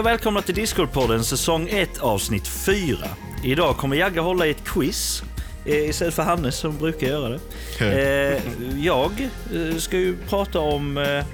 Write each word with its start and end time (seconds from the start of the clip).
och 0.00 0.06
välkomna 0.06 0.42
till 0.42 0.54
Discord-podden 0.54 1.22
säsong 1.22 1.68
1 1.70 1.98
avsnitt 1.98 2.48
4. 2.48 2.96
Idag 3.44 3.76
kommer 3.76 3.96
Jagge 3.96 4.20
hålla 4.20 4.46
i 4.46 4.50
ett 4.50 4.64
quiz 4.64 5.22
eh, 5.64 5.88
istället 5.88 6.14
för 6.14 6.22
Hannes 6.22 6.56
som 6.56 6.78
brukar 6.78 7.06
göra 7.06 7.28
det. 7.28 7.40
Eh, 7.80 8.40
jag 8.78 9.10
eh, 9.54 9.76
ska 9.76 9.98
ju 9.98 10.16
prata 10.16 10.60
om 10.60 10.96
eh, 10.98 11.24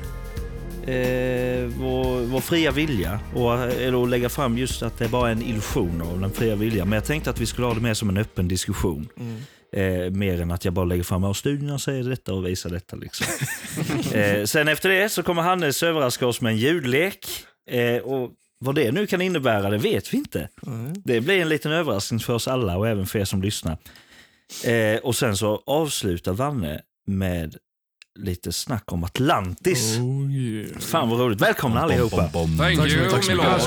vår, 1.79 2.27
vår 2.27 2.41
fria 2.41 2.71
vilja 2.71 3.21
och, 3.35 3.55
eller 3.55 4.03
att 4.03 4.09
lägga 4.09 4.29
fram 4.29 4.59
just 4.59 4.83
att 4.83 4.99
det 4.99 5.05
är 5.05 5.09
bara 5.09 5.31
en 5.31 5.43
illusion 5.43 6.03
av 6.03 6.21
den 6.21 6.31
fria 6.31 6.57
viljan. 6.57 6.89
Men 6.89 6.97
jag 6.97 7.05
tänkte 7.05 7.31
att 7.31 7.41
vi 7.41 7.47
skulle 7.47 7.67
ha 7.67 7.75
det 7.75 7.81
mer 7.81 7.95
som 7.95 8.09
en 8.09 8.17
öppen 8.17 8.49
diskussion. 8.49 9.09
Eh, 9.73 10.11
mer 10.11 10.41
än 10.41 10.51
att 10.51 10.65
jag 10.65 10.75
bara 10.75 10.85
lägger 10.85 11.03
fram 11.03 11.25
att 11.25 11.37
studierna 11.37 11.79
säger 11.79 12.05
detta 12.05 12.35
och 12.35 12.47
visar 12.47 12.71
detta. 12.71 12.97
Liksom. 12.97 13.27
eh, 14.21 14.45
sen 14.45 14.69
efter 14.69 14.89
det 14.89 15.09
så 15.09 15.23
kommer 15.23 15.43
Hannes 15.43 15.83
överraska 15.83 16.27
oss 16.27 16.41
med 16.41 16.53
en 16.53 16.59
ljudlek. 16.59 17.27
Eh, 17.71 17.97
och 17.97 18.31
vad 18.59 18.75
det 18.75 18.93
nu 18.93 19.07
kan 19.07 19.21
innebära, 19.21 19.71
det 19.71 19.79
vet 19.79 20.13
vi 20.15 20.17
inte. 20.17 20.49
Det 21.05 21.21
blir 21.21 21.41
en 21.41 21.49
liten 21.49 21.73
överraskning 21.73 22.21
för 22.21 22.33
oss 22.33 22.49
alla 22.49 22.77
och 22.77 22.89
även 22.89 23.07
för 23.07 23.19
er 23.19 23.25
som 23.25 23.43
lyssnar. 23.43 23.79
Eh, 24.65 24.99
och 25.03 25.17
sen 25.17 25.37
så 25.37 25.63
avslutar 25.67 26.33
Vanne 26.33 26.81
med 27.07 27.57
lite 28.19 28.53
snack 28.53 28.93
om 28.93 29.05
Atlantis. 29.05 29.99
Oh, 29.99 30.33
yeah. 30.33 30.79
Fan 30.79 31.09
vad 31.09 31.21
roligt. 31.21 31.41
Välkomna 31.41 31.81
allihopa. 31.81 32.29
Thank 32.29 32.59
Tack 32.59 32.77
så 32.77 32.87
you, 32.87 32.97
mycket. 32.97 33.11
Tack. 33.11 33.25
Tjena, 33.25 33.59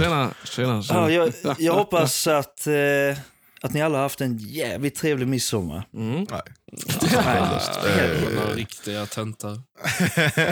tjena. 0.43 0.83
tjena. 0.83 0.83
Ja, 0.89 1.11
jag, 1.43 1.55
jag 1.59 1.73
hoppas 1.83 2.27
att, 2.27 2.67
eh, 2.67 2.73
att 3.61 3.73
ni 3.73 3.81
alla 3.81 3.97
har 3.97 4.03
haft 4.03 4.21
en 4.21 4.37
jävligt 4.37 4.95
trevlig 4.95 5.27
midsommar. 5.27 5.83
Mm. 5.93 6.27
Nej. 6.29 6.41
Några 8.35 8.53
riktiga 8.53 9.05
töntar. 9.05 9.61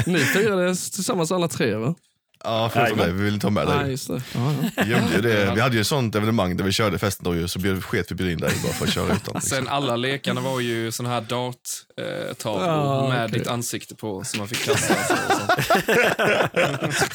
Ni 0.09 0.19
firade 0.19 0.75
tillsammans 0.75 1.31
alla 1.31 1.47
tre, 1.47 1.75
va? 1.75 1.95
Ja, 2.43 2.69
förutom 2.73 2.97
Nej, 2.97 3.05
dig. 3.07 3.15
Vi 3.15 3.23
vill 3.23 3.33
inte 3.33 3.45
ha 3.47 3.51
med 3.51 3.67
Nej, 3.67 3.79
dig. 3.79 3.91
just 3.91 4.07
det. 4.07 4.21
Ja, 4.33 4.53
ja. 4.75 4.83
Vi, 4.83 4.91
gjorde 4.91 5.15
ju 5.15 5.21
det. 5.21 5.51
vi 5.55 5.61
hade 5.61 5.75
ju 5.75 5.81
ett 5.81 5.87
sånt 5.87 6.15
evenemang 6.15 6.57
där 6.57 6.63
vi 6.63 6.71
körde 6.71 6.97
festen 6.99 7.23
då 7.23 7.35
ju, 7.35 7.47
så 7.47 7.59
bjöd- 7.59 7.83
sket 7.83 8.11
vi 8.11 8.15
bjöd 8.15 8.29
in 8.29 8.37
dig 8.37 8.51
bara 8.63 8.73
för 8.73 8.85
att 8.85 8.93
köra 8.93 9.05
utan. 9.05 9.17
Liksom. 9.17 9.41
Sen 9.41 9.67
alla 9.67 9.95
lekarna 9.95 10.41
var 10.41 10.59
ju 10.59 10.91
såna 10.91 11.09
här 11.09 11.21
dart-tavlor 11.21 12.67
Ja, 12.67 13.09
med 13.09 13.25
okej. 13.25 13.39
ditt 13.39 13.47
ansikte 13.47 13.95
på 13.95 14.23
som 14.23 14.39
man 14.39 14.47
fick 14.47 14.65
kasta. 14.65 14.93
sig 14.95 15.15
och 15.27 15.33
sånt. 15.33 17.11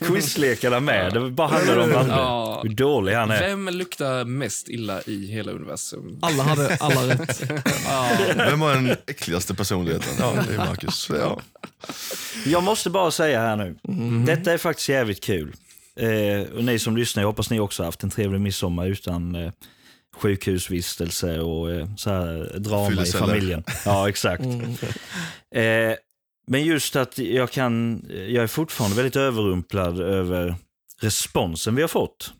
Quizlekarna 0.00 0.80
med. 0.80 1.12
Det 1.14 1.30
bara 1.30 1.48
handlar 1.48 1.76
om 1.78 1.90
Vanne. 1.92 2.12
Ja. 2.14 2.60
Hur 2.62 2.70
dålig 2.74 3.14
han 3.14 3.30
är. 3.30 3.40
Vem 3.48 3.68
luktar 3.68 4.24
mest 4.24 4.68
illa 4.68 5.02
i 5.06 5.26
hela 5.26 5.52
universum? 5.52 6.18
Alla 6.22 6.42
hade 6.42 6.76
alla 6.80 7.06
rätt. 7.06 7.42
Vem 8.36 8.60
var 8.60 8.74
den 8.74 8.96
äckligaste 9.06 9.54
personligheten? 9.54 10.12
Ja, 10.18 10.34
det 10.48 10.54
är 10.54 10.58
Marcus. 10.58 11.10
Ja. 11.20 11.40
Jag 12.46 12.62
måste 12.62 12.90
bara 12.90 13.10
säga 13.10 13.40
här 13.40 13.56
nu. 13.56 13.76
Detta 14.26 14.52
är 14.52 14.58
faktiskt 14.58 14.88
jävligt 14.88 15.24
kul. 15.24 15.54
Eh, 15.96 16.56
och 16.56 16.64
ni 16.64 16.78
som 16.78 16.96
lyssnar, 16.96 17.22
jag 17.22 17.28
hoppas 17.28 17.50
ni 17.50 17.60
också 17.60 17.84
haft 17.84 18.02
en 18.02 18.10
trevlig 18.10 18.40
midsommar 18.40 18.86
utan 18.86 19.34
eh, 19.34 19.52
sjukhusvistelse 20.16 21.40
och 21.40 21.70
eh, 21.70 21.88
så 21.96 22.10
här 22.10 22.58
drama 22.58 23.02
i 23.02 23.06
familjen. 23.06 23.64
Ja, 23.84 24.08
exakt. 24.08 24.44
Eh, 25.54 25.94
men 26.46 26.64
just 26.64 26.96
att 26.96 27.18
jag 27.18 27.50
kan, 27.50 28.04
jag 28.08 28.42
är 28.42 28.46
fortfarande 28.46 28.96
väldigt 28.96 29.16
överrumplad 29.16 30.00
över 30.00 30.54
responsen 31.00 31.74
vi 31.74 31.82
har 31.82 31.88
fått 31.88 32.32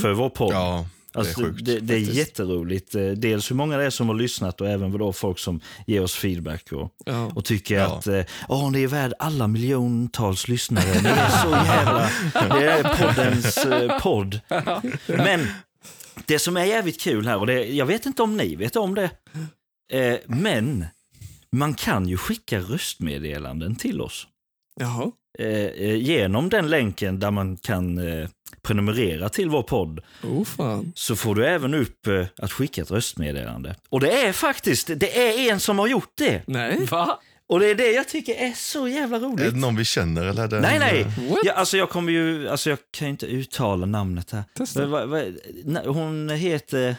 för 0.00 0.12
vår 0.12 0.28
podd. 0.28 0.52
ja, 0.52 0.86
det 1.16 1.20
är 1.22 1.28
Alltså, 1.28 1.40
sjukt. 1.42 1.64
det, 1.64 1.80
det 1.80 1.94
är 1.94 1.98
jätteroligt. 1.98 2.94
Eh, 2.94 3.02
Dels 3.10 3.50
hur 3.50 3.56
många 3.56 3.76
det 3.76 3.84
är 3.84 3.90
som 3.90 4.08
har 4.08 4.14
lyssnat 4.16 4.60
och 4.60 4.68
även 4.68 4.98
då 4.98 5.12
folk 5.12 5.38
som 5.38 5.60
ger 5.86 6.02
oss 6.02 6.14
feedback 6.14 6.72
och, 6.72 6.92
Ja. 7.06 7.32
och 7.34 7.44
tycker 7.44 7.74
Ja. 7.74 7.86
att 7.86 8.06
eh, 8.06 8.22
åh, 8.48 8.70
ni 8.70 8.82
är 8.82 8.86
värd 8.88 9.12
alla 9.18 9.46
miljontals 9.46 10.48
lyssnare. 10.48 11.00
Ni 11.02 11.08
är 11.08 11.28
så 11.42 11.50
jävla... 11.50 12.10
Det 12.58 12.66
är 12.70 12.82
poddens 12.96 13.56
eh, 13.56 14.00
podd. 14.00 14.40
Men 15.06 15.46
det 16.26 16.38
som 16.38 16.56
är 16.56 16.64
jävligt 16.64 17.00
kul 17.00 17.26
här, 17.26 17.36
och 17.38 17.46
det, 17.46 17.64
jag 17.64 17.86
vet 17.86 18.06
inte 18.06 18.22
om 18.22 18.36
ni 18.36 18.56
vet 18.56 18.76
om 18.76 18.94
det, 18.94 19.10
eh, 19.92 20.16
men 20.26 20.84
man 21.52 21.74
kan 21.74 22.08
ju 22.08 22.16
skicka 22.16 22.58
röstmeddelanden 22.60 23.76
till 23.76 24.00
oss 24.00 24.26
Jaha. 24.80 25.10
eh, 25.38 25.46
eh, 25.48 25.94
genom 25.96 26.48
den 26.48 26.68
länken 26.70 27.20
där 27.20 27.30
man 27.30 27.56
kan 27.56 27.98
prenumerera 28.66 29.28
till 29.28 29.48
vår 29.48 29.62
podd 29.62 30.00
Oh, 30.22 30.44
fan. 30.44 30.92
så 30.94 31.16
får 31.16 31.34
du 31.34 31.46
även 31.46 31.74
upp 31.74 32.06
eh, 32.06 32.26
att 32.38 32.52
skicka 32.52 32.82
ett 32.82 32.90
röstmeddelande. 32.90 33.76
Och 33.88 34.00
det 34.00 34.22
är 34.26 34.32
faktiskt, 34.32 34.90
det 34.96 35.18
är 35.28 35.52
en 35.52 35.60
som 35.60 35.78
har 35.78 35.86
gjort 35.86 36.12
det. 36.18 36.42
Nej. 36.46 36.84
Va? 36.84 37.20
Och 37.48 37.60
det 37.60 37.66
är 37.66 37.74
det 37.74 37.90
jag 37.92 38.08
tycker 38.08 38.34
är 38.34 38.52
så 38.52 38.88
jävla 38.88 39.16
Är 39.16 39.20
roligt. 39.20 39.50
det 39.54 39.56
någon 39.60 39.76
vi 39.76 39.84
känner 39.84 40.24
eller? 40.24 40.42
Är 40.44 40.48
det 40.48 40.60
Nej, 40.60 40.74
en, 40.74 40.80
nej. 40.80 41.00
eh, 41.00 41.30
What? 41.30 41.38
Ja, 41.44 41.52
alltså 41.52 41.76
jag 41.76 41.90
kommer 41.90 42.12
ju, 42.12 42.48
alltså 42.48 42.70
jag 42.70 42.78
kan 42.90 43.06
ju 43.08 43.10
inte 43.10 43.26
uttala 43.26 43.86
namnet 43.86 44.30
här. 44.30 44.44
Testa. 44.56 44.86
Vad- 44.86 45.08
na- 45.64 45.86
Hon 45.88 46.28
heter 46.30 46.96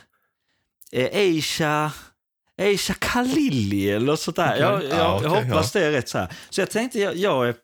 eh, 0.92 1.06
Aisha, 1.20 1.92
Aisha 2.62 2.94
Khalili 2.94 3.90
eller 3.92 4.06
något 4.06 4.20
sånt 4.20 4.36
där. 4.38 4.48
Okej. 4.54 4.62
Jag, 4.62 4.84
jag, 4.84 4.92
Ja, 5.00 5.20
jag 5.24 5.32
okej, 5.32 5.44
hoppas 5.50 5.72
det 5.72 5.86
är 5.86 5.92
rätt 5.92 6.10
så 6.10 6.18
här. 6.18 6.28
Så 6.50 6.62
jag 6.62 6.70
tänkte, 6.70 7.00
jag, 7.00 7.16
jag, 7.16 7.56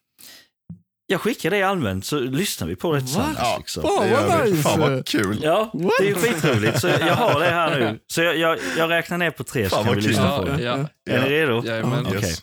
jag 1.14 1.22
skickar 1.22 1.50
det 1.50 1.64
allmänt 1.64 2.06
så 2.06 2.20
lyssnar 2.20 2.68
vi 2.68 2.76
på 2.76 2.94
det 2.94 3.00
tillsammans. 3.00 3.38
Ja. 3.42 3.56
Liksom. 3.60 3.84
Gör 3.84 4.28
vad 4.28 4.50
nice. 4.50 4.64
Fan 4.64 4.80
vad 4.80 5.08
kul. 5.08 5.40
Ja, 5.44 5.70
What? 5.74 5.94
det 6.00 6.10
är 6.10 6.14
skitroligt. 6.16 6.80
Så 6.82 6.88
jag 6.88 6.98
har 7.16 7.40
det 7.40 7.46
här 7.50 7.80
nu. 7.80 8.00
Så 8.08 8.22
jag, 8.22 8.38
jag, 8.38 8.58
jag 8.78 8.90
räknar 8.90 9.18
ner 9.18 9.32
på 9.32 9.44
tre 9.44 9.70
så 9.70 9.76
Fan, 9.76 9.86
kan 9.86 9.96
vi 9.96 10.02
kul. 10.02 10.10
lyssna 10.10 10.38
på 10.40 10.48
Ja, 10.48 10.54
det. 10.58 10.64
ja. 10.64 10.88
Är 11.10 11.22
ni 11.24 11.30
redo? 11.30 11.64
Jajamän. 11.66 12.06
Okej. 12.06 12.20
Yes. 12.20 12.42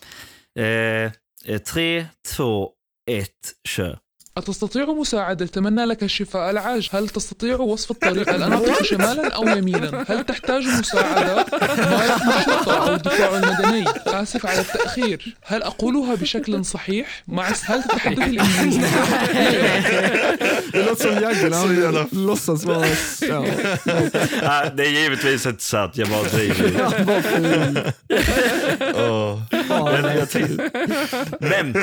Eh, 0.59 1.11
eh, 1.55 1.57
tre, 1.61 2.05
två, 2.35 2.69
ett, 3.11 3.29
kör. 3.67 3.97
أتستطيع 4.37 4.85
مساعدة؟ 4.85 5.45
أتمنى 5.45 5.85
لك 5.85 6.03
الشفاء. 6.03 6.49
العاجل 6.51 6.89
هل 6.93 7.09
تستطيع 7.09 7.55
وصف 7.57 7.91
الطريق؟ 7.91 8.29
الآن 8.29 8.51
أعطيك 8.53 8.83
شمالا 8.83 9.29
أو 9.35 9.47
يمينا؟ 9.47 10.05
هل 10.09 10.23
تحتاج 10.25 10.63
مساعدة؟ 10.79 11.41
الشرطة 11.41 12.87
أو 12.89 12.93
الدفاع 12.95 13.37
المدني 13.37 13.85
آسف 14.07 14.45
على 14.45 14.59
التأخير. 14.61 15.35
هل 15.45 15.63
أقولها 15.63 16.15
بشكل 16.15 16.65
صحيح؟ 16.65 17.23
مع 17.27 17.47
هل 17.63 17.83
تتحدث 17.83 18.17
الإنجليزية 18.27 18.87
Det 20.73 20.83
låter 20.89 21.03
som 21.03 21.23
Jagge 21.23 21.49
när 21.49 21.61
Så 21.67 21.73
jävla- 21.73 21.99
han 21.99 22.25
låtsas 22.25 22.63
vara... 22.65 22.85
Ja. 23.21 23.45
Det 24.75 24.83
är 24.85 24.89
givetvis 25.01 25.45
inte 25.45 25.63
sant, 25.63 25.91
jag 25.97 26.07
bara 26.09 26.23
driver. 26.23 26.91
Åh. 28.95 29.39
Men, 31.39 31.73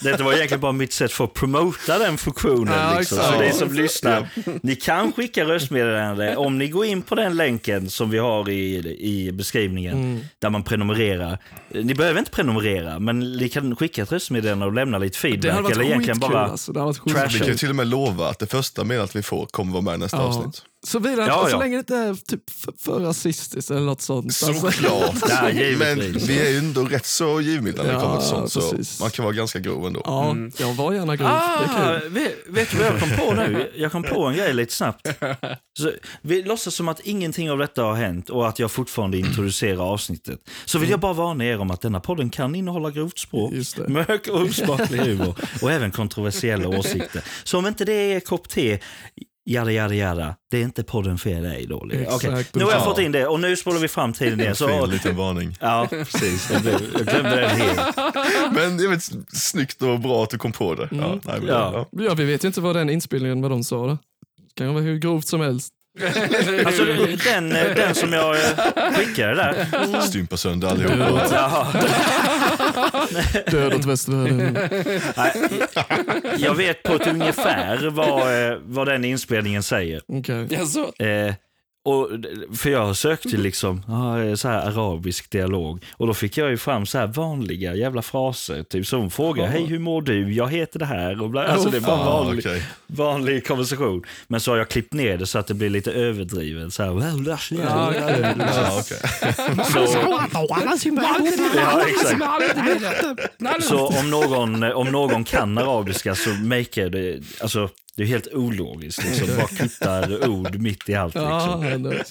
detta 0.00 0.24
var 0.24 0.32
egentligen 0.32 0.60
bara 0.60 0.72
mitt 0.72 0.92
sätt 0.92 1.12
för 1.12 1.24
att 1.24 1.34
promota 1.34 1.57
den 1.86 2.18
funktionen. 2.18 2.74
Ja, 2.74 2.98
liksom. 2.98 3.18
Så 3.18 3.40
ni 3.40 3.52
som 3.52 3.72
lyssnar, 3.72 4.28
ni 4.62 4.76
kan 4.76 5.12
skicka 5.12 5.44
röstmeddelande 5.44 6.36
om 6.36 6.58
ni 6.58 6.68
går 6.68 6.84
in 6.86 7.02
på 7.02 7.14
den 7.14 7.36
länken 7.36 7.90
som 7.90 8.10
vi 8.10 8.18
har 8.18 8.48
i, 8.48 8.76
i 9.00 9.32
beskrivningen, 9.32 10.24
där 10.38 10.50
man 10.50 10.62
prenumererar. 10.62 11.38
Ni 11.68 11.94
behöver 11.94 12.18
inte 12.18 12.30
prenumerera, 12.30 12.98
men 12.98 13.18
ni 13.18 13.48
kan 13.48 13.76
skicka 13.76 14.02
ett 14.02 14.12
röstmeddelande 14.12 14.66
och 14.66 14.72
lämna 14.72 14.98
lite 14.98 15.18
feedback. 15.18 15.54
varit 15.62 15.72
Eller 15.76 15.84
egentligen 15.84 16.16
skitkul 16.20 16.32
bara... 16.32 16.46
alltså. 16.46 16.72
Det 16.72 16.80
hade 16.80 16.86
varit 16.92 17.12
trash 17.14 17.22
Vi 17.24 17.28
skitkul. 17.28 17.46
kan 17.48 17.56
till 17.56 17.70
och 17.70 17.76
med 17.76 17.86
lova 17.86 18.28
att 18.28 18.38
det 18.38 18.46
första 18.46 18.84
meddelandet 18.84 19.16
vi 19.16 19.22
får 19.22 19.46
kommer 19.46 19.72
vara 19.72 19.82
med 19.82 19.94
i 19.94 19.98
nästa 19.98 20.16
Ja. 20.16 20.22
avsnitt. 20.22 20.62
Såvida, 20.86 21.26
Ja, 21.26 21.44
så 21.44 21.50
ja. 21.54 21.58
länge 21.58 21.76
det 21.76 21.78
inte 21.78 21.96
är 21.96 22.14
typ 22.14 22.50
för, 22.50 22.72
för 22.78 23.00
rasistiskt 23.00 23.70
eller 23.70 23.80
något 23.80 24.00
sånt. 24.00 24.26
Alltså, 24.26 24.54
Såklart. 24.54 25.14
Ja, 25.28 25.42
Men 25.78 25.98
vi 26.12 26.40
är 26.40 26.50
ju 26.50 26.58
ändå 26.58 26.84
rätt 26.84 27.06
så 27.06 27.40
givmilda 27.40 27.82
när 27.82 27.88
det 27.90 27.94
Ja, 27.94 28.00
kommer 28.00 28.18
till 28.18 28.50
sånt. 28.50 28.86
Så 28.86 29.02
man 29.02 29.10
kan 29.10 29.24
vara 29.24 29.34
ganska 29.34 29.58
grov 29.58 29.86
ändå. 29.86 30.02
Ja, 30.04 30.36
jag 30.58 30.74
var 30.74 30.92
gärna 30.92 31.16
grov. 31.16 31.28
Ah, 31.28 32.00
vet, 32.10 32.34
vet 32.48 32.70
du 32.70 32.76
vad 32.76 32.86
jag 32.86 33.00
kom 33.00 33.10
på 33.10 33.32
nu? 33.34 33.72
Jag 33.76 33.92
kom 33.92 34.02
på 34.02 34.24
en 34.24 34.36
grej 34.36 34.54
lite 34.54 34.74
snabbt. 34.74 35.08
Så, 35.78 35.92
vi 36.22 36.42
låtsas 36.42 36.74
som 36.74 36.88
att 36.88 37.00
ingenting 37.00 37.50
av 37.50 37.58
detta 37.58 37.82
har 37.82 37.94
hänt 37.94 38.30
och 38.30 38.48
att 38.48 38.58
jag 38.58 38.70
fortfarande 38.70 39.18
introducerar 39.18 39.92
avsnittet. 39.92 40.40
Så 40.64 40.78
vill 40.78 40.90
jag 40.90 41.00
bara 41.00 41.12
varna 41.12 41.44
er 41.44 41.58
om 41.60 41.70
att 41.70 41.80
denna 41.80 42.00
podden 42.00 42.30
kan 42.30 42.54
innehålla 42.54 42.90
grovt 42.90 43.18
språk, 43.18 43.52
mörk 43.88 44.28
och 44.28 44.40
osmaklig 44.40 44.98
humor 44.98 45.34
och 45.62 45.72
även 45.72 45.90
kontroversiella 45.90 46.68
åsikter. 46.68 47.24
Så 47.44 47.58
om 47.58 47.66
inte 47.66 47.84
det 47.84 47.92
är 47.92 48.20
kopp 48.20 48.48
te, 48.48 48.78
Jada, 49.50 49.72
jada, 49.72 49.94
jada. 49.94 50.34
Det 50.50 50.58
är 50.58 50.62
inte 50.62 50.82
podden 50.84 51.18
för 51.18 51.30
dig 51.42 51.66
då. 51.66 51.88
Exakt. 51.92 52.54
Nu 52.54 52.64
har 52.64 52.70
jag 52.72 52.80
Ja. 52.80 52.84
fått 52.84 52.98
in 52.98 53.12
det 53.12 53.26
och 53.26 53.40
nu 53.40 53.56
spolar 53.56 53.78
vi 53.78 53.88
fram 53.88 54.12
tiden 54.12 54.40
igen. 54.40 54.50
En 54.50 54.56
Så, 54.56 54.68
fin 54.68 54.90
liten 54.90 55.16
varning. 55.16 55.56
ja, 55.60 55.86
precis. 55.90 56.50
Jag, 56.52 56.62
blev, 56.62 56.74
jag 56.96 57.06
glömde 57.06 57.40
det 57.40 57.48
helt. 57.48 57.96
Men 58.54 58.78
jag 58.78 58.90
vet, 58.90 59.02
snyggt 59.28 59.82
och 59.82 60.00
bra 60.00 60.22
att 60.22 60.30
du 60.30 60.38
kom 60.38 60.52
på 60.52 60.74
det. 60.74 60.88
Ja, 60.92 60.96
nej, 60.98 61.20
men, 61.24 61.46
Ja. 61.46 61.86
ja. 61.92 62.04
Ja, 62.04 62.14
vi 62.14 62.24
vet 62.24 62.44
ju 62.44 62.48
inte 62.48 62.60
vad 62.60 62.76
den 62.76 62.90
inspelningen, 62.90 63.42
vad 63.42 63.50
de 63.50 63.64
sa. 63.64 63.86
Det 63.86 63.98
kan 64.64 64.74
vara 64.74 64.84
hur 64.84 64.98
grovt 64.98 65.26
som 65.26 65.40
helst. 65.40 65.72
Alltså, 66.66 66.84
den, 67.24 67.48
den 67.48 67.94
som 67.94 68.12
jag 68.12 68.36
eh, 68.36 68.92
skickade 68.92 69.34
där. 69.34 70.00
Stympa 70.00 70.36
sönder 70.36 70.68
allihopa. 70.68 71.66
Död 73.50 73.74
åt 73.74 73.84
västvärlden. 73.84 74.58
Jag 76.38 76.54
vet 76.54 76.82
på 76.82 76.94
ett 76.94 77.06
ungefär 77.06 77.88
vad, 77.90 78.50
eh, 78.50 78.58
vad 78.62 78.88
den 78.88 79.04
inspelningen 79.04 79.62
säger. 79.62 80.02
Jaså? 80.50 80.92
Eh, 81.04 81.34
och, 81.88 82.10
för 82.56 82.70
jag 82.70 82.96
sökte 82.96 83.36
liksom 83.36 83.82
ah, 83.88 84.36
så 84.36 84.48
här 84.48 84.58
arabisk 84.66 85.30
dialog 85.30 85.84
och 85.96 86.06
då 86.06 86.14
fick 86.14 86.36
jag 86.36 86.50
ju 86.50 86.56
fram 86.56 86.86
så 86.86 86.98
här 86.98 87.06
vanliga 87.06 87.74
jävla 87.74 88.02
fraser. 88.02 88.62
Typ 88.62 88.86
som 88.86 89.10
frågar, 89.10 89.46
hej 89.46 89.64
hur 89.66 89.78
mår 89.78 90.02
du? 90.02 90.32
Jag 90.32 90.48
heter 90.52 90.78
det 90.78 90.84
här. 90.86 91.22
Och 91.22 91.30
bla, 91.30 91.46
alltså 91.46 91.70
det 91.70 91.76
är 91.76 91.80
bara 91.80 91.96
Ah, 91.96 92.22
vanlig, 92.22 92.46
okej. 92.46 92.62
vanlig 92.86 93.46
konversation. 93.46 94.02
Men 94.26 94.40
så 94.40 94.50
har 94.50 94.58
jag 94.58 94.68
klippt 94.68 94.92
ner 94.92 95.18
det 95.18 95.26
så 95.26 95.38
att 95.38 95.46
det 95.46 95.54
blir 95.54 95.70
lite 95.70 95.92
överdrivet. 95.92 96.72
Så 96.72 96.82
här. 96.82 96.88
Ja, 96.90 97.92
okej. 98.80 99.04
Ja, 101.54 101.82
exakt. 101.88 103.64
Så 103.64 103.86
om 103.86 104.10
någon, 104.10 104.62
om 104.62 104.86
någon 104.92 105.24
kan 105.24 105.58
arabiska 105.58 106.14
så 106.14 106.30
make 106.30 106.88
det, 106.88 107.20
alltså 107.40 107.68
det 107.98 108.04
är 108.04 108.06
helt 108.06 108.26
ologiskt. 108.32 109.04
Liksom. 109.04 109.36
Bara 109.36 109.46
kuttar 109.48 110.28
ord 110.28 110.56
mitt 110.60 110.88
i 110.88 110.94
allt. 110.94 111.14
Liksom. 111.14 111.82
det- 111.82 112.04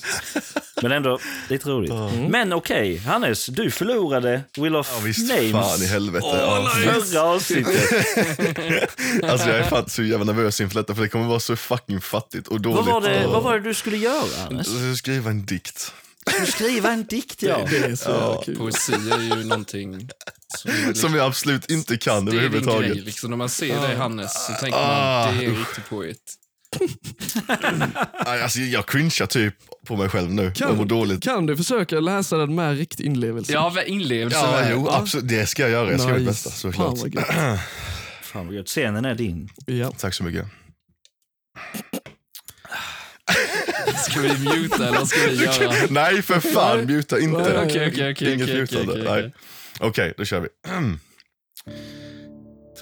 Men 0.81 0.91
ändå 0.91 1.19
lite 1.49 1.69
roligt. 1.69 1.91
Men 2.29 2.53
okej, 2.53 2.97
Hannes, 2.97 3.45
du 3.45 3.71
förlorade 3.71 4.41
Will 4.57 4.75
of 4.75 4.91
Ja, 4.93 4.99
visst, 5.05 5.29
Names 5.29 5.51
fan 5.51 5.81
i 5.83 5.85
helvete. 5.85 6.27
Ja, 6.27 6.69
förra 6.83 7.21
avsnittet. 7.21 7.91
Alltså 9.23 9.47
jag 9.49 9.57
är 9.59 9.63
fan 9.63 9.89
så 9.89 10.03
jävla 10.03 10.25
nervös 10.25 10.61
inför 10.61 10.75
detta 10.79 10.95
för 10.95 11.01
det 11.01 11.09
kommer 11.09 11.25
vara 11.27 11.39
så 11.39 11.55
fucking 11.55 12.01
fattigt 12.01 12.47
och 12.47 12.61
dåligt. 12.61 12.85
vad, 12.85 13.03
var 13.03 13.09
det, 13.09 13.27
vad 13.27 13.43
var 13.43 13.53
det 13.53 13.59
du 13.69 13.73
skulle 13.73 13.97
göra, 13.97 14.43
Hannes? 14.43 14.67
Jag 14.67 14.97
skriva 14.97 15.29
en 15.29 15.45
dikt. 15.45 15.93
Skriva 16.47 16.91
en 16.91 17.05
dikt, 17.05 17.41
ja. 17.43 17.67
det 17.69 17.77
är 17.77 17.95
så 17.95 18.43
kul. 18.45 18.55
Poesi 18.57 18.93
är 18.93 19.21
ju 19.37 19.43
någonting 19.43 20.09
som, 20.57 20.71
är 20.71 20.93
Som 20.93 21.15
jag 21.15 21.25
absolut 21.25 21.71
inte 21.71 21.97
kan 21.97 22.25
det 22.25 22.31
överhuvudtaget. 22.31 22.91
grej. 22.93 23.01
Liksom, 23.01 23.29
när 23.29 23.37
man 23.37 23.49
ser 23.49 23.81
dig 23.81 23.95
Hannes 23.95 24.47
så 24.47 24.53
tänker 24.53 24.79
Ah, 24.79 25.25
man 25.25 25.37
det 25.37 25.45
är 25.45 25.49
en 25.49 25.55
riktig 25.55 25.83
poet. 25.89 26.17
Nej, 28.25 28.41
Alltså, 28.43 28.59
jag 28.59 28.85
cringear 28.87 29.25
typ 29.25 29.55
på 29.87 29.95
mig 29.95 30.09
själv 30.09 30.31
nu 30.33 30.51
Kan- 30.51 30.87
dåligt. 30.87 31.23
Kan 31.23 31.45
du 31.45 31.57
försöka 31.57 31.99
läsa 31.99 32.37
den 32.37 32.55
med 32.55 32.77
riktig 32.77 33.05
inlevelse? 33.05 33.53
Ja, 33.53 33.71
vad 33.75 33.83
inlevelse. 33.83 34.37
Ja, 34.39 34.69
jo, 34.71 34.89
absolut. 34.89 35.27
Det 35.29 35.45
ska 35.47 35.61
jag 35.61 35.71
göra. 35.71 35.91
Jag 35.91 35.99
ska 35.99 36.09
göra 36.09 36.19
mitt 36.19 36.27
Nice. 36.27 36.49
bästa 36.49 36.69
Fan 36.71 36.97
såklart. 36.97 36.97
vad 36.99 37.13
gött. 37.13 37.59
Fan 38.21 38.45
vad 38.47 38.55
gött. 38.55 38.67
Scenen 38.67 39.05
är 39.05 39.15
din. 39.15 39.49
Ja. 39.65 39.91
Tack 39.97 40.13
så 40.13 40.23
mycket. 40.23 40.45
Ska 44.09 44.19
vi 44.21 44.29
muta 44.61 44.87
eller 44.87 45.05
ska 45.05 45.19
vi 45.29 45.43
göra? 45.43 45.73
Nej, 45.89 46.21
för 46.21 46.39
fan, 46.39 46.85
muta 46.85 47.19
inte. 47.19 47.37
Nej, 47.41 47.65
Okej, 47.65 47.87
okej, 47.91 48.11
okej. 48.11 48.33
Inget 48.33 48.47
okej, 48.49 48.59
mutande. 48.61 48.91
okej, 48.91 49.03
Nej. 49.03 49.19
okej. 49.19 49.33
Okej, 49.79 50.13
då 50.17 50.25
kör 50.25 50.39
vi. 50.39 50.47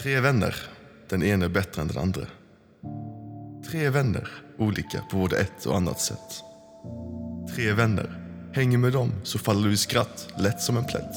Tre 0.01 0.19
vänner. 0.19 0.55
Den 1.09 1.23
ene 1.23 1.49
bättre 1.49 1.81
än 1.81 1.87
den 1.87 1.97
andra. 1.97 2.21
Tre 3.71 3.89
vänner, 3.89 4.27
olika 4.57 4.99
på 5.11 5.17
både 5.17 5.37
ett 5.37 5.65
och 5.65 5.75
annat 5.77 5.99
sätt. 6.01 6.41
Tre 7.55 7.73
vänner. 7.73 8.21
Hänger 8.53 8.77
med 8.77 8.93
dem 8.93 9.11
så 9.23 9.39
faller 9.39 9.67
du 9.67 9.73
i 9.73 9.77
skratt, 9.77 10.27
lätt 10.39 10.61
som 10.61 10.77
en 10.77 10.85
plätt. 10.85 11.15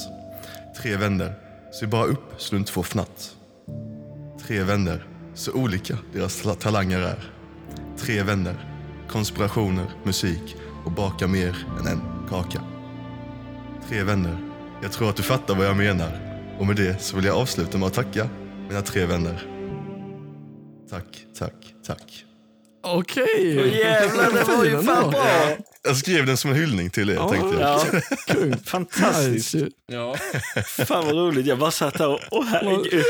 Tre 0.82 0.96
vänner. 0.96 1.34
Se 1.81 1.87
bara 1.87 2.05
upp 2.05 2.34
så 2.38 2.50
du 2.55 2.58
inte 2.58 2.72
får 2.72 2.82
fnatt. 2.82 3.31
Tre 4.46 4.62
vänner. 4.62 5.06
Så 5.34 5.52
olika 5.52 5.99
deras 6.12 6.43
ta- 6.43 6.55
talanger 6.55 6.99
är. 7.00 7.31
Tre 7.99 8.22
vänner. 8.22 8.55
Konspirationer, 9.08 9.87
musik 10.05 10.56
och 10.84 10.90
baka 10.93 11.26
mer 11.26 11.66
än 11.81 11.87
en 11.87 12.00
kaka. 12.31 12.62
Tre 13.88 14.02
vänner. 14.02 14.38
Jag 14.82 14.93
tror 14.93 15.10
att 15.10 15.16
du 15.16 15.22
fattar 15.22 15.55
vad 15.55 15.66
jag 15.66 15.76
menar. 15.76 16.20
Och 16.58 16.66
med 16.66 16.76
det 16.76 17.02
så 17.02 17.16
vill 17.16 17.25
jag 17.25 17.37
avsluta 17.37 17.78
med 17.78 17.87
att 17.87 17.94
tacka 17.94 18.28
mina 18.69 18.82
tre 18.82 19.06
vänner. 19.06 19.43
Tack, 20.90 21.05
tack, 21.38 21.52
tack. 21.87 22.25
Okej. 22.82 23.78
Jävlar, 23.78 24.32
det 24.32 24.44
var 24.56 24.64
ju 24.64 24.82
fan 24.82 25.10
bra. 25.10 25.26
Jag 25.84 25.96
skrev 25.96 26.26
den 26.26 26.37
som 26.37 26.50
en 26.50 26.56
hyllning 26.56 26.90
till 26.90 27.10
er, 27.10 27.14
Ja. 27.14 27.28
tänkte 27.28 27.60
jag. 27.60 27.81
Ja, 28.50 28.56
fantastiskt. 28.64 29.55
Nice. 29.55 29.69
Ja. 29.87 30.16
Fan 30.87 31.06
vad 31.06 31.14
roligt. 31.16 31.46
Jag 31.46 31.58
bara 31.58 31.70
satt 31.70 31.99
där 31.99 32.08
och, 32.08 32.20
åh 32.31 32.44
herregud. 32.44 33.05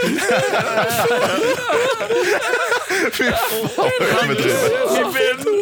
Överdrivet. 4.22 4.72
Min 4.94 5.12
vän. 5.12 5.54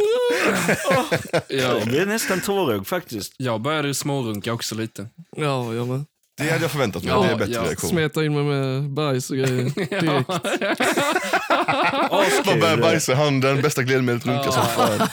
Ja. 0.89 1.07
Jag 1.49 1.87
blev 1.87 2.09
nästan 2.09 2.41
tårögd 2.41 2.87
faktiskt. 2.87 3.35
Jag 3.37 3.61
började 3.61 3.95
smårunka 3.95 4.53
också 4.53 4.75
lite. 4.75 5.09
Ja, 5.37 5.75
jag 5.75 5.89
med. 5.89 6.05
Det 6.39 6.51
hade 6.51 6.63
jag 6.65 6.71
förväntat 6.71 7.03
mig. 7.03 7.13
Ja, 7.13 7.23
det 7.23 7.29
är 7.31 7.37
bättre 7.37 7.53
ja. 7.55 7.63
reaktion. 7.63 7.91
Smeta 7.91 8.25
in 8.25 8.35
mig 8.35 8.45
med 8.45 8.91
bajs 8.91 9.31
och 9.31 9.37
grejer 9.37 9.49
direkt. 9.75 10.29
Man 12.11 12.21
Askul. 12.21 12.61
börjar 12.61 12.77
bajsa 12.77 13.13
i 13.13 13.15
handen, 13.15 13.63
bästa 13.63 13.83
glidmedlet 13.83 14.27
runka 14.27 14.53
som 14.53 14.67
fan. 14.67 15.09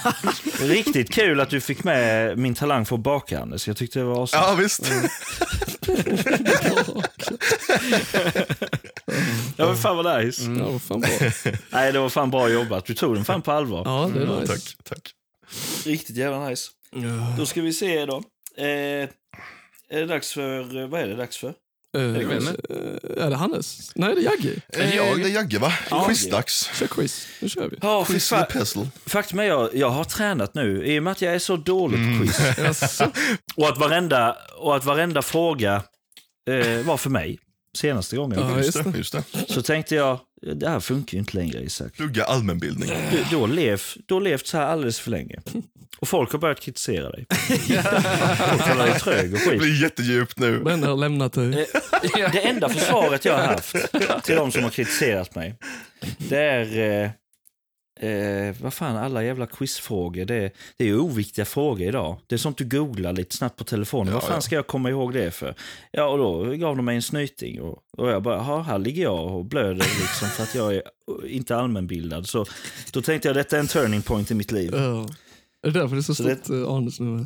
Riktigt 0.69 1.11
kul 1.13 1.39
att 1.39 1.49
du 1.49 1.61
fick 1.61 1.83
med 1.83 2.37
min 2.37 2.55
talang 2.55 2.85
för 2.85 2.95
att 2.95 3.01
baka, 3.01 3.39
Anders. 3.39 3.67
Jag 3.67 3.77
tyckte 3.77 3.99
det 3.99 4.05
var 4.05 4.19
awesome. 4.21 4.43
Ja, 4.43 4.55
visst. 4.55 4.91
Ja, 9.57 9.65
men 9.67 9.75
fan 9.77 9.97
vad 9.97 10.23
nice. 10.25 10.43
Ja, 10.59 10.69
vad 10.71 10.81
fan 10.81 10.99
bra. 11.01 11.09
Nej, 11.69 11.91
det 11.91 11.99
var 11.99 12.09
fan 12.09 12.31
bra 12.31 12.49
jobbat. 12.49 12.85
Du 12.85 12.93
tog 12.93 13.15
den 13.15 13.25
fan 13.25 13.41
på 13.41 13.51
allvar. 13.51 13.81
Ja, 13.85 14.11
det 14.13 14.19
är 14.21 14.25
Ja, 14.25 14.39
nice. 14.39 14.53
tack, 14.53 14.75
tack. 14.83 15.11
Riktigt 15.85 16.17
jävla 16.17 16.49
nice. 16.49 16.69
Då 17.37 17.45
ska 17.45 17.61
vi 17.61 17.73
se 17.73 18.05
då. 18.05 18.15
Eh, 18.63 19.09
är 19.93 19.99
det 19.99 20.05
dags 20.05 20.33
för, 20.33 20.87
vad 20.87 21.01
är 21.01 21.07
det 21.07 21.15
dags 21.15 21.37
för? 21.37 21.53
Eh, 21.97 22.01
vet 22.01 22.31
inte. 22.41 22.51
eh, 23.17 23.25
är 23.25 23.29
det 23.29 23.35
Hannes? 23.35 23.91
Nej, 23.95 24.15
det 24.15 24.21
är 24.21 24.23
Jagge. 24.23 24.53
Eh, 24.69 24.95
jag? 24.95 25.17
Det 25.19 25.23
är 25.29 25.33
Jagge, 25.33 25.59
va? 25.59 25.73
Ja. 25.89 26.05
Quizdags. 26.05 26.69
Kör 26.73 26.87
quiz. 26.87 27.27
Nu 27.39 27.49
kör 27.49 27.69
vi. 27.69 27.77
Ja, 27.81 28.05
Quiz 28.05 28.31
fa- 28.31 28.35
eller 28.35 28.45
puzzle. 28.45 28.87
faktum 29.05 29.39
är 29.39 29.43
jag, 29.43 29.75
jag 29.75 29.89
har 29.89 30.03
tränat 30.03 30.53
nu 30.53 30.85
i 30.85 30.99
och 30.99 31.03
med 31.03 31.11
att 31.11 31.21
jag 31.21 31.35
är 31.35 31.39
så 31.39 31.55
dålig 31.55 31.99
på 32.19 32.23
quiz. 32.25 32.57
Jaså? 32.57 33.11
Och 33.55 33.67
att 33.69 33.77
varenda, 33.77 34.37
och 34.57 34.75
att 34.75 34.85
varenda 34.85 35.21
fråga 35.21 35.83
eh, 36.49 36.85
var 36.85 36.97
för 36.97 37.09
mig 37.09 37.39
senaste 37.77 38.15
gången. 38.15 38.39
Ja, 38.39 38.57
Just 38.57 38.83
det, 38.83 38.97
just 38.97 39.13
det. 39.13 39.23
Så 39.47 39.61
tänkte 39.61 39.95
jag, 39.95 40.19
det 40.55 40.69
här 40.69 40.79
funkar 40.79 41.13
ju 41.13 41.19
inte 41.19 41.37
längre 41.37 41.59
Isak. 41.63 41.93
Plugga 41.93 42.23
allmänbildning. 42.23 42.89
Du, 43.11 43.17
du, 43.29 43.35
har 43.37 43.47
levt, 43.47 43.97
du 44.05 44.13
har 44.13 44.21
levt 44.21 44.47
så 44.47 44.57
här 44.57 44.65
alldeles 44.65 44.99
för 44.99 45.11
länge. 45.11 45.39
Och 45.97 46.07
folk 46.07 46.31
har 46.31 46.39
börjat 46.39 46.59
kritisera 46.59 47.09
dig. 47.09 47.25
Folk 47.29 48.63
kallar 48.63 48.85
dig 48.85 48.99
trög 48.99 49.33
och 49.33 49.39
Det 49.39 49.45
skit. 49.49 49.59
blir 49.59 49.81
jättedjupt 49.81 50.39
nu. 50.39 50.59
Men 50.59 50.83
har 50.83 50.95
lämnat 50.95 51.33
dig. 51.33 51.67
Det 52.31 52.39
enda 52.47 52.69
försvaret 52.69 53.25
jag 53.25 53.37
har 53.37 53.43
haft 53.43 53.75
till 54.23 54.35
de 54.35 54.51
som 54.51 54.63
har 54.63 54.69
kritiserat 54.69 55.35
mig, 55.35 55.55
det 56.17 56.37
är... 56.39 57.11
Eh, 58.03 58.47
eh, 58.47 58.55
vad 58.61 58.73
fan, 58.73 58.95
alla 58.97 59.23
jävla 59.23 59.45
quizfrågor. 59.47 60.25
Det, 60.25 60.51
det 60.77 60.83
är 60.83 60.87
ju 60.87 60.99
oviktiga 60.99 61.45
frågor 61.45 61.87
idag. 61.87 62.17
Det 62.27 62.35
är 62.35 62.39
sånt 62.39 62.57
du 62.57 62.65
googlar 62.65 63.13
lite 63.13 63.35
snabbt 63.35 63.57
på 63.57 63.63
telefonen. 63.63 64.07
Ja, 64.07 64.13
vad 64.13 64.23
fan 64.23 64.33
ja. 64.35 64.41
ska 64.41 64.55
jag 64.55 64.67
komma 64.67 64.89
ihåg 64.89 65.13
det 65.13 65.31
för? 65.31 65.55
Ja, 65.91 66.05
och 66.07 66.17
då 66.17 66.43
gav 66.55 66.75
de 66.75 66.85
mig 66.85 66.95
en 66.95 67.01
snyting. 67.01 67.61
Och, 67.61 67.77
och 67.97 68.09
jag 68.09 68.23
bara, 68.23 68.35
"Ja, 68.35 68.61
här 68.61 68.79
ligger 68.79 69.03
jag 69.03 69.35
och 69.35 69.45
blöder 69.45 69.73
liksom 70.01 70.27
för 70.27 70.43
att 70.43 70.55
jag 70.55 70.75
är 70.75 70.81
inte 71.27 71.55
allmänbildad. 71.57 72.27
Så 72.27 72.45
då 72.91 73.01
tänkte 73.01 73.27
jag, 73.27 73.35
detta 73.35 73.55
är 73.55 73.59
en 73.59 73.67
turning 73.67 74.01
point 74.01 74.31
i 74.31 74.33
mitt 74.33 74.51
liv. 74.51 74.71
Ja. 74.73 75.07
Är 75.67 75.71
det 75.71 75.79
därför 75.79 75.95
det 75.95 75.99
är 75.99 76.01
så 76.03 76.15
Så 76.15 76.23
det- 76.23 76.35
stort 76.35 76.49
eh, 76.55 76.73
anus 76.73 76.99
nu? 76.99 77.25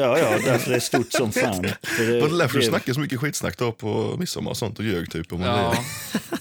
Ja, 0.00 0.18
ja, 0.18 0.38
därför 0.44 0.70
det 0.70 0.76
är 0.76 0.80
stort 0.80 1.12
som 1.12 1.32
fan. 1.32 1.64
För 1.82 2.06
det, 2.12 2.20
Var 2.20 2.28
det 2.28 2.38
därför 2.38 2.58
du 2.58 2.64
snackade 2.64 2.94
så 2.94 3.00
mycket 3.00 3.20
skitsnack 3.20 3.58
då 3.58 3.72
på 3.72 4.16
midsommar 4.18 4.50
och 4.50 4.56
sånt 4.56 4.78
och 4.78 4.84
ljög 4.84 5.10
typ 5.10 5.32
om 5.32 5.40
Ja. 5.42 5.74
ja. 5.74 5.84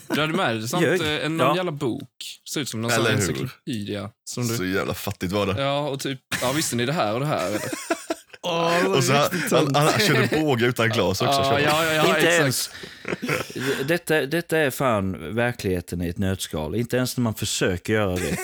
Du 0.15 0.21
hade 0.21 0.33
med 0.33 0.55
dig 0.55 0.67
sånt, 0.67 0.83
Ljög. 0.83 1.01
eh, 1.01 1.25
en 1.25 1.37
någon 1.37 1.47
Ja. 1.47 1.55
jävla 1.55 1.71
bok. 1.71 2.09
Ser 2.53 2.61
ut 2.61 2.69
som 2.69 2.81
någon 2.81 2.91
encyklopedia. 3.07 4.09
Som 4.25 4.43
Så 4.47 4.63
du... 4.63 4.73
jävla 4.73 4.93
fattigt 4.93 5.31
var 5.33 5.45
det. 5.45 5.61
Ja, 5.61 5.79
och 5.89 5.99
typ, 5.99 6.19
ja 6.41 6.51
visste 6.51 6.75
ni 6.75 6.85
det 6.85 6.93
här 6.93 7.13
och 7.13 7.19
det 7.19 7.25
här? 7.25 7.47
Eller? 7.47 7.61
Och 8.95 9.03
så 9.03 9.13
han, 9.13 9.29
han, 9.51 9.75
han 9.75 9.99
körde 9.99 10.27
båge 10.31 10.65
utan 10.65 10.89
glas 10.89 11.21
också. 11.21 11.43
Körde 11.43 11.61
ja, 11.61 11.85
ja, 11.85 11.93
ja, 11.93 12.15
inte 12.15 12.27
ens. 12.27 12.69
Detta, 13.87 14.25
detta 14.25 14.57
är 14.57 14.69
fan 14.71 15.35
verkligheten 15.35 16.01
i 16.01 16.07
ett 16.07 16.17
nötskal. 16.17 16.75
Inte 16.75 16.97
ens 16.97 17.17
när 17.17 17.21
man 17.21 17.33
försöker 17.33 17.93
göra 17.93 18.15
rätt 18.15 18.39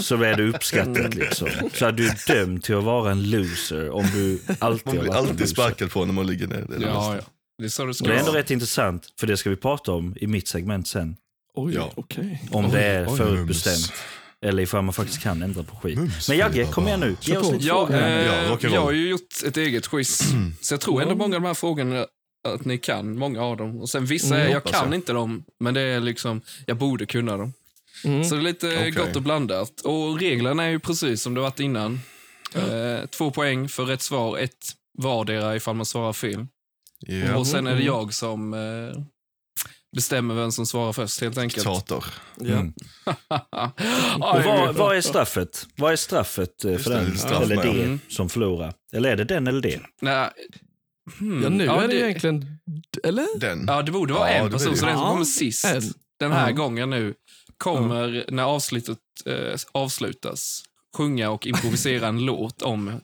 så 0.04 0.22
är 0.22 0.36
det 0.36 0.42
uppskattat. 0.42 1.14
Liksom. 1.14 1.48
Så 1.74 1.86
är 1.86 1.92
du 1.92 2.10
dömd 2.26 2.62
till 2.62 2.76
att 2.76 2.84
vara 2.84 3.10
en 3.10 3.30
loser 3.30 3.90
om 3.90 4.06
du 4.14 4.40
alltid 4.58 4.86
Man 4.94 5.04
blir 5.04 5.14
alltid 5.14 5.48
sparkad 5.48 5.90
på 5.90 6.04
när 6.04 6.12
man 6.12 6.26
ligger 6.26 6.46
ner. 6.46 6.64
Det 6.68 6.76
är 6.76 6.80
Ja, 6.80 7.16
ja. 7.16 7.22
Det 7.58 7.64
är 7.64 7.68
så 7.68 8.04
det 8.04 8.14
är 8.14 8.18
ändå 8.18 8.32
rätt 8.32 8.50
intressant, 8.50 9.06
för 9.20 9.26
det 9.26 9.36
ska 9.36 9.50
vi 9.50 9.56
prata 9.56 9.92
om 9.92 10.14
i 10.20 10.26
mitt 10.26 10.48
segment 10.48 10.88
sen. 10.88 11.16
Oj, 11.54 11.74
Ja. 11.74 11.92
okej. 11.94 12.42
Om 12.50 12.64
Oj, 12.64 12.70
det 12.72 12.84
är 12.84 13.06
oj. 13.08 13.48
Eller 14.46 14.62
ifall 14.62 14.82
man 14.82 14.94
faktiskt 14.94 15.22
kan 15.22 15.42
ändra 15.42 15.62
på 15.62 15.76
skit. 15.76 15.98
Mums, 15.98 16.28
Men 16.28 16.38
Jagge, 16.38 16.64
kom 16.66 16.86
igen 16.86 17.00
nu. 17.00 17.16
Ge 17.20 17.36
oss 17.36 17.52
lite 17.52 17.66
Ja, 17.66 17.86
frågor. 17.86 18.02
eh, 18.02 18.26
Ja, 18.26 18.32
rock'n'roll. 18.56 18.74
jag 18.74 18.80
har 18.80 18.92
ju 18.92 19.08
gjort 19.08 19.42
ett 19.46 19.56
eget 19.56 19.88
quiz. 19.88 20.22
Så 20.60 20.74
jag 20.74 20.80
tror 20.80 21.02
ändå 21.02 21.14
många 21.14 21.36
av 21.36 21.42
de 21.42 21.46
här 21.46 21.54
frågorna 21.54 22.06
att 22.48 22.64
ni 22.64 22.78
kan, 22.78 23.18
många 23.18 23.42
av 23.42 23.56
dem. 23.56 23.80
Och 23.80 23.88
sen 23.90 24.06
vissa, 24.06 24.26
Mm, 24.34 24.40
är, 24.40 24.46
jag 24.46 24.54
hoppas 24.54 24.72
kan 24.72 24.84
jag. 24.84 24.94
inte 24.94 25.12
dem, 25.12 25.44
men 25.60 25.74
det 25.74 25.80
är 25.80 26.00
liksom, 26.00 26.40
jag 26.66 26.76
borde 26.76 27.06
kunna 27.06 27.36
dem. 27.36 27.52
Mm. 28.04 28.24
Så 28.24 28.34
det 28.34 28.40
är 28.40 28.42
lite 28.42 28.66
Okej. 28.76 28.90
gott 28.90 29.16
och 29.16 29.22
blandat. 29.22 29.80
Och 29.80 30.20
reglerna 30.20 30.64
är 30.64 30.68
ju 30.70 30.78
precis 30.78 31.22
som 31.22 31.34
det 31.34 31.40
varit 31.40 31.60
innan. 31.60 32.00
Eh, 32.54 33.06
två 33.06 33.30
poäng 33.30 33.68
för 33.68 33.84
rätt 33.84 34.02
svar, 34.02 34.38
ett 34.38 34.66
vardera 34.98 35.56
ifall 35.56 35.76
man 35.76 35.86
svarar 35.86 36.12
fel. 36.12 36.46
Ja. 37.06 37.36
Och 37.36 37.46
sen 37.46 37.66
är 37.66 37.70
det 37.70 37.76
Mm. 37.76 37.86
jag 37.86 38.14
som 38.14 38.54
eh, 38.54 39.02
bestämmer 39.96 40.34
vem 40.34 40.52
som 40.52 40.66
svarar 40.66 40.92
först 40.92 41.20
helt 41.20 41.38
enkelt. 41.38 41.54
Diktator. 41.66 42.04
Ja. 42.40 42.46
Mm. 42.54 42.72
Vad, 44.20 44.74
vad 44.74 44.96
är 44.96 45.00
straffet? 45.00 45.66
Vad 45.76 45.92
är 45.92 45.96
straffet 45.96 46.64
eh, 46.64 46.76
för 46.78 46.90
det, 46.90 46.96
den? 46.96 47.10
det 47.10 47.18
straff 47.18 47.42
eller 47.42 47.56
det 47.56 47.82
Mm. 47.82 48.00
som 48.08 48.28
förlorar? 48.28 48.74
Eller 48.92 49.10
är 49.10 49.16
det 49.16 49.24
den 49.24 49.46
eller 49.46 49.60
det? 49.60 49.80
Nej, 50.00 50.30
hmm, 51.18 51.42
ja, 51.42 51.48
nu 51.48 51.64
ja, 51.64 51.82
är 51.82 51.88
det 51.88 51.94
egentligen... 52.00 52.58
Eller? 53.04 53.38
Den. 53.38 53.64
Ja, 53.68 53.82
det 53.82 53.92
borde 53.92 54.12
vara 54.14 54.30
Ja, 54.30 54.34
en 54.36 54.44
det 54.44 54.50
person, 54.50 54.76
så 54.76 54.84
det. 54.84 54.90
den 54.90 54.98
som 54.98 55.08
kommer 55.08 55.24
sist 55.24 55.64
en. 55.64 55.82
den 56.20 56.32
här 56.32 56.48
Ja. 56.50 56.54
gången 56.56 56.90
nu 56.90 57.14
kommer, 57.58 58.24
när 58.28 58.42
avslutet 58.42 58.98
eh, 59.26 59.58
avslutas, 59.72 60.62
sjunga 60.96 61.30
och 61.30 61.46
improvisera 61.46 62.08
en 62.08 62.24
låt 62.24 62.62
om 62.62 63.00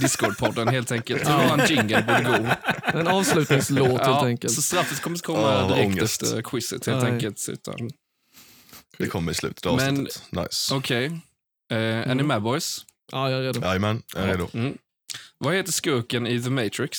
Discord-podden 0.00 0.70
helt 0.70 0.92
enkelt. 0.92 1.28
Hur 1.28 1.32
våran 1.34 1.66
jingle 1.68 2.02
borde 2.02 2.38
gå. 2.38 2.48
En 2.98 3.08
avslutningslåt 3.08 3.88
helt 3.88 4.00
Ja, 4.02 4.26
enkelt. 4.26 4.52
så 4.54 4.62
straffet 4.62 5.00
kommer 5.00 5.16
inte 5.16 5.26
komma 5.26 5.38
Ja, 5.40 5.60
vad 5.68 5.68
direkt 5.78 5.86
ångest. 5.86 6.22
efter 6.22 6.42
quizet 6.42 6.86
helt 6.86 7.02
Nej. 7.02 7.12
enkelt. 7.12 7.48
Utan, 7.48 7.90
Det 8.98 9.06
kommer 9.06 9.32
i 9.32 9.34
slutet 9.34 9.66
av 9.66 9.76
Men- 9.76 9.90
avsnittet. 9.90 10.22
Nice. 10.32 10.74
Okej, 10.74 11.04
eh, 11.72 11.78
är 11.78 12.14
ni 12.14 12.22
med 12.22 12.42
boys? 12.42 12.84
Ja, 13.12 13.30
jag 13.30 13.38
är 13.40 13.42
redo. 13.42 13.60
Jajamän, 13.60 14.02
jag 14.14 14.22
är 14.24 14.28
redo. 14.28 14.48
Mm. 14.54 14.78
Vad 15.38 15.54
heter 15.54 15.72
skurken 15.72 16.26
i 16.26 16.42
The 16.42 16.50
Matrix? 16.50 16.98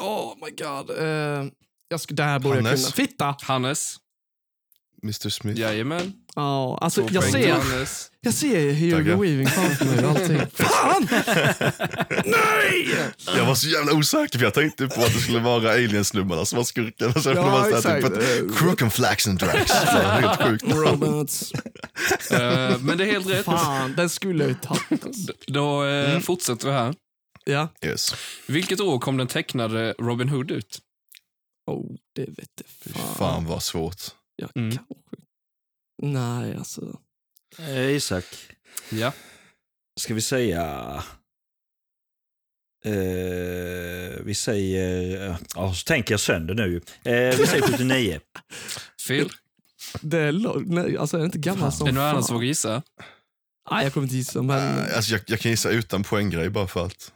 Oh 0.00 0.34
my 0.44 0.50
god. 0.50 0.90
Eh, 0.98 1.46
jag 1.88 2.00
ska, 2.00 2.14
det 2.14 2.22
här 2.22 2.38
borde 2.38 2.56
jag 2.56 2.64
kunna. 2.64 2.76
Fitta! 2.90 3.36
Hannes? 3.42 3.96
Mr 5.02 5.28
Smith. 5.28 5.60
Jajamän. 5.60 6.12
Ja, 6.34 6.78
alltså 6.80 7.06
jag 7.10 7.24
ser, 7.24 7.52
Hannes. 7.52 8.10
jag 8.20 8.34
ser 8.34 8.72
Hugo 8.72 8.96
Tackar. 8.96 9.16
Weaving 9.22 9.46
framför 9.46 9.84
mig 9.84 10.04
och 10.04 10.10
allting. 10.10 10.40
Fan! 10.54 11.08
Nej! 12.24 12.88
Jag 13.36 13.44
var 13.46 13.54
så 13.54 13.68
jävla 13.68 13.92
osäker 13.92 14.38
för 14.38 14.46
jag 14.46 14.54
tänkte 14.54 14.86
på 14.88 15.00
att 15.02 15.12
det 15.14 15.20
skulle 15.20 15.38
vara 15.40 15.70
aliensnubbarna 15.72 16.44
som 16.44 16.56
var 16.56 16.64
så 16.64 16.72
Ja, 17.34 17.42
det 17.44 17.50
var 17.50 17.80
så 17.80 17.88
här 17.88 17.96
exakt. 17.98 18.14
typ 18.14 18.50
att 18.50 18.58
Crook 18.58 18.92
Flax 18.92 19.26
and 19.28 19.38
Drax. 19.38 19.72
Helt 19.72 20.42
sjukt. 20.42 20.64
Robots. 20.68 21.52
Eh, 22.30 22.78
men 22.80 22.98
det 22.98 23.04
är 23.04 23.12
helt 23.12 23.30
rätt. 23.30 23.44
Fan, 23.44 23.94
den 23.96 24.08
skulle 24.08 24.44
jag 24.44 24.48
ju 24.48 24.54
tagit. 24.54 25.06
alltså. 25.06 25.32
Då 25.46 25.84
eh, 25.84 26.10
Mm. 26.10 26.22
fortsätter 26.22 26.66
vi 26.66 26.72
här. 26.72 26.94
Ja. 27.44 27.68
Yes. 27.84 28.14
Vilket 28.46 28.80
år 28.80 28.98
kom 28.98 29.16
den 29.16 29.26
tecknade 29.26 29.94
Robin 29.98 30.28
Hood 30.28 30.50
ut? 30.50 30.78
Oh, 31.66 31.86
det 32.14 32.20
vet 32.22 32.62
Fy 32.84 32.90
jag 32.94 33.00
fan. 33.02 33.14
fan 33.16 33.44
vad 33.46 33.62
svårt. 33.62 34.02
Ja, 34.42 34.48
Mm. 34.54 34.76
kanske. 34.76 34.94
Nej, 36.02 36.56
alltså. 36.56 37.00
Eh, 37.58 37.90
Isak, 37.90 38.24
Ja. 38.90 39.12
ska 40.00 40.14
vi 40.14 40.20
säga... 40.20 40.94
Eh, 42.84 44.20
vi 44.24 44.34
säger... 44.34 45.36
Ja, 45.54 45.74
så 45.74 45.84
tänker 45.84 46.12
jag 46.14 46.20
sönder 46.20 46.54
nu. 46.54 46.76
Eh, 47.04 47.36
vi 47.38 47.46
säger 47.46 47.62
79. 47.62 48.20
Fel. 49.08 49.30
Det 50.02 50.18
är, 50.18 50.32
lo- 50.32 50.62
nej, 50.66 50.96
alltså, 50.96 51.16
är 51.16 51.20
det 51.20 51.26
inte 51.26 51.38
gammal 51.38 51.72
som 51.72 51.86
är 51.88 51.92
det 51.92 51.98
någon 51.98 52.08
annan 52.08 52.24
som 52.24 52.34
vågar 52.34 52.46
gissa? 52.46 52.82
Nej, 53.70 53.84
jag 53.84 53.92
kommer 53.92 54.04
inte 54.06 54.16
gissa, 54.16 54.42
men... 54.42 54.78
Äh, 54.78 54.96
alltså 54.96 55.12
jag, 55.12 55.20
jag 55.26 55.40
kan 55.40 55.50
gissa 55.50 55.70
utan 55.70 56.02
poänggrej 56.02 56.50
bara 56.50 56.66
för 56.66 56.86
att. 56.86 57.12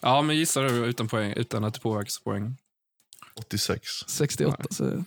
Ja, 0.00 0.22
men 0.22 0.36
gissa 0.36 0.62
du 0.62 0.68
utan 0.86 1.08
poäng, 1.08 1.32
utan 1.36 1.64
att 1.64 1.74
det 1.74 1.80
påverkas 1.80 2.18
poäng. 2.20 2.56
86. 3.34 3.88
68, 4.08 4.64
så 4.70 5.04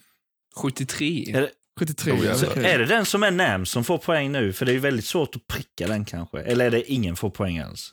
73. 0.56 1.34
Är 1.36 1.42
det, 1.42 1.50
73. 1.80 2.14
Oh, 2.14 2.26
jävlar. 2.26 2.50
okej. 2.50 2.66
är 2.66 2.80
det 2.80 2.86
den 2.86 3.06
som 3.06 3.24
är 3.24 3.32
Nam 3.32 3.66
som 3.66 3.84
får 3.84 3.98
poäng 3.98 4.32
nu? 4.32 4.54
För 4.54 4.66
det 4.66 4.72
är 4.72 4.74
ju 4.74 4.80
väldigt 4.80 5.06
svårt 5.06 5.36
att 5.36 5.48
pricka 5.48 5.88
den 5.88 6.06
kanske. 6.06 6.40
Eller 6.40 6.66
är 6.66 6.72
det 6.72 6.92
ingen 6.92 7.16
får 7.16 7.30
poäng 7.30 7.60
alls? 7.60 7.92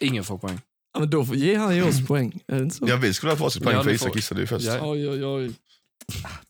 Ingen 0.00 0.24
får 0.24 0.38
poäng. 0.38 0.60
Ja, 0.94 1.00
men 1.00 1.10
då 1.10 1.24
får 1.24 1.36
ge 1.36 1.56
han 1.56 1.76
ju 1.76 1.82
oss 1.82 2.06
poäng. 2.08 2.40
Är 2.46 2.56
det 2.56 2.62
inte 2.62 2.76
så? 2.76 2.84
Ja, 2.88 2.96
vi 2.96 3.14
skulle 3.14 3.32
ha 3.32 3.36
varsitt 3.36 3.62
poäng 3.62 3.76
Ja, 3.76 3.82
för 3.82 3.90
Isak 3.90 4.16
gissade 4.16 4.40
ju 4.40 4.46
först. 4.46 4.66
Ja. 4.66 4.78
Oj, 4.82 5.08
oj, 5.08 5.24
oj. 5.24 5.52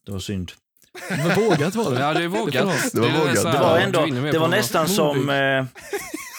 Det 0.07 0.13
var 0.13 0.19
synd. 0.19 0.53
Men 1.11 1.41
vågat 1.41 1.75
var 1.75 1.91
det. 1.91 2.01
Ja, 2.01 2.15
det 2.15 2.25
är 2.25 2.29
vågat. 2.29 2.93
Det 2.93 3.01
var 3.01 3.09
är 3.09 3.19
vågat. 3.19 3.39
så 3.39 3.49
Det 3.49 3.59
var, 3.59 3.79
ändå, 3.79 4.07
det 4.33 4.39
var 4.39 4.49
nästan 4.49 4.89
som... 4.89 5.31
Eh, 5.31 5.59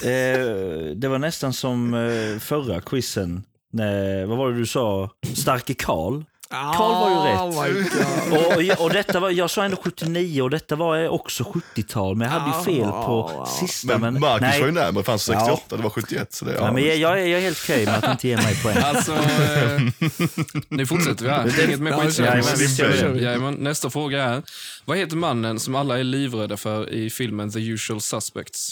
eh, 0.10 0.86
det 0.96 1.08
var 1.08 1.18
nästan 1.18 1.54
som 1.54 1.94
eh, 1.94 2.40
förra 2.40 2.82
quizen. 2.82 3.44
När, 3.72 4.26
vad 4.26 4.38
var 4.38 4.52
det 4.52 4.58
du 4.58 4.66
sa? 4.66 5.10
Starke 5.36 5.74
Karl. 5.74 6.24
Karl 6.50 7.54
var 7.54 7.68
ju 7.68 7.84
rätt. 7.84 7.92
Oh. 7.92 8.74
Och, 8.78 8.84
och 8.86 8.90
detta 8.94 9.20
var, 9.20 9.30
jag 9.30 9.50
sa 9.50 9.64
ändå 9.64 9.78
79 9.78 10.42
och 10.42 10.50
detta 10.50 10.76
var 10.76 11.08
också 11.08 11.44
70-tal. 11.44 12.16
Men 12.16 12.32
jag 12.32 12.40
hade 12.40 12.58
ju 12.58 12.64
fel 12.64 12.92
på 12.92 13.48
sista. 13.60 13.88
Men 13.98 14.14
Men, 14.14 14.22
Marcus 14.22 14.42
nej, 14.42 14.60
var 14.60 14.68
ju 14.68 14.74
närmare, 14.74 15.04
fanns 15.04 15.24
68, 15.24 15.78
det 15.78 15.84
var 15.84 15.90
71. 15.90 16.34
Så 16.34 16.46
det, 16.46 16.54
Ja, 16.54 16.72
men 16.72 16.84
jag, 16.86 16.98
jag, 16.98 17.22
är- 17.22 17.26
jag 17.26 17.40
är 17.40 17.44
helt 17.44 17.60
okej 17.64 17.86
med 17.86 17.96
att 18.04 18.12
inte 18.12 18.28
ge 18.28 18.38
mig 18.38 18.62
poäng. 18.64 18.78
Alltså, 18.84 19.14
eh, 19.14 19.82
nu 20.70 20.86
fortsätter 20.86 21.24
vi 21.26 21.30
här. 21.32 21.44
Det 21.56 21.64
är 21.64 21.68
inget 21.68 21.80
mer 21.80 21.92
Ja, 21.92 22.02
skit. 22.02 22.16
kör 22.16 22.24
vi. 22.24 22.30
Jajamän, 22.30 22.56
visst 22.60 22.80
gör 22.80 22.90
vi 22.92 22.98
Kör 23.00 23.08
det. 23.08 23.14
vi. 23.14 23.24
Jajamän, 23.24 23.54
nästa 23.54 23.90
fråga 23.90 24.24
är, 24.24 24.44
vad 24.86 24.98
heter 24.98 25.16
mannen 25.16 25.60
som 25.60 25.76
alla 25.76 26.00
är 26.00 26.04
livrädda 26.04 26.58
för 26.58 26.90
i 26.90 27.10
filmen 27.10 27.52
The 27.52 27.60
Usual 27.60 28.02
Suspects? 28.02 28.72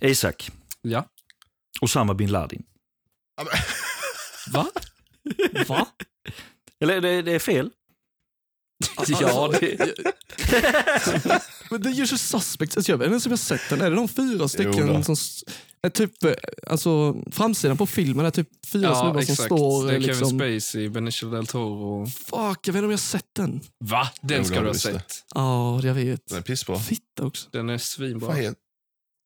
Isak. 0.00 0.50
Ja. 0.82 1.04
Osama 1.80 2.14
bin 2.14 2.30
Laden. 2.32 2.62
Va? 4.52 4.66
Va? 5.68 5.86
Eller 6.82 7.00
det, 7.00 7.22
det 7.22 7.32
är 7.32 7.38
fel? 7.38 7.70
Ja, 9.20 9.52
det, 9.60 9.76
Men 11.70 11.82
The 11.82 11.88
Usual 12.02 12.18
Suspects, 12.18 12.76
alltså 12.76 12.92
jag 12.92 12.98
vet 12.98 13.06
inte 13.12 13.16
om 13.16 13.22
jag 13.24 13.30
har 13.30 13.36
sett 13.36 13.68
den. 13.70 13.80
Är 13.80 13.90
det 13.90 13.96
de 13.96 14.08
fyra 14.08 14.48
stycken 14.48 15.04
som... 15.04 15.16
Är 15.82 15.90
typ, 15.90 16.24
eh, 16.24 16.32
alltså 16.66 17.16
framsidan 17.30 17.76
på 17.76 17.86
filmen 17.86 18.26
är 18.26 18.30
typ 18.30 18.48
fyra 18.66 18.82
ja 18.88 18.94
snubbar 18.94 19.20
som 19.22 19.32
exakt. 19.32 19.46
står 19.46 19.86
det 19.86 19.92
är 19.92 19.96
eh, 19.96 20.00
Kevin 20.00 20.18
liksom... 20.18 20.38
Spacey, 20.38 20.88
Benicio 20.88 21.30
del 21.30 21.46
Toro. 21.46 22.06
Fuck, 22.06 22.28
jag 22.68 22.72
vet 22.72 22.76
inte 22.76 22.78
om 22.78 22.84
jag 22.84 22.90
har 22.90 22.96
sett 22.96 23.26
den. 23.36 23.60
Va? 23.84 24.10
Den 24.22 24.38
Jo, 24.38 24.44
ska 24.44 24.60
du 24.60 24.66
ha 24.66 24.74
sett. 24.74 25.14
Ja, 25.34 25.80
jag 25.82 25.94
vet. 25.94 26.26
Den 26.28 26.38
är 26.38 26.42
pissbra. 26.42 26.78
Fitta 26.78 27.24
också. 27.24 27.48
Den 27.52 27.68
är 27.68 27.72
Vad 27.72 27.80
svinbra. 27.80 28.32
heter 28.32 28.56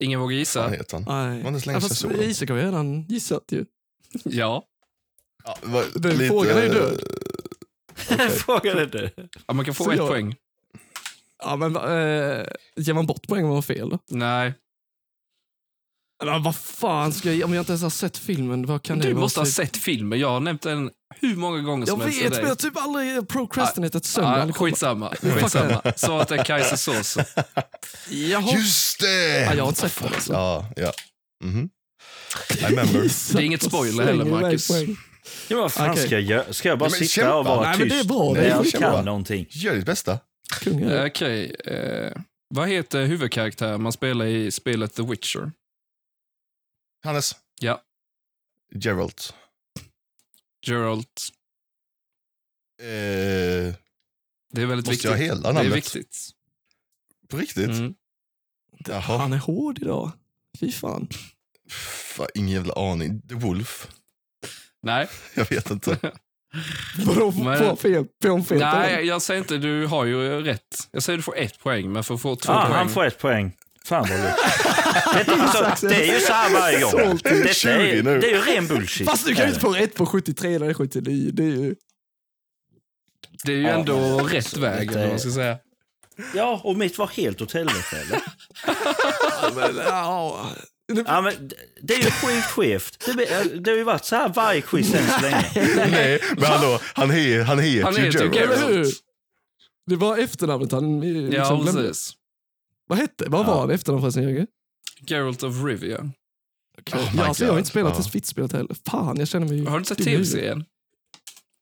Ingen 0.02 0.20
vågar 0.20 0.34
vad 0.34 0.38
gissa? 0.38 0.68
heter 0.68 1.02
han? 1.06 1.42
Nej. 1.42 1.60
Så 1.60 1.66
länge 1.66 1.76
Ja, 1.76 1.88
fast? 1.88 2.04
Isak 2.04 2.48
har 2.48 2.56
ju 2.56 2.62
redan 2.62 3.02
gissat 3.02 3.44
ju. 3.52 3.64
Ja. 4.24 4.64
Ja, 5.44 5.58
var 5.62 5.84
Den 5.94 6.28
frågan 6.28 6.58
är 6.58 6.62
ju 6.62 6.68
död. 6.68 7.00
Okej. 8.10 8.30
Frågan 8.38 8.78
är 8.78 8.86
det. 8.86 9.10
ja. 9.46 9.54
Man 9.54 9.64
kan 9.64 9.74
få 9.74 9.84
Så 9.84 9.90
ett 9.90 9.96
jag- 9.96 10.08
poäng. 10.08 10.36
Ja, 11.42 11.56
men 11.56 11.76
eh, 11.76 12.46
ger 12.76 12.92
man 12.92 13.06
bort 13.06 13.26
poäng 13.28 13.42
om 13.42 13.48
man 13.48 13.54
har 13.56 13.62
fel? 13.62 13.98
Nej. 14.10 14.54
Men 16.24 16.42
vad 16.42 16.56
fan 16.56 17.12
ska 17.12 17.32
jag, 17.32 17.44
om 17.48 17.54
jag 17.54 17.60
inte 17.62 17.72
ens 17.72 17.82
har 17.82 17.90
sett 17.90 18.18
filmen, 18.18 18.66
vad 18.66 18.82
kan 18.82 18.98
det 18.98 19.06
Du 19.06 19.12
vara? 19.12 19.20
måste 19.20 19.40
ha 19.40 19.44
för- 19.44 19.52
sett 19.52 19.76
filmen. 19.76 20.18
Jag 20.18 20.28
har 20.28 20.40
nämnt 20.40 20.62
den 20.62 20.90
hur 21.20 21.36
många 21.36 21.58
gånger 21.62 21.82
Jag 21.82 21.88
som 21.88 22.00
helst 22.00 22.16
vet, 22.22 22.24
till 22.24 22.30
men 22.32 22.40
jag 22.42 22.48
har 22.48 22.54
typ 22.56 22.76
aldrig 22.76 23.28
procrastinatat 23.28 24.04
sönder. 24.04 24.32
Ah, 24.32 24.40
kollat. 24.42 24.56
skitsamma. 24.56 25.14
skitsamma. 25.20 25.82
Svaret 25.96 26.30
är 26.30 26.44
Kajsa 26.44 26.76
Sås. 26.76 27.18
Jaha. 28.10 28.52
Just 28.56 29.00
det! 29.00 29.40
Ja, 29.40 29.54
jag 29.54 29.62
har 29.64 29.68
inte 29.68 29.80
sett 29.80 29.98
den 30.02 30.14
alltså. 30.14 30.32
Ja, 30.32 30.66
ja. 30.76 30.92
Mhm. 31.44 31.68
I 32.50 32.64
remember. 32.64 33.32
Det 33.36 33.38
är 33.42 33.44
inget 33.44 33.62
spoiler 33.62 34.04
heller, 34.04 34.24
Marcus. 34.24 34.70
Ja, 35.48 35.56
vad 35.60 35.72
fan 35.72 35.90
Okej. 35.90 36.06
ska 36.06 36.14
jag 36.14 36.22
göra? 36.22 36.52
Ska 36.52 36.68
jag 36.68 36.78
bara 36.78 36.84
Ja, 36.86 36.90
men 36.90 36.98
sitta 36.98 37.08
kämpa. 37.08 37.34
och 37.38 37.44
vara 37.44 37.60
Nej, 37.70 37.78
men 37.78 37.88
tyst? 37.88 37.94
det 37.96 38.00
är 38.00 38.04
bra, 38.18 38.36
är 38.36 38.48
jag 38.48 38.66
kämpa. 38.68 38.90
kan 38.92 39.04
någonting. 39.04 39.46
Gör 39.50 39.74
ditt 39.74 39.86
bästa. 39.86 40.20
Det. 40.64 41.06
Okej. 41.06 41.50
eh, 41.64 42.12
vad 42.48 42.68
heter 42.68 43.04
huvudkaraktären 43.06 43.82
man 43.82 43.92
spelar 43.92 44.26
i 44.26 44.50
spelet 44.50 44.94
The 44.94 45.02
Witcher? 45.02 45.52
Hannes. 47.04 47.36
Ja. 47.60 47.82
Geralt. 48.74 49.34
Geralt. 50.66 51.22
Eh, 52.82 52.86
Det 54.52 54.62
är 54.62 54.66
väldigt 54.66 54.76
måste 54.76 54.90
viktigt. 54.90 55.10
jag 55.10 55.18
hela 55.18 55.40
det 55.40 55.48
är 55.48 55.52
namnet? 55.52 55.76
viktigt. 55.76 56.30
På 57.28 57.36
riktigt? 57.36 57.68
Mm. 57.68 57.94
Jaha. 58.88 59.00
Han 59.18 59.32
är 59.32 59.38
hård 59.38 59.78
idag. 59.82 60.10
Fy 60.60 60.72
fan. 60.72 61.08
Fan, 61.70 62.26
ingen 62.34 62.48
jävla 62.54 62.74
aning. 62.92 63.20
The 63.28 63.34
Wolf? 63.34 63.88
Nej, 64.86 65.08
Jag 65.34 65.50
vet 65.50 65.70
inte. 65.70 65.98
Vadå, 67.06 67.30
Men- 67.30 67.76
fel? 67.76 68.06
Fel 68.44 68.58
Nej, 68.58 69.04
jag 69.06 69.22
säger 69.22 69.38
inte 69.40 69.56
du 69.58 69.86
har 69.86 70.04
ju 70.04 70.42
rätt. 70.42 70.60
Jag 70.90 71.02
säger 71.02 71.16
du 71.16 71.22
får 71.22 71.36
ett 71.38 71.58
poäng, 71.58 71.92
men 71.92 72.04
för 72.04 72.14
att 72.14 72.20
få 72.22 72.36
två 72.36 72.52
Ah, 72.52 72.62
poäng. 72.64 72.72
han 72.76 72.88
får 72.88 73.04
ett 73.06 73.18
poäng. 73.18 73.52
Fan 73.84 74.06
vad 74.10 74.10
det, 75.26 75.32
är 75.32 75.76
så, 75.76 75.86
det 75.86 76.08
är 76.08 76.14
ju 76.14 76.20
så 76.20 76.32
här 76.32 76.52
varje 76.52 76.80
gång. 76.80 77.18
Detta 77.22 77.52
20 77.54 77.68
är, 77.70 78.02
det 78.02 78.10
är 78.30 78.34
ju 78.34 78.40
ren 78.40 78.66
bullshit. 78.66 79.06
Fast 79.08 79.26
du 79.26 79.34
kan 79.34 79.44
ju 79.44 79.48
inte 79.48 79.60
få 79.60 79.72
rätt 79.72 79.94
på 79.94 80.06
73 80.06 80.50
när 80.50 80.58
det 80.58 80.66
är 80.66 80.74
79. 80.74 81.30
Det 81.32 81.42
är 81.42 81.46
ju... 81.46 81.74
Det 83.44 83.52
är 83.52 83.56
ju 83.56 83.62
Ja, 83.62 83.68
ändå 83.68 83.96
men- 84.16 84.28
rätt 84.28 84.56
väg, 84.56 84.90
eller 84.92 85.08
vad 85.10 85.20
ska 85.20 85.30
säga. 85.30 85.58
Ja, 86.34 86.60
och 86.64 86.76
mitt 86.76 86.98
var 86.98 87.06
helt 87.06 87.40
åt 87.42 87.52
helvete 87.52 87.96
eller? 88.00 88.22
Men, 89.54 89.76
ja. 89.86 90.46
Ja, 91.06 91.20
men 91.20 91.50
det- 91.82 91.94
är 91.94 91.98
ju 92.04 92.10
sjukt 92.10 92.46
skevt. 92.50 93.06
Det, 93.16 93.64
det 93.64 93.70
har 93.70 93.78
ju 93.78 93.84
varit 93.84 94.04
så 94.04 94.16
här 94.16 94.28
varje 94.28 94.60
quiz 94.60 94.94
än 94.94 95.06
så 95.08 95.20
länge. 95.20 95.44
Nej, 95.90 96.20
men 96.36 96.44
hallå, 96.44 96.78
han, 96.94 97.10
he, 97.10 97.42
han 97.42 97.58
heter 97.58 97.84
Han 97.84 97.94
ju 97.94 98.00
heter 98.00 98.24
ju 98.24 98.30
Geralt. 98.34 98.52
Eller 98.58 98.68
hur? 98.68 98.74
Geralt. 98.74 98.94
Det 99.86 99.96
var 99.96 100.18
efternamnet 100.18 100.72
han 100.72 101.02
eh, 101.02 101.08
liksom 101.08 101.34
Ja, 101.34 101.62
glömde. 101.62 101.82
precis. 101.82 102.12
Vad 102.86 102.98
hette 102.98 103.24
Vad 103.28 103.46
var 103.46 103.60
Ja. 103.60 103.66
det 103.66 103.74
efternamn 103.74 104.02
förresten, 104.02 104.22
Jörgen? 104.22 104.46
Geralt 105.06 105.42
of 105.42 105.64
Rivia. 105.64 105.98
Oh 106.00 107.10
ja, 107.16 107.24
alltså, 107.26 107.44
jag 107.44 107.52
har 107.52 107.58
inte 107.58 107.70
spelat 107.70 107.94
Ja. 107.96 108.02
det 108.04 108.10
fittspelet 108.10 108.52
heller. 108.52 108.76
Fan, 108.90 109.18
jag 109.18 109.28
känner 109.28 109.46
mig 109.48 109.64
Har 109.64 109.70
du 109.72 109.78
inte 109.78 109.94
sett 109.94 110.04
tv-serien? 110.04 110.64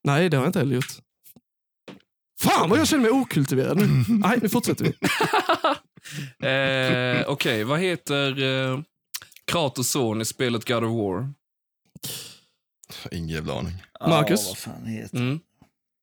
Nej, 0.03 0.29
det 0.29 0.37
har 0.37 0.43
jag 0.43 0.49
inte 0.49 0.59
heller 0.59 0.75
gjort. 0.75 0.91
Fan 2.41 2.69
vad 2.69 2.79
jag 2.79 2.87
känner 2.87 3.01
mig 3.01 3.11
okultiverad 3.11 3.77
nu. 3.77 3.87
Nej, 4.09 4.39
nu 4.41 4.49
fortsätter 4.49 4.83
vi. 4.85 4.93
Eh, 6.47 7.23
Okej, 7.27 7.63
vad 7.63 7.79
heter 7.79 8.43
eh, 8.43 8.79
Kratos 9.51 9.89
son 9.91 10.21
i 10.21 10.25
spelet 10.25 10.65
God 10.67 10.83
of 10.83 10.91
War? 10.91 11.33
Ingen 13.11 13.29
jävla 13.29 13.59
aning. 13.59 13.83
Marcus? 13.99 14.47
Vad 14.47 14.57
fan 14.57 14.85
heter 14.85 15.17
Mm. 15.17 15.39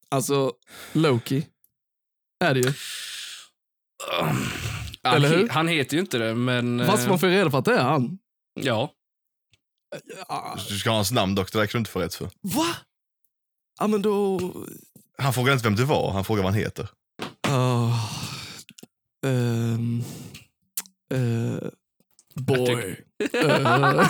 Alltså, 0.08 0.52
Loki. 0.92 1.46
Är 2.44 2.54
det 2.54 2.60
ju. 2.60 2.72
Han, 5.02 5.16
Eller 5.16 5.28
hur? 5.28 5.46
he- 5.48 5.50
han 5.50 5.68
heter 5.68 5.94
ju 5.94 6.00
inte 6.00 6.18
det, 6.18 6.34
men... 6.34 6.80
eh, 6.80 6.86
Fast 6.86 7.08
man 7.08 7.18
får 7.18 7.26
reda 7.26 7.50
på 7.50 7.56
att 7.56 7.64
det 7.64 7.74
är 7.76 7.82
han. 7.82 8.18
Ja. 8.54 8.92
Ja. 10.28 10.56
Du 10.68 10.78
ska 10.78 10.90
ha 10.90 10.96
hans 10.96 11.12
namn 11.12 11.34
dock, 11.34 11.52
det 11.52 11.58
där 11.58 11.66
kan 11.66 11.78
du 11.78 11.80
inte 11.80 11.90
få 11.90 12.00
rätt 12.00 12.14
för. 12.14 12.30
Va? 12.40 12.66
Ja, 13.80 13.86
men 13.86 14.02
då... 14.02 14.40
Han 15.18 15.32
frågar 15.34 15.52
inte 15.52 15.64
vem 15.64 15.76
du 15.76 15.84
var, 15.84 16.12
han 16.12 16.24
frågar 16.24 16.42
vad 16.42 16.52
han 16.52 16.60
heter. 16.60 16.88
Uh, 17.48 18.04
um, 19.26 20.04
uh, 21.14 21.58
boy. 22.34 22.74
Uh, 22.74 22.96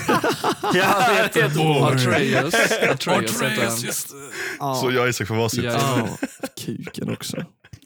Ja, 0.74 1.14
jag 1.16 1.22
vet 1.22 1.36
inte. 1.36 1.60
Atreus. 1.60 2.54
Atreus 2.90 3.42
heter 3.42 3.66
han. 3.66 3.80
just 3.80 4.08
det. 4.10 4.14
Ja. 4.58 4.74
Så 4.74 4.90
jag 4.90 5.02
och 5.02 5.08
Isak 5.08 5.28
får 5.28 5.34
varsitt. 5.34 5.64
Ja. 5.64 6.08
Ja, 6.20 6.26
kuken 6.64 7.10
också. 7.12 7.44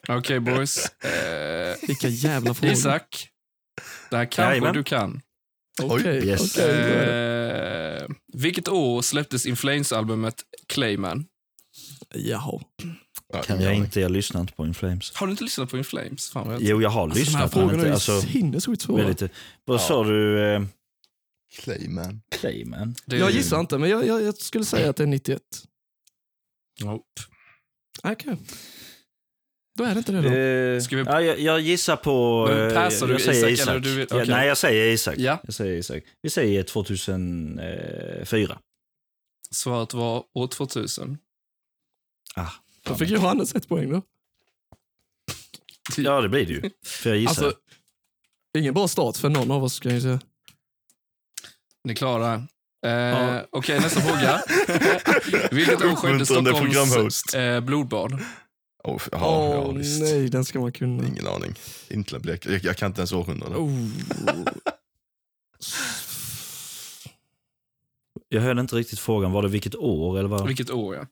Okej, 0.08 0.40
boys. 0.40 0.86
Eh, 1.04 1.76
Vilka 1.88 2.08
jävla 2.08 2.54
frågor. 2.54 2.72
Isak. 2.72 3.28
Det 4.10 4.16
här 4.16 4.24
kanske 4.24 4.42
Jajamän. 4.42 4.74
du 4.74 4.84
kan. 4.84 5.20
Okej, 5.82 6.26
Yes. 6.26 6.58
är 6.58 6.68
det. 6.88 8.00
Eh, 8.02 8.08
vilket 8.32 8.68
år 8.68 9.02
släpptes 9.02 9.46
In 9.46 9.56
Flames-albumet 9.56 10.34
Clayman? 10.68 11.24
Jaha. 12.14 12.60
Ja, 13.32 13.42
Kan 13.42 13.60
jag 13.62 13.74
inte, 13.74 14.00
jag 14.00 14.10
lyssnar 14.10 14.40
inte 14.40 14.52
på 14.52 14.66
In 14.66 14.74
Flames. 14.74 15.12
Har 15.14 15.26
du 15.26 15.30
inte 15.30 15.44
lyssnat 15.44 15.70
på 15.70 15.78
In 15.78 15.84
Flames? 15.84 16.30
Fan 16.30 16.50
jag 16.50 16.62
Jo, 16.62 16.82
jag 16.82 16.90
har 16.90 17.02
Alltså, 17.02 17.14
de 17.18 17.20
här 17.20 17.26
lyssnat 17.26 17.52
frågorna 17.52 17.72
inte. 17.74 17.88
är 17.88 17.92
Alltså, 17.92 18.20
sinnessjukt 18.20 18.82
svåra. 18.82 19.02
väldigt, 19.04 19.32
vad 19.64 19.74
Ja. 19.74 19.78
sa 19.78 20.04
du? 20.04 20.40
Eh, 20.44 20.62
Clayman. 21.58 22.20
Clayman? 22.30 22.94
Det- 23.06 23.16
Jag 23.16 23.30
gissar 23.30 23.60
inte, 23.60 23.78
men 23.78 23.90
jag, 23.90 24.06
jag, 24.06 24.22
jag 24.22 24.36
skulle 24.36 24.64
säga 24.64 24.90
att 24.90 24.96
det 24.96 25.02
är 25.02 25.06
91. 25.06 25.40
Nope. 26.82 27.04
Okej. 28.02 28.36
Då 29.78 29.84
är 29.84 29.94
det 29.94 29.98
inte 29.98 30.12
det 30.12 30.20
då. 30.22 30.28
Eh, 30.28 30.80
Ska 30.80 30.96
vi- 30.96 31.02
ja, 31.06 31.22
jag, 31.22 31.40
jag 31.40 31.60
gissar 31.60 31.96
på... 31.96 32.46
Men 32.48 32.68
eh, 32.68 32.74
passar 32.74 33.06
du 33.06 33.12
jag 33.12 33.20
säger 33.22 33.48
Isak, 33.48 33.50
Isak. 33.50 33.68
eller 33.68 33.80
du 33.80 33.96
vet- 33.96 34.10
ja, 34.10 34.24
nej, 34.26 34.48
jag 34.48 34.58
säger 34.58 34.92
Isak. 34.92 35.14
Ja. 35.18 35.40
Jag 35.44 35.54
säger 35.54 35.76
Isak. 35.78 36.02
Vi 36.22 36.30
säger 36.30 36.62
2004. 36.62 38.58
Svaret 39.50 39.94
var 39.94 40.24
år 40.34 40.46
2000. 40.48 41.18
Ah, 42.34 42.50
Då 42.86 42.94
fick 42.94 43.10
Johannes 43.10 43.54
ett 43.54 43.68
poäng 43.68 43.90
då. 43.92 44.02
Ja, 45.96 46.20
det 46.20 46.28
blir 46.28 46.46
det 46.46 46.52
ju. 46.52 46.70
För 46.84 47.10
jag 47.10 47.18
gissar. 47.18 47.44
Alltså, 47.46 47.60
ingen 48.58 48.74
bra 48.74 48.88
start 48.88 49.16
för 49.16 49.28
någon 49.28 49.50
av 49.50 49.64
oss 49.64 49.80
kan 49.80 49.92
jag 49.92 50.02
säga. 50.02 50.20
Ni 51.84 51.92
är 51.92 51.96
klara? 51.96 52.34
Eh, 52.86 52.90
Ja. 52.92 53.46
Okej, 53.50 53.80
nästa 53.80 54.00
fråga. 54.00 54.42
Vilket 55.50 55.84
år 55.84 55.94
skedde 55.96 56.26
Stockholms 56.26 56.60
programhost. 56.60 57.34
eh, 57.34 57.60
blodbad? 57.60 58.12
Oh, 58.84 59.02
ja, 59.12 59.18
Åh 59.38 59.54
ja, 59.54 59.70
visst. 59.70 60.00
nej, 60.02 60.28
den 60.28 60.44
ska 60.44 60.60
man 60.60 60.72
kunna. 60.72 61.06
Ingen 61.08 61.26
aning. 61.26 61.54
Inte 61.88 62.18
blek. 62.18 62.46
Jag, 62.46 62.64
jag 62.64 62.76
kan 62.76 62.86
inte 62.86 63.00
ens 63.00 63.12
århundrade. 63.12 63.56
Oh. 63.56 63.88
Jag 68.28 68.40
hörde 68.42 68.60
inte 68.60 68.76
riktigt 68.76 68.98
frågan. 68.98 69.32
Var 69.32 69.42
det 69.42 69.48
vilket 69.48 69.74
år? 69.76 70.18
Eller 70.18 70.28
vad? 70.28 70.46
Vilket 70.46 70.70
år, 70.70 70.94
ja. 70.96 71.06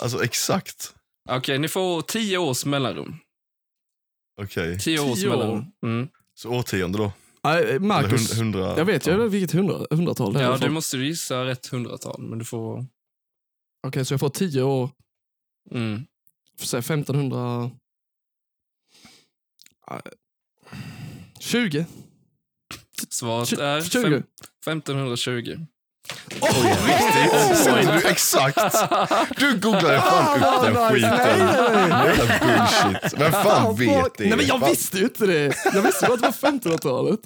Alltså 0.00 0.24
exakt. 0.24 0.94
Okej, 1.30 1.58
ni 1.58 1.68
får 1.68 2.02
tio 2.02 2.38
års 2.38 2.64
mellanrum. 2.64 3.16
Okej. 4.42 4.78
Tio 4.78 5.00
års 5.00 5.18
Tio 5.20 5.28
år? 5.28 5.30
mellanrum. 5.36 5.72
Mm. 5.82 6.08
Så 6.34 6.50
årtionde 6.50 6.98
då? 6.98 7.12
Nej, 7.44 7.62
Eller 7.62 7.78
Marcus, 7.78 8.32
hund- 8.32 8.38
hundra... 8.38 8.78
jag 8.78 8.84
vet 8.84 9.06
ju 9.06 9.28
vilket 9.28 9.52
hundra, 9.52 9.86
hundratal 9.90 10.32
det 10.32 10.40
är. 10.40 10.42
Ja, 10.44 10.58
du 10.58 10.70
måste 10.70 10.96
gissa 10.96 11.44
rätt 11.44 11.66
hundratal, 11.66 12.22
men 12.22 12.38
du 12.38 12.44
får... 12.44 12.86
Okej, 13.86 14.04
så 14.04 14.12
jag 14.14 14.20
får 14.20 14.28
tio 14.28 14.62
år, 14.62 14.90
Mm. 15.70 16.06
får 16.58 16.66
säga 16.66 16.78
1500... 16.80 17.70
Nej. 19.90 20.00
20. 21.40 21.86
Svaret 23.08 23.52
är 23.52 23.82
20. 23.82 24.22
fem, 24.64 24.78
1520. 24.78 25.58
Riktigt? 26.34 27.68
Oj, 27.74 28.00
du, 28.02 28.08
exakt! 28.08 28.58
Du 29.36 29.56
googlade 29.60 30.00
fan 30.00 30.42
upp 30.42 30.62
den 30.64 30.74
skiten. 30.88 31.38
Jävla 31.38 32.38
bullshit. 32.40 33.14
Vem 33.20 33.32
fan 33.32 33.76
vet 33.76 34.18
det? 34.18 34.24
Nej 34.24 34.36
men 34.36 34.46
jag 34.46 34.68
visste 34.68 34.96
ju 34.98 35.04
inte 35.04 35.26
det. 35.26 35.54
Jag 35.74 35.82
visste 35.82 36.06
bara 36.06 36.14
att 36.14 36.20
det 36.20 36.26
var 36.42 36.50
1500-talet. 36.52 37.20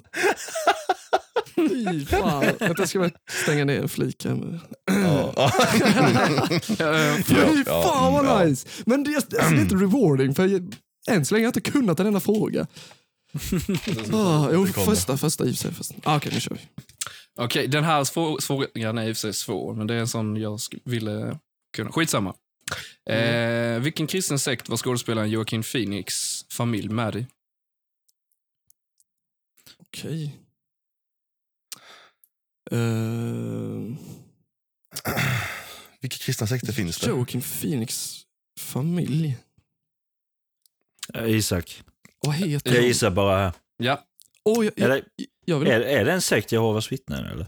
Fy 1.55 2.05
fan. 2.05 2.39
Vänta, 2.41 2.75
jag 2.77 2.89
ska 2.89 2.99
bara 2.99 3.09
stänga 3.43 3.65
ner 3.65 3.79
en 3.81 3.89
flik 3.89 4.25
här. 4.25 4.59
Ja. 4.91 5.33
Eh, 6.79 7.15
Fy 7.25 7.63
fan 7.65 8.13
vad 8.13 8.47
nice. 8.47 8.67
Men 8.85 9.03
det, 9.03 9.11
är- 9.11 9.15
alltså, 9.15 9.29
det 9.31 9.37
är 9.41 9.61
inte 9.61 9.75
rewarding 9.75 10.35
för 10.35 10.47
jag, 10.47 10.75
än 11.09 11.25
så 11.25 11.33
länge 11.35 11.45
har 11.45 11.47
jag 11.47 11.57
inte 11.57 11.71
kunnat 11.71 11.99
en 11.99 12.07
enda 12.07 12.19
fråga. 12.19 12.67
Ah, 14.13 14.49
jo, 14.53 14.65
första, 14.67 15.17
första 15.17 15.45
i 15.45 15.51
och 15.53 15.57
för 15.57 15.83
sig. 15.83 15.97
Ah, 16.03 16.15
Okej, 16.17 16.31
nu 16.33 16.39
kör 16.39 16.55
vi. 16.55 16.61
Okej, 17.35 17.67
den 17.67 17.83
här 17.83 18.03
svår- 18.03 18.41
frågan 18.41 18.97
är 18.97 19.07
i 19.07 19.11
och 19.11 19.17
för 19.17 19.21
sig 19.21 19.33
svår, 19.33 19.73
men 19.73 19.87
det 19.87 19.93
är 19.93 19.99
en 19.99 20.07
sån 20.07 20.35
jag 20.35 20.59
ville 20.83 21.39
kunna. 21.73 21.91
Skitsamma. 21.91 22.35
Eh, 23.09 23.79
vilken 23.79 24.07
kristen 24.07 24.39
sekt 24.39 24.69
var 24.69 24.77
skådespelaren 24.77 25.29
Joaquin 25.29 25.63
Phoenix 25.63 26.41
familj 26.49 26.89
med 26.89 27.15
i? 27.15 27.27
Okej. 29.77 30.39
Uh, 32.71 33.95
Vilka 36.01 36.17
kristna 36.17 36.47
sekter 36.47 36.73
finns 36.73 36.97
det? 36.97 37.07
Joaquin 37.09 37.41
Phoenix 37.41 38.21
familj. 38.59 39.37
Eh, 41.13 41.29
Isak. 41.29 41.83
Vad 42.19 42.35
heter 42.35 42.75
Jag 42.75 42.83
gissar 42.83 43.11
bara 43.11 43.37
här. 43.37 43.53
Ja, 43.77 44.05
Åh, 44.45 44.65
jag, 44.65 44.73
jag 44.75 45.01
vill... 45.45 45.67
är, 45.67 45.81
är 45.81 46.05
det 46.05 46.11
en 46.11 46.21
sekt 46.21 46.51
Jehovas 46.51 46.91
vittnen 46.91 47.25
eller? 47.25 47.47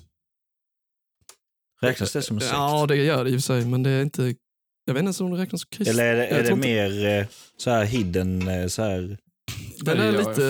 Räknas 1.82 2.14
det 2.14 2.22
som 2.22 2.38
en 2.38 2.42
sekt? 2.42 2.54
Ja, 2.54 2.86
det 2.88 2.96
gör 2.96 3.24
det 3.24 3.30
i 3.30 3.34
och 3.34 3.38
för 3.38 3.42
sig, 3.42 3.66
men 3.66 3.84
det 3.84 3.90
är 3.90 4.02
inte... 4.02 4.36
Jag 4.86 4.94
vet 4.94 5.00
inte 5.02 5.06
ens 5.08 5.22
om 5.22 5.32
det 5.32 5.38
räknas 5.42 5.62
som 5.62 5.70
kristen. 5.72 5.96
Eller 6.00 6.06
är 6.06 6.16
det, 6.16 6.30
Jag 6.30 6.40
är 6.40 6.44
det 6.44 6.56
mer 6.56 7.06
eh, 7.06 7.28
så 7.58 7.70
här 7.70 7.86
hidden, 7.86 8.48
eh, 8.48 8.68
så 8.68 8.82
här... 8.84 9.18
Den 9.82 10.00
är 10.00 10.14
Ja, 10.14 10.30
lite... 10.30 10.42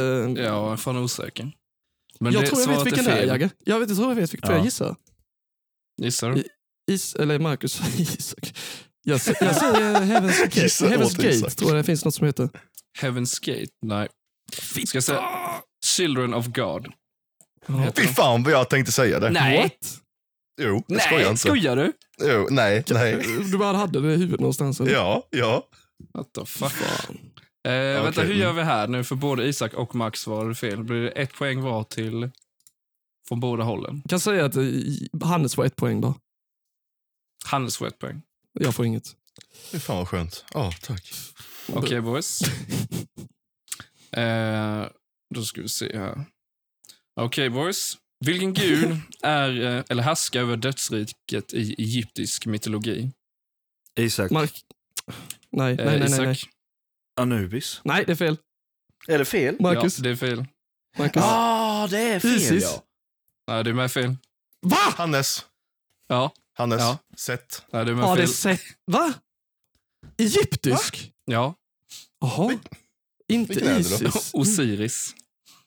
jag 0.41 0.73
är 0.73 0.77
fan 0.77 0.97
osäker. 0.97 1.51
Men 2.19 2.33
jag 2.33 2.43
det, 2.43 2.47
tror 2.47 2.61
jag 2.61 2.67
vet 2.67 2.85
vilken 2.85 3.05
det 3.05 3.11
är. 3.11 3.25
Jagge. 3.25 3.49
Jag 3.65 3.79
vet, 3.79 3.89
jag 3.89 3.97
tror 3.97 4.09
jag 4.09 4.15
vet 4.15 4.33
vilken, 4.33 4.51
Ja. 4.51 4.57
jag 4.57 4.65
gissa? 4.65 4.95
Gissar 6.01 6.31
du? 6.31 6.43
Is, 6.91 7.15
eller 7.15 7.39
Marcus 7.39 7.81
Isak. 7.99 8.57
Jag, 9.03 9.13
jag 9.13 9.21
säger 9.55 10.01
Heaven's 10.01 10.43
Gate, 10.43 10.95
Heaven's 10.95 11.21
Gate 11.41 11.55
tror 11.55 11.69
jag 11.71 11.79
det 11.79 11.83
finns 11.83 12.05
något 12.05 12.15
som 12.15 12.25
heter. 12.25 12.49
Heaven's 13.01 13.45
Gate? 13.45 13.71
Nej. 13.81 14.07
Ska 14.85 14.97
jag 14.97 15.03
säga 15.03 15.23
Children 15.85 16.33
of 16.33 16.47
God? 16.47 16.87
Fy 17.95 18.07
fan 18.07 18.43
vad 18.43 18.53
jag 18.53 18.69
tänkte 18.69 18.91
säga 18.91 19.19
det. 19.19 19.29
Nej. 19.29 19.61
What? 19.61 20.01
Jo, 20.61 20.83
jag 20.87 21.01
skojar 21.01 21.19
Nej, 21.21 21.29
inte. 21.29 21.39
skojar 21.39 21.75
du? 21.75 21.91
Jo, 22.21 22.47
nej, 22.51 22.83
nej. 22.89 23.23
Du 23.51 23.57
bara 23.57 23.77
hade 23.77 24.01
det 24.01 24.13
i 24.13 24.17
huvudet 24.17 24.39
någonstans? 24.39 24.79
eller? 24.79 24.91
Ja, 24.91 25.27
ja. 25.29 25.67
What 26.13 26.33
the 26.33 26.45
fuck? 26.45 26.71
Fan. 26.71 27.17
Eh, 27.67 27.71
Vänta, 27.71 28.09
Okej, 28.09 28.25
hur 28.25 28.33
gör 28.33 28.53
vi 28.53 28.61
här 28.63 28.87
nu? 28.87 29.03
För 29.03 29.15
både 29.15 29.47
Isak 29.47 29.73
och 29.73 29.95
Max 29.95 30.19
svarade 30.19 30.55
fel. 30.55 30.83
Blir 30.83 31.01
det 31.01 31.09
ett 31.09 31.33
poäng 31.33 31.61
var 31.61 31.83
till 31.83 32.29
från 33.27 33.39
båda 33.39 33.63
hållen? 33.63 34.01
Jag 34.03 34.09
kan 34.09 34.19
säga 34.19 34.45
att 34.45 34.55
eh, 34.55 34.63
Hannes 35.23 35.55
får 35.55 35.65
ett 35.65 35.75
poäng 35.75 36.01
bara. 36.01 36.13
Hannes 37.45 37.77
får 37.77 37.87
ett 37.87 37.99
poäng. 37.99 38.21
Jag 38.59 38.75
får 38.75 38.85
inget. 38.85 39.15
Fy 39.71 39.79
fan 39.79 39.97
vad 39.97 40.07
skönt. 40.07 40.45
Ja, 40.53 40.71
tack. 40.81 41.13
Okej 41.73 42.01
boys. 42.01 42.39
Eh, 44.11 44.85
då 45.35 45.41
ska 45.43 45.61
vi 45.61 45.69
se 45.69 45.97
här. 45.97 46.25
Okej 47.21 47.49
boys. 47.49 47.97
Vilken 48.25 48.53
gud 48.53 48.97
är, 49.23 49.61
eh, 49.61 49.83
eller 49.89 50.03
härskar 50.03 50.39
över 50.41 50.57
dödsriket 50.57 51.53
i 51.53 51.75
egyptisk 51.83 52.45
mytologi? 52.45 53.11
Isak. 53.99 54.31
Mark... 54.31 54.61
Nej, 55.51 55.73
Eh, 55.79 55.85
nej, 55.85 55.99
nej, 55.99 56.09
nej, 56.09 56.19
nej. 56.19 56.39
Anubis. 57.21 57.81
Nej, 57.83 58.05
det 58.05 58.11
är 58.11 58.15
fel. 58.15 58.37
Är 59.07 59.19
det 59.19 59.25
fel? 59.25 59.55
Marcus. 59.59 59.97
Ja, 59.99 60.03
det 60.03 60.09
är 60.09 60.15
fel. 60.15 60.45
Marcus. 60.97 61.23
ah, 61.25 61.87
det 61.87 61.99
är 61.99 62.19
fel 62.19 62.31
Isis. 62.35 62.63
ja. 62.63 62.83
Nej, 63.47 63.63
det 63.63 63.69
är 63.69 63.73
med 63.73 63.91
fel. 63.91 64.15
Va? 64.61 64.77
Hannes. 64.97 65.45
Ja, 66.07 66.33
Hannes. 66.57 66.79
Ja. 66.81 66.97
Sett. 67.17 67.65
nej, 67.71 67.85
det 67.85 67.91
är 67.91 67.95
med 67.95 68.09
det 68.17 68.17
fel. 68.17 68.27
sett... 68.27 68.61
Va? 68.85 69.13
Egyptisk? 70.17 71.11
Ja, 71.25 71.55
Jaha. 72.19 72.57
Inte 73.27 73.53
det? 73.53 73.79
Isis. 73.79 74.33
Osiris. 74.33 75.15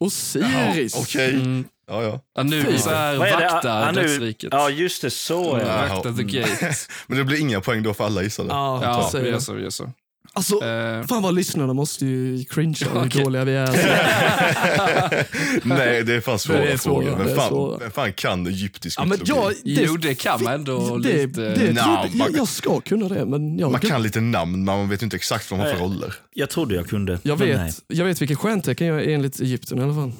Osiris. 0.01 0.95
Okej. 0.97 1.35
Mm. 1.35 1.65
Ja, 1.91 2.03
ja. 2.03 2.21
Anubis 2.39 2.87
är 2.87 3.17
vaktar 3.17 3.93
Anu- 3.93 3.95
dödsriket. 3.95 4.49
Ja, 4.53 4.71
just 4.71 5.03
det. 5.03 5.11
Så 5.11 5.55
är 5.57 5.59
det. 5.59 5.89
Vaktar 5.95 6.13
the 6.13 6.23
gate. 6.39 6.75
Men 7.07 7.19
det 7.19 7.25
blir 7.25 7.41
inga 7.41 7.61
poäng 7.61 7.83
då 7.83 7.95
för 7.95 8.05
alla 8.05 8.23
gissade. 8.23 8.49
Ja, 8.49 8.81
Ja, 8.83 9.11
vi 9.21 9.27
gör 9.27 9.33
det. 9.35 9.41
så. 9.41 9.53
Vi 9.53 9.63
gör 9.63 9.71
så. 9.71 9.91
Alltså, 10.33 10.65
Eh, 10.65 11.07
fan 11.07 11.23
vad 11.23 11.35
lyssnarna 11.35 11.73
måste 11.73 12.07
ju 12.07 12.45
cringea 12.45 12.89
hur 12.93 13.01
Okej. 13.07 13.23
dåliga 13.25 13.45
vi 13.45 13.57
är. 13.57 13.69
Nej, 15.69 16.05
det 16.05 16.15
är 16.15 16.21
fan 16.21 16.39
svåra, 16.39 16.59
Det 16.59 16.73
är 16.73 16.77
svåra, 16.77 17.05
frågor. 17.05 17.19
det 17.19 17.25
Vem 17.25 17.33
är 17.33 17.37
fan, 17.37 17.79
vem 17.81 17.91
fan 17.91 18.13
kan 18.13 18.47
egyptisk 18.47 18.99
Ja, 19.01 19.05
men 19.05 19.19
jag, 19.25 19.49
mytologi? 19.51 19.85
jo, 19.87 19.97
det 19.97 20.15
kan 20.15 20.43
man 20.43 20.53
ändå 20.53 20.99
det, 20.99 21.27
lite. 21.27 21.41
det, 21.41 21.55
trodde, 21.55 21.73
Nja, 21.73 21.87
man- 21.87 22.19
jag, 22.19 22.37
jag 22.37 22.49
ska 22.49 22.81
kunna 22.81 23.09
det, 23.09 23.27
men 23.27 23.59
jag, 23.59 23.73
Man 23.73 23.81
kan 23.81 24.03
lite 24.03 24.21
namn, 24.21 24.53
men 24.53 24.65
man 24.65 24.89
vet 24.89 25.03
ju 25.03 25.05
inte 25.05 25.17
exakt 25.17 25.51
vad 25.51 25.59
man 25.61 25.67
har 25.69 25.75
för 25.75 25.83
roller. 25.85 26.15
Jag 26.35 26.51
trodde 26.51 26.75
jag 26.75 26.89
kunde. 26.89 27.19
jag, 27.23 27.37
vet, 27.37 27.57
nej. 27.59 27.73
jag 27.87 28.05
vet 28.05 28.23
vilket 28.23 28.39
stjärntecken 28.39 28.87
jag 28.87 29.03
är 29.03 29.09
enligt 29.09 29.41
Egypten 29.41 29.79
i 29.79 29.83
alla 29.83 29.95
fall. 29.95 30.13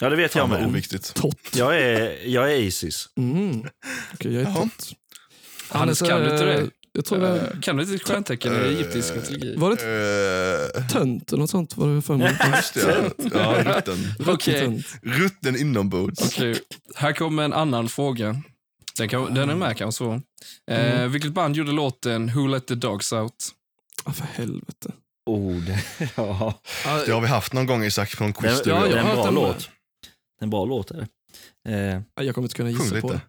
Ja, 0.00 0.08
det 0.10 0.16
vet 0.16 0.34
jag 0.34 0.42
Fan 0.42 0.50
vad 0.50 0.60
med. 0.60 0.68
oviktigt. 0.68 1.14
Tott. 1.14 1.36
Jag 1.56 1.80
är, 1.80 2.28
jag 2.28 2.52
är 2.52 2.56
Isis. 2.56 3.08
Mm. 3.18 3.64
Okej, 4.14 4.32
jag 4.34 4.42
är 4.42 4.54
tott. 4.54 4.92
Hannes, 5.68 6.02
kan 6.02 6.20
du 6.20 6.30
inte 6.30 6.52
eh, 6.52 6.60
det? 6.60 6.70
Jag 6.96 7.04
tror 7.04 7.18
det 7.20 7.40
Eh, 7.40 7.60
Kan 7.60 7.76
du 7.76 7.82
inte 7.82 7.98
stjärntecken 8.04 8.52
i 8.52 8.56
egyptisk 8.56 9.14
mytologi? 9.14 9.56
var 9.56 9.70
det 9.70 10.78
Eh, 10.78 10.86
tönt 10.88 11.32
eller 11.32 11.40
något 11.40 11.50
sånt 11.50 11.76
var 11.76 11.94
det 11.94 12.02
för 12.02 12.16
mig. 12.16 12.38
Just 12.56 12.74
det, 12.74 13.12
ja. 13.16 13.28
ja, 13.34 13.62
rutten. 13.76 13.98
Tönt. 14.44 14.86
Rutten 15.02 15.56
inombords. 15.56 16.22
Okej, 16.24 16.58
här 16.94 17.12
kommer 17.12 17.42
en 17.42 17.52
annan 17.52 17.88
fråga. 17.88 18.42
Den, 18.98 19.08
kan, 19.08 19.34
den 19.34 19.50
är 19.50 19.54
med 19.54 19.76
kan 19.76 19.84
vara 19.84 19.92
svår. 19.92 20.14
Eh, 20.70 20.94
Mm. 20.94 21.12
Vilket 21.12 21.32
band 21.32 21.56
gjorde 21.56 21.72
låten 21.72 22.30
Who 22.34 22.46
Let 22.46 22.66
The 22.66 22.74
Dogs 22.74 23.12
Out? 23.12 23.34
Ah, 24.04 24.12
för 24.12 24.24
helvete. 24.26 24.92
Oh, 25.26 25.56
det, 25.64 25.82
ja. 26.16 26.60
Det 27.06 27.12
har 27.12 27.20
vi 27.20 27.26
haft 27.26 27.52
någon 27.52 27.66
gång 27.66 27.84
Isak 27.84 28.20
en 28.20 28.32
quiz 28.32 28.62
Det, 28.62 28.70
ja, 28.70 28.76
jag. 28.80 28.90
det 28.90 28.94
är 28.94 28.98
en 29.00 29.06
har 29.06 29.14
bra 29.14 29.24
hört 29.24 29.34
den 29.34 29.34
med. 29.34 29.42
låt. 29.48 29.58
Det 29.58 30.40
är 30.40 30.44
En 30.44 30.50
bra 30.50 30.64
låt 30.64 30.90
är 30.90 30.96
det. 30.96 31.08
Eh, 32.16 32.24
Jag 32.24 32.34
kommer 32.34 32.46
inte 32.46 32.56
kunna 32.56 32.70
gissa 32.70 33.00
på 33.00 33.12
det. 33.12 33.20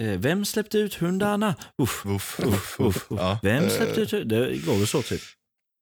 Eh, 0.00 0.18
vem 0.18 0.44
släppte 0.44 0.78
ut 0.78 0.94
hundarna? 0.94 1.54
Uff, 1.82 2.06
Uff, 2.06 2.40
uff, 2.40 2.80
uff. 2.80 3.06
Ja, 3.10 3.38
Vem 3.42 3.64
eh, 3.64 3.70
släppte 3.70 4.00
ut 4.00 4.10
Det 4.28 4.66
går 4.66 4.76
väl 4.78 4.86
så 4.86 5.02
typ. 5.02 5.20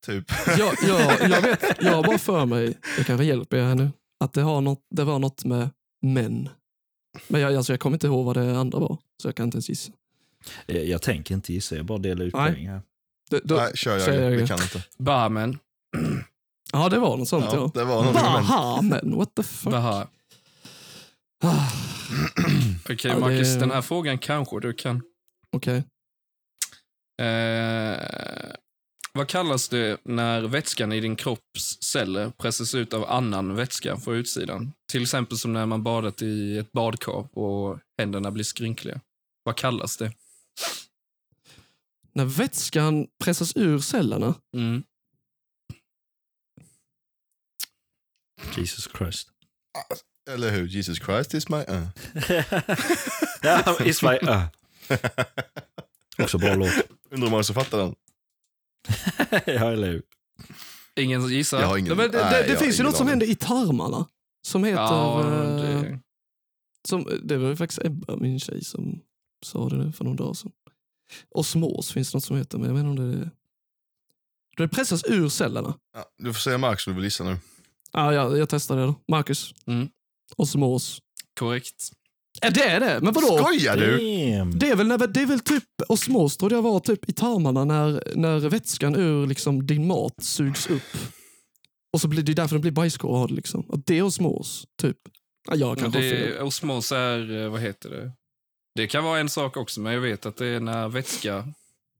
Typ. 0.07 0.25
Jag, 0.47 0.75
jag, 0.83 1.21
jag, 1.31 1.43
vet, 1.43 1.63
jag 1.81 1.93
har 1.93 2.03
bara 2.03 2.19
för 2.19 2.45
mig, 2.47 2.79
jag 2.97 3.07
kanske 3.07 3.25
hjälper 3.25 3.57
er 3.57 3.63
här 3.65 3.75
nu, 3.75 3.91
att 4.25 4.33
det, 4.33 4.41
har 4.43 4.61
något, 4.61 4.87
det 4.91 5.05
var 5.05 5.19
något 5.19 5.45
med 5.45 5.71
män. 6.03 6.49
Men 7.29 7.41
jag, 7.41 7.55
alltså 7.57 7.73
jag 7.73 7.81
kommer 7.81 7.97
inte 7.97 8.07
ihåg 8.07 8.27
vad 8.27 8.37
det 8.37 8.59
andra 8.59 8.79
var, 8.79 8.99
så 9.23 9.29
jag 9.29 9.35
kan 9.35 9.45
inte 9.45 9.57
ens 9.57 9.69
gissa. 9.69 9.93
Eh, 10.67 10.83
jag 10.83 11.03
tänker 11.03 11.35
inte 11.35 11.53
gissa, 11.53 11.77
jag 11.77 11.87
bara 11.87 11.99
delar 11.99 12.25
ut 12.25 12.35
Nej. 12.35 12.53
poäng 12.53 12.69
här. 12.69 12.83
Det, 13.31 13.41
då, 13.45 13.55
Nej, 13.55 13.73
kör 13.75 13.99
jag. 13.99 14.33
jag 14.33 14.39
det. 14.39 14.47
kan 14.47 14.63
inte. 14.63 14.85
Bahamen. 14.99 15.59
ja, 16.73 16.89
det 16.89 16.99
var 16.99 17.17
något 17.17 17.29
sånt 17.29 17.45
Ja, 17.53 17.55
ja. 17.55 17.71
det 17.75 17.85
var 17.85 18.05
män. 18.05 18.13
Bahamen, 18.15 19.17
what 19.17 19.35
the 19.35 19.43
fuck. 19.43 19.73
Baha. 19.73 20.07
Ah, 21.41 21.73
Okej, 22.85 23.11
Ja, 23.11 23.19
Marcus, 23.19 23.55
det- 23.55 23.61
den 23.61 23.71
här 23.71 23.83
frågan 23.83 24.19
kanske 24.19 24.61
du 24.61 24.73
kan. 24.73 25.03
Okej. 25.53 25.83
Eh, 27.23 28.55
vad 29.13 29.29
kallas 29.29 29.69
det 29.69 30.01
när 30.05 30.41
vätskan 30.43 30.93
i 30.93 31.01
din 31.01 31.17
kropps 31.17 31.83
celler 31.83 32.31
pressas 32.31 32.75
ut 32.75 32.93
av 32.95 33.05
annan 33.11 33.55
vätska 33.55 33.97
från 33.97 34.15
utsidan? 34.15 34.73
Till 34.93 35.03
exempel 35.03 35.39
som 35.39 35.53
när 35.53 35.67
man 35.67 35.83
badat 35.83 36.23
i 36.23 36.59
ett 36.59 36.73
badkar 36.73 37.39
och 37.39 37.79
händerna 37.99 38.31
blir 38.31 38.45
skrynkliga. 38.45 39.01
Vad 39.43 39.57
kallas 39.57 39.97
det? 39.97 40.13
När 42.13 42.25
vätskan 42.25 43.07
pressas 43.25 43.57
ur 43.57 43.79
cellerna, 43.79 44.35
Mm. 44.55 44.83
Jesus 48.57 48.89
Christ. 48.99 49.29
Eller 50.29 50.51
hur? 50.51 50.67
Jesus 50.67 50.99
Christ 50.99 51.35
is 51.35 51.49
my... 51.49 51.57
Uh. 51.57 51.89
ja, 53.43 53.77
Ismail. 53.85 54.29
Uh. 54.29 54.45
Också 56.19 56.39
bra 56.39 56.55
låt. 56.55 56.71
Undrar 57.11 57.27
hur 57.27 57.31
många 57.31 57.43
som 57.43 57.55
fattar 57.55 57.79
den? 57.79 57.95
ja, 59.55 59.73
eller 59.73 59.89
hur? 59.89 60.03
Ingen 60.97 61.23
som 61.23 61.33
gissar? 61.33 61.61
Jag 61.61 61.67
har 61.67 61.79
ingen... 61.79 61.97
Nej, 61.97 62.07
men 62.07 62.11
det, 62.11 62.25
nej, 62.25 62.31
det, 62.31 62.39
jag 62.39 62.47
det 62.47 62.55
har 62.55 62.65
finns 62.65 62.81
ju 62.81 62.85
något 62.85 62.97
som 62.97 63.07
aning. 63.07 63.11
händer 63.11 63.27
i 63.27 63.35
tarmarna. 63.35 64.07
Som 64.43 64.65
heter... 64.65 64.83
Ja, 64.83 65.21
eh, 65.21 65.83
det, 65.83 66.01
som, 66.89 67.09
det 67.23 67.37
var 67.37 67.49
ju 67.49 67.57
faktiskt 67.57 67.85
Ebba, 67.85 68.17
min 68.17 68.41
tjej, 68.41 68.65
som 68.65 69.01
sa 69.47 69.69
det 69.69 69.77
nu 69.77 69.93
för 69.93 70.05
några 70.05 70.17
dagar 70.17 70.35
sedan. 70.35 70.53
Osmos 71.31 71.93
finns 71.93 72.13
det 72.13 72.17
något 72.17 72.25
som 72.25 72.37
heter, 72.37 72.59
men 72.59 72.69
jag 72.69 72.81
inte 72.81 73.03
om 73.03 73.11
det 73.11 73.19
är... 73.19 73.31
Det 74.57 74.69
pressas 74.69 75.05
ur 75.05 75.29
cellerna. 75.29 75.75
Ja, 75.95 76.05
du 76.19 76.33
får 76.33 76.41
säga 76.41 76.59
Mark 76.59 76.81
som 76.81 76.93
du 76.93 76.95
vill 76.95 77.05
gissa 77.05 77.25
nu. 77.25 77.37
Ja, 77.93 78.15
ja, 78.15 78.37
jag 78.37 78.49
testar 78.49 78.77
det 78.77 78.83
då. 78.83 78.95
Marcus. 79.09 79.55
Mm. 79.67 79.89
Osmos. 80.37 80.99
korrekt. 81.39 81.93
Är 82.41 82.51
det 82.51 82.65
är 82.65 82.81
det? 82.81 83.01
Men 83.03 83.15
vadå? 83.15 83.39
Skojar 83.39 83.77
du? 83.77 83.91
Damn. 83.91 84.59
Det 84.59 84.71
är, 84.71 84.77
väl, 84.77 84.87
när, 84.87 85.07
det 85.07 85.23
är 85.23 85.27
väl 85.27 85.41
typ 85.41 85.65
osmos 85.89 86.37
trodde 86.37 86.55
jag 86.55 86.63
var 86.63 86.81
typ 86.81 87.09
i 87.09 87.13
tarmarna 87.13 87.65
när, 87.65 88.03
när 88.17 88.39
vätskan 88.39 88.97
ur 88.97 89.27
liksom 89.27 89.67
din 89.67 89.87
mat 89.87 90.23
sugs 90.23 90.71
upp. 90.71 90.97
Och 91.93 92.01
så 92.01 92.09
blir 92.09 92.23
det 92.23 92.33
är 92.33 92.35
därför 92.35 92.57
det 92.57 92.61
blir 92.61 92.73
bajskorv 92.73 93.15
av 93.15 93.29
det 93.29 93.35
liksom. 93.35 93.71
Att 93.73 93.87
det 93.87 93.99
är 93.99 94.03
osmos, 94.03 94.67
typ. 94.83 94.99
Ja, 95.49 95.57
jag 95.57 95.79
kanske 95.79 95.99
har 95.99 96.11
fel. 96.11 96.31
det, 96.31 96.43
osmos 96.43 96.93
är, 96.93 97.43
eh, 97.43 97.51
vad 97.51 97.61
heter 97.61 97.91
det? 97.91 98.13
Det 98.75 98.87
kan 98.87 99.05
vara 99.05 99.19
en 99.19 99.29
sak 99.29 99.57
också, 99.57 99.81
men 99.81 99.93
jag 99.93 100.01
vet 100.01 100.27
att 100.27 100.37
det 100.37 100.47
är 100.47 100.61
när 100.61 100.89
vätska 100.89 101.49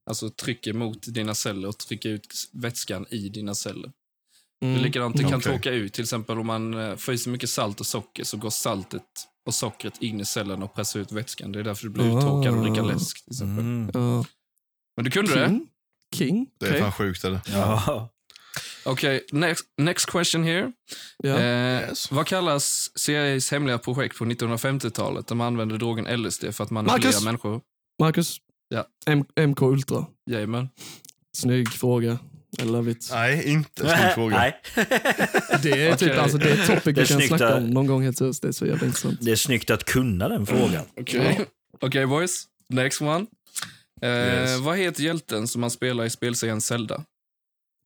alltså, 0.07 0.31
trycker 0.31 0.73
mot 0.73 1.15
dina 1.15 1.35
celler 1.35 1.69
och 1.69 1.79
trycker 1.79 2.09
ut 2.09 2.27
vätskan 2.53 3.07
i 3.11 3.29
dina 3.29 3.55
celler. 3.55 3.93
Det 4.61 4.67
är 4.67 4.71
Mm. 4.71 4.83
likadant, 4.83 5.17
det 5.17 5.23
kan 5.23 5.35
Okej. 5.35 5.53
torka 5.53 5.71
ut. 5.71 5.93
Till 5.93 6.03
exempel 6.05 6.39
om 6.39 6.47
man 6.47 6.75
eh, 6.75 6.97
får 6.97 7.15
i 7.15 7.19
sig 7.19 7.33
mycket 7.33 7.51
salt 7.51 7.81
och 7.81 7.87
socker 7.87 8.25
så 8.25 8.37
går 8.37 8.51
saltet 8.51 9.03
och 9.47 9.55
sockret 9.55 10.03
in 10.03 10.21
i 10.21 10.25
cellerna 10.25 10.65
och 10.65 10.75
pressar 10.75 11.01
ut 11.01 11.13
vätskan. 11.13 11.53
Det 11.53 11.59
är 11.59 11.65
därför 11.65 11.83
du 11.85 11.91
blir 11.91 12.05
Ah. 12.05 12.19
uttråkad 12.19 12.55
och 12.59 12.65
dricka 12.65 12.83
läsk. 12.83 13.25
Till 13.25 13.33
exempel. 13.33 13.59
Mm. 13.65 13.91
Ja. 13.95 14.25
Men 14.97 15.05
du 15.05 15.11
kunde 15.11 15.35
det? 15.35 15.47
King? 15.49 15.69
King? 16.15 16.47
Det 16.61 16.67
är 16.67 16.81
fan 16.81 16.93
sjukt. 16.93 17.25
Eller? 17.25 17.41
Ja. 17.49 18.09
Okej, 18.85 19.25
next, 19.33 19.65
next 19.77 20.07
question 20.11 20.45
here. 20.45 20.73
Ja. 21.19 21.39
Eh, 21.39 21.89
Yes. 21.89 22.11
Vad 22.11 22.27
kallas 22.27 22.91
CIAs 22.95 23.51
hemliga 23.51 23.79
projekt 23.79 24.19
på 24.19 24.25
1950-talet 24.25 25.27
där 25.27 25.35
man 25.35 25.47
använde 25.47 25.79
drogen 25.79 26.23
LSD 26.23 26.53
för 26.53 26.65
att 26.65 26.71
manipulera 26.71 27.07
Marcus! 27.07 27.25
människor? 27.25 27.61
Marcus? 28.01 28.37
Ja. 28.69 28.87
M- 29.07 29.25
MK 29.49 29.63
Ultra. 29.63 30.07
Jajamän. 30.31 30.69
Snygg 31.37 31.69
fråga. 31.69 32.19
I 32.59 32.63
love 32.65 32.91
it. 32.91 33.09
Nej, 33.13 33.49
inte. 33.53 34.13
Fråga. 34.15 34.37
Nej. 34.39 34.61
Det 35.63 35.87
är, 35.87 35.97
typ, 35.97 36.09
Okej. 36.11 36.19
alltså, 36.19 36.39
det 36.39 36.51
är 36.51 36.55
ett 36.61 36.67
topic 36.67 36.85
Det 36.85 36.91
är 36.91 37.05
vi 37.05 37.07
kan 37.07 37.21
snacka 37.29 37.45
där. 37.45 37.57
om 37.57 37.71
någon 37.71 37.87
gång. 37.87 38.03
Helt 38.03 38.19
seriöst. 38.19 38.43
Det 38.43 38.49
är 38.49 38.53
så 38.53 38.67
jävla 38.67 38.87
intressant. 38.87 39.19
Det 39.21 39.31
är 39.31 39.37
snyggt 39.37 39.71
att 39.71 39.85
kunna 39.85 40.29
den 40.29 40.47
frågan. 40.47 40.85
Okej, 41.01 41.41
Okej, 41.81 42.07
boys. 42.07 42.45
Next 42.69 43.01
one. 43.03 43.27
Eh, 44.03 44.09
Yes. 44.11 44.59
Vad 44.61 44.79
heter 44.79 45.03
hjälten 45.03 45.49
som 45.49 45.61
man 45.61 45.71
spelar 45.71 46.05
i 46.05 46.11
spelserien 46.11 46.61
Zelda? 46.61 47.03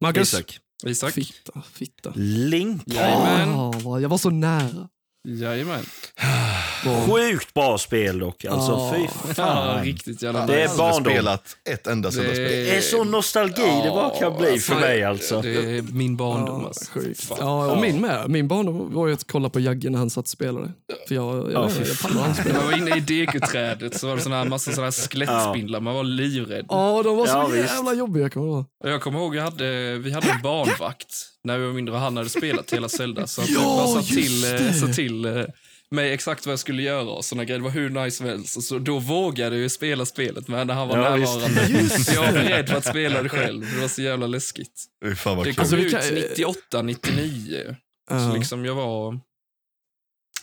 Marcus? 0.00 0.34
Isak. 0.34 0.58
Isak? 0.86 1.12
Fitta, 1.12 1.62
fitta. 1.72 2.12
Link. 2.16 2.82
Jajamän. 2.86 3.48
Ah, 3.54 3.98
jag 3.98 4.08
var 4.08 4.18
så 4.18 4.30
nära. 4.30 4.88
Jajamän. 5.28 5.84
Sjukt 6.82 7.54
bra 7.54 7.78
spel 7.78 8.18
dock. 8.18 8.44
Alltså 8.44 8.72
Ja. 8.72 8.92
fy 8.96 9.02
Ja, 9.28 9.34
fan. 9.34 9.84
riktigt 9.84 10.22
jävla 10.22 10.46
Det 10.46 10.54
är 10.54 10.58
Jag 10.60 10.70
nice. 10.70 10.82
har 10.82 10.88
aldrig 10.88 11.04
barndom. 11.04 11.12
spelat 11.12 11.56
ett 11.70 11.86
enda 11.86 12.10
Zelda-spel. 12.10 12.48
Det 12.48 12.76
är 12.76 12.80
så 12.80 13.04
nostalgi 13.04 13.62
det 13.84 13.90
bara 13.90 14.10
kan 14.10 14.36
bli 14.38 14.58
för 14.58 14.74
mig 14.74 15.04
alltså. 15.04 15.42
Det 15.42 15.48
är 15.78 15.82
min 15.82 16.16
barndom. 16.16 16.60
Ja, 16.60 16.66
alltså. 16.66 17.34
Ja, 17.38 17.66
och 17.72 17.78
min 17.80 18.00
med. 18.00 18.30
Min 18.30 18.48
barndom 18.48 18.94
var 18.94 19.06
ju 19.06 19.14
att 19.14 19.30
kolla 19.32 19.48
på 19.48 19.60
Jagge 19.60 19.90
när 19.90 19.98
han 19.98 20.10
satt 20.10 20.24
och 20.24 20.28
spelade. 20.28 20.72
För 21.08 21.14
jag, 21.14 21.36
jag, 21.36 21.44
Ja, 21.44 21.50
jag, 21.52 21.62
jag, 21.64 21.70
När 21.78 22.34
spela. 22.34 22.54
man 22.58 22.66
var 22.66 22.78
inne 22.78 22.96
i 22.96 23.00
dekoträdet 23.26 24.00
så 24.00 24.06
var 24.06 24.16
det 24.16 24.22
såna 24.22 24.36
här 24.36 24.44
massa 24.44 24.72
såna 24.72 24.86
här 24.86 25.08
skelettspindlar. 25.08 25.80
Man 25.80 25.94
var 25.94 26.04
livrädd. 26.04 26.66
Ja, 26.68 27.02
de 27.04 27.16
var 27.16 27.26
så 27.26 27.32
Ja, 27.32 27.46
visst. 27.46 27.74
jävla 27.74 27.94
jobbiga 27.94 28.30
kommer 28.30 28.46
jag 28.46 28.54
ihåg. 28.56 28.66
Jag 28.84 29.02
kommer 29.02 29.18
ihåg, 29.18 29.36
jag 29.36 29.42
hade, 29.42 29.98
vi 29.98 30.12
hade 30.12 30.30
en 30.30 30.42
barnvakt 30.42 31.06
när 31.44 31.58
vi 31.58 31.66
var 31.66 31.72
mindre 31.72 31.94
och 31.94 32.00
han 32.00 32.16
hade 32.16 32.28
spelat 32.28 32.72
hela 32.72 32.88
Zelda. 32.88 33.26
Så 33.26 33.40
att 33.42 33.48
Ja, 33.50 33.60
jag 33.60 33.94
bara 33.94 34.02
sa 34.02 34.08
till, 34.14 34.44
eh, 34.44 34.50
det. 34.50 34.72
sa 34.74 34.86
till 34.86 35.24
eh, 35.24 35.44
mig 35.92 36.12
exakt 36.12 36.46
vad 36.46 36.52
jag 36.52 36.58
skulle 36.58 36.82
göra 36.82 37.10
och 37.10 37.24
såna 37.24 37.44
grejer. 37.44 37.58
Det 37.58 37.64
var 37.64 37.70
hur 37.70 37.90
nice 37.90 38.16
som 38.16 38.26
helst. 38.26 38.62
Så 38.62 38.78
då 38.78 38.98
vågade 38.98 39.56
jag 39.56 39.62
ju 39.62 39.68
spela 39.68 40.06
spelet 40.06 40.48
med 40.48 40.66
när 40.66 40.74
han 40.74 40.88
var 40.88 40.96
Ja, 40.98 41.02
närvarande. 41.16 41.88
Så 41.90 42.14
jag 42.14 42.22
var 42.22 42.32
beredd 42.32 42.70
på 42.70 42.76
att 42.76 42.84
spela 42.86 43.22
det 43.22 43.28
själv. 43.28 43.60
Det 43.74 43.80
var 43.80 43.88
så 43.88 44.02
jävla 44.02 44.26
läskigt. 44.26 44.84
Fy 45.04 45.14
Fan 45.14 45.36
vad 45.36 45.46
Det 45.46 45.54
kom 45.54 45.60
Alltså, 45.62 45.76
ut 45.76 45.92
kan- 45.92 46.14
98, 46.14 46.82
99. 46.82 47.76
Så 48.10 48.14
Ja. 48.14 48.34
liksom 48.34 48.64
jag 48.64 48.74
var 48.74 49.20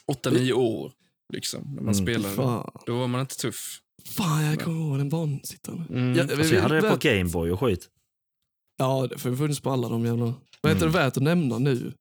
8-9 0.07 0.53
år. 0.53 0.91
Liksom, 1.33 1.62
när 1.63 1.81
man 1.81 1.93
Mm. 1.93 2.05
spelade. 2.05 2.35
Fan. 2.35 2.71
Då 2.85 2.97
var 2.97 3.07
man 3.07 3.21
inte 3.21 3.35
tuff. 3.35 3.79
Fan, 4.05 4.45
jag 4.45 4.59
kommer 4.62 4.81
ihåg 4.81 4.97
den 4.97 5.09
barnsittaren. 5.09 5.85
Mm. 5.89 6.15
Ja, 6.15 6.23
Alltså, 6.23 6.55
jag 6.55 6.62
hade 6.62 6.81
det 6.81 6.89
på 6.89 6.97
Gameboy 6.99 7.51
och 7.51 7.59
skit. 7.59 7.88
Ja, 8.77 9.07
det 9.09 9.17
får 9.17 9.35
funnits 9.35 9.59
på 9.59 9.69
alla 9.71 9.89
de 9.89 10.05
jävla... 10.05 10.33
Vad 10.62 10.73
heter 10.73 10.85
det 10.85 10.91
värt 10.91 11.17
att 11.17 11.23
nämna 11.23 11.57
nu 11.57 11.93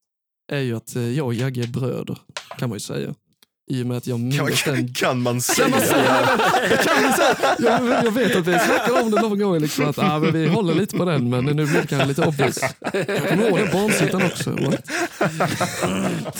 är 0.52 0.61
ju 0.61 0.76
att 0.76 0.96
eh, 0.96 1.02
jag 1.11 1.26
och 1.26 1.34
Jagge 1.34 1.62
är 1.62 1.66
bröder, 1.66 2.18
kan 2.58 2.68
man 2.68 2.76
ju 2.76 2.80
säga. 2.80 3.14
I 3.70 3.83
och 3.83 3.87
med 3.87 3.96
att 3.96 4.07
jag 4.07 4.18
Kan, 4.18 4.28
minns 4.46 4.64
den... 4.64 4.94
kan, 4.94 5.22
man 5.22 5.40
säga? 5.40 5.68
Kan 5.68 5.70
man 5.70 5.81
säga? 5.81 6.28
Kan 6.85 7.02
man 7.02 7.12
säga. 7.12 7.37
Jag, 7.59 8.04
jag 8.04 8.11
vet 8.11 8.37
att 8.37 8.46
vi 8.46 8.59
snackade 8.59 9.02
om 9.02 9.11
det 9.11 9.20
någon 9.20 9.38
gång, 9.38 9.59
liksom, 9.59 9.88
att 9.88 9.98
ah, 9.98 10.18
men 10.18 10.33
vi 10.33 10.46
håller 10.48 10.74
lite 10.74 10.96
på 10.96 11.04
den, 11.04 11.31
men 11.31 11.44
nu 11.44 11.54
blir 11.54 11.81
det 11.81 11.87
kanske 11.87 12.09
lite 12.09 12.22
obvious. 12.22 12.59
Jag 12.92 13.28
kommer 13.28 13.48
ihåg 13.48 13.59
den 13.59 13.70
barnsittan 13.72 14.22
också. 14.22 14.50
What? 14.50 14.90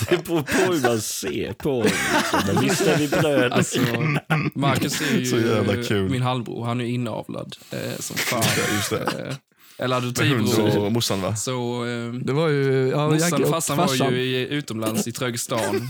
Det 0.09 0.23
beror 0.25 0.41
på 0.41 0.73
hur 0.73 0.81
man 0.89 1.01
ser 1.01 1.53
på 1.53 1.69
honom. 1.71 1.83
liksom. 1.83 2.61
Visst 2.61 2.81
är 2.81 2.97
vi 2.97 3.07
bröder. 3.07 3.49
Alltså, 3.49 3.79
Marcus 4.55 5.01
är 5.01 5.17
ju 5.17 5.25
Så 5.25 5.37
jävla 5.37 5.83
kul. 5.83 6.09
min 6.09 6.21
halvbror. 6.21 6.65
Han 6.65 6.81
är 6.81 6.85
inavlad 6.85 7.55
eh, 7.71 7.77
som 7.99 8.17
fan. 8.17 8.43
Ja, 8.57 8.75
just 8.75 8.89
det. 8.89 9.35
Eh, 9.79 9.85
eller 9.85 10.01
Med 10.01 10.03
hund 10.03 10.17
adoptivbror. 10.49 10.77
och 10.85 10.91
morsan 10.91 11.21
va? 11.21 11.35
Så 11.35 11.85
eh, 11.85 12.13
Det 12.13 12.33
var 12.33 12.47
ju... 12.47 12.89
Ja, 12.89 13.09
morsan 13.09 13.33
och 13.33 13.41
och 13.41 13.49
farsan 13.49 13.77
var 13.77 13.93
ju 13.95 14.21
i, 14.21 14.47
utomlands 14.47 15.07
i 15.07 15.11
Trögstan. 15.11 15.59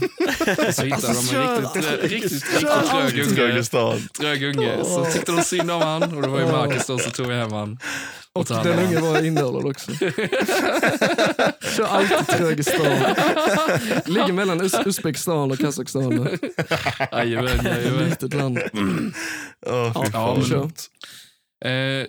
Så 0.72 0.82
hittade 0.82 1.12
de 1.12 1.36
en 1.36 1.62
riktigt, 1.62 2.02
riktigt, 2.02 2.32
riktigt 2.32 2.60
Kör 2.60 2.82
trög. 3.64 4.12
Trög 4.12 4.42
unge. 4.44 4.84
Så 4.84 5.04
tyckte 5.04 5.32
de 5.32 5.42
synd 5.42 5.70
om 5.70 5.82
han 5.82 6.02
och 6.16 6.22
det 6.22 6.28
var 6.28 6.40
ju 6.40 6.46
Marcus 6.46 6.86
då 6.86 6.98
så 6.98 7.10
tog 7.10 7.26
jag 7.32 7.36
hem 7.36 7.52
han. 7.52 7.78
Och 8.32 8.48
hand 8.48 8.66
den 8.68 8.78
om 8.78 8.84
unge 8.84 9.00
var 9.00 9.24
inavlad 9.24 9.66
också. 9.66 9.90
Kör 11.76 11.84
alltid 11.86 12.26
Trögestan. 12.26 12.86
Ligger 14.06 14.32
mellan 14.32 14.60
Uz- 14.60 14.86
Uzbekistan 14.86 15.50
och 15.50 15.58
Kazakstan. 15.58 16.28
Jajamän, 17.12 17.60
jajamän. 17.64 18.08
Litet 18.10 18.34
land. 18.34 18.58
Ja, 19.66 19.92
fy 20.04 20.10
Ja, 20.12 20.42
kör. 20.48 20.64
Eh, 21.70 22.06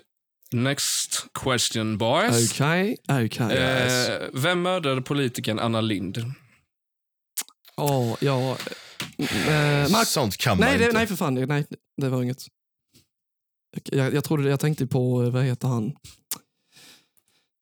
next 0.54 1.26
question 1.34 1.98
boys. 1.98 2.52
Okej, 2.52 2.98
okej. 3.10 3.58
Eh, 3.58 4.30
vem 4.34 4.62
mördade 4.62 5.02
politikern 5.02 5.60
Anna 5.60 5.82
Lind? 5.82 6.18
Ja, 7.78 8.18
ja. 8.22 8.58
Eh, 9.18 9.92
Mark- 9.92 10.08
Sånt 10.08 10.38
kan 10.38 10.58
man 10.58 10.68
nej, 10.68 10.78
det, 10.78 10.84
inte. 10.86 10.98
nej, 10.98 11.08
för 11.08 11.16
fan. 11.16 11.36
det- 11.36 11.46
Nej, 11.46 11.66
det 11.98 12.10
var 12.10 12.24
inget. 12.24 12.44
Jag, 13.92 14.14
jag, 14.14 14.24
trodde, 14.24 14.50
jag 14.50 14.60
tänkte 14.60 14.88
på, 14.88 15.24
eh, 15.24 15.30
vad 15.30 15.44
heter 15.44 15.68
han? 15.68 15.94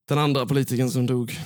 Den 0.08 0.18
andra 0.18 0.46
politikern 0.46 0.90
som 0.90 1.06
dog. 1.06 1.38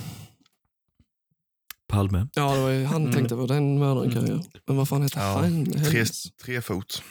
Palme. 1.88 2.28
Ja, 2.34 2.54
det 2.54 2.60
var 2.60 2.84
han 2.84 3.02
Mm. 3.02 3.12
tänkte 3.14 3.34
på 3.36 3.46
den 3.46 3.78
mördaren 3.78 4.10
kan 4.12 4.26
jag. 4.26 4.44
Men 4.66 4.76
vad 4.76 4.88
fan 4.88 5.02
heter 5.02 5.20
Ja, 5.20 5.38
han? 5.40 5.66
Tre, 5.72 5.80
Hennes? 5.80 6.32
tre 6.36 6.62
fot. 6.62 7.02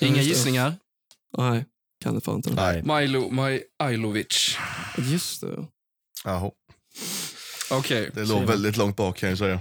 Inga 0.00 0.22
gissningar. 0.22 0.74
Nej, 1.38 1.64
kan 2.06 2.14
det 2.14 2.20
fan 2.20 2.36
inte. 2.36 2.50
Nej. 2.50 2.82
Milo 2.82 3.30
Majlovic. 3.80 4.56
Just 4.98 5.40
det. 5.40 5.64
Jaha. 6.24 6.50
Okej, 7.70 8.10
Det 8.14 8.24
låg 8.24 8.44
väldigt 8.44 8.76
långt 8.76 8.96
bak 8.96 9.18
kan 9.18 9.28
jag 9.28 9.38
säga. 9.38 9.60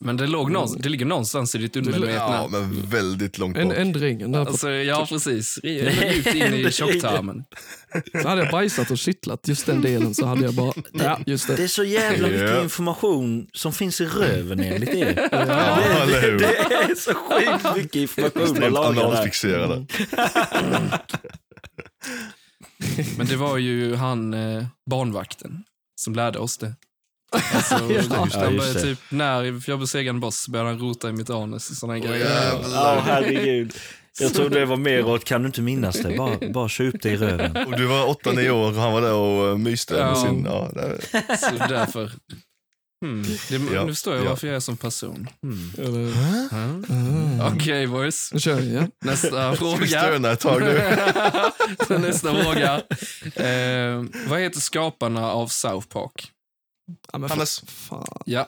men 0.00 0.16
det, 0.16 0.26
låg 0.26 0.50
någonstans, 0.50 0.82
det 0.82 0.88
ligger 0.88 1.06
någonstans 1.06 1.54
i 1.54 1.58
ditt 1.58 1.76
undermedvetna. 1.76 2.14
Ja, 2.16 2.48
men 2.50 2.82
väldigt 2.90 3.38
långt 3.38 3.56
En 3.56 3.68
bak. 3.68 3.76
ändringen 3.78 4.32
där. 4.32 4.40
Alltså, 4.40 4.70
ja, 4.70 5.06
precis. 5.08 5.58
Djupt 5.64 6.34
in 6.34 6.54
i 6.54 6.72
tjocktarmen. 6.72 7.44
så 8.22 8.28
hade 8.28 8.42
jag 8.42 8.50
bajsat 8.50 8.90
och 8.90 8.98
kittlat 8.98 9.48
just 9.48 9.66
den 9.66 9.80
delen 9.82 10.14
så 10.14 10.26
hade 10.26 10.44
jag 10.44 10.54
bara, 10.54 10.72
ja 10.92 11.18
just 11.26 11.46
Det 11.46 11.56
det. 11.56 11.62
är 11.64 11.68
så 11.68 11.84
jävla 11.84 12.28
mycket 12.28 12.62
information 12.62 13.46
som 13.52 13.72
finns 13.72 14.00
i 14.00 14.06
röven 14.06 14.60
enligt 14.60 14.94
er. 14.94 15.28
Ja, 15.32 15.80
eller 16.02 16.22
hur? 16.22 16.38
Det 16.38 16.44
är 16.74 16.94
så 16.94 17.14
sjukt 17.14 17.76
mycket 17.76 17.96
information 17.96 18.42
att 19.14 19.26
Extremt 19.26 19.54
laga 19.54 19.66
där. 19.68 19.86
Men 23.18 23.26
det 23.26 23.36
var 23.36 23.56
ju 23.58 23.94
han, 23.94 24.34
eh, 24.34 24.64
barnvakten, 24.90 25.64
som 26.00 26.14
lärde 26.14 26.38
oss 26.38 26.58
det. 26.58 26.74
Alltså, 27.54 27.74
Ja, 27.92 28.02
han 28.16 28.30
ja, 28.32 28.40
började 28.40 28.72
det. 28.72 28.82
typ, 28.82 28.98
när 29.08 29.62
jag 29.70 29.80
besegrade 29.80 30.08
en 30.16 30.20
boss 30.20 30.48
började 30.48 30.70
han 30.70 30.78
rota 30.78 31.08
i 31.08 31.12
mitt 31.12 31.30
anus 31.30 31.70
och 31.70 31.76
sådana 31.76 31.98
grejer. 31.98 32.30
Ja, 32.72 33.02
herregud. 33.06 33.74
Jag 34.20 34.34
trodde 34.34 34.58
det 34.60 34.66
var 34.66 34.76
mer 34.76 35.06
åt, 35.06 35.24
kan 35.24 35.42
du 35.42 35.46
inte 35.46 35.62
minnas 35.62 35.96
det? 36.02 36.16
Bara, 36.16 36.52
bara 36.52 36.68
upp 36.88 37.02
det 37.02 37.10
i 37.10 37.16
röven. 37.16 37.66
Och 37.66 37.76
du 37.78 37.86
var 37.86 38.06
8-9 38.06 38.50
år 38.50 38.68
och 38.68 38.74
han 38.74 38.92
var 38.92 39.00
där 39.02 39.14
och 39.14 39.60
myste 39.60 39.94
Ja. 39.94 40.06
med 40.06 40.18
sin... 40.18 40.44
Ja, 40.44 40.70
det, 40.74 40.98
Så 41.38 41.56
därför. 41.68 42.12
Hmm. 43.04 43.22
Det, 43.22 43.74
Ja, 43.74 43.84
Nu 43.84 43.92
förstår 43.92 44.14
jag 44.14 44.24
ja. 44.24 44.28
varför 44.28 44.46
jag 44.46 44.56
är 44.56 44.60
som 44.60 44.76
person. 44.76 45.28
Hmm. 45.42 45.72
Eller, 45.78 46.06
Huh? 46.50 47.40
ah. 47.42 47.52
Okej 47.54 47.86
boys, 47.86 48.30
Nu 48.32 48.40
kör 48.40 48.60
vi, 48.60 48.74
ja. 48.74 48.88
nästa 49.00 49.56
fråga. 49.56 49.86
stöna 49.86 50.30
ett 50.30 50.40
tag 50.40 50.60
nu. 50.62 50.72
nästa 51.98 52.42
fråga. 52.42 52.82
Eh, 53.46 54.04
vad 54.28 54.40
heter 54.40 54.60
skaparna 54.60 55.30
av 55.32 55.48
South 55.48 55.86
Park? 55.88 56.32
ja 57.12 57.18
men 57.18 57.30
Hannes. 57.30 57.60
Fan. 57.66 58.22
Ja, 58.26 58.46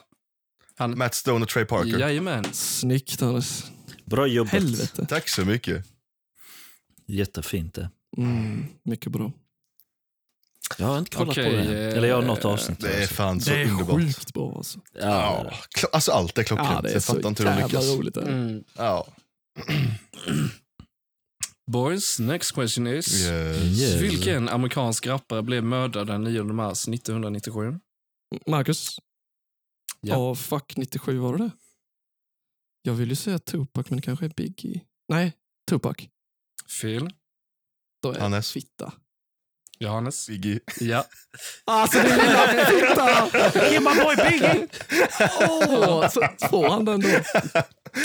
han... 0.77 0.97
Matt 0.97 1.15
Stone 1.15 1.43
och 1.43 1.49
Trey 1.49 1.65
Parker. 1.65 1.99
Jajamän. 1.99 2.43
Snyggt 2.53 3.21
Hannes. 3.21 3.63
Bra 4.05 4.27
jobbat. 4.27 4.53
Helvete. 4.53 5.05
Tack 5.05 5.29
så 5.29 5.45
mycket. 5.45 5.85
Jättefint 7.07 7.73
det. 7.73 7.89
Mm, 8.17 8.65
mycket 8.83 9.11
bra. 9.11 9.31
Jag 10.77 10.87
har 10.87 10.99
inte 10.99 11.17
kollat 11.17 11.37
Okej, 11.37 11.65
på 11.65 11.71
det. 11.71 11.87
eh, 11.91 11.97
Eller 11.97 12.07
jag 12.07 12.15
har 12.15 12.23
något 12.23 12.45
avsnitt. 12.45 12.79
Det 12.79 12.93
är 12.93 13.01
alltså. 13.01 13.15
fan 13.15 13.41
så 13.41 13.49
det 13.49 13.61
är 13.61 13.71
underbart. 13.71 14.01
sjukt 14.01 14.33
bra 14.33 14.53
alltså. 14.57 14.79
Ja, 14.93 14.99
Ja, 15.01 15.51
kl- 15.77 15.85
alltså 15.93 16.11
allt 16.11 16.37
är 16.37 16.43
klockrent. 16.43 16.69
Ja, 16.71 16.81
det 16.81 16.89
är 16.89 16.93
jag 16.93 17.03
så 17.03 17.13
fattar 17.13 17.29
inte 17.29 17.43
hur 17.43 17.49
de 17.49 17.57
jävla 17.59 17.79
lyckas. 17.79 17.97
roligt. 17.97 18.13
Det. 18.13 18.21
Mm. 18.21 18.63
Ja. 18.77 19.07
Boys, 21.71 22.19
next 22.19 22.51
question 22.55 22.87
is. 22.87 23.25
Yes. 23.25 23.79
Yeah. 23.81 24.01
Vilken 24.01 24.49
amerikansk 24.49 25.07
rappare 25.07 25.41
blev 25.41 25.63
mördad 25.63 26.07
den 26.07 26.23
9 26.23 26.43
mars 26.43 26.87
1997? 26.87 27.79
Marcus? 28.47 28.95
Ja. 30.01 30.15
Ja. 30.15 30.35
fuck 30.35 30.73
97 30.77 31.17
var 31.19 31.37
det 31.37 31.43
det? 31.43 31.51
Jag 32.81 32.93
vill 32.93 33.09
ju 33.09 33.15
säga 33.15 33.39
Tupac, 33.39 33.85
men 33.89 33.97
det 33.97 34.01
kanske 34.01 34.25
är 34.25 34.29
Biggie. 34.29 34.81
Nej, 35.09 35.33
Tupac. 35.69 35.95
Fel. 36.81 37.09
Då 38.03 38.11
är 38.11 38.19
Hannes. 38.19 38.51
fitta. 38.51 38.93
Johannes? 39.79 40.27
Biggie. 40.27 40.59
Ja. 40.79 41.03
Alltså 41.65 41.99
din 41.99 42.11
lilla 42.17 42.47
fitta! 42.47 43.71
Ge 43.71 43.79
my 43.79 43.85
boy 44.03 44.15
Biggie! 44.31 44.67
Åh, 45.49 46.07
så 46.09 46.21
får 46.49 46.69
han 46.69 46.85
den 46.85 47.01
då? 47.01 47.07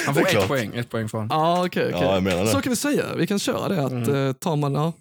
Han 0.07 0.15
får 0.15 0.23
ett 0.23 0.29
klart. 0.29 0.49
poäng. 0.49 0.73
Ett 0.77 0.91
poäng 0.91 1.09
får 1.09 1.19
han. 1.19 1.27
Ja, 1.31 1.67
okej. 1.67 1.87
okej. 1.95 2.03
Ja, 2.07 2.15
jag 2.15 2.23
menar 2.23 2.47
Så 2.47 2.57
det. 2.57 2.63
kan 2.63 2.71
vi 2.71 2.77
säga. 2.77 3.05
Vi 3.17 3.27
kan 3.27 3.39
köra 3.39 3.69
det. 3.69 3.85
Att 3.85 3.93
Mm. 3.93 4.27
eh, 4.29 4.33
tar 4.33 4.57
man... 4.57 4.75
Ja. 4.75 4.93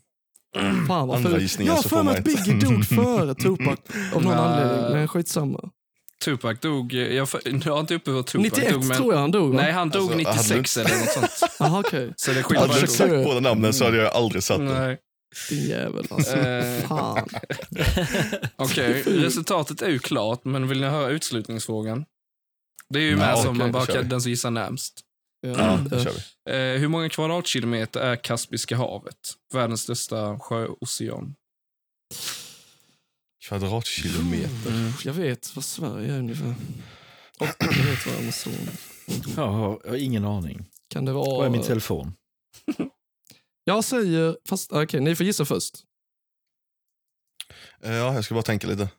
Fan 0.88 1.07
vad 1.07 1.17
Andra 1.17 1.29
fult. 1.29 1.41
gissningar 1.41 1.71
Jag 1.71 1.75
har 1.75 1.83
så 1.83 1.89
för 1.89 2.03
mig 2.03 2.17
att. 2.17 2.23
Biggie 2.23 2.53
dog 2.53 2.86
före 2.95 3.36
Tupac 3.36 3.79
av 4.15 4.23
någon 4.23 4.33
anledning. 4.33 4.91
Men 4.91 5.07
skitsamma. 5.07 5.59
Tupac 6.25 6.59
dog... 6.59 6.93
Jag, 6.93 7.13
jag 7.13 7.73
har 7.73 7.79
inte 7.79 7.95
uppe 7.95 8.12
vad 8.12 8.25
Tupac 8.25 8.43
91 8.51 8.71
dog, 8.73 8.83
men... 8.86 8.97
tror 8.97 9.13
jag 9.13 9.21
han 9.21 9.31
dog 9.31 9.53
va? 9.55 9.62
Nej, 9.62 9.71
han 9.71 9.89
dog 9.89 10.01
Alltså, 10.01 10.27
hade 10.53 10.62
96 10.62 10.77
eller 10.77 10.99
något 10.99 11.09
sånt. 11.09 11.51
Jaha 11.59 11.79
okej. 11.79 12.13
Så 12.15 12.31
det 12.31 12.41
Hade 12.59 12.81
du 12.81 12.88
sagt 12.88 13.09
båda 13.25 13.39
namnen 13.39 13.73
så 13.73 13.86
hade 13.86 13.97
jag 13.97 14.13
aldrig 14.13 14.43
satt 14.43 14.57
det. 14.57 14.63
Nej. 14.79 14.97
Din 15.49 15.67
jävel 15.67 16.07
alltså. 16.09 16.37
Eh. 16.37 16.87
Fan. 16.87 17.29
Okej, 18.55 19.03
resultatet 19.05 19.81
är 19.81 19.89
ju 19.89 19.99
klart, 19.99 20.45
men 20.45 20.67
vill 20.67 20.81
ni 20.81 20.87
höra 20.87 21.09
utslutningsfrågan? 21.09 22.05
Det 22.89 22.99
är 22.99 23.03
ju 23.03 23.15
med 23.15 23.37
som 23.37 23.57
man 23.57 23.71
bara 23.71 23.85
kan, 23.85 24.09
den 24.09 24.21
som 24.21 24.29
gissar 24.29 24.51
närmst. 24.51 25.01
Ja, 25.41 25.79
då 25.89 26.03
kör 26.03 26.13
vi. 26.13 26.51
Eh, 26.51 26.79
hur 26.79 26.87
många 26.87 27.09
kvadratkilometer 27.09 27.99
är 27.99 28.15
Kaspiska 28.15 28.77
havet? 28.77 29.17
Världens 29.53 29.81
största 29.81 30.39
sjöocean. 30.39 31.35
Kvadratkilometer. 33.47 34.71
Mm. 34.71 34.91
Jag 35.03 35.13
vet 35.13 35.55
vad 35.55 35.65
Sverige 35.65 36.13
är 36.13 36.19
ungefär. 36.19 36.55
Och 37.39 37.47
jag 37.59 37.67
vet 37.67 38.05
vad 38.07 38.17
Amazon 38.17 38.53
Ja, 39.35 39.79
jag 39.83 39.89
har 39.89 39.97
ingen 39.97 40.25
aning. 40.25 40.65
Kan 40.89 41.05
det 41.05 41.11
Var 41.13 41.45
är 41.45 41.49
min 41.49 41.59
vara... 41.59 41.67
telefon? 41.67 42.13
Jag 43.63 43.84
säger... 43.84 44.38
Fast 44.45 44.71
okej, 44.71 45.02
ni 45.02 45.15
får 45.15 45.26
gissa 45.26 45.45
först. 45.45 45.84
Eh, 47.84 47.93
Ja, 47.93 48.13
jag 48.13 48.26
ska 48.26 48.34
bara 48.34 48.43
tänka 48.43 48.67
lite. 48.67 48.89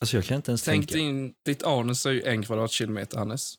Alltså 0.00 0.16
jag 0.16 0.24
kan 0.24 0.36
inte 0.36 0.50
ens 0.50 0.62
Tänk 0.62 0.88
tänka. 0.88 0.98
din, 1.04 1.34
ditt 1.44 1.62
anus 1.62 2.06
är 2.06 2.10
ju 2.10 2.22
en 2.22 2.42
kvadratkilometer, 2.42 3.18
Hannes. 3.18 3.54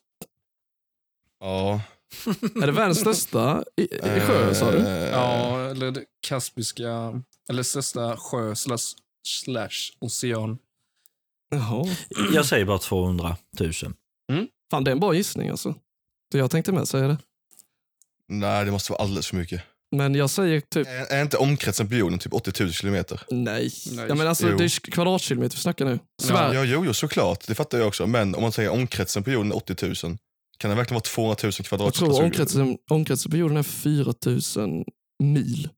Ja. 1.40 1.80
Är 2.62 2.66
det 2.66 2.72
världens 2.72 3.00
största 3.00 3.64
i, 3.76 3.82
i 3.94 3.98
sjö, 4.20 4.54
sa 4.54 4.70
du? 4.70 4.78
Eh, 4.78 5.10
Ja, 5.10 5.60
eller 5.70 5.90
det 5.90 6.04
Kaspiska... 6.20 7.22
Eller 7.48 7.62
största 7.62 8.16
sjö 8.16 8.54
slash, 8.54 8.78
slash 9.26 9.92
ocean. 9.98 10.58
Jaha. 11.50 11.84
Jag 12.32 12.46
säger 12.46 12.64
bara 12.64 12.78
200 12.78 13.36
000. 13.60 13.72
Fan, 14.70 14.84
det 14.84 14.90
är 14.90 14.92
en 14.92 15.00
bra 15.00 15.14
gissning 15.14 15.48
alltså. 15.48 15.74
Så 16.32 16.38
jag 16.38 16.50
tänkte 16.50 16.72
med 16.72 16.88
säga 16.88 17.08
det. 17.08 17.18
Nej, 18.28 18.64
det 18.64 18.70
måste 18.70 18.92
vara 18.92 19.02
alldeles 19.02 19.26
för 19.26 19.36
mycket. 19.36 19.62
Men 19.96 20.14
jag 20.14 20.30
säger 20.30 20.60
typ 20.60 20.86
Är, 20.88 21.12
är 21.12 21.22
inte 21.22 21.36
omkretsen 21.36 21.88
på 21.88 21.94
jorden 21.94 22.18
typ 22.18 22.32
80 22.34 22.62
000 22.62 22.72
kilometer? 22.72 23.20
nej. 23.30 23.70
Nej. 23.92 24.06
Ja, 24.08 24.14
men 24.14 24.28
alltså, 24.28 24.48
Jo. 24.50 24.56
det 24.56 24.64
är 24.64 24.68
kvadratkilometer 24.90 25.56
vi 25.56 25.62
snackar 25.62 25.84
nu. 25.84 25.98
Sverige. 26.22 26.58
Ja, 26.58 26.64
jo, 26.64 26.84
jo, 26.86 26.94
såklart. 26.94 27.46
Det 27.46 27.54
fattar 27.54 27.78
jag 27.78 27.88
också. 27.88 28.06
Men 28.06 28.34
om 28.34 28.42
man 28.42 28.52
säger 28.52 28.70
omkretsen 28.70 29.22
på 29.22 29.30
jorden 29.30 29.52
är 29.52 29.56
80 29.56 29.86
000, 29.86 29.94
kan 30.58 30.70
det 30.70 30.76
verkligen 30.76 30.94
vara 30.94 31.00
200 31.00 31.36
000 31.42 31.52
Jag 31.58 31.66
kvadratkilometer? 31.66 32.16
tror 32.16 32.24
omkretsen, 32.24 32.78
omkretsen 32.90 33.30
på 33.30 33.36
jorden 33.36 33.56
är 33.56 33.62
4000 33.62 34.84
mil. 35.22 35.68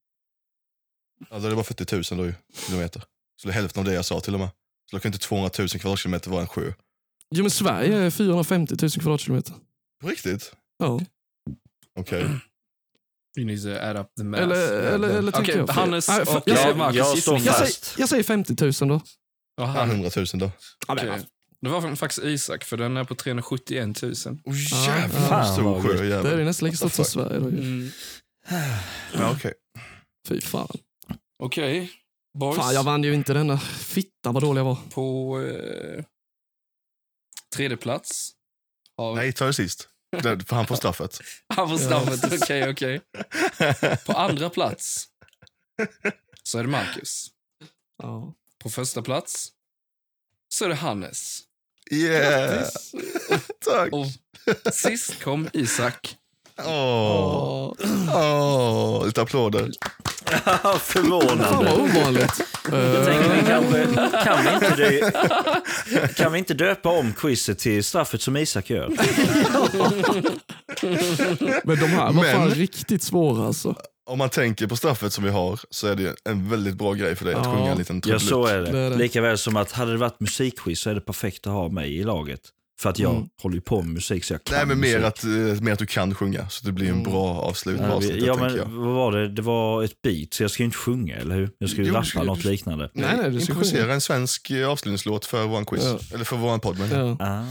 Ja, 1.30 1.38
då 1.38 1.46
är 1.46 1.50
det 1.50 1.56
bara 1.56 1.64
40 1.64 1.94
000 1.94 2.02
då 2.10 2.26
ju, 2.26 2.34
kilometer. 2.66 3.02
Så 3.42 3.48
det 3.48 3.52
är 3.52 3.54
hälften 3.54 3.80
av 3.80 3.84
det 3.86 3.94
jag 3.94 4.04
sa 4.04 4.20
till 4.20 4.34
och 4.34 4.40
med. 4.40 4.48
Så 4.90 4.96
då 4.96 5.00
kan 5.00 5.08
inte 5.08 5.18
200 5.18 5.50
000 5.58 5.68
kvadratkilometer 5.68 6.30
vara 6.30 6.40
en 6.40 6.46
sjö. 6.48 6.72
Jo 7.34 7.42
men 7.42 7.50
Sverige 7.50 7.96
är 7.98 8.10
450 8.10 8.74
000 8.82 8.90
kvadratkilometer. 8.90 9.54
På 10.00 10.08
riktigt? 10.08 10.52
Ja. 10.78 11.00
Okej. 11.98 12.26
You 13.38 13.46
need 13.46 13.62
to 13.62 13.68
add 13.68 13.96
up 13.96 14.14
the 14.16 14.24
math. 14.24 14.42
Eller, 14.42 14.72
eller, 14.94 15.08
eller 15.08 15.32
tänker 15.32 15.52
Okej, 15.52 15.64
jag? 15.66 15.72
Hannes 15.74 16.08
Nej, 16.08 16.20
och 16.20 16.28
jag- 16.28 16.42
jag, 16.46 16.58
säger- 16.58 16.74
Marcus 16.74 16.96
jag 16.96 17.18
står 17.18 17.38
jag, 17.38 17.54
säger, 17.54 18.00
jag 18.00 18.08
säger 18.08 18.22
50 18.22 18.84
000 18.84 18.88
då. 18.88 19.64
Han- 19.64 19.90
100 19.90 20.10
000 20.16 20.26
då. 20.34 20.50
okej. 20.88 21.20
Det 21.60 21.68
var 21.68 21.96
faktiskt 21.96 22.24
Isak, 22.26 22.64
för 22.64 22.76
den 22.76 22.96
är 22.96 23.04
på 23.04 23.14
371 23.14 24.02
000. 24.02 24.14
Åh 24.44 24.54
Ja, 24.70 24.86
jävlar 24.86 25.30
vad 25.30 25.52
stor 25.54 25.82
sjö. 25.82 26.22
Det 26.22 26.32
är 26.32 26.44
nästan 26.44 26.66
lika 26.66 26.76
stort 26.76 26.92
som? 26.92 27.04
Sverige. 27.04 27.38
Då. 27.40 27.48
Mm. 27.48 27.90
Ja, 29.14 29.32
okej. 29.36 29.52
Fy 30.28 30.40
fan. 30.40 30.68
Okej, 31.42 31.92
boys. 32.38 32.56
Fan, 32.56 32.74
jag 32.74 32.82
vann 32.82 33.04
ju 33.04 33.14
inte 33.14 33.32
denna. 33.32 33.58
Fitta 33.58 34.32
vad 34.32 34.42
dålig 34.42 34.60
jag 34.60 34.64
var. 34.64 34.78
På 34.90 35.40
eh, 35.42 36.04
tredje 37.56 37.76
plats. 37.76 38.30
Har... 38.96 39.14
Nej, 39.14 39.32
ta 39.32 39.46
det 39.46 39.52
sist. 39.54 39.88
Det- 40.10 40.48
För 40.48 40.56
han 40.56 40.66
får 40.66 40.76
straffet. 40.76 41.18
Han 41.54 41.68
får 41.68 41.78
straffet, 41.78 42.42
okej, 42.42 42.70
okej. 42.70 43.00
På 44.06 44.12
andra 44.12 44.50
plats 44.50 45.06
så 46.42 46.58
är 46.58 46.62
det 46.62 46.68
Marcus. 46.68 47.26
Ja. 48.02 48.34
På 48.58 48.70
första 48.70 49.02
plats 49.02 49.48
så 50.48 50.64
är 50.64 50.68
det 50.68 50.74
Hannes. 50.74 51.40
Yeah! 51.90 52.68
Tack! 53.64 53.92
Och 53.92 54.06
sist 54.74 55.22
kom 55.22 55.48
Isak. 55.52 56.16
Åh, 56.66 57.72
åh, 58.14 59.06
lite 59.06 59.22
applåder. 59.22 59.70
Fan 60.44 60.58
vad 60.62 60.80
Förvånande. 60.80 61.72
ovanligt. 61.72 62.40
Jag 62.72 63.04
tänker 63.06 63.28
vi 63.30 63.38
Eh, 63.38 63.46
kanske, 63.46 63.86
kan, 64.24 64.44
vi 64.44 64.54
inte 64.54 64.76
dö, 64.76 66.08
kan 66.16 66.32
vi 66.32 66.38
inte 66.38 66.54
döpa 66.54 66.88
om 66.88 67.12
quizet 67.12 67.58
till 67.58 67.84
straffet 67.84 68.22
som 68.22 68.36
Isak 68.36 68.70
gör? 68.70 68.88
Men 71.64 71.78
de 71.80 71.86
här 71.86 72.04
var 72.12 72.12
Men- 72.12 72.34
fan 72.36 72.50
riktigt 72.50 73.02
svåra 73.02 73.46
alltså. 73.46 73.74
Om 74.06 74.18
man 74.18 74.28
tänker 74.30 74.66
på 74.66 74.76
straffet 74.76 75.12
som 75.12 75.24
vi 75.24 75.30
har 75.30 75.60
så 75.70 75.86
är 75.86 75.94
det 75.94 76.14
en 76.24 76.50
väldigt 76.50 76.74
bra 76.74 76.92
grej 76.92 77.16
för 77.16 77.24
dig 77.24 77.34
att 77.34 77.44
Ja. 77.46 77.52
sjunga 77.56 77.70
en 77.72 77.78
liten 77.78 77.96
Ja, 77.96 78.00
trudelutt. 78.02 78.22
så 78.28 78.46
är 78.46 78.58
Det 78.60 78.68
är 78.68 78.72
det. 78.72 78.88
det. 78.90 78.96
Likaväl 78.96 79.38
som 79.38 79.56
att 79.56 79.72
hade 79.72 79.92
det 79.92 79.98
varit 79.98 80.20
musikquiz 80.20 80.80
så 80.80 80.90
är 80.90 80.94
det 80.94 81.00
perfekt 81.00 81.46
att 81.46 81.52
ha 81.52 81.68
mig 81.68 81.96
i 81.98 82.04
laget. 82.04 82.40
För 82.82 82.90
att 82.90 82.98
jag 82.98 83.10
Mm. 83.14 83.28
håller 83.42 83.54
ju 83.54 83.60
på 83.60 83.82
med 83.82 83.94
musik 83.94 84.24
så 84.24 84.34
jag 84.34 84.44
kan 84.44 84.56
Nej 84.56 84.66
men 84.66 84.80
mer 84.80 84.98
musik. 84.98 85.06
att, 85.06 85.24
eh, 85.24 85.62
mer 85.64 85.72
att 85.72 85.78
du 85.78 85.86
kan 85.86 86.14
sjunga 86.14 86.48
så 86.48 86.66
det 86.66 86.72
blir 86.72 86.86
en 86.86 86.92
Mm. 86.92 87.04
bra 87.10 87.28
avslut 87.40 87.78
på 87.78 87.84
Ja, 87.84 87.90
avsnittet 87.90 88.22
ja, 88.22 88.36
tänker 88.36 88.56
jag. 88.56 88.68
men 88.68 88.80
vad 88.86 88.94
var 88.94 89.12
det? 89.12 89.28
Det 89.28 89.42
var 89.42 89.82
ett 89.84 90.02
beat, 90.02 90.34
så 90.34 90.42
jag 90.42 90.50
ska 90.50 90.62
ju 90.62 90.64
inte 90.64 90.76
sjunga, 90.76 91.16
eller 91.16 91.34
hur? 91.36 91.50
Jag 91.58 91.70
ska 91.70 91.78
ju 91.80 91.84
Jo, 91.86 91.92
du 91.92 91.96
rappa 91.96 92.06
ska- 92.06 92.22
något 92.22 92.44
liknande. 92.44 92.90
Nej, 92.94 93.16
nej, 93.22 93.30
du 93.30 93.40
ska 93.40 93.52
Improvisera 93.52 93.82
sjunga. 93.82 93.94
en 93.94 94.00
svensk 94.00 94.50
eh, 94.50 94.68
avslutningslåt 94.68 95.24
för 95.24 95.44
våran 95.46 95.64
quiz. 95.66 95.84
Ja. 95.84 95.98
Eller 96.14 96.24
för 96.24 96.36
våran 96.36 96.60
podd 96.60 96.78
men. 96.78 96.90
Ja. 96.90 97.16
Ah. 97.26 97.44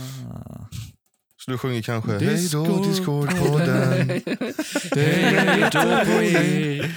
Så 1.46 1.52
du 1.52 1.58
sjunger 1.58 1.82
kanske 1.82 2.12
Hej 2.12 2.20
Discord. 2.36 2.68
då 2.68 2.84
Discord-podden. 2.84 4.08
Hej 4.96 5.64
då 5.72 5.80
på 5.82 6.24
er. 6.24 6.94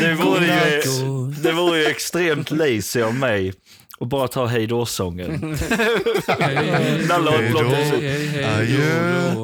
Det 0.00 0.14
vore 0.14 0.46
ju, 0.46 0.82
det 1.42 1.52
vore 1.52 1.78
ju 1.80 1.86
extremt 1.86 2.50
lazy 2.50 3.02
av 3.02 3.14
mig 3.14 3.52
att 4.00 4.08
bara 4.08 4.28
ta 4.28 4.46
hej 4.46 4.66
då-sången. 4.66 5.40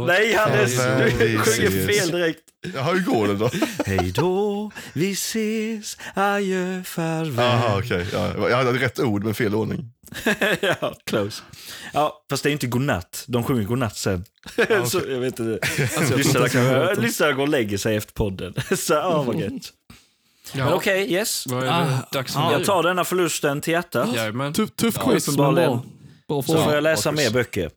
Nej 0.07 0.35
Hannes, 0.35 0.77
du 0.77 1.39
sjunger 1.39 1.87
fel 1.87 2.11
direkt. 2.11 2.41
Hur 2.65 3.01
går 3.13 3.29
det 3.29 3.35
då? 3.35 3.51
Hej 3.87 4.13
då, 4.15 4.71
vi 4.93 5.13
ses, 5.13 5.97
adjö, 6.15 6.83
farväl. 6.85 7.35
Jaha 7.37 7.79
okej, 7.79 8.07
ja, 8.13 8.49
jag 8.49 8.57
hade 8.57 8.73
rätt 8.79 9.01
ord 9.01 9.25
men 9.25 9.35
fel 9.35 9.55
ordning. 9.55 9.91
ja, 10.61 10.95
close. 11.07 11.43
Ja, 11.93 12.25
fast 12.31 12.43
det 12.43 12.51
är 12.51 12.53
inte 12.53 12.67
godnatt. 12.67 13.25
De 13.29 13.45
sjunger 13.45 13.65
godnatt 13.65 13.97
sen. 13.97 14.25
okej. 14.59 14.87
så 14.87 15.01
jag 15.09 15.21
vet 15.21 15.39
inte. 15.39 15.59
Lyssnarna 16.17 16.49
kan- 16.49 16.65
dem. 16.65 16.95
lyssnarna 16.99 17.33
går 17.33 17.43
och 17.43 17.49
lägger 17.49 17.79
sig 17.79 17.97
efter 17.97 18.13
podden. 18.13 18.55
så 18.77 18.93
ja, 18.95 19.23
vad 19.23 19.41
gött. 19.41 19.53
Men 20.53 20.61
Ja, 20.69 20.75
okej, 20.75 21.13
yes. 21.13 21.45
vad 21.47 21.63
är 21.63 21.67
det 21.67 21.73
Ah, 21.73 22.09
dags 22.13 22.37
nu? 22.37 22.43
Jag 22.43 22.65
tar 22.65 22.83
denna 22.83 23.05
förlusten 23.05 23.61
till 23.61 23.73
hjärtat. 23.73 24.15
Jajamän. 24.15 24.53
Tuff, 24.53 24.71
tuff 24.71 24.95
Ja, 24.99 25.11
quiz, 25.11 25.27
men 25.29 25.37
bra. 25.37 25.83
Bra 26.29 26.43
Så 26.43 26.59
får 26.65 26.75
jag 26.75 26.83
läsa 26.83 27.13
Marcus. 27.13 27.27
mer 27.27 27.33
böcker. 27.33 27.71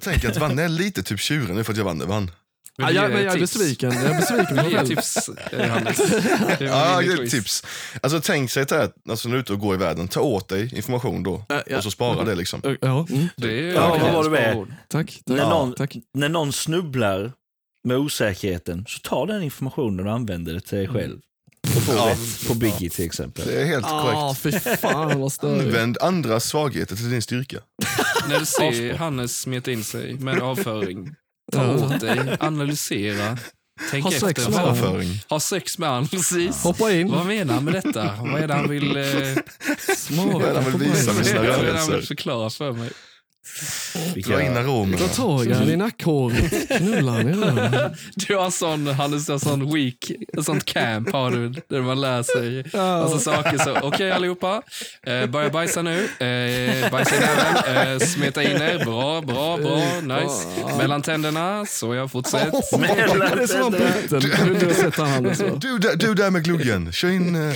Tänk 0.00 0.24
att 0.24 0.36
Vanne 0.36 0.62
är 0.62 0.68
lite 0.68 1.02
typ 1.02 1.20
tjuren 1.20 1.56
nu 1.56 1.64
för 1.64 1.72
att 1.72 1.78
jag 1.78 1.84
vann 1.84 2.08
vann. 2.08 2.30
Du 2.78 2.84
jag, 2.84 3.10
men 3.12 3.24
jag 3.24 3.34
är 3.34 3.40
besviken. 3.40 3.92
Jag 3.92 4.04
är 4.04 4.14
besviken 4.20 4.46
på 4.46 4.54
mig 4.62 4.70
du 4.80 4.86
tips, 4.86 5.28
eh, 5.28 5.68
Hannes? 5.70 6.00
Ja, 6.60 7.02
tips. 7.30 7.64
Alltså 8.02 8.20
tänk 8.20 8.50
sig 8.50 8.62
att 8.62 8.72
alltså, 9.10 9.28
när 9.28 9.32
du 9.34 9.38
är 9.38 9.42
ute 9.42 9.52
och 9.52 9.58
går 9.60 9.74
i 9.74 9.78
världen, 9.78 10.08
ta 10.08 10.20
åt 10.20 10.48
dig 10.48 10.76
information 10.76 11.22
då. 11.22 11.44
Ja, 11.48 11.62
ja. 11.66 11.76
Och 11.76 11.82
så 11.82 11.90
spara 11.90 12.24
det 12.24 12.34
liksom. 12.34 12.60
Ja, 12.80 13.06
mm. 13.10 13.28
Det 13.36 13.48
är 13.70 13.74
Ja, 13.74 13.88
okej, 13.90 14.02
vad 14.02 14.12
var 14.14 14.24
det 14.24 14.30
med? 14.30 14.74
tack. 14.88 15.20
När 15.26 15.36
någon- 15.48 15.74
tack. 15.74 15.96
När 16.14 16.28
någon 16.28 16.52
snubblar 16.52 17.32
med 17.86 17.96
osäkerheten, 17.96 18.84
så 18.88 18.98
ta 18.98 19.26
den 19.26 19.42
informationen 19.42 20.06
och 20.06 20.12
använder 20.12 20.54
det 20.54 20.60
till 20.60 20.78
dig 20.78 20.88
själv. 20.88 21.18
Och 21.76 21.82
få 21.82 21.92
Ja. 21.92 22.06
rätt 22.10 22.48
på 22.48 22.54
Biggie 22.54 22.90
till 22.90 23.04
exempel. 23.04 23.46
Det 23.46 23.62
är 23.62 23.66
helt 23.66 23.86
Ah, 23.88 24.34
korrekt. 24.38 24.64
fy 24.64 24.76
fan 24.76 25.20
vad. 25.20 25.44
Använd 25.60 25.98
andras 26.00 26.44
svagheter 26.44 26.96
till 26.96 27.10
din 27.10 27.22
styrka. 27.22 27.56
När 28.28 28.38
du 28.38 28.46
ser 28.46 28.94
Hannes 28.94 29.40
smeta 29.40 29.70
in 29.70 29.84
sig 29.84 30.14
med 30.14 30.38
avföring, 30.40 31.14
ta 31.52 31.74
åt 31.74 32.00
dig, 32.00 32.36
analysera, 32.40 33.38
tänk 33.90 34.04
Ha 34.04 34.12
efter. 34.12 34.26
sex 34.26 34.48
med 34.48 34.58
honom. 34.58 35.18
Ha 35.28 35.40
sex 35.40 35.78
med 35.78 35.88
honom, 35.88 36.08
precis. 36.08 36.62
Hoppa 36.62 36.92
in. 36.92 37.08
Vad 37.10 37.26
menar 37.26 37.54
han 37.54 37.64
med 37.64 37.74
detta? 37.74 38.14
Vad 38.20 38.40
är 38.42 38.48
det 38.48 38.54
han 38.54 38.68
vill, 38.70 38.96
eh, 38.96 39.02
Vad 40.10 40.42
är 40.44 40.54
det 40.54 40.60
han 40.60 40.78
vill 40.78 40.90
visa 40.90 41.12
med 41.12 41.26
sina 41.26 41.40
vad 41.40 41.48
är 41.48 41.50
det 41.50 41.56
han 41.56 41.64
rörelser? 41.66 41.96
vill 41.96 42.06
förklara 42.06 42.50
för 42.50 42.72
mig? 42.72 42.90
Dra 44.26 44.42
in 44.42 44.56
aromerna. 44.56 44.98
Ta 44.98 45.08
tag 45.08 45.46
i 45.46 45.52
han 45.52 45.68
i 45.70 45.76
nackhåret. 45.76 46.68
Knulla 46.78 47.12
han 47.12 47.28
i 47.28 47.32
röven. 47.32 47.96
Du 48.28 48.36
har 48.36 48.50
sån, 48.50 48.86
Hannes, 48.86 49.28
har 49.28 49.38
sån 49.38 49.74
week, 49.74 50.12
sånt 50.42 50.64
camp 50.64 51.12
har 51.12 51.30
du, 51.30 51.48
där 51.68 51.80
man 51.82 52.00
lär 52.00 52.22
sig 52.22 52.64
massa 52.72 53.18
saker. 53.18 53.58
Så, 53.58 53.76
Okej 53.82 54.10
allihopa, 54.10 54.62
eh, 55.06 55.26
börja 55.26 55.50
bajsa 55.50 55.82
nu. 55.82 56.04
Eh, 56.04 56.90
bajsa 56.90 57.16
i 57.16 57.20
näven, 57.20 57.92
eh, 57.92 57.98
smeta 58.06 58.42
in 58.42 58.62
er. 58.62 58.84
Bra, 58.84 59.20
bra, 59.20 59.56
bra, 59.56 60.00
nice. 60.16 60.46
Mellan 60.78 61.02
tänderna, 61.02 61.66
så 61.68 61.94
jag 61.94 62.10
fortsätt. 62.10 62.52
Han 62.72 62.80
britten. 62.80 63.20
Du, 64.20 65.58
du 65.58 65.78
där- 65.78 65.96
du 65.96 66.14
där 66.14 66.30
med 66.30 66.44
gluggen, 66.44 66.92
kör 66.92 67.08
in 67.08 67.34
eh, 67.34 67.40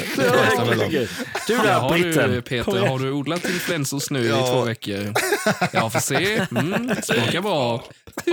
mellan. 0.69 0.91
Du 1.47 1.57
där 1.57 1.89
britten. 1.93 2.43
Peter, 2.43 2.87
har 2.87 2.99
du 2.99 3.13
odlat 3.13 3.45
influensors 3.45 4.11
nu 4.11 4.27
Ja. 4.27 4.39
i 4.39 4.43
två 4.53 4.63
veckor? 4.65 5.13
Jag 5.81 5.93
får 5.93 6.01
se. 6.01 6.47
Mm, 6.51 6.91
smakar 7.03 7.41
bra. 7.41 7.85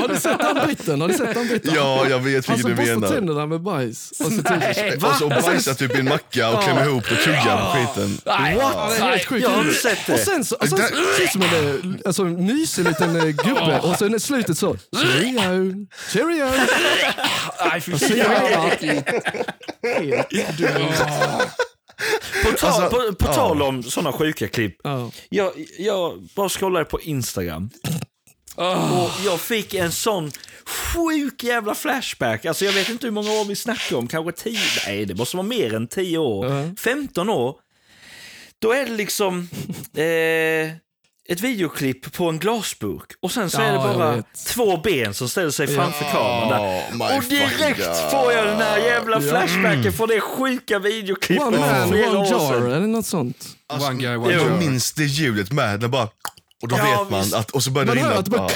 Har 0.01 0.07
du 0.07 0.15
sett 0.15 0.41
han 0.41 0.67
britten? 0.67 1.01
Har 1.01 1.07
du 1.07 1.13
sett 1.13 1.35
han 1.35 1.47
britten? 1.47 1.71
Ja, 1.75 2.09
jag 2.09 2.19
vet 2.19 2.47
Han 2.47 2.55
vilken 2.57 2.57
som 2.57 2.69
du 2.69 2.75
borstar 2.75 2.95
menar. 2.95 3.07
tänderna 3.15 3.45
med 3.45 3.61
bajs. 3.61 4.11
Och 4.11 4.31
så 4.31 4.43
typ, 4.43 5.03
Och 5.03 5.15
så 5.15 5.27
bajsar 5.29 5.73
typ 5.73 5.95
i 5.95 5.99
en 5.99 6.05
macka 6.05 6.49
och 6.49 6.63
klämmer 6.63 6.85
ihop 6.85 7.03
och 7.11 7.17
tuggar 7.23 7.57
på 7.57 7.77
skiten. 7.77 8.17
Nej, 8.25 8.55
What? 8.55 8.89
Det 8.89 9.03
är 9.03 9.09
helt 9.09 9.25
sjukt. 9.25 9.43
Jag 9.43 9.49
har 9.49 9.61
inte 9.61 9.73
sett 9.73 10.05
det. 10.07 10.13
Och 10.13 10.19
sen 10.19 10.45
så, 10.45 10.55
och 10.55 10.67
sen 10.67 10.79
ut 11.23 11.31
som 11.31 11.41
en 11.41 11.67
eh, 11.93 11.95
alltså, 12.05 12.23
mysig 12.23 12.85
liten 12.85 13.15
eh, 13.15 13.23
gubbe 13.23 13.79
och 13.83 13.95
sen 13.95 14.15
i 14.15 14.19
slutet 14.19 14.57
så, 14.57 14.77
cheerio, 14.95 15.85
cheerio. 16.07 16.51
Nej, 17.65 17.81
fy 17.81 17.97
så 17.97 18.13
gör 18.13 18.55
han 18.55 18.69
På, 22.43 22.51
ta, 22.51 22.67
Alltså, 22.67 22.89
på, 22.89 23.15
på 23.15 23.25
ja. 23.25 23.33
tal 23.33 23.61
om 23.61 23.83
såna 23.83 24.11
sjuka 24.13 24.47
klipp. 24.47 24.77
Ja. 24.83 25.11
Jag, 25.29 25.51
jag 25.79 26.21
bara 26.35 26.49
scrollade 26.49 26.85
på 26.85 27.01
Instagram 27.01 27.69
och 28.55 29.11
jag 29.25 29.39
fick 29.39 29.73
en 29.73 29.91
sån 29.91 30.31
sjuk 30.65 31.43
jävla 31.43 31.75
flashback. 31.75 32.45
Alltså 32.45 32.65
jag 32.65 32.73
vet 32.73 32.89
inte 32.89 33.07
hur 33.07 33.11
många 33.11 33.31
år 33.31 33.45
vi 33.45 33.55
snackar 33.55 33.95
om, 33.97 34.07
kanske 34.07 34.43
10, 34.43 34.59
nej 34.87 35.05
det 35.05 35.15
måste 35.15 35.37
vara 35.37 35.47
mer 35.47 35.73
än 35.73 35.87
10 35.87 36.17
år. 36.17 36.45
Ja. 36.47 36.63
15 36.79 37.29
år. 37.29 37.55
Då 38.59 38.71
är 38.71 38.85
det 38.85 38.91
liksom 38.91 39.49
eh, 39.95 40.71
ett 41.29 41.41
videoklipp 41.41 42.13
på 42.13 42.29
en 42.29 42.39
glasburk 42.39 43.11
och 43.21 43.31
sen 43.31 43.49
så 43.49 43.61
Ja, 43.61 43.65
är 43.65 43.71
det 43.73 43.77
bara 43.97 44.23
två 44.47 44.77
ben 44.77 45.13
som 45.13 45.29
ställer 45.29 45.49
sig 45.51 45.67
framför 45.67 46.05
kameran 46.05 46.49
där. 46.49 47.07
Oh 47.07 47.17
Och 47.17 47.23
direkt 47.23 48.11
får 48.11 48.33
jag 48.33 48.47
den 48.47 48.57
här 48.57 48.77
jävla 48.77 49.21
Ja. 49.21 49.29
flashbacken 49.29 49.93
från 49.93 50.07
det 50.07 50.21
sjuka 50.21 50.79
videoklippet 50.79 51.47
One 51.47 51.57
man, 51.59 51.83
one 51.89 52.27
jar 52.29 52.53
eller 52.69 52.79
något 52.87 53.05
sånt. 53.05 53.47
Alltså, 53.69 53.89
One 53.89 53.99
guy, 54.01 54.15
one 54.15 54.33
jag 54.33 54.41
jar. 54.41 54.57
minns 54.57 54.93
det 54.93 55.03
ljudet 55.05 55.51
med, 55.51 55.81
när 55.81 55.87
bara... 55.87 56.09
Och 56.61 56.67
då 56.67 56.77
Ja, 56.77 56.83
vet 57.01 57.11
man 57.11 57.21
visst. 57.21 57.33
att... 57.33 57.51
Och 57.51 57.63
så 57.63 57.71
börjar 57.71 57.85
det 57.85 57.91
Man 57.95 58.03
hör 58.03 58.09
rinna... 58.09 58.19
att 58.19 58.25
det 58.25 58.31
bara... 58.31 58.49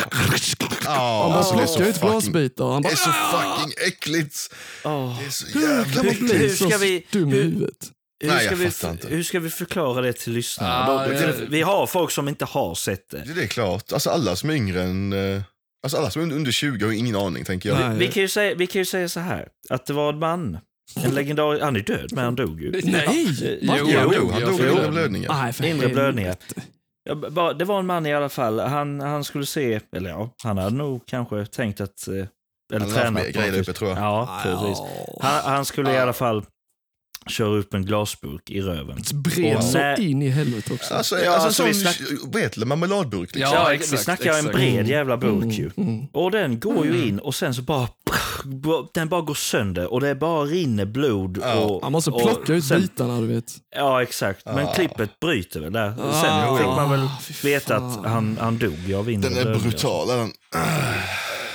Ja, 0.85 1.21
Han 1.21 1.29
bara 1.31 1.37
alltså, 1.37 1.55
det 1.55 1.61
är 1.63 1.65
så 1.67 1.75
plockar 1.75 1.89
ut 1.89 2.01
glasbitar. 2.01 2.71
Han 2.73 2.81
Det 2.81 2.87
bara, 2.87 2.91
är 2.91 2.95
så 2.95 3.11
fucking 3.11 3.73
äckligt. 3.87 4.35
Åh. 4.83 5.19
Det 5.19 5.25
är 5.25 5.29
så 5.29 5.45
hur 5.59 5.61
jävla 5.61 5.83
kan 5.83 5.95
man 5.95 6.05
äckligt. 6.07 6.19
bli 6.19 6.37
Hur 6.37 6.49
så 6.55 6.69
ska 6.69 6.77
vi- 6.77 7.05
dum 7.11 7.29
i 7.29 7.35
hur- 7.35 7.43
huvudet? 7.43 7.75
Hur 8.21 8.27
Nej, 8.27 8.45
ska, 8.45 8.55
vi, 8.55 8.65
inte. 8.91 9.07
hur 9.07 9.23
ska 9.23 9.39
vi 9.39 9.49
förklara 9.49 10.01
det 10.01 10.13
till 10.13 10.33
lyssnarna? 10.33 10.73
Ah, 10.87 11.07
Då- 11.07 11.13
ja. 11.13 11.19
Vi 11.49 11.61
har 11.61 11.87
folk 11.87 12.11
som 12.11 12.27
inte 12.27 12.45
har 12.45 12.75
sett 12.75 13.09
det. 13.09 13.33
Det 13.35 13.43
är 13.43 13.47
klart. 13.47 13.91
Alltså 13.93 14.09
alla 14.09 14.35
som 14.35 14.49
är 14.49 14.53
yngre 14.53 14.81
än... 14.83 15.13
eh, 15.13 15.41
Alltså 15.83 15.97
alla 15.97 16.09
som 16.11 16.21
är 16.31 16.35
under 16.35 16.51
20 16.51 16.85
har 16.85 16.91
ingen 16.93 17.15
aning, 17.15 17.45
tänker 17.45 17.69
jag. 17.69 17.79
Nej. 17.79 17.97
Vi 17.97 18.07
kan, 18.07 18.21
ju 18.21 18.27
säga, 18.29 18.55
vi 18.55 18.67
kan 18.67 18.79
ju 18.81 18.85
säga 18.85 19.09
så 19.09 19.19
här, 19.19 19.47
att 19.69 19.85
det 19.85 19.93
var 19.93 20.13
en 20.13 20.19
man 20.19 20.57
En 21.03 21.15
legendar... 21.15 21.59
Han 21.59 21.75
är 21.75 21.79
död, 21.79 22.09
men 22.13 22.23
han 22.23 22.35
dog 22.35 22.61
ju. 22.61 22.71
Nej! 22.71 23.05
Va? 23.67 23.75
Jo, 23.79 23.87
Jo, 23.89 23.99
han 23.99 24.11
dog, 24.11 24.31
han 24.31 24.41
ja, 24.41 24.47
dog 24.47 24.61
av 24.61 24.67
inre 24.77 24.91
blödningar. 24.91 25.51
För 25.51 25.65
Inre 25.65 25.87
blödningar. 25.87 26.35
Ja, 27.03 27.53
Det 27.53 27.65
var 27.65 27.79
en 27.79 27.85
man 27.85 28.05
i 28.05 28.13
alla 28.13 28.29
fall. 28.29 28.59
Han, 28.59 28.99
han 28.99 29.23
skulle 29.23 29.45
se, 29.45 29.79
eller 29.95 30.09
ja, 30.09 30.29
han 30.43 30.57
hade 30.57 30.75
nog 30.75 31.05
kanske 31.05 31.45
tänkt 31.45 31.81
att... 31.81 32.07
eh, 32.07 32.13
Eller 32.13 32.85
Han 32.85 32.89
tränat 32.93 33.25
på 33.25 33.31
grejer 33.31 33.59
uppe, 33.61 33.73
tror 33.73 33.89
jag. 33.89 33.99
Ja, 33.99 34.39
precis. 34.43 34.77
Ja. 34.77 35.19
Han, 35.21 35.53
han 35.53 35.65
skulle 35.65 35.93
i 35.93 35.97
alla 35.97 36.13
fall 36.13 36.43
köra 37.27 37.57
upp 37.57 37.73
en 37.73 37.85
glasburk 37.85 38.49
i 38.49 38.61
röven. 38.61 38.97
Bred 39.13 39.57
Och 39.57 39.63
så 39.63 39.77
när- 39.77 39.99
in 39.99 40.21
i 40.21 40.29
helvete 40.29 40.73
också. 40.73 40.93
Alltså, 40.93 41.19
Ja, 41.19 41.31
alltså, 41.31 41.47
alltså, 41.47 41.63
en 41.63 41.67
vi 41.67 41.73
sån, 41.73 41.93
snack- 42.31 42.51
det, 42.59 42.65
marmeladburk 42.65 43.35
liksom. 43.35 43.55
Ja, 43.55 43.67
vi 43.69 43.75
exakt, 43.75 44.03
snackar 44.03 44.31
en 44.33 44.37
exakt. 44.37 44.55
bred 44.55 44.87
jävla 44.87 45.17
burk 45.17 45.53
ju. 45.59 45.71
Mm. 45.77 46.05
Och 46.13 46.31
den 46.31 46.59
går 46.59 46.85
ju 46.85 47.07
in 47.07 47.19
och 47.19 47.35
sen 47.35 47.53
så 47.53 47.61
bara... 47.61 47.87
Den 48.93 49.09
bara 49.09 49.21
går 49.21 49.33
sönder 49.33 49.93
och 49.93 50.01
det 50.01 50.15
bara 50.15 50.43
rinner 50.43 50.85
blod. 50.85 51.37
Ja. 51.41 51.53
Och, 51.59 51.83
Han 51.83 51.91
måste 51.91 52.11
och 52.11 52.21
plocka 52.21 52.53
ut 52.53 52.63
sen, 52.65 52.81
bitarna, 52.81 53.21
du 53.21 53.27
vet. 53.27 53.53
Ja, 53.75 54.01
exakt. 54.03 54.45
Men 54.45 54.67
Ah. 54.67 54.73
klippet 54.73 55.19
bryter 55.19 55.59
väl 55.59 55.73
där. 55.73 55.93
Ah, 56.01 56.21
Sen 56.21 56.57
fick 56.57 56.67
man 56.67 56.91
väl 56.91 57.07
veta 57.43 57.75
att 57.75 58.05
han, 58.05 58.37
han 58.41 58.57
dog 58.57 58.93
av 58.93 59.09
inre 59.09 59.29
Den 59.29 59.37
är 59.47 59.59
brutal. 59.59 60.07
Den. 60.07 60.31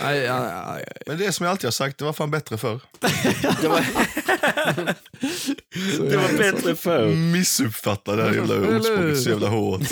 Aj, 0.01 0.29
aj, 0.29 0.53
aj. 0.67 0.85
Men 1.07 1.19
det 1.19 1.27
är 1.27 1.31
som 1.31 1.45
jag 1.45 1.51
alltid 1.51 1.65
har 1.67 1.73
sagt, 1.73 1.99
det 1.99 2.05
var 2.05 2.13
fan 2.13 2.31
bättre 2.31 2.59
förr. 2.59 2.81
Det 3.63 3.69
var, 3.69 3.81
det 6.11 6.17
var 6.17 6.39
bättre 6.39 6.77
förr. 6.77 7.15
Missuppfatta 7.15 8.17
det 8.17 8.23
här 8.23 8.35
jävla 8.35 8.55
ordspråket 8.77 9.23
så 9.23 9.31
jävla 9.31 9.49
hårt. 9.49 9.81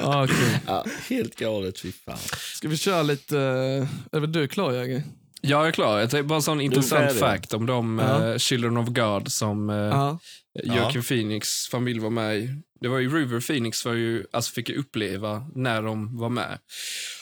Ja, 0.00 0.24
okej. 0.24 0.60
Ja, 0.66 0.84
helt 1.08 1.34
galet, 1.36 1.80
fy 1.80 1.92
fan. 1.92 2.18
Ska 2.54 2.68
vi 2.68 2.76
köra 2.76 3.02
lite... 3.02 3.38
eh, 3.38 4.16
Är 4.16 4.20
väl 4.20 4.32
du 4.32 4.48
klar, 4.48 4.72
Jäger? 4.72 5.02
Ja, 5.40 5.58
jag 5.58 5.68
är 5.68 5.72
klar. 5.72 6.08
Jag 6.12 6.26
bara 6.26 6.36
en 6.36 6.42
sån 6.42 6.60
intressant 6.60 7.12
fact 7.18 7.54
om 7.54 7.66
de 7.66 7.98
Ja. 7.98 8.28
eh, 8.32 8.38
Children 8.38 8.76
of 8.76 8.88
God 8.88 9.32
som 9.32 9.70
eh, 9.70 9.76
Ja. 9.76 10.18
Joaquin 10.64 11.02
Phoenix 11.02 11.66
familj 11.68 12.00
var 12.00 12.10
med 12.10 12.36
i. 12.38 12.50
Det 12.80 12.88
var 12.88 12.98
ju 12.98 13.16
River 13.18 13.40
Phoenix 13.40 13.84
var 13.84 13.92
ju, 13.92 14.24
alltså 14.32 14.52
fick 14.52 14.70
uppleva 14.70 15.46
när 15.54 15.82
de 15.82 16.18
var 16.18 16.28
med. 16.28 16.58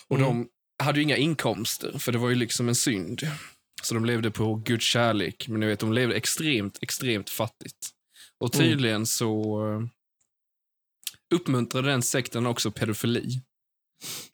Och 0.09 0.17
Mm. 0.17 0.29
de 0.29 0.47
hade 0.79 0.99
ju 0.99 1.03
inga 1.03 1.16
inkomster, 1.16 1.99
för 1.99 2.12
det 2.12 2.18
var 2.18 2.29
ju 2.29 2.35
liksom 2.35 2.68
en 2.68 2.74
synd. 2.74 3.29
Så 3.83 3.95
de 3.95 4.05
levde 4.05 4.31
på 4.31 4.55
Guds 4.55 4.85
kärlek, 4.85 5.49
men 5.49 5.61
ni 5.61 5.66
vet, 5.66 5.81
de 5.81 5.93
levde 5.93 6.14
extremt, 6.14 6.79
extremt 6.83 7.31
fattigt. 7.31 7.91
Och 8.41 8.55
Mm. 8.55 8.66
tydligen 8.66 9.07
så 9.07 9.62
eh, 9.72 9.81
uppmuntrade 11.35 11.89
den 11.91 12.03
sekten 12.03 12.47
också 12.47 12.70
pedofili. 12.70 13.41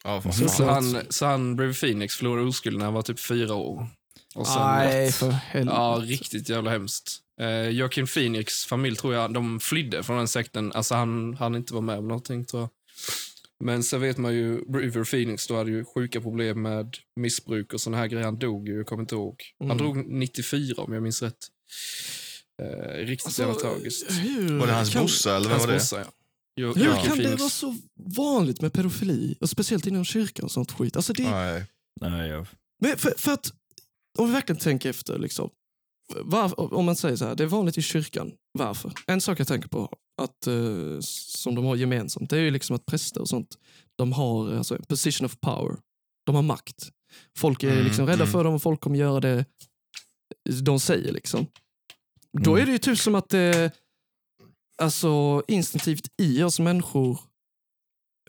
För 0.03 0.47
Så 0.47 0.65
han, 0.69 1.01
så 1.09 1.25
han 1.25 1.59
River 1.59 1.73
Phoenix 1.73 2.15
förlorade 2.15 2.47
oskulden 2.47 2.79
när 2.79 2.85
han 2.85 2.93
var 2.93 3.01
typ 3.01 3.19
fyra 3.19 3.53
år. 3.53 3.87
Och 4.35 4.47
sen 4.47 4.61
Nej, 4.61 5.11
för 5.11 5.31
helvete. 5.31 5.75
Ja, 5.77 6.01
riktigt 6.03 6.49
jävla 6.49 6.71
hemskt. 6.71 7.19
Eh, 7.41 7.69
Joaquin 7.69 8.07
Phoenix 8.07 8.65
familj 8.65 8.95
tror 8.95 9.13
jag, 9.13 9.33
de 9.33 9.59
flydde 9.59 10.03
från 10.03 10.17
den 10.17 10.27
sekten. 10.27 10.71
Alltså 10.73 10.95
han, 10.95 11.33
han 11.39 11.55
inte 11.55 11.73
var 11.73 11.81
med 11.81 11.97
om 11.97 12.07
någonting 12.07 12.45
tror 12.45 12.61
jag. 12.61 12.69
Men 13.65 13.83
sen 13.83 14.01
vet 14.01 14.17
man 14.17 14.33
ju, 14.33 14.57
River 14.57 15.03
Phoenix 15.03 15.47
då 15.47 15.55
hade 15.55 15.71
ju 15.71 15.85
sjuka 15.85 16.21
problem 16.21 16.61
med 16.61 16.97
missbruk 17.19 17.73
och 17.73 17.81
såna 17.81 17.97
här 17.97 18.07
grejer. 18.07 18.25
Han 18.25 18.39
dog 18.39 18.67
ju, 18.67 18.75
jag 18.77 18.85
kommer 18.85 19.03
inte 19.03 19.15
ihåg. 19.15 19.41
Han 19.59 19.71
Mm. 19.71 19.77
drog 19.77 20.05
94 20.07 20.83
om 20.83 20.93
jag 20.93 21.03
minns 21.03 21.21
rätt. 21.21 21.37
Eh, 22.61 22.97
riktigt 23.05 23.25
Alltså, 23.25 23.41
jävla 23.41 23.55
tragiskt. 23.59 24.11
hur 24.11 24.59
Var 24.59 24.67
det 24.67 24.73
hans 24.73 24.93
brorsa 24.93 25.35
eller 25.35 25.49
vem 25.49 25.59
var 25.59 25.67
det? 25.67 25.73
brorsa, 25.73 25.99
ja. 25.99 26.11
Jo, 26.55 26.73
Hur 26.73 27.05
kan 27.05 27.17
det 27.17 27.35
vara 27.35 27.49
så 27.49 27.75
vanligt 28.17 28.61
med 28.61 28.73
pedofili? 28.73 29.35
Och 29.41 29.49
speciellt 29.49 29.87
inom 29.87 30.05
kyrkan 30.05 30.45
och 30.45 30.51
sånt 30.51 30.71
skit. 30.71 30.95
Alltså 30.95 31.13
det, 31.13 31.31
Nej. 31.31 31.65
Nej, 32.01 32.29
jag... 32.29 32.47
men 32.81 32.97
för, 32.97 33.13
för 33.17 33.31
att, 33.31 33.53
om 34.17 34.27
vi 34.27 34.33
verkligen 34.33 34.59
tänker 34.59 34.89
efter, 34.89 35.19
liksom, 35.19 35.49
var, 36.15 36.73
om 36.73 36.85
man 36.85 36.95
säger 36.95 37.15
så 37.15 37.25
här, 37.25 37.35
det 37.35 37.43
är 37.43 37.47
vanligt 37.47 37.77
i 37.77 37.81
kyrkan. 37.81 38.31
Varför? 38.51 38.93
En 39.07 39.21
sak 39.21 39.39
jag 39.39 39.47
tänker 39.47 39.69
på, 39.69 39.93
att, 40.21 40.47
eh, 40.47 40.99
som 41.01 41.55
de 41.55 41.65
har 41.65 41.75
gemensamt, 41.75 42.29
det 42.29 42.37
är 42.37 42.41
ju 42.41 42.51
liksom 42.51 42.75
att 42.75 42.85
präster 42.85 43.21
och 43.21 43.29
sånt, 43.29 43.57
de 43.97 44.11
har 44.13 44.53
alltså, 44.57 44.77
position 44.87 45.25
of 45.25 45.39
power. 45.39 45.77
De 46.25 46.35
har 46.35 46.41
makt. 46.41 46.91
Folk 47.37 47.63
är 47.63 47.71
Mm, 47.71 47.85
liksom 47.85 48.05
rädda 48.07 48.23
mm. 48.23 48.31
för 48.31 48.43
dem 48.43 48.53
och 48.53 48.61
folk 48.61 48.79
kommer 48.81 48.97
göra 48.97 49.19
det 49.19 49.45
de 50.61 50.79
säger. 50.79 51.11
liksom. 51.13 51.47
Då 52.43 52.51
Mm. 52.51 52.61
är 52.61 52.65
det 52.65 52.71
ju 52.71 52.77
typ 52.77 52.97
som 52.99 53.15
att 53.15 53.29
det 53.29 53.71
alltså, 54.77 55.43
instinktivt 55.47 56.07
i 56.21 56.43
oss 56.43 56.59
människor 56.59 57.19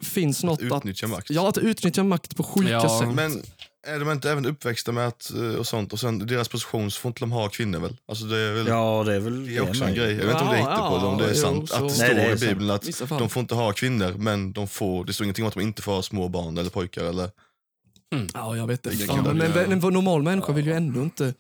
finns 0.03 0.45
något 0.45 0.63
att, 0.63 0.73
Utnyttja 0.83 1.07
makt. 1.07 1.31
ja, 1.31 1.49
att 1.49 1.59
utnyttja 1.59 2.05
makt 2.05 2.37
på 2.37 2.43
sjuka 2.43 2.71
Ja, 2.71 3.01
sätt. 3.01 3.15
Men 3.15 3.43
är 3.87 4.01
de 4.01 4.11
inte 4.11 4.31
även 4.31 4.47
uppväxta 4.47 4.93
med 4.93 5.07
att, 5.07 5.31
eh, 5.35 5.55
och 5.55 5.67
sånt, 5.67 5.93
och 5.93 6.01
sen 6.01 6.27
deras 6.27 6.49
position 6.49 6.91
så 6.91 7.01
får 7.01 7.09
inte 7.09 7.21
de 7.21 7.33
ha 7.33 7.49
kvinnor 7.49 7.79
väl? 7.81 7.97
Alltså 8.09 8.25
det 8.25 8.39
är 8.39 8.53
väl 8.53 8.67
Ja, 8.67 9.03
det 9.07 9.15
är 9.15 9.21
väl 9.21 9.47
det 9.47 9.57
är 9.57 9.61
också 9.61 9.81
med. 9.81 9.89
en 9.89 9.95
grej. 9.95 10.11
Jag 10.11 10.25
vet 10.27 10.31
inte 10.31 10.45
om 10.45 10.51
det 10.51 10.57
är 10.57 10.61
Ja, 10.61 10.71
hittepå 10.71 10.97
eller 10.97 11.07
om 11.07 11.19
det 11.19 11.25
är 11.25 11.29
ja, 11.29 11.35
sant. 11.35 11.71
jo, 11.79 11.85
att 11.85 11.89
det 11.89 11.95
så- 11.95 12.03
Nej, 12.03 12.11
står 12.11 12.17
det 12.47 12.47
i 12.47 12.49
Bibeln 12.49 12.71
att 12.71 12.89
Vissa 12.89 13.07
fall. 13.07 13.19
de 13.19 13.29
får 13.29 13.41
inte 13.41 13.55
ha 13.55 13.73
kvinnor, 13.73 14.15
men 14.19 14.53
de 14.53 14.69
får, 14.69 15.05
det 15.05 15.13
står 15.13 15.25
ingenting 15.25 15.45
om 15.45 15.49
att 15.49 15.55
de 15.55 15.61
inte 15.61 15.83
får 15.83 15.93
ha 15.93 16.03
små 16.03 16.29
barn 16.29 16.59
eller 16.59 16.71
pojkar. 16.71 17.05
Eller, 17.05 17.31
Ja, 18.35 18.57
jag 18.57 18.67
vet 18.67 18.83
Det 18.83 18.93
inte. 18.93 19.07
man 19.17 19.37
men 19.37 19.53
en, 19.53 19.73
en 19.73 19.79
normal 19.93 20.23
människa 20.23 20.53
vill 20.53 20.67
ju 20.67 20.73
ändå 20.73 21.01
inte... 21.03 21.35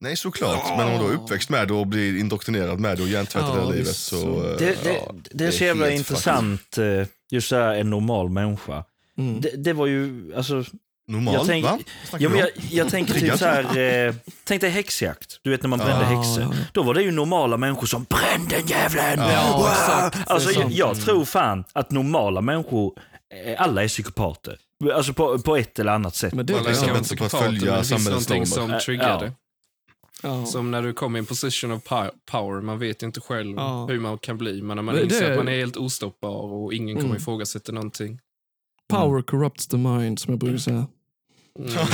nej 0.00 0.16
såklart, 0.16 0.64
men 0.78 0.88
om 0.88 0.98
då 0.98 1.08
är 1.08 1.14
uppväxt 1.14 1.50
med 1.50 1.68
det 1.68 1.74
och 1.74 1.86
blir 1.86 2.18
indoktrinerad 2.20 2.80
med 2.80 2.96
det 2.96 3.02
och 3.02 3.08
hjärntvättad 3.08 3.50
Ja, 3.50 3.60
hela 3.60 3.70
livet 3.70 3.96
så... 3.96 4.16
så- 4.20 4.50
eh, 4.50 4.56
Det, 4.58 4.84
det, 4.84 4.92
ja, 4.94 5.14
det 5.30 5.44
är 5.46 5.50
så 5.50 5.64
jävla 5.64 5.90
intressant, 5.90 6.78
eh, 6.78 7.06
just 7.30 7.48
så 7.48 7.56
här, 7.56 7.74
en 7.74 7.90
normal 7.90 8.28
människa. 8.30 8.84
Mm. 9.18 9.40
Det, 9.40 9.50
det 9.56 9.72
var 9.72 9.86
ju, 9.86 10.34
alltså, 10.36 10.64
Normal, 11.08 11.34
Jag 11.34 11.46
tänk- 11.46 11.64
va? 11.64 11.78
Ja, 12.18 12.28
men 12.28 12.38
jag, 12.38 12.48
jag 12.70 12.88
tänker 12.90 13.14
typ 13.14 13.38
så 13.38 13.44
här, 13.44 13.78
eh, 14.08 14.14
tänk 14.44 14.60
dig 14.60 14.70
häxjakt. 14.70 15.40
Du 15.42 15.50
vet 15.50 15.62
när 15.62 15.68
man 15.68 15.78
brände 15.78 16.04
Ja, 16.10 16.20
häxor. 16.22 16.54
Då 16.72 16.82
var 16.82 16.94
det 16.94 17.02
ju 17.02 17.10
normala 17.10 17.56
människor 17.56 17.86
som 17.86 18.04
brände 18.08 18.56
den 18.56 18.66
jävlen. 18.66 19.18
Ja, 19.18 19.56
Wow! 19.58 19.66
exakt. 19.70 20.16
Det 20.28 20.32
Alltså, 20.34 20.60
jag, 20.60 20.70
jag 20.70 21.00
tror 21.00 21.24
fan 21.24 21.64
att 21.72 21.90
normala 21.90 22.40
människor, 22.40 22.92
eh, 23.46 23.62
alla 23.62 23.84
är 23.84 23.88
psykopater. 23.88 24.58
Alltså 24.94 25.12
på, 25.12 25.38
på 25.38 25.56
ett 25.56 25.78
eller 25.78 25.92
annat 25.92 26.16
sätt. 26.16 26.34
Men 26.34 26.46
det, 26.46 26.52
är 26.52 26.56
kan 26.56 26.64
bättre 26.66 26.88
på 26.92 26.96
att 26.98 27.02
psykopater, 27.04 27.38
följa 27.38 27.60
men 27.60 27.70
det 27.70 27.76
finns 27.76 27.88
samhällets 28.04 28.28
någonting 28.28 28.60
normer. 28.60 28.78
som 28.78 28.84
triggar 28.86 29.08
Ja. 29.10 29.18
det. 29.20 29.32
ja. 30.22 30.46
Som 30.46 30.70
när 30.70 30.82
du 30.82 30.92
kommer 30.92 31.18
i 31.18 31.20
en 31.20 31.26
position 31.26 31.72
of 31.72 31.82
pow- 31.84 32.10
power, 32.30 32.60
man 32.62 32.78
vet 32.78 33.02
ju 33.02 33.06
inte 33.06 33.20
själv 33.20 33.56
Ja. 33.56 33.86
hur 33.86 34.00
man 34.00 34.18
kan 34.18 34.38
bli, 34.38 34.62
men 34.62 34.76
när 34.76 34.82
man 34.82 34.94
det- 34.94 35.02
inser 35.04 35.30
att 35.30 35.36
man 35.36 35.48
är 35.48 35.58
helt 35.58 35.76
ostoppbar 35.76 36.30
och 36.52 36.72
ingen 36.74 36.96
kommer 36.96 37.08
Mm. 37.08 37.16
ifrågasätta 37.22 37.72
någonting. 37.72 38.18
Power 38.90 39.22
corrupts 39.22 39.66
the 39.66 39.76
mind, 39.76 40.18
som 40.18 40.32
jag 40.32 40.38
brukar 40.40 40.58
säga. 40.58 40.86
Mm. 41.58 41.72
Ja, 41.74 41.86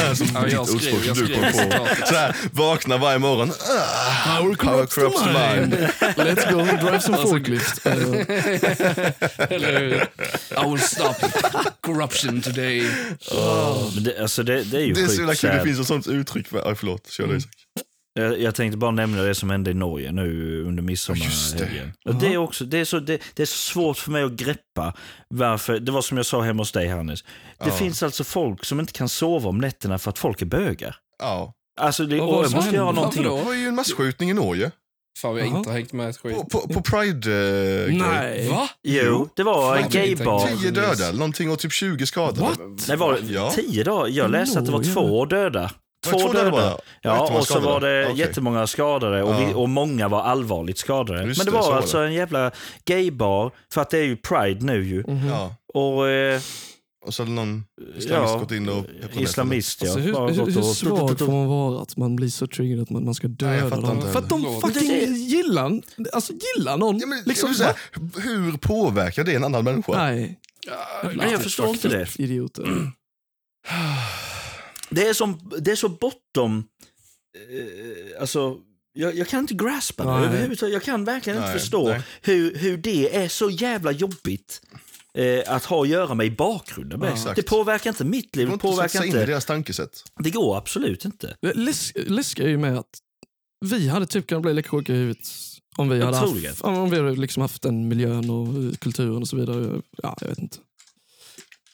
jag 0.48 0.68
skrev, 0.68 1.06
jag 1.06 1.16
skrev 1.16 1.52
citatet. 1.52 2.08
Så 2.08 2.14
här, 2.14 2.36
vakna 2.52 2.96
varje 2.98 3.18
morgon. 3.18 3.50
Ah, 3.50 4.38
Power 4.40 4.54
corrupts 4.54 4.94
the 4.94 5.26
mind. 5.26 5.74
Let's 6.16 6.52
go 6.52 6.60
and 6.60 6.78
drive 6.78 7.00
some 7.00 7.16
Alltså, 7.16 7.28
forklift. 7.34 7.86
Eller 9.50 9.80
hur? 9.80 9.94
I 10.64 10.70
will 10.70 10.80
stop 10.80 11.14
corruption 11.80 12.40
today. 12.42 12.90
Men 13.94 14.04
det, 14.04 14.18
alltså 14.22 14.42
det, 14.42 14.62
det 14.64 14.76
är 14.76 14.80
ju 14.84 14.92
Det 14.92 15.00
är 15.00 15.06
så 15.06 15.14
jävla 15.20 15.34
kul, 15.34 15.50
det 15.50 15.62
finns 15.62 15.80
ett 15.80 15.86
sånt 15.86 16.06
uttryck. 16.06 16.48
För, 16.48 16.68
aj, 16.68 16.74
förlåt, 16.74 17.10
kör 17.10 17.26
du 17.26 17.36
Isak. 17.36 17.65
Jag, 18.18 18.40
jag 18.40 18.54
tänkte 18.54 18.76
bara 18.78 18.90
nämna 18.90 19.22
det 19.22 19.34
som 19.34 19.50
hände 19.50 19.70
i 19.70 19.74
Norge 19.74 20.12
nu 20.12 20.60
under 20.62 20.82
det. 20.82 20.86
midsommarhelgen. 20.86 21.92
Och 22.04 22.14
Det, 22.14 22.26
är 22.32 22.36
också, 22.36 22.64
det, 22.64 22.78
är 22.78 22.84
så, 22.84 22.98
det, 22.98 23.20
det 23.34 23.42
är 23.42 23.46
så 23.46 23.56
svårt 23.56 23.96
för 23.98 24.10
mig 24.10 24.22
att 24.22 24.32
greppa 24.32 24.92
varför, 25.28 25.78
det 25.80 25.92
var 25.92 26.02
som 26.02 26.16
jag 26.16 26.26
sa 26.26 26.40
hemma 26.42 26.60
hos 26.60 26.72
dig 26.72 26.88
Hannes. 26.88 27.22
Det 27.22 27.28
Ja. 27.66 27.70
finns 27.70 28.02
alltså 28.02 28.24
folk 28.24 28.64
som 28.64 28.80
inte 28.80 28.92
kan 28.92 29.08
sova 29.08 29.48
om 29.48 29.58
nätterna 29.58 29.98
för 29.98 30.10
att 30.10 30.18
folk 30.18 30.42
är 30.42 30.46
bögar. 30.46 30.96
Ja. 31.18 31.52
Alltså 31.80 32.04
det, 32.06 32.20
och 32.20 32.42
det 32.42 32.56
måste 32.56 32.74
göra 32.76 32.92
någonting. 32.92 33.22
Det 33.22 33.28
var 33.28 33.54
ju 33.54 33.66
en 33.68 33.74
masskjutning 33.74 34.30
i 34.30 34.34
Norge. 34.34 34.70
Fan, 35.22 35.34
vi 35.34 35.48
har 35.48 35.58
inte 35.58 35.70
hängt 35.70 35.92
med 35.92 36.08
ett 36.08 36.16
skit. 36.18 36.36
På, 36.36 36.44
på, 36.44 36.68
på 36.74 36.80
Pride-grej. 36.82 37.98
Nej. 37.98 38.48
Va? 38.48 38.68
Jo, 38.82 39.28
det 39.36 39.42
var 39.42 39.76
en 39.76 39.82
det 39.90 39.98
gaybar. 39.98 40.46
10 40.60 40.70
döda 40.70 41.12
någonting 41.12 41.50
och 41.50 41.58
typ 41.58 41.72
20 41.72 42.06
skadade. 42.06 42.40
What? 42.40 42.86
Det 42.86 42.96
var 42.96 43.18
Ja. 43.28 43.50
tio 43.54 43.84
dagar. 43.84 44.08
Jag 44.08 44.30
läste 44.30 44.58
att 44.58 44.66
det 44.66 44.72
var 44.72 44.94
två 44.94 45.24
döda. 45.24 45.70
Det 46.04 46.10
Två 46.10 46.18
två 46.18 46.32
döda 46.32 46.50
döda. 46.50 46.78
Ja, 47.02 47.38
och 47.38 47.46
så 47.46 47.60
var 47.60 47.80
det 47.80 48.04
Okej. 48.06 48.18
jättemånga 48.18 48.66
skadade 48.66 49.22
och, 49.22 49.34
Ja. 49.34 49.46
vi, 49.46 49.54
och 49.54 49.68
många 49.68 50.08
var 50.08 50.22
allvarligt 50.22 50.78
skadade. 50.78 51.24
Just 51.24 51.38
Men 51.38 51.44
det 51.46 51.50
det, 51.52 51.56
var 51.56 51.62
så 51.62 51.70
var 51.70 51.76
alltså 51.76 51.98
en 51.98 52.12
jävla 52.14 52.50
gaybar, 52.84 53.50
för 53.72 53.80
att 53.80 53.90
det 53.90 53.98
är 53.98 54.02
ju 54.04 54.16
Pride 54.16 54.64
nu 54.66 54.84
ju. 54.84 55.04
Mhm. 55.06 55.28
Ja. 55.28 55.54
Och 55.74 56.08
eh, 56.08 56.40
Och 57.06 57.14
så 57.14 57.22
hade 57.22 57.32
någon 57.34 57.64
islamist 57.96 58.10
ja, 58.32 58.38
gått 58.38 58.52
in 58.52 58.68
och 58.68 58.84
islamist 59.12 59.82
ja. 59.82 59.88
Alltså, 59.88 60.00
hur, 60.00 60.12
Bara 60.12 60.28
hur, 60.30 60.36
gått 60.40 60.48
hur 60.48 60.58
och- 60.58 60.64
svag 60.76 61.18
får 61.18 61.32
man 61.32 61.46
vara 61.46 61.82
att 61.82 61.96
man 61.96 62.16
blir 62.16 62.28
så 62.28 62.46
triggad 62.46 62.80
att 62.82 62.90
man, 62.90 63.04
man 63.04 63.14
ska 63.14 63.28
döda 63.28 63.50
Nej, 63.52 63.58
jag 63.60 63.70
dem? 63.82 64.02
För 64.12 64.18
att 64.18 64.28
de 64.28 64.60
fucking 64.60 64.88
Det- 64.88 65.04
gillar, 65.04 65.80
alltså 66.12 66.32
gillar 66.56 66.76
någon. 66.76 66.98
Ja, 66.98 67.06
men, 67.06 67.22
liksom, 67.26 67.54
här, 67.60 67.74
hur 68.22 68.56
påverkar 68.58 69.24
det 69.24 69.34
en 69.34 69.44
annan 69.44 69.64
människa? 69.64 69.92
Nej, 69.92 70.38
Nej, 71.14 71.28
jag 71.32 71.42
förstår 71.42 71.68
inte 71.68 71.88
det. 71.88 72.08
idioter. 72.18 72.64
Det 74.90 75.08
är, 75.08 75.14
som, 75.14 75.50
det 75.60 75.70
är 75.70 75.76
så 75.76 75.88
bortom... 75.88 76.64
Eh, 77.50 78.20
alltså, 78.20 78.56
jag, 78.92 79.14
jag 79.16 79.28
kan 79.28 79.40
inte 79.40 79.54
graspa 79.54 80.04
det 80.04 80.26
överhuvudtaget. 80.26 80.72
Jag 80.72 80.82
kan 80.82 81.04
verkligen 81.04 81.36
inte 81.38 81.50
Nej, 81.50 81.58
förstå 81.58 81.88
nej. 81.88 82.02
hur, 82.22 82.54
hur 82.54 82.76
det 82.76 83.16
är 83.16 83.28
så 83.28 83.50
jävla 83.50 83.92
jobbigt 83.92 84.60
eh, 85.18 85.42
att 85.54 85.64
ha 85.64 85.82
att 85.82 85.88
göra 85.88 86.14
med 86.14 86.26
i 86.26 86.30
bakgrunden. 86.30 87.00
med. 87.00 87.12
exakt. 87.12 87.36
det 87.36 87.42
påverkar 87.42 87.90
inte 87.90 88.04
mitt 88.04 88.32
Det 88.32 88.38
liv. 88.38 88.46
går 88.46 88.50
Det 88.50 88.54
inte 88.54 88.62
påverkar 88.62 88.88
sig 88.88 89.08
in 89.08 89.14
i 89.14 89.16
inte... 89.16 89.26
deras 89.26 89.44
tankesätt. 89.44 90.02
Det 90.24 90.30
går 90.30 90.56
absolut 90.58 91.04
inte. 91.04 91.36
Det 91.40 91.52
läs- 91.52 91.92
läskiga 92.08 92.46
är 92.46 92.50
ju 92.50 92.58
med 92.58 92.78
att 92.78 92.98
vi 93.64 93.88
hade 93.88 94.06
typ 94.06 94.26
kunnat 94.26 94.42
bli 94.42 94.54
lika 94.54 94.68
sjuka 94.68 94.92
i 94.92 94.96
huvudet 94.96 95.26
om 95.76 95.88
vi 95.88 96.02
hade 96.02 96.16
haft, 96.16 96.60
om 96.62 96.90
vi 96.90 96.96
hade 96.96 97.10
liksom 97.16 97.40
haft 97.40 97.62
den 97.62 97.88
miljön 97.88 98.30
och 98.30 98.78
kulturen 98.80 99.16
och 99.16 99.28
så 99.28 99.36
vidare. 99.36 99.80
Ja, 100.02 100.16
jag 100.20 100.28
vet 100.28 100.38
inte. 100.38 100.56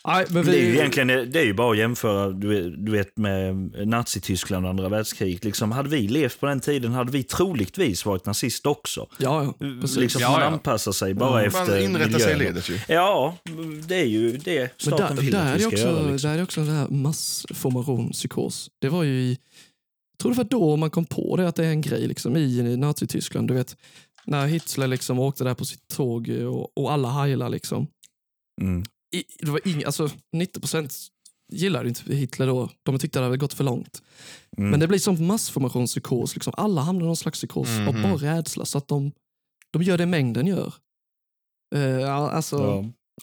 Nej, 0.06 0.26
men 0.30 0.42
vi... 0.42 0.50
Det 0.50 0.58
är 0.58 0.62
ju 0.62 0.74
egentligen 0.74 1.08
det 1.32 1.40
är 1.40 1.44
ju 1.44 1.54
bara 1.54 1.70
att 1.72 1.78
jämföra 1.78 2.30
du 2.30 2.48
vet, 2.48 2.86
du 2.86 2.92
vet 2.92 3.16
med 3.16 3.56
Nazityskland 3.88 4.64
och 4.64 4.70
andra 4.70 4.88
världskriget. 4.88 5.44
Liksom, 5.44 5.72
hade 5.72 5.88
vi 5.88 6.08
levt 6.08 6.40
på 6.40 6.46
den 6.46 6.60
tiden 6.60 6.92
hade 6.92 7.12
vi 7.12 7.22
troligtvis 7.22 8.06
varit 8.06 8.26
nazist 8.26 8.66
också. 8.66 9.06
Ja, 9.18 9.44
ja, 9.44 9.54
precis. 9.80 9.96
Liksom, 9.96 10.22
Ja, 10.22 10.30
man 10.30 10.40
ja. 10.40 10.46
anpassar 10.46 10.92
sig 10.92 11.14
bara 11.14 11.42
efter 11.44 11.66
Man 11.66 11.80
inrättar 11.80 12.18
sig 12.18 12.30
i 12.32 12.34
miljön. 12.34 12.54
ledet 12.54 12.68
ju. 12.70 12.78
Ja, 12.88 13.36
det 13.86 13.96
är 14.00 14.04
ju 14.06 14.36
det 14.36 14.60
Men 14.60 14.68
staten 14.76 15.16
där, 15.16 15.22
vill 15.22 15.32
där, 15.32 15.40
att 15.40 15.46
är 15.46 15.52
vi 15.52 15.58
det 15.58 15.60
ska 15.60 15.68
också, 15.68 15.86
göra. 15.86 16.10
Liksom. 16.10 16.28
där 16.28 16.34
är 16.34 16.36
det 16.36 16.42
också 16.44 16.60
den 16.60 16.74
här 16.76 16.88
massformationspsykos. 16.88 18.70
Det 18.80 18.88
var 18.88 19.02
ju 19.02 19.20
i, 19.20 19.30
jag 20.12 20.18
tror 20.22 20.32
det 20.32 20.36
var 20.36 20.44
då 20.44 20.76
man 20.76 20.90
kom 20.90 21.04
på 21.04 21.36
det 21.36 21.48
att 21.48 21.56
det 21.56 21.64
är 21.64 21.70
en 21.70 21.80
grej 21.80 22.06
liksom, 22.08 22.36
i 22.36 22.76
Nazityskland. 22.76 23.48
Du 23.48 23.54
vet, 23.54 23.76
när 24.24 24.46
Hitler 24.46 24.86
liksom 24.86 25.18
åkte 25.18 25.44
där 25.44 25.54
på 25.54 25.64
sitt 25.64 25.88
tåg 25.88 26.28
och, 26.28 26.78
och 26.78 26.92
alla 26.92 27.08
hajlar 27.08 27.48
liksom. 27.48 27.86
Mm. 28.60 28.84
I, 29.12 29.24
det 29.38 29.50
var 29.50 29.68
ing, 29.68 29.84
alltså 29.84 30.10
90 30.32 30.60
procent 30.60 30.94
gillade 31.52 31.88
inte 31.88 32.14
Hitler 32.14 32.46
då. 32.46 32.70
De 32.82 32.98
tyckte 32.98 33.18
det 33.18 33.24
hade 33.24 33.36
gått 33.36 33.54
för 33.54 33.64
långt. 33.64 34.02
Mm. 34.58 34.70
Men 34.70 34.80
det 34.80 34.88
blir 34.88 34.98
som 34.98 35.26
massformationspsykos. 35.26 36.34
Liksom. 36.34 36.52
Alla 36.56 36.80
hamnar 36.80 37.02
i 37.02 37.06
någon 37.06 37.16
slags 37.16 37.38
psykos 37.38 37.68
av 37.68 37.94
Mhm. 37.94 38.02
bara 38.02 38.14
rädsla. 38.16 38.64
Så 38.64 38.78
att 38.78 38.88
de, 38.88 39.12
de 39.70 39.82
gör 39.82 39.98
det 39.98 40.06
mängden 40.06 40.46
gör. 40.46 40.74
Eh, 41.74 41.80
ja, 41.80 42.30
alltså, 42.30 42.56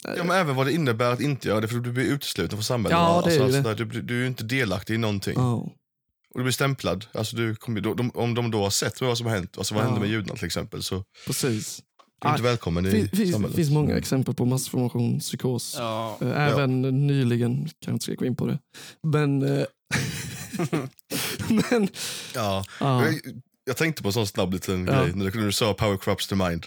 Ja. 0.03 0.13
Ja, 0.17 0.23
men 0.23 0.35
även 0.37 0.55
vad 0.55 0.65
det 0.67 0.73
innebär 0.73 1.11
att 1.13 1.21
inte 1.21 1.47
göra 1.47 1.61
det, 1.61 1.67
för 1.67 1.75
du 1.79 1.91
blir 1.91 2.05
utesluten 2.05 2.57
från 2.57 2.63
samhället. 2.63 2.97
Ja, 2.97 3.21
det 3.25 3.31
är 3.31 3.35
ju 3.35 3.43
alltså, 3.43 3.61
det. 3.61 3.69
alltså, 3.69 3.85
du, 3.85 4.01
du 4.01 4.15
är 4.17 4.21
ju 4.21 4.27
inte 4.27 4.43
delaktig 4.43 4.93
i 4.93 4.97
någonting. 4.97 5.33
ja. 5.37 5.53
Och 6.33 6.39
du 6.39 6.43
blir 6.43 6.51
stämplad. 6.53 7.05
Alltså, 7.11 7.35
du 7.35 7.55
kommer, 7.55 7.81
de, 7.81 7.95
de, 7.97 8.11
om 8.13 8.33
de 8.33 8.51
då 8.51 8.63
har 8.63 8.69
sett 8.69 9.01
vad 9.01 9.17
som 9.17 9.27
har 9.27 9.33
hänt, 9.35 9.57
alltså 9.57 9.73
vad 9.75 9.83
Ja. 9.83 9.87
hände 9.87 9.99
med 10.01 10.09
judarna 10.09 10.35
till 10.35 10.45
exempel, 10.45 10.83
så 10.83 11.03
precis. 11.27 11.83
Är 12.21 12.27
du 12.29 12.29
inte 12.29 12.43
välkommen 12.43 12.85
i 12.85 12.89
Det 12.89 13.17
finns, 13.17 13.31
samhället. 13.31 13.55
finns 13.55 13.69
många 13.69 13.97
exempel 13.97 14.33
på 14.35 14.45
massformationspsykos. 14.45 15.75
Ja. 15.77 16.17
Eh, 16.21 16.41
Även 16.47 16.81
nyligen, 17.07 17.55
kan 17.65 17.71
jag 17.85 17.93
inte 17.95 18.03
ska 18.03 18.13
gå 18.13 18.25
in 18.25 18.35
på 18.35 18.47
det. 18.47 18.59
Men... 19.03 19.41
eh, 19.59 19.65
men 21.49 21.87
Ja. 22.35 22.63
ja, 22.79 23.05
Jag, 23.05 23.15
jag 23.65 23.77
tänkte 23.77 24.01
på 24.01 24.09
en 24.09 24.13
sån 24.13 24.27
snabb 24.27 24.53
liten 24.53 24.85
Ja. 24.87 25.03
grej 25.03 25.13
när 25.15 25.25
du, 25.31 25.39
när 25.39 25.45
du 25.45 25.51
sa 25.51 25.73
power 25.73 25.97
corrupts 25.97 26.27
the 26.27 26.35
mind. 26.35 26.65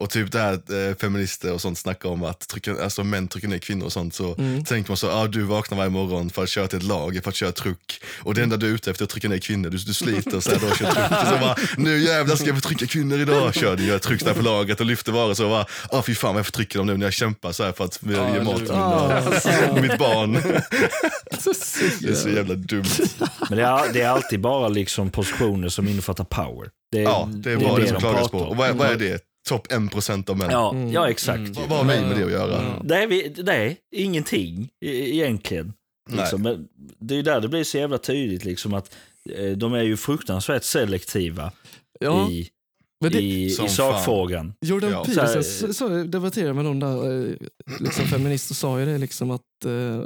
Och 0.00 0.10
typ 0.10 0.32
det 0.32 0.38
här 0.38 0.52
att 0.52 0.70
eh, 0.70 0.76
feminister 1.00 1.52
och 1.52 1.60
sånt 1.60 1.78
snackar 1.78 2.08
om 2.08 2.24
att 2.24 2.48
trycka, 2.48 2.82
alltså, 2.82 3.04
män 3.04 3.28
trycker 3.28 3.48
ner 3.48 3.58
kvinnor 3.58 3.84
och 3.86 3.92
sånt. 3.92 4.14
Så 4.14 4.34
Mm. 4.38 4.64
tänker 4.64 4.90
man 4.90 4.96
så, 4.96 5.10
ah, 5.10 5.26
du 5.26 5.42
vaknar 5.42 5.78
varje 5.78 5.90
morgon 5.90 6.30
för 6.30 6.42
att 6.42 6.48
köra 6.48 6.66
till 6.68 6.78
ett 6.78 6.84
lager, 6.84 7.20
för 7.20 7.28
att 7.28 7.34
köra 7.36 7.52
truck. 7.52 8.00
Och 8.22 8.34
det 8.34 8.42
enda 8.42 8.56
du 8.56 8.66
är 8.66 8.70
ute 8.70 8.90
efter 8.90 9.02
är 9.02 9.04
att 9.04 9.10
trycka 9.10 9.28
ner 9.28 9.38
kvinnor. 9.38 9.70
Du, 9.70 9.76
du 9.76 9.94
sliter 9.94 10.40
så 10.40 10.50
här, 10.50 10.58
då 10.60 10.66
och 10.66 10.76
kör 10.76 10.86
truck. 10.92 11.10
Och 11.22 11.26
så 11.28 11.38
bara, 11.40 11.56
nu 11.76 11.98
jävlar 11.98 12.36
ska 12.36 12.46
jag 12.46 12.54
förtrycka 12.56 12.86
kvinnor 12.86 13.20
idag. 13.20 13.54
Kör 13.54 13.76
du, 13.76 13.84
gör 13.86 13.98
truck 13.98 14.24
där 14.24 14.34
på 14.34 14.42
lagret 14.42 14.80
och 14.80 14.86
lyfter 14.86 15.12
varor. 15.12 15.34
Så 15.34 15.48
bara, 15.48 15.66
ah, 15.90 16.02
fy 16.02 16.14
fan 16.14 16.34
vad 16.34 16.38
jag 16.38 16.46
förtrycker 16.46 16.78
dem 16.78 16.86
nu 16.86 16.96
när 16.96 17.06
jag 17.06 17.12
kämpar 17.12 17.52
så 17.52 17.64
här 17.64 17.72
för 17.72 17.84
att 17.84 17.98
Ja, 18.02 18.34
ge 18.36 18.42
mat 18.42 18.56
till 18.56 18.64
mina, 18.64 19.82
mitt 19.82 19.98
barn. 19.98 20.32
Det 22.00 22.08
är 22.08 22.14
så 22.14 22.28
jävla 22.28 22.54
dumt. 22.54 22.84
Men 23.48 23.58
det 23.58 23.64
är, 23.64 23.92
det 23.92 24.00
är 24.02 24.08
alltid 24.08 24.40
bara 24.40 24.68
liksom 24.68 25.10
positioner 25.10 25.68
som 25.68 25.88
innefattar 25.88 26.24
power. 26.24 26.68
Det, 26.92 26.98
Ja, 27.02 27.28
det 27.32 27.52
är 27.52 27.56
bara 27.56 27.78
det, 27.78 27.86
som 27.86 27.94
de 27.94 28.00
klagas 28.00 28.28
på. 28.30 28.38
Och 28.38 28.56
vad 28.56 28.68
är, 28.68 28.72
vad 28.72 28.86
är 28.90 28.96
det? 28.96 29.20
Topp 29.48 29.66
1% 29.72 30.30
av 30.30 30.36
män. 30.36 30.50
Ja, 30.50 30.70
Mm. 30.74 30.92
ja 30.92 31.10
exakt. 31.10 31.38
Mm. 31.38 31.52
Vad 31.52 31.68
vad 31.68 31.78
har 31.78 31.84
vi 31.94 32.00
med 32.00 32.16
det 32.16 32.24
att 32.24 32.30
göra? 32.30 32.82
Det 32.84 32.96
är, 33.02 33.06
vi, 33.06 33.42
är 33.52 33.76
ingenting 33.92 34.68
e- 34.84 35.14
egentligen. 35.14 35.72
Liksom. 36.10 36.42
Men 36.42 36.68
det 36.98 37.18
är 37.18 37.22
där 37.22 37.40
det 37.40 37.48
blir 37.48 37.64
så 37.64 37.78
jävla 37.78 37.98
tydligt 37.98 38.44
liksom 38.44 38.74
att 38.74 38.96
eh, 39.30 39.50
de 39.50 39.74
är 39.74 39.82
ju 39.82 39.96
fruktansvärt 39.96 40.64
selektiva 40.64 41.52
Ja, 42.00 42.30
i, 42.30 42.48
det, 43.00 43.18
i, 43.20 43.44
i 43.44 43.50
sakfrågan. 43.50 44.54
Jordan 44.60 44.90
Ja. 44.90 45.04
Peterson 45.04 45.44
Så 45.44 45.74
så, 45.74 45.88
debatterade 45.88 46.54
med 46.54 46.64
någon 46.64 46.80
där, 46.80 47.28
eh, 47.30 47.34
liksom 47.80 48.04
feminister 48.04 48.54
sa 48.54 48.80
ju 48.80 48.86
det 48.86 48.98
liksom 48.98 49.30
att, 49.30 49.64
eh, 49.64 50.02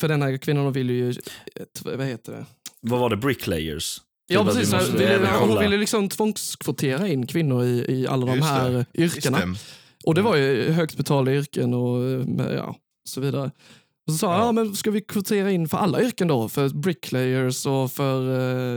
för 0.00 0.08
den 0.08 0.22
här 0.22 0.36
kvinnan 0.36 0.72
vill 0.72 0.90
ju, 0.90 1.10
ett, 1.10 1.82
vad 1.84 2.06
heter 2.06 2.32
det? 2.32 2.44
Vad 2.80 3.00
var 3.00 3.10
det? 3.10 3.16
Bricklayers? 3.16 4.00
Ja 4.26 4.44
precis, 4.44 4.72
måste 4.72 5.28
hon 5.40 5.58
ville 5.60 5.76
liksom 5.76 6.08
tvångskvotera 6.08 7.08
in 7.08 7.26
kvinnor 7.26 7.64
i, 7.64 7.84
i 7.88 8.06
alla 8.06 8.26
de 8.26 8.36
Just 8.36 8.48
här 8.48 8.70
det. 8.70 8.86
yrkena. 9.02 9.36
Stäm. 9.38 9.56
Och 10.04 10.14
det 10.14 10.22
var 10.22 10.36
ju 10.36 10.70
högt 10.72 10.96
betalda 10.96 11.32
yrken 11.34 11.74
och 11.74 12.04
eh, 12.10 12.52
ja, 12.56 12.76
så 13.08 13.20
vidare. 13.20 13.50
Och 14.06 14.12
så 14.12 14.18
sa 14.18 14.32
Ja. 14.38 14.44
ja. 14.44 14.52
men 14.52 14.74
ska 14.76 14.90
vi 14.90 15.00
kvotera 15.00 15.50
in 15.50 15.68
för 15.68 15.78
alla 15.78 16.02
yrken 16.02 16.28
då? 16.28 16.48
För 16.48 16.68
bricklayers 16.68 17.66
och 17.66 17.92
för, 17.92 18.20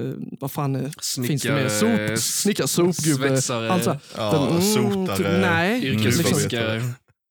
eh, 0.09 0.13
vad 0.39 0.51
fan 0.51 0.75
är, 0.75 0.81
finns 1.27 1.41
det 1.43 1.51
mer? 1.53 1.69
Snickare, 1.69 2.17
Sop, 2.17 2.19
snickare, 2.19 2.67
sopgubbe. 2.67 3.27
svetsare, 3.27 3.71
Alltså, 3.71 3.97
Ja, 4.17 4.47
mm, 4.49 4.61
sotare. 4.61 5.17
typ, 5.17 5.27
nej, 5.27 5.85
yrkesfiskare. 5.85 6.81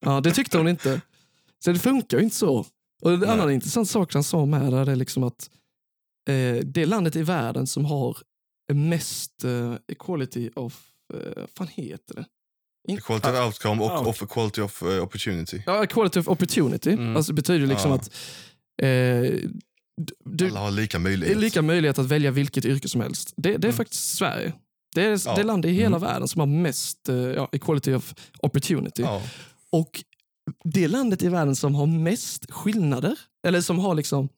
ja, 0.05 0.21
det 0.21 0.31
tyckte 0.31 0.57
hon 0.57 0.67
inte. 0.67 1.01
Så 1.63 1.71
det 1.71 1.79
funkar 1.79 2.17
ju 2.17 2.23
inte 2.23 2.35
så. 2.35 2.65
Och 3.01 3.11
en 3.11 3.23
annan 3.29 3.51
intressant 3.51 3.89
sak 3.89 4.13
han 4.13 4.23
sa 4.23 4.45
med 4.45 4.71
det 4.73 4.91
är 4.91 4.95
liksom 4.95 5.23
att 5.23 5.49
eh, 6.27 6.55
det 6.65 6.85
landet 6.85 7.15
i 7.15 7.23
världen 7.23 7.67
som 7.67 7.85
har 7.85 8.17
mest 8.73 9.43
eh, 9.43 9.75
equality 9.87 10.49
of, 10.55 10.87
eh, 11.13 11.19
vad 11.35 11.49
fan 11.57 11.67
heter 11.67 12.15
det? 12.15 12.25
In- 12.89 12.97
Equality 12.97 13.29
of 13.29 13.45
outcome 13.45 13.83
och 13.83 14.07
of 14.07 14.21
equality 14.21 14.61
of 14.61 14.83
eh, 14.83 15.03
opportunity. 15.03 15.61
Ja, 15.65 15.83
equality 15.83 16.19
of 16.19 16.27
opportunity. 16.27 16.91
Mm. 16.91 17.15
Alltså 17.17 17.31
det 17.31 17.35
betyder 17.35 17.67
liksom 17.67 17.91
Ja. 17.91 17.95
att 17.97 18.11
eh, 18.81 19.49
du, 20.25 20.47
Alla 20.47 20.59
har 20.59 20.71
lika 20.71 20.99
möjlighet. 20.99 21.37
lika 21.37 21.61
möjlighet 21.61 21.99
att 21.99 22.05
välja 22.05 22.31
vilket 22.31 22.65
yrke 22.65 22.89
som 22.89 23.01
helst. 23.01 23.33
Det, 23.37 23.49
det 23.49 23.55
är 23.55 23.69
Mm. 23.69 23.73
faktiskt 23.77 24.15
Sverige. 24.17 24.53
Det 24.95 25.01
är 25.03 25.21
Ja. 25.25 25.35
det 25.35 25.43
land 25.43 25.65
i 25.65 25.69
hela 25.69 25.99
världen 25.99 26.27
som 26.27 26.39
har 26.39 26.45
mest 26.47 27.09
eh, 27.09 27.15
ja, 27.15 27.49
equality 27.51 27.93
of 27.93 28.13
opportunity. 28.39 29.01
Ja. 29.01 29.21
Och 29.71 30.03
det 30.63 30.87
landet 30.87 31.23
i 31.23 31.27
världen 31.29 31.55
som 31.55 31.75
har 31.75 31.85
mest 31.85 32.51
skillnader, 32.51 33.19
eller 33.47 33.61
som 33.61 33.79
har 33.79 33.95
liksom 33.95 34.29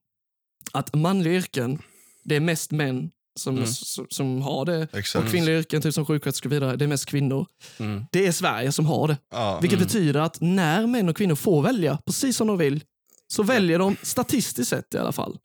att 0.72 0.96
manliga 0.96 1.34
yrken, 1.34 1.80
det 2.24 2.36
är 2.36 2.40
mest 2.40 2.72
män 2.72 3.12
som, 3.40 3.56
Mm. 3.58 3.68
som, 3.68 4.08
som 4.10 4.42
har 4.42 4.66
det. 4.66 4.88
Exakt. 4.94 5.26
Och 5.26 5.32
kvinnliga 5.32 5.58
yrken, 5.58 5.82
typ 5.82 5.94
som 5.94 6.06
sjuksköterskor 6.06 6.50
och 6.50 6.54
vidare, 6.54 6.76
det 6.76 6.86
är 6.86 6.90
mest 6.90 7.06
kvinnor. 7.06 7.46
Mm. 7.78 8.04
Det 8.12 8.28
är 8.28 8.32
Sverige 8.32 8.72
som 8.72 8.86
har 8.86 9.08
det. 9.08 9.18
Ja. 9.32 9.60
Vilket 9.62 9.78
Mm. 9.80 9.88
betyder 9.88 10.20
att 10.20 10.38
när 10.42 10.88
män 10.88 11.10
och 11.10 11.18
kvinnor 11.18 11.36
får 11.36 11.62
välja 11.62 11.98
precis 12.06 12.38
som 12.38 12.48
de 12.48 12.58
vill, 12.58 12.84
så 13.28 13.44
väljer 13.44 13.80
de 13.80 13.96
statistiskt 14.02 14.70
sett 14.70 14.94
i 14.94 14.98
alla 14.98 15.12
fall. 15.12 15.38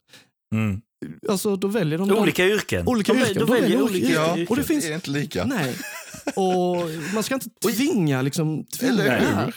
Mm. 0.55 0.81
Alltså 1.29 1.55
då 1.55 1.67
väljer 1.67 1.97
de 1.99 2.11
Olika 2.11 2.45
yrken. 2.45 2.87
Olika 2.87 3.13
de, 3.13 3.19
yrken. 3.19 3.33
De 3.33 3.39
De 3.39 3.45
väljer 3.51 3.61
väljer 3.69 3.81
olika 3.83 4.05
olika 4.07 4.13
Ja, 4.21 4.31
yrken. 4.37 4.47
Och 4.47 4.55
det 4.55 4.63
finns- 4.63 4.83
det 4.85 4.91
är 4.91 4.95
inte 4.95 5.09
lika. 5.09 5.45
Nej. 5.45 5.75
Och 6.35 6.89
man 7.13 7.23
ska 7.23 7.33
inte 7.33 7.49
tvinga 7.49 8.21
liksom, 8.21 8.65
tvinga 8.65 8.91
Eller 8.93 9.03
det 9.03 9.11
här. 9.11 9.45
hur? 9.45 9.55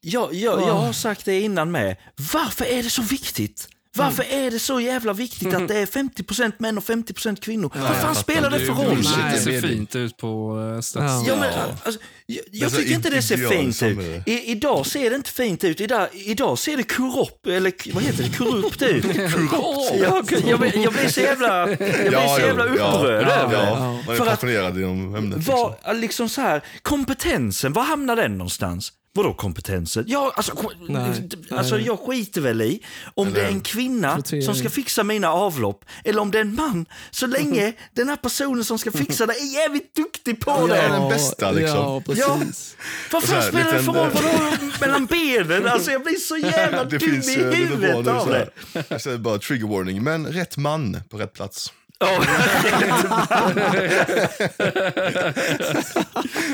Jag, 0.00 0.34
jag, 0.34 0.60
jag 0.62 0.74
har 0.74 0.92
sagt 0.92 1.24
det 1.24 1.40
innan 1.40 1.70
med. 1.70 1.96
Varför 2.34 2.64
är 2.64 2.82
det 2.82 2.90
så 2.90 3.02
viktigt? 3.02 3.68
Varför 3.98 4.24
är 4.30 4.50
det 4.50 4.58
så 4.58 4.80
jävla 4.80 5.12
viktigt 5.12 5.54
att 5.54 5.68
det 5.68 5.76
är 5.78 5.86
50% 5.86 6.52
män 6.58 6.78
och 6.78 6.84
50% 6.84 7.40
kvinnor? 7.40 7.70
Vad 7.74 7.96
fan 7.96 8.14
spelar 8.14 8.50
det 8.50 8.58
för 8.60 8.72
roll? 8.72 8.94
Nej, 9.18 9.32
Det 9.34 9.40
ser 9.40 9.60
fint 9.60 9.96
ut 9.96 10.16
på 10.16 10.58
Ja. 10.76 10.82
statistik. 10.82 11.28
Ja, 11.28 11.36
men, 11.40 11.52
Ja. 11.52 11.76
alltså, 11.84 12.00
jag 12.26 12.44
jag 12.50 12.72
tycker 12.76 12.94
inte 12.94 13.10
det 13.10 13.22
ser 13.22 13.36
fint 13.36 13.82
ut. 13.82 14.28
I, 14.28 14.50
idag 14.50 14.86
ser 14.86 15.10
det 15.10 15.16
inte 15.16 15.30
fint 15.30 15.64
ut. 15.64 15.80
Idag, 15.80 16.08
idag 16.12 16.58
ser 16.58 16.76
det 16.76 16.82
korrupt, 16.82 17.46
eller 17.46 17.72
vad 17.94 18.02
heter 18.02 18.22
det, 18.22 18.36
korrupt 18.38 18.82
ut. 18.82 19.04
jag, 20.02 20.42
jag, 20.46 20.60
blir- 20.60 20.82
jag 20.84 20.92
blir 20.92 21.08
så 21.08 21.20
jävla, 21.20 21.68
jag 21.68 21.78
blir 21.78 22.12
Ja, 22.12 22.34
så 22.36 22.40
jävla 22.40 22.66
ja. 22.66 22.72
upprörd 22.72 23.24
Ja, 23.28 23.32
över 23.32 23.56
det. 23.56 23.62
Ja, 23.62 23.78
man 23.80 23.98
är 23.98 24.02
För 24.18 24.24
att- 24.26 24.30
passionerad 24.30 24.78
inom 24.78 25.14
ämnet. 25.14 25.38
Liksom. 25.38 25.74
Vad, 25.84 25.96
liksom 25.96 26.28
så 26.28 26.40
här, 26.40 26.62
kompetensen, 26.82 27.72
var 27.72 27.82
hamnar 27.82 28.16
den 28.16 28.38
någonstans? 28.38 28.92
Vadå 29.18 29.34
kompetensen? 29.34 30.04
Ja, 30.06 30.32
alltså, 30.36 30.52
Nej, 30.88 31.28
alltså 31.50 31.74
nej. 31.76 31.84
jag 31.86 31.98
skiter 32.00 32.40
väl 32.40 32.62
i 32.62 32.82
om 33.14 33.32
det 33.32 33.40
är 33.42 33.48
en 33.48 33.60
kvinna 33.60 34.14
Kvotering. 34.14 34.42
som 34.42 34.54
ska 34.54 34.70
fixa 34.70 35.02
mina 35.04 35.32
avlopp 35.32 35.84
eller 36.04 36.20
om 36.22 36.30
det 36.30 36.38
är 36.38 36.42
en 36.42 36.54
man. 36.54 36.86
Så 37.10 37.26
länge 37.26 37.72
den 37.94 38.08
här 38.08 38.16
personen 38.16 38.64
som 38.64 38.78
ska 38.78 38.90
fixa 38.90 39.26
det 39.26 39.32
är 39.32 39.54
jävligt 39.54 39.94
duktig 39.94 40.40
på 40.40 40.50
Ja, 40.50 40.66
det. 40.66 40.88
den 40.88 41.08
bästa, 41.08 41.50
liksom. 41.50 41.76
Ja, 41.76 42.02
precis. 42.06 42.76
Fan 43.10 43.22
här, 43.28 43.48
spelar 43.48 43.72
det 43.72 43.82
för 43.82 43.92
roll? 43.92 44.10
Vadå 44.14 44.72
mellan 44.80 45.06
benen? 45.06 45.66
Alltså 45.66 45.90
jag 45.90 46.02
blir 46.02 46.16
så 46.16 46.36
jävla 46.56 46.84
dum 46.84 47.00
i 47.02 47.36
huvudet 47.56 48.06
av 48.06 48.28
det. 48.28 48.50
Jag 48.88 49.00
säger 49.00 49.18
bara 49.18 49.38
trigger 49.38 49.66
warning, 49.66 50.02
men 50.02 50.26
rätt 50.26 50.56
man 50.56 50.96
på 51.10 51.18
rätt 51.18 51.32
plats. 51.32 51.72
Ja. 52.00 52.24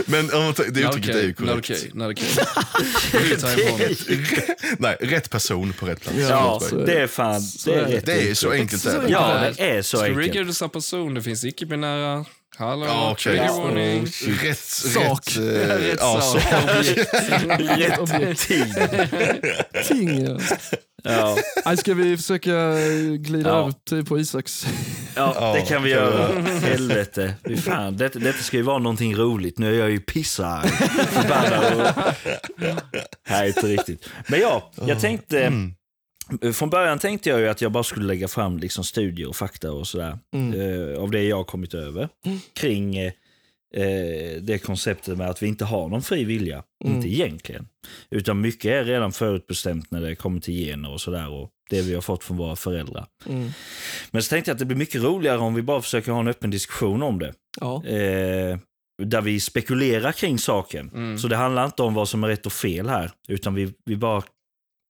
Men 0.07 0.31
om 0.35 0.45
man 0.45 0.55
tar- 0.55 0.65
det 0.71 0.81
uttrycket 0.81 1.15
är 1.15 1.23
ju 1.23 1.35
korrekt. 1.35 1.71
okej. 1.95 3.33
Ut 3.33 3.43
härifrån. 3.43 3.81
Nej, 4.79 4.97
rätt 5.01 5.31
person 5.31 5.73
på 5.73 5.87
rätt 5.87 6.01
plats. 6.01 6.19
Ja, 6.19 6.61
så 6.71 6.77
är 6.77 6.81
det. 6.81 6.87
det 6.87 7.03
är 7.03 7.07
fan, 7.07 7.43
det 7.65 7.75
är. 7.75 8.03
Det 8.07 8.31
är 8.31 8.35
så 8.35 8.51
enkelt. 8.51 8.83
Så 8.83 8.89
Är 8.89 9.03
det. 9.03 9.09
Ja, 9.09 9.51
det 9.57 9.71
är 9.71 9.83
så 9.83 10.03
enkelt. 10.03 10.57
samma 10.57 10.69
person, 10.69 11.15
det 11.15 11.23
finns 11.23 11.45
icke-binära 11.45 12.25
Hallå, 12.59 12.87
Ja, 12.87 13.11
okej. 13.13 13.23
trigger 13.39 13.63
warning. 13.63 14.07
Rätt 14.43 14.59
Sak. 14.59 15.37
Rätt, 15.37 15.71
eh, 15.71 15.77
Rätt 15.77 15.99
ja, 16.01 16.21
sak. 16.21 16.43
Objekt. 18.01 18.49
tid. 18.49 18.75
Ting, 19.89 20.25
ja. 20.25 20.39
Ja, 21.65 21.77
ska 21.77 21.95
vi 21.95 22.17
försöka 22.17 22.75
glida 23.19 23.49
Ja. 23.51 23.73
över 23.93 24.03
på 24.03 24.19
Isaks? 24.19 24.67
ja, 25.15 25.53
det 25.55 25.61
kan 25.69 25.83
vi 25.83 25.91
göra. 25.91 26.43
Helvete. 26.43 27.35
Fy 27.47 27.57
fan, 27.57 27.97
detta, 27.97 28.19
detta 28.19 28.39
ska 28.43 28.57
ju 28.57 28.63
vara 28.63 28.79
någonting 28.79 29.17
roligt. 29.17 29.59
Nu 29.59 29.75
är 29.75 29.79
jag 29.79 29.91
ju 29.91 30.01
pissarg. 30.01 30.69
Förbannad. 30.69 31.75
och- 31.75 32.15
Nej, 33.31 33.49
inte 33.49 33.67
riktigt. 33.67 34.09
Men 34.27 34.41
ja, 34.41 34.71
jag 34.87 35.01
tänkte... 35.01 35.41
Mm. 35.45 35.75
Från 36.53 36.70
början 36.70 36.99
tänkte 36.99 37.31
jag 37.31 37.41
ju 37.41 37.49
att 37.49 37.61
jag 37.61 37.72
bara 37.72 37.85
skulle 37.85 38.07
lägga 38.07 38.29
fram 38.29 38.59
liksom 38.59 38.85
studier 38.85 39.29
och 39.29 39.37
fakta 39.37 39.72
och 39.72 39.87
sådär. 39.87 40.18
Mm. 40.35 40.61
Eh, 40.61 41.03
av 41.03 41.11
det 41.11 41.22
jag 41.22 41.37
har 41.37 41.45
kommit 41.45 41.75
över. 41.75 42.09
Kring 42.53 42.97
eh, 42.97 43.12
eh, 43.75 44.43
det 44.43 44.59
konceptet 44.64 45.18
med 45.18 45.31
att 45.31 45.43
vi 45.43 45.47
inte 45.47 45.64
har 45.64 45.89
någon 45.89 46.03
fri 46.03 46.25
vilja. 46.25 46.62
Mm. 46.85 46.97
Inte 46.97 47.09
egentligen. 47.09 47.68
Utan 48.11 48.41
mycket 48.41 48.64
är 48.64 48.85
redan 48.85 49.12
förutbestämt 49.12 49.91
när 49.91 50.01
det 50.01 50.14
kommer 50.14 50.41
till 50.41 50.55
gener 50.55 50.91
och 50.91 51.01
sådär. 51.01 51.29
Och 51.29 51.51
det 51.70 51.83
vi 51.83 51.95
har 51.95 52.03
fått 52.03 52.25
från 52.25 52.37
våra 52.37 52.57
föräldrar. 52.57 53.07
Mm. 53.27 53.51
Men 54.11 54.22
så 54.22 54.29
tänkte 54.29 54.51
jag 54.51 54.55
att 54.55 54.59
det 54.59 54.64
blir 54.64 54.77
mycket 54.77 55.03
roligare 55.03 55.39
om 55.39 55.55
vi 55.55 55.62
bara 55.62 55.83
försöker 55.83 56.12
ha 56.12 56.20
en 56.20 56.29
öppen 56.29 56.51
diskussion 56.51 57.03
om 57.03 57.18
det. 57.18 57.35
Ja. 57.61 57.85
Eh, 57.87 58.59
där 59.03 59.20
vi 59.20 59.41
spekulerar 59.41 60.12
kring 60.12 60.39
saken. 60.39 60.91
Mm. 60.95 61.18
Så 61.18 61.29
det 61.29 61.37
handlar 61.37 61.64
inte 61.64 61.83
om 61.83 61.95
vad 61.95 62.09
som 62.09 62.25
är 62.25 62.29
rätt 62.29 62.47
och 62.47 62.53
fel 62.53 62.89
här. 62.89 63.11
Utan 63.29 63.55
vi, 63.55 63.75
vi 63.85 63.97
bara 63.97 64.22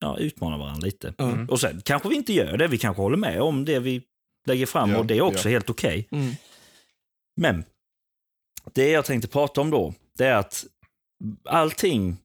ja, 0.05 0.19
utmanar 0.19 0.59
varandra 0.59 0.81
lite. 0.87 1.15
Mm. 1.19 1.49
Och 1.49 1.61
sen 1.61 1.81
kanske 1.85 2.09
vi 2.09 2.15
inte 2.15 2.33
gör 2.33 2.57
det. 2.57 2.69
Vi 2.69 2.79
kanske 2.79 3.03
håller 3.03 3.17
med 3.17 3.41
om 3.41 3.65
det 3.65 3.79
vi 3.79 4.03
lägger 4.47 4.67
fram 4.67 4.91
Ja, 4.91 4.99
och 4.99 5.07
det 5.07 5.17
är 5.17 5.21
också 5.21 5.49
ja. 5.49 5.53
helt 5.53 5.71
okej. 5.71 6.09
Mm. 6.11 6.35
Men 7.37 7.65
det 8.73 8.91
jag 8.91 9.05
tänkte 9.05 9.29
prata 9.29 9.61
om 9.61 9.71
då, 9.71 9.95
det 10.19 10.27
är 10.27 10.37
att 10.37 10.67
allting 11.45 12.17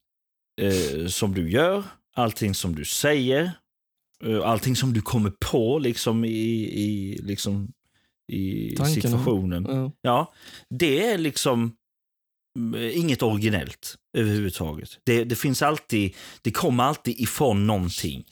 eh, 0.61 1.07
som 1.07 1.33
du 1.33 1.51
gör, 1.51 1.83
allting 2.15 2.53
som 2.53 2.75
du 2.75 2.85
säger, 2.85 3.51
eh, 4.23 4.41
allting 4.49 4.75
som 4.75 4.93
du 4.93 5.01
kommer 5.01 5.31
på 5.51 5.79
liksom 5.79 6.25
i, 6.25 6.29
i, 6.83 7.19
liksom, 7.23 7.71
i 8.31 8.75
situationen. 8.75 9.65
Ja. 9.69 9.91
Ja, 10.01 10.33
det 10.69 11.05
är 11.05 11.17
liksom 11.17 11.75
inget 12.93 13.21
originellt 13.23 13.95
överhuvudtaget. 14.17 14.89
Det, 15.03 15.23
det 15.23 15.35
finns 15.35 15.61
alltid, 15.61 16.15
det 16.41 16.51
kommer 16.51 16.83
alltid 16.83 17.19
ifrån 17.19 17.67
någonting. 17.67 18.23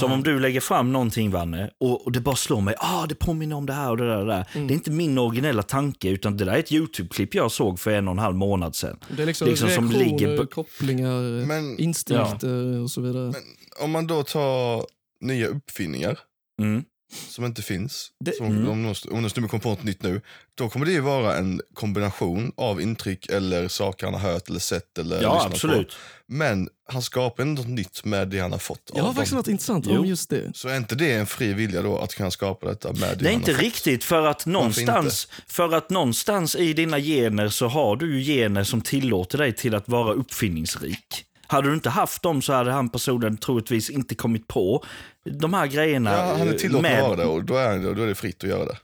Som 0.00 0.12
om 0.12 0.22
du 0.22 0.40
lägger 0.40 0.60
fram 0.60 0.92
någonting 0.92 1.30
Vanne 1.30 1.70
och, 1.80 2.04
och 2.06 2.12
det 2.12 2.20
bara 2.20 2.36
slår 2.36 2.60
mig, 2.60 2.74
ah 2.78 3.06
det 3.06 3.14
påminner 3.14 3.56
om 3.56 3.66
det 3.66 3.72
här 3.72 3.90
och 3.90 3.96
det 3.96 4.06
där. 4.06 4.18
Och 4.18 4.26
det, 4.26 4.32
där. 4.32 4.46
Mm. 4.54 4.66
det 4.66 4.72
är 4.72 4.74
inte 4.74 4.90
min 4.90 5.18
originella 5.18 5.62
tanke 5.62 6.08
utan 6.08 6.36
det 6.36 6.44
där 6.44 6.52
är 6.52 6.58
ett 6.58 6.72
YouTube-klipp 6.72 7.34
jag 7.34 7.52
såg 7.52 7.80
för 7.80 7.90
en 7.90 8.08
och 8.08 8.12
en 8.12 8.18
halv 8.18 8.36
månad 8.36 8.74
sedan. 8.74 8.98
Det 9.16 9.22
är 9.22 9.26
liksom, 9.26 9.48
liksom 9.48 9.68
som 9.70 9.90
reaktioner, 9.92 10.18
ligger 10.20 10.36
på- 10.38 10.46
kopplingar, 10.46 11.46
Men 11.46 11.78
instinkter 11.78 12.80
och 12.80 12.90
så 12.90 13.00
vidare. 13.00 13.32
om 13.80 13.90
man 13.90 14.06
då 14.06 14.22
tar 14.22 14.86
nya 15.20 15.46
uppfinningar 15.46 16.18
Mm. 16.62 16.84
Som 17.28 17.44
inte 17.44 17.62
finns, 17.62 18.08
Det- 18.20 18.36
som, 18.36 18.46
Mm. 18.46 18.68
om, 18.68 18.82
någon, 18.82 19.30
snubbe 19.30 19.48
kommer 19.48 19.62
på 19.62 19.68
något 19.68 19.84
nytt 19.84 20.02
nu, 20.02 20.20
då 20.54 20.68
kommer 20.68 20.86
det 20.86 20.92
ju 20.92 21.00
vara 21.00 21.36
en 21.36 21.60
kombination 21.74 22.52
av 22.56 22.80
intryck 22.82 23.26
eller 23.30 23.68
saker 23.68 24.06
han 24.06 24.14
har 24.20 24.32
hört 24.32 24.48
eller 24.48 24.60
sett 24.60 24.98
eller 24.98 25.22
Ja, 25.22 25.46
absolut. 25.52 25.88
på. 25.88 25.94
Men 26.26 26.68
han 26.88 27.02
skapar 27.02 27.42
ändå 27.42 27.62
något 27.62 27.70
nytt 27.70 28.04
med 28.04 28.28
det 28.28 28.38
han 28.38 28.52
har 28.52 28.58
fått 28.58 28.90
Jag 28.94 29.02
har 29.04 29.12
faktiskt 29.14 29.34
något 29.34 29.48
intressant 29.48 29.86
Jo. 29.88 29.98
om 30.00 30.06
just 30.06 30.30
det. 30.30 30.50
Så 30.56 30.68
är 30.68 30.76
inte 30.76 30.94
det 30.94 31.12
en 31.12 31.26
fri 31.26 31.52
vilja 31.52 31.82
då 31.82 31.98
att 31.98 32.14
kunna 32.14 32.30
skapa 32.30 32.68
detta 32.68 32.92
med 32.92 33.00
det 33.00 33.14
Det 33.14 33.24
är 33.24 33.32
han 33.32 33.34
inte 33.40 33.50
har 33.50 33.56
fått? 33.56 33.62
riktigt 33.64 34.04
för 34.04 34.26
att, 34.26 34.46
någonstans, 34.46 35.28
för 35.46 35.74
att 35.74 35.90
någonstans 35.90 36.56
i 36.56 36.72
dina 36.72 37.00
gener 37.00 37.48
så 37.48 37.66
har 37.68 37.96
du 37.96 38.18
ju 38.20 38.34
gener 38.34 38.64
som 38.64 38.80
tillåter 38.80 39.38
dig 39.38 39.52
till 39.52 39.74
att 39.74 39.88
vara 39.88 40.12
uppfinningsrik. 40.12 41.24
Hade 41.52 41.68
du 41.68 41.74
inte 41.74 41.90
haft 41.90 42.22
dem 42.22 42.42
så 42.42 42.52
hade 42.52 42.70
han 42.72 42.88
personen 42.88 43.36
troligtvis 43.36 43.90
inte 43.90 44.14
kommit 44.14 44.48
på 44.48 44.84
de 45.24 45.54
här 45.54 45.66
grejerna. 45.66 46.10
Ja, 46.12 46.36
han 46.38 46.48
är 46.48 46.52
tillåten 46.52 46.82
med- 46.82 46.98
att 47.02 47.06
vara 47.08 47.16
det 47.16 47.24
och 47.26 47.44
då 47.44 47.54
är, 47.56 47.94
då 47.94 48.02
är 48.02 48.06
det 48.06 48.14
fritt 48.14 48.44
att 48.44 48.50
göra 48.50 48.64
det. 48.64 48.78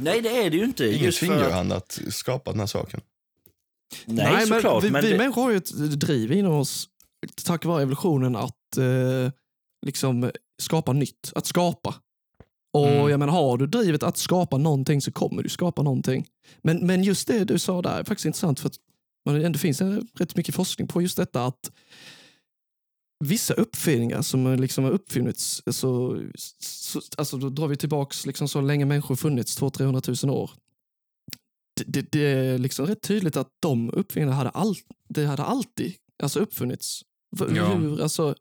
Nej, 0.00 0.20
det 0.20 0.28
är 0.46 0.50
det 0.50 0.56
ju 0.56 0.64
inte. 0.64 0.86
Ingen 0.86 1.12
tvingar 1.12 1.38
för 1.44 1.50
han 1.50 1.72
att 1.72 2.00
skapa 2.10 2.50
den 2.50 2.60
här 2.60 2.66
saken. 2.66 3.00
Nej, 4.06 4.32
men 4.32 4.46
såklart. 4.46 4.84
vi, 4.84 4.90
men 4.90 5.02
vi 5.04 5.10
det, 5.12 5.18
människor 5.18 5.42
har 5.42 5.50
ju 5.50 5.56
ett 5.56 6.00
driv 6.00 6.32
inom 6.32 6.54
oss, 6.54 6.88
tack 7.44 7.64
vare 7.64 7.82
evolutionen, 7.82 8.36
att 8.36 8.76
eh, 8.78 9.32
liksom 9.86 10.30
skapa 10.62 10.92
nytt. 10.92 11.32
Att 11.34 11.46
skapa. 11.46 11.94
Och 12.72 12.88
Mm. 12.88 13.08
jag 13.10 13.20
menar, 13.20 13.32
har 13.32 13.58
du 13.58 13.66
drivet 13.66 14.02
att 14.02 14.16
skapa 14.16 14.58
någonting 14.58 15.00
så 15.00 15.12
kommer 15.12 15.42
du 15.42 15.48
skapa 15.48 15.82
någonting. 15.82 16.26
Men, 16.62 16.86
men 16.86 17.04
just 17.04 17.28
det 17.28 17.44
du 17.44 17.58
sa 17.58 17.82
där 17.82 17.98
är 18.00 18.04
faktiskt 18.04 18.26
intressant 18.26 18.60
för 18.60 18.70
men 19.24 19.42
man, 19.42 19.52
det 19.52 19.58
finns 19.58 19.80
rätt 20.14 20.36
mycket 20.36 20.54
forskning 20.54 20.88
på 20.88 21.02
just 21.02 21.16
detta 21.16 21.44
att 21.44 21.70
vissa 23.24 23.54
uppfinningar 23.54 24.22
som 24.22 24.56
liksom 24.56 24.84
har 24.84 24.90
uppfunnits, 24.90 25.62
alltså, 25.66 26.16
så, 26.34 27.00
så, 27.00 27.00
alltså 27.16 27.36
då 27.36 27.48
drar 27.48 27.68
vi 27.68 27.76
tillbaks 27.76 28.26
liksom 28.26 28.48
så 28.48 28.60
länge 28.60 28.84
människor 28.84 29.16
funnits, 29.16 29.60
200-300 29.60 30.26
000 30.26 30.36
år. 30.36 30.50
Det, 31.76 31.84
det, 31.86 32.12
det 32.12 32.26
är 32.26 32.58
liksom 32.58 32.86
rätt 32.86 33.02
tydligt 33.02 33.36
att 33.36 33.48
de 33.60 33.90
uppfinningarna 33.90 34.36
hade, 34.36 34.50
all, 34.50 34.76
det 35.08 35.24
hade 35.24 35.42
alltid 35.42 35.94
alltså 36.22 36.40
uppfunnits. 36.40 37.02
Ja. 37.56 37.74
Hur, 37.74 38.02
alltså, 38.02 38.34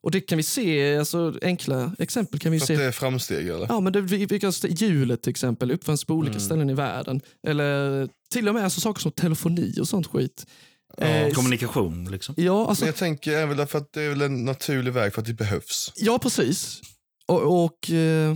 och 0.00 0.10
det 0.10 0.20
kan 0.20 0.36
vi 0.36 0.42
se, 0.42 0.96
alltså, 0.96 1.34
enkla 1.42 1.92
exempel 1.98 2.40
kan 2.40 2.52
vi 2.52 2.58
För 2.60 2.66
se. 2.66 2.72
att 2.74 2.78
det 2.78 2.84
är 2.84 2.92
framsteg 2.92 3.48
eller? 3.48 3.66
Ja, 3.68 3.80
men 3.80 3.92
det, 3.92 4.00
vi, 4.00 4.26
vi 4.26 4.40
kan, 4.40 4.50
st- 4.50 4.68
hjulet 4.70 5.22
till 5.22 5.30
exempel 5.30 5.70
uppfanns 5.70 6.04
på 6.04 6.14
olika 6.14 6.30
Mm. 6.32 6.40
ställen 6.40 6.70
i 6.70 6.74
världen. 6.74 7.20
Eller 7.46 8.08
till 8.32 8.48
och 8.48 8.54
med 8.54 8.64
alltså, 8.64 8.80
saker 8.80 9.00
som 9.00 9.12
telefoni 9.12 9.74
och 9.80 9.88
sånt 9.88 10.06
skit. 10.06 10.46
Ja. 10.96 11.04
Eh, 11.06 11.32
kommunikation 11.32 12.10
liksom. 12.10 12.34
Ja, 12.38 12.68
alltså, 12.68 12.84
Men 12.84 12.86
jag 12.86 12.96
tänker 12.96 13.46
väl 13.46 13.56
därför 13.56 13.78
att 13.78 13.92
det 13.92 14.02
är 14.02 14.08
väl 14.08 14.22
en 14.22 14.44
naturlig 14.44 14.92
väg 14.92 15.14
för 15.14 15.20
att 15.20 15.26
det 15.26 15.34
behövs. 15.34 15.92
ja 15.96 16.18
precis. 16.18 16.80
Och, 17.26 17.64
och 17.64 17.90
eh, 17.90 18.34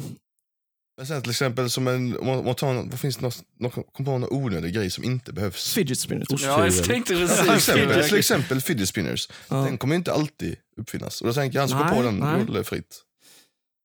Men 0.97 1.07
sen 1.07 1.23
till 1.23 1.31
exempel 1.31 1.71
som 1.71 1.89
en, 1.89 2.19
om 2.19 2.27
man, 2.27 2.39
om 2.39 2.45
man 2.45 2.55
tar 2.55 2.75
en, 2.75 2.91
vad 2.91 3.01
finns 3.01 3.17
det 3.17 3.23
något, 3.23 3.43
något, 3.61 3.75
kom 3.75 4.05
på 4.05 4.19
någon 4.19 4.25
onödig 4.31 4.75
grej 4.75 4.91
som 4.91 5.05
inte 5.05 5.33
behövs? 5.33 5.73
fidget 5.75 5.99
spinner. 5.99 6.33
Osthyvel. 6.35 6.59
Ja, 6.59 6.65
jag 6.65 6.85
tänkte 6.85 7.15
Till 7.15 7.29
precis 7.29 7.49
exempel, 7.69 8.05
till 8.09 8.19
exempel 8.19 8.61
fidget 8.61 8.89
spinners. 8.89 9.29
Ja. 9.49 9.57
Den 9.57 9.79
kommer 9.79 9.95
inte 9.97 10.13
alltid 10.13 10.57
uppfinnas. 10.77 11.21
Och 11.21 11.27
då 11.27 11.33
tänker 11.33 11.57
jag, 11.57 11.63
han 11.63 11.69
som 11.69 11.79
kom 11.79 11.87
Nej, 11.89 11.97
på 11.97 12.03
den 12.03 12.19
nej. 12.19 12.41
gjorde 12.41 12.53
det 12.53 12.65
fritt. 12.65 13.03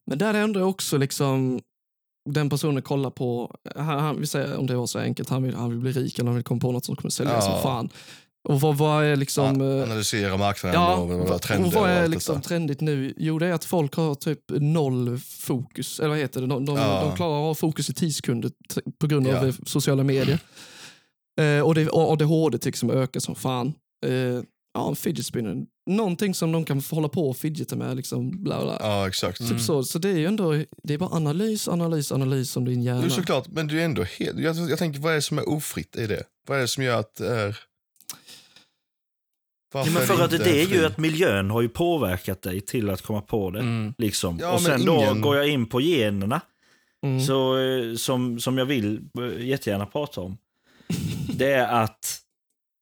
Men 0.07 0.17
där 0.17 0.33
är 0.33 0.41
ändå 0.43 0.63
också 0.63 0.97
liksom 0.97 1.61
den 2.29 2.49
personen 2.49 2.81
kollar 2.81 3.09
på, 3.09 3.55
han, 3.75 3.85
han, 3.85 4.19
vi 4.19 4.27
säger 4.27 4.57
om 4.57 4.67
det 4.67 4.75
var 4.75 4.87
så 4.87 4.99
enkelt, 4.99 5.29
han 5.29 5.43
vill, 5.43 5.55
han 5.55 5.69
vill 5.69 5.79
bli 5.79 5.91
rik 5.91 6.19
eller 6.19 6.27
han 6.27 6.35
vill 6.35 6.43
komma 6.43 6.61
på 6.61 6.71
något 6.71 6.85
som 6.85 6.95
kommer 6.95 7.09
sälja 7.09 7.33
Ja. 7.33 7.41
som 7.41 7.61
fan. 7.61 7.89
Och 8.49 8.61
vad, 8.61 8.77
vad 8.77 9.03
är 9.05 9.15
liksom... 9.15 9.61
Ja, 9.61 9.77
eh, 9.77 9.83
analysera 9.83 10.37
marknaden 10.37 10.81
Ja, 10.81 10.95
och 10.95 11.09
vad 11.09 11.41
trender 11.41 11.67
och 11.67 11.73
vad 11.73 11.89
är 11.89 12.01
allt 12.03 12.11
liksom 12.11 12.35
detta. 12.35 12.47
trendigt 12.47 12.81
nu? 12.81 13.13
Jo, 13.17 13.39
det 13.39 13.47
är 13.47 13.53
att 13.53 13.65
folk 13.65 13.95
har 13.95 14.15
typ 14.15 14.39
noll 14.49 15.19
fokus. 15.19 15.99
Eller 15.99 16.09
vad 16.09 16.17
heter 16.17 16.41
det? 16.41 16.47
De, 16.47 16.65
de, 16.65 16.77
Ja. 16.77 17.01
de 17.05 17.15
klarar 17.15 17.39
ha 17.39 17.55
fokus 17.55 17.89
i 17.89 17.93
10 17.93 18.11
sekunder 18.13 18.51
på 18.99 19.07
grund 19.07 19.27
av 19.27 19.33
Ja. 19.33 19.47
eh, 19.47 19.53
sociala 19.65 20.03
medier. 20.03 20.39
Eh, 21.41 21.59
och, 21.61 21.75
det, 21.75 21.87
och 21.89 22.11
ADHD 22.11 22.57
liksom 22.65 22.91
ökar 22.91 23.19
som 23.19 23.35
fan. 23.35 23.73
Eh, 24.05 24.13
ja, 24.73 24.89
en 24.89 24.95
fidget 24.95 25.25
spinner. 25.25 25.65
Någonting 25.89 26.33
som 26.33 26.51
de 26.51 26.65
kan 26.65 26.81
hålla 26.91 27.07
på 27.09 27.29
och 27.29 27.37
fidgeta 27.37 27.75
med. 27.75 27.97
Liksom, 27.97 28.43
bla 28.43 28.61
bla. 28.63 28.77
Ja, 28.79 29.07
exakt. 29.07 29.49
Typ 29.49 29.59
så. 29.61 29.83
så 29.83 29.99
det 29.99 30.09
är 30.09 30.17
ju 30.17 30.25
ändå 30.25 30.63
det 30.83 30.93
är 30.93 30.97
bara 30.97 31.09
analys, 31.15 31.67
analys, 31.67 32.11
analys 32.11 32.57
om 32.57 32.65
din 32.65 32.81
hjärna. 32.83 33.01
Jo, 33.03 33.09
såklart, 33.09 33.47
men 33.47 33.67
du 33.67 33.81
är 33.81 33.85
ändå 33.85 34.03
helt... 34.03 34.39
Jag, 34.39 34.55
jag 34.69 34.79
tänker, 34.79 34.99
vad 34.99 35.11
är 35.11 35.15
det 35.15 35.21
som 35.21 35.37
är 35.37 35.49
ofritt 35.49 35.95
i 35.95 36.07
det? 36.07 36.23
Vad 36.47 36.57
är 36.57 36.61
det 36.61 36.67
som 36.67 36.83
gör 36.83 36.99
att 36.99 37.15
det 37.15 37.27
är... 37.27 37.59
Ja, 39.73 39.85
men 39.93 40.07
för 40.07 40.23
att 40.23 40.31
det 40.31 40.61
är 40.61 40.67
ju 40.67 40.85
att 40.85 40.97
miljön 40.97 41.49
har 41.49 41.61
ju 41.61 41.69
påverkat 41.69 42.41
dig 42.41 42.61
till 42.61 42.89
att 42.89 43.01
komma 43.01 43.21
på 43.21 43.51
det. 43.51 43.59
Mm. 43.59 43.93
Liksom. 43.97 44.37
Ja, 44.41 44.51
och 44.53 44.61
sen 44.61 44.85
då 44.85 44.95
ingen- 44.95 45.21
går 45.21 45.35
jag 45.35 45.47
in 45.47 45.65
på 45.65 45.81
generna, 45.81 46.41
Mm. 47.03 47.21
så, 47.21 47.57
eh, 47.57 47.95
som, 47.95 48.39
som 48.39 48.57
jag 48.57 48.65
vill 48.65 48.99
eh, 49.19 49.45
jättegärna 49.47 49.85
prata 49.85 50.21
om. 50.21 50.37
Det 51.33 51.51
är 51.51 51.83
att, 51.83 52.20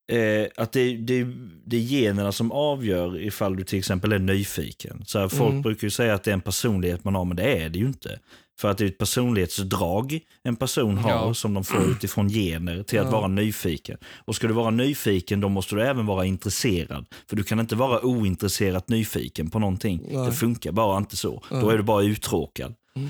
eh, 0.09 0.47
att 0.57 0.71
det, 0.71 0.97
det, 0.97 1.27
det 1.65 1.77
är 1.77 1.81
generna 1.81 2.31
som 2.31 2.51
avgör 2.51 3.21
ifall 3.21 3.55
du 3.55 3.63
till 3.63 3.79
exempel 3.79 4.11
är 4.11 4.19
nyfiken. 4.19 5.03
Så 5.05 5.19
här, 5.19 5.27
folk 5.27 5.49
Mm. 5.49 5.61
brukar 5.61 5.87
ju 5.87 5.91
säga 5.91 6.13
att 6.13 6.23
det 6.23 6.31
är 6.31 6.33
en 6.33 6.41
personlighet 6.41 7.03
man 7.03 7.15
har, 7.15 7.25
men 7.25 7.37
det 7.37 7.43
är 7.63 7.69
det 7.69 7.79
ju 7.79 7.85
inte. 7.85 8.19
För 8.61 8.71
att 8.71 8.77
det 8.77 8.83
är 8.83 8.87
ett 8.87 8.97
personlighetsdrag 8.97 10.19
en 10.43 10.55
person 10.55 10.97
har 10.97 11.11
Ja. 11.11 11.33
som 11.33 11.53
de 11.53 11.63
får 11.63 11.91
utifrån 11.91 12.29
gener 12.29 12.83
till 12.83 12.99
att 12.99 13.05
Ja. 13.05 13.11
vara 13.11 13.27
nyfiken. 13.27 13.97
Och 14.25 14.35
ska 14.35 14.47
du 14.47 14.53
vara 14.53 14.69
nyfiken 14.69 15.41
då 15.41 15.49
måste 15.49 15.75
du 15.75 15.81
även 15.83 16.05
vara 16.05 16.25
intresserad. 16.25 17.05
För 17.29 17.35
du 17.35 17.43
kan 17.43 17.59
inte 17.59 17.75
vara 17.75 18.05
ointresserat 18.05 18.89
nyfiken 18.89 19.49
på 19.49 19.59
någonting. 19.59 20.01
Nej. 20.11 20.25
Det 20.25 20.31
funkar 20.31 20.71
bara 20.71 20.97
inte 20.97 21.17
så. 21.17 21.43
Ja. 21.51 21.61
Då 21.61 21.69
är 21.69 21.77
du 21.77 21.83
bara 21.83 22.03
uttråkad. 22.03 22.73
Mm. 22.95 23.09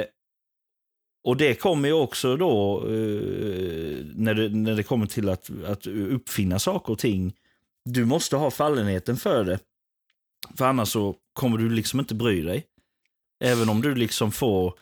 Eh, 0.00 0.04
och 1.24 1.36
det 1.36 1.54
kommer 1.54 1.88
ju 1.88 1.94
också 1.94 2.36
då 2.36 2.78
eh, 2.86 4.04
när, 4.14 4.34
det, 4.34 4.48
när 4.48 4.76
det 4.76 4.82
kommer 4.82 5.06
till 5.06 5.28
att, 5.28 5.50
att 5.66 5.86
uppfinna 5.86 6.58
saker 6.58 6.92
och 6.92 6.98
ting. 6.98 7.34
Du 7.84 8.04
måste 8.04 8.36
ha 8.36 8.50
fallenheten 8.50 9.16
för 9.16 9.44
det. 9.44 9.58
För 10.56 10.64
annars 10.64 10.88
så 10.88 11.16
kommer 11.32 11.58
du 11.58 11.70
liksom 11.70 12.00
inte 12.00 12.14
bry 12.14 12.42
dig. 12.42 12.66
Även 13.44 13.68
om 13.68 13.82
du 13.82 13.94
liksom 13.94 14.32
får, 14.32 14.74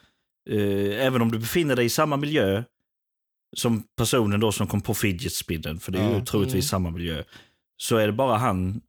eh, 0.51 1.07
även 1.07 1.23
om 1.23 1.31
du 1.31 1.39
befinner 1.39 1.77
dig 1.77 1.85
i 1.85 1.89
samma 1.91 2.17
miljö 2.17 2.63
som 3.57 3.83
personen 3.97 4.41
då 4.41 4.53
som 4.53 4.67
kom 4.67 4.81
på 4.81 4.95
fidget 4.95 5.33
spinner, 5.33 5.75
för 5.75 5.93
det 5.93 5.99
är 5.99 6.11
ju 6.11 6.19
Ja. 6.19 6.25
troligtvis 6.25 6.55
Mm. 6.55 6.69
samma 6.69 6.91
miljö, 6.91 7.23
så 7.77 7.97
är 7.97 8.07
det 8.07 8.13
bara 8.13 8.37
han 8.37 8.81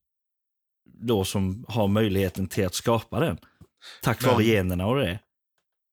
då 0.85 1.25
som 1.25 1.65
har 1.67 1.87
möjligheten 1.87 2.47
till 2.47 2.65
att 2.65 2.73
skapa 2.75 3.19
den. 3.19 3.37
Tack 4.01 4.23
vare 4.23 4.43
generna 4.43 4.87
och 4.87 4.95
det. 4.95 5.19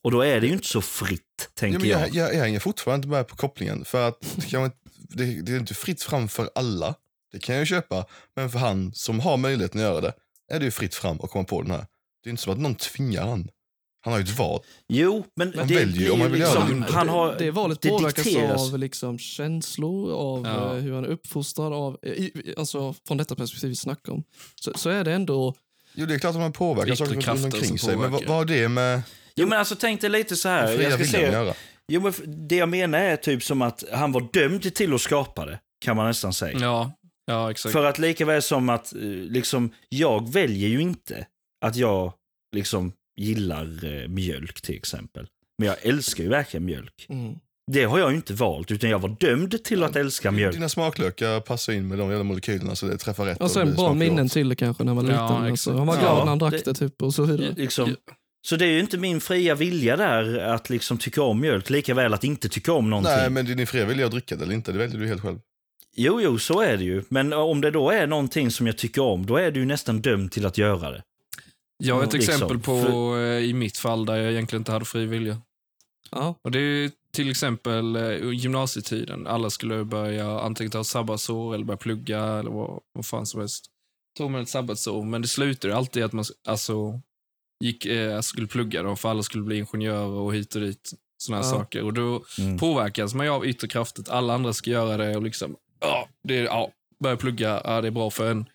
Och 0.02 0.10
då 0.10 0.20
är 0.20 0.40
det 0.40 0.46
ju 0.46 0.52
inte 0.52 0.66
så 0.66 0.80
fritt, 0.80 1.25
tänker 1.54 1.78
men 1.78 1.88
jag. 1.88 2.14
jag, 2.14 2.34
jag, 2.34 2.40
hänger 2.40 2.60
fortfarande 2.60 3.04
inte 3.06 3.16
med 3.16 3.26
på 3.28 3.36
kopplingen. 3.36 3.84
För 3.84 4.08
att 4.08 4.20
det, 4.36 4.46
kan 4.50 4.60
man, 4.60 4.70
inte- 4.70 5.16
det, 5.16 5.42
det 5.42 5.52
är 5.52 5.56
inte 5.58 5.74
fritt 5.74 6.02
fram 6.02 6.28
för 6.28 6.50
alla. 6.54 6.94
Det 7.32 7.38
kan 7.38 7.54
jag 7.54 7.62
ju 7.62 7.66
köpa. 7.66 8.04
Men 8.36 8.50
för 8.50 8.58
han 8.58 8.92
som 8.94 9.20
har 9.20 9.36
möjligheten 9.36 9.80
att 9.80 9.84
göra 9.86 10.00
det 10.00 10.12
är 10.52 10.58
det 10.58 10.64
ju 10.64 10.70
fritt 10.70 10.94
fram 10.94 11.20
att 11.20 11.30
komma 11.30 11.44
på 11.44 11.62
den 11.62 11.70
här. 11.70 11.86
Det 12.24 12.28
är 12.28 12.30
inte 12.30 12.42
som 12.42 12.52
att 12.52 12.58
någon 12.58 12.74
tvingar 12.74 13.26
han. 13.26 13.48
Han 14.00 14.12
har 14.12 14.20
ju 14.20 14.24
ett 14.24 14.38
val. 14.38 14.60
Jo, 14.88 15.24
men 15.36 15.52
Man 15.56 15.66
det 15.66 15.74
väljer 15.74 16.02
ju 16.02 16.10
om 16.10 16.18
man 16.18 16.32
vill 16.32 16.40
göra 16.40 16.60
liksom, 16.60 16.80
det. 16.80 16.92
han 16.92 17.08
har, 17.08 17.32
det, 17.32 17.38
det 17.44 17.50
valet 17.50 17.80
det 17.80 17.88
påverkas 17.88 18.24
dikteras. 18.24 18.72
av 18.72 18.78
liksom 18.78 19.18
känslor, 19.18 20.12
av 20.12 20.46
Ja. 20.46 20.76
eh, 20.76 20.82
hur 20.82 20.94
han 20.94 21.04
är 21.04 21.08
uppfostrad, 21.08 21.72
av, 21.72 21.98
i- 22.02 22.08
i- 22.10 22.54
alltså 22.56 22.94
från 23.08 23.16
detta 23.16 23.34
perspektiv 23.34 23.70
vi 23.70 23.76
snackar 23.76 24.12
om. 24.12 24.22
Så, 24.54 24.72
så 24.76 24.90
är 24.90 25.04
det 25.04 25.12
ändå, 25.12 25.54
Jo, 25.94 26.06
det 26.06 26.14
är 26.14 26.18
klart 26.18 26.34
att 26.34 26.40
man 26.40 26.52
påverkar 26.52 26.86
Yttre 26.92 26.96
saker 26.96 27.12
runt 27.12 27.24
krafter 27.24 27.44
omkring 27.44 27.78
sig. 27.78 27.96
Men 27.96 28.12
vad, 28.12 28.24
vad 28.24 28.36
har 28.36 28.44
det 28.44 28.68
med 28.68 29.02
Jo, 29.36 29.46
men 29.46 29.58
alltså 29.58 29.76
tänk 29.76 30.00
dig 30.00 30.10
lite 30.10 30.36
så 30.36 30.48
här. 30.48 30.80
Jag 30.82 30.92
ska 30.92 31.04
se, 31.04 31.52
jo, 31.92 32.00
men 32.00 32.12
det 32.48 32.56
jag 32.56 32.68
menar 32.68 32.98
är 32.98 33.16
typ 33.16 33.42
som 33.42 33.62
att 33.62 33.84
han 33.92 34.12
var 34.12 34.28
dömd 34.32 34.74
till 34.74 34.94
att 34.94 35.00
skapa 35.00 35.46
det, 35.46 35.58
kan 35.84 35.96
man 35.96 36.06
nästan 36.06 36.32
säga. 36.32 36.58
Ja, 36.60 36.92
ja 37.26 37.50
exakt. 37.50 37.72
För 37.72 37.84
att 37.84 37.98
lika 37.98 38.24
väl 38.24 38.42
som 38.42 38.68
att 38.68 38.92
eh, 38.94 39.00
liksom, 39.10 39.70
jag 39.88 40.32
väljer 40.32 40.68
ju 40.68 40.80
inte 40.80 41.26
att 41.66 41.76
jag 41.76 42.12
liksom 42.56 42.92
gillar 43.20 43.84
eh, 44.02 44.08
mjölk 44.08 44.60
till 44.62 44.76
exempel. 44.76 45.26
Men 45.58 45.68
jag 45.68 45.76
älskar 45.86 46.24
ju 46.24 46.30
verkligen 46.30 46.64
mjölk. 46.64 47.06
mm. 47.08 47.34
Det 47.72 47.84
har 47.84 47.98
jag 47.98 48.10
ju 48.10 48.16
inte 48.16 48.34
valt, 48.34 48.70
utan 48.70 48.90
jag 48.90 48.98
var 48.98 49.08
dömd 49.20 49.64
till 49.64 49.82
att 49.82 49.96
älska 49.96 50.30
mjölk. 50.30 50.54
Dina 50.54 50.68
smaklökar 50.68 51.40
passar 51.40 51.72
in 51.72 51.88
med 51.88 51.98
de 51.98 52.08
jävla 52.10 52.24
molekylerna 52.24 52.76
så 52.76 52.86
det 52.86 52.98
träffar 52.98 53.26
rätt. 53.26 53.38
Och 53.40 53.44
det 53.46 53.48
sen 53.54 53.74
bra 53.74 53.94
minnen 53.94 54.28
till 54.28 54.48
det 54.48 54.56
kanske 54.56 54.84
när 54.84 54.94
man 54.94 55.06
var 55.06 55.12
Ja, 55.12 55.22
liten. 55.28 55.36
Alltså, 55.50 55.70
exakt. 55.70 55.76
han 55.78 55.86
var 55.86 55.94
Ja, 55.94 56.00
glad 56.00 56.18
när 56.18 56.26
han 56.26 56.38
det- 56.38 56.50
drack 56.50 56.64
det 56.64 56.74
typ 56.74 57.02
och 57.02 57.14
så 57.14 57.22
vidare. 57.22 57.54
Liksom. 57.56 57.96
Så 58.48 58.56
det 58.56 58.64
är 58.64 58.70
ju 58.70 58.80
inte 58.80 58.98
min 58.98 59.20
fria 59.20 59.54
vilja 59.54 59.96
där 59.96 60.38
att 60.38 60.70
liksom 60.70 60.98
tycka 60.98 61.22
om 61.22 61.40
mjölk, 61.40 61.70
lika 61.70 61.94
väl 61.94 62.14
att 62.14 62.24
inte 62.24 62.48
tycka 62.48 62.72
om 62.72 62.90
någonting. 62.90 63.12
Nej, 63.16 63.30
men 63.30 63.46
det 63.46 63.52
är 63.52 63.56
din 63.56 63.66
fria 63.66 63.84
vilja 63.86 64.04
att 64.06 64.12
dricka 64.12 64.36
det 64.36 64.44
eller 64.44 64.54
inte. 64.54 64.72
Det 64.72 64.78
väljer 64.78 64.98
du 65.00 65.06
helt 65.06 65.22
själv. 65.22 65.38
Jo, 65.96 66.20
jo, 66.20 66.38
så 66.38 66.60
är 66.60 66.76
det 66.76 66.84
ju. 66.84 67.02
Men 67.08 67.32
om 67.32 67.60
det 67.60 67.70
då 67.70 67.90
är 67.90 68.06
någonting 68.06 68.50
som 68.50 68.66
jag 68.66 68.78
tycker 68.78 69.02
om, 69.02 69.26
då 69.26 69.36
är 69.36 69.50
du 69.50 69.60
ju 69.60 69.66
nästan 69.66 70.00
dömd 70.00 70.32
till 70.32 70.46
att 70.46 70.58
göra 70.58 70.90
det. 70.90 71.02
Jag 71.78 71.94
har 71.94 72.04
ett 72.04 72.12
Liksom, 72.12 72.34
exempel 72.34 72.58
på, 72.58 72.82
för- 72.82 73.24
eh, 73.36 73.38
i 73.44 73.52
mitt 73.52 73.78
fall, 73.78 74.06
där 74.06 74.16
jag 74.16 74.32
egentligen 74.32 74.60
inte 74.60 74.72
hade 74.72 74.84
fri 74.84 75.06
vilja. 75.06 75.40
Ja. 76.10 76.34
Och 76.44 76.50
det 76.50 76.58
är 76.58 76.90
till 77.12 77.30
exempel 77.30 77.96
eh, 77.96 78.30
gymnasietiden. 78.32 79.26
Alla 79.26 79.50
skulle 79.50 79.84
börja 79.84 80.40
antingen 80.40 80.70
ta 80.70 80.84
sabbatsår 80.84 81.54
eller 81.54 81.64
börja 81.64 81.78
plugga 81.78 82.24
eller 82.24 82.50
vad, 82.50 82.80
vad 82.92 83.06
fan 83.06 83.26
som 83.26 83.40
helst. 83.40 83.64
Tog 84.18 84.30
man 84.30 84.42
ett 84.42 84.48
sabbatsår, 84.48 85.04
men 85.04 85.22
det 85.22 85.28
slutade 85.28 85.72
ju 85.72 85.78
alltid 85.78 86.04
att 86.04 86.12
man 86.12 86.24
alltså, 86.48 87.00
gick, 87.64 87.86
eh, 87.86 88.20
skulle 88.20 88.46
plugga 88.46 88.82
då, 88.82 88.96
för 88.96 89.08
alla 89.08 89.22
skulle 89.22 89.44
bli 89.44 89.58
ingenjörer 89.58 90.06
och 90.06 90.34
hit 90.34 90.54
och 90.54 90.60
dit. 90.60 90.90
Såna 91.18 91.36
här 91.38 91.44
Ja. 91.44 91.50
saker. 91.50 91.82
Och 91.82 91.92
då 91.94 92.24
Mm. 92.38 92.58
påverkas 92.58 93.14
man 93.14 93.26
ju 93.26 93.32
av 93.32 93.46
yttre 93.46 93.68
krafter. 93.68 94.04
Alla 94.08 94.34
andra 94.34 94.52
ska 94.52 94.70
göra 94.70 94.96
det 94.96 95.16
och 95.16 95.22
liksom, 95.22 95.56
ja, 95.80 96.08
det 96.22 96.34
ja 96.34 96.70
börja 97.02 97.16
plugga, 97.16 97.60
ja, 97.64 97.80
det 97.80 97.86
är 97.88 97.92
bra 97.92 98.10
för 98.10 98.30
en. 98.30 98.46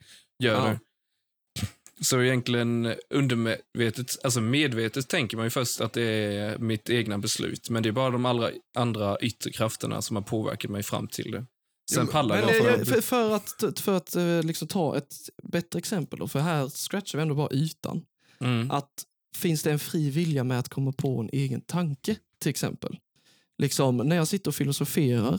Gör 0.44 0.54
Ja. 0.54 0.64
det. 0.70 0.80
Så 2.04 2.22
egentligen 2.22 2.96
undermedvetet, 3.10 4.18
alltså 4.24 4.42
medvetet 4.42 5.10
tänker 5.10 5.38
man 5.38 5.46
ju 5.46 5.50
först 5.50 5.82
att 5.82 5.94
det 5.94 6.04
är 6.04 6.58
mitt 6.58 6.90
egna 6.90 7.18
beslut. 7.18 7.70
Men 7.70 7.84
det 7.84 7.90
är 7.90 7.94
bara 7.94 8.10
de 8.10 8.26
allra 8.26 8.50
andra 8.76 9.18
yttre 9.20 9.52
krafterna 9.52 10.02
som 10.02 10.16
har 10.16 10.24
påverkat 10.24 10.72
mig 10.72 10.84
fram 10.84 11.08
till 11.08 11.32
det. 11.32 11.46
Sen 11.92 12.08
pallar 12.08 12.36
Men 12.36 12.48
jag 12.48 12.58
för 12.78 12.86
för, 12.86 13.02
för 13.02 13.32
att, 13.36 13.80
för 13.80 13.98
att 13.98 14.16
eh, 14.16 14.44
liksom 14.44 14.68
ta 14.68 14.98
ett 14.98 15.14
bättre 15.44 15.80
exempel 15.80 16.20
då, 16.20 16.28
för 16.28 16.40
här 16.40 16.70
scratchar 16.70 17.18
vi 17.18 17.22
ändå 17.22 17.36
bara 17.36 17.50
ytan. 17.52 18.02
Mm. 18.42 18.72
Att 18.72 19.04
finns 19.38 19.64
det 19.64 19.72
en 19.72 19.80
fri 19.80 20.10
vilja 20.10 20.44
med 20.44 20.60
att 20.60 20.70
komma 20.70 20.92
på 20.92 21.20
en 21.20 21.30
egen 21.34 21.62
tanke, 21.62 22.16
till 22.40 22.50
exempel? 22.50 23.00
Liksom 23.58 23.98
när 23.98 24.16
jag 24.16 24.28
sitter 24.28 24.52
och 24.52 24.56
filosoferar 24.56 25.34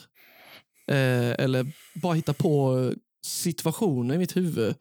eh, 0.87 1.31
eller 1.39 1.73
bara 1.95 2.15
hittar 2.15 2.33
på 2.33 2.93
situationer 3.25 4.15
i 4.15 4.19
mitt 4.19 4.37
huvud. 4.37 4.75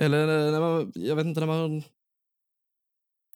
Eller 0.00 0.26
när 0.26 0.60
man, 0.60 0.92
jag 0.94 1.16
vet 1.16 1.26
inte, 1.26 1.40
när 1.40 1.46
man... 1.46 1.82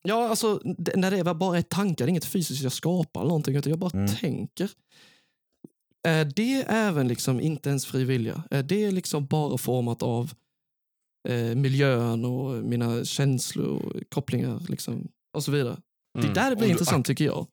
Ja, 0.03 0.29
alltså 0.29 0.61
när 0.97 1.11
det 1.11 1.35
bara 1.35 1.59
är 1.59 1.63
tankar, 1.63 2.05
det 2.05 2.09
är 2.09 2.11
inget 2.11 2.25
fysiskt 2.25 2.63
jag 2.63 2.73
skapar 2.73 3.21
eller 3.21 3.29
någonting, 3.29 3.57
utan 3.57 3.71
jag 3.71 3.79
bara 3.79 3.99
Mm. 3.99 4.15
tänker. 4.17 4.71
Är 6.09 6.25
det 6.25 6.65
även 6.69 7.09
liksom 7.09 7.41
inte 7.41 7.69
ens 7.69 7.87
fri 7.87 8.05
vilja? 8.05 8.43
Är 8.51 8.63
det 8.63 8.91
liksom 8.91 9.27
bara 9.27 9.59
format 9.59 10.03
av 10.03 10.33
eh, 11.29 11.55
miljön 11.55 12.25
och 12.25 12.65
mina 12.65 13.05
känslor 13.05 13.67
och 13.67 13.93
kopplingar 14.09 14.61
liksom, 14.69 15.09
och 15.33 15.45
så 15.45 15.51
vidare? 15.53 15.77
Det 16.15 16.21
Mm. 16.21 16.35
där 16.35 16.51
det 16.51 16.57
blir 16.57 16.65
Om 16.65 16.69
du 16.69 16.73
intressant 16.73 17.07
tycker 17.07 17.25
jag. 17.25 17.47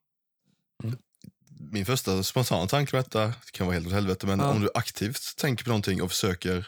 Min 1.72 1.86
första 1.86 2.24
spontana 2.24 2.68
tanke 2.68 2.96
med 2.96 3.06
detta, 3.06 3.26
det 3.28 3.52
kan 3.52 3.68
vara 3.68 3.74
helt 3.74 3.88
åt 3.88 3.94
helvete, 3.94 4.28
men 4.28 4.40
Ja. 4.40 4.50
om 4.52 4.62
du 4.62 4.70
aktivt 4.74 5.36
tänker 5.38 5.64
på 5.64 5.70
någonting 5.70 6.02
och 6.02 6.12
försöker 6.12 6.68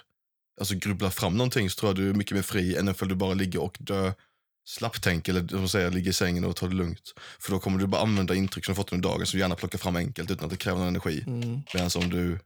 alltså, 0.60 0.76
grubbla 0.76 1.12
fram 1.12 1.38
någonting 1.38 1.70
så 1.70 1.80
tror 1.80 1.90
jag 1.90 1.96
du 1.96 2.10
är 2.10 2.14
mycket 2.14 2.36
mer 2.36 2.42
fri 2.42 2.76
än 2.76 2.88
ifall 2.90 3.08
du 3.08 3.16
bara 3.16 3.34
ligger 3.34 3.62
och 3.62 3.78
dö 3.80 4.14
slapptänk 4.66 5.28
eller 5.28 5.48
som 5.48 5.70
säger, 5.70 5.92
ligger 5.92 6.10
i 6.10 6.14
sängen 6.14 6.44
och 6.46 6.56
tar 6.56 6.68
det 6.70 6.76
lugnt. 6.76 7.14
För 7.40 7.52
då 7.52 7.60
kommer 7.60 7.80
du 7.80 7.88
bara 7.88 8.02
använda 8.02 8.36
intryck 8.36 8.66
som 8.66 8.72
du 8.72 8.76
fått 8.76 8.94
under 8.94 9.10
dagen 9.10 9.26
som 9.26 9.38
du 9.38 9.42
gärna 9.42 9.56
plockar 9.56 9.78
fram 9.80 9.96
enkelt 9.96 10.32
utan 10.32 10.46
att 10.46 10.52
det 10.52 10.58
kräver 10.58 10.80
någon 10.80 10.88
energi. 10.88 11.24
Mm. 11.28 11.62
Medan 11.74 11.90
om 11.96 12.10
du 12.10 12.40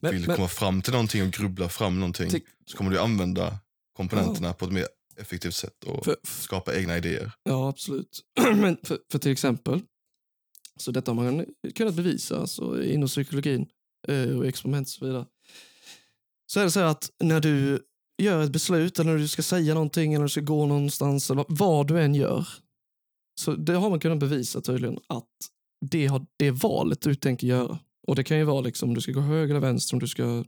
Men, 0.00 0.12
vill 0.12 0.26
men, 0.26 0.36
komma 0.36 0.48
fram 0.48 0.82
till 0.82 0.92
någonting 0.92 1.22
och 1.22 1.30
grubbla 1.30 1.68
fram 1.68 2.00
någonting 2.00 2.30
så 2.66 2.76
kommer 2.76 2.90
du 2.90 2.98
använda 3.00 3.58
komponenterna 3.96 4.52
på 4.52 4.64
ett 4.64 4.72
mer 4.72 4.86
effektivt 5.16 5.54
sätt 5.54 5.84
och 5.84 6.04
för, 6.04 6.16
skapa 6.22 6.76
egna 6.76 6.96
idéer. 6.96 7.32
Ja, 7.42 7.68
absolut. 7.68 8.20
Men 8.56 8.76
för, 8.82 8.98
för 9.12 9.18
till 9.18 9.32
exempel, 9.32 9.80
så 10.76 10.90
detta 10.90 11.12
har 11.12 11.22
man 11.22 11.46
kunnat 11.74 11.94
bevisa 11.94 12.40
alltså, 12.40 12.84
inom 12.84 13.08
psykologin 13.08 13.66
eh, 14.08 14.38
och 14.38 14.46
experiment 14.46 14.86
och 14.86 14.92
så 14.92 15.06
vidare. 15.06 15.26
Så 16.46 16.60
är 16.60 16.64
det 16.64 16.70
så 16.70 16.80
här 16.80 16.86
att 16.86 17.10
när 17.22 17.40
du 17.40 17.80
gör 18.22 18.42
ett 18.44 18.50
beslut 18.50 18.98
eller 18.98 19.12
när 19.12 19.18
du 19.18 19.28
ska 19.28 19.42
säga 19.42 19.74
någonting 19.74 20.12
eller 20.12 20.18
när 20.18 20.24
du 20.24 20.28
ska 20.30 20.40
gå 20.40 20.66
någonstans 20.66 21.30
eller 21.30 21.44
vad 21.48 21.86
du 21.88 22.00
än 22.00 22.14
gör. 22.14 22.48
Så 23.40 23.52
det 23.54 23.72
har 23.72 23.90
man 23.90 24.00
kunnat 24.00 24.18
bevisa 24.18 24.60
tydligen 24.60 24.98
att 25.06 25.28
det, 25.90 26.06
har, 26.06 26.26
det 26.36 26.46
är 26.46 26.52
valet 26.52 27.00
du 27.00 27.14
tänker 27.14 27.46
göra. 27.46 27.78
Och 28.06 28.16
det 28.16 28.24
kan 28.24 28.38
ju 28.38 28.44
vara 28.44 28.60
liksom 28.60 28.88
om 28.88 28.94
du 28.94 29.00
ska 29.00 29.12
gå 29.12 29.20
höger 29.20 29.54
eller 29.54 29.60
vänster, 29.66 29.94
om 29.94 30.00
du 30.00 30.08
ska 30.08 30.44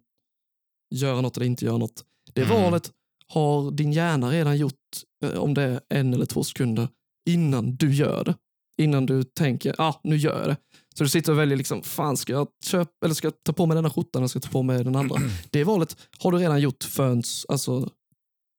göra 0.95 1.21
något 1.21 1.37
eller 1.37 1.47
inte 1.47 1.65
göra 1.65 1.79
något. 1.79 2.05
Det 2.33 2.43
Mm. 2.43 2.63
valet 2.63 2.93
har 3.33 3.71
din 3.71 3.93
hjärna 3.93 4.31
redan 4.31 4.57
gjort, 4.57 4.75
eh, 5.25 5.31
om 5.39 5.55
det 5.55 5.63
är 5.63 5.81
en 5.89 6.15
eller 6.15 6.27
två 6.27 6.45
sekunder, 6.45 6.89
innan 7.29 7.77
du 7.77 7.95
gör 7.95 8.25
det. 8.25 8.35
Innan 8.83 9.07
du 9.07 9.23
tänker, 9.25 9.75
ja 9.79 9.85
ah, 9.85 10.01
nu 10.05 10.17
gör 10.17 10.39
jag 10.39 10.49
det. 10.49 10.57
Så 10.95 11.05
du 11.05 11.09
sitter 11.11 11.33
och 11.33 11.39
väljer, 11.39 11.57
liksom, 11.57 11.83
fan 11.83 12.17
ska 12.17 12.33
jag, 12.33 12.49
köpa, 12.65 12.91
eller 13.05 13.15
ska 13.15 13.27
jag 13.27 13.35
ta 13.45 13.53
på 13.53 13.67
mig 13.67 13.75
denna 13.75 13.91
skjortan 13.91 14.21
eller 14.23 14.29
ska 14.29 14.37
jag 14.37 14.43
ta 14.45 14.51
på 14.51 14.63
mig 14.63 14.85
den 14.85 14.97
andra? 14.97 15.17
Det 15.51 15.65
valet 15.65 15.97
har 16.19 16.33
du 16.33 16.39
redan 16.39 16.61
gjort 16.61 16.85
förrän, 16.85 17.23
alltså, 17.49 17.89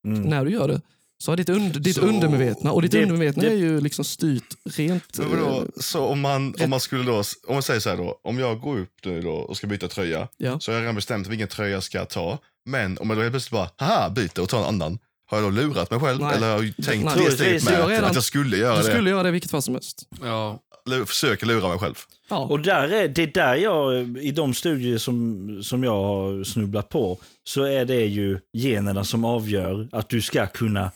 Mm. 0.08 0.22
när 0.22 0.46
du 0.46 0.52
gör 0.52 0.68
det. 0.68 0.82
Så 1.24 1.32
har 1.32 1.38
ditt, 1.38 1.50
und, 1.50 1.82
ditt 1.82 1.96
Så- 1.96 2.02
undermedvetna, 2.02 2.72
och 2.72 2.82
ditt 2.82 2.92
det- 2.92 3.02
undermedvetna 3.04 3.44
det- 3.44 3.50
är 3.50 3.56
ju 3.56 3.82
liksom 3.82 4.06
styrt 4.06 4.56
rent... 4.70 5.20
Vadå, 5.20 5.58
eh, 5.62 5.64
så 5.80 6.06
om 6.06 6.22
man, 6.22 6.54
om 6.64 6.70
man 6.70 6.80
skulle 6.80 7.04
då, 7.04 7.18
om 7.48 7.54
man 7.54 7.64
säger 7.64 7.80
så 7.80 7.90
här 7.90 7.98
då, 7.98 8.20
om 8.24 8.40
jag 8.40 8.60
går 8.62 8.80
upp 8.80 8.94
nu 9.06 9.22
då 9.22 9.32
och 9.32 9.58
ska 9.58 9.68
byta 9.68 9.88
tröja, 9.88 10.28
Ja. 10.38 10.60
så 10.60 10.72
har 10.72 10.76
jag 10.76 10.82
redan 10.82 10.96
bestämt 10.96 11.28
vilken 11.28 11.48
tröja 11.48 11.72
jag 11.74 11.84
ska 11.84 12.06
ta. 12.06 12.40
Men 12.68 12.98
om 12.98 13.10
jag 13.10 13.18
då 13.18 13.22
helt 13.22 13.34
plötsligt 13.34 13.52
bara, 13.52 13.70
haha, 13.78 14.10
byter 14.10 14.40
och 14.42 14.50
tar 14.50 14.60
en 14.60 14.66
annan, 14.66 15.00
har 15.30 15.38
jag 15.38 15.46
då 15.46 15.50
lurat 15.62 15.92
mig 15.92 16.00
själv? 16.00 16.20
Nej. 16.22 16.36
eller 16.36 16.52
har 16.56 16.64
jag 16.64 16.86
tänkt 16.86 17.06
Nej. 17.06 17.16
tre 17.16 17.32
steg 17.32 17.64
med 17.64 17.74
du 17.74 17.82
har 17.82 17.90
redan- 17.90 18.06
att 18.10 18.16
jag 18.16 18.24
skulle 18.24 18.58
göra 18.58 18.78
Du 18.78 18.84
det? 18.84 18.92
skulle 18.94 19.10
göra 19.10 19.24
det 19.24 19.30
i 19.30 19.32
vilket 19.32 19.52
fall 19.52 19.62
som 19.62 19.74
helst. 19.74 20.08
Ja, 20.24 20.60
Försöker 21.06 21.46
lura 21.46 21.68
mig 21.70 21.80
själv. 21.80 21.96
Ja. 22.30 22.38
Och 22.38 22.60
där 22.60 22.90
är, 22.94 23.08
det 23.08 23.24
är 23.24 23.28
där 23.34 23.56
jag, 23.56 24.18
i 24.18 24.32
de 24.32 24.54
studier 24.54 24.98
som, 24.98 25.60
som 25.64 25.84
jag 25.84 25.92
har 26.04 26.44
snubblat 26.44 26.90
på, 26.90 27.18
så 27.44 27.64
är 27.64 27.86
det 27.86 28.06
ju 28.06 28.40
generna 28.54 29.04
som 29.04 29.26
avgör 29.26 29.88
att 29.92 30.10
du 30.10 30.22
ska 30.22 30.48
kunna 30.48 30.92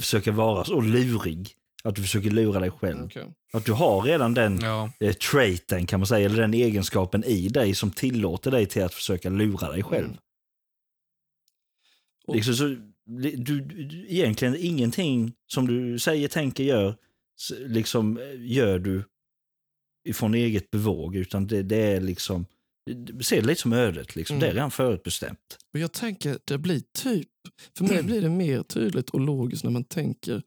försöka 0.00 0.32
vara 0.32 0.64
så 0.64 0.80
lurig. 0.80 1.50
Att 1.84 1.94
du 1.94 2.02
försöker 2.02 2.30
lura 2.30 2.60
dig 2.60 2.70
själv. 2.70 3.04
Okej. 3.04 3.24
Att 3.52 3.64
du 3.64 3.72
har 3.72 4.02
redan 4.02 4.34
den 4.34 4.58
ja. 4.62 4.90
eh, 5.00 5.12
traiten 5.12 5.86
kan 5.86 6.00
man 6.00 6.06
säga, 6.06 6.26
eller 6.26 6.40
den 6.40 6.54
egenskapen 6.54 7.24
i 7.24 7.48
dig 7.48 7.74
som 7.74 7.90
tillåter 7.90 8.50
dig 8.50 8.66
till 8.66 8.84
att 8.84 8.94
försöka 8.94 9.28
lura 9.28 9.72
dig 9.72 9.82
själv. 9.82 10.04
Mm. 10.06 10.16
Liksom 12.34 12.54
så, 12.54 12.76
du, 13.06 13.60
du, 13.60 14.06
egentligen 14.08 14.56
ingenting 14.58 15.32
som 15.46 15.66
du 15.66 15.98
säger, 15.98 16.28
tänker, 16.28 16.64
gör, 16.64 16.96
liksom 17.58 18.18
eh, 18.18 18.52
gör 18.52 18.78
du 18.78 19.04
ifrån 20.08 20.34
eget 20.34 20.70
bevåg, 20.70 21.16
utan 21.16 21.46
det, 21.46 21.62
det 21.62 21.76
är 21.76 22.00
liksom, 22.00 22.46
se 23.20 23.40
det 23.40 23.46
lite 23.46 23.60
som 23.60 23.72
ödet, 23.72 24.16
liksom. 24.16 24.36
Mm. 24.36 24.40
det 24.40 24.50
är 24.50 24.54
redan 24.54 24.70
förutbestämt. 24.70 25.58
Och 25.72 25.80
jag 25.80 25.92
tänker, 25.92 26.38
det 26.44 26.58
blir 26.58 26.82
typ, 26.98 27.28
för 27.78 27.84
mig 27.84 28.02
blir 28.02 28.22
det 28.22 28.28
mer 28.28 28.62
tydligt 28.62 29.10
och 29.10 29.20
logiskt 29.20 29.64
när 29.64 29.70
man 29.70 29.84
tänker 29.84 30.42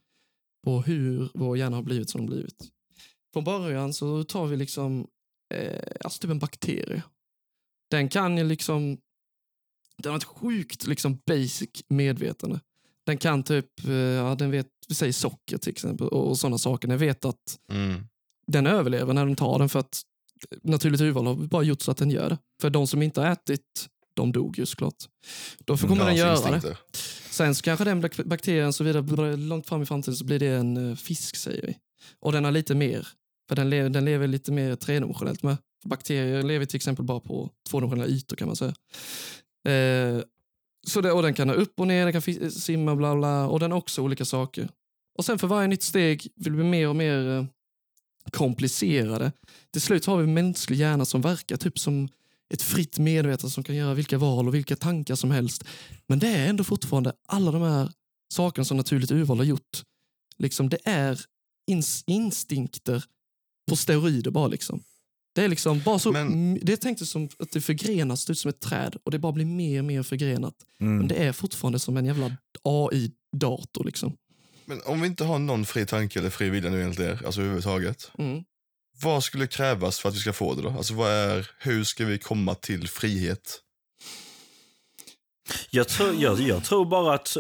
på 0.64 0.82
hur 0.82 1.30
vår 1.34 1.58
hjärna 1.58 1.76
har 1.76 1.84
blivit 1.84 2.10
som 2.10 2.22
den 2.22 2.30
blivit. 2.30 2.70
Från 3.34 3.44
början 3.44 3.94
så 3.94 4.24
tar 4.24 4.46
vi 4.46 4.58
liksom, 4.58 5.08
eh, 5.54 5.82
alltså 6.02 6.22
typ 6.22 6.32
en 6.32 6.40
bakterie. 6.40 7.04
Den 7.90 8.10
kan 8.10 8.38
ju 8.38 8.44
liksom... 8.44 8.98
Den 10.04 10.12
har 10.12 10.18
ett 10.18 10.24
sjukt 10.24 10.88
liksom 10.88 11.20
basic 11.28 11.70
medvetande. 11.88 12.60
Den 13.06 13.18
kan 13.18 13.44
typ, 13.44 13.66
eh, 13.88 13.92
ja, 13.94 14.36
den 14.36 14.52
vet, 14.52 14.68
vi 14.88 14.96
säger 14.96 15.14
socker 15.14 15.58
till 15.58 15.72
exempel 15.72 16.08
och, 16.08 16.40
sådana 16.40 16.58
saker. 16.58 16.88
Den 16.88 16.98
vet 16.98 17.26
att 17.26 17.58
Mm. 17.72 18.04
den 18.48 18.68
överlever 18.68 19.14
när 19.14 19.26
den 19.26 19.36
tar 19.36 19.60
den 19.60 19.70
för 19.70 19.80
att 19.80 20.02
naturligt 20.64 21.02
urval 21.02 21.28
har 21.28 21.36
bara 21.36 21.64
gjort 21.64 21.82
så 21.82 21.92
att 21.92 21.98
den 21.98 22.12
gör 22.12 22.30
det. 22.30 22.38
För 22.62 22.70
de 22.70 22.88
som 22.88 23.02
inte 23.02 23.22
har 23.22 23.28
ätit, 23.32 23.88
de 24.14 24.32
dog 24.32 24.60
ju 24.60 24.66
såklart. 24.66 24.96
Då 25.66 25.78
kommer 25.78 25.96
den 26.06 26.06
Har 26.08 26.14
göra 26.14 26.52
det. 26.62 26.78
Sen 27.30 27.56
så 27.56 27.62
kanske 27.64 27.86
den 27.86 28.02
bak- 28.02 28.24
bakterien 28.26 28.74
så 28.74 28.84
vidare, 28.84 29.36
långt 29.38 29.68
fram 29.68 29.82
i 29.82 29.86
framtiden 29.86 30.16
så 30.16 30.26
blir 30.26 30.40
det 30.40 30.48
en 30.48 30.90
eh, 30.90 30.96
fisk 30.96 31.36
säger 31.36 31.68
vi. 31.68 31.78
Och 32.20 32.32
den 32.32 32.44
har 32.44 32.52
lite 32.52 32.76
mer, 32.76 33.08
för 33.50 33.56
den 33.56 33.70
lever, 33.70 33.90
den 33.90 34.06
lever 34.06 34.28
lite 34.28 34.52
mer 34.52 34.76
tredimensionellt 34.76 35.44
med. 35.44 35.58
Bakterier 35.86 36.44
lever 36.44 36.66
till 36.66 36.76
exempel 36.76 37.06
bara 37.06 37.20
på 37.20 37.50
tvådimensionella 37.70 38.08
ytor 38.12 38.36
kan 38.36 38.48
man 38.48 38.56
säga. 38.56 38.74
Eh, 39.68 40.24
så 40.88 41.02
det, 41.02 41.12
och 41.12 41.22
den 41.22 41.34
kan 41.34 41.50
ha 41.50 41.56
upp 41.56 41.80
och 41.80 41.88
ner, 41.88 42.06
den 42.12 42.22
kan 42.22 42.36
eh, 42.44 42.50
simma 42.50 42.96
bla 42.96 43.16
bla 43.16 43.48
och 43.48 43.60
den 43.60 43.72
har 43.72 43.78
också 43.78 44.02
olika 44.02 44.26
saker. 44.26 44.70
Och 45.18 45.26
sen 45.26 45.40
för 45.40 45.48
varje 45.48 45.68
nytt 45.68 45.84
steg 45.84 46.28
vill 46.36 46.56
vi 46.56 46.64
mer 46.64 46.88
och 46.90 46.96
mer 46.96 47.30
eh, 47.30 47.46
komplicerade. 48.32 49.32
Till 49.72 49.82
slut 49.82 50.06
har 50.06 50.18
vi 50.18 50.24
en 50.24 50.34
mänsklig 50.34 50.78
hjärna 50.78 51.06
som 51.06 51.22
verkar 51.22 51.58
typ 51.58 51.80
som 51.80 52.10
ett 52.54 52.62
fritt 52.62 53.00
medvetande 53.00 53.52
som 53.52 53.64
kan 53.64 53.76
göra 53.76 53.94
vilka 53.94 54.18
val 54.18 54.48
och 54.48 54.56
vilka 54.56 54.76
tankar 54.76 55.16
som 55.16 55.32
helst. 55.32 55.64
Men 56.08 56.20
det 56.20 56.28
är 56.28 56.50
ändå 56.50 56.64
fortfarande 56.64 57.14
alla 57.28 57.52
de 57.52 57.62
här 57.62 57.92
sakerna 58.34 58.66
som 58.66 58.78
naturligt 58.78 59.12
urval 59.12 59.38
har 59.38 59.46
gjort. 59.46 59.84
Liksom, 60.38 60.70
det 60.70 60.78
är 60.84 61.22
ins- 61.72 62.04
instinkter 62.08 63.04
på 63.70 63.76
steroider 63.76 64.32
bara. 64.32 64.48
Liksom. 64.48 64.84
Det 65.34 65.42
är 65.44 65.48
liksom 65.48 65.82
bara 65.86 66.00
så, 66.00 66.12
Men- 66.12 66.60
det 66.66 66.74
är 66.74 66.78
tänkt 66.78 67.08
som 67.08 67.30
att 67.40 67.52
det 67.52 67.62
förgrenas 67.62 68.30
ut 68.30 68.38
som 68.40 68.50
ett 68.50 68.60
träd 68.62 68.96
och 69.04 69.12
det 69.12 69.20
bara 69.20 69.32
blir 69.32 69.46
mer 69.46 69.80
och 69.80 69.86
mer 69.86 70.04
förgrenat. 70.04 70.54
Mm. 70.82 70.98
Men 70.98 71.08
det 71.08 71.16
är 71.16 71.32
fortfarande 71.32 71.80
som 71.80 71.98
en 71.98 72.06
jävla 72.06 72.38
AI-dator. 72.64 73.84
Liksom. 73.84 74.18
Men 74.66 74.82
om 74.86 75.02
vi 75.02 75.08
inte 75.08 75.24
har 75.24 75.40
någon 75.40 75.66
fri 75.66 75.86
tanke 75.86 76.20
eller 76.20 76.30
fri 76.30 76.50
vilja 76.50 76.70
nu 76.70 76.84
enligt 76.84 77.00
er, 77.00 77.22
alltså 77.26 77.42
överhuvudtaget. 77.42 78.12
Mm. 78.18 78.44
Vad 79.04 79.24
skulle 79.24 79.48
krävas 79.48 80.00
för 80.00 80.10
att 80.10 80.16
vi 80.16 80.20
ska 80.20 80.34
få 80.34 80.56
det 80.56 80.62
då? 80.62 80.70
Alltså 80.70 80.94
vad 80.94 81.12
är, 81.12 81.50
hur 81.60 81.84
ska 81.84 82.06
vi 82.06 82.18
komma 82.18 82.56
till 82.56 82.88
frihet? 82.88 83.60
Jag, 85.70 85.88
tror, 85.88 86.16
jag, 86.20 86.40
jag 86.40 86.64
tror 86.64 86.86
bara 86.86 87.14
att 87.16 87.38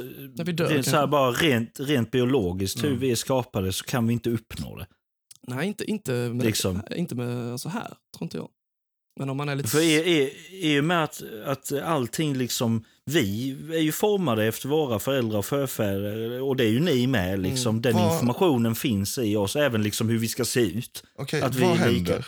dör, 0.53 0.67
rent, 0.67 0.85
så 0.85 0.95
här, 0.95 1.07
bara 1.07 1.31
rent, 1.31 1.79
rent 1.79 2.11
biologiskt, 2.11 2.83
hur 2.83 2.87
Mm. 2.87 2.99
vi 2.99 3.11
är 3.11 3.15
skapade, 3.15 3.73
så 3.73 3.83
kan 3.83 4.07
vi 4.07 4.13
inte 4.13 4.29
uppnå 4.29 4.77
det. 4.77 4.87
Nej, 5.47 5.67
inte, 5.67 5.83
inte 5.91 6.11
med, 6.11 6.45
Liksom. 6.45 6.81
inte 6.95 7.15
med 7.15 7.59
så 7.59 7.69
här, 7.69 7.87
tror 8.17 8.23
inte 8.25 8.37
jag. 8.37 8.49
Men 9.19 9.29
om 9.29 9.37
man 9.37 9.49
är 9.49 9.55
lite... 9.55 9.69
För 9.69 9.79
i, 9.81 9.93
i, 9.93 10.33
i 10.51 10.79
och 10.79 10.83
med 10.83 11.03
att, 11.03 11.21
att 11.45 11.71
allting 11.71 12.37
liksom, 12.37 12.85
vi 13.05 13.51
är 13.73 13.79
ju 13.81 13.91
formade 13.91 14.45
efter 14.45 14.69
våra 14.69 14.99
föräldrar 14.99 15.37
och 15.39 15.45
förfäder 15.45 16.41
och 16.41 16.55
det 16.55 16.63
är 16.63 16.69
ju 16.69 16.79
ni 16.79 17.07
med. 17.07 17.39
Liksom, 17.39 17.81
Den 17.81 17.93
Vad- 17.93 18.13
informationen 18.13 18.75
finns 18.75 19.17
i 19.17 19.35
oss, 19.35 19.55
även 19.55 19.83
liksom 19.83 20.09
hur 20.09 20.17
vi 20.17 20.27
ska 20.27 20.45
se 20.45 20.59
ut. 20.61 21.03
Okej, 21.15 21.41
Att 21.41 21.55
vi 21.55 21.61
vad 21.61 21.69
är 21.71 21.75
lika. 21.75 21.85
händer 22.11 22.25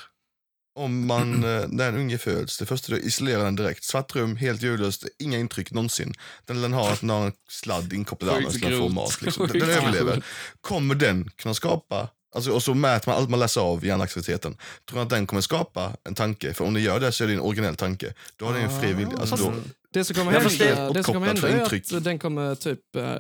om 0.80 1.08
man, 1.08 1.44
eh, 1.44 1.68
när 1.68 1.88
en 1.90 1.96
unge 1.96 2.18
föds, 2.18 2.58
det 2.58 2.66
första 2.66 2.94
du 2.94 3.00
isolerar 3.00 3.46
den 3.46 3.56
direkt. 3.56 3.84
Svart 3.84 4.16
rum, 4.16 4.36
helt 4.36 4.62
ljudlöst, 4.62 5.06
inga 5.20 5.38
intryck 5.38 5.72
någonsin. 5.72 6.14
Den, 6.46 6.62
den 6.62 6.74
har 6.74 7.26
en 7.26 7.32
sladd 7.50 7.94
inkopplad 7.94 8.36
den. 8.36 8.44
Liksom. 8.44 9.48
Den, 9.54 9.70
överlever. 9.70 10.26
Kommer 10.62 10.96
den 10.96 11.30
kunna 11.36 11.54
skapa, 11.54 12.10
alltså, 12.34 12.52
och 12.52 12.64
så 12.64 12.74
mäter 12.74 13.10
man 13.10 13.18
allt 13.18 13.30
man 13.30 13.40
läser 13.40 13.62
av 13.62 13.86
hjärnaktiviteten. 13.86 14.58
Tror 14.90 15.02
att 15.02 15.10
den 15.10 15.28
kommer 15.28 15.42
skapa 15.42 15.94
en 16.04 16.16
tanke? 16.16 16.54
För 16.54 16.66
om 16.66 16.74
den 16.74 16.84
gör 16.84 17.00
det 17.00 17.12
så 17.12 17.24
är 17.24 17.28
det 17.28 17.34
en 17.34 17.40
originell 17.40 17.76
tanke. 17.76 18.14
Då 18.36 18.46
har 18.46 18.54
den 18.54 18.62
en 18.64 18.82
fri 18.82 18.94
vilja. 18.94 19.18
Alltså, 19.18 19.36
då, 19.36 19.54
Det 19.94 20.04
som 20.04 20.16
kommer 20.16 20.32
hända, 20.32 20.50
det 20.50 20.94
det 20.94 21.04
som 21.04 21.14
kommer 21.14 21.28
hända 21.28 21.50
är 21.50 21.98
att 21.98 22.04
den 22.04 22.20
kommer 22.20 22.56
typ 22.56 22.96
eh, 22.96 23.16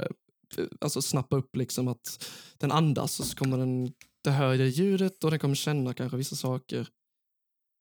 alltså 0.82 1.01
snappa 1.01 1.36
upp 1.36 1.55
liksom 1.55 1.88
att 1.88 2.26
den 2.57 2.72
andas 2.72 3.20
och 3.20 3.26
så 3.26 3.36
kommer 3.36 3.57
den 3.57 3.93
det 4.24 4.32
hör 4.32 4.57
det 4.57 4.68
ljudet 4.68 5.24
och 5.24 5.30
den 5.32 5.39
kommer 5.39 5.55
känna 5.55 5.93
kanske 5.93 6.18
vissa 6.18 6.36
saker. 6.36 6.88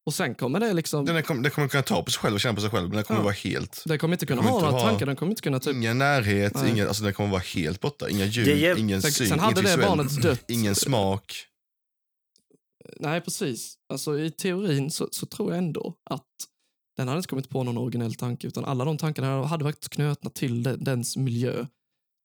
Och 0.06 0.14
sen 0.14 0.34
kommer 0.34 0.60
det 0.60 0.72
liksom, 0.72 1.04
den, 1.04 1.16
är, 1.16 1.22
kom- 1.22 1.42
den 1.42 1.50
kommer 1.52 1.68
kunna 1.68 1.82
ta 1.82 2.02
på 2.02 2.10
sig 2.10 2.20
själv 2.20 2.34
och 2.34 2.40
känna 2.40 2.54
på 2.54 2.60
sig 2.60 2.70
själv, 2.70 2.88
men 2.88 2.96
den 2.96 3.04
kommer 3.04 3.20
Ja. 3.20 3.24
vara 3.24 3.32
helt... 3.34 3.82
den 3.86 3.98
kommer 3.98 4.14
inte 4.14 4.26
kunna 4.26 4.42
kommer 4.42 4.52
ha 4.52 4.70
några 4.70 4.82
tankar, 4.84 5.06
den 5.06 5.16
kommer 5.16 5.30
inte 5.32 5.42
kunna 5.42 5.60
typ... 5.60 5.74
Ingen 5.74 5.98
närhet, 5.98 6.54
Nej. 6.54 6.70
ingen, 6.70 6.88
alltså 6.88 7.04
den 7.04 7.12
kommer 7.14 7.30
vara 7.30 7.42
helt 7.54 7.80
borta. 7.80 8.08
Inga 8.10 8.24
ljud, 8.24 8.46
Det 8.46 8.66
är 8.66 8.78
ingen 8.78 9.02
Sen, 9.02 9.12
syn, 9.12 9.28
sen 9.28 9.38
hade 9.40 9.62
det 9.62 9.76
barnet 9.78 10.22
dött. 10.22 10.44
ingen 10.48 10.74
smak. 10.74 11.46
Nej, 13.00 13.20
precis. 13.20 13.74
Alltså 13.92 14.18
i 14.18 14.30
teorin 14.30 14.90
så, 14.90 15.08
så 15.10 15.26
tror 15.26 15.50
jag 15.50 15.58
ändå 15.58 15.94
att 16.10 16.26
den 16.96 17.08
hade 17.08 17.18
inte 17.18 17.28
kommit 17.28 17.48
på 17.48 17.62
någon 17.64 17.78
originell 17.78 18.14
tanke 18.14 18.46
utan 18.46 18.64
alla 18.64 18.84
de 18.84 18.98
tankarna 18.98 19.44
hade 19.46 19.64
varit 19.64 19.88
knutna 19.88 20.30
till 20.30 20.62
den, 20.62 20.84
dens 20.84 21.16
miljö. 21.16 21.66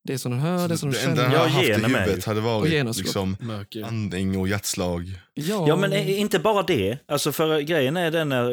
Det 0.07 0.17
som 0.17 0.31
den 0.31 0.39
hör, 0.41 0.67
det 0.67 0.77
som 0.77 0.91
den 0.91 0.99
det 1.01 1.05
enda 1.09 1.21
den 1.21 1.31
känner. 1.31 1.37
har 1.39 1.45
Ja, 1.47 1.51
haft 1.53 1.67
i 1.69 1.73
huvudet 1.97 2.25
hade 2.25 2.39
Och 2.39 2.45
varit 2.45 2.69
såklart. 2.71 2.97
liksom 2.97 3.37
Mörker. 3.39 3.83
andning 3.83 4.37
och 4.39 4.47
hjärtslag. 4.47 5.19
Ja, 5.33 5.65
Ja, 5.67 5.75
men 5.75 5.93
eh, 5.93 6.19
inte 6.19 6.39
bara 6.39 6.63
det. 6.63 6.97
Alltså 7.07 7.31
för 7.31 7.59
grejen 7.59 7.97
är 7.97 8.11
den 8.11 8.29
när 8.29 8.43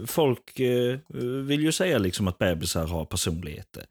eh, 0.00 0.06
folk 0.06 0.60
eh, 0.60 0.98
vill 1.42 1.60
ju 1.62 1.72
säga 1.72 1.98
liksom 1.98 2.28
att 2.28 2.38
bebisar 2.38 2.86
har 2.86 3.04
personligheter. 3.04 3.84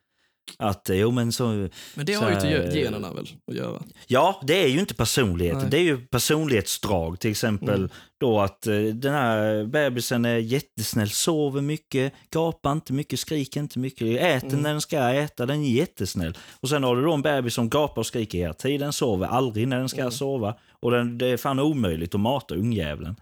Att 0.58 0.89
eh, 0.89 0.96
jo 0.96 1.12
men 1.12 1.32
så... 1.32 1.48
men 1.96 2.06
det 2.06 2.14
har 2.14 2.32
ju 2.32 2.50
ge- 2.50 2.80
generna 2.84 3.14
väl 3.14 3.28
att 3.48 3.56
göra. 3.56 3.82
Ja, 4.08 4.41
det 4.48 4.64
är 4.64 4.68
ju 4.68 4.80
inte 4.80 4.93
personligheter. 4.93 5.60
Nej. 5.62 5.70
Det 5.70 5.78
är 5.78 5.82
ju 5.82 5.98
personlighetsdrag. 6.08 7.20
Till 7.20 7.32
exempel 7.32 7.76
Mm. 7.80 7.89
då 8.18 8.39
att 8.41 8.68
eh, 8.68 8.78
den 8.80 9.14
här 9.14 9.64
bebisen 9.66 10.26
är 10.26 10.38
jättesnäll, 10.38 11.10
sover 11.10 11.62
mycket, 11.62 12.14
gapar 12.32 12.72
inte 12.72 12.93
mycket, 12.93 13.20
skriker 13.20 13.60
inte 13.60 13.80
mycket, 13.80 14.22
äter 14.22 14.48
Mm. 14.50 14.62
när 14.62 14.72
den 14.72 14.82
ska 14.82 15.00
äta, 15.10 15.46
den 15.46 15.64
är 15.64 15.70
jättesnäll. 15.70 16.38
Och 16.60 16.70
sen 16.70 16.84
har 16.84 16.96
du 16.96 17.04
då 17.04 17.14
en 17.14 17.22
bebis 17.22 17.54
som 17.54 17.70
gapar 17.70 18.00
och 18.00 18.06
skriker 18.08 18.38
hela 18.38 18.54
tiden, 18.54 18.93
sover 18.93 19.28
aldrig 19.28 19.68
när 19.68 19.78
den 19.80 19.89
ska 19.89 20.00
Mm. 20.02 20.12
sova. 20.12 20.56
Och 20.80 20.91
den, 20.91 21.18
det 21.18 21.28
är 21.28 21.38
fan 21.38 21.60
omöjligt 21.60 22.16
att 22.16 22.22
mata 22.22 22.56
ungjävlen. 22.56 23.16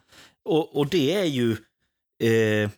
Och, 0.46 0.78
och 0.78 0.88
det 0.88 1.14
är 1.14 1.26
ju... 1.26 1.52
Eh, 2.24 2.70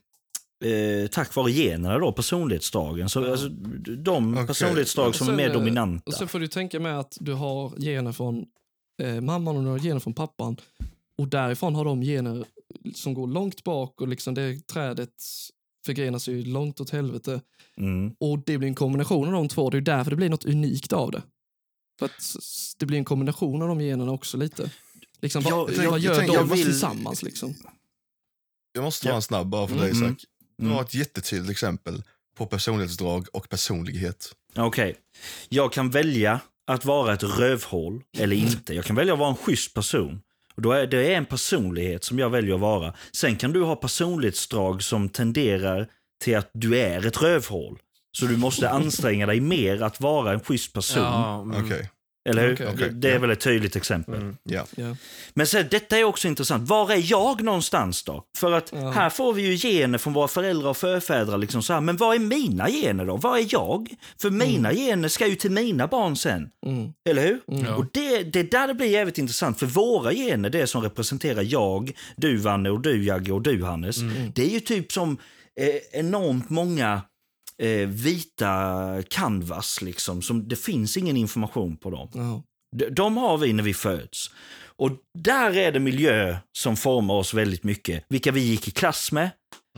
Eh, 0.72 1.08
tack 1.08 1.36
vare 1.36 1.52
generna 1.52 1.98
då, 2.00 2.12
personlighetsdragen. 2.12 3.10
Så, 3.10 3.22
Ja. 3.22 3.32
alltså, 3.32 3.50
de 3.50 4.34
Okej. 4.34 4.48
personlighetsdrag 4.48 5.16
som 5.16 5.26
sen, 5.28 5.34
är 5.34 5.38
mer 5.38 5.48
eh, 5.50 5.54
dominanta. 5.54 6.04
Och 6.06 6.14
sen 6.14 6.28
får 6.28 6.40
du 6.40 6.48
tänka 6.48 6.80
med 6.80 7.00
att 7.00 7.18
du 7.20 7.34
har 7.34 7.70
gener 7.80 8.12
från 8.12 8.46
eh, 9.04 9.22
mamman 9.22 9.58
och 9.58 9.64
du 9.64 9.70
har 9.70 9.80
gener 9.80 10.00
från 10.00 10.14
pappan. 10.14 10.58
Och 11.18 11.28
därifrån 11.28 11.76
har 11.76 11.86
de 11.86 12.02
gener 12.02 12.46
som 12.96 13.14
går 13.14 13.28
långt 13.28 13.64
bak 13.64 14.02
och 14.02 14.08
liksom 14.08 14.34
det 14.34 14.68
trädet 14.68 15.14
förgrenas 15.86 16.28
ju 16.28 16.46
långt 16.46 16.82
åt 16.82 16.90
helvete. 16.90 17.42
Mm. 17.78 18.16
Och 18.20 18.40
det 18.46 18.58
blir 18.58 18.68
en 18.68 18.76
kombination 18.76 19.28
av 19.28 19.34
de 19.34 19.48
två. 19.48 19.70
Det 19.70 19.78
är 19.78 19.82
därför 19.82 20.12
det 20.12 20.18
blir 20.18 20.30
något 20.30 20.46
unikt 20.46 20.94
av 20.94 21.12
det. 21.12 21.22
För 22.00 22.06
att 22.06 22.36
det 22.78 22.86
blir 22.86 22.98
en 22.98 23.06
kombination 23.06 23.62
av 23.62 23.68
de 23.68 23.80
generna 23.82 24.12
också 24.12 24.38
lite. 24.38 24.72
Liksom, 25.22 25.44
vad, 25.44 25.54
Jag- 25.54 25.84
jag- 25.86 25.92
vad 25.92 26.00
gör 26.00 26.14
jag 26.14 26.28
de 26.28 26.34
jag 26.34 26.44
vill- 26.44 26.64
tillsammans 26.66 27.24
liksom? 27.24 27.54
Jag 28.74 28.84
måste 28.84 29.10
en 29.12 29.22
snabb 29.22 29.48
bara 29.48 29.68
för 29.68 29.76
Mm. 29.76 29.86
dig 29.88 29.92
Isak. 29.98 30.26
Du 30.58 30.64
Mm. 30.66 30.76
har 30.76 30.84
ett 30.84 30.94
jättetydligt 30.94 31.52
exempel 31.52 32.04
på 32.38 32.46
personlighetsdrag 32.46 33.28
och 33.34 33.50
personlighet. 33.50 34.32
Okej. 34.58 34.96
Jag 35.50 35.74
kan 35.74 35.90
välja 35.90 36.40
att 36.68 36.86
vara 36.86 37.14
ett 37.14 37.24
rövhål 37.24 38.02
eller 38.18 38.36
inte. 38.36 38.74
Jag 38.74 38.86
kan 38.86 38.96
välja 38.96 39.14
att 39.14 39.20
vara 39.20 39.30
en 39.30 39.36
schysst 39.36 39.74
person. 39.74 40.22
Och 40.56 40.62
då 40.62 40.72
är 40.72 40.88
det 40.88 41.14
är 41.14 41.18
en 41.18 41.26
personlighet 41.26 42.04
som 42.04 42.20
jag 42.20 42.30
väljer 42.30 42.56
att 42.56 42.62
vara. 42.62 42.94
Sen 43.12 43.36
kan 43.36 43.52
du 43.54 43.64
ha 43.64 43.76
personlighetsdrag 43.76 44.84
som 44.84 45.10
tenderar 45.10 45.88
till 46.24 46.38
att 46.38 46.50
du 46.54 46.78
är 46.80 47.06
ett 47.06 47.22
rövhål. 47.22 47.80
Så 48.12 48.26
du 48.26 48.38
måste 48.38 48.70
anstränga 48.70 49.26
dig 49.26 49.40
mer 49.42 49.82
att 49.84 50.02
vara 50.02 50.34
en 50.34 50.40
schysst 50.40 50.74
person. 50.74 51.04
Ja, 51.04 51.42
mm. 51.42 51.66
Okej, 51.66 51.90
Eller 52.30 52.48
hur? 52.48 52.54
Okej, 52.54 52.68
okej, 52.74 52.90
Det- 52.94 53.12
är 53.12 53.20
väl 53.20 53.30
ett 53.32 53.40
tydligt 53.40 53.76
exempel. 53.76 54.16
Mm. 54.16 54.38
ja. 54.44 54.66
Ja. 54.76 54.96
Men 55.34 55.48
sen, 55.48 55.66
detta 55.72 55.98
är 55.98 56.04
också 56.04 56.28
intressant. 56.28 56.70
Var 56.70 56.92
är 56.92 57.12
jag 57.12 57.42
någonstans 57.44 58.04
då? 58.04 58.24
För 58.38 58.52
att 58.52 58.72
Ja. 58.76 58.90
här 58.92 59.10
får 59.10 59.34
vi 59.34 59.42
ju 59.42 59.58
gener 59.58 59.98
från 59.98 60.14
våra 60.14 60.28
föräldrar 60.28 60.70
och 60.70 60.78
förfäder. 60.78 61.38
Liksom 61.38 61.64
så 61.64 61.74
här. 61.74 61.82
Men 61.82 61.98
vad 61.98 62.16
är 62.16 62.20
mina 62.20 62.70
gener 62.70 63.06
då? 63.06 63.18
Vad 63.18 63.40
är 63.40 63.46
jag? 63.50 63.88
För 64.22 64.30
mina 64.30 64.74
gener 64.74 65.08
ska 65.08 65.28
ju 65.28 65.36
till 65.36 65.52
mina 65.52 65.88
barn 65.88 66.16
sen. 66.16 66.50
Mm. 66.66 66.90
Eller 67.10 67.22
hur? 67.24 67.40
Ja. 67.66 67.76
Och 67.76 67.86
det, 67.94 68.24
det 68.24 68.52
där 68.52 68.68
det 68.68 68.74
blir 68.74 68.88
jävligt 68.88 69.18
intressant. 69.18 69.60
För 69.60 69.66
våra 69.66 70.14
gener, 70.14 70.50
det 70.50 70.68
som 70.68 70.82
representerar 70.82 71.42
jag, 71.48 71.92
du 72.16 72.38
Vanne 72.38 72.70
och 72.70 72.82
du 72.82 73.04
Jagge 73.06 73.32
och 73.32 73.42
du 73.42 73.64
Hannes. 73.64 73.98
Det 74.36 74.44
är 74.44 74.50
ju 74.50 74.60
typ 74.60 74.92
som 74.92 75.18
eh, 75.60 76.00
enormt 76.00 76.50
många 76.50 77.02
eh, 77.62 77.88
vita 77.88 79.04
canvas 79.10 79.82
liksom. 79.82 80.22
Som, 80.22 80.48
det 80.48 80.56
finns 80.56 80.98
ingen 80.98 81.18
information 81.18 81.78
på 81.78 81.90
dem. 81.90 82.10
Ja. 82.14 82.44
De, 82.78 82.90
de 82.90 83.18
har 83.18 83.38
vi 83.38 83.54
när 83.54 83.64
vi 83.64 83.74
föds. 83.74 84.32
Och 84.78 84.92
där 85.14 85.58
är 85.58 85.72
det 85.72 85.80
miljö 85.80 86.38
som 86.52 86.78
formar 86.78 87.14
oss 87.14 87.34
väldigt 87.34 87.64
mycket. 87.64 88.06
Vilka 88.10 88.32
vi 88.32 88.42
gick 88.42 88.68
i 88.68 88.72
klass 88.72 89.12
med, 89.12 89.30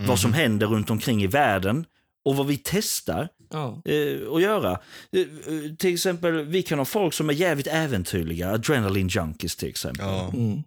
vad 0.07 0.19
som 0.19 0.33
händer 0.33 0.67
runt 0.67 0.89
omkring 0.89 1.23
i 1.23 1.27
världen 1.27 1.85
och 2.25 2.35
vad 2.35 2.47
vi 2.47 2.61
testar 2.63 3.29
Ja. 3.49 3.81
eh, 3.85 4.31
att 4.33 4.41
göra. 4.41 4.71
Eh, 5.11 5.21
eh, 5.21 5.75
till 5.77 5.93
exempel, 5.93 6.45
vi 6.45 6.63
kan 6.63 6.77
ha 6.77 6.85
folk 6.85 7.13
som 7.13 7.29
är 7.29 7.33
jävligt 7.33 7.67
äventyrliga, 7.67 8.51
adrenaline 8.51 9.07
junkies 9.07 9.55
till 9.55 9.69
exempel. 9.69 10.05
ja. 10.05 10.31
Mm. 10.33 10.63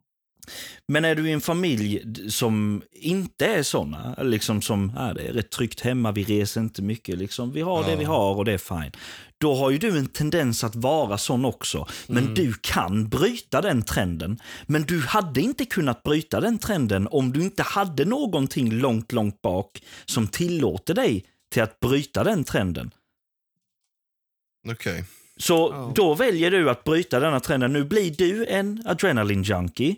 Men 0.89 1.05
är 1.05 1.15
du 1.15 1.29
i 1.29 1.33
en 1.33 1.41
familj 1.41 2.03
som 2.31 2.83
inte 2.93 3.47
är 3.47 3.63
såna, 3.63 4.15
liksom 4.23 4.63
som 4.63 4.93
ah, 4.97 5.13
det 5.13 5.23
är 5.29 5.33
rätt 5.33 5.51
tryggt 5.51 5.81
hemma, 5.81 6.13
vi 6.13 6.25
reser 6.25 6.61
inte 6.61 6.83
mycket, 6.83 7.19
liksom, 7.19 7.53
vi 7.53 7.61
har 7.61 7.85
det 7.85 7.91
Ja. 7.91 7.99
vi 7.99 8.05
har 8.05 8.35
och 8.35 8.45
det 8.45 8.53
är 8.53 8.59
fine. 8.59 8.93
Då 9.39 9.55
har 9.55 9.71
ju 9.71 9.79
du 9.79 9.99
en 9.99 10.07
tendens 10.07 10.65
att 10.65 10.75
vara 10.77 11.19
sån 11.19 11.45
också. 11.45 11.87
Men 12.07 12.35
du 12.35 12.53
kan 12.61 13.09
bryta 13.09 13.61
den 13.61 13.83
trenden. 13.83 14.39
Men 14.67 14.83
du 14.83 15.01
hade 15.01 15.41
inte 15.41 15.65
kunnat 15.65 16.03
bryta 16.03 16.41
den 16.41 16.59
trenden 16.59 17.09
om 17.11 17.33
du 17.33 17.43
inte 17.43 17.63
hade 17.63 18.05
någonting 18.05 18.73
långt, 18.73 19.13
långt 19.13 19.43
bak 19.43 19.83
som 20.05 20.29
tillåter 20.29 20.95
dig 20.95 21.25
till 21.53 21.63
att 21.63 21.81
bryta 21.81 22.25
den 22.25 22.45
trenden. 22.45 22.91
Okej. 24.69 25.05
Så 25.37 25.55
Ja. 25.73 25.93
då 25.95 26.15
väljer 26.15 26.51
du 26.51 26.71
att 26.71 26.85
bryta 26.85 27.21
denna 27.21 27.41
trenden. 27.41 27.73
Nu 27.73 27.85
blir 27.85 28.11
du 28.11 28.47
en 28.47 28.83
adrenaline 28.87 29.43
junkie 29.43 29.97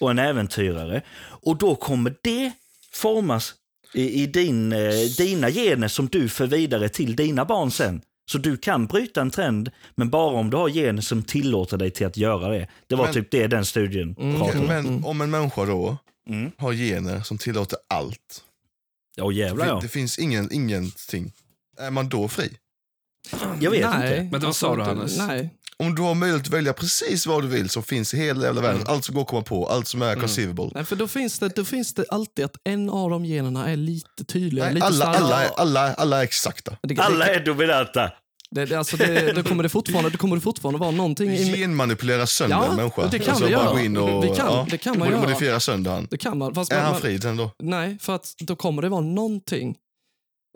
och 0.00 0.10
en 0.10 0.18
äventyrare. 0.18 1.02
Och 1.24 1.58
då 1.58 1.76
kommer 1.76 2.14
det 2.22 2.52
formas 2.92 3.54
i, 3.94 4.22
i 4.22 4.26
din, 4.26 4.72
eh, 4.72 4.90
dina 5.18 5.50
gener 5.50 5.88
som 5.88 6.06
du 6.06 6.28
för 6.28 6.46
vidare 6.46 6.88
till 6.88 7.16
dina 7.16 7.44
barn 7.44 7.70
sen. 7.70 8.00
Så 8.30 8.38
du 8.38 8.56
kan 8.56 8.86
bryta 8.86 9.20
en 9.20 9.30
trend, 9.30 9.70
men 9.94 10.10
bara 10.10 10.36
om 10.36 10.50
du 10.50 10.56
har 10.56 10.68
gener 10.68 11.02
som 11.02 11.22
tillåter 11.22 11.76
dig 11.76 11.90
till 11.90 12.06
att 12.06 12.16
göra 12.16 12.48
det. 12.48 12.68
Det 12.86 12.94
var 12.94 13.04
Men- 13.04 13.14
typ 13.14 13.30
det 13.30 13.46
den 13.46 13.64
studien 13.64 14.16
Mm. 14.18 14.38
pratade 14.38 14.58
om. 14.60 14.66
Men 14.66 15.04
om 15.04 15.20
en 15.20 15.30
människa 15.30 15.64
då 15.64 15.96
Mm. 16.28 16.50
har 16.58 16.72
gener 16.72 17.20
som 17.20 17.38
tillåter 17.38 17.78
allt. 17.88 18.44
Ja, 19.16 19.32
jävlar 19.32 19.66
ja. 19.66 19.78
Det 19.82 19.88
finns 19.88 20.18
ingen, 20.18 20.52
ingenting. 20.52 21.32
Är 21.78 21.90
man 21.90 22.08
då 22.08 22.28
fri? 22.28 22.50
Jag 23.60 23.70
vet 23.70 23.90
nej, 23.98 24.18
inte. 24.20 24.28
Men 24.32 24.40
vad 24.40 24.56
sa 24.56 24.76
du, 24.76 24.82
Hannes? 24.82 25.18
Nej. 25.18 25.50
Om 25.76 25.94
du 25.94 26.02
har 26.02 26.14
möjlighet 26.14 26.46
att 26.46 26.52
välja 26.52 26.72
precis 26.72 27.26
vad 27.26 27.42
du 27.42 27.48
vill 27.48 27.68
som 27.70 27.82
finns 27.82 28.14
i 28.14 28.16
hela 28.16 28.44
jävla 28.44 28.60
världen, 28.60 28.82
allt 28.86 29.04
som 29.04 29.14
går 29.14 29.22
att 29.22 29.28
komma 29.28 29.42
på, 29.42 29.66
allt 29.66 29.88
som 29.88 30.02
är 30.02 30.14
conceivable. 30.16 30.70
nej, 30.74 30.84
för 30.84 30.96
då 30.96 31.08
finns, 31.08 31.38
det, 31.38 31.48
då 31.56 31.64
finns 31.64 31.94
det 31.94 32.04
alltid 32.08 32.44
att 32.44 32.56
en 32.64 32.90
av 32.90 33.10
de 33.10 33.24
generna 33.24 33.70
är 33.70 33.76
lite 33.76 34.24
tydligare. 34.24 34.68
Nej, 34.68 34.74
lite 34.74 34.86
alla, 34.86 34.96
starkare. 34.96 35.24
alla, 35.24 35.44
är- 35.44 35.50
alla, 35.60 35.94
alla 35.94 36.18
är 36.20 36.22
exakta. 36.24 36.76
Det, 36.82 36.94
det, 36.94 37.02
Alla 37.02 37.26
är 37.26 37.44
dominanta. 37.44 38.10
det, 38.50 38.66
det, 38.66 38.74
alltså 38.78 38.96
det, 38.96 39.32
då 39.32 39.42
kommer 39.42 39.62
det 39.62 39.68
fortfarande, 39.68 40.10
då 40.10 40.18
kommer 40.18 40.36
det 40.36 40.42
fortfarande 40.42 40.80
vara 40.80 40.90
någonting 40.90 41.30
i, 41.30 41.56
Genmanipulera 41.56 42.26
sönder 42.26 42.56
Ja, 42.56 42.70
en 42.70 42.76
människa. 42.76 43.06
det 43.06 43.18
kan 43.18 43.28
Alltså 43.30 43.46
vi 43.46 43.54
bara 43.54 43.64
göra. 43.64 43.72
gå 43.74 43.80
in 43.80 43.96
och, 43.96 44.24
Vi 44.24 44.28
kan- 44.28 44.36
ja, 44.46 44.66
det 44.70 44.78
kan 44.78 44.98
man 44.98 45.10
göra. 45.10 45.20
Modifiera 45.20 45.60
sönder 45.60 45.90
han. 45.90 46.06
Det 46.10 46.16
kan 46.18 46.38
man. 46.38 46.54
Fast 46.54 46.72
Är 46.72 46.76
man, 46.76 46.84
han 46.92 47.00
fri 47.00 47.20
sen 47.20 47.36
då? 47.36 47.50
Nej, 47.62 47.98
för 48.00 48.14
att 48.14 48.34
då 48.38 48.56
kommer 48.56 48.82
det 48.82 48.88
vara 48.88 49.00
någonting 49.00 49.76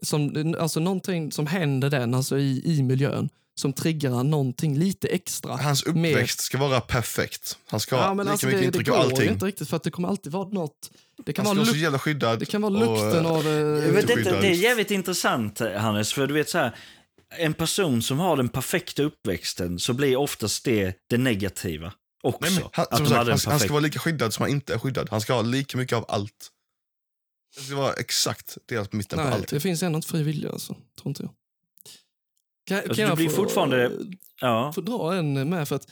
som, 0.02 0.54
alltså 0.60 0.80
någonting 0.80 1.32
som 1.32 1.46
händer 1.46 1.90
den, 1.90 2.14
alltså 2.14 2.38
i, 2.38 2.62
i 2.64 2.82
miljön, 2.82 3.28
som 3.59 3.72
triggar 3.72 4.24
någonting 4.24 4.78
lite 4.78 5.09
extra. 5.09 5.56
Hans 5.56 5.82
uppväxt 5.82 6.40
ska 6.40 6.59
vara 6.59 6.80
perfekt. 6.80 7.59
Han 7.66 7.80
ska 7.80 7.96
ha 7.96 8.02
Ja, 8.02 8.14
men 8.14 8.26
lika 8.26 8.32
alltså 8.32 8.46
mycket 8.46 8.61
det, 8.61 8.64
det 8.64 8.66
intryck 8.66 8.88
av 8.88 8.96
går 8.96 9.02
allting. 9.04 9.30
inte 9.30 9.46
riktigt 9.46 9.68
för 9.68 9.76
att 9.76 9.82
det 9.82 9.90
kommer 9.90 10.09
alltid 10.09 10.32
vara 10.32 10.48
något. 10.48 10.90
Det 11.26 11.32
kan, 11.32 11.44
vara, 11.44 11.54
luk, 11.54 12.00
skyddad. 12.00 12.38
det 12.38 12.46
kan 12.46 12.62
vara 12.62 12.72
och, 12.72 12.80
lukten 12.80 13.26
eh, 13.26 13.32
av... 13.32 13.46
eh, 13.46 13.52
Jag 13.52 13.92
vet 13.92 14.11
inte, 14.11 14.40
det 14.40 14.46
är 14.46 14.54
jävligt 14.54 14.90
intressant 14.90 15.61
Hannes, 15.76 16.12
för 16.12 16.26
du 16.26 16.34
vet 16.34 16.48
så 16.48 16.59
här, 16.59 16.76
en 17.38 17.54
person 17.54 18.02
som 18.02 18.18
har 18.18 18.36
den 18.36 18.48
perfekta 18.48 19.02
uppväxten 19.02 19.78
så 19.78 19.92
blir 19.92 20.16
oftast 20.16 20.64
det 20.64 20.94
det 21.11 21.18
negativa 21.18 21.92
också. 22.22 22.50
Nej, 22.50 22.61
men, 22.61 22.70
han, 22.72 22.86
att 22.90 22.98
sagt, 22.98 23.11
hade 23.11 23.30
han, 23.30 23.40
han 23.46 23.61
ska 23.61 23.72
vara 23.72 23.80
lika 23.80 23.98
skyddad 23.98 24.34
som 24.34 24.42
han 24.42 24.50
inte 24.50 24.74
är 24.74 24.78
skyddad. 24.78 25.09
Han 25.11 25.20
ska 25.20 25.32
ha 25.32 25.42
lika 25.42 25.78
mycket 25.78 25.96
av 25.96 26.04
allt. 26.09 26.50
Det 27.56 27.62
ska 27.62 27.76
vara 27.76 27.92
exakt 27.92 28.59
delat 28.68 28.90
på 28.90 28.96
mitten 28.96 29.18
på 29.18 29.24
nej, 29.24 29.32
allting. 29.34 29.56
det 29.56 29.61
finns 29.61 29.82
ändå 29.82 29.96
inte 29.96 30.09
fri 30.09 30.22
vilja, 30.22 30.50
alltså, 30.50 30.72
tror 30.72 31.09
inte 31.09 31.22
jag. 31.22 31.30
Kan, 32.68 32.76
Alltså, 32.78 32.94
kan 32.94 32.96
du 33.04 33.08
jag 33.08 33.16
blir 33.16 33.28
få, 33.28 33.36
fortfarande- 33.36 33.92
Ja. 34.40 34.72
få 34.74 34.80
dra 34.80 35.14
en 35.14 35.48
med? 35.48 35.68
för 35.68 35.76
att 35.76 35.88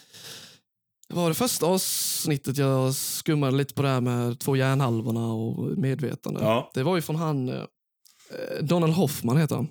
var 1.09 1.29
det 1.29 1.35
första 1.35 1.67
avsnittet 1.67 2.57
jag 2.59 2.95
skummade 2.95 3.57
lite 3.57 3.75
på 3.75 3.83
det 3.83 3.89
här 3.89 4.01
med 4.01 4.39
två 4.41 4.57
hjärnhalvorna 4.57 5.33
och 5.33 5.79
medvetande. 5.79 6.41
Ja. 6.41 6.71
Det 6.75 6.83
var 6.83 6.97
ju 6.97 7.03
från 7.03 7.17
han, 7.17 7.49
eh, 7.49 7.63
Donald 8.63 8.93
Hoffman 8.93 9.37
heter 9.37 9.57
han. 9.57 9.69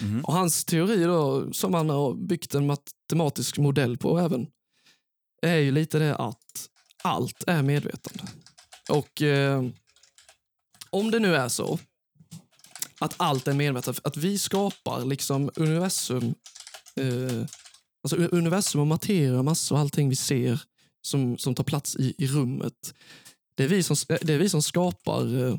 Mhm. 0.00 0.24
Och 0.24 0.32
hans 0.32 0.64
teori 0.64 1.04
då, 1.04 1.52
som 1.52 1.74
han 1.74 1.90
har 1.90 2.14
byggt 2.14 2.54
en 2.54 2.66
matematisk 2.66 3.58
modell 3.58 3.96
på 3.98 4.18
även, 4.18 4.46
är 5.42 5.56
ju 5.56 5.70
lite 5.72 5.98
det 5.98 6.16
att 6.16 6.68
allt 7.02 7.44
är 7.46 7.62
medvetande. 7.62 8.22
Och 8.90 9.22
eh, 9.22 9.64
om 10.90 11.10
det 11.10 11.18
nu 11.18 11.36
är 11.36 11.48
så 11.48 11.78
att 13.00 13.14
allt 13.16 13.48
är 13.48 13.52
medvetet, 13.52 14.00
att 14.02 14.16
vi 14.16 14.38
skapar 14.38 15.04
liksom 15.04 15.50
universum, 15.54 16.34
eh, 16.96 17.46
alltså 18.02 18.16
universum 18.16 18.80
och 18.80 18.86
materia, 18.86 19.42
massor 19.42 19.76
och 19.76 19.80
allting 19.80 20.08
vi 20.08 20.16
ser 20.16 20.62
som, 21.02 21.38
som 21.38 21.54
tar 21.54 21.64
plats 21.64 21.96
i, 21.96 22.14
i 22.18 22.26
rummet. 22.26 22.94
Det 23.54 23.64
är 23.64 23.68
vi 23.68 23.82
som, 23.82 23.96
eh, 24.08 24.18
det 24.22 24.34
är 24.34 24.38
vi 24.38 24.48
som 24.48 24.62
skapar, 24.62 25.46
eh, 25.46 25.56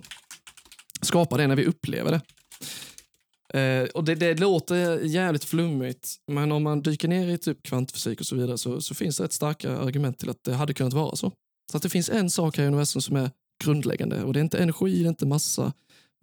skapar 1.02 1.38
det 1.38 1.48
när 1.48 1.56
vi 1.56 1.66
upplever 1.66 2.12
det. 2.12 2.22
Eh, 3.60 3.90
och 3.90 4.04
det, 4.04 4.16
det 4.16 4.40
låter 4.40 5.00
jävligt 5.00 5.44
flummigt, 5.44 6.16
men 6.28 6.52
om 6.52 6.64
man 6.64 6.82
dyker 6.82 7.08
ner 7.08 7.28
i 7.28 7.38
typ 7.38 7.64
kvantfysik 7.64 8.20
och 8.20 8.26
så 8.26 8.36
vidare 8.36 8.58
så, 8.58 8.82
så 8.82 8.96
finns 8.96 9.18
det 9.18 9.26
ett 9.26 9.34
starka 9.34 9.78
argument 9.78 10.20
till 10.20 10.30
att 10.30 10.44
det 10.44 10.54
hade 10.54 10.74
kunnat 10.74 10.94
vara 10.94 11.16
så. 11.16 11.32
Så 11.72 11.78
att 11.78 11.84
det 11.84 11.90
finns 11.90 12.10
en 12.10 12.30
sak 12.30 12.58
här 12.58 12.64
i 12.64 12.68
universum 12.68 13.02
som 13.02 13.16
är 13.16 13.32
grundläggande 13.64 14.24
och 14.24 14.34
det 14.34 14.40
är 14.40 14.42
inte 14.42 14.58
energi, 14.58 15.00
det 15.00 15.06
är 15.06 15.10
inte 15.10 15.26
massa, 15.26 15.74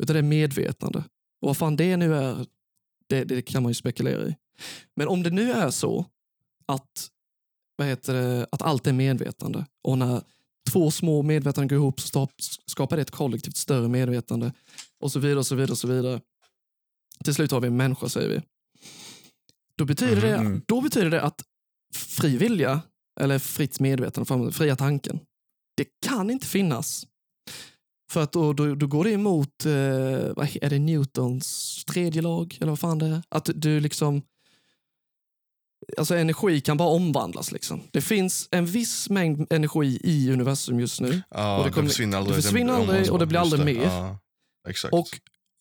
utan 0.02 0.14
det 0.14 0.20
är 0.20 0.22
medvetande. 0.22 0.98
Och 1.40 1.46
vad 1.48 1.56
fan 1.56 1.76
det 1.76 1.96
nu 1.96 2.14
är, 2.14 2.46
det, 3.08 3.24
det 3.24 3.42
kan 3.42 3.62
man 3.62 3.70
ju 3.70 3.74
spekulera 3.74 4.28
i. 4.28 4.36
Men 4.96 5.08
om 5.08 5.22
det 5.22 5.30
nu 5.30 5.52
är 5.52 5.70
så 5.70 6.06
att, 6.66 7.08
vad 7.76 7.86
heter 7.88 8.14
det, 8.14 8.46
att 8.52 8.62
allt 8.62 8.86
är 8.86 8.92
medvetande 8.92 9.66
och 9.82 9.98
när 9.98 10.22
två 10.70 10.90
små 10.90 11.22
medvetanden 11.22 11.68
går 11.68 11.76
ihop 11.76 12.00
så 12.00 12.28
skapar 12.66 12.96
det 12.96 13.02
ett 13.02 13.10
kollektivt 13.10 13.56
större 13.56 13.88
medvetande 13.88 14.52
och 15.00 15.12
så 15.12 15.18
vidare 15.18 15.38
och 15.38 15.46
så 15.46 15.54
vidare 15.54 15.70
och 15.72 15.78
så 15.78 15.88
vidare. 15.88 16.20
Till 17.24 17.34
slut 17.34 17.50
har 17.50 17.60
vi 17.60 17.66
en 17.68 17.76
människa 17.76 18.08
säger 18.08 18.28
vi. 18.28 18.42
Då 19.76 19.84
betyder, 19.84 20.20
det, 20.22 20.38
Mhm. 20.42 20.62
då 20.66 20.80
betyder 20.80 21.10
det 21.10 21.22
att 21.22 21.44
fri 21.94 22.36
vilja, 22.36 22.80
eller 23.20 23.38
fritt 23.38 23.80
medvetande, 23.80 24.52
fria 24.52 24.76
tanken, 24.76 25.20
det 25.76 25.86
kan 26.06 26.30
inte 26.30 26.46
finnas. 26.46 27.06
För 28.10 28.22
att 28.22 28.32
då, 28.32 28.52
då, 28.52 28.74
då 28.74 28.86
går 28.86 29.04
det 29.04 29.10
emot, 29.10 29.66
eh, 29.66 29.72
är 29.72 30.70
det 30.70 30.78
Newtons 30.78 31.84
tredje 31.84 32.22
lag? 32.22 32.58
Eller 32.60 32.70
vad 32.70 32.78
fan 32.78 32.98
det 32.98 33.06
är? 33.06 33.22
Att 33.28 33.50
du 33.54 33.80
liksom, 33.80 34.22
alltså 35.98 36.14
energi 36.16 36.60
kan 36.60 36.76
bara 36.76 36.88
omvandlas 36.88 37.52
liksom. 37.52 37.80
Det 37.90 38.00
finns 38.00 38.48
en 38.50 38.66
viss 38.66 39.10
mängd 39.10 39.52
energi 39.52 40.00
i 40.04 40.30
universum 40.32 40.80
just 40.80 41.00
nu. 41.00 41.22
Ja, 41.30 41.56
Och 41.58 41.64
det 41.64 41.70
det, 41.70 41.74
kommer- 41.74 41.88
försvinner 41.88 42.18
aldrig. 42.18 42.36
det 42.38 42.42
försvinner 42.42 42.72
aldrig 42.72 43.12
och 43.12 43.18
det 43.18 43.26
blir 43.26 43.38
aldrig 43.38 43.64
mer. 43.64 43.82
Ja, 43.84 44.18
exakt. 44.68 44.94
Och 44.94 45.08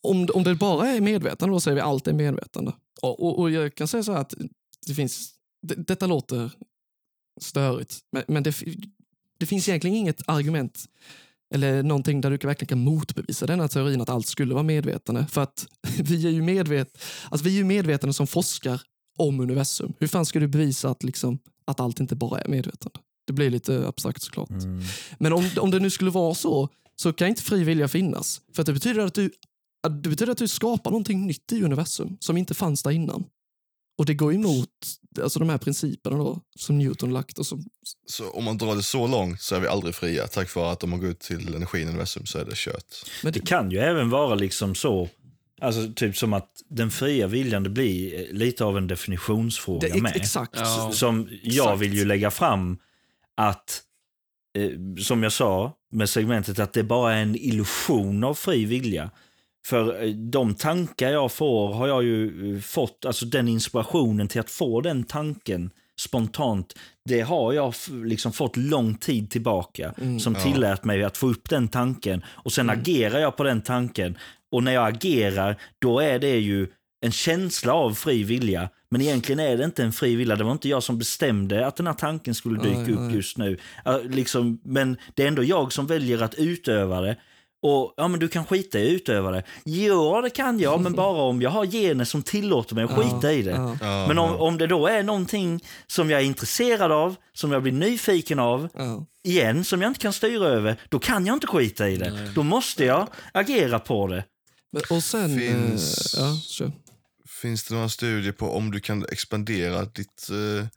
om, 0.04 0.28
om 0.34 0.44
det 0.44 0.56
bara 0.56 0.88
är 0.88 1.02
medvetande, 1.02 1.56
då 1.56 1.60
säger 1.60 1.76
vi 1.76 1.82
allt 1.82 2.08
är 2.08 2.14
medvetande. 2.14 2.74
Och, 3.02 3.24
och, 3.24 3.40
och 3.40 3.52
jag 3.52 3.76
kan 3.76 3.88
säga 3.88 4.04
så 4.04 4.12
här 4.14 4.20
att 4.22 4.34
det 4.88 4.94
finns, 4.94 5.34
det, 5.62 5.76
detta 5.76 6.08
låter 6.08 6.52
störigt, 7.42 8.00
men, 8.12 8.24
men 8.28 8.44
det, 8.44 8.56
det 9.40 9.46
finns 9.46 9.70
egentligen 9.70 9.96
inget 9.98 10.22
argument 10.30 10.86
eller 11.54 11.84
någonting 11.84 12.22
där 12.22 12.30
du 12.30 12.38
verkligen 12.38 12.68
kan 12.68 12.80
motbevisa 12.80 13.46
denna 13.46 13.68
teorin 13.68 14.02
att 14.02 14.10
allt 14.10 14.28
skulle 14.28 14.54
vara 14.54 14.64
medvetande. 14.64 15.26
För 15.32 15.42
att 15.42 15.68
vi 16.00 16.28
är 16.28 16.32
ju 16.32 16.42
medvet, 16.42 16.98
alltså 17.30 17.46
vi 17.46 17.54
är 17.54 17.58
ju 17.58 17.64
medvetande 17.64 18.14
som 18.14 18.28
forskar 18.28 18.82
om 19.18 19.40
universum. 19.40 19.94
Hur 20.00 20.08
fan 20.08 20.26
ska 20.26 20.40
du 20.40 20.48
bevisa 20.48 20.90
att, 20.90 21.04
liksom, 21.04 21.40
att 21.66 21.80
allt 21.80 22.00
inte 22.00 22.16
bara 22.16 22.40
är 22.40 22.50
medvetande? 22.50 23.00
Det 23.28 23.34
blir 23.34 23.50
lite 23.50 23.88
abstrakt 23.88 24.22
såklart. 24.22 24.50
Mm. 24.50 24.82
Men 25.18 25.34
om, 25.34 25.50
om 25.60 25.72
det 25.72 25.80
nu 25.80 25.90
skulle 25.90 26.12
vara 26.12 26.34
så, 26.34 26.70
så 26.96 27.14
kan 27.14 27.28
inte 27.28 27.42
fri 27.42 27.64
vilja 27.64 27.88
finnas. 27.88 28.42
För 28.54 28.62
att 28.62 28.66
det 28.66 28.74
betyder 28.74 29.06
att 29.06 29.14
du, 29.14 29.32
det 29.90 30.10
betyder 30.10 30.32
att 30.32 30.38
du 30.38 30.48
skapar 30.48 30.92
någonting 30.92 31.28
nytt 31.28 31.52
i 31.52 31.64
universum 31.64 32.18
som 32.20 32.38
inte 32.38 32.54
fanns 32.54 32.84
där 32.84 32.92
innan. 32.92 33.24
Och 33.98 34.06
det 34.06 34.14
går 34.14 34.34
emot 34.34 34.70
alltså 35.22 35.40
de 35.40 35.50
här 35.50 35.58
principerna 35.58 36.18
då, 36.18 36.42
som 36.56 36.78
Newton 36.78 37.14
lagt. 37.14 37.38
Och 37.40 37.46
som, 37.46 37.66
Så 38.06 38.30
om 38.32 38.44
man 38.44 38.58
drar 38.58 38.76
det 38.76 38.84
så 38.84 39.08
långt 39.08 39.42
så 39.42 39.56
är 39.56 39.60
vi 39.60 39.68
aldrig 39.68 39.96
fria. 39.96 40.28
Tack 40.28 40.56
vare 40.56 40.72
att 40.72 40.84
om 40.84 40.90
man 40.90 41.00
går 41.00 41.10
ut 41.10 41.20
till 41.20 41.56
energin 41.56 41.88
i 41.88 41.90
universum 41.90 42.26
så 42.26 42.38
är 42.40 42.46
det 42.46 42.56
kört. 42.56 42.86
men 43.24 43.34
Det 43.34 43.40
det, 43.40 43.46
kan 43.46 43.72
ju 43.72 43.78
även 43.78 44.10
vara 44.10 44.36
liksom 44.36 44.76
så, 44.76 45.10
alltså 45.62 45.94
typ 45.96 46.18
som 46.18 46.34
att 46.34 46.50
den 46.70 46.92
fria 46.92 47.28
viljan, 47.28 47.64
det 47.64 47.70
blir 47.70 48.28
lite 48.34 48.64
av 48.66 48.78
en 48.78 48.88
definitionsfråga 48.88 49.88
det, 49.88 49.94
ex, 49.94 50.02
med. 50.02 50.16
exakt. 50.16 50.56
Ja. 50.56 50.92
Som 50.94 51.28
jag 51.44 51.54
Exakt. 51.66 51.82
vill 51.82 51.94
ju 51.94 52.06
lägga 52.06 52.32
fram 52.32 52.78
att, 53.38 53.82
eh, 54.58 54.72
som 55.04 55.24
jag 55.24 55.32
sa 55.32 55.74
med 55.92 56.10
segmentet, 56.10 56.60
att 56.60 56.74
det 56.74 56.84
bara 56.84 57.14
är 57.16 57.22
en 57.22 57.36
illusion 57.36 58.24
av 58.24 58.34
fri 58.34 58.66
vilja. 58.66 59.12
För 59.66 60.04
eh, 60.04 60.10
de 60.10 60.56
tankar 60.56 61.10
jag 61.12 61.32
får 61.32 61.74
har 61.74 61.88
jag 61.88 62.04
ju 62.04 62.54
eh, 62.56 62.62
fått, 62.62 63.06
alltså 63.06 63.26
den 63.26 63.48
inspirationen 63.48 64.28
till 64.28 64.40
att 64.42 64.50
få 64.50 64.82
den 64.82 65.04
tanken 65.04 65.70
spontant, 66.00 66.74
det 67.06 67.22
har 67.22 67.54
jag 67.54 67.74
liksom 68.06 68.32
fått 68.34 68.58
lång 68.58 68.96
tid 68.96 69.30
tillbaka 69.30 69.94
Mm. 70.02 70.20
som 70.20 70.34
Ja. 70.36 70.42
tillät 70.42 70.84
mig 70.84 71.04
att 71.04 71.18
få 71.18 71.28
upp 71.30 71.50
den 71.50 71.68
tanken 71.68 72.24
och 72.28 72.52
sen 72.52 72.70
Mm. 72.70 72.80
agerar 72.82 73.20
jag 73.20 73.36
på 73.38 73.44
den 73.44 73.62
tanken 73.62 74.18
och 74.52 74.64
när 74.64 74.72
jag 74.74 74.88
agerar 74.88 75.62
då 75.80 76.00
är 76.00 76.20
det 76.20 76.38
ju 76.40 76.68
en 77.06 77.12
känsla 77.12 77.74
av 77.74 77.94
fri 77.94 78.24
vilja. 78.24 78.70
Men 78.90 79.02
egentligen 79.02 79.40
är 79.40 79.58
det 79.58 79.64
inte 79.66 79.84
en 79.84 79.92
fri 79.92 80.16
vilja. 80.16 80.36
Det 80.36 80.44
var 80.44 80.52
inte 80.52 80.70
jag 80.70 80.84
som 80.84 80.98
bestämde 81.00 81.68
att 81.68 81.76
den 81.76 81.88
här 81.88 81.94
tanken 81.94 82.36
skulle 82.36 82.60
dyka 82.64 82.80
Nej, 82.80 82.92
upp 82.94 83.00
nej. 83.00 83.16
just 83.16 83.38
nu. 83.38 83.58
Ja, 83.86 84.00
liksom, 84.10 84.60
men 84.64 84.98
det 85.16 85.24
är 85.24 85.28
ändå 85.28 85.44
jag 85.44 85.74
som 85.74 85.88
väljer 85.88 86.22
att 86.22 86.36
utöva 86.36 87.02
det. 87.02 87.16
Och 87.62 87.94
ja, 87.98 88.08
men 88.08 88.20
du 88.20 88.28
kan 88.28 88.46
skita 88.46 88.80
i 88.80 88.88
att 88.88 88.94
utöva 88.94 89.32
det. 89.32 89.44
Ja, 89.64 90.22
det 90.24 90.30
kan 90.30 90.60
jag, 90.60 90.82
men 90.82 90.94
bara 90.96 91.22
om 91.22 91.42
jag 91.42 91.50
har 91.50 91.66
gener 91.66 92.06
som 92.06 92.24
tillåter 92.24 92.76
mig 92.76 92.84
att 92.84 92.92
skita 92.92 93.34
i 93.34 93.42
det. 93.42 93.78
Men 94.08 94.18
om, 94.20 94.36
om 94.36 94.58
det 94.58 94.68
då 94.68 94.88
är 94.88 95.04
någonting 95.04 95.64
som 95.88 96.10
jag 96.10 96.22
är 96.22 96.26
intresserad 96.26 96.92
av, 96.92 97.16
som 97.34 97.52
jag 97.52 97.64
blir 97.64 97.72
nyfiken 97.74 98.40
av, 98.40 98.70
igen, 99.24 99.64
som 99.64 99.82
jag 99.82 99.90
inte 99.90 100.00
kan 100.00 100.14
styra 100.14 100.46
över, 100.48 100.80
då 100.90 101.00
kan 101.00 101.26
jag 101.26 101.34
inte 101.34 101.48
skita 101.48 101.90
i 101.90 101.98
det. 101.98 102.32
Då 102.36 102.44
måste 102.44 102.86
jag 102.86 103.08
agera 103.34 103.80
på 103.80 104.08
det. 104.08 104.24
Men- 104.72 104.82
Och 104.90 105.04
sen... 105.04 105.40
Finns- 105.40 106.14
Eh, 106.18 106.36
ja. 106.60 106.72
Finns 107.42 107.64
det 107.64 107.74
några 107.76 107.90
studier 107.90 108.32
på 108.32 108.56
om 108.56 108.72
du 108.72 108.80
kan 108.80 109.06
expandera 109.12 109.86
ditt, 109.86 110.30
eh, 110.30 110.68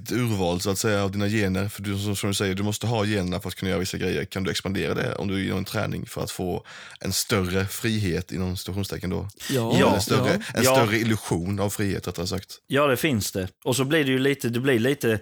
ditt 0.00 0.12
urval 0.12 0.60
så 0.60 0.70
att 0.70 0.78
säga 0.78 1.04
av 1.04 1.12
dina 1.12 1.28
gener? 1.28 1.68
För 1.68 1.82
du, 1.82 1.98
som, 1.98 2.16
som 2.16 2.28
du 2.30 2.34
säger, 2.34 2.54
du 2.54 2.62
måste 2.62 2.86
ha 2.86 3.04
generna 3.04 3.40
för 3.40 3.48
att 3.48 3.54
kunna 3.54 3.68
göra 3.70 3.80
vissa 3.80 3.98
grejer. 3.98 4.24
Kan 4.24 4.44
du 4.44 4.50
expandera 4.50 4.94
det 4.94 5.14
om 5.14 5.28
du 5.28 5.44
gör 5.46 5.56
en 5.58 5.64
träning 5.64 6.06
för 6.06 6.20
att 6.22 6.30
få 6.30 6.64
en 7.00 7.12
större 7.12 7.66
frihet 7.66 8.32
inom 8.32 8.56
situationstecken 8.56 9.10
då? 9.10 9.28
Ja, 9.50 9.94
en 9.94 10.00
större, 10.00 10.28
ja. 10.54 10.58
en 10.58 10.64
Ja. 10.64 10.76
större 10.76 10.96
illusion 10.98 11.60
av 11.60 11.70
frihet 11.70 12.08
rättare 12.08 12.26
sagt. 12.26 12.54
Ja, 12.66 12.86
det 12.86 12.96
finns 12.96 13.32
det. 13.32 13.48
Och 13.64 13.76
så 13.76 13.84
blir 13.84 14.04
det 14.04 14.10
ju 14.10 14.18
lite, 14.18 14.48
det 14.48 14.60
blir 14.60 14.78
lite 14.78 15.20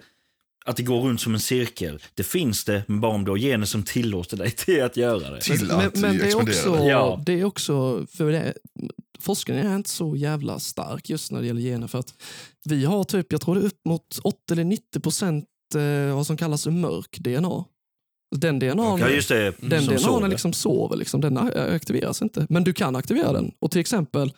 att 0.65 0.77
det 0.77 0.83
går 0.83 1.01
runt 1.01 1.21
som 1.21 1.33
en 1.33 1.39
cirkel. 1.39 2.01
Det 2.15 2.23
finns 2.23 2.63
det, 2.65 2.83
men 2.87 2.99
bara 3.01 3.11
om 3.11 3.25
du 3.25 3.31
har 3.31 3.37
gener 3.37 3.65
som 3.65 3.83
tillåter 3.83 4.37
dig 4.37 4.51
till 4.57 4.83
att 4.83 4.97
göra 4.97 5.29
det. 5.29 5.41
Till 5.41 5.65
men, 5.67 5.75
att 5.87 5.95
men 5.95 6.17
det 6.17 6.31
är 6.31 6.35
också, 6.35 6.77
Ja. 6.87 7.21
det 7.25 7.33
är 7.39 7.43
också 7.43 8.05
för 8.17 8.31
det, 8.31 8.53
forskningen 9.19 9.67
är 9.67 9.75
inte 9.75 9.89
så 9.89 10.15
jävla 10.15 10.59
stark 10.59 11.09
just 11.09 11.31
när 11.31 11.41
det 11.41 11.47
gäller 11.47 11.61
gener. 11.61 11.87
För 11.87 11.99
att 11.99 12.13
vi 12.65 12.85
har 12.85 13.03
typ, 13.03 13.31
jag 13.31 13.41
tror 13.41 13.55
det 13.55 13.61
är 13.61 13.65
upp 13.65 13.85
mot 13.85 14.19
80 14.23 14.37
eller 14.51 14.63
90 14.63 14.99
procent 14.99 15.45
eh, 15.75 16.15
vad 16.15 16.27
som 16.27 16.37
kallas 16.37 16.65
mörk 16.67 17.17
DNA. 17.19 17.63
Den 18.35 18.59
DNA, 18.59 18.97
Ja, 18.99 19.09
just 19.09 19.29
det. 19.29 19.53
den 19.61 19.85
DNA 19.85 19.97
sover. 19.97 20.27
liksom 20.27 20.53
sover, 20.53 20.95
liksom, 20.97 21.21
den 21.21 21.37
aktiveras 21.37 22.21
inte. 22.21 22.47
Men 22.49 22.63
du 22.63 22.73
kan 22.73 22.95
aktivera 22.95 23.33
den. 23.33 23.51
Och 23.59 23.71
till 23.71 23.81
exempel, 23.81 24.33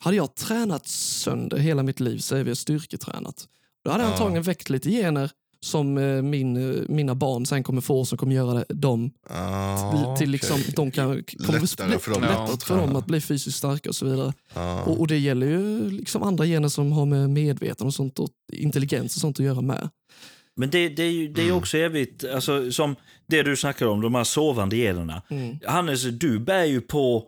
hade 0.00 0.16
jag 0.16 0.34
tränat 0.34 0.86
sönder 0.86 1.56
hela 1.56 1.82
mitt 1.82 2.00
liv, 2.00 2.18
säger 2.18 2.44
vi 2.44 2.56
styrketränat, 2.56 3.48
då 3.84 3.90
hade 3.90 4.02
jag 4.04 4.10
Ja. 4.10 4.12
antagligen 4.14 4.42
väckt 4.42 4.70
lite 4.70 4.90
gener 4.90 5.30
som 5.66 5.98
eh, 5.98 6.22
min, 6.22 6.56
eh, 6.56 6.82
mina 6.88 7.14
barn 7.14 7.46
sen 7.46 7.62
kommer 7.62 7.80
få 7.80 8.04
som 8.04 8.18
kommer 8.18 8.34
göra 8.34 8.64
dem 8.68 9.10
Ah, 9.30 10.16
till 10.16 10.30
liksom, 10.30 10.56
okej. 10.60 10.72
de 10.76 10.90
kan, 10.90 11.22
kommer 11.46 11.60
Lättare 11.60 11.98
för 11.98 12.10
dem 12.12 12.22
lättare 12.22 12.52
att 12.52 12.62
för 12.62 12.76
dem 12.76 12.96
att 12.96 13.06
bli 13.06 13.20
fysiskt 13.20 13.58
starka 13.58 13.88
och 13.88 13.94
så 13.96 14.06
vidare. 14.06 14.32
Ah. 14.54 14.82
Och, 14.82 15.00
och 15.00 15.06
det 15.06 15.18
gäller 15.18 15.46
ju 15.46 15.90
liksom 15.90 16.22
andra 16.22 16.44
gener 16.44 16.68
som 16.68 16.92
har 16.92 17.06
med 17.06 17.30
medvetande 17.30 17.88
och 17.88 17.94
sånt 17.94 18.18
och 18.18 18.28
intelligens 18.52 19.14
och 19.16 19.20
sånt 19.20 19.40
att 19.40 19.46
göra 19.46 19.60
med. 19.60 19.88
Men 20.56 20.70
det, 20.70 20.88
det 20.88 21.02
är 21.02 21.10
ju 21.10 21.28
det 21.28 21.40
är 21.40 21.44
Mm. 21.44 21.56
också 21.56 21.78
jävligt, 21.78 22.24
alltså, 22.34 22.72
som 22.72 22.96
det 23.26 23.42
du 23.42 23.56
snackar 23.56 23.86
om, 23.86 24.00
de 24.00 24.14
här 24.14 24.24
sovande 24.24 24.76
generna. 24.76 25.22
Mm. 25.30 25.58
Hannes, 25.66 26.02
du 26.02 26.38
bär 26.38 26.64
ju 26.64 26.80
på 26.80 27.24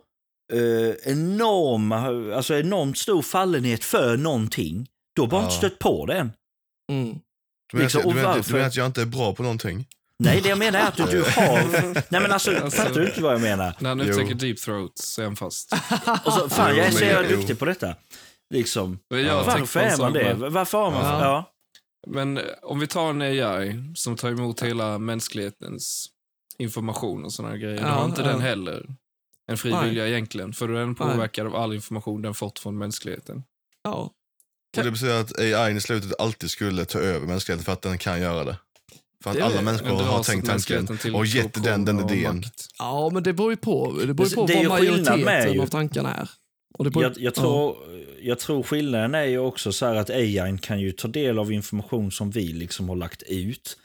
eh, 0.53 1.11
enorma, 1.13 1.97
alltså 2.35 2.55
enormt 2.55 2.97
stor 2.97 3.21
fallenhet 3.21 3.83
för 3.83 4.17
någonting. 4.17 4.87
Du 5.15 5.21
har 5.21 5.29
bara 5.29 5.41
Ja. 5.41 5.45
inte 5.45 5.55
stött 5.57 5.79
på 5.79 6.05
den. 6.05 6.31
Mm. 6.91 7.15
Du 7.71 7.77
menar, 7.77 7.83
liksom, 7.83 7.99
att, 7.99 8.07
du, 8.07 8.21
menar, 8.21 8.43
du 8.47 8.53
menar 8.53 8.67
att 8.67 8.75
jag 8.75 8.85
inte 8.85 9.01
är 9.01 9.05
bra 9.05 9.33
på 9.33 9.43
någonting? 9.43 9.87
Nej, 10.19 10.41
det 10.41 10.49
jag 10.49 10.57
menar 10.57 10.79
är 10.79 10.87
att 10.87 10.97
du, 10.97 11.05
du 11.05 11.21
har... 11.23 11.93
Nej 12.11 12.21
men 12.21 12.31
alltså, 12.31 12.51
Alltså- 12.51 12.81
fattar 12.81 12.99
du 12.99 13.07
inte 13.07 13.21
vad 13.21 13.33
jag 13.33 13.41
menar? 13.41 13.75
När 13.79 13.89
han 13.89 14.01
upptäcker 14.01 14.35
deep 14.35 14.59
throat 14.59 14.97
så 14.97 15.21
är 15.21 15.25
han 15.25 15.35
fast. 15.35 15.73
Och 16.25 16.33
så, 16.33 16.49
fan, 16.49 16.77
jag 16.77 16.87
är 16.87 16.91
så 16.91 17.03
jävla 17.03 17.29
duktig 17.29 17.59
på 17.59 17.65
detta. 17.65 17.95
Liksom. 18.49 18.99
Tänkt 19.09 19.29
Varför 19.29 19.79
är 19.79 19.97
man 19.97 20.13
det? 20.13 20.33
Varför 20.33 20.77
har 20.77 20.91
man... 20.91 21.05
Ja. 21.05 21.23
Ja. 21.23 21.51
Men 22.07 22.37
eh, 22.37 22.43
om 22.61 22.79
vi 22.79 22.87
tar 22.87 23.09
en 23.09 23.21
AI 23.21 23.83
som 23.95 24.15
tar 24.15 24.29
emot 24.29 24.61
hela 24.63 24.97
mänsklighetens 24.99 26.09
information 26.57 27.25
och 27.25 27.33
sådana 27.33 27.57
grejer. 27.57 27.81
Ja, 27.81 27.87
då 27.87 27.93
har 27.93 28.05
inte 28.05 28.21
ja. 28.21 28.27
den 28.27 28.41
heller 28.41 28.85
en 29.47 29.57
fri 29.57 29.71
Nej. 29.71 29.85
vilja 29.85 30.07
egentligen. 30.07 30.53
För 30.53 30.67
då 30.67 30.73
är 30.73 30.79
den 30.79 30.95
Nej. 30.99 31.11
påverkad 31.11 31.47
av 31.47 31.55
all 31.55 31.73
information 31.73 32.21
den 32.21 32.33
fått 32.33 32.59
från 32.59 32.77
mänskligheten. 32.77 33.43
Ja. 33.83 34.11
Och 34.77 34.83
det 34.83 34.91
betyder 34.91 35.19
att 35.21 35.39
AI 35.39 35.75
i 35.75 35.81
slutet 35.81 36.19
alltid 36.19 36.51
skulle 36.51 36.85
ta 36.85 36.99
över 36.99 37.27
mänskligheten 37.27 37.65
för 37.65 37.73
att 37.73 37.81
den 37.81 37.97
kan 37.97 38.21
göra 38.21 38.43
det. 38.43 38.57
För 39.23 39.29
att 39.29 39.35
Det 39.37 39.45
alla 39.45 39.61
människor 39.61 39.89
har 40.03 40.23
tänkt 40.23 40.47
tanken 40.47 40.87
och 41.15 41.25
gett 41.25 41.63
den 41.63 41.85
den 41.85 41.99
idén. 42.09 42.43
ja, 42.79 43.09
men 43.13 43.23
det 43.23 43.33
beror 43.33 43.51
ju 43.51 43.57
på, 43.57 43.93
det 44.05 44.13
beror 44.13 44.35
på 44.35 44.45
det 44.47 44.53
är 44.53 44.67
vad 44.69 44.81
med 44.83 44.89
majoriteten 44.91 45.53
ju. 45.53 45.61
av 45.61 45.67
tankarna 45.67 46.13
är. 46.15 46.29
Och 46.77 46.83
det 46.83 46.91
beror, 46.91 47.03
Jag, 47.03 47.13
jag, 47.17 47.35
tror, 47.35 47.75
jag 48.21 48.39
tror 48.39 48.63
skillnaden 48.63 49.15
är 49.15 49.23
ju 49.25 49.37
också 49.39 49.71
så 49.71 49.85
här 49.85 49.95
att 49.95 50.09
AI 50.09 50.57
kan 50.61 50.79
ju 50.79 50.91
ta 50.91 51.07
del 51.07 51.39
av 51.39 51.51
information 51.51 52.11
som 52.11 52.31
vi 52.31 52.47
liksom 52.53 52.89
har 52.89 52.95
lagt 52.95 53.23
ut. 53.23 53.77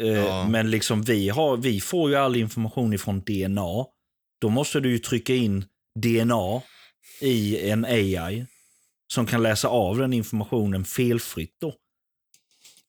Eh, 0.00 0.06
Ja. 0.08 0.48
Men 0.48 0.70
liksom 0.70 1.02
vi, 1.02 1.28
har, 1.28 1.56
vi 1.56 1.80
får 1.80 2.10
ju 2.10 2.16
all 2.16 2.36
information 2.36 2.92
ifrån 2.92 3.20
DNA. 3.20 3.84
Då 4.40 4.48
måste 4.48 4.80
du 4.80 4.90
ju 4.90 4.98
trycka 4.98 5.34
in 5.34 5.64
DNA 6.00 6.60
i 7.20 7.70
en 7.70 7.84
AI 7.84 8.46
som 9.08 9.26
kan 9.26 9.42
läsa 9.42 9.68
av 9.68 9.98
den 9.98 10.12
informationen 10.12 10.84
felfritt 10.84 11.54
då. 11.60 11.74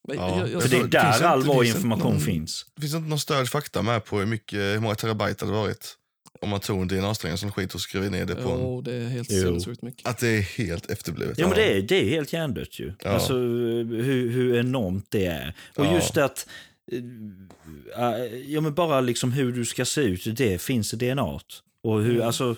Ja. 0.08 0.38
jag- 0.40 0.50
jag- 0.52 0.62
För 0.62 0.70
det 0.70 0.78
är 0.78 0.84
där 0.88 1.04
finns 1.04 1.16
inte- 1.16 1.30
all 1.30 1.44
vår 1.44 1.54
finns 1.64 1.66
inte 1.68 1.78
information 1.78 2.12
någon- 2.14 2.22
finns. 2.22 2.66
Det 2.76 2.82
finns 2.82 2.94
inte 2.94 3.10
någon 3.10 3.20
stöd 3.20 3.50
fakta 3.50 3.82
med 3.82 4.06
på 4.06 4.20
hur, 4.20 4.26
mycket, 4.26 4.60
hur 4.60 4.80
många 4.80 4.96
terabyte 4.96 5.46
det 5.46 5.52
varit. 5.52 5.96
Om 6.42 6.50
man 6.50 6.60
tog 6.60 6.82
en 6.82 6.88
DNA-sträng 6.88 7.38
som 7.38 7.52
skit 7.52 7.76
och 7.76 7.82
skrev 7.82 8.12
ner 8.12 8.26
det 8.26 8.36
på 8.36 8.50
en. 8.50 8.60
Jo, 8.60 8.82
det 8.82 8.94
är 8.94 9.08
helt 9.08 9.30
sinnessjukt 9.32 9.82
mycket. 9.82 10.08
Att 10.08 10.18
det 10.18 10.28
är 10.28 10.42
helt 10.42 10.92
efterblivet. 10.92 11.38
Ja, 11.38 11.48
men 11.48 11.56
det 11.58 11.78
är, 11.78 11.82
det 11.82 11.96
är 12.06 12.10
helt 12.10 12.34
hjärndött 12.34 12.80
ju. 12.80 12.94
Ja. 13.04 13.10
Alltså 13.10 13.34
hur, 13.34 14.30
hur 14.32 14.56
enormt 14.60 15.06
det 15.12 15.26
är. 15.26 15.56
Och 15.76 15.86
Ja. 15.86 15.94
just 15.96 16.18
att, 16.18 16.48
eh, 16.92 18.10
äh, 18.10 18.26
ja 18.48 18.62
men 18.62 18.74
bara 18.74 19.02
liksom 19.02 19.32
hur 19.32 19.52
du 19.52 19.66
ska 19.66 19.86
se 19.86 20.02
ut, 20.02 20.38
det 20.38 20.62
finns 20.62 20.94
i 20.94 20.98
DNA. 20.98 21.40
Och 21.84 22.02
hur, 22.04 22.22
alltså, 22.22 22.56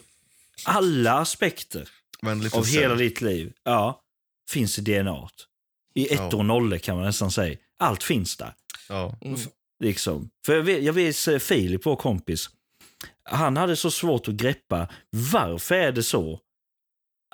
alla 0.66 1.14
aspekter 1.14 1.90
av 2.54 2.66
hela 2.68 2.96
ditt 2.96 3.22
liv, 3.22 3.54
ja, 3.64 4.02
finns 4.50 4.80
i 4.80 4.82
DNA. 4.82 5.30
I 5.96 6.14
ettor 6.14 6.28
Ja. 6.32 6.38
och 6.38 6.46
nollor 6.46 6.78
kan 6.78 6.96
man 6.96 7.06
nästan 7.06 7.32
säga. 7.32 7.58
Allt 7.80 8.04
finns 8.04 8.38
där. 8.38 8.54
Ja. 8.90 9.16
Mm. 9.22 9.40
Liksom. 9.84 10.30
För 10.46 10.56
jag 10.56 10.64
vet, 10.64 10.84
jag 10.84 10.94
vet 10.94 11.28
eh, 11.28 11.38
Filip, 11.38 11.86
vår 11.86 11.96
kompis, 11.96 12.50
han 13.24 13.58
hade 13.58 13.76
så 13.76 13.92
svårt 13.92 14.28
att 14.28 14.34
greppa 14.34 14.88
varför 15.10 15.76
är 15.76 15.92
det 15.92 16.04
så 16.04 16.40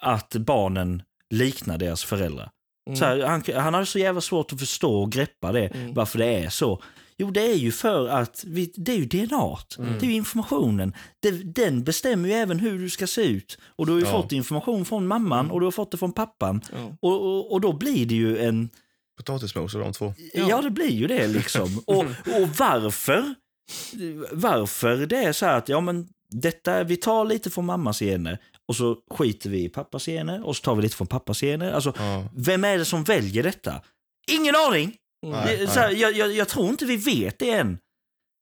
att 0.01 0.35
barnen 0.35 1.03
liknar 1.29 1.77
deras 1.77 2.03
föräldrar. 2.03 2.51
Mm. 2.87 2.97
Så 2.97 3.05
här, 3.05 3.19
han, 3.23 3.43
han 3.63 3.73
hade 3.73 3.85
så 3.85 3.99
jävla 3.99 4.21
svårt 4.21 4.53
att 4.53 4.59
förstå 4.59 5.01
och 5.01 5.11
greppa 5.11 5.51
det, 5.51 5.67
Mm. 5.67 5.93
varför 5.93 6.19
det 6.19 6.25
är 6.25 6.49
så. 6.49 6.81
Jo, 7.19 7.31
det 7.31 7.41
är 7.51 7.55
ju 7.55 7.71
för 7.71 8.07
att 8.07 8.43
vi, 8.47 8.73
det 8.75 8.91
är 8.91 8.95
ju 8.97 9.05
DNA. 9.05 9.57
Mm. 9.79 9.99
Det 9.99 10.05
är 10.05 10.09
ju 10.09 10.13
informationen. 10.15 10.93
Det, 11.19 11.31
den 11.31 11.83
bestämmer 11.83 12.29
ju 12.29 12.35
även 12.35 12.59
hur 12.59 12.79
du 12.79 12.89
ska 12.89 13.07
se 13.07 13.21
ut. 13.21 13.57
Och 13.65 13.85
du 13.85 13.91
har 13.91 13.99
ju 13.99 14.05
Ja. 14.05 14.11
fått 14.21 14.31
information 14.31 14.85
från 14.85 15.07
mamman 15.07 15.51
och 15.51 15.59
du 15.59 15.65
har 15.65 15.71
fått 15.71 15.91
det 15.91 15.97
från 15.97 16.11
pappan. 16.13 16.61
Ja. 16.73 16.97
Och, 17.01 17.21
och, 17.21 17.51
och 17.51 17.61
då 17.61 17.73
blir 17.73 18.05
det 18.05 18.15
ju 18.15 18.37
en... 18.37 18.69
Potatismos 19.17 19.75
och 19.75 19.81
de 19.81 19.93
två. 19.93 20.13
Ja, 20.33 20.61
det 20.61 20.69
blir 20.69 20.89
ju 20.91 21.07
det 21.07 21.27
liksom. 21.27 21.81
Och, 21.87 21.97
och 22.41 22.47
varför? 22.57 23.35
Varför 24.31 24.97
det 24.97 25.17
är 25.17 25.33
så 25.33 25.45
här 25.45 25.57
att 25.57 25.69
ja, 25.69 25.81
men 25.81 26.07
detta, 26.29 26.83
vi 26.83 26.97
tar 26.97 27.25
lite 27.25 27.49
från 27.49 27.65
mammas 27.65 27.99
gener 27.99 28.37
och 28.67 28.75
så 28.75 28.97
skiter 29.11 29.49
vi 29.49 29.63
i 29.63 29.69
pappas 29.69 30.05
gener 30.05 30.45
och 30.45 30.55
så 30.55 30.61
tar 30.63 30.75
vi 30.75 30.81
lite 30.81 30.95
från 30.95 31.07
pappas 31.07 31.39
gener. 31.41 31.71
Alltså, 31.71 31.93
Ja. 31.97 32.29
vem 32.35 32.63
är 32.63 32.77
det 32.77 32.85
som 32.85 33.03
väljer 33.03 33.43
detta? 33.43 33.81
Ingen 34.31 34.55
aning! 34.55 34.95
Nej, 35.25 35.57
Det- 35.57 35.67
så 35.67 35.79
här, 35.79 35.91
jag, 35.91 36.13
jag, 36.13 36.31
jag 36.33 36.47
tror 36.47 36.69
inte 36.69 36.85
vi 36.85 36.97
vet 36.97 37.39
det 37.39 37.51
än. 37.51 37.77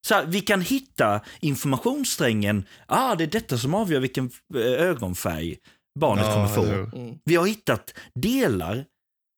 Så 0.07 0.13
här, 0.15 0.25
vi 0.25 0.41
kan 0.41 0.61
hitta 0.61 1.21
informationssträngen. 1.41 2.65
Ah, 2.87 3.15
det 3.15 3.23
är 3.23 3.27
detta 3.27 3.57
som 3.57 3.73
avgör 3.73 3.99
vilken 3.99 4.31
eh, 4.55 4.61
ögonfärg 4.61 5.57
barnet 5.99 6.25
Ja, 6.25 6.33
kommer 6.33 6.47
få. 6.47 6.61
hur? 6.65 6.95
Mm. 6.95 7.17
Vi 7.25 7.35
har 7.35 7.45
hittat 7.47 7.93
delar, 8.15 8.85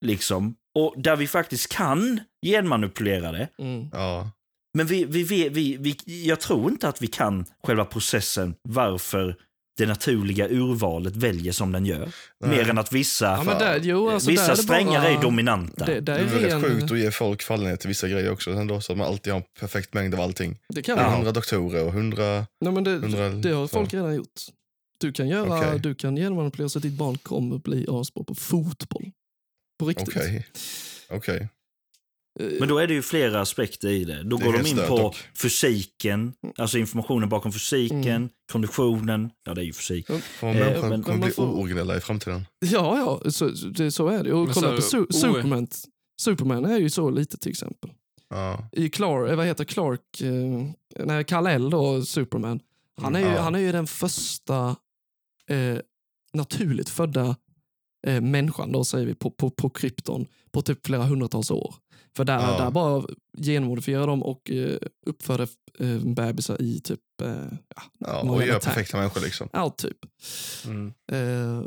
liksom, 0.05 0.55
och 0.79 0.93
där 0.97 1.15
vi 1.15 1.27
faktiskt 1.27 1.71
kan 1.71 2.19
genmanipulera 2.45 3.31
det. 3.31 3.49
Mm. 3.59 3.89
Ja. 3.93 4.31
Men 4.77 4.87
vi, 4.87 5.05
vi, 5.05 5.23
vi, 5.23 5.49
vi, 5.49 5.77
vi, 5.77 6.25
jag 6.27 6.39
tror 6.39 6.71
inte 6.71 6.87
att 6.87 7.01
vi 7.01 7.07
kan 7.07 7.45
själva 7.63 7.85
processen 7.85 8.55
varför 8.69 9.35
det 9.77 9.85
naturliga 9.85 10.47
urvalet 10.49 11.15
väljer 11.15 11.51
som 11.51 11.71
den 11.71 11.85
gör. 11.85 12.11
Nej. 12.39 12.49
Mer 12.57 12.69
än 12.69 12.77
att 12.77 12.91
vissa, 12.91 13.25
Ja, 13.25 13.43
men 13.43 13.57
där, 13.59 13.79
jo, 13.83 14.09
alltså, 14.09 14.27
där 14.27 14.31
vissa 14.33 14.51
är 14.51 14.55
det 14.55 14.63
strängar 14.63 15.01
bara, 15.01 15.09
är 15.09 15.21
dominanta. 15.21 15.85
Det, 15.85 15.99
där 15.99 16.01
Det 16.01 16.11
är 16.13 16.19
är 16.19 16.23
väldigt 16.29 16.51
ren, 16.53 16.61
sjukt 16.61 16.91
att 16.91 16.99
ge 16.99 17.11
folk 17.11 17.43
fallenhet 17.43 17.79
till 17.79 17.87
vissa 17.87 18.07
grejer 18.07 18.31
också. 18.31 18.51
Ändå, 18.51 18.81
så 18.81 18.91
att 18.91 18.97
man 18.97 19.07
alltid 19.07 19.33
har 19.33 19.39
en 19.39 19.45
perfekt 19.59 19.93
mängd 19.93 20.13
av 20.13 20.21
allting. 20.21 20.57
det 20.69 20.81
kan 20.81 20.97
Ja. 20.97 21.03
man. 21.03 21.13
Hundra 21.13 21.31
doktorer 21.31 21.85
och 21.85 21.93
hundra... 21.93 22.45
Nej, 22.61 22.73
men 22.73 22.83
det, 22.83 22.91
hundra 22.91 23.29
det 23.29 23.51
har 23.51 23.67
så. 23.67 23.73
folk 23.77 23.93
redan 23.93 24.15
gjort. 24.15 24.41
Du 24.99 25.11
kan, 25.11 25.27
göra, 25.27 25.59
Okej. 25.59 25.79
du 25.79 25.95
kan 25.95 26.15
genmanipulera 26.15 26.69
så 26.69 26.79
att 26.79 26.83
ditt 26.83 26.93
barn 26.93 27.17
kommer 27.17 27.57
bli 27.57 27.85
asbra 27.89 28.23
på 28.23 28.35
fotboll. 28.35 29.11
På 29.79 29.85
riktigt. 29.85 30.07
Okej. 30.07 30.45
Okej. 31.09 31.37
Eh, 31.37 31.47
Men 32.59 32.67
då 32.67 32.77
är 32.77 32.87
det 32.87 32.93
ju 32.93 33.01
flera 33.01 33.41
aspekter 33.41 33.87
i 33.89 34.05
det. 34.05 34.23
Då 34.23 34.37
Det 34.37 34.45
går 34.45 34.53
de 34.53 34.69
in 34.69 34.77
på 34.87 34.97
dock. 34.97 35.15
fysiken, 35.41 36.33
alltså 36.57 36.77
informationen 36.77 37.29
bakom 37.29 37.53
fysiken, 37.53 38.01
Mm. 38.07 38.29
konditionen. 38.51 39.29
Ja, 39.45 39.53
det 39.53 39.61
är 39.61 39.65
ju 39.65 39.73
fysik. 39.73 40.07
För 40.07 40.47
Eh, 40.47 40.53
människan 40.53 40.89
men- 40.89 41.03
kommer 41.03 41.07
men 41.07 41.19
man 41.19 41.27
bli 41.27 41.31
får- 41.31 41.45
ooriginella 41.47 41.97
i 41.97 41.99
framtiden. 41.99 42.45
Ja, 42.59 43.19
ja, 43.23 43.31
så, 43.31 43.47
det, 43.47 43.91
så 43.91 44.07
är 44.07 44.23
det. 44.23 44.33
Och 44.33 44.45
Men 44.45 44.53
kolla 44.53 44.81
så- 44.81 44.97
på 44.97 45.03
Su- 45.03 45.09
o- 45.09 45.13
Superman. 45.13 45.67
Superman 46.21 46.65
är 46.65 46.77
ju 46.79 46.89
så 46.89 47.09
lite 47.09 47.37
till 47.37 47.51
exempel. 47.51 47.89
Ja. 48.29 48.69
I 48.71 48.89
Clark, 48.89 49.29
eh, 49.29 49.35
vad 49.35 49.45
heter 49.45 49.63
Clark, 49.63 50.21
eh, 50.21 51.05
nej, 51.05 51.23
Kal-El 51.23 51.69
då, 51.69 52.01
Superman. 52.05 52.59
Han 53.01 53.15
är, 53.15 53.19
ju, 53.19 53.25
Ja. 53.25 53.41
han 53.41 53.55
är 53.55 53.59
ju 53.59 53.71
den 53.71 53.87
första 53.87 54.75
eh, 55.49 55.77
naturligt 56.33 56.89
födda 56.89 57.35
eh, 58.07 58.21
människan 58.21 58.71
då, 58.71 58.83
säger 58.83 59.05
vi, 59.05 59.15
på, 59.15 59.31
på, 59.31 59.49
på 59.49 59.69
krypton 59.69 60.25
på 60.51 60.61
typ 60.61 60.85
flera 60.85 61.03
hundratals 61.03 61.51
år. 61.51 61.75
För 62.17 62.23
där, 62.25 62.39
Ja. 62.39 62.57
där 62.57 62.71
bara 62.71 63.05
genmodifierade 63.37 64.05
de 64.07 64.23
och 64.23 64.51
eh, 64.51 64.77
uppförde 65.05 65.47
eh, 65.79 65.97
bebisar 65.99 66.61
i 66.61 66.79
typ, 66.79 66.99
eh, 67.21 67.45
ja, 67.75 67.81
Ja, 67.99 68.19
och 68.21 68.45
gör 68.45 68.55
attack. 68.55 68.63
perfekta 68.73 68.97
människor 68.97 69.21
liksom. 69.21 69.49
ja, 69.53 69.69
typ. 69.69 69.97
Mm. 70.65 70.93
Eh, 71.11 71.65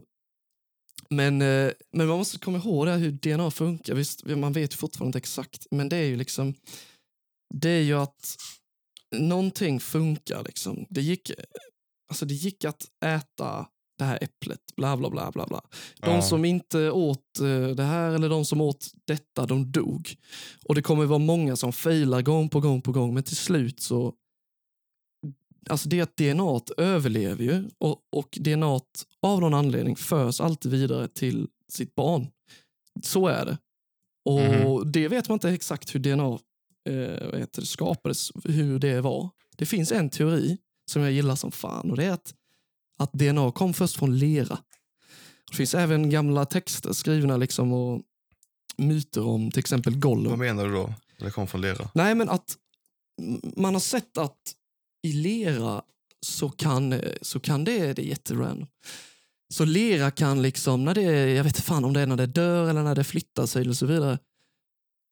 men, 1.10 1.43
eh, 1.43 1.72
men 1.93 2.06
man 2.09 2.18
måste 2.18 2.39
komma 2.39 2.59
ihåg 2.59 2.86
det 2.86 2.93
här 2.93 2.98
hur 2.98 3.12
DNA 3.12 3.51
funkar. 3.51 3.94
Visst, 3.94 4.24
man 4.27 4.52
vet 4.52 4.72
ju 4.72 4.77
fortfarande 4.77 5.09
inte 5.09 5.18
exakt, 5.18 5.66
men 5.70 5.89
det 5.89 5.97
är 5.97 6.05
ju 6.06 6.16
liksom 6.16 6.55
det 7.55 7.70
är 7.70 7.82
ju 7.82 7.94
att 7.94 8.36
någonting 9.16 9.81
funkar. 9.81 10.43
Liksom. 10.44 10.86
Det, 10.90 11.01
gick, 11.02 11.31
alltså 12.10 12.27
det 12.27 12.35
gick 12.35 12.64
att 12.64 12.85
äta 13.05 13.66
det 14.01 14.06
här 14.06 14.18
äpplet, 14.20 14.60
bla 14.77 14.97
bla 14.97 15.10
bla. 15.10 15.31
bla, 15.31 15.47
bla. 15.47 15.60
De 16.01 16.10
Ja. 16.10 16.22
som 16.22 16.44
inte 16.44 16.90
åt 16.90 17.40
eh, 17.40 17.68
det 17.68 17.82
här 17.82 18.10
eller 18.10 18.28
de 18.28 18.44
som 18.44 18.60
åt 18.60 18.86
detta, 19.05 19.47
de 19.47 19.72
dog. 19.72 20.16
Och 20.64 20.74
det 20.74 20.82
kommer 20.82 21.05
vara 21.05 21.18
många 21.18 21.56
som 21.56 21.72
failar 21.72 22.22
gång 22.22 22.48
på 22.48 22.60
gång 22.60 22.82
på 22.82 22.93
gång, 22.93 23.14
men 23.14 23.22
till 23.22 23.36
slut 23.36 23.81
så 23.81 24.14
Alltså 25.68 25.89
det 25.89 26.16
DNA 26.16 26.60
överlever 26.77 27.44
ju 27.44 27.64
och, 27.78 27.97
och 28.12 28.39
DNA 28.40 28.81
av 29.22 29.40
någon 29.40 29.55
anledning 29.55 29.97
förs 29.97 30.40
alltid 30.40 30.72
vidare 30.72 31.09
till 31.09 31.48
sitt 31.68 31.94
barn. 31.94 32.27
Så 33.02 33.27
är 33.28 33.44
det. 33.44 33.59
Och 34.24 34.86
det 34.86 35.09
vet 35.09 35.28
man 35.28 35.36
inte 35.36 35.51
exakt 35.51 35.94
hur 35.94 36.01
DNA 36.01 36.39
eh, 36.89 37.39
heter 37.39 37.62
skapades, 37.62 38.31
hur 38.44 38.78
det 38.78 39.01
var. 39.01 39.28
Det 39.56 39.66
finns 39.66 39.93
en 39.93 40.10
teori 40.10 40.59
som 40.90 41.02
jag 41.02 41.12
gillar 41.12 41.35
som 41.36 41.52
fan 41.52 41.90
och 41.90 41.97
det 41.97 42.05
är 42.05 42.12
att, 42.12 42.35
att 43.01 43.12
DNA 43.12 43.52
kom 43.52 43.74
först 43.74 43.97
från 43.97 44.18
lera. 44.18 44.59
Det 45.51 45.56
finns 45.56 45.74
även 45.74 46.10
gamla 46.10 46.44
texter 46.44 46.93
skrivna 46.93 47.36
liksom 47.36 47.72
och 47.72 48.02
myter 48.77 49.27
om 49.27 49.51
till 49.51 49.59
exempel 49.59 49.97
Gollum. 49.98 50.31
Vad 50.31 50.39
menar 50.39 50.64
du 50.66 50.72
då? 50.72 50.94
Det 51.18 51.31
kom 51.31 51.47
från 51.47 51.60
lera? 51.60 51.90
Nej, 51.94 52.14
men 52.14 52.28
att 52.28 52.56
man 53.56 53.74
har 53.74 53.81
sett 53.81 54.18
att 54.18 54.39
i 55.02 55.12
lera 55.12 55.82
så 56.27 56.48
kan, 56.48 57.01
så 57.22 57.40
kan 57.40 57.64
det, 57.64 57.93
det 57.93 58.02
är 58.02 58.06
jätterandom. 58.06 58.66
Så 59.55 59.64
lera 59.64 60.10
kan 60.10 60.43
liksom, 60.43 60.85
när 60.85 60.94
det, 60.94 61.02
jag 61.32 61.44
vet 61.44 61.56
inte 61.56 61.62
fan 61.62 61.85
om 61.85 61.93
det 61.93 62.01
är 62.01 62.06
när 62.06 62.16
det 62.16 62.27
dör 62.27 62.70
eller 62.70 62.82
när 62.82 62.94
det 62.94 63.05
flyttar 63.05 63.47
sig 63.47 63.62
eller 63.62 63.72
så 63.72 63.86
vidare, 63.86 64.18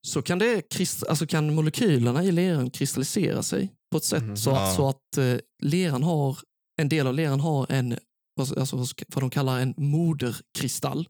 så 0.06 0.22
kan, 0.22 0.38
det, 0.38 0.62
alltså 1.08 1.26
kan 1.26 1.54
molekylerna 1.54 2.24
i 2.24 2.32
leran 2.32 2.70
kristallisera 2.70 3.42
sig 3.42 3.72
på 3.90 3.96
ett 3.96 4.04
sätt 4.04 4.22
Mhm. 4.22 4.36
så, 4.36 4.50
Ja. 4.50 4.74
så 4.76 4.88
att 4.88 5.18
eh, 5.18 5.36
leran 5.62 6.02
har, 6.02 6.38
en 6.78 6.88
del 6.88 7.06
av 7.06 7.14
leran 7.14 7.40
har 7.40 7.66
en, 7.68 7.98
vad- 8.34 8.58
alltså, 8.58 8.76
vad 9.08 9.22
de 9.22 9.30
kallar 9.30 9.60
en 9.60 9.74
moderkristall. 9.76 11.08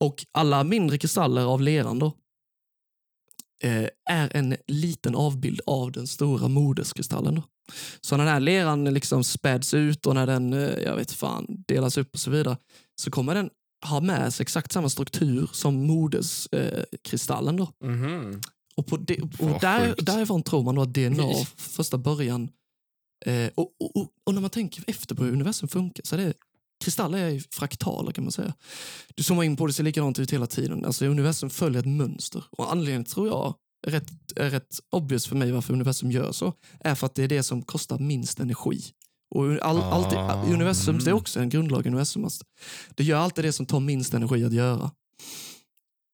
Och 0.00 0.26
alla 0.32 0.64
mindre 0.64 0.98
kristaller 0.98 1.42
av 1.44 1.60
leran 1.60 1.98
då, 1.98 2.06
eh, 3.62 3.86
är 4.10 4.36
en 4.36 4.56
liten 4.66 5.14
avbild 5.14 5.60
av 5.66 5.92
den 5.92 6.06
stora 6.06 6.48
moderskristallen. 6.48 7.34
Då. 7.34 7.42
Så 8.00 8.16
när 8.16 8.24
den 8.24 8.32
här 8.34 8.40
leran 8.40 8.84
liksom 8.84 9.24
späds 9.24 9.74
ut 9.74 10.06
och 10.06 10.14
när 10.14 10.26
den 10.26 10.52
eh, 10.52 10.60
jag 10.60 10.96
vet 10.96 11.12
fan, 11.12 11.46
delas 11.68 11.98
upp 11.98 12.14
och 12.14 12.20
så 12.20 12.30
vidare 12.30 12.56
så 13.00 13.10
kommer 13.10 13.34
den 13.34 13.50
ha 13.86 14.00
med 14.00 14.34
sig 14.34 14.44
exakt 14.44 14.72
samma 14.72 14.88
struktur 14.88 15.50
som 15.52 15.86
moderskristallen. 15.86 17.58
Eh, 17.60 17.66
då. 17.80 17.86
Mhm. 17.88 18.40
Och, 18.74 18.86
på 18.86 18.96
det, 18.96 19.20
och 19.20 19.60
där, 19.60 19.94
därifrån 19.98 20.42
tror 20.42 20.62
man 20.62 20.74
då 20.74 20.82
att 20.82 20.94
DNA 20.94 21.32
första 21.56 21.98
början... 21.98 22.48
Eh, 23.26 23.50
och, 23.54 23.68
och, 23.80 24.08
och, 24.26 24.34
när 24.34 24.40
man 24.40 24.50
tänker 24.50 24.84
efter 24.86 25.14
på 25.14 25.24
hur 25.24 25.32
universum 25.32 25.68
funkar 25.68 26.02
så 26.04 26.16
är 26.16 26.18
det 26.18 26.34
kristaller 26.84 27.18
är 27.18 27.42
fraktaler 27.50 28.12
kan 28.12 28.24
man 28.24 28.32
säga. 28.32 28.54
Du 29.14 29.22
zoomar 29.22 29.42
in 29.42 29.56
på 29.56 29.66
det 29.66 29.72
ser 29.72 29.84
likadant 29.84 30.18
ut 30.18 30.32
hela 30.32 30.46
tiden. 30.46 30.84
Alltså 30.84 31.06
universum 31.06 31.50
följer 31.50 31.80
ett 31.80 31.86
mönster. 31.86 32.44
Och 32.50 32.72
anledningen 32.72 33.04
tror 33.04 33.28
jag 33.28 33.54
är 33.86 33.90
rätt, 33.90 34.10
är 34.36 34.50
rätt 34.50 34.80
obvious 34.90 35.26
för 35.26 35.36
mig 35.36 35.52
varför 35.52 35.72
universum 35.72 36.10
gör 36.10 36.32
så 36.32 36.52
är 36.80 36.94
för 36.94 37.06
att 37.06 37.14
det 37.14 37.22
är 37.22 37.28
det 37.28 37.42
som 37.42 37.62
kostar 37.62 37.98
minst 37.98 38.40
energi. 38.40 38.82
Och 39.34 39.44
all, 39.62 39.76
Ah. 39.78 39.92
alltid, 39.92 40.18
universum, 40.54 40.98
det 40.98 41.10
är 41.10 41.14
också 41.14 41.40
en 41.40 41.48
grundlag 41.48 41.86
i 41.86 41.88
universum. 41.88 42.24
Alltså. 42.24 42.44
Det 42.94 43.04
gör 43.04 43.18
alltid 43.18 43.44
det 43.44 43.52
som 43.52 43.66
tar 43.66 43.80
minst 43.80 44.14
energi 44.14 44.44
att 44.44 44.52
göra. 44.52 44.90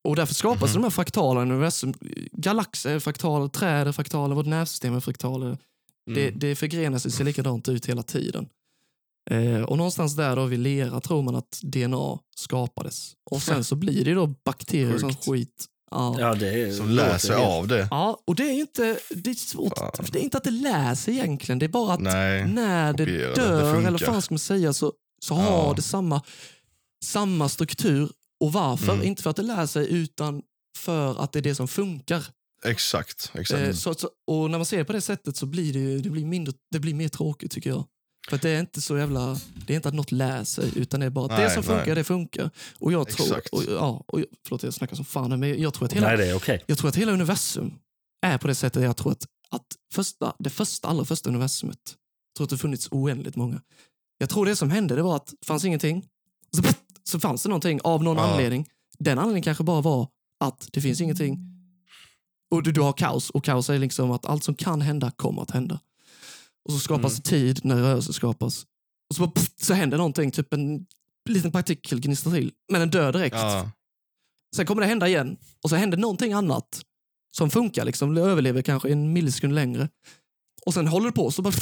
Och 0.09 0.17
därför 0.17 0.35
skapas 0.35 0.75
de 0.75 0.83
här 0.83 0.91
fraktalerna 0.91 1.41
i 1.41 1.53
universum. 1.53 1.95
Galaxer 2.33 2.95
är 2.95 2.99
fraktaler, 2.99 3.49
träd 3.49 3.89
är 3.89 3.93
fraktaler, 3.93 4.35
vårt 4.35 4.47
nervsystem 4.47 4.95
är 4.95 5.01
fraktaler. 5.01 5.59
Det, 6.15 6.29
Mm. 6.29 6.39
det 6.39 6.57
förgrenar 6.57 6.99
sig, 6.99 7.11
ser 7.11 7.25
likadant 7.25 7.69
ut 7.69 7.87
hela 7.87 8.03
tiden. 8.03 8.49
Eh, 9.31 9.63
och 9.63 9.77
någonstans 9.77 10.17
där 10.17 10.37
då 10.37 10.45
vid 10.47 10.59
lera 10.59 11.01
tror 11.01 11.23
man 11.23 11.37
att 11.37 11.61
DNA 11.63 12.19
skapades. 12.37 13.13
Och 13.31 13.43
sen 13.43 13.65
så 13.65 13.77
blir 13.77 14.05
det 14.05 14.15
då 14.15 14.27
bakterier 14.45 14.99
Sjukt. 14.99 15.25
skit. 15.29 15.65
Ja. 15.91 16.17
Ja, 16.21 16.35
det 16.35 16.63
är, 16.63 16.73
Som 16.73 16.99
helt- 16.99 17.31
av 17.31 17.69
det. 17.69 17.89
ja, 17.91 18.19
och 18.27 18.35
det 18.35 18.43
är 18.43 18.53
inte, 18.53 18.99
det 19.11 19.31
är 19.31 19.35
svårt. 19.35 20.13
Det 20.13 20.19
är 20.19 20.23
inte 20.23 20.37
att 20.39 20.45
det 20.45 20.51
lär 20.51 20.95
sig 20.95 21.15
egentligen. 21.15 21.59
Det 21.59 21.67
är 21.67 21.69
bara 21.69 21.93
att 21.95 22.01
Nej. 22.01 22.49
när 22.49 22.93
det 22.93 23.05
det. 23.05 23.35
dör, 23.35 23.73
Det 23.73 23.79
eller 23.79 23.91
vad 23.91 24.01
fan 24.01 24.23
ska 24.23 24.35
man 24.35 24.39
säga, 24.39 24.73
så, 24.73 24.93
så 25.23 25.35
Ja. 25.35 25.41
har 25.41 25.75
det 25.75 25.83
samma, 25.83 26.23
samma 27.05 27.49
struktur. 27.49 28.11
Och 28.41 28.53
varför? 28.53 28.93
Mm. 28.93 29.07
Inte 29.07 29.23
för 29.23 29.31
att 29.31 29.37
det 29.37 29.43
lär 29.43 29.67
sig, 29.67 29.93
utan 29.93 30.43
för 30.79 31.23
att 31.23 31.33
det 31.33 31.39
är 31.39 31.43
det 31.43 31.55
som 31.55 31.69
funkar. 31.69 32.25
Exakt. 32.65 33.31
exakt. 33.35 33.61
Eh, 33.63 33.73
så, 33.73 33.95
så, 33.95 34.11
och 34.27 34.51
när 34.51 34.59
man 34.59 34.65
ser 34.67 34.79
det 34.79 34.85
på 34.85 34.93
det 34.93 35.01
sättet 35.01 35.37
så 35.37 35.47
blir 35.47 35.73
det, 35.73 35.79
ju- 35.79 35.99
det, 36.01 36.11
blir 36.11 36.27
mindre, 36.27 36.55
det 36.71 36.81
blir 36.81 36.95
mer 36.95 37.09
tråkigt 37.09 37.51
tycker 37.51 37.71
jag. 37.71 37.85
För 38.29 38.37
att 38.37 38.43
det 38.43 38.51
är 38.51 38.61
inte 38.61 38.81
så 38.81 38.99
jävla, 38.99 39.39
det 39.67 39.73
är 39.73 39.77
inte 39.77 39.89
att 39.89 39.95
något 39.95 40.13
lär 40.13 40.45
sig, 40.45 40.71
utan 40.77 41.01
det 41.01 41.07
är 41.07 41.11
bara 41.11 41.25
att 41.25 41.31
det 41.41 41.45
Nej, 41.47 41.55
som 41.55 41.63
funkar, 41.63 41.87
nej. 41.87 41.95
det 41.95 42.05
funkar. 42.05 42.51
Och 42.79 42.93
jag 42.93 43.09
tror, 43.09 43.27
Exakt. 43.27 43.49
och, 43.49 43.63
ja, 43.69 44.05
och, 44.07 44.21
förlåt 44.45 44.63
jag 44.63 44.75
snackar 44.75 44.97
som 44.97 45.05
fan, 45.05 45.41
men 45.41 45.63
jag 45.63 45.75
tror 45.75 45.87
att 45.87 45.93
hela, 45.93 46.09
Nej, 46.09 46.17
det 46.17 46.27
är 46.27 46.37
okej. 46.37 46.65
jag 46.67 46.79
tror 46.79 46.89
att 46.89 46.97
hela 46.97 47.13
universum 47.13 47.75
är 48.27 48.39
på 48.39 48.47
det 48.49 48.55
sättet. 48.55 48.83
Jag 48.83 48.97
tror 48.97 49.13
att, 49.13 49.27
att 49.51 49.67
första, 49.95 50.35
det 50.39 50.51
första, 50.51 50.89
allra 50.89 51.05
första 51.05 51.29
universumet, 51.31 51.79
jag 51.87 52.37
tror 52.37 52.45
att 52.45 52.51
det 52.51 52.59
funnits 52.59 52.89
oändligt 52.91 53.37
många. 53.37 53.61
Jag 54.19 54.29
tror 54.29 54.47
det 54.47 54.57
som 54.57 54.71
hände 54.71 54.97
det 54.97 55.03
var 55.03 55.17
att 55.17 55.27
det 55.41 55.47
fanns 55.47 55.65
ingenting. 55.65 56.05
Så, 56.57 56.63
så 57.05 57.21
fanns 57.21 57.43
det 57.43 57.49
någonting 57.49 57.81
av 57.85 58.03
någon 58.05 58.17
Ja. 58.17 58.23
anledning. 58.33 58.69
Den 58.99 59.19
anledningen 59.19 59.43
kanske 59.45 59.65
bara 59.65 59.81
var 59.81 60.09
att 60.45 60.69
det 60.73 60.81
finns 60.81 61.01
ingenting. 61.01 61.39
Och 62.51 62.63
du, 62.63 62.73
du 62.73 62.81
har 62.81 62.93
kaos. 62.93 63.31
Och 63.31 63.45
kaos 63.45 63.71
är 63.71 63.79
liksom 63.79 64.11
att 64.11 64.27
allt 64.27 64.45
som 64.45 64.55
kan 64.55 64.81
hända 64.81 65.11
kommer 65.11 65.43
att 65.43 65.51
hända. 65.51 65.81
Och 66.65 66.73
så 66.73 66.79
skapas 66.79 67.13
Mm. 67.13 67.23
tid 67.23 67.61
när 67.65 67.77
rörelse 67.77 68.13
skapas. 68.13 68.67
Och 69.11 69.17
så, 69.17 69.23
bara, 69.27 69.31
pff, 69.31 69.51
så 69.57 69.75
händer 69.75 69.97
någonting, 69.99 70.31
typ 70.31 70.53
en 70.55 70.87
liten 71.29 71.53
partikel 71.53 72.01
gnistrar 72.01 72.33
till. 72.33 72.53
Men 72.73 72.81
den 72.81 72.91
dör 72.91 73.13
direkt. 73.13 73.37
ja. 73.37 73.71
Sen 74.57 74.67
kommer 74.67 74.83
det 74.83 74.89
hända 74.89 75.09
igen 75.09 75.37
och 75.63 75.71
så 75.71 75.77
händer 75.77 75.99
någonting 75.99 76.33
annat 76.33 76.83
som 77.37 77.51
funkar, 77.51 77.85
liksom, 77.85 78.17
överlever 78.17 78.63
kanske 78.63 78.93
en 78.93 79.13
millisekund 79.13 79.55
längre. 79.55 79.89
Och 80.67 80.75
sen 80.75 80.87
håller 80.89 81.07
det 81.07 81.13
på 81.13 81.31
så 81.31 81.43
bara, 81.43 81.55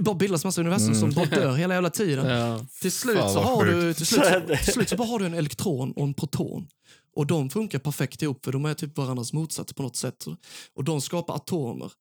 bara 0.00 0.14
bildas 0.14 0.44
massa 0.44 0.60
universum 0.60 0.94
som 0.94 1.10
bara 1.10 1.24
dör 1.26 1.54
hela 1.56 1.74
jävla 1.74 1.90
tiden. 1.90 2.26
Ja. 2.26 2.66
Till 2.80 2.92
slut, 2.92 3.16
så 3.18 3.40
har 3.42 3.64
du, 3.64 3.94
till, 3.94 4.06
slut, 4.06 4.24
Så 4.24 4.56
till 4.64 4.72
slut 4.72 4.88
så 4.88 4.96
bara 4.96 5.08
har 5.08 5.18
du 5.18 5.26
en 5.26 5.34
elektron 5.34 5.92
och 5.92 6.02
en 6.04 6.14
proton. 6.14 6.68
Och 7.16 7.26
de 7.26 7.50
funkar 7.50 7.78
perfekt 7.78 8.22
ihop 8.22 8.44
för 8.44 8.52
de 8.52 8.64
är 8.64 8.74
typ 8.74 8.98
varandras 8.98 9.32
motsatser 9.32 9.74
på 9.74 9.82
något 9.82 9.96
sätt. 9.96 10.26
Och 10.74 10.84
de 10.84 11.00
skapar 11.00 11.34
atomer. 11.34 11.92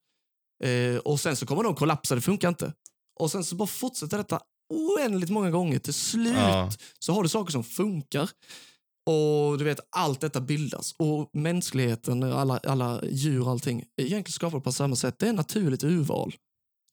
Eh, 0.63 0.97
och 0.97 1.19
sen 1.19 1.35
så 1.35 1.45
kommer 1.45 1.63
de 1.63 1.75
kollapsa, 1.75 2.15
det 2.15 2.21
funkar 2.21 2.49
inte. 2.49 2.73
Och 3.19 3.31
sen 3.31 3.43
så 3.43 3.55
bara 3.55 3.67
fortsätter 3.67 4.17
detta 4.17 4.39
oändligt 4.73 5.29
många 5.29 5.51
gånger. 5.51 5.79
Till 5.79 5.93
slut 5.93 6.33
Ja. 6.37 6.69
så 6.99 7.13
har 7.13 7.23
du 7.23 7.29
saker 7.29 7.51
som 7.51 7.63
funkar. 7.63 8.29
Och 9.09 9.57
du 9.57 9.63
vet, 9.63 9.79
allt 9.89 10.21
detta 10.21 10.41
bildas. 10.41 10.95
Och 10.97 11.29
mänskligheten, 11.33 12.23
alla, 12.23 12.57
alla 12.57 13.05
djur 13.05 13.41
och 13.41 13.49
allting, 13.51 13.79
är 13.79 14.03
egentligen 14.05 14.33
skapade 14.33 14.61
på 14.61 14.71
samma 14.71 14.95
sätt. 14.95 15.19
Det 15.19 15.27
är 15.27 15.33
naturligt 15.33 15.83
urval. 15.83 16.35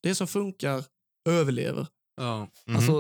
Det 0.03 0.15
som 0.15 0.27
funkar 0.27 0.85
överlever. 1.29 1.87
Ja. 2.17 2.49
Mhm. 2.67 2.77
Alltså, 2.77 2.93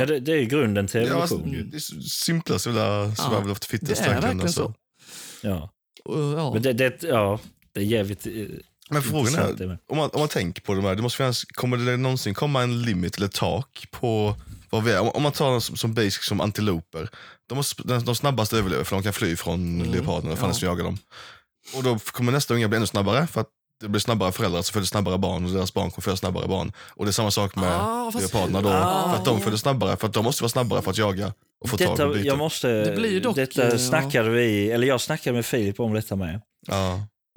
Ja, 0.00 0.06
det, 0.06 0.20
det 0.20 0.32
är 0.32 0.42
grunden 0.44 0.86
till 0.86 1.06
Ja, 1.06 1.20
alltså, 1.20 1.34
evolution. 1.34 1.58
ju. 1.58 1.64
det 1.64 1.76
är 1.76 2.00
simplast 2.08 2.66
jävla 2.66 3.14
survival 3.14 3.50
of 3.50 3.60
the 3.60 3.66
det 3.76 3.78
fittest. 3.78 4.02
är 4.02 4.08
verkligen 4.14 4.40
alltså. 4.40 4.62
så. 4.62 4.74
Ja. 5.48 5.70
Ja. 6.36 6.52
Men 6.54 6.62
det, 6.62 6.72
det, 6.72 7.02
ja, 7.02 7.40
det 7.72 7.80
är 7.80 7.84
jävligt 7.84 8.26
eh, 8.26 8.32
Men 8.90 9.02
frågan 9.02 9.32
det 9.32 9.64
är, 9.64 9.78
om 9.88 9.96
man, 9.96 10.10
om 10.12 10.20
man 10.20 10.28
tänker 10.28 10.62
på 10.62 10.74
det 10.74 10.82
här, 10.82 10.94
det 10.94 11.02
måste 11.02 11.16
finnas, 11.16 11.44
kommer 11.44 11.76
det 11.76 11.96
någonsin 11.96 12.34
komma 12.34 12.62
en 12.62 12.82
limit 12.82 13.16
eller 13.16 13.28
tak 13.28 13.86
på 13.90 14.34
vad 14.70 14.84
vi 14.84 14.92
är? 14.92 15.00
Om, 15.00 15.08
om 15.08 15.22
man 15.22 15.32
tar 15.32 15.60
som, 15.60 15.76
som 15.76 15.94
basic 15.94 16.24
som 16.24 16.40
antiloper, 16.40 17.08
de, 17.48 17.58
sp- 17.60 17.82
de, 17.84 18.04
de 18.04 18.14
snabbaste 18.14 18.58
överlever 18.58 18.84
för 18.84 18.96
de 18.96 19.02
kan 19.02 19.12
fly 19.12 19.36
från 19.36 19.80
Mm, 19.80 19.92
leoparden 19.92 20.20
eller 20.20 20.30
vad 20.30 20.38
fan 20.38 20.48
ja. 20.48 20.54
som 20.54 20.68
jagar 20.68 20.84
dem. 20.84 20.98
Och 21.76 21.82
då 21.82 21.98
kommer 21.98 22.32
nästa 22.32 22.54
unga 22.54 22.68
bli 22.68 22.76
ännu 22.76 22.86
snabbare 22.86 23.26
för 23.26 23.40
att 23.40 23.48
det 23.80 23.88
blir 23.88 24.00
snabbare 24.00 24.32
föräldrar 24.32 24.62
så 24.62 24.72
föder 24.72 24.86
snabbare 24.86 25.18
barn 25.18 25.44
och 25.44 25.50
deras 25.50 25.74
barn 25.74 25.90
kommer 25.90 26.02
föda 26.02 26.16
snabbare 26.16 26.48
barn. 26.48 26.72
Och 26.78 27.04
det 27.04 27.10
är 27.10 27.12
samma 27.12 27.30
sak 27.30 27.56
med 27.56 27.72
Ah, 27.72 28.12
leoparderna 28.18 28.62
då. 28.62 28.68
Ah. 28.68 29.10
För 29.10 29.18
att 29.18 29.24
de 29.24 29.40
föder 29.40 29.56
snabbare, 29.56 29.96
för 29.96 30.06
att 30.06 30.12
de 30.14 30.24
måste 30.24 30.42
vara 30.42 30.48
snabbare 30.48 30.82
för 30.82 30.90
att 30.90 30.98
jaga 30.98 31.32
och 31.60 31.68
få 31.68 31.76
tag 31.76 31.88
Detta, 31.88 32.06
på 32.06 32.12
byte. 32.14 32.26
jag 32.26 32.38
måste, 32.38 32.68
Det 32.68 32.96
blir 32.96 33.20
dock, 33.20 33.36
detta 33.36 33.68
eh, 33.68 33.76
snackade 33.76 34.30
vi, 34.30 34.70
eller 34.70 34.86
jag 34.86 35.00
snackade 35.00 35.34
med 35.34 35.46
Filip 35.46 35.80
om 35.80 35.92
detta 35.94 36.16
med. 36.16 36.40
Ja. 36.66 36.92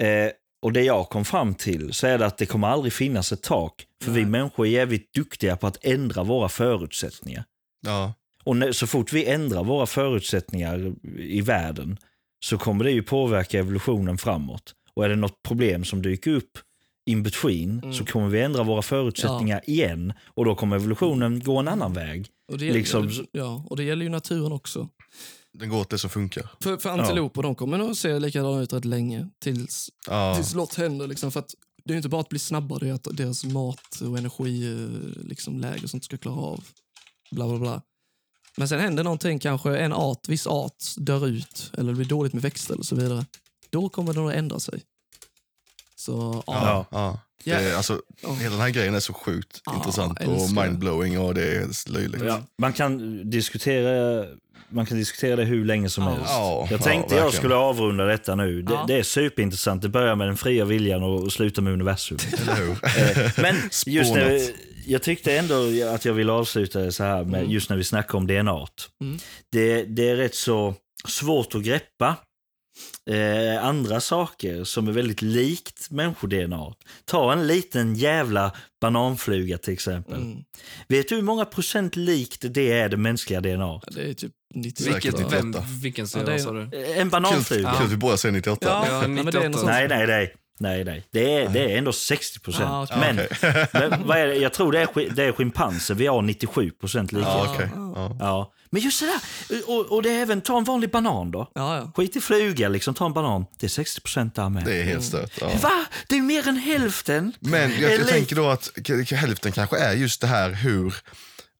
Eh, 0.05 0.31
och 0.61 0.73
det 0.73 0.81
jag 0.83 1.09
kom 1.09 1.25
fram 1.25 1.53
till 1.55 1.93
så 1.93 2.07
är 2.07 2.17
det 2.17 2.25
att 2.25 2.37
det 2.37 2.45
kommer 2.45 2.67
aldrig 2.67 2.93
finnas 2.93 3.31
ett 3.31 3.43
tak. 3.43 3.85
För 4.03 4.11
vi 4.11 4.25
människor 4.25 4.65
är 4.65 4.69
jävligt 4.69 5.13
duktiga 5.13 5.55
på 5.57 5.67
att 5.67 5.77
ändra 5.85 6.23
våra 6.23 6.49
förutsättningar. 6.49 7.43
Ja. 7.85 8.13
Och 8.43 8.57
när, 8.57 8.71
så 8.71 8.87
fort 8.87 9.13
vi 9.13 9.25
ändrar 9.25 9.63
våra 9.63 9.85
förutsättningar 9.85 10.93
i 11.17 11.41
världen 11.41 11.97
så 12.43 12.57
kommer 12.57 12.83
det 12.83 12.91
ju 12.91 13.03
påverka 13.03 13.59
evolutionen 13.59 14.17
framåt. 14.17 14.73
Och 14.93 15.05
är 15.05 15.09
det 15.09 15.15
något 15.15 15.43
problem 15.43 15.85
som 15.85 16.01
dyker 16.01 16.31
upp 16.31 16.57
in 17.05 17.23
between 17.23 17.79
Mm. 17.79 17.93
så 17.93 18.05
kommer 18.05 18.27
vi 18.29 18.41
ändra 18.41 18.63
våra 18.63 18.81
förutsättningar 18.81 19.61
igen 19.69 20.13
och 20.27 20.45
då 20.45 20.55
kommer 20.55 20.75
evolutionen 20.75 21.39
gå 21.39 21.57
en 21.59 21.67
annan 21.67 21.93
väg. 21.93 22.27
Och 22.51 22.57
det, 22.57 22.65
gäller, 22.65 22.79
Liksom- 22.79 23.11
ja, 23.31 23.65
och 23.69 23.77
det 23.77 23.83
gäller 23.83 24.03
ju 24.03 24.09
naturen 24.09 24.51
också. 24.51 24.89
Den 25.53 25.69
går 25.69 25.79
åt 25.79 25.89
det 25.89 25.97
som 25.97 26.09
funkar. 26.09 26.49
För, 26.59 26.77
för 26.77 26.89
antiloper, 26.89 27.41
de 27.43 27.55
kommer 27.55 27.77
nog 27.77 27.95
se 27.97 28.19
likadana 28.19 28.61
ut 28.61 28.73
rätt 28.73 28.85
länge. 28.85 29.27
Tills, 29.39 29.89
Ja. 30.07 30.35
tills 30.35 30.55
något 30.55 30.73
händer. 30.75 31.07
Liksom, 31.07 31.31
för 31.31 31.39
att 31.39 31.55
det 31.85 31.91
är 31.91 31.93
ju 31.93 31.97
inte 31.97 32.09
bara 32.09 32.21
att 32.21 32.29
bli 32.29 32.39
snabbare, 32.39 32.79
det 32.79 32.89
är 32.89 32.93
att 32.93 33.07
deras 33.17 33.43
mat 33.45 34.01
och 34.01 34.17
energiläge 34.17 34.87
liksom, 35.23 35.59
läge 35.59 35.83
och 35.83 35.89
sånt 35.89 36.03
ska 36.05 36.17
klara 36.17 36.35
av. 36.35 36.63
Bla, 37.31 37.47
bla, 37.47 37.57
bla. 37.57 37.81
Men 38.57 38.67
sen 38.67 38.79
händer 38.79 39.03
någonting, 39.03 39.39
kanske 39.39 39.77
en 39.77 39.93
art, 39.93 40.27
viss 40.29 40.47
art 40.47 40.83
dör 40.97 41.27
ut 41.27 41.71
eller 41.77 41.91
det 41.91 41.95
blir 41.95 42.05
dåligt 42.05 42.33
med 42.33 42.41
växter 42.41 42.77
och 42.77 42.85
så 42.85 42.95
vidare. 42.95 43.25
Då 43.71 43.89
kommer 43.89 44.13
den 44.13 44.27
att 44.27 44.33
ändra 44.33 44.59
sig. 44.59 44.81
Så 45.95 46.43
ja, 46.47 46.53
Ja. 46.65 46.85
Ja. 46.91 47.19
Det 47.43 47.51
är, 47.51 47.69
Ja. 47.69 47.77
alltså, 47.77 48.01
Ja. 48.21 48.33
Hela 48.33 48.51
den 48.51 48.61
här 48.61 48.69
grejen 48.69 48.95
är 48.95 48.99
så 48.99 49.13
sjukt 49.13 49.61
Ja, 49.65 49.75
intressant 49.75 50.19
och 50.27 50.51
mindblowing 50.51 51.19
och 51.19 51.33
det 51.33 51.43
är 51.55 51.91
löjligt. 51.91 52.23
Man 52.61 52.73
kan 52.73 53.21
diskutera 53.29 54.25
man 54.73 54.85
kan 54.85 54.97
diskutera 54.97 55.35
det 55.35 55.43
hur 55.43 55.65
länge 55.65 55.89
som 55.89 56.03
Ja. 56.03 56.09
helst. 56.09 56.25
Ja, 56.29 56.67
jag 56.69 56.79
ja, 56.79 56.83
tänkte 56.83 57.15
jag 57.15 57.33
skulle 57.33 57.55
avrunda 57.55 58.05
detta 58.05 58.35
nu. 58.35 58.61
Det, 58.61 58.73
Ja. 58.73 58.83
det 58.87 58.93
är 58.93 59.03
superintressant. 59.03 59.81
Det 59.81 59.89
börjar 59.89 60.15
med 60.15 60.27
den 60.27 60.37
fria 60.37 60.65
viljan 60.65 61.03
och, 61.03 61.33
slutar 61.33 61.61
med 61.61 61.73
universum. 61.73 62.17
Eh, 62.97 63.31
Men 63.37 63.55
just 63.85 64.13
när, 64.13 64.41
jag 64.85 65.01
tyckte 65.03 65.37
ändå 65.37 65.55
att 65.93 66.05
jag 66.05 66.13
ville 66.13 66.31
avsluta 66.31 66.79
det 66.79 66.91
så 66.91 67.03
här 67.03 67.23
med 67.23 67.51
just 67.51 67.69
när 67.69 67.77
vi 67.77 67.83
snackar 67.83 68.17
om 68.17 68.27
DNA. 68.27 68.67
Mm. 69.01 69.19
Det, 69.51 69.83
det 69.83 70.09
är 70.09 70.15
rätt 70.15 70.35
så 70.35 70.75
svårt 71.07 71.55
att 71.55 71.63
greppa 71.63 72.15
eh, 73.09 73.65
andra 73.65 73.99
saker 74.01 74.63
som 74.63 74.87
är 74.87 74.91
väldigt 74.91 75.21
likt 75.21 75.91
människo-DNA. 75.91 76.73
Ta 77.05 77.33
en 77.33 77.47
liten 77.47 77.95
jävla 77.95 78.51
bananfluga 78.81 79.57
till 79.57 79.73
exempel. 79.73 80.21
Mm. 80.21 80.43
Vet 80.87 81.09
du 81.09 81.15
hur 81.15 81.21
många 81.21 81.45
procent 81.45 81.95
likt 81.95 82.45
det 82.53 82.71
är 82.71 82.89
det 82.89 82.97
mänskliga 82.97 83.41
DNA? 83.41 83.81
Det 83.91 84.09
är 84.09 84.13
typ 84.13 84.31
90 84.53 84.83
Säkert 84.83 84.95
Vilket, 85.05 85.19
inte. 85.21 85.35
vem, 85.35 85.47
98. 85.51 85.65
vilken 85.81 86.03
Ja, 86.03 86.07
serie 86.07 86.33
är- 86.33 86.39
sa 86.39 86.51
du? 86.51 86.69
En 86.93 87.09
bananfluga. 87.09 87.73
Kul 87.77 87.85
att 87.85 87.91
vi 87.91 87.97
båda 87.97 88.17
säger 88.17 88.33
98. 88.33 88.67
Ja, 88.67 88.85
Ja, 88.87 89.01
ja, 89.01 89.07
men 89.07 89.15
det 89.15 89.21
är 89.21 89.25
98. 89.25 89.47
något 89.49 89.57
sånt. 89.59 89.71
Nej, 89.71 89.87
nej, 89.87 90.07
nej. 90.07 90.33
Nej, 90.61 90.83
nej. 90.83 91.03
Det 91.11 91.35
är, 91.35 91.49
det 91.49 91.73
är 91.73 91.77
ändå 91.77 91.93
60 91.93 92.39
procent. 92.39 92.69
Ah, 92.69 92.83
okej. 92.83 92.97
men, 92.99 93.19
Okej. 93.31 93.67
men 93.73 94.07
vad 94.07 94.17
är 94.17 94.27
det? 94.27 94.35
jag 94.35 94.53
tror 94.53 94.71
det 94.71 94.79
är, 94.79 95.09
det 95.15 95.23
är 95.23 95.31
schimpanser. 95.31 95.93
Vi 95.95 96.07
har 96.07 96.21
97 96.21 96.71
procent 96.71 97.11
likhet. 97.11 97.27
Ja, 97.27 97.45
Ja, 97.45 97.53
okej. 97.55 97.69
Ja. 97.75 98.17
Ja. 98.19 98.53
Men 98.69 98.81
just 98.81 98.99
det 98.99 99.05
där. 99.05 99.61
Och, 99.69 99.91
och 99.91 100.03
det 100.03 100.09
är 100.09 100.21
även, 100.21 100.41
ta 100.41 100.57
en 100.57 100.63
vanlig 100.63 100.91
banan 100.91 101.31
då. 101.31 101.51
Ja, 101.55 101.77
ja. 101.77 101.91
Skit 101.95 102.15
i 102.15 102.21
fluga, 102.21 102.69
liksom, 102.69 102.93
ta 102.93 103.05
en 103.05 103.13
banan. 103.13 103.45
Det 103.59 103.67
är 103.67 103.69
60 103.69 104.01
procent 104.01 104.35
där 104.35 104.49
med. 104.49 104.65
Det 104.65 104.79
är 104.81 104.83
helt 104.83 105.03
stört. 105.03 105.31
Ja. 105.41 105.49
Va? 105.61 105.85
Det 106.07 106.17
är 106.17 106.21
mer 106.21 106.47
än 106.47 106.55
hälften. 106.55 107.33
Men 107.39 107.81
jag, 107.81 107.91
jag 107.93 108.07
tänker 108.07 108.35
då 108.35 108.49
att 108.49 108.69
hälften 109.11 109.51
kanske 109.51 109.77
är 109.77 109.93
just 109.93 110.21
det 110.21 110.27
här 110.27 110.49
hur 110.51 110.95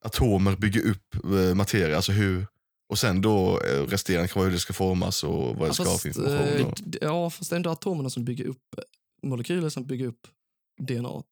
atomer 0.06 0.56
bygger 0.56 0.82
upp 0.88 1.16
eh, 1.24 1.56
materia, 1.56 1.96
alltså 1.96 2.12
hur, 2.12 2.48
och 2.92 3.00
sen 3.00 3.22
då 3.22 3.62
eh, 3.62 3.82
resterande 3.88 4.28
kan 4.28 4.40
vara 4.40 4.46
hur 4.50 4.54
det 4.56 4.60
ska 4.60 4.74
formas 4.74 5.24
och 5.24 5.32
vad 5.56 5.58
det 5.58 5.68
Ja, 5.68 5.74
ska 5.74 5.84
ha 5.84 5.92
fast, 5.92 6.02
för 6.02 6.10
information. 6.10 6.48
eh, 6.60 6.68
och- 6.68 6.80
ja, 7.02 7.30
fast 7.30 7.50
det 7.50 7.54
är 7.54 7.58
ändå 7.58 7.70
atomerna 7.70 8.10
som 8.10 8.26
bygger 8.26 8.46
upp 8.46 8.78
eh, 8.78 8.84
molekyler 9.28 9.70
som 9.70 9.86
bygger 9.86 10.06
upp 10.06 10.28
DNA. 10.82 11.24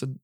Så 0.00 0.14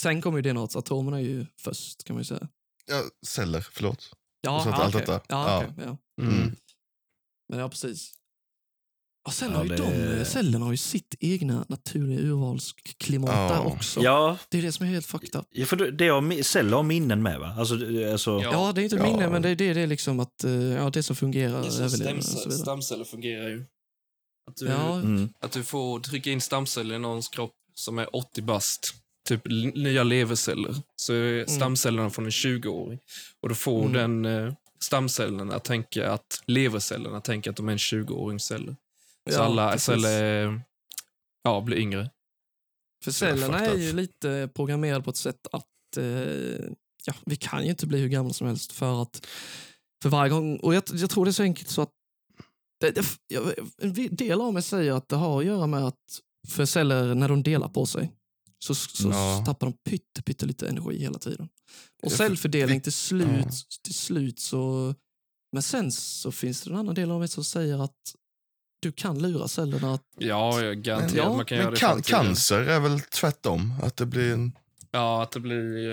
sen 0.00 0.22
kommer 0.22 0.38
ju 0.38 0.42
DNA, 0.52 0.68
så 0.68 0.78
atomerna 0.78 1.16
är 1.18 1.22
ju 1.24 1.46
först 1.60 2.04
kan 2.04 2.14
man 2.16 2.20
ju 2.20 2.24
säga. 2.24 2.48
Ja, 2.86 3.02
celler, 3.26 3.66
förlåt. 3.72 4.10
Ja, 4.40 4.62
så 4.62 4.68
att 4.68 4.78
ja, 4.78 4.84
allt 4.84 4.94
okej. 4.94 5.06
detta. 5.06 5.20
Ja, 5.28 5.50
Ja. 5.62 5.66
okej, 5.70 5.84
ja. 6.16 6.24
Mm. 6.24 6.56
Men 7.48 7.58
ja, 7.58 7.68
precis. 7.68 8.12
Och 9.28 9.34
sen 9.34 9.50
Ja, 9.50 9.56
har 9.56 9.64
ju 9.64 9.70
det- 9.70 10.16
de, 10.18 10.24
cellerna 10.24 10.64
har 10.64 10.72
ju 10.72 10.76
sitt 10.76 11.14
egna 11.20 11.64
naturliga 11.68 12.20
urvalsklimat 12.20 13.30
Ja. 13.34 13.48
där 13.48 13.66
också. 13.66 14.00
Ja, 14.02 14.38
Det 14.48 14.58
är 14.58 14.62
det 14.62 14.72
som 14.72 14.86
är 14.86 14.90
helt 14.90 15.06
fucked 15.06 15.36
up. 15.40 15.46
ja, 15.50 15.66
för 15.66 15.76
det 15.76 16.08
har, 16.08 16.42
celler 16.42 16.76
har 16.76 16.82
minnen 16.82 17.22
med 17.22 17.40
va? 17.40 17.54
Alltså, 17.58 17.74
alltså, 18.12 18.30
Ja. 18.30 18.50
Ja, 18.52 18.72
det 18.72 18.80
är 18.80 18.84
inte 18.84 18.96
Ja. 18.96 19.02
minne, 19.02 19.28
men 19.30 19.42
det 19.42 19.48
är 19.48 19.56
det, 19.56 19.72
det 19.74 19.80
är 19.80 19.86
liksom 19.86 20.20
att, 20.20 20.44
eh, 20.44 20.52
ja, 20.52 20.90
det 20.90 21.02
som 21.02 21.16
fungerar 21.16 21.58
överlever 21.58 21.88
stamceller, 21.88 22.50
stamceller 22.56 23.04
fungerar 23.04 23.48
ju. 23.48 23.64
Att 24.50 24.56
du, 24.56 24.66
Ja, 24.66 24.94
Mm. 24.94 25.28
att 25.40 25.52
du 25.52 25.64
får 25.64 26.00
trycka 26.00 26.30
in 26.30 26.40
stamceller 26.40 26.94
i 26.94 26.98
någons 26.98 27.28
kropp 27.28 27.52
som 27.74 27.98
är 27.98 28.16
80 28.16 28.42
bast. 28.42 28.94
Typ 29.28 29.42
nya 29.74 30.02
leverceller. 30.02 30.74
Så 30.96 31.12
är 31.12 31.46
stamcellerna 31.46 32.10
från 32.10 32.24
en 32.24 32.30
20-åring. 32.30 32.98
Och 33.42 33.48
då 33.48 33.54
får 33.54 33.86
Mm. 33.86 34.22
den 34.22 34.46
eh, 34.46 34.54
stamcellerna 34.80 35.54
att 35.54 35.64
tänka 35.64 36.10
att 36.12 36.42
levercellerna 36.46 37.20
tänker 37.20 37.50
att 37.50 37.56
de 37.56 37.68
är 37.68 37.72
en 37.72 37.78
20-årings 37.78 38.38
celler. 38.44 38.76
Så 39.28 39.34
Ja, 39.38 39.44
alla 39.44 39.72
precis. 39.72 39.84
celler 39.86 40.46
eh, 40.46 40.60
ja, 41.42 41.60
blir 41.60 41.76
yngre. 41.76 42.10
För 43.04 43.10
cellerna 43.12 43.60
är 43.66 43.74
ju 43.76 43.92
lite 43.92 44.50
programmerade 44.54 45.02
på 45.04 45.10
ett 45.10 45.16
sätt 45.16 45.46
att 45.52 45.96
eh, 45.96 46.04
ja, 47.04 47.14
vi 47.26 47.36
kan 47.36 47.64
ju 47.64 47.70
inte 47.70 47.86
bli 47.86 47.98
hur 48.00 48.08
gamla 48.08 48.32
som 48.32 48.46
helst 48.46 48.72
för 48.72 49.02
att 49.02 49.26
för 50.02 50.08
varje 50.08 50.30
gång, 50.30 50.56
och 50.56 50.74
jag, 50.74 50.82
jag 50.92 51.10
tror 51.10 51.24
det 51.24 51.30
är 51.30 51.32
så 51.32 51.42
enkelt 51.42 51.68
så 51.68 51.82
att 51.82 51.90
det, 52.80 52.90
det, 52.90 53.04
jag, 53.28 53.52
en 53.82 53.92
del 54.16 54.40
av 54.40 54.52
mig 54.54 54.62
säger 54.62 54.92
att 54.92 55.08
det 55.08 55.16
har 55.16 55.38
att 55.40 55.46
göra 55.46 55.66
med 55.66 55.84
att 55.86 56.20
för 56.48 56.64
celler, 56.64 57.14
när 57.14 57.28
de 57.28 57.42
delar 57.42 57.68
på 57.68 57.86
sig, 57.86 58.12
så, 58.58 58.74
så 58.74 59.08
Ja. 59.08 59.42
tappar 59.46 59.66
de 59.66 59.72
pytte, 59.90 60.22
pytte 60.22 60.46
lite 60.46 60.68
energi 60.68 60.98
hela 60.98 61.18
tiden. 61.18 61.48
Och 62.02 62.12
cellfördelning 62.12 62.80
till 62.80 62.92
slut, 62.92 63.28
Ja. 63.44 63.50
till 63.84 63.94
slut 63.94 64.38
så... 64.38 64.94
Men 65.52 65.62
sen 65.62 65.92
så 65.92 66.32
finns 66.32 66.62
det 66.62 66.70
en 66.70 66.76
annan 66.76 66.94
del 66.94 67.10
av 67.10 67.18
mig 67.18 67.28
som 67.28 67.44
säger 67.44 67.84
att 67.84 68.14
du 68.80 68.92
kan 68.92 69.18
lura 69.22 69.48
cellerna 69.48 69.94
att 69.94 70.02
Ja, 70.18 70.60
Ja, 70.62 70.96
att 70.96 71.14
man 71.36 71.44
kan 71.44 71.58
göra 71.58 71.70
Men 71.70 71.96
det 71.96 72.02
cancer 72.02 72.60
är 72.60 72.80
väl 72.80 73.00
tvärtom? 73.00 73.74
Att 73.82 73.96
det 73.96 74.06
blir 74.06 74.32
en... 74.32 74.52
Ja, 74.90 75.22
att 75.22 75.30
det 75.32 75.40
blir 75.40 75.90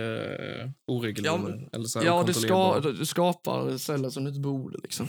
eh, 0.61 0.69
oregelbundet. 0.87 1.55
Ja, 1.61 1.69
eller 1.77 1.85
så 1.87 1.99
här 1.99 2.05
Ja, 2.05 2.23
du, 2.27 2.33
ska, 2.33 2.79
du 2.79 3.05
skapar 3.05 3.77
celler 3.77 4.09
som 4.09 4.23
du 4.23 4.29
inte 4.29 4.39
borde. 4.41 4.77
Liksom. 4.83 5.07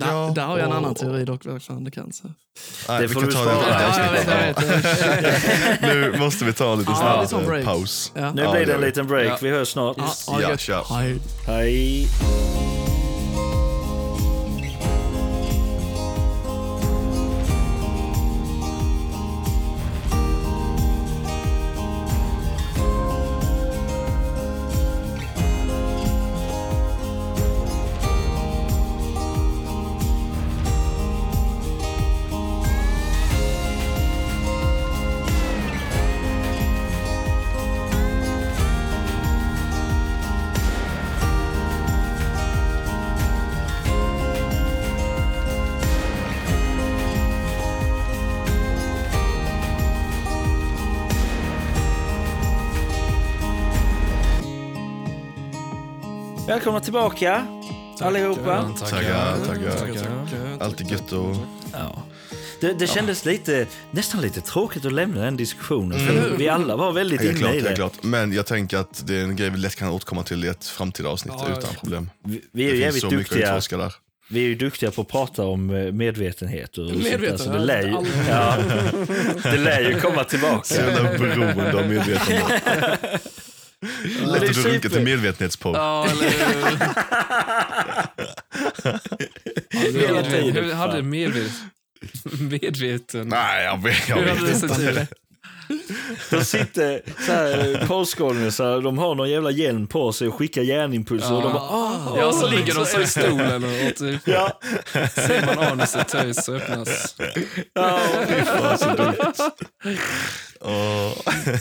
Där, 0.00 0.06
Ja, 0.12 0.32
där 0.34 0.46
har 0.46 0.58
jag 0.58 0.66
en 0.66 0.72
och- 0.72 0.78
annan 0.78 0.94
teori 0.94 1.24
dock, 1.24 1.44
kan. 1.90 2.12
Så. 2.12 2.28
Nej, 2.88 3.00
Det 3.00 3.06
vi 3.06 3.14
får 3.14 3.20
kan 3.20 3.28
du 3.30 3.34
i 3.34 3.38
Ja, 5.82 5.94
nu 6.12 6.18
måste 6.18 6.44
vi 6.44 6.52
ta 6.52 6.74
lite 6.74 6.90
Ja, 6.90 7.26
en 7.38 7.40
eh, 7.40 7.46
break. 7.48 7.64
paus. 7.64 8.12
Ja. 8.14 8.32
Nu 8.32 8.42
Ja, 8.42 8.52
blir 8.52 8.66
det 8.66 8.74
en 8.74 8.80
liten 8.80 9.06
break. 9.06 9.28
Ja. 9.28 9.38
Vi 9.42 9.50
hörs 9.50 9.68
snart. 9.68 9.96
Ja, 9.98 10.36
det 10.36 10.42
Ja, 10.42 10.56
kör. 10.56 10.84
Hej. 10.90 11.18
Hej. 11.46 12.06
Välkomna 56.80 57.10
tillbaka 57.10 57.46
allihopa. 58.00 58.70
Taggar, 58.90 59.46
taggar. 59.46 59.70
Tackar. 59.76 60.64
Alltid 60.64 60.90
gött 60.90 61.12
och... 61.12 61.36
Ja. 61.72 62.02
Det, 62.60 62.72
det 62.72 62.86
kändes 62.86 63.24
lite, 63.24 63.66
nästan 63.90 64.20
lite 64.20 64.40
tråkigt 64.40 64.84
att 64.84 64.92
lämna 64.92 65.20
den 65.20 65.36
diskussionen. 65.36 66.06
För 66.06 66.16
Mm. 66.18 66.36
vi 66.38 66.48
alla 66.48 66.76
var 66.76 66.92
väldigt 66.92 67.20
inne 67.22 67.32
klart, 67.34 67.54
i 67.54 67.60
det. 67.60 67.74
klart. 67.74 67.92
Men 68.02 68.32
jag 68.32 68.46
tänker 68.46 68.76
att 68.78 69.06
det 69.06 69.16
är 69.16 69.22
en 69.24 69.36
grej 69.36 69.50
vi 69.50 69.58
lätt 69.58 69.76
kan 69.76 69.88
återkomma 69.88 70.22
till 70.22 70.44
i 70.44 70.48
ett 70.48 70.66
framtida 70.66 71.08
avsnitt 71.08 71.34
Ja, 71.38 71.48
utan 71.58 71.74
problem. 71.80 72.10
Vi, 72.24 72.40
vi 72.52 72.64
är 72.64 72.70
Det 72.70 72.74
ju 72.76 72.80
jävligt 72.82 73.00
så 73.00 73.06
att 73.06 73.12
duktiga. 73.12 73.60
där. 73.78 73.94
vi 74.30 74.40
är 74.44 74.48
ju 74.48 74.54
duktiga 74.54 74.90
på 74.90 75.00
att 75.02 75.08
prata 75.08 75.42
om 75.44 75.70
eh, 75.70 75.92
medvetenhet 75.92 76.78
och 76.78 76.88
sånt 76.88 77.04
där, 77.04 77.10
Medveten, 77.10 77.38
så 77.38 77.50
det 77.52 77.58
lär, 77.58 77.82
ju, 77.82 77.96
ja, 78.28 78.56
det 79.50 79.58
lär 79.58 79.80
ju 79.80 80.00
komma 80.00 80.22
Så 80.24 80.28
tillbaka. 80.28 80.74
jävla 80.74 81.18
beroende 81.18 81.78
av 81.78 81.88
medvetande. 81.88 82.98
Lätt 84.26 84.42
att 84.42 84.54
du 84.54 84.62
runkar 84.62 84.88
till 84.88 85.02
medvetenhetspodd. 85.02 85.76
Ja, 85.76 86.06
eller 86.10 86.30
Hela 89.92 90.22
hur? 90.22 90.42
tiden. 90.42 90.64
Hur 90.64 90.72
hade 90.74 91.02
medvet... 91.02 91.52
medveten... 92.50 93.28
Nej, 93.28 93.64
jag 93.64 93.82
vet, 93.82 94.08
jag 94.08 94.16
Hur 94.16 94.24
vet 94.24 94.38
hade 94.38 94.50
det 94.50 94.54
sett 94.58 94.70
inte. 94.70 94.82
ut? 95.02 95.08
De 96.30 96.44
sitter 96.44 97.02
så 97.26 97.32
här, 97.32 97.86
polskåningar, 97.86 98.80
de 98.82 98.98
har 98.98 99.14
någon 99.14 99.30
jävla 99.30 99.50
hjälm 99.50 99.86
på 99.86 100.12
sig 100.12 100.28
och 100.28 100.34
skickar 100.34 100.62
hjärnimpulser. 100.62 101.32
Och 101.34 101.42
de 101.42 101.52
bara, 101.52 101.62
ah, 101.62 102.16
Ja, 102.18 102.32
så 102.32 102.48
ligger 102.50 102.74
de 102.74 102.86
så 102.86 103.00
i 103.00 103.06
stolen 103.06 103.64
och 103.64 103.96
typ 103.96 104.20
ja, 104.24 104.60
ser 105.14 105.46
man 105.46 105.58
anuset 105.58 106.08
töjs 106.08 106.48
och 106.48 106.54
öppnas. 106.54 107.16
ja, 107.74 108.00
Fan, 108.46 108.78
så 108.78 108.88
dumt. 108.94 109.14
Åh. 110.60 111.12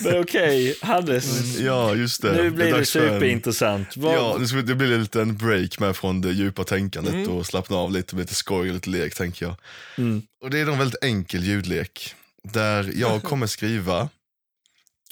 men 0.03 0.19
okej, 0.22 0.76
Hannes. 0.81 1.57
Ja, 1.60 1.95
just 1.95 2.22
det. 2.22 2.34
Nu 2.34 2.49
blir 2.49 2.72
det 2.72 2.77
en- 2.80 2.86
superintressant. 2.86 3.98
Vad, 3.98 4.15
Ja, 4.15 4.36
nu 4.40 4.48
ska 4.48 4.57
vi- 4.57 4.64
det 4.64 4.76
blir 4.76 4.91
en 4.94 5.02
liten 5.02 5.38
break 5.38 5.80
med 5.80 5.95
från 5.95 6.22
det 6.22 6.31
djupa 6.31 6.64
tänkandet 6.64 7.14
Mm. 7.14 7.30
och 7.30 7.45
slappna 7.45 7.77
av 7.77 7.91
lite 7.91 8.15
med 8.15 8.22
lite 8.22 8.36
skoj 8.36 8.68
och 8.69 8.73
lite 8.76 8.90
lek 8.90 9.15
tänker 9.15 9.45
jag. 9.45 9.56
Mm. 9.98 10.22
Och 10.44 10.49
det 10.49 10.60
är 10.60 10.65
en 10.68 10.77
väldigt 10.80 11.03
enkel 11.03 11.44
ljudlek 11.44 12.15
där 12.44 12.91
jag 12.95 13.24
kommer 13.30 13.48
skriva 13.48 14.10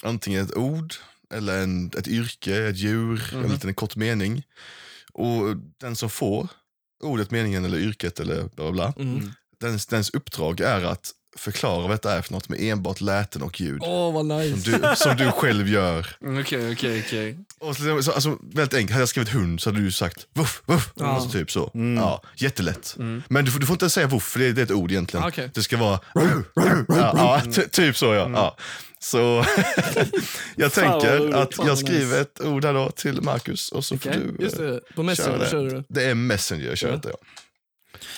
antingen 0.02 0.44
ett 0.44 0.56
ord 0.56 0.94
eller 1.34 1.62
en, 1.62 1.90
ett 1.98 2.08
yrke, 2.08 2.68
ett 2.68 2.76
djur, 2.76 3.30
Mhm. 3.34 3.44
en 3.44 3.52
liten 3.52 3.74
kort 3.74 3.96
mening. 3.96 4.42
Och 5.12 5.56
den 5.80 5.96
som 5.96 6.10
får 6.10 6.48
ordet, 7.02 7.30
meningen 7.30 7.64
eller 7.64 7.78
yrket 7.78 8.20
eller 8.20 8.42
bla 8.42 8.48
bla 8.70 8.72
bla, 8.72 8.94
Mm. 9.04 9.32
dens, 9.60 9.86
dens 9.86 10.10
uppdrag 10.10 10.60
är 10.60 10.84
att 10.84 11.12
förklara 11.38 11.80
vad 11.82 11.90
detta 11.90 12.18
är 12.18 12.22
för 12.22 12.32
något 12.32 12.48
med 12.48 12.60
enbart 12.62 13.00
läten 13.00 13.42
och 13.42 13.60
ljud. 13.60 13.78
Åh, 13.82 14.12
vad 14.12 14.20
Som, 14.26 14.38
nice. 14.38 14.70
du, 14.70 14.96
som 14.96 15.16
du 15.16 15.30
själv 15.30 15.68
gör. 15.68 16.06
Mm, 16.22 16.40
Okej, 16.40 16.72
okej, 16.72 17.04
okej. 17.06 17.38
Och 17.58 17.76
så, 17.76 18.02
så, 18.02 18.12
alltså, 18.12 18.38
väldigt 18.42 18.74
enkelt, 18.74 18.90
hade 18.90 19.02
jag 19.02 19.08
skrivit 19.08 19.28
hund 19.32 19.60
så 19.60 19.70
hade 19.70 19.80
du 19.82 19.92
sagt 19.92 20.26
voff, 20.34 20.62
voff. 20.66 20.90
Ja. 20.94 21.06
Alltså, 21.06 21.30
typ 21.30 21.50
så. 21.50 21.70
Mm. 21.74 21.96
Ja, 22.02 22.22
jättelätt. 22.36 22.94
Men 23.28 23.44
du, 23.44 23.50
får- 23.50 23.60
du 23.60 23.66
får 23.66 23.74
inte 23.74 23.90
säga 23.90 24.06
voff, 24.06 24.24
för 24.24 24.38
det, 24.40 24.52
det 24.52 24.60
är 24.60 24.64
ett 24.64 24.70
ord 24.70 24.90
egentligen. 24.90 25.24
Ah, 25.24 25.28
okej. 25.28 25.50
Det 25.54 25.62
ska 25.62 25.76
vara 25.76 26.00
ja, 26.14 26.84
ja, 26.88 27.42
ty- 27.54 27.68
typ 27.68 27.96
så 27.96 28.14
ja. 28.14 28.30
ja. 28.34 28.56
Så 29.00 29.18
jag 30.56 30.64
vad 30.66 30.72
tänker 30.72 31.34
att 31.34 31.58
jag 31.58 31.64
vad 31.64 31.78
skriver 31.78 32.20
ett 32.20 32.40
ord 32.40 32.64
här 32.64 32.74
då 32.74 32.90
till 32.90 33.22
Marcus 33.22 33.72
och 33.72 33.84
så 33.84 33.94
Okej, 33.94 34.12
får 34.12 34.20
du 34.20 34.44
Just 34.44 34.58
eh, 34.58 34.66
det, 34.66 34.80
på 34.80 34.94
köra 34.94 35.02
Messenger 35.04 35.38
det. 35.38 35.50
kör 35.50 35.64
du 35.64 35.70
det. 35.70 35.84
Det 35.88 36.04
är 36.04 36.14
Messenger 36.14 36.66
jag 36.66 36.78
kör 36.78 36.88
Ja. 36.90 36.96
det 36.96 37.08
ja. 37.08 37.16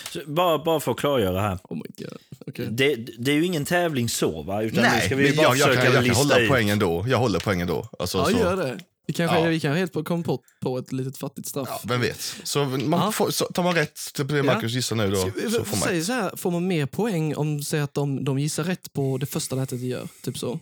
Så 0.09 0.19
bara, 0.27 0.63
bara 0.63 0.79
för 0.79 0.91
att 0.91 0.97
klargöra 0.97 1.41
här. 1.41 1.59
Oh 1.63 1.77
my 1.77 2.05
god. 2.05 2.17
Okej. 2.47 2.67
Det, 2.71 2.95
det 2.95 3.31
är 3.31 3.35
ju 3.35 3.45
ingen 3.45 3.65
tävling 3.65 4.09
så 4.09 4.41
va? 4.43 4.61
Utan 4.63 4.83
nu 4.83 4.89
Nej, 4.89 5.05
ska 5.05 5.15
vi 5.15 5.35
bara 5.35 5.43
jag, 5.43 5.57
jag, 5.57 5.67
försöka 5.67 5.81
kan, 5.85 5.93
jag 5.93 6.05
kan 6.05 6.15
hålla 6.15 6.39
ut. 6.39 6.49
poängen 6.49 6.79
då. 6.79 7.05
Jag 7.07 7.17
håller 7.17 7.39
poängen 7.39 7.67
då. 7.67 7.87
Alltså, 7.99 8.17
Ja, 8.17 8.25
så. 8.25 8.31
gör 8.31 8.57
det. 8.57 8.79
Vi 9.07 9.13
kanske, 9.13 9.37
Ja. 9.39 9.43
vi 9.45 9.59
kanske 9.59 9.79
helt 9.79 9.93
på 9.93 10.03
kom 10.03 10.23
på, 10.23 10.39
på 10.61 10.77
ett 10.77 10.91
litet 10.91 11.17
fattigt 11.17 11.47
straff. 11.47 11.67
Ja, 11.71 11.79
vem 11.83 12.01
vet. 12.01 12.35
Så, 12.43 12.65
man 12.65 12.89
Ja. 12.91 13.11
får, 13.11 13.31
så 13.31 13.45
tar 13.45 13.63
man 13.63 13.75
rätt 13.75 13.99
till 14.13 14.27
det 14.27 14.43
Marcus 14.43 14.71
gissar 14.71 14.95
nu 14.95 15.11
då, 15.11 15.17
så 15.51 15.65
får 15.65 15.77
man 15.77 15.87
Säg 15.87 16.01
så 16.03 16.13
här, 16.13 16.31
får 16.37 16.51
man 16.51 16.67
mer 16.67 16.85
poäng 16.85 17.35
om 17.35 17.63
säg 17.63 17.79
att 17.79 17.93
de, 17.93 18.23
de 18.23 18.39
gissar 18.39 18.63
rätt 18.63 18.93
på 18.93 19.17
det 19.17 19.25
första 19.25 19.55
nätet 19.55 19.79
de 19.79 19.87
gör? 19.87 20.07
Typ 20.23 20.37
så. 20.37 20.59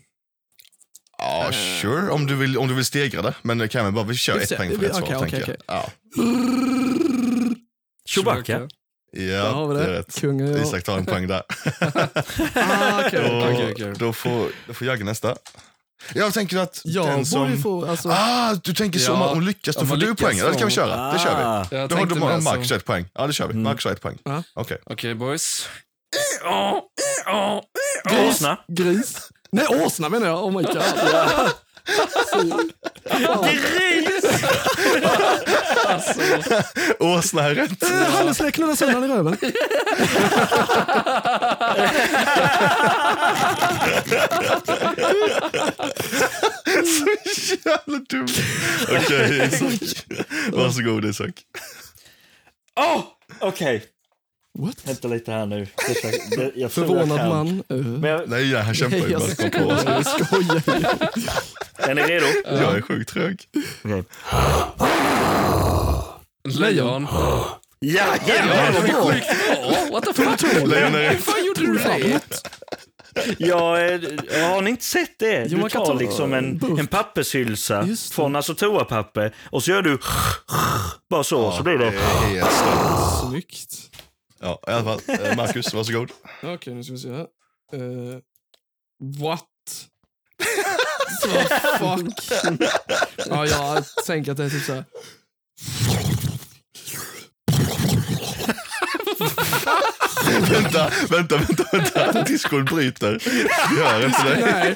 Ja, 1.17 1.51
sure. 1.81 2.09
Om 2.09 2.25
du 2.25 2.35
vill, 2.35 2.57
om 2.57 2.67
du 2.67 2.73
vill 2.73 2.85
stegra 2.85 3.21
det. 3.21 3.33
Men 3.41 3.57
det 3.57 3.67
kan 3.67 3.85
vi 3.85 3.91
bara, 3.91 4.05
vi 4.05 4.15
kör 4.15 4.37
Vi 4.37 4.43
ett 4.43 4.57
poäng 4.57 4.71
för 4.71 4.77
rätt 4.77 4.95
svar, 4.95 5.03
okej, 5.03 5.19
tänker 5.19 5.43
okej, 5.43 5.55
jag. 5.67 5.75
Ja, 5.75 5.89
Chewbacca. 8.09 8.67
Ja 9.11 9.65
vi 9.65 9.75
det 9.75 9.83
är 9.83 9.87
det. 9.87 9.99
rätt. 9.99 10.19
Kungen 10.21 10.51
och 10.53 10.59
jag. 10.59 10.67
Isak 10.67 10.83
tar 10.83 10.97
en 10.97 11.05
poäng 11.05 11.27
där. 11.27 11.43
Ah, 12.55 13.01
okej. 13.05 13.29
Då, 13.29 13.37
Okej, 13.51 13.71
okej. 13.73 13.93
då, 13.97 14.13
får, 14.13 14.47
då 14.67 14.73
får 14.73 14.87
Jagge 14.87 15.03
nästa. 15.03 15.35
Jag 16.13 16.33
tänker 16.33 16.57
att 16.57 16.81
Jag 16.83 17.07
den 17.07 17.25
som... 17.25 17.57
få, 17.61 17.85
alltså, 17.85 18.09
Ah, 18.11 18.53
du 18.63 18.73
tänker 18.73 18.99
så 18.99 19.11
Ja, 19.11 19.27
om 19.29 19.35
hon 19.35 19.45
lyckas, 19.45 19.75
då 19.75 19.85
får 19.85 19.95
du 19.97 20.15
poäng. 20.15 20.37
Ja, 20.37 20.49
det 20.49 20.55
kan 20.55 20.67
vi 20.67 20.73
så- 20.73 20.81
köra. 20.81 21.13
Det 21.13 21.19
kör 21.19 21.37
vi. 21.37 21.43
Ah. 21.43 21.65
Jag 21.71 21.89
Då 21.89 21.95
har 21.95 22.05
du 22.05 22.15
Marcus 22.15 22.67
så. 22.69 22.75
ett 22.75 22.85
poäng. 22.85 23.05
Ja, 23.13 23.27
det 23.27 23.33
kör 23.33 23.47
vi. 23.47 23.51
Mm. 23.51 23.63
Marcus 23.63 23.85
har 23.85 23.91
ett 23.91 24.01
poäng. 24.01 24.17
Ja. 24.23 24.43
Okej. 24.55 24.77
Okej, 24.85 25.15
boys. 25.15 25.67
Åsna. 28.29 28.57
gris. 28.67 29.29
Nej, 29.51 29.65
åsna 29.85 30.09
menar 30.09 30.27
jag. 30.27 30.43
Oh 30.45 30.51
my 30.57 30.63
god. 30.63 30.77
Alltså, 35.85 36.23
Åsna 36.99 37.43
är 37.43 37.55
rätt. 37.55 37.83
Eh, 37.83 37.89
Hannes 37.89 38.37
skulle 38.37 38.51
knulla 38.51 38.75
sönder 38.75 38.95
han 38.95 39.03
i 39.03 39.07
röven. 39.13 39.37
Så 47.35 47.55
jävla 47.65 47.99
dum. 48.09 48.27
Okej, 48.89 49.47
Isak. 49.53 50.05
Varsågod 50.51 51.05
Isak. 51.05 51.33
Åh! 52.79 53.03
Okej, 53.39 53.83
What? 54.59 54.81
hämta 54.85 55.07
lite 55.07 55.31
här 55.31 55.45
nu. 55.45 55.67
Jag 56.35 56.51
jag 56.55 56.71
Förvånad 56.71 57.29
man. 57.29 57.63
Uh. 57.73 57.85
Men 57.85 58.09
jag, 58.09 58.29
Nej, 58.29 58.51
ja, 58.51 58.59
han 58.61 58.73
kämpar 58.73 58.97
ju 58.97 59.09
jag 59.09 59.21
bara 59.21 59.49
komma 59.49 59.75
på. 59.83 59.83
Jag 59.91 60.05
skojar. 60.05 60.61
är 61.77 61.95
ni 61.95 62.01
redo? 62.01 62.25
Jag 62.45 62.77
är 62.77 62.81
sjukt 62.81 63.09
trög. 63.13 63.47
Okej. 63.83 64.03
lejon. 66.43 67.07
Ja, 67.11 67.59
Ja, 67.79 68.15
ja, 68.27 68.71
det 68.71 68.93
var 68.93 69.11
sjukt 69.11 69.27
bra. 69.27 69.85
What 69.91 70.03
the 70.03 70.13
fuck? 70.13 70.67
Lejon 70.67 70.95
är 70.95 71.09
Hur 71.09 71.17
fan 71.17 71.45
gjorde 71.45 71.61
du 71.61 71.73
det? 71.77 72.19
ja, 73.37 73.79
eh, 73.79 73.99
har 74.49 74.61
ni 74.61 74.69
inte 74.69 74.85
sett 74.85 75.19
det? 75.19 75.45
Jo, 75.49 75.57
Du 75.63 75.69
tar 75.69 75.85
ta 75.85 75.93
liksom 75.93 76.33
en, 76.33 76.61
en 76.79 76.87
pappershylsa 76.87 77.87
från 78.11 78.35
alltså 78.35 78.55
toapapper 78.55 79.35
och 79.49 79.63
så 79.63 79.71
gör 79.71 79.81
du 79.81 79.99
bara 81.09 81.23
så, 81.23 81.51
så 81.51 81.63
blir 81.63 81.77
Det 81.77 81.91
helt. 81.91 82.49
Snyggt. 83.29 83.88
Ja, 84.39 84.59
i 84.67 84.71
alla 84.71 84.83
fall. 84.83 85.01
Eh, 85.07 85.35
Marcus, 85.35 85.73
varsågod. 85.73 86.11
Okej, 86.43 86.73
nu 86.73 86.83
ska 86.83 86.93
vi 86.93 86.99
se 86.99 87.09
här. 87.09 87.27
Uh, 87.73 88.19
what? 89.19 89.45
Så 91.21 91.27
fuck. 91.79 92.31
ja, 93.25 93.45
jag 93.45 93.85
tänker 94.05 94.31
att 94.31 94.37
det 94.37 94.43
är 94.43 94.49
typ 94.49 94.63
såhär. 94.63 94.85
vänta, 100.51 100.91
vänta, 101.09 101.37
vänta, 101.37 101.63
vänta. 101.71 102.23
Discord 102.23 102.69
bryter. 102.69 103.19
Hör 103.77 104.05
inte. 104.05 104.39
Nej. 104.41 104.75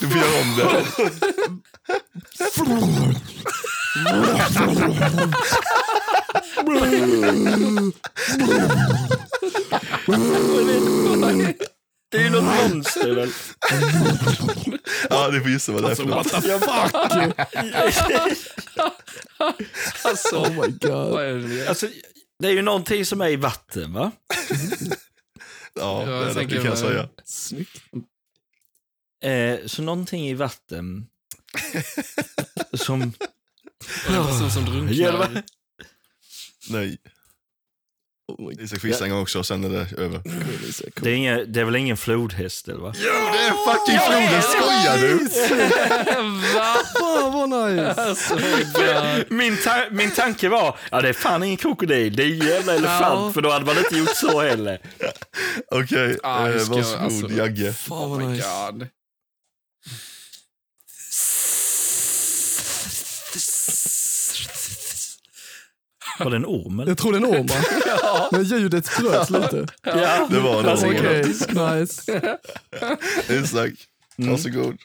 Du 0.00 0.08
får 0.08 0.18
göra 0.18 0.40
om 0.40 0.56
det. 0.56 0.84
Det 12.10 12.18
är 12.18 12.22
ju 12.22 12.30
något 12.30 12.44
monster 12.44 13.14
väl? 13.14 13.30
Ja, 15.10 15.28
du 15.30 15.40
får 15.40 15.50
gissa 15.50 15.72
vad 15.72 15.82
det 15.82 15.90
är 15.90 15.94
för 15.94 16.04
något. 16.04 16.32
What 16.32 16.42
the 16.44 16.58
fuck? 16.58 16.94
Alltså, 20.04 20.36
Oh 20.36 20.50
my 20.50 20.68
god. 20.80 21.68
Alltså, 21.68 21.88
det 22.38 22.48
är 22.48 22.52
ju 22.52 22.62
någonting 22.62 23.06
som 23.06 23.20
är 23.20 23.28
i 23.28 23.36
vatten 23.36 23.92
va? 23.92 24.12
Ja, 25.74 26.04
det, 26.06 26.12
är 26.12 26.34
det, 26.34 26.44
det 26.44 26.56
kan 26.56 26.64
jag 26.64 26.78
säga. 26.78 27.08
Snyggt. 27.24 27.82
Eh, 29.24 29.66
så 29.66 29.82
någonting 29.82 30.28
i 30.28 30.34
vatten 30.34 31.06
som... 32.74 33.02
En 33.02 33.12
person 34.26 34.50
som 34.50 34.64
drunknar. 34.64 35.42
Nej, 36.70 36.98
Oh. 38.38 38.52
Isak 38.58 38.80
får 38.80 38.90
gissa 38.90 39.04
en 39.04 39.10
gång 39.10 39.20
också, 39.22 39.42
sen 39.44 39.64
är 39.64 39.68
det 39.68 40.02
över. 40.02 40.20
Det 41.00 41.10
är, 41.10 41.14
inga, 41.14 41.44
det 41.44 41.60
är 41.60 41.64
väl 41.64 41.76
ingen 41.76 41.96
flodhäst 41.96 42.68
eller 42.68 42.80
va? 42.80 42.92
Jo, 42.96 43.12
det 43.32 43.38
är 43.38 43.72
fucking 43.72 43.98
floden! 43.98 44.42
Skojar 44.42 44.98
du? 44.98 45.18
Va? 46.58 46.76
Fan 46.98 47.32
vad 47.32 47.48
nice. 47.70 47.94
Alltså. 48.02 48.38
Min, 49.34 49.56
ta 49.64 49.84
min 49.90 50.10
tanke 50.10 50.48
var, 50.48 50.76
ja 50.90 51.00
det 51.00 51.08
är 51.08 51.12
fan 51.12 51.42
ingen 51.42 51.56
krokodil, 51.56 52.16
det 52.16 52.22
är 52.22 52.26
en 52.26 52.38
jävla 52.38 52.74
elefant, 52.74 53.34
för 53.34 53.40
då 53.42 53.50
hade 53.50 53.64
man 53.66 53.78
inte 53.78 53.96
gjort 53.96 54.16
så 54.16 54.40
heller. 54.40 54.78
Okej, 55.70 56.18
Ah, 56.22 56.46
eh, 56.48 56.52
varsågod 56.54 56.84
alltså- 57.04 57.28
Jagge. 57.30 57.72
Fan 57.72 57.98
Oh 57.98 58.08
vad 58.10 58.18
my 58.20 58.26
nice. 58.26 58.48
god. 58.70 58.86
Var 66.18 66.30
det 66.30 66.36
en 66.36 66.46
orm 66.46 66.80
eller? 66.80 66.90
Jag 66.90 66.98
tror 66.98 67.12
det 67.12 67.18
är 67.18 67.22
en 67.22 67.34
orm 67.40 67.46
va? 67.46 68.28
Men 68.32 68.44
ljudet 68.44 68.90
bröts 68.98 69.30
lite. 69.30 69.66
Ja, 69.82 70.26
Det 70.30 70.40
var 70.40 70.62
det. 70.62 70.68
Varsågod. 70.68 70.96
Okej, 70.96 71.80
nice. 71.80 72.12
Isak, 73.28 73.72
varsågod. 74.16 74.76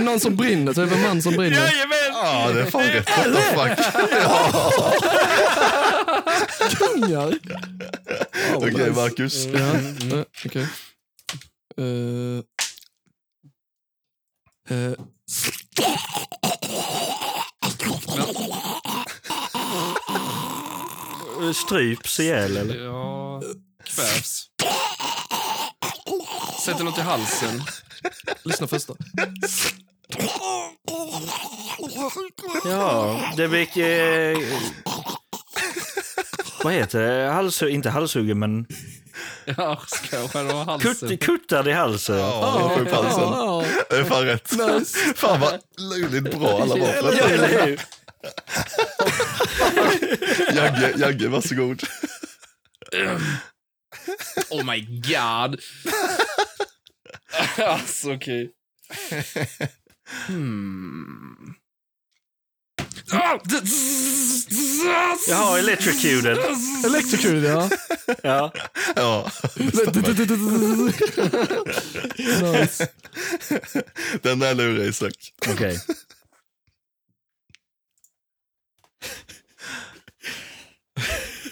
Någon 0.00 0.20
som 0.20 0.36
brinner, 0.36 0.72
typ 0.72 0.92
en 0.92 1.02
man 1.02 1.22
som 1.22 1.34
brinner. 1.36 1.56
Jajamän! 1.56 1.96
Ja, 2.12 2.50
det 2.54 2.60
är 2.60 2.66
fan 2.66 2.82
rätt. 2.82 3.08
What 3.56 3.76
the 3.76 3.82
fuck? 3.82 3.94
Kungar! 6.78 7.38
Ja, 7.48 7.58
Okej, 8.56 8.72
nice. 8.72 8.90
Marcus. 8.90 9.46
Ja, 9.46 9.74
ja, 10.16 10.24
okej. 10.46 10.66
Eh, 14.70 14.92
Stryps 21.54 22.20
ihjäl 22.20 22.56
eller? 22.56 22.84
Ja, 22.84 23.42
kvävs. 23.84 24.46
Sätter 26.64 26.84
något 26.84 26.98
i 26.98 27.00
halsen. 27.00 27.62
lyssna 28.42 28.66
första. 28.66 28.94
Ja, 32.64 33.20
det 33.36 33.48
blir... 33.48 33.78
Eh, 33.78 34.38
vad 36.64 36.72
heter 36.72 37.00
det? 37.00 37.30
Halshugg, 37.30 37.70
inte 37.70 37.90
halshuggen, 37.90 38.38
men 38.38 38.66
Halsen? 39.52 40.80
kutt, 40.80 41.20
kuttad 41.20 41.68
i 41.68 41.72
halsen. 41.72 42.18
Ja, 42.18 42.72
är 42.80 42.84
fan 42.84 43.10
sant. 43.12 43.36
Ja, 43.36 43.64
Det 43.90 43.96
är 43.96 44.04
fan 44.04 44.24
rätt. 44.24 44.48
Fan 45.16 45.40
vad 45.40 45.60
löjligt 45.78 46.38
bra 46.38 46.62
alla 46.62 46.76
var 46.76 46.88
Ja, 46.88 47.10
det. 47.10 47.34
eller 47.34 47.66
hur? 47.66 47.80
Jagge, 50.56 50.94
Jagge, 50.96 51.28
varsågod. 51.28 51.82
Oh 54.50 54.64
my 54.64 54.80
god. 55.00 55.60
alltså 57.66 58.12
okej. 58.14 58.50
Hmm. 60.26 61.33
D- 63.44 63.60
Jaha, 65.28 65.58
electrocuted. 65.58 66.38
Electrocute, 66.84 67.46
ja. 67.46 67.70
Ja. 68.22 68.52
Ja, 68.96 69.30
nice. 72.52 72.88
den 74.22 74.38
där 74.38 74.54
lurar 74.54 74.84
Isak. 74.84 75.32
Okej. 75.48 75.78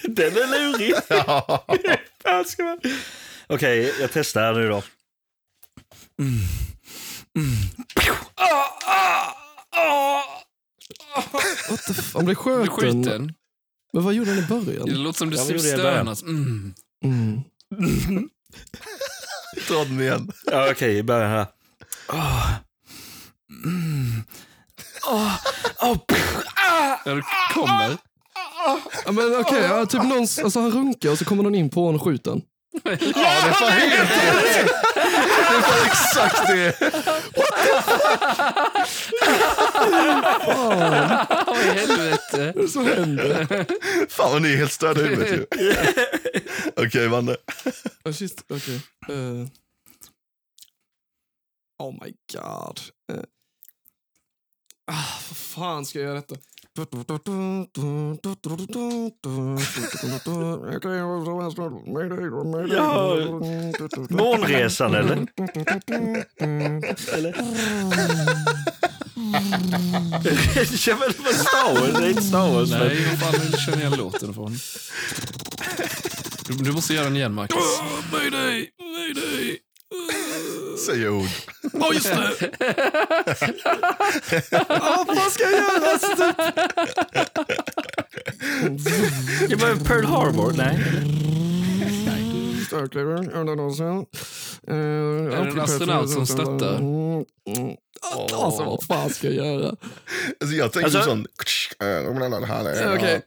Den 0.02 0.32
är 0.36 0.46
lurig. 0.46 0.94
Man- 2.64 2.80
Okej, 3.46 3.94
jag 4.00 4.10
testar 4.12 4.42
här 4.42 4.52
nu 4.54 4.68
då. 4.68 4.82
Mm. 6.20 6.38
Mm. 7.38 7.56
Ah, 8.34 8.78
ah, 8.86 9.36
ah. 9.76 10.22
What 11.70 11.84
the 11.86 11.92
f- 11.92 12.10
Han 12.14 12.24
blev 12.24 12.34
skjuten. 12.34 12.68
skjuten. 12.70 13.34
Men 13.92 14.04
vad 14.04 14.14
gjorde 14.14 14.30
han 14.30 14.38
i 14.38 14.42
Det 14.42 14.48
början? 14.64 14.88
låter 15.02 15.18
som 15.18 15.30
du 15.30 15.36
Ja, 15.36 15.58
stönas. 15.58 16.22
Mm. 16.22 16.74
Mm. 17.04 17.40
Dra 19.68 19.84
den 19.84 20.00
igen. 20.00 20.32
Ja, 20.46 20.70
okej, 20.70 20.98
i 20.98 21.02
början 21.02 21.30
här. 21.30 21.46
Ah. 22.06 22.48
Mm. 23.64 24.22
Ah, 25.78 25.94
pff, 26.08 26.36
ah. 26.70 26.96
Ja, 27.04 27.14
du 27.14 27.22
kommer. 27.54 27.96
Ja, 29.04 29.12
men 29.12 29.36
okej, 29.40 29.62
ja, 29.62 29.86
typ 29.86 30.02
någon, 30.02 30.18
alltså 30.44 30.60
han 30.60 30.70
runkar 30.72 31.10
och 31.10 31.18
så 31.18 31.24
kommer 31.24 31.42
någon 31.42 31.54
in 31.54 31.70
på 31.70 31.80
honom 31.84 32.00
och 32.00 32.04
skjuter. 32.04 32.40
Ja, 32.84 32.90
det 32.90 32.92
är 33.06 33.52
fan 33.52 33.72
helt. 33.72 34.10
Det 35.52 35.58
är 35.58 35.62
fan 35.62 35.86
exakt 35.86 36.46
det. 36.46 36.80
Vad 41.46 41.58
i 41.58 41.70
helvete? 41.70 42.52
Vad 42.56 42.70
som 42.70 42.86
händer? 42.86 43.66
Fan 44.08 44.32
vad 44.32 44.42
ni 44.42 44.52
är 44.52 44.56
helt 44.56 44.72
störda 44.72 45.00
i 45.00 45.04
huvudet 45.04 45.32
ju. 45.32 45.46
Okej, 46.86 47.08
Vanne. 47.08 47.36
Oh, 48.04 48.12
shit, 48.12 48.44
okej. 48.48 48.80
Eh. 49.08 49.46
oh 51.78 51.92
my 52.04 52.14
god. 52.32 52.80
Uh. 53.12 53.24
Ah, 54.86 55.18
vad 55.28 55.36
fan 55.36 55.86
ska 55.86 55.98
jag 55.98 56.06
göra 56.06 56.14
detta? 56.20 56.36
Ja, 62.74 63.16
Månresan 64.10 64.94
eller? 64.94 65.26
eller? 67.14 67.34
ja 70.86 70.96
men 70.96 71.12
vad 71.24 71.34
Star 71.34 71.74
Wars, 71.74 71.98
det 71.98 72.04
är 72.04 72.08
inte 72.08 72.22
Star 72.22 72.54
Wars. 72.54 72.70
Nej, 72.70 73.06
vad 73.10 73.18
fan 73.18 73.48
jag 73.50 73.60
känner 73.60 73.78
igen 73.78 73.94
låten 73.98 74.30
ifrån. 74.30 74.56
Du, 76.46 76.54
du 76.64 76.72
måste 76.72 76.94
göra 76.94 77.04
den 77.04 77.16
igen, 77.16 77.34
Marcus. 77.34 77.56
Mayday! 78.12 78.68
Mayday! 78.78 79.58
Säger 80.86 81.08
ord. 81.10 81.26
Ja, 81.72 81.92
just 81.92 82.06
det! 82.06 82.50
Ja, 84.68 85.04
vad 85.08 85.32
ska 85.32 85.42
jag 85.44 85.52
göra? 85.52 85.98
Ja, 89.48 89.56
men 89.60 89.84
Pearl 89.84 90.04
Harbor? 90.04 90.52
Nej. 90.56 90.78
Är 94.66 95.40
det 95.44 95.50
en 95.50 95.60
astronaut 95.60 96.10
som 96.10 96.26
stöttar? 96.26 96.78
Alltså, 98.10 98.64
vad 98.64 98.84
fan 98.84 99.10
ska 99.10 99.30
jag 99.30 99.46
göra? 99.46 99.68
Alltså 100.40 100.56
jag 100.56 100.72
tänker 100.72 100.84
Alltså- 100.86 101.02
sån... 101.02 101.26
Okej. 102.96 103.22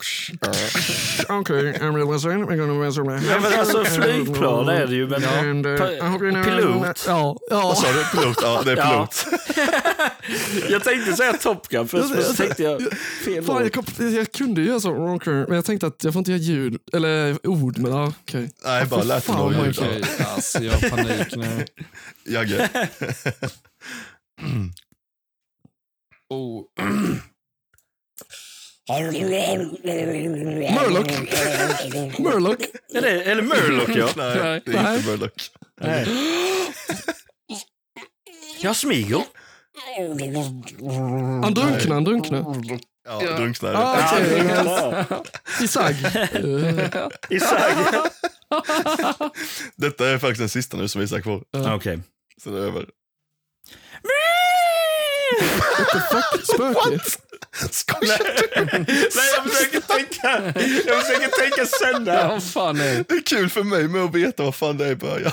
Okej, 1.30 1.74
I'm 1.82 2.14
listening. 2.14 2.46
We're 2.46 2.56
gonna 2.58 2.74
measure 2.74 3.04
my 3.04 3.28
Ja, 3.28 3.40
men 3.40 3.60
alltså 3.60 3.84
flygplan 3.86 4.70
är 4.70 4.88
det 4.88 4.96
ju, 4.96 5.08
men... 5.08 5.24
And, 5.24 5.66
uh, 5.66 6.44
pilot. 6.44 7.06
Ja, 7.08 7.38
ja. 7.50 7.62
Vad 7.62 7.78
sa 7.78 7.88
du? 7.92 8.20
Pilot? 8.20 8.38
Ja, 8.42 8.62
det 8.66 8.72
är 8.72 8.78
Ja. 8.78 9.08
pilot. 9.24 9.26
Jag 10.70 10.84
tänkte 10.84 11.14
säga 11.14 11.34
Top 11.34 11.68
Gun 11.68 11.88
först, 11.88 12.10
men 12.16 12.24
så 12.24 12.34
tänkte 12.34 12.64
jag 12.64 12.82
fel 13.26 13.44
Fan, 13.44 13.62
jag, 13.64 13.74
kom, 13.74 13.86
jag 13.98 14.32
kunde 14.32 14.62
ju 14.62 14.68
göra 14.68 14.80
så, 14.80 15.20
men 15.26 15.56
jag 15.56 15.66
tänkte 15.66 15.88
att 15.88 16.04
jag 16.04 16.14
får 16.14 16.20
inte 16.20 16.32
göra 16.32 16.42
ljud, 16.42 16.78
eller 16.94 17.48
ord, 17.48 17.78
men 17.78 17.92
ja, 17.92 18.14
okej. 18.24 18.50
Nej, 18.64 18.86
bara 18.86 19.04
lät 19.04 19.28
det 19.28 19.34
några 19.34 19.66
ljud. 19.66 19.78
Okej, 19.80 20.04
alltså 20.36 20.64
jag 20.64 20.74
har 20.74 20.90
panik 20.90 21.36
nu. 21.36 21.66
Jagge. 22.34 22.70
Oh. 26.30 26.64
Murloc! 30.76 31.08
Murloc! 32.20 32.58
Är 32.94 33.02
det, 33.02 33.24
eller 33.24 33.42
Murloc 33.42 33.90
ja. 33.96 34.10
Nej, 34.16 34.62
det 34.66 34.78
är 34.78 34.96
inte 34.98 35.10
Murloc. 35.10 35.52
Nej. 35.82 36.08
Ja, 38.62 38.74
Smigel. 38.74 39.22
Han 41.44 41.54
drunknar, 41.54 41.94
han 41.94 42.04
drunknar. 42.04 42.46
Ja, 43.08 43.38
drunknare. 43.38 43.78
Ah, 43.78 44.14
okej. 44.14 44.46
Ja, 44.48 45.24
Isag. 45.62 45.96
Isag. 47.30 47.72
Detta 49.76 50.10
är 50.10 50.18
faktiskt 50.18 50.40
den 50.40 50.50
sista 50.50 50.78
nu 50.78 50.88
som 50.88 51.02
Isak 51.02 51.24
får. 51.24 51.44
Okej. 51.76 52.00
Så 52.44 52.50
det 52.50 52.58
är 52.58 52.62
över. 52.62 52.86
Fuck, 56.12 56.44
spöke. 56.44 57.00
Skojar 57.72 58.18
du? 58.18 58.80
Nej, 58.80 59.30
jag 59.36 59.52
försöker 59.52 59.80
tänka. 59.82 60.54
Jag 60.88 61.02
försöker 61.06 61.28
tänka 61.42 61.66
sönder. 61.66 62.14
Ja, 62.14 62.28
vad 62.28 62.44
fan 62.44 62.80
är 62.80 63.04
det? 63.08 63.16
Är 63.16 63.22
kul 63.22 63.50
för 63.50 63.64
mig 63.64 63.88
med 63.88 64.02
att 64.02 64.16
veta 64.16 64.44
vad 64.44 64.56
fan 64.56 64.78
det 64.78 64.86
är 64.86 64.92
i 64.92 64.96
början. 64.96 65.32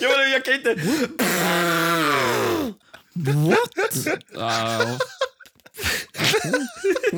Ja, 0.00 0.10
men 0.16 0.30
jag 0.30 0.44
kan 0.44 0.54
inte... 0.54 0.76
Ja, 4.34 4.98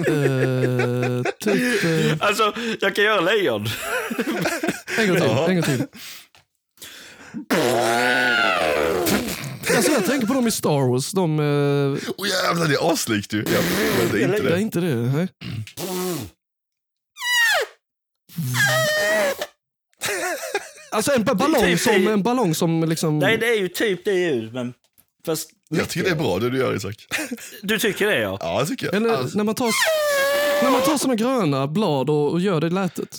Uh, 0.09 1.23
typ... 1.41 1.85
Uh, 1.85 2.17
Alltså, 2.21 2.53
jag 2.81 2.95
kan 2.95 3.05
göra 3.05 3.21
lejon. 3.21 3.67
en 4.99 5.09
gång 5.09 5.17
till, 5.17 5.31
en 5.31 5.55
gång 5.55 5.63
till. 5.63 5.87
Alltså 9.77 9.93
jag 9.93 10.05
tänker 10.07 10.27
på 10.27 10.35
dem 10.35 10.47
i 10.47 10.51
Star 10.51 10.91
Wars, 10.91 11.13
de... 11.13 11.39
Uh, 11.41 11.99
Åh 12.17 12.29
jävlar, 12.29 12.69
det 12.69 12.75
är 12.75 12.93
aslikt 12.93 13.33
ju. 13.33 13.45
Ja, 13.55 13.61
men 13.99 14.13
det 14.13 14.23
är 14.23 14.25
inte 14.29 14.41
det 14.43 14.49
är 14.49 14.53
det. 14.57 14.61
inte 14.61 14.81
det. 14.81 14.95
Nej. 14.95 15.29
Alltså 20.91 21.13
en 21.13 21.25
ba- 21.25 21.35
ballong 21.35 21.63
typ 21.63 21.81
som, 21.81 22.05
det- 22.05 22.13
en 22.13 22.23
ballong 22.23 22.55
som 22.55 22.85
liksom... 22.85 23.19
Nej, 23.19 23.39
det 23.39 23.47
är 23.49 23.55
ju 23.61 23.69
typ 23.69 24.05
det 24.05 24.13
ljudet, 24.13 24.53
men... 24.53 24.75
Fast... 25.27 25.51
Jag 25.69 25.89
tycker 25.89 26.05
det 26.05 26.11
är 26.15 26.17
bra 26.23 26.39
det 26.39 26.51
du 26.51 26.59
gör 26.59 26.77
Isak. 26.77 27.07
Du 27.63 27.79
tycker 27.79 28.07
det, 28.07 28.19
ja? 28.21 28.39
Ja, 28.41 28.61
det 28.61 28.67
tycker 28.67 28.87
jag. 28.87 28.95
Eller 28.95 29.37
när 29.37 29.45
man 29.45 29.55
tar, 29.55 29.71
när 30.63 30.71
man 30.71 30.83
tar 30.83 30.97
såna 30.99 31.15
gröna 31.15 31.67
blad 31.67 32.11
och, 32.11 32.33
och 32.33 32.41
gör 32.41 32.61
det 32.61 32.71
lätet. 32.71 33.19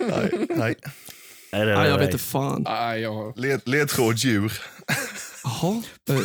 Nej, 0.00 0.30
nej. 0.48 0.74
Nej, 1.52 1.66
det 1.66 1.72
är 1.72 1.76
Nej, 1.76 1.88
jag 1.88 1.98
vet 1.98 2.12
inte 2.12 2.24
fan. 2.24 2.62
nej, 2.68 3.00
jag. 3.00 3.38
Led, 3.38 3.60
ledtråd 3.68 4.16
djur. 4.16 4.52
Jaha. 5.44 5.82
Eh, 6.10 6.20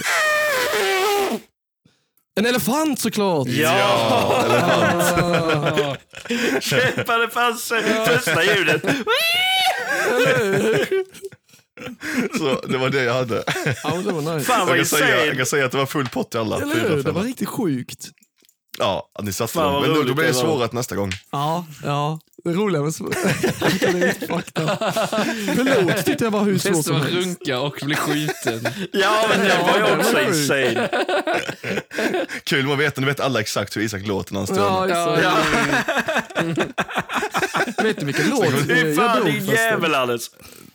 En 2.40 2.46
elefant 2.46 3.00
såklart! 3.00 3.48
Ja! 3.48 3.72
Ah, 4.52 5.96
Kämpade 6.62 7.30
fast 7.30 7.68
sig. 7.68 7.84
Första 7.84 8.44
ljudet. 8.44 8.82
Så 12.38 12.62
det 12.68 12.78
var 12.78 12.90
det 12.90 13.04
jag 13.04 13.14
hade. 13.14 13.44
ja, 13.84 13.98
det 14.06 14.12
var 14.12 14.36
nice. 14.36 14.46
Fan 14.46 14.60
Jag 14.60 14.66
vad 14.66 14.76
kan, 14.78 14.86
säga, 14.86 15.26
jag 15.26 15.38
kan 15.38 15.46
säga 15.46 15.66
att 15.66 15.72
det 15.72 15.78
var 15.78 15.86
full 15.86 16.10
pott 16.10 16.36
i 16.36 16.38
alla 16.38 16.62
Eller 16.62 16.76
fyra 16.76 16.90
hur? 16.90 17.04
Det 17.04 17.12
var 17.12 17.22
riktigt 17.24 17.50
sjukt. 17.50 18.08
Ja, 18.80 19.10
ni 19.22 19.34
satte 19.34 19.54
Fan, 19.54 19.74
dem. 19.74 19.82
Men 19.82 20.08
då, 20.08 20.14
blir 20.14 20.28
det 20.28 20.34
svårare 20.34 20.70
nästa 20.72 20.96
gång. 20.96 21.12
Ja, 21.32 21.66
ja. 21.84 22.20
Det 22.46 22.52
roliga 22.54 22.82
med 22.82 22.94
det 23.00 23.86
är 23.88 23.94
riktigt 24.08 24.30
fucked 24.30 24.64
up. 24.64 24.70
Pilot 25.56 26.06
tyckte 26.06 26.24
jag 26.24 26.32
var 26.32 26.44
hur 26.44 26.58
svårt 26.58 26.86
som 26.86 26.96
helst. 26.96 27.14
runka 27.14 27.60
och 27.60 27.78
bli 27.82 27.96
skjuten. 27.96 28.68
Ja, 28.92 29.26
men 29.30 29.40
det 29.48 29.58
var 29.58 29.78
ju 29.78 29.84
också 30.00 30.22
insane. 30.22 30.90
Kul, 32.44 32.66
man 32.66 32.78
vet, 32.78 32.98
nu 32.98 33.06
vet 33.06 33.20
alla 33.20 33.40
exakt 33.40 33.78
hur 33.78 33.82
Isak 33.82 34.08
låter 34.08 34.34
när 34.34 34.40
han 34.40 34.58
Ja, 34.58 34.86
stönar. 34.88 35.38
exakt. 36.48 37.84
Vet 37.84 38.00
du 38.00 38.06
vilken 38.06 38.30
låt 38.30 38.48
Fy 38.68 38.74
jag 38.74 38.96
fan 38.96 39.18
dog 39.20 39.26
din 39.34 39.46
först? 39.46 39.58
jävel 39.58 39.96
Alice. 39.96 40.32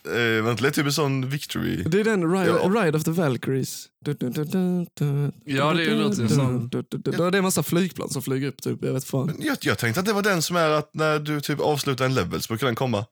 Eh, 0.07 0.45
vänta, 0.45 0.63
lite 0.65 0.75
typ 0.77 0.87
en 0.87 0.93
sån 0.93 1.29
victory. 1.29 1.77
Det 1.83 2.01
är 2.01 2.05
den 2.05 2.33
Ride, 2.33 2.47
Ja. 2.63 2.83
Ride 2.85 2.99
of 2.99 3.05
the 3.05 3.11
Valkyries. 3.11 3.87
Du, 4.05 4.13
du, 4.15 4.31
du, 4.31 4.45
du, 4.45 4.87
du, 4.95 5.33
Ja, 5.45 5.73
det 5.73 5.95
låter 5.95 6.23
ju 6.23 6.29
som- 6.29 6.69
du. 6.73 6.83
Det 7.01 7.19
är 7.19 7.35
en 7.37 7.43
massa 7.45 7.63
flygplan 7.63 8.09
som 8.09 8.23
flyger 8.23 8.49
upp 8.49 8.63
typ. 8.63 8.85
Jag 8.85 8.93
vet 8.93 9.05
fan. 9.05 9.37
Jag, 9.41 9.57
jag 9.61 9.79
tänkte 9.79 10.01
att 10.01 10.07
det 10.07 10.13
var 10.13 10.23
den 10.23 10.43
som 10.43 10.57
är 10.57 10.71
att 10.71 10.95
när 10.95 11.19
du 11.19 11.41
typ 11.41 11.61
avslutar 11.61 12.05
en 12.05 12.15
level 12.15 12.43
så 12.43 12.49
brukar 12.53 12.67
den 12.67 12.75
komma. 12.77 13.05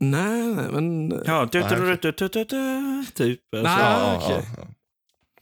Nej, 0.00 0.42
nej, 0.54 0.66
men... 0.72 1.10
Ja, 1.26 1.48
du, 1.52 1.60
du, 1.62 1.68
du, 1.68 1.96
du, 2.02 2.12
du, 2.12 2.28
du, 2.28 2.44
du, 2.44 3.04
typ. 3.14 3.40
Nej. 3.52 3.62
ja, 3.64 4.20
okej. 4.24 4.48
ja, 4.56 4.66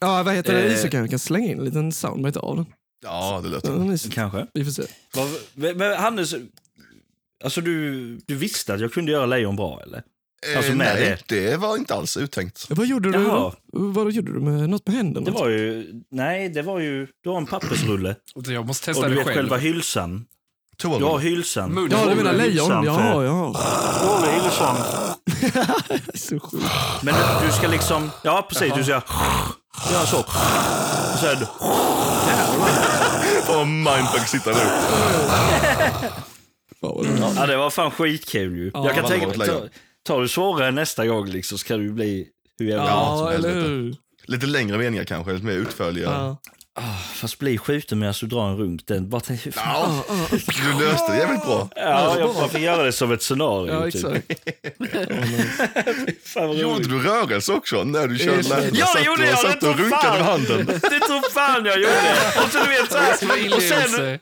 Ja, 0.01 0.23
vad 0.23 0.35
heter 0.35 0.55
det? 0.55 0.63
Eh. 0.63 0.75
Isak 0.75 0.91
kan, 0.91 1.09
kan 1.09 1.19
slänga 1.19 1.47
in 1.53 1.59
en 1.59 1.65
liten 1.65 1.93
soundbite 1.93 2.39
av 2.41 2.57
den. 2.57 2.67
ja, 3.05 3.41
det 3.43 3.49
låter 3.49 3.91
Ja. 3.93 3.97
Kanske. 4.13 4.47
Vi 4.55 4.65
får 4.65 4.73
se. 4.73 4.83
Men 5.75 5.93
Hannes, 5.99 6.35
alltså 7.45 7.61
du, 7.61 8.17
du 8.27 8.35
visste 8.35 8.75
att 8.75 8.81
jag 8.81 8.93
kunde 8.93 9.13
göra 9.13 9.27
lejon 9.27 9.57
bra 9.57 9.81
eller? 9.83 10.03
Alltså 10.57 10.73
Eh, 10.73 10.77
med 10.77 10.95
nej, 10.95 11.19
det. 11.29 11.41
det 11.51 11.57
var 11.57 11.77
inte 11.77 11.95
alls 11.95 12.17
uttänkt. 12.17 12.67
Vad 12.69 12.87
gjorde 12.87 13.13
du 13.13 13.23
Jaha. 13.23 13.53
Vad 13.73 14.13
gjorde 14.13 14.33
du 14.33 14.41
med 14.41 14.71
något 14.71 14.87
med 14.87 14.97
händerna? 14.97 15.25
Det 15.25 15.31
var 15.31 15.49
ju, 15.49 15.87
nej 16.11 16.49
det 16.49 16.63
var 16.63 16.79
ju, 16.81 17.07
du 17.23 17.31
har 17.31 17.37
en 17.37 17.47
pappersrulle 17.47 18.17
Jag 18.47 18.67
måste 18.67 18.91
och 18.91 18.95
testa 18.97 19.09
du 19.09 19.15
det 19.15 19.19
vet 19.19 19.27
själv. 19.27 19.37
själva 19.37 19.57
hylsan. 19.57 20.25
Toa 20.79 20.99
Du 20.99 21.05
har 21.05 21.19
hylsan. 21.19 21.71
Mun. 21.73 21.89
Ja, 21.93 22.07
du 22.07 22.15
menar 22.15 22.33
lejon? 22.33 22.85
Ja, 22.85 23.25
ja. 23.25 23.33
Håller 24.03 24.33
hylsan. 24.33 24.77
Så 26.15 26.41
sjukt. 26.41 26.65
Men 27.03 27.15
du, 27.15 27.47
du 27.47 27.53
ska 27.53 27.69
liksom, 27.69 28.11
ja 28.25 28.47
precis, 28.49 28.73
du 28.77 28.83
ska 28.85 28.93
göra 28.93 30.07
så. 30.07 30.19
Och 30.19 31.19
sen, 31.21 31.47
Fan 33.47 33.57
vad 33.59 33.67
mindfuck 33.67 34.29
sitta 34.29 34.51
nu. 34.51 34.57
Ja 37.37 37.47
det 37.47 37.57
var 37.57 37.71
fan 37.71 37.91
skitkul 37.91 38.57
ju. 38.57 38.71
Ja, 38.75 38.85
jag 38.85 38.95
kan 38.95 39.03
man 39.03 39.11
tänka 39.11 39.27
mig. 39.39 39.71
Tar 40.03 40.21
du 40.21 40.29
svårare 40.29 40.71
nästa 40.71 41.07
gång 41.07 41.27
liksom 41.27 41.59
så 41.59 41.67
kan 41.67 41.81
du 41.81 41.93
bli 41.93 42.29
hur 42.59 42.67
jävla... 42.67 42.85
Ja, 42.85 43.17
som 43.19 43.27
Ja, 43.27 43.33
eller 43.33 43.55
hur? 43.55 43.97
Lite 44.27 44.47
längre 44.47 44.79
meningar 44.79 45.05
kanske, 45.05 45.33
lite 45.33 45.47
mer 45.47 45.53
utförliga. 45.53 46.05
Ja. 46.05 46.37
Ah, 46.75 46.97
fast 47.15 47.39
bli 47.39 47.59
skjuten 47.59 47.99
medan 47.99 48.15
du 48.21 48.27
drar 48.27 48.49
en 48.49 48.57
runk, 48.57 48.87
den 48.87 49.09
bara 49.09 49.21
tänk, 49.21 49.41
fan. 49.41 49.53
Ja, 49.55 50.05
Ja, 50.09 50.15
ja. 50.31 50.39
du 50.79 50.85
löste 50.85 51.13
det 51.13 51.19
jävligt 51.19 51.43
bra. 51.45 51.69
Ja, 51.77 52.19
jag 52.19 52.35
bara 52.35 52.49
fick 52.49 52.61
göra 52.63 52.83
det 52.83 52.93
som 52.93 53.13
ett 53.13 53.23
scenario. 53.23 53.73
Ja, 53.75 53.91
typ. 53.91 53.95
exakt. 53.95 54.27
Gjorde 56.61 56.89
du 56.89 57.03
rörelse 57.03 57.53
också 57.53 57.85
när 57.85 58.07
du 58.09 58.19
körde 58.19 58.43
läkarna? 58.43 58.63
Ja, 58.73 58.87
det 58.87 58.87
Satt 58.93 59.05
gjorde 59.07 59.27
jag. 59.27 59.39
Satt 59.39 59.63
och 59.63 59.79
runkade 59.79 60.03
fan. 60.03 60.17
med 60.19 60.25
handen? 60.27 60.67
Det 60.67 61.01
tror 61.01 61.31
fan 61.31 61.65
jag 61.65 61.79
gjorde. 61.81 62.15
Och 62.45 62.53
så 62.53 62.59
du 62.59 62.69
vet 62.71 62.93
så 62.93 62.99
här, 62.99 63.13
och 63.57 63.63
sen, 63.63 64.19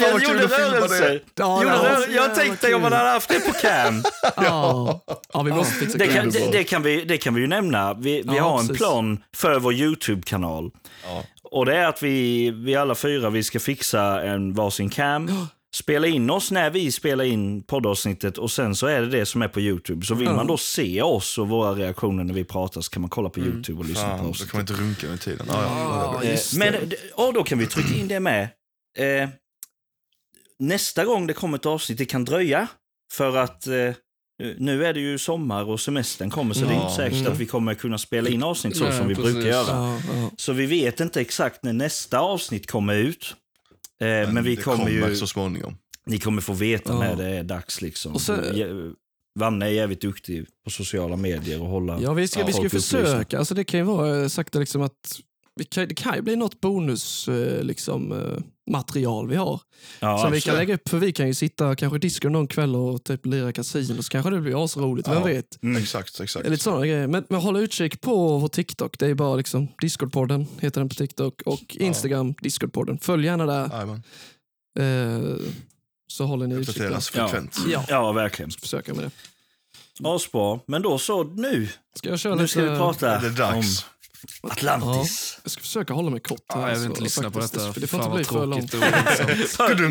jag 0.00 0.22
gjorde 0.22 0.46
rörelser. 0.46 1.22
Ja, 1.34 1.62
Gjorde 1.62 1.74
det 1.74 1.78
var 1.78 1.88
rör- 1.88 2.06
så 2.06 2.12
jag 2.12 2.34
tänkte 2.34 2.74
om 2.74 2.82
man 2.82 2.92
hade 2.92 3.10
haft 3.10 3.28
det 3.28 3.40
på 3.40 3.52
cam. 3.52 4.02
Ja. 4.36 5.00
ja, 5.32 5.42
vi 5.42 5.52
måste 5.52 5.74
fixa 5.74 5.98
Det 5.98 6.06
kan, 6.06 6.30
det, 6.30 6.52
det, 6.52 6.64
kan 6.64 6.82
vi, 6.82 7.04
det 7.04 7.18
kan 7.18 7.34
vi 7.34 7.40
ju 7.40 7.46
nämna. 7.46 7.94
Vi, 7.94 8.22
vi 8.22 8.36
Ja, 8.36 8.42
har 8.42 8.60
en 8.60 8.66
precis. 8.66 8.78
plan 8.82 9.22
för 9.36 9.58
vår 9.58 9.72
YouTube-kanal. 9.74 10.70
Ja. 11.08 11.24
Och 11.42 11.66
det 11.66 11.76
är 11.76 11.86
att 11.86 12.02
vi, 12.02 12.50
vi 12.50 12.74
alla 12.76 12.94
fyra 12.94 13.30
vi 13.30 13.42
ska 13.42 13.60
fixa 13.60 14.22
en 14.22 14.52
varsin 14.52 14.90
cam. 14.90 15.30
Spela 15.74 16.06
in 16.06 16.30
oss 16.30 16.50
när 16.50 16.70
vi 16.70 16.92
spelar 16.92 17.24
in 17.24 17.62
poddavsnittet 17.62 18.38
och 18.38 18.50
sen 18.50 18.74
så 18.74 18.86
är 18.86 19.00
det 19.00 19.06
det 19.06 19.26
som 19.26 19.42
är 19.42 19.48
på 19.48 19.60
YouTube. 19.60 20.06
Så 20.06 20.14
vill 20.14 20.30
man 20.30 20.46
då 20.46 20.56
se 20.56 21.02
oss 21.02 21.38
och 21.38 21.48
våra 21.48 21.72
reaktioner 21.74 22.24
när 22.24 22.34
vi 22.34 22.44
pratar 22.44 22.80
så 22.80 22.90
kan 22.90 23.00
man 23.02 23.10
kolla 23.10 23.28
på 23.30 23.40
YouTube 23.40 23.78
och 23.78 23.84
lyssna 23.84 24.10
på 24.10 24.16
Fan, 24.16 24.26
då 24.26 24.32
kan 24.32 24.48
man 24.52 24.60
inte 24.60 24.72
runka 24.72 25.06
under 25.06 25.18
tiden. 25.18 25.46
Ja, 25.48 25.62
ja, 25.62 26.20
Ja, 26.22 26.30
just 26.30 26.56
Men, 26.56 26.74
och 27.14 27.32
då 27.32 27.42
kan 27.42 27.58
vi 27.58 27.66
trycka 27.66 27.94
in 27.94 28.08
det 28.08 28.20
med. 28.20 28.48
Eh, 28.98 29.28
nästa 30.58 31.04
gång 31.04 31.26
det 31.26 31.32
kommer 31.32 31.58
ett 31.58 31.66
avsnitt, 31.66 31.98
det 31.98 32.04
kan 32.04 32.24
dröja. 32.24 32.68
För 33.12 33.36
att 33.36 33.66
eh, 33.66 33.74
nu 34.58 34.86
är 34.86 34.94
det 34.94 35.00
ju 35.00 35.18
sommar 35.18 35.64
och 35.64 35.80
semestern 35.80 36.30
kommer 36.30 36.54
så 36.54 36.60
det 36.60 36.66
är 36.66 36.72
Ja. 36.74 36.82
inte 36.82 36.94
säkert 36.94 37.18
Mm. 37.20 37.32
att 37.32 37.38
vi 37.38 37.46
kommer 37.46 37.74
kunna 37.74 37.98
spela 37.98 38.28
in 38.28 38.42
avsnitt 38.42 38.76
så 38.76 38.84
Nej, 38.84 38.98
som 38.98 39.08
vi 39.08 39.14
precis. 39.14 39.32
brukar 39.34 39.48
göra. 39.50 39.66
Ja, 39.68 39.98
ja. 40.14 40.30
Så 40.36 40.52
vi 40.52 40.66
vet 40.66 41.00
inte 41.00 41.20
exakt 41.20 41.62
när 41.62 41.72
nästa 41.72 42.18
avsnitt 42.18 42.70
kommer 42.70 42.94
ut. 42.96 43.34
Eh, 44.00 44.06
men, 44.06 44.44
vi 44.44 44.56
det 44.56 44.62
kommer 44.62 44.88
ju, 44.88 45.16
så 45.16 45.26
småningom. 45.26 45.76
ni 46.06 46.18
kommer 46.18 46.42
få 46.42 46.52
veta 46.52 46.92
Ja. 46.92 46.98
när 46.98 47.16
det 47.16 47.28
är 47.28 47.42
dags 47.44 47.82
liksom. 47.82 48.14
Och 48.14 48.20
sen- 48.20 48.94
Vanne 49.38 49.66
är 49.66 49.70
jävligt 49.70 50.00
duktig 50.00 50.46
på 50.64 50.70
sociala 50.70 51.16
medier 51.16 51.60
och 51.62 51.68
hålla 51.68 52.00
Ja, 52.00 52.12
vi 52.12 52.28
ska, 52.28 52.44
vi 52.44 52.52
ska 52.52 52.70
försöka. 52.70 53.38
Alltså, 53.38 53.54
det 53.54 53.64
kan 53.64 53.80
ju 53.80 53.86
vara 53.86 54.22
eh, 54.22 54.28
sakta 54.28 54.58
liksom 54.58 54.82
att 54.82 55.20
kan, 55.64 55.88
det 55.88 55.94
kan 55.94 56.14
ju 56.14 56.22
bli 56.22 56.36
något 56.36 56.60
bonus 56.60 57.28
eh, 57.28 57.62
liksom, 57.62 58.12
eh, 58.12 58.38
material 58.70 59.28
vi 59.28 59.36
har. 59.36 59.60
Ja, 60.00 60.18
som 60.18 60.32
vi 60.32 60.40
kan 60.40 60.54
lägga 60.56 60.74
upp, 60.74 60.88
för 60.88 60.98
vi 60.98 61.12
kan 61.12 61.26
ju 61.26 61.34
sitta 61.34 61.76
kanske 61.76 61.98
disco 61.98 62.28
någon 62.28 62.46
kväll 62.48 62.76
och 62.76 63.04
typ 63.04 63.26
lira 63.26 63.52
kasino, 63.52 64.02
så 64.02 64.10
kanske 64.10 64.30
det 64.30 64.40
blir 64.40 64.64
asroligt, 64.64 65.08
vem 65.08 65.14
Ja. 65.18 65.24
vet? 65.24 65.62
Mm. 65.62 65.82
Exakt, 65.82 66.20
exakt. 66.20 66.48
Lite 66.48 66.62
sådana 66.62 66.86
grejer. 66.86 67.06
Men, 67.06 67.24
men 67.28 67.40
håll 67.40 67.56
utkik 67.56 68.00
på 68.00 68.38
vår 68.38 68.48
TikTok, 68.48 68.98
det 68.98 69.06
är 69.06 69.14
bara 69.14 69.36
liksom 69.36 69.68
Discordpodden 69.80 70.46
heter 70.60 70.80
den 70.80 70.88
på 70.88 70.94
TikTok 70.94 71.42
och 71.46 71.76
Instagram 71.76 72.34
Discordpodden. 72.40 72.98
Följ 72.98 73.26
gärna 73.26 73.46
där 73.46 73.68
Jajamän. 73.72 74.02
eh, 74.78 75.36
så 76.08 76.24
håller 76.24 76.46
ni 76.46 76.54
utkik. 76.54 76.76
Uppdateras 76.76 77.10
Ja. 77.14 77.28
frekvent. 77.28 77.56
Ja, 77.68 77.84
ja, 77.88 78.12
verkligen. 78.12 78.50
försöka 78.50 78.94
med 78.94 79.04
det. 79.04 79.10
Asbra. 80.08 80.60
Men 80.66 80.82
då 80.82 80.98
så, 80.98 81.24
nu. 81.24 81.68
Ska 81.96 82.08
jag 82.08 82.18
köra 82.18 82.34
Nu 82.34 82.42
lite? 82.42 82.52
ska 82.52 82.62
vi 82.62 82.76
prata 82.78 83.18
Det 83.20 83.26
är 83.26 83.30
dags. 83.30 83.56
om 83.56 83.84
Atlantis. 84.42 85.38
Jag 85.42 85.50
ska 85.50 85.60
försöka 85.60 85.94
hålla 85.94 86.10
mig 86.10 86.20
kort. 86.20 86.40
Ja, 86.48 86.60
här, 86.60 86.68
jag 86.68 86.74
vill 86.74 86.82
så 86.82 86.88
inte 86.88 87.00
lyssna 87.02 87.30
på 87.30 87.40
faktiskt. 87.40 87.54
detta. 87.54 87.72
För 87.72 87.80
det 87.80 87.86
får 87.86 87.98
Fan, 87.98 88.06
inte 88.06 88.16
bli 88.16 88.24
för 88.24 88.46
långt. 88.46 88.74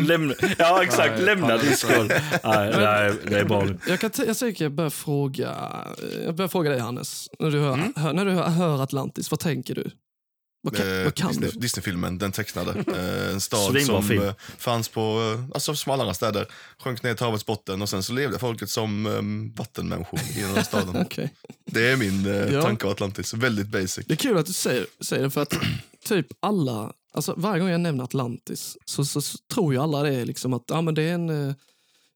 Lämna, 0.08 0.34
ja, 0.58 0.82
exakt. 0.82 1.12
Nej, 1.16 1.24
Lämna 1.24 1.48
fan, 1.48 1.66
Discord. 1.66 2.08
Nej, 2.44 2.72
nej, 2.76 3.12
det 3.28 3.38
är 3.38 3.44
bra. 3.44 3.66
Jag, 3.88 4.00
kan 4.00 4.10
jag 4.26 4.36
säger 4.36 4.52
att 4.52 4.60
jag 4.60 4.72
börjar 4.72 4.90
fråga, 4.90 5.54
jag 6.24 6.34
börjar 6.34 6.48
fråga 6.48 6.70
dig 6.70 6.78
Hannes. 6.80 7.28
När 7.38 7.50
du, 7.50 7.58
hör, 7.60 7.72
Mm. 7.74 7.92
hör, 7.96 8.12
när 8.12 8.24
du 8.24 8.30
hör, 8.30 8.48
hör 8.48 8.82
Atlantis, 8.82 9.30
vad 9.30 9.40
tänker 9.40 9.74
du? 9.74 9.90
Vad 10.66 10.76
kan, 10.76 10.86
Eh, 10.98 11.04
vad 11.04 11.14
kan 11.14 11.28
Disney, 11.28 11.50
du? 11.50 11.58
Disneyfilmen, 11.58 12.18
den 12.18 12.32
tecknade. 12.32 12.84
Eh, 12.96 13.32
en 13.34 13.40
stad 13.40 13.82
som 13.82 14.02
film. 14.02 14.22
eh, 14.22 14.32
fanns 14.58 14.88
på, 14.88 15.00
eh, 15.38 15.44
alltså 15.54 15.74
som 15.74 15.92
alla 15.92 16.02
andra 16.02 16.14
städer, 16.14 16.46
sjönk 16.78 17.02
ner 17.02 17.14
till 17.14 17.26
havets 17.26 17.46
botten 17.46 17.82
och 17.82 17.88
sen 17.88 18.02
så 18.02 18.12
levde 18.12 18.38
folket 18.38 18.70
som 18.70 19.06
um, 19.06 19.52
vattenmänniskor 19.56 20.20
i 20.36 20.40
den 20.40 20.50
här 20.54 20.62
staden. 20.62 20.96
Okej. 21.06 21.34
Det 21.64 21.88
är 21.90 21.96
min 21.96 22.26
eh, 22.26 22.32
Ja. 22.54 22.62
tanke 22.62 22.86
av 22.86 22.92
Atlantis, 22.92 23.34
väldigt 23.34 23.66
basic. 23.68 24.06
Det 24.06 24.14
är 24.14 24.16
kul 24.16 24.38
att 24.38 24.46
du 24.46 24.52
säger, 24.52 24.86
säger 25.00 25.22
det 25.22 25.30
för 25.30 25.42
att 25.42 25.54
typ 26.04 26.26
alla, 26.40 26.92
alltså 27.14 27.34
varje 27.36 27.60
gång 27.60 27.68
jag 27.68 27.80
nämner 27.80 28.04
Atlantis 28.04 28.76
så, 28.84 29.04
så, 29.04 29.22
så 29.22 29.38
tror 29.54 29.72
ju 29.74 29.80
alla 29.80 30.02
det 30.02 30.24
liksom 30.24 30.52
att 30.52 30.64
ja, 30.66 30.80
men 30.80 30.94
det 30.94 31.02
är 31.02 31.12
en, 31.14 31.48
eh, 31.48 31.54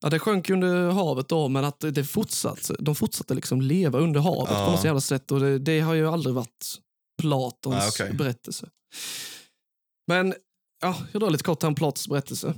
ja 0.02 0.08
det 0.10 0.18
sjönk 0.18 0.50
under 0.50 0.90
havet 0.90 1.28
då 1.28 1.48
men 1.48 1.64
att 1.64 1.80
det, 1.80 1.90
det 1.90 2.04
fortsatt, 2.04 2.70
de 2.78 2.94
fortsatte 2.94 3.34
liksom 3.34 3.60
leva 3.60 3.98
under 3.98 4.20
havet 4.20 4.50
Ja. 4.54 4.66
på 4.66 4.72
något 4.72 4.84
jävla 4.84 5.00
sätt 5.00 5.30
och 5.30 5.40
det, 5.40 5.58
det 5.58 5.80
har 5.80 5.94
ju 5.94 6.08
aldrig 6.08 6.34
varit 6.34 6.66
Platons 7.20 7.74
Ah, 7.74 7.88
okej. 7.88 8.14
berättelse. 8.14 8.68
Men 10.06 10.34
ja, 10.80 10.96
jag 11.12 11.22
drar 11.22 11.30
lite 11.30 11.44
kort 11.44 11.64
om 11.64 11.74
Platons 11.74 12.08
berättelse. 12.08 12.54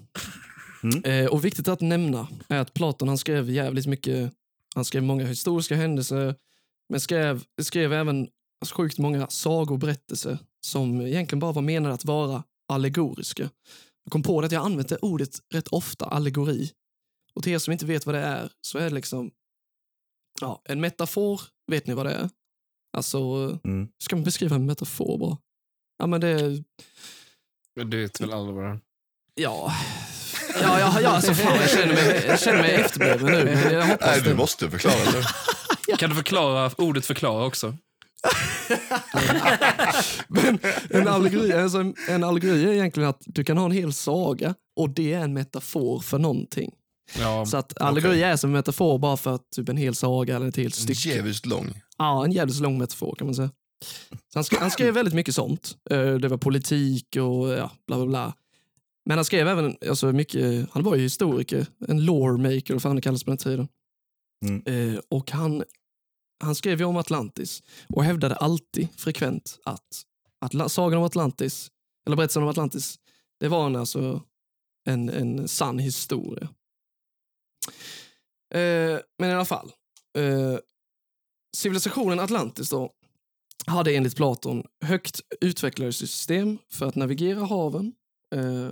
Mm. 0.83 1.05
Eh, 1.05 1.31
och 1.31 1.45
viktigt 1.45 1.69
att 1.69 1.81
nämna 1.81 2.29
är 2.49 2.59
att 2.59 2.75
Platon 2.75 3.09
han 3.09 3.19
skrev 3.19 3.51
jävligt 3.51 3.87
mycket, 3.87 4.33
han 4.75 4.85
skrev 4.85 5.03
många 5.03 5.27
historiska 5.27 5.77
händelser 5.77 6.35
men 6.89 7.01
skrev, 7.01 7.45
skrev 7.63 7.93
även 7.93 8.29
sjukt 8.73 8.99
många 8.99 9.27
sagor 9.27 9.73
och 9.73 9.79
berättelser 9.79 10.39
som 10.67 11.01
egentligen 11.01 11.41
bara 11.41 11.53
var 11.53 11.63
menade 11.63 11.95
att 11.95 12.05
vara 12.05 12.43
allegoriska. 12.69 13.51
Jag 14.05 14.13
kom 14.13 14.23
på 14.23 14.41
det 14.41 14.47
att 14.47 14.53
jag 14.53 14.65
använt 14.65 14.89
det 14.89 14.97
ordet 14.97 15.39
rätt 15.55 15.69
ofta, 15.69 16.07
allegori. 16.07 16.71
Och 17.35 17.43
till 17.43 17.53
er 17.53 17.59
som 17.59 17.73
inte 17.73 17.87
vet 17.87 18.07
vad 18.07 18.15
det 18.15 18.21
är 18.21 18.51
så 18.61 18.79
är 18.79 18.85
det 18.85 18.95
liksom 18.95 19.31
ja, 20.41 20.63
en 20.65 20.81
metafor, 20.81 21.41
vet 21.71 21.87
ni 21.87 21.95
vad 21.95 22.07
det 22.07 22.13
är? 22.13 22.31
Alltså, 22.97 23.19
Mm. 23.65 23.89
ska 24.05 24.17
man 24.17 24.25
beskriva 24.25 24.57
en 24.57 24.67
metafor 24.67 25.19
bara? 25.19 25.37
Ja 25.99 26.07
men 26.07 26.21
det 26.21 26.29
är, 26.29 26.65
Det 27.91 27.97
vet 27.97 28.21
väl 28.21 28.33
alla 28.33 28.53
vad 28.53 28.65
är. 28.65 28.81
ja, 29.35 29.73
ja, 30.63 30.81
ja, 30.81 31.01
ja 31.01 31.09
alltså 31.09 31.35
fan 31.35 31.57
jag 31.57 31.71
känner 31.71 31.95
mig, 31.95 32.25
jag 32.27 32.41
känner 32.41 32.59
mig 32.63 32.75
efterbliven 32.75 33.27
nu. 33.33 33.45
Men 33.45 33.73
jag 33.75 33.87
hoppas 33.87 34.07
Nej, 34.11 34.21
du 34.23 34.31
det. 34.31 34.37
måste 34.37 34.71
förklara 34.71 34.95
det. 35.13 35.27
Kan 35.99 36.11
du 36.11 36.17
förklara 36.17 36.71
ordet 36.79 37.07
förklara 37.07 37.45
också? 37.47 37.77
Men 40.29 40.59
en 40.91 41.09
allegori, 41.09 41.53
alltså 41.53 41.79
en, 41.79 41.95
en 42.09 42.25
allegori 42.25 42.65
är 42.65 42.73
egentligen 42.73 43.09
att 43.09 43.23
du 43.27 43.45
kan 43.45 43.59
ha 43.59 43.65
en 43.65 43.71
hel 43.73 43.93
saga 43.93 44.55
och 44.77 44.91
det 44.91 45.13
är 45.13 45.21
en 45.21 45.33
metafor 45.35 46.01
för 46.01 46.19
någonting. 46.19 46.71
Ja, 47.19 47.47
Så 47.47 47.57
att 47.57 47.81
allegori 47.81 48.23
är 48.23 48.37
som 48.37 48.51
en 48.51 48.55
metafor 48.55 48.99
bara 48.99 49.17
för 49.17 49.35
att 49.35 49.51
typ 49.57 49.69
en 49.69 49.77
hel 49.77 49.95
saga 49.95 50.37
eller 50.37 50.47
ett 50.49 50.57
helt 50.57 50.75
stycke. 50.75 51.09
Djävulskt 51.09 51.47
lång. 51.47 51.81
Ja, 52.03 52.25
en 52.25 52.33
jävligt 52.33 52.61
lång 52.61 52.79
metafor 52.79 53.15
kan 53.15 53.27
man 53.27 53.35
säga. 53.35 53.51
Så 54.33 54.39
han, 54.39 54.45
skrev, 54.45 54.61
han 54.61 54.71
skrev 54.71 54.95
väldigt 54.95 55.15
mycket 55.15 55.35
sånt. 55.35 55.77
Eh, 55.91 56.15
Det 56.15 56.29
var 56.29 56.39
politik 56.39 57.17
och 57.17 57.49
ja, 57.49 57.71
bla 57.87 57.97
bla 57.97 58.07
bla. 58.07 58.35
Men 59.05 59.19
han 59.19 59.25
skrev 59.25 59.49
även 59.49 59.77
alltså 59.89 60.13
mycket, 60.13 60.69
han 60.73 60.83
var 60.83 60.97
ju 60.97 61.03
historiker, 61.03 61.67
en 61.89 62.05
lore-maker, 62.05 62.73
vad 62.75 62.83
fan 62.83 62.97
det 62.97 63.03
kallas 63.03 63.25
på 63.25 63.31
den 63.31 63.39
tiden. 63.39 63.69
Mm. 64.47 64.63
Eh, 64.67 65.01
och 65.09 65.31
han, 65.31 65.65
han 66.45 66.55
skrev 66.55 66.79
ju 66.79 66.85
om 66.85 66.97
Atlantis 66.97 67.63
och 67.89 68.05
hävdade 68.05 68.35
alltid 68.37 68.89
frekvent 68.97 69.59
att 69.65 70.03
Atla 70.41 70.69
sagan 70.69 70.99
om 70.99 71.05
Atlantis, 71.05 71.71
eller 72.07 72.17
berättelsen 72.17 72.43
om 72.43 72.49
Atlantis, 72.49 72.99
det 73.41 73.49
var 73.49 73.67
en, 73.67 73.77
alltså, 73.77 74.23
en, 74.89 75.09
en 75.09 75.49
sann 75.49 75.79
historia. 75.79 76.49
Eh, 78.55 78.99
men 79.19 79.31
i 79.31 79.33
alla 79.33 79.45
fall. 79.45 79.73
Civilisationen 81.57 82.21
Atlantis 82.21 82.71
då, 82.71 82.91
hade 83.67 83.95
enligt 83.95 84.17
Platon 84.17 84.63
högt 84.85 85.21
utvecklade 85.41 85.93
system 85.93 86.59
för 86.71 86.87
att 86.87 86.95
navigera 86.95 87.45
haven. 87.45 87.93
Eh, 88.35 88.71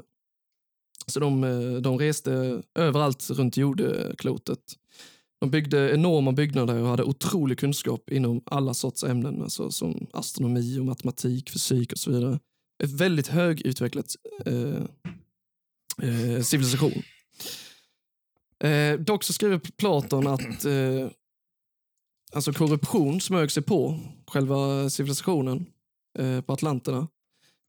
så 1.06 1.20
de, 1.20 1.44
eh, 1.44 1.72
de 1.72 1.98
reste 1.98 2.62
överallt 2.74 3.30
runt 3.30 3.56
jordklotet. 3.56 4.76
De 5.40 5.50
byggde 5.50 5.94
enorma 5.94 6.32
byggnader 6.32 6.82
och 6.82 6.88
hade 6.88 7.04
otrolig 7.04 7.58
kunskap 7.58 8.10
inom 8.10 8.42
alla 8.46 8.74
sorts 8.74 9.04
ämnen, 9.04 9.42
alltså 9.42 9.70
som 9.70 10.06
astronomi, 10.12 10.78
och 10.78 10.84
matematik, 10.84 11.50
fysik 11.50 11.92
och 11.92 11.98
så 11.98 12.10
vidare. 12.10 12.38
Ett 12.82 12.90
väldigt 12.90 13.26
högutvecklat 13.26 14.06
eh, 14.46 14.82
eh, 16.02 16.42
civilisation. 16.42 17.02
Eh, 18.64 19.00
dock 19.00 19.24
så 19.24 19.32
skriver 19.32 19.58
Platon 19.58 20.26
att 20.26 20.64
eh, 20.64 21.08
alltså 22.32 22.52
korruption 22.52 23.20
smög 23.20 23.50
sig 23.50 23.62
på 23.62 24.00
själva 24.26 24.90
civilisationen 24.90 25.66
eh, 26.18 26.40
på 26.40 26.52
Atlanterna. 26.52 27.08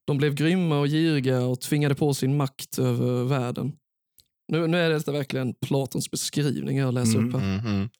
De 0.07 0.17
blev 0.17 0.35
grymma 0.35 0.79
och 0.79 0.87
giriga 0.87 1.41
och 1.41 1.61
tvingade 1.61 1.95
på 1.95 2.13
sin 2.13 2.37
makt 2.37 2.79
över 2.79 3.23
världen. 3.23 3.73
Nu, 4.47 4.67
nu 4.67 4.77
är 4.77 4.89
detta 4.89 5.11
verkligen 5.11 5.53
Platons 5.53 6.11
beskrivning 6.11 6.77
jag 6.77 6.93
läser 6.93 7.19
upp 7.25 7.33
här. 7.33 7.61
Mhm. 7.61 7.89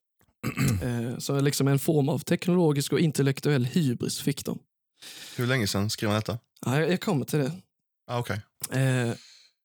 Eh, 0.84 1.18
så 1.18 1.40
liksom 1.40 1.68
en 1.68 1.80
form 1.80 2.10
av 2.10 2.20
teknologisk 2.20 2.94
och 2.94 3.00
intellektuell 3.00 3.66
hybris 3.66 4.22
fick 4.22 4.46
de. 4.46 4.60
Hur 5.38 5.48
länge 5.48 5.68
sedan 5.68 5.90
skrev 5.90 6.10
han 6.10 6.20
detta? 6.20 6.40
Ja, 6.66 6.80
jag, 6.80 6.92
jag 6.92 7.02
kommer 7.02 7.26
till 7.26 7.40
det. 7.40 7.52
Ah, 8.08 8.20
Okej. 8.20 8.42
Eh, 8.72 9.14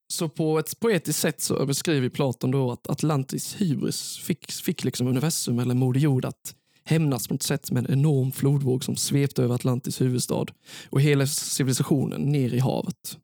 så 0.09 0.29
på 0.29 0.59
ett 0.59 0.81
poetiskt 0.81 1.21
sätt 1.21 1.41
så 1.41 1.67
beskriver 1.67 2.09
Platon 2.09 2.51
då 2.51 2.73
att 2.73 2.91
Atlantis 2.91 3.55
hybris 3.55 4.19
fick, 4.19 4.53
fick 4.53 4.85
liksom 4.85 5.07
universum 5.07 5.59
eller 5.59 5.75
Moder 5.75 6.01
Jord 6.01 6.25
att 6.25 6.55
hämnas 6.87 7.29
på 7.29 7.35
ett 7.35 7.43
sätt 7.43 7.71
med 7.71 7.85
en 7.85 7.93
enorm 7.93 8.33
flodvåg 8.33 8.85
som 8.85 8.97
svepte 8.97 9.43
över 9.43 9.55
Atlantis 9.55 10.01
huvudstad 10.01 10.47
och 10.91 11.01
hela 11.01 11.27
civilisationen 11.27 12.21
ner 12.21 12.55
i 12.55 12.59
havet. 12.59 13.19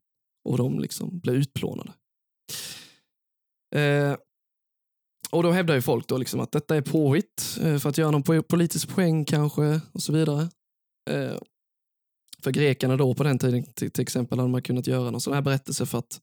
Och 0.48 0.58
de 0.58 0.80
liksom 0.80 1.18
blev 1.18 1.36
utplånade. 1.36 1.92
Eh, 3.74 4.16
och 5.30 5.42
då 5.42 5.50
hävdar 5.50 5.74
ju 5.74 5.82
folk 5.82 6.06
då 6.08 6.16
liksom 6.16 6.40
att 6.40 6.52
detta 6.52 6.76
är 6.76 6.82
påhitt 6.82 7.58
eh, 7.60 7.78
för 7.78 7.88
att 7.88 7.98
göra 7.98 8.10
någon 8.10 8.42
politisk 8.42 8.88
poäng 8.88 9.24
kanske 9.24 9.80
och 9.92 10.02
så 10.02 10.12
vidare. 10.12 10.48
Eh, 11.10 11.36
för 12.42 12.50
grekerna 12.50 12.96
då 12.96 13.14
på 13.14 13.22
den 13.22 13.38
tiden 13.38 13.64
till, 13.64 13.90
till 13.90 14.02
exempel 14.02 14.38
hade 14.38 14.50
man 14.50 14.62
kunnat 14.62 14.86
göra 14.86 15.10
någon 15.10 15.20
sån 15.20 15.34
här 15.34 15.42
berättelse 15.42 15.86
för 15.86 15.98
att 15.98 16.20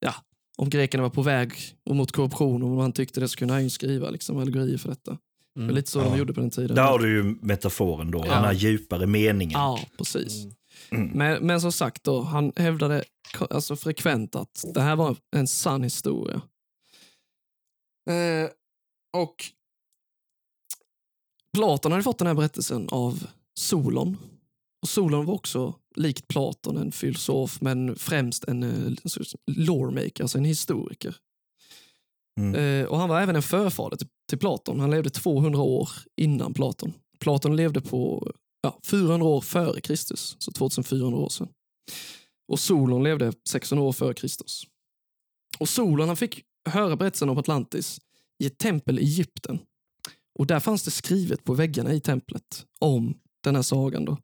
ja, 0.00 0.14
om 0.58 0.70
grekerna 0.70 1.02
var 1.02 1.10
på 1.10 1.22
väg 1.22 1.52
och 1.84 1.96
mot 1.96 2.12
korruption 2.12 2.62
och 2.62 2.68
man 2.68 2.92
tyckte 2.92 3.20
det 3.20 3.28
så 3.28 3.36
kunde 3.36 3.54
han 3.54 3.62
ju 3.62 3.70
skriva 3.70 4.10
liksom, 4.10 4.38
allegorier 4.38 4.78
för 4.78 4.88
detta. 4.88 5.18
Det 5.60 5.66
var 5.66 5.72
lite 5.72 5.90
så 5.90 5.98
de 6.00 6.08
Ja. 6.12 6.16
gjorde 6.16 6.32
på 6.34 6.40
den 6.40 6.50
tiden. 6.50 6.76
Där 6.76 6.82
har 6.84 6.98
du 6.98 7.08
ju 7.16 7.22
metaforen 7.22 8.10
då, 8.10 8.18
Ja. 8.18 8.34
den 8.34 8.44
här 8.44 8.52
djupare 8.52 9.06
meningen. 9.06 9.58
Ja, 9.60 9.80
precis. 9.98 10.44
Mm. 10.90 11.08
Men, 11.08 11.46
men 11.46 11.60
som 11.60 11.72
sagt, 11.72 12.04
då, 12.04 12.20
han 12.22 12.52
hävdade 12.56 13.04
alltså 13.50 13.76
frekvent 13.76 14.34
att 14.36 14.64
det 14.74 14.80
här 14.80 14.96
var 14.96 15.16
en 15.36 15.46
sann 15.48 15.82
historia. 15.82 16.40
Eh, 18.10 18.50
och 19.22 19.34
Platon 21.56 21.92
hade 21.92 22.04
fått 22.04 22.18
den 22.18 22.26
här 22.26 22.34
berättelsen 22.34 22.88
av 22.90 23.26
Solon. 23.58 24.16
Och 24.82 24.88
Solon 24.88 25.26
var 25.26 25.34
också, 25.34 25.74
likt 25.96 26.28
Platon, 26.28 26.76
en 26.76 26.92
filosof 26.92 27.60
men 27.60 27.96
främst 27.96 28.44
en 28.44 28.62
eh, 28.62 28.92
loremaker, 29.46 30.24
alltså 30.24 30.38
en 30.38 30.44
historiker. 30.44 31.16
Mm. 32.38 32.54
Eh, 32.54 32.86
och 32.86 32.98
Han 32.98 33.08
var 33.08 33.20
även 33.20 33.36
en 33.36 33.42
förfader 33.42 33.96
till, 33.96 34.08
till 34.28 34.38
Platon. 34.38 34.80
Han 34.80 34.90
levde 34.90 35.10
200 35.10 35.60
år 35.60 35.88
innan 36.16 36.54
Platon. 36.54 36.92
Platon 37.18 37.56
levde 37.56 37.80
på 37.80 38.32
ja, 38.62 38.80
400 38.84 39.26
år 39.26 39.40
före 39.40 39.80
Kristus, 39.80 40.36
så 40.38 40.52
2400 40.52 41.18
år 41.18 41.28
sedan. 41.28 41.48
Och 42.52 42.60
Solon 42.60 43.04
levde 43.04 43.32
600 43.48 43.84
år 43.84 43.92
före 43.92 44.14
Kristus. 44.14 44.62
Och 45.58 45.68
Solon 45.68 46.08
han 46.08 46.16
fick 46.16 46.42
höra 46.68 46.96
berättelsen 46.96 47.28
om 47.28 47.38
Atlantis 47.38 48.00
i 48.42 48.46
ett 48.46 48.58
tempel 48.58 48.98
i 48.98 49.02
Egypten. 49.02 49.58
Och 50.38 50.46
där 50.46 50.60
fanns 50.60 50.82
det 50.82 50.90
skrivet 50.90 51.44
på 51.44 51.54
väggarna 51.54 51.92
i 51.92 52.00
templet 52.00 52.66
om 52.78 53.18
den 53.44 53.54
här 53.54 53.62
sagan. 53.62 54.04
Då. 54.04 54.18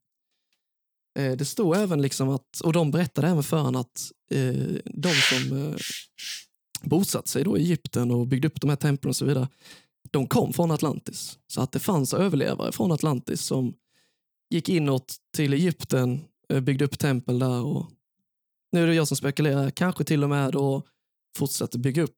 Eh, 1.19 1.33
det 1.33 1.45
stod 1.45 1.77
även 1.77 2.03
liksom 2.03 2.29
att, 2.29 2.61
och 2.65 2.73
de 2.73 2.91
berättade 2.91 3.29
även 3.29 3.43
för 3.43 3.57
honom 3.57 3.81
att 3.81 4.13
eh, 4.31 4.77
de 4.85 5.13
som 5.13 5.67
eh, 5.67 5.77
bosatt 6.85 7.29
sig 7.29 7.45
då 7.45 7.59
i 7.59 7.61
Egypten 7.61 8.11
och 8.11 8.27
byggde 8.27 8.49
upp 8.49 8.61
de 8.61 8.71
här 8.71 8.77
templen 8.77 9.09
och 9.09 9.17
så 9.17 9.25
vidare, 9.25 9.49
de 10.11 10.27
kom 10.27 10.53
från 10.53 10.71
Atlantis. 10.71 11.39
Så 11.47 11.61
att 11.61 11.73
det 11.73 11.79
fanns 11.79 12.15
överlevare 12.15 12.73
från 12.73 12.93
Atlantis 12.93 13.41
som 13.41 13.75
gick 14.51 14.69
inåt 14.69 15.17
till 15.37 15.53
Egypten, 15.53 16.21
eh, 16.49 16.61
byggde 16.61 16.85
upp 16.85 16.99
tempel 16.99 17.39
där 17.39 17.65
och 17.65 17.87
nu 18.73 18.83
är 18.83 18.87
det 18.87 18.95
jag 18.95 19.09
som 19.09 19.17
spekulerar, 19.17 19.71
kanske 19.71 20.05
till 20.05 20.23
och 20.23 20.31
med 20.31 20.53
då 20.53 20.83
fortsatte 21.39 21.79
bygga 21.79 22.03
upp 22.03 22.17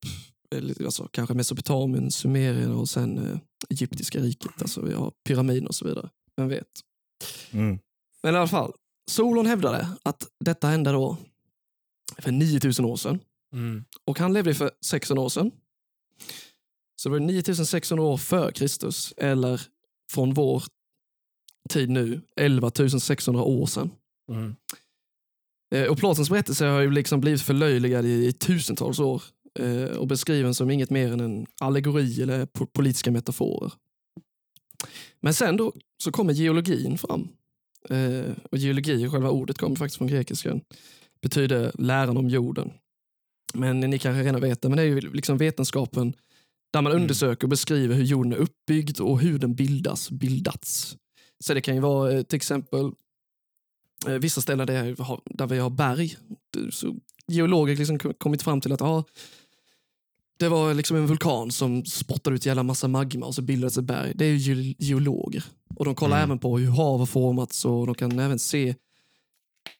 alltså, 0.84 1.08
kanske 1.10 1.34
Mesopotamien, 1.34 2.10
Sumerien 2.10 2.72
och 2.72 2.88
sen 2.88 3.18
eh, 3.18 3.38
Egyptiska 3.70 4.18
riket. 4.18 4.62
Alltså 4.62 4.80
vi 4.80 4.94
har 4.94 5.12
pyramider 5.28 5.68
och 5.68 5.74
så 5.74 5.88
vidare. 5.88 6.10
Vem 6.36 6.48
vet? 6.48 6.66
Mm. 7.50 7.78
Men 8.22 8.34
i 8.34 8.38
alla 8.38 8.48
fall, 8.48 8.72
Solon 9.10 9.46
hävdade 9.46 9.88
att 10.02 10.28
detta 10.44 10.68
hände 10.68 10.90
då 10.90 11.16
för 12.18 12.32
9000 12.32 12.84
år 12.84 12.96
sedan. 12.96 13.20
Mm. 13.56 13.84
Och 14.04 14.18
han 14.18 14.32
levde 14.32 14.54
för 14.54 14.70
600 14.84 15.22
år 15.22 15.28
sedan. 15.28 15.50
Så 16.96 17.08
det 17.08 17.12
var 17.12 17.20
9600 17.20 18.04
år 18.04 18.16
före 18.16 18.52
Kristus, 18.52 19.14
eller 19.16 19.60
från 20.12 20.34
vår 20.34 20.62
tid 21.68 21.90
nu, 21.90 22.20
11 22.36 22.70
600 23.00 23.42
år 23.42 23.66
sedan. 23.66 23.90
Mm. 24.30 24.56
Eh, 25.74 25.84
Och 25.90 25.98
Platons 25.98 26.30
berättelse 26.30 26.64
har 26.66 26.80
ju 26.80 26.90
liksom 26.90 27.20
blivit 27.20 27.42
förlöjligad 27.42 28.06
i, 28.06 28.26
i 28.26 28.32
tusentals 28.32 28.98
år 28.98 29.22
eh, 29.58 29.84
och 29.84 30.06
beskriven 30.06 30.54
som 30.54 30.70
inget 30.70 30.90
mer 30.90 31.12
än 31.12 31.20
en 31.20 31.46
allegori 31.60 32.22
eller 32.22 32.46
po- 32.46 32.66
politiska 32.72 33.10
metaforer. 33.10 33.72
Men 35.20 35.34
sen 35.34 35.56
då 35.56 35.72
så 36.02 36.12
kommer 36.12 36.32
geologin 36.32 36.98
fram. 36.98 37.28
Eh, 37.90 38.32
och 38.50 38.58
geologi, 38.58 39.08
själva 39.08 39.30
ordet 39.30 39.58
kommer 39.58 39.76
faktiskt 39.76 39.98
från 39.98 40.08
grekiskan, 40.08 40.60
betyder 41.22 41.72
läran 41.78 42.16
om 42.16 42.28
jorden. 42.28 42.72
Men 43.54 43.80
ni 43.80 43.98
kanske 43.98 44.22
redan 44.22 44.40
vet 44.40 44.62
det, 44.62 44.68
men 44.68 44.76
det 44.76 44.82
är 44.82 44.86
ju 44.86 45.00
liksom 45.00 45.38
vetenskapen 45.38 46.12
där 46.72 46.82
man 46.82 46.92
undersöker 46.92 47.44
och 47.44 47.48
beskriver 47.48 47.94
hur 47.94 48.04
jorden 48.04 48.32
är 48.32 48.36
uppbyggd 48.36 49.00
och 49.00 49.20
hur 49.20 49.38
den 49.38 49.54
bildas, 49.54 50.10
bildats. 50.10 50.96
Så 51.44 51.54
det 51.54 51.60
kan 51.60 51.74
ju 51.74 51.80
vara 51.80 52.12
eh, 52.12 52.22
till 52.22 52.36
exempel 52.36 52.90
eh, 54.06 54.12
vissa 54.14 54.40
ställen 54.40 54.66
där, 54.66 54.82
vi 54.82 55.02
har- 55.02 55.20
där 55.24 55.46
vi 55.46 55.58
har 55.58 55.70
berg. 55.70 56.16
Så 56.70 56.96
geologer 57.26 57.76
liksom 57.76 57.98
kom- 57.98 58.14
kommit 58.14 58.42
fram 58.42 58.60
till 58.60 58.72
att 58.72 58.80
ja, 58.80 59.04
det 60.38 60.48
var 60.48 60.74
liksom 60.74 60.96
en 60.96 61.06
vulkan 61.06 61.50
som 61.50 61.84
spottade 61.84 62.36
ut 62.36 62.46
jävla 62.46 62.62
massa 62.62 62.88
magma 62.88 63.26
och 63.26 63.34
så 63.34 63.42
bildades 63.42 63.78
ett 63.78 63.84
berg. 63.84 64.12
Det 64.14 64.24
är 64.24 64.30
ju 64.32 64.54
ge- 64.54 64.74
geologer. 64.78 65.44
Och 65.76 65.84
de 65.84 65.94
kollar 65.94 66.16
Mm. 66.16 66.24
även 66.30 66.38
på 66.38 66.58
hur 66.58 66.70
hav 66.70 66.98
har 66.98 67.06
formats 67.06 67.64
och 67.64 67.86
de 67.86 67.94
kan 67.94 68.18
även 68.18 68.38
se, 68.38 68.74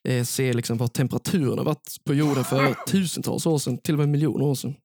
eh, 0.03 0.23
se 0.23 0.53
liksom 0.53 0.77
vad 0.77 0.93
temperaturen 0.93 1.57
har 1.57 1.65
varit 1.65 1.97
på 2.03 2.13
jorden 2.13 2.43
för 2.43 2.75
tusentals 2.87 3.45
år 3.45 3.57
sedan, 3.57 3.77
till 3.77 3.93
och 3.93 3.99
med 3.99 4.09
miljoner 4.09 4.45
år 4.45 4.55
sedan. 4.55 4.75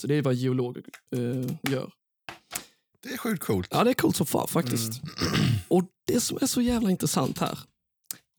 Så 0.00 0.06
det 0.06 0.14
är 0.14 0.22
vad 0.22 0.34
geologer 0.34 0.84
eh, 1.16 1.72
gör. 1.72 1.92
Det 3.02 3.12
är 3.12 3.16
sjukt 3.16 3.42
coolt. 3.42 3.68
Ja, 3.70 3.84
det 3.84 3.90
är 3.90 3.94
coolt 3.94 4.16
som 4.16 4.26
fan 4.26 4.48
faktiskt. 4.48 5.02
Och 5.68 5.84
det 6.06 6.20
som 6.20 6.38
är 6.40 6.46
så 6.46 6.60
jävla 6.60 6.90
intressant 6.90 7.38
här 7.38 7.58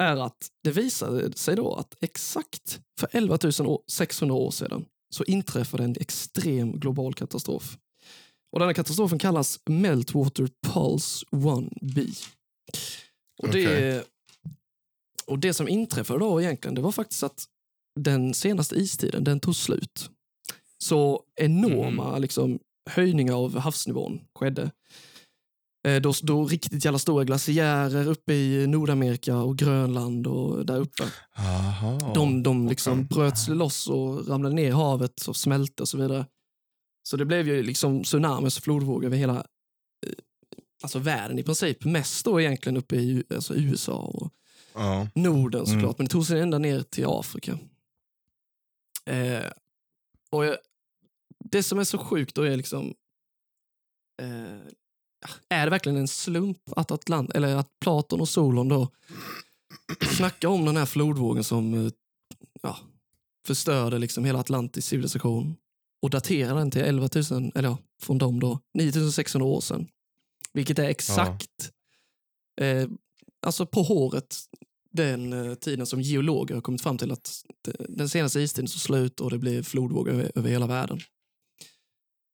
är 0.04 0.18
att 0.26 0.48
det 0.64 0.72
visade 0.72 1.38
sig 1.38 1.56
då 1.56 1.74
att 1.74 1.96
exakt 2.02 2.80
för 3.00 3.10
11 3.12 3.38
600 3.88 4.36
år 4.36 4.52
sedan 4.52 4.86
så 5.10 5.24
inträffade 5.24 5.84
en 5.84 5.96
extrem 6.00 6.80
global 6.80 7.14
katastrof. 7.14 7.78
Och 8.52 8.60
denna 8.60 8.74
katastrofen 8.74 9.20
kallas 9.20 9.60
Meltwater 9.66 10.50
Pulse 10.68 11.26
1b. 11.32 12.28
Och 13.42 13.50
det, 13.50 14.08
och 15.28 15.40
det 15.40 15.54
som 15.54 15.68
inträffade 15.68 16.20
då 16.20 16.42
egentligen, 16.42 16.76
det 16.76 16.82
var 16.82 16.92
faktiskt 16.92 17.24
att 17.24 17.46
den 18.00 18.34
senaste 18.34 18.76
istiden, 18.76 19.24
den 19.24 19.40
tog 19.40 19.56
slut. 19.56 20.10
Så 20.84 21.24
enorma 21.36 22.18
liksom, 22.18 22.60
höjningar 22.90 23.34
av 23.34 23.58
havsnivån 23.58 24.22
skedde. 24.40 24.72
Eh, 25.88 26.02
Då, 26.02 26.14
då 26.24 26.46
riktigt 26.46 26.86
jävla 26.86 27.00
stora 27.00 27.24
glaciärer 27.24 28.08
uppe 28.08 28.34
i 28.34 28.68
Nordamerika 28.68 29.38
och 29.38 29.58
Grönland 29.58 30.28
och 30.28 30.66
där 30.66 30.80
uppe. 30.80 31.04
Aha. 31.38 32.12
De, 32.16 32.44
de 32.44 32.68
liksom 32.68 33.06
bröts 33.08 33.48
loss 33.48 33.88
och 33.88 34.28
ramlade 34.28 34.56
ner 34.56 34.68
i 34.68 34.72
havet 34.72 35.28
och 35.28 35.36
smälte 35.36 35.84
och 35.84 35.90
så 35.90 35.98
vidare. 35.98 36.26
Så 37.10 37.18
det 37.18 37.26
blev 37.26 37.48
ju 37.48 37.64
liksom 37.64 38.04
tsunamis 38.04 38.58
och 38.58 38.64
flodvågor 38.64 39.06
över 39.06 39.18
hela 39.18 39.36
eh, 39.36 40.14
alltså 40.84 41.00
världen 41.00 41.40
i 41.40 41.44
princip. 41.44 41.86
Mest 41.86 42.26
då 42.26 42.42
egentligen 42.42 42.78
uppe 42.78 42.96
i 42.96 43.24
alltså 43.36 43.56
USA 43.56 43.98
och 43.98 44.34
Ja. 44.78 45.08
Norden 45.16 45.66
såklart, 45.66 45.84
Mm. 45.84 45.94
men 45.98 46.06
det 46.06 46.12
tog 46.12 46.26
sig 46.26 46.42
ända 46.42 46.58
ner 46.58 46.82
till 46.84 47.06
Afrika. 47.08 47.60
Eh, 49.06 49.46
och 50.30 50.46
jag, 50.46 50.58
Det 51.40 51.64
som 51.64 51.80
är 51.80 51.84
så 51.84 51.98
sjukt 51.98 52.36
då 52.36 52.42
är 52.42 52.58
liksom, 52.58 52.94
eh, 54.22 54.58
är 55.50 55.66
det 55.66 55.70
verkligen 55.70 55.98
en 55.98 56.08
slump 56.08 56.60
att, 56.76 56.92
Atlant 56.92 57.32
eller 57.32 57.56
att 57.56 57.80
Platon 57.80 58.22
och 58.22 58.30
Solon 58.30 58.68
då 58.70 58.88
snackar 60.16 60.48
om 60.48 60.66
den 60.66 60.78
här 60.78 60.86
flodvågen 60.86 61.44
som 61.44 61.74
eh, 61.86 61.92
ja, 62.62 62.78
förstörde 63.46 63.98
liksom 64.00 64.26
hela 64.26 64.40
Atlantis 64.40 64.86
civilisation 64.86 65.56
och 66.02 66.10
daterar 66.10 66.56
den 66.56 66.72
till 66.72 66.82
11 66.82 67.10
000, 67.32 67.52
eller 67.56 67.70
ja, 67.70 67.78
från 68.02 68.18
dem 68.18 68.40
då, 68.40 68.60
9600 68.74 69.46
år 69.48 69.62
sedan. 69.62 69.88
Vilket 70.54 70.80
är 70.80 70.88
exakt 70.90 71.72
eh, 72.62 72.88
alltså 73.42 73.66
på 73.66 73.84
håret 73.84 74.38
den 74.98 75.34
eh, 75.34 75.54
tiden 75.54 75.86
som 75.86 76.02
geologer 76.02 76.56
har 76.56 76.62
kommit 76.62 76.82
fram 76.82 76.98
till 76.98 77.12
att 77.12 77.44
den 77.90 78.10
senaste 78.10 78.40
istiden 78.40 78.68
tog 78.68 78.80
slut 78.80 79.20
och 79.20 79.32
det 79.32 79.38
blev 79.38 79.64
flodvågor 79.64 80.32
över, 80.36 80.50
hela 80.50 80.68
världen. 80.68 81.00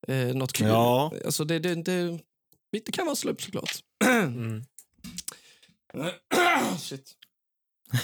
Eh, 0.08 0.34
något 0.34 0.52
kul. 0.52 0.66
Ja. 0.66 1.12
Alltså 1.24 1.44
det, 1.44 1.58
det, 1.58 1.74
det, 1.74 2.18
det 2.70 2.92
kan 2.92 3.06
vara 3.06 3.16
slump 3.16 3.42
såklart. 3.42 3.78
Mm. 4.04 4.64
Shit. 6.78 7.12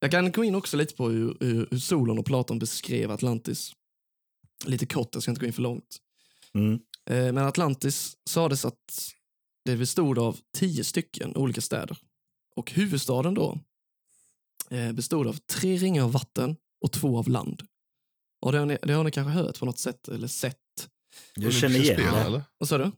Jag 0.00 0.10
kan 0.10 0.32
gå 0.32 0.44
in 0.44 0.54
också 0.54 0.76
lite 0.76 0.94
på 0.94 1.08
hur, 1.08 1.36
hur, 1.40 1.68
hur 1.70 1.78
Solon 1.78 2.18
och 2.18 2.26
Platon 2.26 2.58
beskrev 2.58 3.10
Atlantis. 3.10 3.72
Lite 4.64 4.86
kort, 4.86 5.08
jag 5.12 5.22
ska 5.22 5.32
inte 5.32 5.40
gå 5.40 5.46
in 5.46 5.52
för 5.52 5.62
långt. 5.62 5.96
Mm. 6.54 6.74
Eh, 7.10 7.32
Men 7.32 7.38
Atlantis 7.38 8.16
sades 8.30 8.64
att 8.64 9.12
det 9.64 9.76
bestod 9.76 10.18
av 10.18 10.38
tio 10.56 10.84
stycken 10.84 11.36
olika 11.36 11.60
städer. 11.60 11.98
Och 12.56 12.70
huvudstaden 12.72 13.34
då 13.34 13.58
eh, 14.70 14.92
bestod 14.92 15.26
av 15.26 15.36
tre 15.36 15.76
ringar 15.76 16.02
av 16.04 16.12
vatten 16.12 16.56
och 16.84 16.92
två 16.92 17.18
av 17.18 17.28
land. 17.28 17.62
Och 18.40 18.52
det 18.52 18.58
har 18.58 18.66
ni, 18.66 18.78
det 18.82 18.92
har 18.92 19.04
ni 19.04 19.10
kanske 19.10 19.30
hört 19.30 19.58
på 19.58 19.66
något 19.66 19.78
sätt 19.78 20.08
eller 20.08 20.28
sett. 20.28 20.56
Jag 21.34 21.52
känner 21.52 21.78
igen 21.80 21.96
spel, 21.96 22.12
det. 22.14 22.20
eller? 22.20 22.42
Vad 22.58 22.68
sa 22.68 22.78
du? 22.78 22.90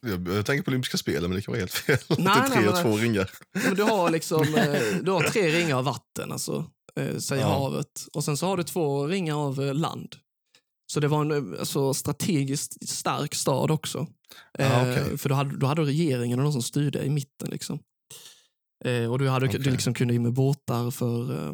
Jag, 0.00 0.28
jag 0.28 0.46
tänker 0.46 0.62
på 0.62 0.68
olympiska 0.68 0.96
spelen, 0.98 1.22
men 1.30 1.36
det 1.36 1.42
kan 1.42 1.52
vara 1.52 1.60
helt 1.60 1.74
fel. 1.74 1.98
det 2.08 2.22
Nej, 2.22 2.38
är 2.42 2.48
tre 2.48 2.60
nej, 2.60 2.68
och 2.68 2.74
nej. 2.74 2.82
två 2.82 2.96
ringar. 2.96 3.30
Men 3.52 3.74
du 3.74 3.82
har 3.82 4.10
liksom 4.10 4.42
eh, 4.54 4.82
du 5.02 5.10
har 5.10 5.22
tre 5.22 5.48
ringar 5.50 5.76
av 5.76 5.84
vatten, 5.84 6.32
alltså, 6.32 6.70
eh, 6.96 7.18
säger 7.18 7.42
Ja. 7.42 7.48
havet. 7.48 8.06
Och 8.12 8.24
sen 8.24 8.36
så 8.36 8.46
har 8.46 8.56
du 8.56 8.62
två 8.62 9.06
ringar 9.06 9.34
av 9.34 9.58
land. 9.74 10.16
Så 10.92 11.00
det 11.00 11.08
var 11.08 11.20
en 11.20 11.58
alltså, 11.58 11.94
strategiskt 11.94 12.88
stark 12.88 13.34
stad 13.34 13.70
också. 13.70 14.06
Ah, 14.58 14.82
okej. 14.82 15.18
För 15.18 15.28
då 15.28 15.34
hade, 15.34 15.56
då 15.56 15.66
hade 15.66 15.82
du 15.82 15.86
regeringen 15.86 16.38
och 16.38 16.42
någon 16.42 16.52
som 16.52 16.62
styrde 16.62 17.04
i 17.04 17.10
mitten. 17.10 17.50
Liksom. 17.50 17.78
Eh, 18.84 19.10
och 19.12 19.18
du, 19.18 19.28
hade, 19.28 19.46
du 19.46 19.58
Okej. 19.58 19.72
liksom 19.72 19.94
kunde 19.94 20.14
in 20.14 20.22
med 20.22 20.32
båtar 20.32 20.90
för 20.90 21.32
eh, 21.32 21.48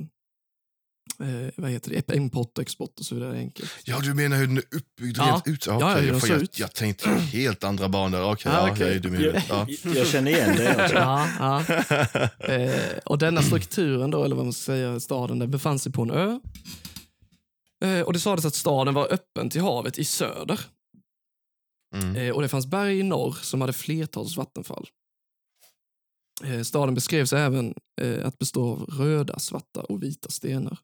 eh, 1.28 1.50
vad 1.56 1.70
heter 1.70 1.90
det? 2.06 2.14
import 2.16 2.58
och 2.58 2.62
export 2.62 2.98
och 2.98 3.04
så 3.06 3.14
vidare. 3.14 3.38
Enkelt. 3.38 3.70
Ja, 3.84 3.98
du 4.00 4.14
menar 4.14 4.36
hur 4.36 4.46
den 4.46 4.56
är 4.56 4.64
uppbyggd 4.76 5.18
Ja. 5.18 5.24
rent 5.24 5.46
ut? 5.46 5.66
Ja, 5.66 5.76
okej, 5.76 5.88
ja, 5.88 5.94
hur 5.96 6.02
jag, 6.06 6.14
den 6.14 6.20
får- 6.20 6.26
ser 6.26 6.34
jag, 6.34 6.42
ut. 6.42 6.58
jag 6.58 6.74
tänkte 6.74 7.10
helt 7.32 7.64
andra 7.64 7.88
banor. 7.88 8.32
Okej, 8.32 8.52
Ah, 8.52 8.68
ja, 8.78 8.86
jag 8.86 9.02
dum 9.02 9.14
i 9.14 9.16
huvudet. 9.16 9.44
Ja. 9.48 9.66
Jag, 9.84 9.96
jag 9.96 10.06
känner 10.06 10.30
igen 10.30 10.56
det. 10.56 10.90
Ja, 10.94 11.28
ja. 11.38 11.64
Eh, 12.54 12.98
och 13.04 13.18
denna 13.18 13.42
strukturen 13.42 14.10
då, 14.10 14.24
eller 14.24 14.36
vad 14.36 14.44
man 14.46 14.52
ska 14.52 14.64
säga, 14.72 15.00
staden, 15.00 15.38
den 15.38 15.50
befann 15.50 15.78
sig 15.78 15.92
på 15.92 16.02
en 16.02 16.10
ö. 16.10 16.40
Eh, 17.84 18.00
och 18.00 18.12
det 18.12 18.20
sades 18.20 18.44
att 18.44 18.54
staden 18.54 18.94
var 18.94 19.12
öppen 19.12 19.50
till 19.50 19.60
havet 19.60 19.98
i 19.98 20.04
söder. 20.04 20.60
Mm. 21.96 22.16
Eh, 22.16 22.30
och 22.34 22.42
det 22.42 22.48
fanns 22.48 22.66
berg 22.66 22.98
i 22.98 23.02
norr 23.02 23.36
som 23.42 23.60
hade 23.60 23.72
flertals 23.72 24.36
vattenfall. 24.36 24.88
Eh, 26.42 26.62
staden 26.62 26.94
beskrevs 26.94 27.32
även 27.32 27.74
eh, 28.00 28.26
att 28.26 28.38
bestå 28.38 28.72
av 28.72 28.82
röda, 28.82 29.38
svarta 29.38 29.80
och 29.80 30.02
vita 30.02 30.28
stenar. 30.28 30.78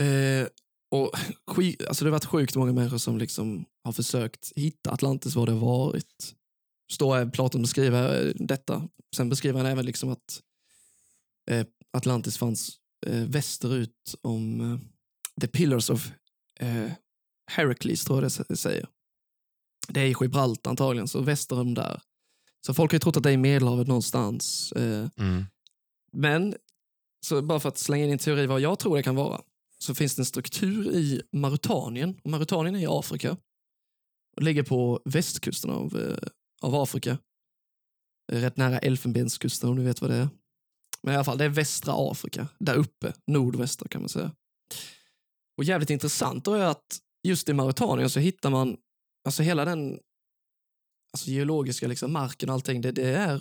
Eh, 0.00 0.48
och 0.90 1.10
alltså 1.88 2.04
det 2.04 2.10
har 2.10 2.12
varit 2.12 2.24
sjukt 2.24 2.56
många 2.56 2.72
människor 2.72 2.98
som 2.98 3.18
liksom 3.18 3.64
har 3.84 3.92
försökt 3.92 4.52
hitta 4.56 4.90
Atlantis, 4.90 5.34
var 5.34 5.46
det 5.46 5.52
har 5.52 5.60
varit. 5.60 6.34
Står 6.92 7.30
Platon 7.30 7.62
beskriver 7.62 8.32
detta. 8.34 8.88
Sen 9.16 9.28
beskriver 9.28 9.58
han 9.58 9.66
även 9.66 9.86
liksom 9.86 10.10
att 10.10 10.42
Atlantis 11.92 12.38
fanns 12.38 12.78
västerut 13.06 14.14
om 14.22 14.80
The 15.40 15.46
Pillars 15.46 15.90
of 15.90 16.10
Heracles, 17.50 18.04
tror 18.04 18.22
jag 18.22 18.32
det 18.48 18.56
säger. 18.56 18.88
Det 19.88 20.00
är 20.00 20.06
i 20.06 20.14
Gibraltar 20.20 20.70
antagligen, 20.70 21.08
så 21.08 21.20
väster 21.20 21.60
om 21.60 21.74
där. 21.74 22.02
Så 22.66 22.74
folk 22.74 22.92
har 22.92 22.96
ju 22.96 23.00
trott 23.00 23.16
att 23.16 23.22
det 23.22 23.28
är 23.30 23.34
i 23.34 23.36
Medelhavet 23.36 23.86
någonstans. 23.88 24.72
Eh, 24.72 25.08
Mm. 25.16 25.44
men, 26.12 26.54
så 27.26 27.42
bara 27.42 27.60
för 27.60 27.68
att 27.68 27.78
slänga 27.78 28.04
in 28.04 28.10
en 28.12 28.18
teori 28.18 28.46
vad 28.46 28.60
jag 28.60 28.78
tror 28.78 28.96
det 28.96 29.02
kan 29.02 29.14
vara, 29.14 29.40
så 29.78 29.94
finns 29.94 30.14
det 30.16 30.20
en 30.20 30.26
struktur 30.26 30.90
i 30.94 31.22
Mauritanien. 31.32 32.20
Och 32.24 32.30
Mauritanien 32.30 32.74
är 32.76 32.80
i 32.80 32.86
Afrika. 32.88 33.36
Och 34.36 34.42
ligger 34.42 34.62
på 34.62 35.00
västkusten 35.04 35.70
av, 35.70 35.96
eh, 35.96 36.28
av 36.62 36.74
Afrika. 36.74 37.18
Rätt 38.32 38.56
nära 38.56 38.78
Elfenbenskusten 38.78 39.70
om 39.70 39.76
du 39.76 39.82
vet 39.82 40.00
vad 40.00 40.10
det 40.10 40.16
är. 40.16 40.28
Men 41.02 41.14
i 41.14 41.16
alla 41.16 41.24
fall, 41.24 41.38
det 41.38 41.44
är 41.44 41.48
västra 41.48 41.94
Afrika. 41.96 42.48
Där 42.58 42.74
uppe, 42.74 43.12
nordvästra 43.26 43.88
kan 43.88 44.02
man 44.02 44.08
säga. 44.08 44.32
Och 45.56 45.64
jävligt 45.64 45.90
intressant 45.90 46.44
då 46.44 46.54
är 46.54 46.64
att 46.64 46.98
just 47.22 47.48
i 47.48 47.52
Mauritanien 47.52 48.10
så 48.10 48.20
hittar 48.20 48.50
man, 48.50 48.76
alltså 49.24 49.42
hela 49.42 49.64
den 49.64 49.98
alltså 51.18 51.30
geologiska 51.30 51.88
liksom, 51.88 52.12
marken 52.12 52.48
och 52.48 52.54
allting, 52.54 52.80
det, 52.80 52.92
det 52.92 53.08
är 53.08 53.40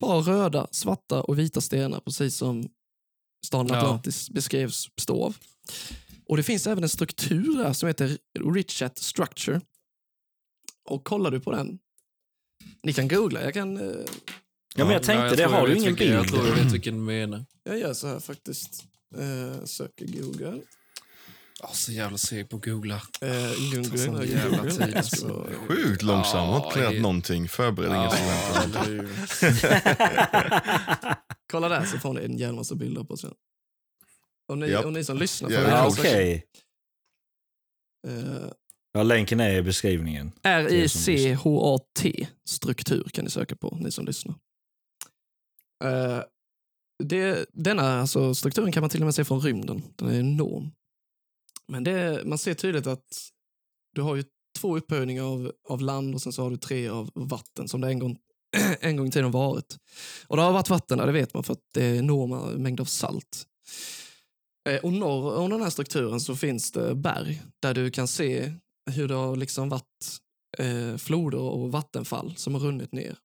bara 0.00 0.20
röda, 0.20 0.66
svarta 0.70 1.22
och 1.22 1.38
vita 1.38 1.60
stenar, 1.60 2.00
precis 2.00 2.36
som 2.36 2.68
staden 3.46 3.66
Ja. 3.72 3.78
Atlantis 3.78 4.30
beskrevs 4.30 4.94
bestå 4.94 5.24
av. 5.24 5.36
Och 6.26 6.36
det 6.36 6.42
finns 6.42 6.66
även 6.66 6.82
en 6.84 6.88
struktur 6.88 7.56
där 7.58 7.72
som 7.72 7.86
heter 7.86 8.18
Richat 8.54 8.98
Structure. 8.98 9.60
Och 10.84 11.04
kollar 11.04 11.30
du 11.30 11.40
på 11.40 11.52
den, 11.52 11.78
ni 12.82 12.92
kan 12.92 13.08
googla, 13.08 13.42
jag 13.42 13.54
kan, 13.54 13.76
eh, 13.76 14.04
Ja, 14.76 14.84
men 14.84 14.90
jag 14.92 15.02
tänkte, 15.02 15.26
jag 15.26 15.36
det 15.36 15.44
har 15.56 15.66
du 15.66 15.72
ingen 15.76 15.94
vilken- 15.94 16.12
Jag 16.12 16.22
bild. 16.22 16.34
tror 16.34 16.48
jag 16.48 16.54
vet 16.56 16.72
vilken 16.72 16.94
du 16.94 17.00
menar. 17.00 17.44
jag 17.64 17.78
gör 17.78 17.94
så 17.94 18.06
här 18.06 18.20
faktiskt. 18.20 18.84
Eh, 19.16 19.64
söker 19.64 20.06
Google. 20.06 20.60
Oh, 21.62 21.72
så 21.72 21.92
jävla 21.92 22.18
seg 22.18 22.48
på 22.48 22.56
att 22.56 22.64
googla. 22.64 23.02
Eh, 23.20 23.30
eh, 23.30 23.52
jävla 24.30 24.70
tid, 24.70 24.96
alltså. 24.96 25.46
Sjukt 25.68 26.02
långsam, 26.02 26.48
har 26.48 26.56
inte 26.56 26.68
planerat 26.72 26.92
det- 26.94 27.00
någonting. 27.00 27.48
Förbereder 27.48 27.96
inget 27.96 28.12
sånt. 28.12 28.86
hur? 28.86 29.08
Kolla 31.52 31.68
där 31.68 31.84
så 31.84 31.98
får 31.98 32.12
ni 32.14 32.24
en 32.24 32.38
jävla 32.38 32.56
massa 32.56 32.74
bilder 32.74 33.04
på 33.04 33.16
sen. 33.16 33.34
Och 34.48 34.58
ni, 34.58 34.70
Japp. 34.70 34.84
och 34.84 34.92
ni 34.92 35.04
som 35.04 35.18
lyssnar 35.18 35.50
Ja, 35.50 35.86
också- 35.86 36.00
Okej. 36.00 36.44
Eh, 38.08 38.46
Ja, 38.92 39.02
länken 39.02 39.40
är 39.40 39.50
i 39.56 39.62
beskrivningen. 39.62 40.32
R-I-C-H-A-T 40.42 42.28
struktur 42.48 43.08
kan 43.12 43.24
ni 43.24 43.30
söka 43.30 43.56
på, 43.56 43.76
ni 43.80 43.90
som 43.90 44.06
lyssnar. 44.06 44.34
Eh, 45.84 46.22
det, 47.04 47.46
denna 47.52 48.00
alltså, 48.00 48.34
strukturen 48.34 48.72
kan 48.72 48.80
man 48.80 48.90
till 48.90 49.00
och 49.00 49.04
med 49.04 49.14
se 49.14 49.24
från 49.24 49.40
rymden. 49.40 49.82
Den 49.96 50.08
är 50.08 50.18
enorm. 50.20 50.70
Men 51.68 51.84
det, 51.84 52.22
man 52.24 52.38
ser 52.38 52.54
tydligt 52.54 52.86
att 52.86 53.28
du 53.94 54.02
har 54.02 54.16
ju 54.16 54.24
två 54.58 54.76
upphöjningar 54.76 55.22
av, 55.22 55.52
av 55.68 55.80
land 55.80 56.14
och 56.14 56.22
sen 56.22 56.32
så 56.32 56.42
har 56.42 56.50
du 56.50 56.56
tre 56.56 56.88
av 56.88 57.10
vatten 57.14 57.68
som 57.68 57.80
det 57.80 57.88
en 57.88 57.98
gång, 57.98 58.18
en 58.80 58.96
gång 58.96 59.06
i 59.06 59.10
tiden 59.10 59.30
varit. 59.30 59.76
Och 60.26 60.36
det 60.36 60.42
har 60.42 60.52
varit 60.52 60.70
vatten 60.70 60.98
där, 60.98 61.06
det 61.06 61.12
vet 61.12 61.34
man 61.34 61.44
för 61.44 61.52
att 61.52 61.64
det 61.74 61.84
är 61.84 61.94
enorma 61.94 62.46
mängder 62.46 62.82
av 62.82 62.86
salt. 62.86 63.46
Eh, 64.68 64.80
och 64.84 64.92
norr 64.92 65.34
om 65.36 65.50
den 65.50 65.62
här 65.62 65.70
strukturen 65.70 66.20
så 66.20 66.36
finns 66.36 66.72
det 66.72 66.94
berg 66.94 67.42
där 67.62 67.74
du 67.74 67.90
kan 67.90 68.08
se 68.08 68.52
hur 68.90 69.08
det 69.08 69.14
har 69.14 69.36
liksom 69.36 69.68
varit 69.68 70.18
eh, 70.58 70.96
floder 70.96 71.38
och 71.38 71.72
vattenfall 71.72 72.34
som 72.36 72.54
har 72.54 72.60
runnit 72.60 72.92
ner. 72.92 73.18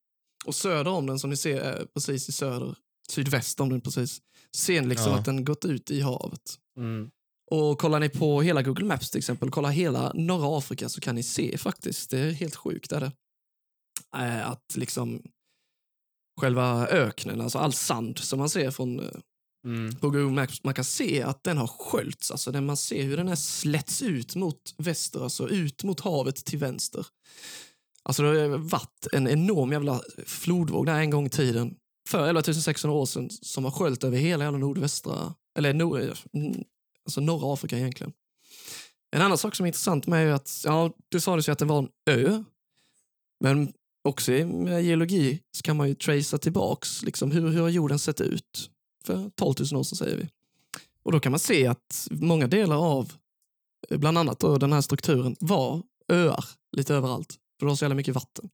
Och 0.45 0.55
söder 0.55 0.91
om 0.91 1.05
den, 1.07 1.19
som 1.19 1.29
ni 1.29 1.37
ser 1.37 1.61
är 1.61 1.85
precis 1.85 2.29
i 2.29 2.31
söder, 2.31 2.75
sydväst 3.09 3.59
om 3.59 3.69
den 3.69 3.81
precis, 3.81 4.21
ser 4.55 4.81
ni 4.81 4.87
liksom 4.87 5.11
Ja. 5.11 5.17
att 5.19 5.25
den 5.25 5.45
gått 5.45 5.65
ut 5.65 5.91
i 5.91 6.01
havet. 6.01 6.41
Mm. 6.77 7.11
Och 7.53 7.77
kollar 7.77 7.99
ni 7.99 8.09
på 8.09 8.41
hela 8.41 8.61
Google 8.61 8.85
Maps 8.85 9.09
till 9.09 9.17
exempel, 9.17 9.51
kolla 9.51 9.69
hela 9.69 10.11
norra 10.13 10.57
Afrika 10.57 10.89
så 10.89 11.01
kan 11.01 11.15
ni 11.15 11.23
se 11.23 11.57
faktiskt, 11.57 12.09
det 12.09 12.19
är 12.19 12.31
helt 12.31 12.55
sjukt 12.55 12.91
är 12.91 12.99
det, 12.99 13.11
eh, 14.17 14.49
att 14.49 14.75
liksom 14.75 15.21
själva 16.41 16.87
öknen, 16.87 17.41
alltså 17.41 17.57
all 17.59 17.73
sand 17.73 18.17
som 18.19 18.39
man 18.39 18.49
ser 18.49 18.71
från 18.71 18.99
eh, 18.99 19.05
Mm. 19.65 19.95
på 19.95 20.09
Google 20.09 20.31
Maps, 20.31 20.63
man 20.63 20.73
kan 20.73 20.85
se 20.85 21.21
att 21.21 21.43
den 21.43 21.57
har 21.57 21.67
sköljts. 21.67 22.31
Alltså 22.31 22.51
den, 22.51 22.65
man 22.65 22.77
ser 22.77 23.03
hur 23.03 23.17
den 23.17 23.27
är 23.27 23.35
slätts 23.35 24.01
ut 24.01 24.35
mot 24.35 24.75
väster, 24.77 25.23
alltså 25.23 25.49
ut 25.49 25.83
mot 25.83 25.99
havet 25.99 26.35
till 26.35 26.59
vänster. 26.59 27.05
Alltså 28.03 28.23
det 28.23 28.41
har 28.41 28.57
varit 28.57 29.07
en 29.11 29.27
enorm 29.27 29.71
jävla 29.71 30.01
flodvåg 30.25 30.85
där 30.85 30.99
en 30.99 31.09
gång 31.09 31.25
i 31.25 31.29
tiden, 31.29 31.75
för 32.09 32.27
11 32.27 32.43
600 32.43 32.97
år 32.97 33.05
sedan, 33.05 33.29
som 33.29 33.63
har 33.63 33.71
sköljt 33.71 34.03
över 34.03 34.17
hela 34.17 34.43
jävla 34.43 34.59
nordvästra, 34.59 35.33
eller 35.57 35.73
nord, 35.73 35.99
alltså 37.05 37.21
norra 37.21 37.53
Afrika 37.53 37.77
egentligen. 37.77 38.13
En 39.11 39.21
annan 39.21 39.37
sak 39.37 39.55
som 39.55 39.63
är 39.63 39.67
intressant 39.67 40.07
med 40.07 40.27
är 40.27 40.31
att, 40.31 40.61
ja, 40.65 40.91
du 41.09 41.19
sa 41.19 41.35
det 41.35 41.47
ju 41.47 41.51
att 41.51 41.59
det 41.59 41.65
var 41.65 41.79
en 41.79 41.89
ö, 42.09 42.43
men 43.39 43.73
också 44.03 44.31
med 44.31 44.83
geologi 44.83 45.39
så 45.51 45.61
kan 45.61 45.77
man 45.77 45.89
ju 45.89 45.95
tracea 45.95 46.39
tillbaks, 46.39 47.03
liksom, 47.03 47.31
hur, 47.31 47.49
hur 47.49 47.61
har 47.61 47.69
jorden 47.69 47.99
sett 47.99 48.21
ut 48.21 48.69
för 49.05 49.29
12 49.35 49.55
000 49.71 49.79
år 49.79 49.83
sedan 49.83 49.97
säger 49.97 50.17
vi. 50.17 50.29
Och 51.03 51.11
då 51.11 51.19
kan 51.19 51.31
man 51.31 51.39
se 51.39 51.67
att 51.67 52.07
många 52.11 52.47
delar 52.47 52.77
av, 52.77 53.13
eh, 53.89 53.97
bland 53.97 54.17
annat 54.17 54.39
då, 54.39 54.57
den 54.57 54.73
här 54.73 54.81
strukturen, 54.81 55.35
var 55.39 55.83
öar 56.07 56.45
lite 56.77 56.95
överallt. 56.95 57.33
För 57.59 57.65
det 57.65 57.69
var 57.69 57.75
så 57.75 57.85
jävla 57.85 57.95
mycket 57.95 58.15
vatten. 58.15 58.49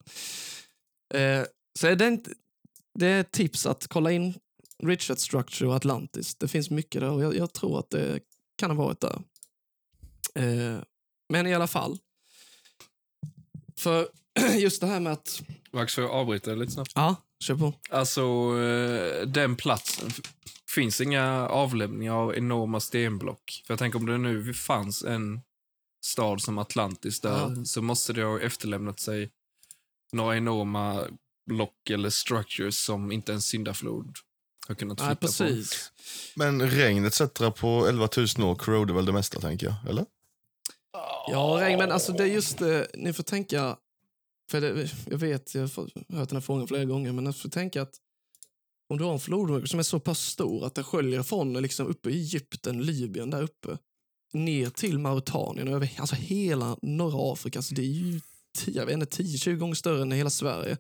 Eh, 1.13 1.43
så 1.79 1.87
är 1.87 1.95
det, 1.95 2.07
inte, 2.07 2.31
det 2.99 3.07
är 3.07 3.21
ett 3.21 3.31
tips 3.31 3.65
att 3.65 3.87
kolla 3.87 4.11
in 4.11 4.33
Richard 4.83 5.17
Structure 5.17 5.69
och 5.69 5.75
Atlantis. 5.75 6.35
Det 6.35 6.47
finns 6.47 6.69
mycket 6.69 7.01
där 7.01 7.09
och 7.09 7.23
jag, 7.23 7.35
jag 7.35 7.53
tror 7.53 7.79
att 7.79 7.89
det 7.89 8.19
kan 8.59 8.71
ha 8.71 8.77
varit 8.85 8.99
där. 8.99 9.21
Eh, 10.35 10.81
men 11.29 11.47
i 11.47 11.53
alla 11.53 11.67
fall. 11.67 11.97
För 13.77 14.09
just 14.57 14.81
det 14.81 14.87
här 14.87 14.99
med 14.99 15.13
att... 15.13 15.41
Max, 15.73 15.95
får 15.95 16.03
jag 16.03 16.11
avbryta 16.13 16.51
lite 16.55 16.71
snabbt? 16.71 16.91
Ja, 16.95 17.15
kör 17.43 17.55
på. 17.55 17.73
Alltså, 17.89 18.21
eh, 18.59 19.27
den 19.27 19.55
platsen. 19.55 20.09
Finns 20.75 21.01
inga 21.01 21.47
avlämningar 21.47 22.13
av 22.13 22.37
enorma 22.37 22.79
stenblock. 22.79 23.63
För 23.67 23.73
jag 23.73 23.79
tänker 23.79 23.99
om 23.99 24.05
det 24.05 24.17
nu 24.17 24.53
fanns 24.53 25.03
en 25.03 25.41
stad 26.05 26.41
som 26.41 26.57
Atlantis 26.57 27.21
där 27.21 27.53
Ja. 27.55 27.65
så 27.65 27.81
måste 27.81 28.13
det 28.13 28.23
ha 28.23 28.39
efterlämnat 28.39 28.99
sig 28.99 29.29
några 30.13 30.37
enorma 30.37 31.07
block 31.49 31.89
eller 31.89 32.09
structures 32.09 32.77
som 32.83 33.11
inte 33.11 33.33
en 33.33 33.41
syndaflod 33.41 34.17
har 34.69 34.75
kunnat 34.75 34.99
Nej, 34.99 35.07
flytta 35.07 35.19
precis. 35.19 35.91
Men 36.35 36.69
regn 36.69 37.05
etc. 37.05 37.21
på 37.55 37.87
11 37.87 38.09
000 38.37 38.49
år 38.49 38.55
corrodar 38.55 38.93
väl 38.93 39.05
det 39.05 39.11
mesta, 39.11 39.39
tänker 39.39 39.65
jag? 39.65 39.75
Eller? 39.89 40.05
Ja, 41.27 41.57
regn, 41.61 41.79
men 41.79 41.91
alltså 41.91 42.11
det 42.11 42.23
är 42.23 42.27
just 42.27 42.57
det, 42.57 42.87
ni 42.93 43.13
får 43.13 43.23
tänka, 43.23 43.77
för 44.51 44.61
det, 44.61 44.91
jag 45.09 45.17
vet, 45.17 45.55
jag 45.55 45.61
har 45.61 46.15
hört 46.15 46.29
den 46.29 46.35
här 46.35 46.41
frågan 46.41 46.67
flera 46.67 46.85
gånger, 46.85 47.11
men 47.11 47.23
ni 47.23 47.33
får 47.33 47.49
tänka 47.49 47.81
att 47.81 47.95
om 48.89 48.97
du 48.97 49.03
har 49.03 49.13
en 49.13 49.19
flodvåg 49.19 49.69
som 49.69 49.79
är 49.79 49.83
så 49.83 49.99
pass 49.99 50.19
stor 50.19 50.65
att 50.65 50.75
den 50.75 50.83
sköljer 50.83 51.23
från 51.23 51.53
liksom 51.53 51.87
uppe 51.87 52.09
i 52.09 52.13
Egypten, 52.13 52.81
Libyen 52.81 53.29
där 53.29 53.41
uppe, 53.41 53.77
ner 54.33 54.69
till 54.69 54.99
Mauritanien 54.99 55.67
och 55.67 55.73
över 55.73 55.91
alltså 55.97 56.15
hela 56.15 56.77
norra 56.81 57.33
Afrika, 57.33 57.61
så 57.61 57.75
det 57.75 57.81
är 57.81 57.85
ju 57.85 58.21
10, 58.57 58.79
jag 58.79 58.85
vet 58.85 58.93
inte, 58.93 59.23
10-20 59.23 59.55
gånger 59.55 59.75
större 59.75 60.01
än 60.01 60.11
hela 60.11 60.29
Sverige. 60.29 60.77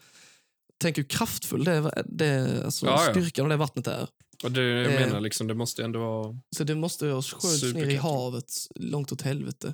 Tänk 0.81 0.97
hur 0.97 1.03
kraftfull 1.03 1.63
det, 1.63 2.03
det 2.05 2.63
alltså 2.65 2.85
Ja, 2.85 3.05
ja. 3.05 3.11
styrkan 3.11 3.45
av 3.45 3.49
det 3.49 3.57
vattnet 3.57 3.87
är. 3.87 4.07
Och 4.43 4.51
det 4.51 4.63
jag 4.63 4.93
Eh. 4.93 4.99
menar, 4.99 5.19
liksom, 5.21 5.47
det 5.47 5.53
måste 5.55 5.83
ändå 5.83 5.99
vara... 5.99 6.39
Så 6.55 6.63
det 6.63 6.75
måste 6.75 7.07
ha 7.07 7.21
sköljts 7.21 7.63
ner 7.73 7.89
i 7.89 7.95
havet 7.95 8.51
långt 8.75 9.11
åt 9.11 9.21
helvete. 9.21 9.73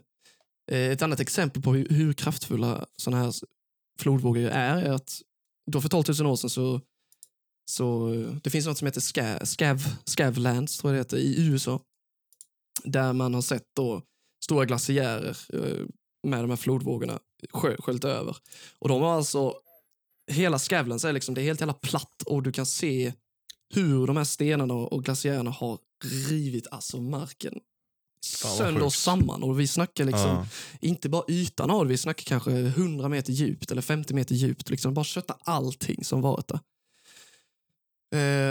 Eh, 0.72 0.80
Ett 0.92 1.02
annat 1.02 1.20
exempel 1.20 1.62
på 1.62 1.74
hur, 1.74 1.90
hur 1.90 2.14
kraftfulla 2.14 2.86
sådana 2.98 3.24
här 3.24 3.34
flodvågor 4.00 4.42
är, 4.50 4.82
är 4.82 4.92
att 4.92 5.22
då 5.72 5.82
för 5.82 5.90
12 5.90 6.04
000 6.20 6.28
år 6.28 6.36
sedan 6.36 6.50
så, 6.50 6.82
så 7.72 8.14
eh, 8.14 8.36
det 8.44 8.50
finns 8.50 8.66
något 8.66 8.78
som 8.78 8.86
heter 8.86 9.02
Scav, 9.02 9.40
Scav, 9.46 9.82
Scavlands, 10.06 10.78
tror 10.78 10.94
jag 10.94 10.96
det 10.96 11.00
heter, 11.00 11.18
i 11.18 11.48
USA. 11.48 11.82
Där 12.84 13.14
man 13.14 13.34
har 13.34 13.42
sett 13.42 13.64
då 13.76 14.02
stora 14.46 14.66
glaciärer 14.66 15.38
eh, 15.54 15.86
med 16.28 16.44
de 16.44 16.50
här 16.50 16.58
flodvågorna 16.58 17.20
skö- 17.54 17.82
sköljt 17.82 18.04
över. 18.04 18.38
Och 18.80 18.90
de 18.90 19.02
har 19.02 19.14
alltså, 19.18 19.54
hela 20.32 20.60
Scavlands 20.60 21.06
är 21.06 21.14
liksom, 21.14 21.36
det 21.36 21.42
är 21.42 21.44
helt 21.44 21.60
jävla 21.60 21.74
platt 21.74 22.22
och 22.26 22.44
du 22.44 22.52
kan 22.52 22.66
se 22.66 23.14
hur 23.74 24.08
de 24.08 24.18
här 24.18 24.24
stenarna 24.24 24.74
och 24.74 25.04
glaciärerna 25.04 25.52
har 25.52 25.80
rivit 26.30 26.68
alltså 26.72 27.02
marken 27.02 27.54
sönder 28.26 28.84
och 28.84 28.94
samman. 28.94 29.44
Och 29.44 29.60
vi 29.60 29.68
snackar 29.68 30.06
liksom, 30.06 30.22
Ja. 30.30 30.46
inte 30.82 31.10
bara 31.10 31.24
ytan 31.28 31.72
av 31.72 31.86
det, 31.86 31.90
vi 31.90 31.98
snackar 31.98 32.24
kanske 32.24 32.52
100 32.52 33.10
meter 33.10 33.34
djupt 33.34 33.72
eller 33.72 33.82
50 33.82 34.14
meter 34.14 34.36
djupt. 34.36 34.70
Liksom 34.70 34.94
bara 34.94 35.06
kötta 35.06 35.38
allting 35.44 36.04
som 36.04 36.22
varit 36.22 36.48
där. 36.48 36.60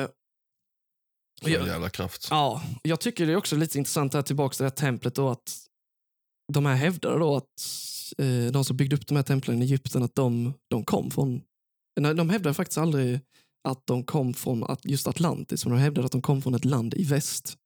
Eh, 0.03 0.09
Sån 1.43 1.53
Ja. 1.53 1.67
jävla 1.67 1.91
kraft. 1.91 2.27
Ja, 2.31 2.63
jag 2.83 3.01
tycker 3.01 3.27
det 3.27 3.33
är 3.33 3.37
också 3.37 3.57
lite 3.57 3.79
intressant 3.79 4.15
här 4.15 4.23
tillbaka 4.23 4.55
till 4.55 4.63
det 4.63 4.69
här 4.71 4.77
templet 4.77 5.15
då 5.15 5.29
att 5.29 5.59
de 6.53 6.67
här 6.67 6.75
hävdar 6.75 7.19
då 7.19 7.37
att 7.37 7.63
eh, 8.19 8.53
de 8.53 8.65
som 8.65 8.77
byggde 8.77 8.97
upp 8.97 9.07
de 9.07 9.17
här 9.17 9.23
templen 9.23 9.63
i 9.63 9.65
Egypten 9.65 10.03
att 10.03 10.15
de, 10.15 10.55
de 10.71 10.85
kom 10.85 11.11
från, 11.11 11.43
de 11.95 12.31
hävdar 12.31 12.53
faktiskt 12.53 12.79
aldrig 12.79 13.21
att 13.69 13.87
de 13.87 14.05
kom 14.05 14.35
från 14.35 14.65
att, 14.65 14.85
just 14.85 15.07
Atlantis, 15.07 15.65
men 15.65 15.75
de 15.75 15.81
hävdade 15.81 16.07
att 16.07 16.13
de 16.13 16.23
kom 16.23 16.43
från 16.43 16.55
ett 16.55 16.65
land 16.65 16.95
i 16.95 17.05
väst. 17.05 17.59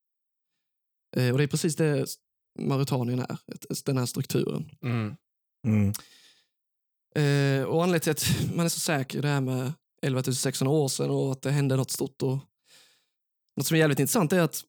Eh, 1.16 1.32
och 1.32 1.38
det 1.38 1.44
är 1.44 1.48
precis 1.48 1.76
det 1.76 2.06
Mauritanien 2.58 3.18
är, 3.18 3.38
den 3.84 3.96
här 3.96 4.06
strukturen. 4.06 4.70
Mm. 4.82 5.16
Mm. 5.66 5.92
Eh, 7.14 7.64
och 7.64 7.84
anledningen 7.84 8.00
till 8.00 8.10
att 8.10 8.54
man 8.54 8.64
är 8.64 8.68
så 8.68 8.80
säker 8.80 9.18
i 9.18 9.22
det 9.22 9.28
här 9.28 9.40
med 9.40 9.72
11 10.02 10.22
600 10.22 10.72
år 10.72 10.88
sedan 10.88 11.10
och 11.10 11.32
att 11.32 11.42
det 11.42 11.50
hände 11.50 11.76
något 11.76 11.90
stort. 11.90 12.22
Och, 12.22 12.38
något 13.56 13.66
som 13.66 13.74
är 13.74 13.78
jävligt 13.78 14.00
intressant 14.00 14.32
är 14.32 14.40
att 14.40 14.64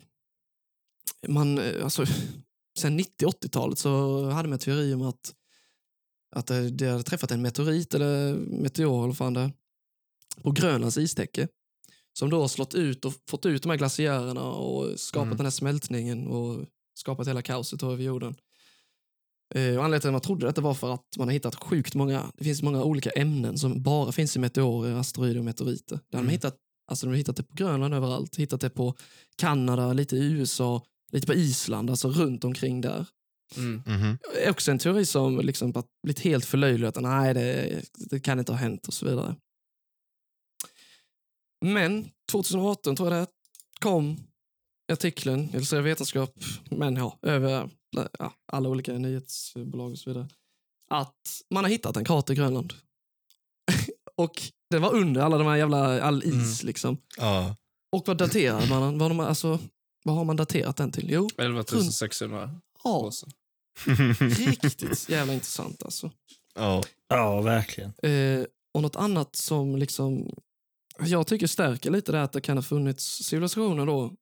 man, 1.28 1.58
eh, 1.58 1.84
alltså, 1.84 2.06
sen 2.78 3.00
90-80-talet 3.00 3.80
så 3.80 4.24
hade 4.30 4.50
man 4.50 4.60
teori 4.60 4.94
om 4.94 5.02
att, 5.02 5.36
att 6.32 6.48
det, 6.48 6.70
det 6.70 6.88
hade 6.90 7.04
träffat 7.04 7.32
en 7.32 7.42
meteorit 7.42 7.94
eller 7.94 8.34
meteor 8.36 9.04
eller 9.04 9.14
fan 9.14 9.34
det 9.34 9.52
på 10.44 10.52
Grönlands 10.52 10.98
istäcke. 10.98 11.48
Som 12.14 12.30
då 12.30 12.42
har 12.42 12.48
slått 12.48 12.76
ut 12.76 13.06
och 13.06 13.14
fått 13.30 13.46
ut 13.46 13.64
de 13.64 13.70
här 13.70 13.78
glaciärerna 13.78 14.44
och 14.52 15.00
skapat 15.00 15.26
Mm. 15.26 15.38
den 15.38 15.46
här 15.46 15.52
smältningen 15.52 16.28
och 16.28 16.66
skapat 16.94 17.28
hela 17.28 17.42
kaoset 17.42 17.84
över 17.84 18.04
jorden. 18.04 18.36
Eh, 19.56 19.78
och 19.78 19.84
anledningen 19.84 20.00
till 20.02 20.08
att 20.10 20.14
man 20.14 20.22
trodde 20.22 20.46
detta 20.46 20.62
var 20.62 20.74
för 20.74 20.94
att 20.94 21.06
man 21.18 21.28
har 21.28 21.34
hittat 21.34 21.56
sjukt 21.56 21.96
många, 21.96 22.32
det 22.38 22.44
finns 22.44 22.62
många 22.62 22.84
olika 22.84 23.10
ämnen 23.10 23.58
som 23.58 23.82
bara 23.84 24.12
finns 24.12 24.36
i 24.36 24.40
meteorer, 24.40 24.96
asteroider 24.96 25.40
och 25.40 25.46
meteoriter. 25.46 25.96
Där 25.96 26.02
har 26.12 26.20
Mm. 26.20 26.26
man 26.26 26.32
hittat, 26.32 26.56
alltså 26.88 27.06
de 27.06 27.10
har 27.10 27.18
hittat 27.18 27.36
det 27.36 27.44
på 27.44 27.54
Grönland 27.56 27.94
överallt, 27.94 28.36
hittat 28.36 28.62
det 28.62 28.70
på 28.70 28.96
Kanada, 29.36 29.94
lite 29.94 30.16
i 30.18 30.32
USA, 30.32 30.84
lite 31.12 31.28
på 31.28 31.34
Island, 31.34 31.90
alltså 31.90 32.10
runt 32.10 32.44
omkring 32.44 32.82
där. 32.82 33.06
Mm. 33.58 33.82
Mhm. 33.86 34.18
är 34.44 34.50
också 34.50 34.72
en 34.72 34.80
teori 34.80 35.06
som 35.06 35.40
liksom 35.40 35.72
bara 35.72 35.84
blivit 36.04 36.20
helt 36.20 36.46
förlöjligad. 36.46 36.98
att 36.98 37.04
Nej, 37.04 37.34
det, 37.34 37.82
det 37.94 38.20
kan 38.20 38.40
inte 38.40 38.52
ha 38.52 38.60
hänt 38.60 38.88
och 38.88 38.94
så 38.94 39.06
vidare. 39.06 39.36
Men 41.66 42.10
2018 42.32 42.96
tror 42.96 43.14
jag 43.14 43.22
det 43.22 43.32
kom 43.80 44.18
artikeln, 44.92 45.50
jag 45.52 45.60
vill 45.60 45.68
säga 45.68 45.82
vetenskap, 45.82 46.40
men 46.70 46.96
ja, 46.96 47.20
över 47.22 47.70
ja, 48.20 48.34
alla 48.52 48.70
olika 48.70 48.94
nyhetsbolag 48.94 49.92
och 49.92 49.98
så 49.98 50.10
vidare, 50.10 50.28
att 50.88 51.42
man 51.50 51.64
har 51.64 51.72
hittat 51.72 51.98
en 51.98 52.06
krater 52.06 52.34
i 52.34 52.38
Grönland. 52.38 52.74
och 54.16 54.42
det 54.70 54.80
var 54.80 54.96
under 54.96 55.22
alla 55.22 55.38
de 55.38 55.48
här 55.48 55.56
jävla, 55.56 56.02
all 56.02 56.24
is 56.24 56.64
liksom. 56.64 56.98
Ja. 57.18 57.56
Och 57.92 58.08
vad 58.08 58.18
daterar 58.18 58.68
man 58.70 58.82
den? 58.82 58.98
Vad, 58.98 59.12
de, 59.12 59.20
alltså, 59.20 59.60
vad 60.04 60.16
har 60.16 60.24
man 60.24 60.36
daterat 60.36 60.78
den 60.78 60.92
till? 60.92 61.10
Jo, 61.10 61.30
11 61.38 61.64
600 61.92 62.60
ja, 62.84 62.98
år 62.98 63.12
sedan. 63.12 63.30
riktigt 64.20 65.10
jävla 65.10 65.34
intressant 65.34 65.84
alltså. 65.84 66.12
ja. 66.56 66.84
Ja, 67.12 67.42
verkligen. 67.42 67.94
Eh, 68.04 68.46
och 68.74 68.82
något 68.82 68.96
annat 68.96 69.36
som 69.36 69.76
liksom 69.76 70.30
jag 71.00 71.28
tycker 71.28 71.48
stärker 71.48 71.92
lite 71.92 72.12
det 72.12 72.24
att 72.24 72.32
det 72.32 72.42
kan 72.42 72.58
ha 72.58 72.62
funnits 72.62 73.24
civilisationer 73.24 73.86
då 73.86 74.14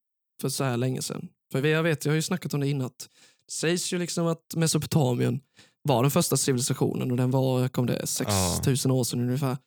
för 0.41 0.49
så 0.49 0.63
här 0.63 0.77
länge 0.77 1.01
sedan. 1.01 1.29
För 1.51 1.65
jag 1.67 1.83
vet, 1.83 2.05
jag 2.05 2.11
har 2.11 2.15
ju 2.15 2.21
snackat 2.21 2.53
om 2.53 2.59
det 2.59 2.67
innan, 2.67 2.85
att 2.87 2.99
det 3.45 3.51
sägs 3.51 3.93
ju 3.93 3.99
liksom 3.99 4.27
att 4.27 4.55
Mesopotamien 4.55 5.39
var 5.81 6.01
den 6.01 6.11
första 6.11 6.37
civilisationen 6.37 7.11
och 7.11 7.17
den 7.17 7.31
var, 7.31 7.67
kom 7.67 7.85
det, 7.85 8.07
6000 8.07 8.91
år 8.91 9.03
sedan 9.03 9.19
ungefär. 9.21 9.57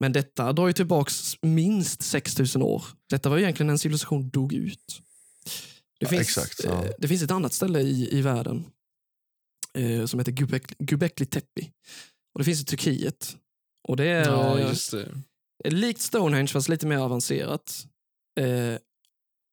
Men 0.00 0.12
detta 0.12 0.52
drar 0.52 0.66
ju 0.66 0.72
tillbaks 0.72 1.36
minst 1.42 2.02
6000 2.02 2.62
år. 2.62 2.84
Detta 3.10 3.28
var 3.28 3.36
ju 3.36 3.42
egentligen 3.42 3.70
en 3.70 3.78
civilisation 3.78 4.30
dog 4.30 4.52
ut. 4.52 5.02
Det 6.00 6.04
Ja, 6.04 6.08
finns, 6.08 6.20
exakt, 6.22 6.60
ja. 6.64 6.84
eh, 6.84 6.90
det 6.98 7.08
finns 7.08 7.22
ett 7.22 7.30
annat 7.30 7.52
ställe 7.52 7.80
i, 7.80 8.18
i 8.18 8.22
världen 8.22 8.64
eh, 9.78 10.06
som 10.06 10.20
heter 10.20 10.32
Göbek, 10.32 10.72
Göbekli 10.90 11.26
Tepe. 11.26 11.70
Och 12.34 12.38
det 12.38 12.44
finns 12.44 12.62
i 12.62 12.64
Turkiet. 12.64 13.36
Och 13.88 13.96
det 13.96 14.04
är 14.04 14.26
Ja, 14.30 14.58
just 14.58 14.90
det. 14.90 15.08
likt 15.70 16.00
Stonehenge 16.00 16.48
fast 16.48 16.68
lite 16.68 16.86
mer 16.86 16.98
avancerat. 16.98 17.86
Eh, 18.40 18.78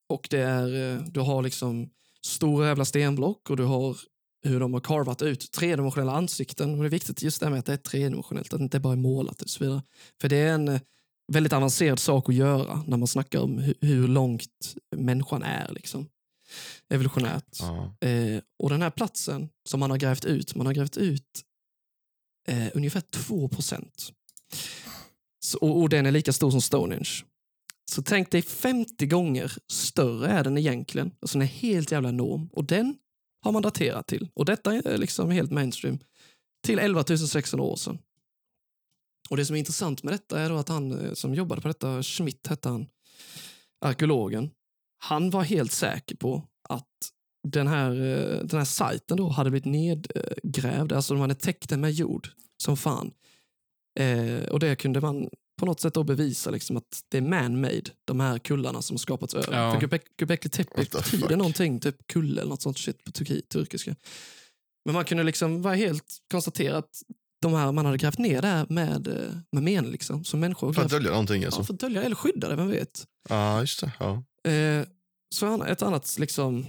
och 0.09 0.27
det 0.29 0.39
är, 0.39 0.93
eh, 0.95 1.01
du 1.03 1.19
har 1.19 1.41
liksom 1.41 1.89
stora 2.25 2.67
jävla 2.67 2.85
stenblock 2.85 3.49
och 3.49 3.57
du 3.57 3.63
har 3.63 3.97
hur 4.43 4.59
de 4.59 4.73
har 4.73 4.81
carvat 4.81 5.21
ut 5.21 5.51
tredimensionella 5.51 6.11
ansikten. 6.11 6.71
Och 6.73 6.77
det 6.79 6.85
är 6.87 6.89
viktigt 6.89 7.21
just 7.21 7.39
det 7.39 7.45
här 7.45 7.51
med 7.51 7.59
att 7.59 7.65
det 7.65 7.73
är 7.73 7.77
tredimensionellt, 7.77 8.53
att 8.53 8.59
det 8.59 8.63
inte 8.63 8.79
bara 8.79 8.93
är 8.93 8.97
målat 8.97 9.41
och 9.41 9.49
så 9.49 9.63
vidare. 9.63 9.81
För 10.21 10.29
det 10.29 10.37
är 10.37 10.53
en 10.53 10.79
väldigt 11.33 11.53
avancerad 11.53 11.99
sak 11.99 12.29
att 12.29 12.35
göra 12.35 12.83
när 12.87 12.97
man 12.97 13.07
snackar 13.07 13.39
om 13.39 13.57
hur, 13.57 13.75
hur 13.81 14.07
långt 14.07 14.75
människan 14.95 15.43
är 15.43 15.71
liksom. 15.73 16.07
Evolutionärt. 16.89 17.57
Ja. 17.59 18.07
Eh, 18.07 18.41
och 18.59 18.69
den 18.69 18.81
här 18.81 18.89
platsen 18.89 19.49
som 19.69 19.79
man 19.79 19.91
har 19.91 19.97
grävt 19.97 20.25
ut, 20.25 20.55
man 20.55 20.65
har 20.65 20.73
grävt 20.73 20.97
ut 20.97 21.43
eh, 22.47 22.67
ungefär 22.73 23.01
2 23.01 23.47
procent. 23.47 24.11
Och, 25.61 25.81
och 25.81 25.89
den 25.89 26.05
är 26.05 26.11
lika 26.11 26.33
stor 26.33 26.51
som 26.51 26.61
Stonehenge. 26.61 27.23
Så 27.91 28.01
tänk 28.01 28.31
dig 28.31 28.41
50 28.41 29.05
gånger 29.05 29.53
större 29.71 30.27
är 30.27 30.43
den 30.43 30.57
egentligen. 30.57 31.11
Alltså 31.19 31.37
den 31.37 31.47
är 31.47 31.51
helt 31.51 31.91
jävla 31.91 32.09
enorm. 32.09 32.49
Och 32.53 32.63
den 32.63 32.97
har 33.43 33.51
man 33.51 33.61
daterat 33.61 34.07
till. 34.07 34.29
Och 34.33 34.45
detta 34.45 34.73
är 34.73 34.97
liksom 34.97 35.31
helt 35.31 35.51
mainstream. 35.51 35.99
Till 36.65 36.79
11 36.79 37.03
600 37.03 37.65
år 37.65 37.75
sedan. 37.75 37.99
Och 39.29 39.37
det 39.37 39.45
som 39.45 39.55
är 39.55 39.59
intressant 39.59 40.03
med 40.03 40.13
detta 40.13 40.41
är 40.41 40.49
då 40.49 40.57
att 40.57 40.69
han 40.69 41.05
eh, 41.05 41.13
som 41.13 41.35
jobbade 41.35 41.61
på 41.61 41.67
detta, 41.67 42.03
Schmidt 42.03 42.47
hette 42.47 42.69
han, 42.69 42.87
arkeologen, 43.81 44.51
han 44.97 45.29
var 45.29 45.43
helt 45.43 45.71
säker 45.71 46.15
på 46.15 46.43
att 46.69 46.85
den 47.47 47.67
här, 47.67 47.91
eh, 47.91 48.43
den 48.43 48.57
här 48.57 48.65
sajten 48.65 49.17
då 49.17 49.29
hade 49.29 49.49
blivit 49.49 49.65
nedgrävd, 49.65 50.91
alltså 50.93 51.13
de 51.13 51.19
hade 51.21 51.35
täckt 51.35 51.69
den 51.69 51.81
med 51.81 51.91
jord 51.91 52.29
som 52.63 52.77
fan. 52.77 53.11
Eh, 53.99 54.43
och 54.49 54.59
det 54.59 54.75
kunde 54.75 55.01
man 55.01 55.29
på 55.59 55.65
något 55.65 55.79
sätt 55.79 55.93
då 55.93 56.03
bevisa 56.03 56.49
liksom 56.49 56.77
att 56.77 57.01
det 57.09 57.17
är 57.17 57.21
man-made, 57.21 57.83
de 58.05 58.19
här 58.19 58.39
kullarna 58.39 58.81
som 58.81 58.93
har 58.95 58.99
skapats 58.99 59.33
över. 59.33 59.57
Ja. 59.61 59.73
För 59.79 59.87
Göbek- 59.87 60.07
Göbekli 60.21 60.49
Tepe 60.49 60.75
betyder 60.81 61.27
fuck? 61.27 61.37
någonting, 61.37 61.79
typ 61.79 62.07
kulle 62.07 62.41
eller 62.41 62.49
något 62.49 62.61
sånt 62.61 62.77
shit 62.77 63.03
på 63.03 63.11
turki, 63.11 63.41
turkiska. 63.41 63.95
Men 64.85 64.93
man 64.93 65.05
kunde 65.05 65.23
liksom 65.23 65.61
vara 65.61 65.75
helt 65.75 66.17
konstatera 66.31 66.77
att 66.77 67.01
de 67.41 67.53
här, 67.53 67.71
man 67.71 67.85
hade 67.85 67.97
grävt 67.97 68.17
ner 68.17 68.41
det 68.41 68.47
här 68.47 68.65
med, 68.69 69.07
eh, 69.07 69.31
med 69.51 69.63
men, 69.63 69.91
liksom, 69.91 70.23
som 70.23 70.39
människor. 70.39 70.73
För 70.73 70.81
att 70.81 70.87
grävt- 70.91 70.91
dölja 70.97 71.11
någonting 71.11 71.41
ja, 71.41 71.47
alltså. 71.47 71.63
för 71.63 71.73
att 71.73 71.79
dölja 71.79 72.03
eller 72.03 72.15
skydda 72.15 72.49
det, 72.49 72.55
vem 72.55 72.67
vet. 72.69 73.05
Ja, 73.29 73.59
just 73.59 73.81
det. 73.81 73.91
Ja. 73.99 74.23
Eh, 74.47 74.85
så 75.35 75.45
en- 75.47 75.61
ett 75.61 75.81
annat, 75.81 76.15
liksom, 76.19 76.65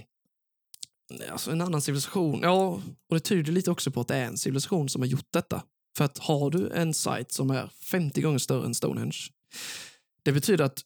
alltså 1.31 1.51
en 1.51 1.61
annan 1.61 1.81
civilisation, 1.81 2.39
ja, 2.43 2.53
och 3.09 3.15
det 3.15 3.19
tyder 3.19 3.51
lite 3.51 3.71
också 3.71 3.91
på 3.91 4.01
att 4.01 4.07
det 4.07 4.15
är 4.15 4.25
en 4.25 4.37
civilisation 4.37 4.89
som 4.89 5.01
har 5.01 5.07
gjort 5.07 5.27
detta. 5.33 5.63
För 5.97 6.05
att 6.05 6.17
har 6.17 6.49
du 6.51 6.69
en 6.71 6.93
site 6.93 7.25
som 7.33 7.49
är 7.51 7.67
50 7.91 8.21
gånger 8.21 8.37
större 8.39 8.65
än 8.65 8.75
Stonehenge, 8.75 9.17
det 10.23 10.31
betyder 10.31 10.63
att 10.65 10.81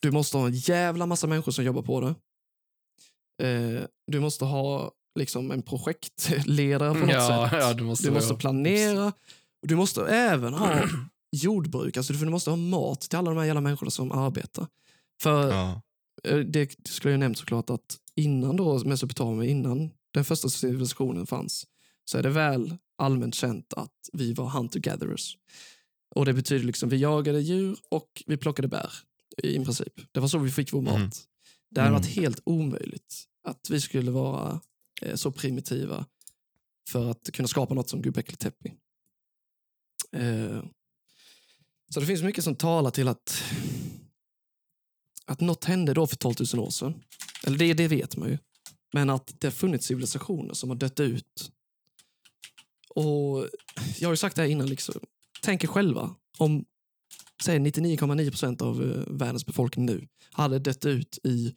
du 0.00 0.10
måste 0.10 0.36
ha 0.36 0.46
en 0.46 0.52
jävla 0.54 1.06
massa 1.06 1.26
människor 1.26 1.52
som 1.52 1.64
jobbar 1.64 1.82
på 1.82 2.00
det. 2.00 2.14
Eh, 3.48 3.82
du 4.06 4.20
måste 4.20 4.44
ha 4.44 4.92
liksom 5.18 5.50
en 5.50 5.62
projektledare 5.62 6.92
på 6.94 6.98
något 7.00 7.10
Ja, 7.10 7.48
sätt. 7.50 7.58
ja, 7.62 7.72
du 7.74 7.82
måste 7.84 8.06
du 8.06 8.10
måste 8.10 8.28
vara- 8.32 8.40
planera. 8.40 9.12
Du 9.62 9.76
måste 9.76 10.06
även 10.06 10.54
ha 10.54 10.80
jordbruk, 11.32 11.96
alltså 11.96 12.12
du 12.12 12.30
måste 12.30 12.50
ha 12.50 12.56
mat 12.56 13.00
till 13.00 13.18
alla 13.18 13.30
de 13.30 13.38
här 13.38 13.44
jävla 13.46 13.60
människorna 13.60 13.90
som 13.90 14.12
arbetar. 14.12 14.66
För 15.22 15.50
Ja. 15.50 15.80
Det 16.46 16.88
skulle 16.88 17.12
jag 17.12 17.20
nämnt 17.20 17.38
såklart 17.38 17.70
att 17.70 17.98
innan 18.14 18.56
då 18.56 18.84
Mesopotamien, 18.84 19.50
innan 19.50 19.90
den 20.12 20.24
första 20.24 20.48
civilisationen 20.48 21.26
fanns, 21.26 21.66
så 22.04 22.18
är 22.18 22.22
det 22.22 22.30
väl 22.30 22.76
allmänt 22.98 23.34
känt 23.34 23.74
att 23.74 24.10
vi 24.12 24.32
var 24.32 24.48
hunter-gatherers. 24.48 25.36
Och 26.14 26.24
det 26.24 26.32
betyder 26.32 26.64
liksom 26.64 26.88
vi 26.88 26.96
jagade 26.96 27.40
djur 27.40 27.78
och 27.90 28.22
vi 28.26 28.36
plockade 28.36 28.68
bär 28.68 28.90
i 29.42 29.64
princip. 29.64 29.92
Det 30.12 30.20
var 30.20 30.28
så 30.28 30.38
vi 30.38 30.50
fick 30.50 30.72
vår 30.72 30.82
mat. 30.82 30.96
Mm. 30.96 31.10
Det 31.70 31.80
hade 31.80 31.90
Mm. 31.90 32.00
varit 32.02 32.16
helt 32.16 32.40
omöjligt 32.44 33.24
att 33.48 33.70
vi 33.70 33.80
skulle 33.80 34.10
vara 34.10 34.60
eh, 35.02 35.14
så 35.14 35.32
primitiva 35.32 36.06
för 36.88 37.10
att 37.10 37.30
kunna 37.32 37.48
skapa 37.48 37.74
något 37.74 37.88
som 37.88 38.00
Göbekli 38.02 38.36
Tepe. 38.36 38.72
Eh, 40.16 40.62
så 41.94 42.00
det 42.00 42.06
finns 42.06 42.22
mycket 42.22 42.44
som 42.44 42.56
talar 42.56 42.90
till 42.90 43.08
att 43.08 43.42
att 45.26 45.40
något 45.40 45.64
hände 45.64 45.94
då 45.94 46.06
för 46.06 46.16
12 46.16 46.34
000 46.54 46.66
år 46.66 46.70
sedan. 46.70 47.02
Eller 47.46 47.58
det, 47.58 47.74
det 47.74 47.88
vet 47.88 48.16
man 48.16 48.28
ju. 48.28 48.38
Men 48.92 49.10
att 49.10 49.40
det 49.40 49.46
har 49.46 49.52
funnits 49.52 49.86
civilisationer 49.86 50.54
som 50.54 50.68
har 50.68 50.76
dött 50.76 51.00
ut. 51.00 51.50
Och 52.94 53.48
jag 53.98 54.08
har 54.08 54.12
ju 54.12 54.16
sagt 54.16 54.36
det 54.36 54.42
här 54.42 54.48
innan, 54.48 54.66
liksom. 54.66 54.94
tänk 55.42 55.64
er 55.64 55.68
själva 55.68 56.14
om 56.38 56.64
säg 57.44 57.58
99,9 57.58 58.30
procent 58.30 58.62
av 58.62 58.82
eh, 58.82 59.14
världens 59.14 59.46
befolkning 59.46 59.86
nu 59.86 60.08
hade 60.32 60.58
dött 60.58 60.84
ut 60.84 61.18
i 61.24 61.54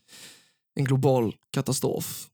en 0.76 0.86
global 0.86 1.36
katastrof. 1.52 2.28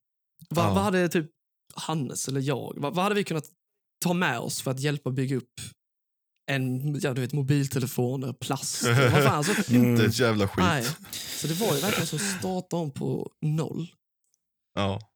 Va, 0.50 0.68
Ja. 0.68 0.74
Vad 0.74 0.84
hade 0.84 1.10
typ 1.10 1.30
Hannes 1.74 2.28
eller 2.28 2.42
jag, 2.42 2.74
vad, 2.78 2.96
vad 2.96 3.04
hade 3.04 3.16
vi 3.16 3.24
kunnat 3.24 3.50
ta 4.00 4.14
med 4.14 4.40
oss 4.40 4.62
för 4.62 4.72
att 4.72 4.80
hjälpa 4.80 5.12
bygga 5.12 5.38
upp 5.38 5.62
en 6.46 7.00
ja, 7.00 7.14
du 7.14 7.22
vet, 7.22 7.34
mobiltelefon, 7.34 8.36
plast, 8.40 8.84
vad 8.84 9.12
fan, 9.12 9.26
alltså, 9.26 9.74
Inte 9.74 10.06
ett 10.06 10.20
jävla 10.20 10.48
skit. 10.48 10.66
Nej. 10.66 10.86
Så 11.12 11.48
det 11.48 11.54
var 11.54 11.76
ju 11.76 11.82
verkligen 11.82 12.08
som 12.08 12.18
att 12.18 12.40
starta 12.40 12.76
om 12.76 12.92
på 12.92 13.32
noll. 13.42 13.88
Ja. 14.76 15.10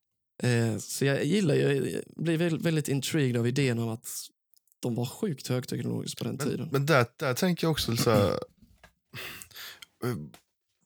Eh, 0.43 0.77
så 0.77 1.05
jag 1.05 1.25
gillar 1.25 1.55
ju, 1.55 1.61
jag 1.61 2.23
blir 2.23 2.37
väldigt, 2.37 2.87
intrigued 2.87 3.37
av 3.37 3.47
idén 3.47 3.79
om 3.79 3.89
att 3.89 4.07
de 4.79 4.95
var 4.95 5.05
sjukt 5.05 5.47
högteknologiska 5.47 6.23
på 6.23 6.23
den 6.23 6.35
Men, 6.35 6.47
tiden. 6.47 6.69
men 6.71 6.85
där, 6.85 7.05
där 7.17 7.33
tänker 7.33 7.67
jag 7.67 7.71
också 7.71 7.97
så 7.97 8.11
här, 8.11 8.39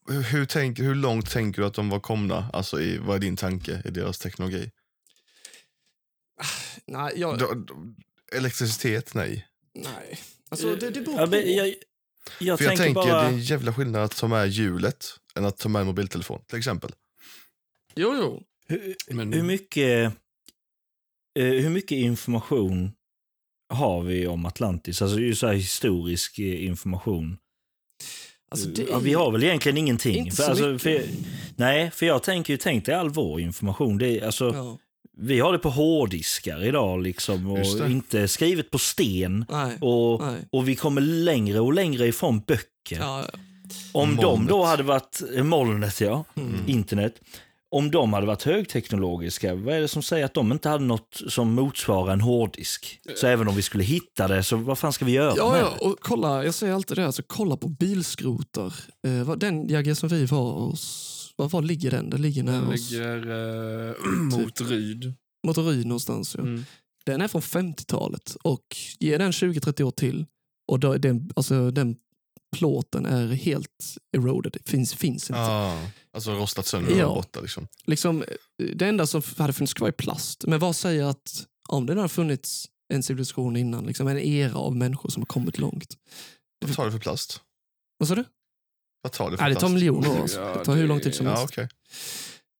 hur, 0.08 0.22
hur, 0.22 0.46
tänk, 0.46 0.78
hur 0.78 0.94
långt 0.94 1.30
tänker 1.30 1.62
du 1.62 1.66
att 1.68 1.74
de 1.74 1.88
var 1.88 2.00
komna? 2.00 2.50
Alltså 2.52 2.80
i, 2.80 2.98
vad 2.98 3.16
är 3.16 3.20
din 3.20 3.36
tanke 3.36 3.82
i 3.84 3.90
deras 3.90 4.18
teknologi? 4.18 4.70
Nej, 6.86 7.12
jag, 7.16 7.42
Elektricitet, 8.32 9.14
nej. 9.14 9.46
nej. 9.74 10.18
Alltså, 10.52 10.76
det, 10.76 10.90
det 10.90 11.00
beror 11.00 11.16
Ja, 11.20 11.24
på. 11.24 11.30
men 11.30 11.54
jag, 11.54 11.74
jag 12.38 12.58
För 12.58 12.64
jag 12.64 12.76
tänker 12.76 12.94
bara... 12.94 13.22
det 13.22 13.26
är 13.26 13.28
en 13.28 13.40
jävla 13.40 13.74
skillnad 13.74 14.02
att 14.02 14.16
ta 14.16 14.28
med 14.28 14.48
hjulet 14.48 15.06
än 15.34 15.44
att 15.44 15.58
ta 15.58 15.68
med 15.68 15.80
en 15.80 15.86
mobiltelefon 15.86 16.42
till 16.46 16.58
exempel. 16.58 16.90
Jo, 17.94 18.14
jo. 18.16 18.42
Hur, 18.68 18.96
Men- 19.14 19.32
hur, 19.32 19.42
mycket, 19.42 20.12
eh, 21.38 21.44
hur 21.44 21.70
mycket 21.70 21.96
information 21.96 22.92
har 23.68 24.02
vi 24.02 24.26
om 24.26 24.46
Atlantis? 24.46 25.02
Alltså 25.02 25.18
ju 25.18 25.34
så 25.34 25.46
här 25.46 25.54
historisk 25.54 26.38
eh, 26.38 26.64
information. 26.64 27.38
Alltså, 28.48 28.68
det 28.68 28.82
ja, 28.82 28.98
vi 28.98 29.12
har 29.12 29.30
väl 29.32 29.44
egentligen 29.44 29.78
ingenting. 29.78 30.16
Inte 30.16 30.36
för, 30.36 30.42
så 30.42 30.50
alltså, 30.50 30.66
mycket. 30.66 30.82
för, 30.82 31.14
nej, 31.56 31.90
för 31.90 32.06
jag 32.06 32.22
tänker 32.22 32.52
ju, 32.52 32.56
tänk 32.56 32.86
dig 32.86 32.94
all 32.94 33.08
vår 33.10 33.40
information. 33.40 33.98
Det 33.98 34.18
är, 34.20 34.26
alltså, 34.26 34.44
Ja. 34.54 34.78
Vi 35.22 35.40
har 35.40 35.52
det 35.52 35.58
på 35.58 35.70
hårddiskar 35.70 36.64
idag 36.64 37.02
liksom, 37.02 37.46
och 37.50 37.88
inte 37.90 38.28
skrivet 38.28 38.70
på 38.70 38.78
sten. 38.78 39.44
Nej. 39.50 39.76
Och, 39.80 40.20
Nej. 40.20 40.40
och 40.52 40.68
vi 40.68 40.76
kommer 40.76 41.00
längre 41.00 41.60
och 41.60 41.72
längre 41.74 42.06
ifrån 42.06 42.40
böcker. 42.40 42.98
Ja, 43.00 43.24
ja. 43.32 43.38
Om 43.92 44.16
de 44.16 44.22
Molnet. 44.24 44.48
då 44.48 44.64
hade 44.64 44.82
varit, 44.82 45.22
eh, 45.36 45.44
molnet 45.44 46.00
ja, 46.00 46.24
Mm. 46.36 46.54
internet. 46.66 47.14
Om 47.74 47.90
de 47.90 48.12
hade 48.12 48.26
varit 48.26 48.42
högteknologiska, 48.42 49.54
vad 49.54 49.74
är 49.74 49.80
det 49.80 49.88
som 49.88 50.02
säger 50.02 50.24
att 50.24 50.34
de 50.34 50.52
inte 50.52 50.68
hade 50.68 50.84
något 50.84 51.20
som 51.28 51.54
motsvarar 51.54 52.12
en 52.12 52.20
hårddisk? 52.20 53.00
Så 53.16 53.26
även 53.26 53.48
om 53.48 53.56
vi 53.56 53.62
skulle 53.62 53.84
hitta 53.84 54.28
det, 54.28 54.42
så 54.42 54.56
vad 54.56 54.78
fan 54.78 54.92
ska 54.92 55.04
vi 55.04 55.12
göra 55.12 55.34
Ja, 55.36 55.58
ja, 55.58 55.86
och 55.86 55.96
kolla, 56.00 56.44
jag 56.44 56.54
säger 56.54 56.74
alltid 56.74 56.96
det, 56.96 57.06
alltså, 57.06 57.22
kolla 57.26 57.56
på 57.56 57.68
bilskrotar. 57.68 58.74
Eh, 59.06 59.32
den 59.36 59.68
Jagge 59.68 59.94
som 59.94 60.08
vi 60.08 60.24
var 60.26 60.52
hos, 60.52 61.11
var, 61.42 61.48
var 61.48 61.62
ligger 61.62 61.90
den? 61.90 62.10
Den 62.10 62.22
ligger 62.22 62.42
nära 62.42 62.60
Den 62.60 62.68
oss. 62.72 62.90
ligger 62.90 63.88
eh, 63.90 63.94
mot 64.38 64.60
Ryd. 64.60 65.12
Mot 65.46 65.58
Ryd 65.58 65.86
någonstans. 65.86 66.34
Ja. 66.38 66.42
Mm. 66.42 66.64
Den 67.06 67.20
är 67.20 67.28
från 67.28 67.42
50-talet 67.42 68.36
och 68.42 68.76
ge 69.00 69.18
den 69.18 69.30
20-30 69.30 69.82
år 69.82 69.90
till 69.90 70.26
och 70.68 70.80
då, 70.80 70.92
är 70.92 70.98
den, 70.98 71.30
alltså, 71.36 71.70
den 71.70 71.96
plåten 72.56 73.06
är 73.06 73.26
helt 73.28 73.96
eroded. 74.16 74.56
Finns, 74.64 74.94
finns 74.94 75.30
inte. 75.30 75.40
Ja. 75.40 75.88
Alltså 76.12 76.30
rostat 76.32 76.66
sönder 76.66 76.92
och 76.92 76.98
Ja. 76.98 77.14
borta 77.14 77.40
liksom. 77.40 77.68
Liksom, 77.86 78.22
eh, 78.22 78.66
det 78.74 78.86
enda 78.88 79.06
som 79.06 79.22
hade 79.38 79.52
funnits 79.52 79.74
kvar 79.74 79.88
är 79.88 79.92
plast. 79.92 80.44
Men 80.46 80.58
vad 80.60 80.76
säger 80.76 81.04
att 81.04 81.46
om 81.68 81.86
det 81.86 82.00
har 82.00 82.08
funnits 82.08 82.68
en 82.94 83.02
civilisation 83.02 83.56
innan, 83.56 83.86
liksom 83.86 84.08
en 84.08 84.18
era 84.18 84.54
av 84.54 84.76
människor 84.76 85.10
som 85.10 85.20
har 85.22 85.26
kommit 85.26 85.58
långt. 85.58 85.96
Vad 86.64 86.74
tar 86.76 86.84
det 86.86 86.92
för 86.92 86.98
plast? 86.98 87.40
Vad 87.98 88.08
sa 88.08 88.14
du? 88.14 88.24
Vad 89.02 89.12
tar 89.12 89.30
det 89.30 89.36
för 89.36 89.44
Nej, 89.44 89.54
det 89.54 89.60
tar 89.60 89.68
miljoner 89.68 90.10
år. 90.10 90.26
Ja, 90.36 90.54
det 90.58 90.64
tar 90.64 90.74
hur 90.76 90.86
lång 90.88 91.00
tid 91.00 91.14
som 91.14 91.26
Ja, 91.26 91.32
helst. 91.34 91.44
okej. 91.54 91.68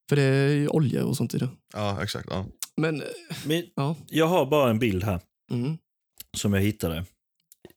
För 0.08 0.16
det 0.16 0.22
är 0.22 0.48
ju 0.48 0.68
olja 0.68 1.04
och 1.04 1.16
sånt 1.16 1.34
i 1.34 1.38
det. 1.38 1.48
Ja, 1.72 2.02
exakt. 2.02 2.26
Ja. 2.30 2.46
Men, 2.76 3.00
eh, 3.02 3.06
Men 3.46 3.64
ja. 3.76 3.96
jag 4.08 4.26
har 4.26 4.46
bara 4.46 4.70
en 4.70 4.78
bild 4.78 5.04
här 5.04 5.20
Mm. 5.50 5.78
som 6.36 6.52
jag 6.52 6.60
hittade. 6.60 7.04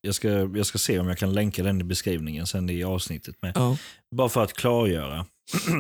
Jag 0.02 0.16
ska, 0.16 0.30
jag 0.30 0.66
ska 0.66 0.78
se 0.78 1.00
om 1.00 1.08
jag 1.08 1.18
kan 1.18 1.34
länka 1.34 1.64
den 1.64 1.82
i 1.82 1.84
beskrivningen 1.84 2.48
sen 2.48 2.70
i 2.70 2.84
avsnittet. 2.84 3.42
Med. 3.42 3.52
Ja. 3.56 3.78
Bara 4.16 4.30
för 4.30 4.44
att 4.44 4.54
klargöra. 4.54 5.26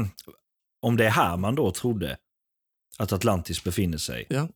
om 0.81 0.97
det 0.97 1.05
är 1.05 1.09
här 1.09 1.37
man 1.37 1.55
då 1.55 1.71
trodde 1.71 2.17
att 2.97 3.11
Atlantis 3.13 3.63
befinner 3.63 3.97
sig. 3.97 4.25
Ja. 4.29 4.47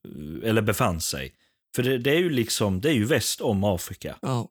Eller 0.43 0.61
befann 0.61 1.01
sig. 1.01 1.34
För 1.76 1.84
det, 1.84 1.97
det 1.97 2.11
är 2.11 2.19
ju 2.19 2.30
liksom, 2.30 2.81
det 2.81 2.89
är 2.89 2.93
ju 2.93 3.06
väst 3.06 3.41
om 3.41 3.64
Afrika. 3.64 4.18
Ja. 4.22 4.49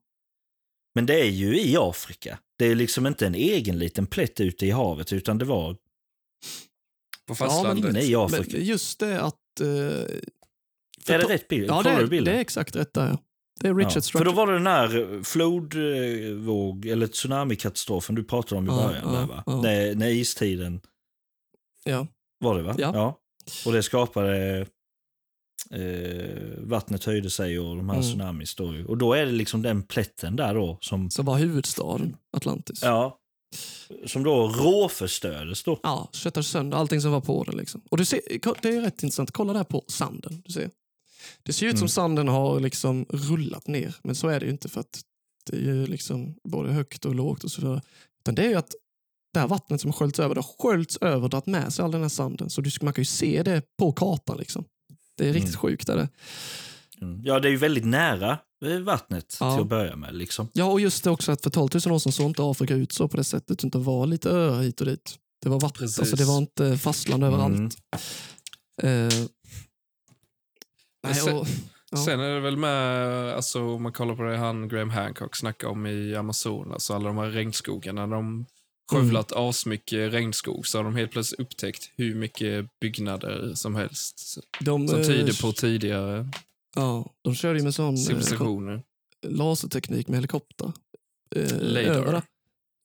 Men 0.95 1.07
det 1.07 1.21
är 1.21 1.31
ju 1.31 1.61
i 1.61 1.77
Afrika. 1.79 2.39
Det 2.59 2.67
är 2.67 2.75
liksom 2.75 3.07
inte 3.07 3.27
en 3.27 3.35
egen 3.35 3.79
liten 3.79 4.07
plätt 4.07 4.41
ute 4.41 4.67
i 4.67 4.71
havet, 4.71 5.13
utan 5.13 5.39
det 5.39 5.45
var 5.45 5.73
På 5.75 5.79
Ja, 5.79 7.25
men 7.29 7.37
fastlandet. 7.37 7.91
inne 7.91 8.03
i 8.03 8.15
Afrika. 8.15 8.45
Men 8.57 8.65
just 8.65 8.99
det 9.01 9.21
att... 9.21 9.61
Eh, 9.61 9.67
Är 11.15 11.19
det 11.19 11.29
rätt 11.29 11.49
bild? 11.49 11.71
Ja, 11.71 11.83
det 11.83 11.91
är, 11.91 12.07
det 12.07 12.31
är 12.33 12.39
exakt 12.41 12.77
rätt 12.77 12.93
där. 12.95 13.09
Ja. 13.09 13.19
Det 13.61 13.69
är 13.69 13.75
Richard 13.75 13.97
Ja, 14.15 14.19
för 14.19 14.25
då 14.25 14.33
var 14.33 14.47
det 14.47 14.53
den 14.53 14.67
här 14.67 15.23
flodvåg, 15.25 16.87
eller 16.87 17.07
tsunamikatastrofen 17.07 18.15
du 18.15 18.25
pratade 18.25 18.59
om 18.59 18.65
i 18.67 18.69
Ja, 18.71 18.77
början. 18.87 19.03
ja, 19.15 19.21
där, 19.21 19.27
va? 19.27 19.43
ja. 19.47 19.63
När, 19.63 19.95
när 19.95 20.09
istiden 20.09 20.81
Ja. 21.85 22.07
var 22.39 22.57
det 22.57 22.63
va? 22.63 22.75
Ja. 22.79 23.19
Och 23.67 23.73
det 23.73 23.83
skapade... 23.83 24.67
Eh, 25.71 26.59
vattnet 26.59 27.05
höjde 27.05 27.31
sig 27.31 27.59
och 27.59 27.77
de 27.77 27.89
här 27.89 27.97
Mm. 27.97 28.09
tsunamis 28.09 28.55
då. 28.55 28.75
Och 28.89 28.99
då 28.99 29.13
är 29.13 29.27
det 29.27 29.33
liksom 29.33 29.63
den 29.63 29.83
plätten 29.83 30.37
där 30.37 30.55
då 30.55 30.79
som... 30.81 31.11
Som 31.11 31.25
var 31.25 31.39
huvudstaden, 31.39 32.17
Atlantis. 32.33 32.81
Ja. 32.83 33.19
Som 34.07 34.23
då 34.23 34.49
råförstördes 34.49 35.63
då. 35.63 35.81
Ja, 35.83 36.09
köttade 36.13 36.45
sönder 36.45 36.77
allting 36.79 37.01
som 37.01 37.13
var 37.13 37.21
på 37.21 37.45
den. 37.45 37.57
Liksom. 37.57 37.81
Och 37.91 37.97
du 37.97 38.05
ser, 38.05 38.21
det 38.63 38.69
är 38.69 38.81
rätt 38.81 39.03
intressant, 39.03 39.31
kolla 39.31 39.53
där 39.53 39.65
på 39.65 39.85
sanden. 39.89 40.43
Du 40.45 40.53
ser. 40.53 40.71
Det 41.43 41.53
ser 41.53 41.67
ut 41.67 41.73
som 41.73 41.79
Mm. 41.85 41.89
sanden 41.89 42.29
har 42.29 42.61
liksom 42.61 43.07
rullat 43.11 43.67
ner, 43.67 43.95
men 44.03 44.15
så 44.15 44.29
är 44.29 44.41
det 44.41 44.47
ju 44.47 44.53
inte 44.53 44.69
för 44.69 44.81
att 44.81 45.01
det 45.51 45.57
är 45.57 45.61
ju 45.61 45.87
liksom 45.87 46.35
både 46.45 46.73
högt 46.73 47.05
och 47.05 47.15
lågt 47.15 47.45
och 47.45 47.51
så 47.51 47.61
vidare. 47.61 47.83
Utan 48.21 48.35
det 48.35 48.43
är 48.45 48.49
ju 48.49 48.55
att 48.55 48.75
det 49.33 49.41
här 49.41 49.49
vattnet 49.49 49.81
som 49.81 49.93
sköljts 49.93 50.19
över, 50.19 50.35
det 50.35 50.41
har 50.41 50.55
sköljts 50.71 50.97
över 50.97 51.23
och 51.23 51.31
dragit 51.31 51.47
med 51.47 51.73
sig 51.73 51.85
all 51.85 51.91
den 51.91 52.03
här 52.03 52.09
sanden. 52.09 52.51
Så 52.51 52.63
man 52.83 52.93
kan 52.93 53.01
ju 53.03 53.07
se 53.07 53.43
det 53.43 53.63
på 53.79 53.93
kartan. 53.93 54.39
Liksom. 54.39 54.65
Det 55.19 55.29
är 55.29 55.33
riktigt 55.33 55.55
Mm. 55.55 55.61
sjukt. 55.61 55.89
Är 55.89 55.97
det. 55.97 56.09
Mm. 57.01 57.21
Ja, 57.25 57.41
det 57.41 57.49
är 57.49 57.51
ju 57.51 57.57
väldigt 57.57 57.85
nära 57.87 58.39
eh, 58.67 58.79
vattnet 58.79 59.37
Ja. 59.41 59.55
till 59.55 59.63
att 59.63 59.69
börja 59.69 59.97
med. 59.97 60.15
Liksom. 60.15 60.49
Ja, 60.53 60.65
och 60.65 60.81
just 60.81 61.05
det 61.05 61.11
också 61.11 61.33
att 61.33 61.43
för 61.43 61.51
12 61.51 61.69
000 61.87 61.95
år 61.95 61.99
sedan 61.99 62.13
såg 62.13 62.27
inte 62.27 62.43
Afrika 62.51 62.75
ut 62.75 62.93
så 62.93 63.09
på 63.09 63.17
det 63.17 63.25
sättet, 63.25 63.51
utan 63.51 63.71
det 63.71 63.79
var 63.79 64.07
lite 64.07 64.31
öar 64.31 64.63
hit 64.63 64.81
och 64.81 64.87
dit. 64.87 65.19
Det 65.43 65.49
var 65.49 65.61
vatten, 65.61 65.79
Precis. 65.79 65.99
alltså 65.99 66.17
det 66.17 66.25
var 66.25 66.39
inte 66.39 66.79
fastland 66.79 67.25
överallt. 67.25 67.77
Mm. 68.83 69.07
Eh, 69.09 69.13
nej, 71.05 71.15
sen- 71.15 71.37
och, 71.39 71.47
Ja. 71.91 71.97
Sen 71.99 72.21
är 72.21 72.35
det 72.35 72.41
väl 72.41 72.57
med, 72.57 73.35
alltså 73.35 73.63
om 73.63 73.83
man 73.83 73.93
kollar 73.93 74.15
på 74.17 74.23
det 74.23 74.37
han 74.37 74.69
Graham 74.69 74.91
Hancock 74.91 75.37
snackade 75.37 75.73
om 75.73 75.87
i 75.87 76.15
Amazonas, 76.17 76.91
alla 76.91 77.09
de 77.09 77.19
här 77.19 77.31
regnskogarna. 77.31 78.07
De 78.07 78.47
skövlat 78.89 79.33
Mm. 79.33 79.45
asmycket 79.49 80.13
regnskog 80.13 80.67
så 80.67 80.79
har 80.79 80.85
de 80.85 80.97
helt 80.97 81.11
plötsligt 81.11 81.41
upptäckt 81.41 81.91
hur 81.97 82.15
mycket 82.15 82.67
byggnader 82.81 83.55
som 83.55 83.75
helst. 83.75 84.39
de, 84.61 84.89
Som 84.89 85.01
eh, 85.01 85.07
tyder 85.07 85.43
på 85.43 85.53
tidigare 85.53 86.29
Ja, 86.75 87.15
de 87.25 87.35
körde 87.35 87.59
ju 87.59 87.65
med 87.65 87.75
sån 87.75 87.95
eh, 87.95 88.01
civilisationer. 88.01 88.83
laserteknik 89.27 90.09
med 90.09 90.17
helikopter. 90.17 90.73
Eh, 91.37 91.43
det. 91.43 92.23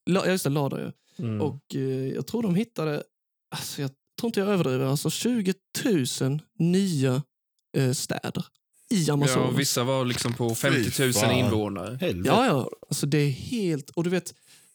La, 0.10 0.26
ja, 0.26 0.32
just 0.32 0.44
det, 0.44 0.50
Ladar 0.50 0.80
ju. 0.80 0.92
Mm. 1.26 1.42
Och 1.42 1.76
eh, 1.76 1.82
jag 2.14 2.28
tror 2.28 2.44
de 2.44 2.56
hittade, 2.56 3.04
alltså 3.56 3.82
jag 3.82 3.92
tror 4.20 4.28
inte 4.28 4.40
jag 4.40 4.50
överdriver, 4.50 4.86
alltså 4.86 5.10
20 5.10 5.54
000 6.22 6.40
nya 6.60 7.24
eh, 7.78 7.92
städer 7.92 8.46
i 8.90 9.04
ja, 9.04 9.14
Amazonas. 9.14 9.50
och 9.52 9.60
vissa 9.60 9.84
var 9.84 10.06
liksom 10.06 10.34
på 10.34 10.56
50 10.56 11.04
000 11.04 11.14
fan. 11.14 11.32
invånare. 11.32 11.98
Helvete. 12.02 12.30
Ja, 12.30 12.46
ja. 12.46 12.70
Alltså 12.90 13.06
det 13.06 13.18
är 13.18 13.30
helt... 13.30 13.90
Och 13.90 14.04
du 14.04 14.10
vet, 14.10 14.34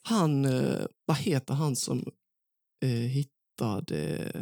han... 0.08 0.44
Eh, 0.44 0.86
vad 1.06 1.16
heter 1.16 1.54
han 1.54 1.76
som 1.76 2.04
eh, 2.84 2.88
hittade 2.90 4.32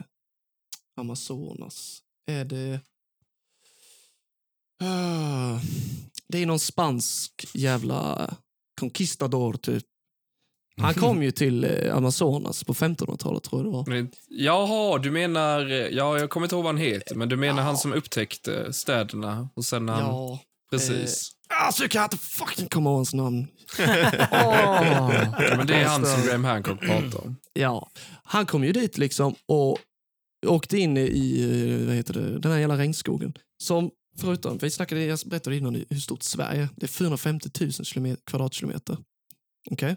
Amazonas? 0.96 2.02
Är 2.26 2.44
det... 2.44 2.80
Ah, 4.84 5.60
det 6.28 6.38
är 6.42 6.46
någon 6.46 6.58
spansk 6.58 7.46
jävla 7.54 8.30
conquistador, 8.80 9.52
typ. 9.52 9.84
Han 10.78 10.94
kom 10.94 11.22
ju 11.22 11.30
till 11.30 11.64
eh, 11.64 11.96
Amazonas 11.96 12.64
på 12.64 12.74
1500-talet, 12.74 13.42
tror 13.42 13.62
jag 13.62 13.72
det 13.72 13.76
var. 13.76 13.86
Men, 13.86 14.10
jaha, 14.28 14.98
du 14.98 15.10
menar, 15.10 15.66
ja 15.92 16.18
jag 16.18 16.30
kommer 16.30 16.46
inte 16.46 16.54
ihåg 16.56 16.64
vad 16.64 16.74
han 16.74 16.82
heter, 16.84 17.14
men 17.14 17.28
du 17.28 17.36
menar 17.36 17.58
Ja. 17.58 17.66
han 17.66 17.76
som 17.76 17.92
upptäckte 17.92 18.72
städerna 18.72 19.48
och 19.54 19.64
sen 19.64 19.88
han, 19.88 20.00
Ja. 20.00 20.40
precis. 20.70 21.30
Alltså, 21.60 21.82
jag 21.82 21.90
kan 21.90 22.02
inte 22.04 22.16
fucking 22.18 22.68
komma 22.68 22.90
ihåg 22.90 22.96
hans 22.98 23.14
namn. 23.14 23.46
Åh. 24.32 25.12
Men 25.56 25.66
det 25.66 25.74
är 25.74 25.84
han 25.84 26.06
som 26.06 26.22
Graham 26.26 26.44
Hancock 26.44 26.80
pratar 26.80 27.24
om. 27.24 27.36
Ja, 27.52 27.90
han 28.24 28.46
kom 28.46 28.64
ju 28.64 28.72
dit 28.72 28.98
liksom 28.98 29.34
och 29.48 29.78
åkte 30.46 30.78
in 30.78 30.96
i 30.96 31.84
vad 31.86 31.94
heter 31.94 32.14
det, 32.14 32.38
den 32.38 32.52
här 32.52 32.58
jävla 32.58 32.78
regnskogen. 32.78 33.32
Som 33.62 33.90
förutom, 34.20 34.58
vi 34.58 34.70
snackade, 34.70 35.04
jag 35.04 35.18
berättade 35.26 35.56
innan 35.56 35.84
hur 35.90 36.00
stort 36.00 36.22
Sverige 36.22 36.62
är. 36.62 36.68
Det 36.76 36.86
är 36.86 36.88
450 36.88 37.50
000 37.60 37.72
kilometer, 37.72 38.22
kvadratkilometer. 38.26 38.98
Okej? 39.70 39.96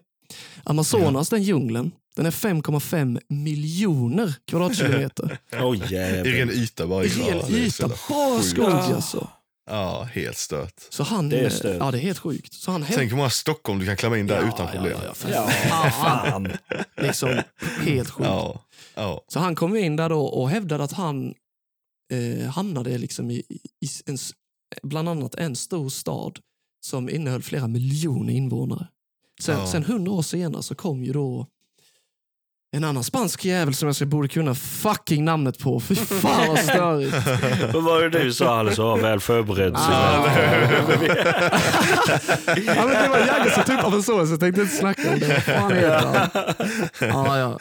Amazonas, 0.64 1.30
den 1.30 1.44
djungeln, 1.44 1.92
den 2.16 2.26
är 2.26 2.32
5,5 2.32 3.22
miljoner 3.30 4.34
kvadratkilometer. 4.48 5.38
I 5.52 5.94
jävlar. 5.94 6.24
ren 6.32 6.50
yta 6.52 6.88
bara. 6.88 7.04
I 7.06 7.08
Ja, 7.20 7.26
ren 7.26 7.42
det 7.52 7.66
är 7.66 7.70
så 7.70 7.84
yta, 7.86 7.96
bara 8.10 8.42
skog 8.42 8.66
alltså. 8.66 9.28
Ja, 9.70 10.04
helt 10.04 10.38
stört. 10.38 10.74
Så 10.90 11.04
han, 11.04 11.30
Det 11.30 11.40
är 11.40 11.50
stört. 11.50 11.78
ja 11.80 11.92
det 11.92 11.98
är 11.98 12.02
helt 12.02 12.20
sjukt. 12.20 12.54
Så 12.54 12.72
han 12.72 12.86
Tänk 12.92 13.12
hur 13.12 13.18
många 13.18 13.30
Stockholm 13.30 13.80
du 13.80 13.86
kan 13.86 13.98
klämma 13.98 14.18
in 14.18 14.28
där 14.28 14.48
utan 14.48 14.68
problem. 14.72 14.98
Ja, 15.02 15.06
ja, 15.08 15.14
för 15.14 15.30
Ja, 15.32 15.50
fan. 15.92 16.52
Liksom, 16.98 17.42
helt 17.82 18.10
sjukt. 18.10 18.28
ja. 18.30 18.64
ja. 18.96 19.24
Så 19.28 19.40
han 19.40 19.56
kom 19.56 19.76
in 19.76 19.96
där 19.96 20.10
då 20.10 20.26
och 20.26 20.50
hävdade 20.50 20.84
att 20.84 20.92
han 20.92 21.34
eh, 22.14 22.48
hamnade 22.50 22.98
liksom 22.98 23.32
i, 23.32 23.36
i 23.82 23.88
en, 24.06 24.18
bland 24.84 25.10
annat 25.10 25.36
en 25.36 25.56
stor 25.56 25.90
stad 25.90 26.40
som 26.86 27.10
innehöll 27.10 27.42
flera 27.44 27.68
miljoner 27.68 28.34
invånare. 28.34 28.88
Sen, 29.42 29.60
Ja. 29.60 29.68
sen 29.68 29.84
hundra 29.84 30.12
år 30.12 30.22
senare 30.22 30.64
så 30.64 30.76
kom 30.76 31.04
ju 31.04 31.14
då 31.14 31.48
en 32.72 32.84
annan 32.84 33.04
spansk 33.04 33.46
jävel 33.46 33.74
som 33.74 33.88
jag 33.88 33.96
ska 33.96 34.06
borde 34.06 34.28
kunna 34.28 34.56
fucking 34.56 35.26
namnet 35.26 35.60
på. 35.60 35.80
Fy 35.80 35.96
fan 35.96 36.48
vad 36.48 36.60
störigt. 36.60 37.14
Vad 37.74 37.84
var 37.84 38.02
det 38.02 38.10
du 38.24 38.34
sa 38.34 38.60
Alice? 38.60 38.82
Ja, 38.82 38.96
väl 38.96 39.20
förberedd. 39.20 39.78
så- 39.78 39.92
ja, 42.66 42.86
men 42.88 43.04
det 43.04 43.08
var 43.10 43.18
Jagge 43.28 43.52
som 43.52 43.64
typ 43.64 43.84
av 43.84 43.94
en 43.94 44.04
så, 44.04 44.26
så 44.26 44.34
jag 44.34 44.40
tänkte 44.40 44.62
inte 44.62 44.76
snacka 44.76 45.14
om 45.14 45.20
det. 45.20 45.42
Fan 45.42 45.72
heter 45.72 46.06
han? 46.06 46.30
Ja, 47.10 47.38
ja. 47.40 47.60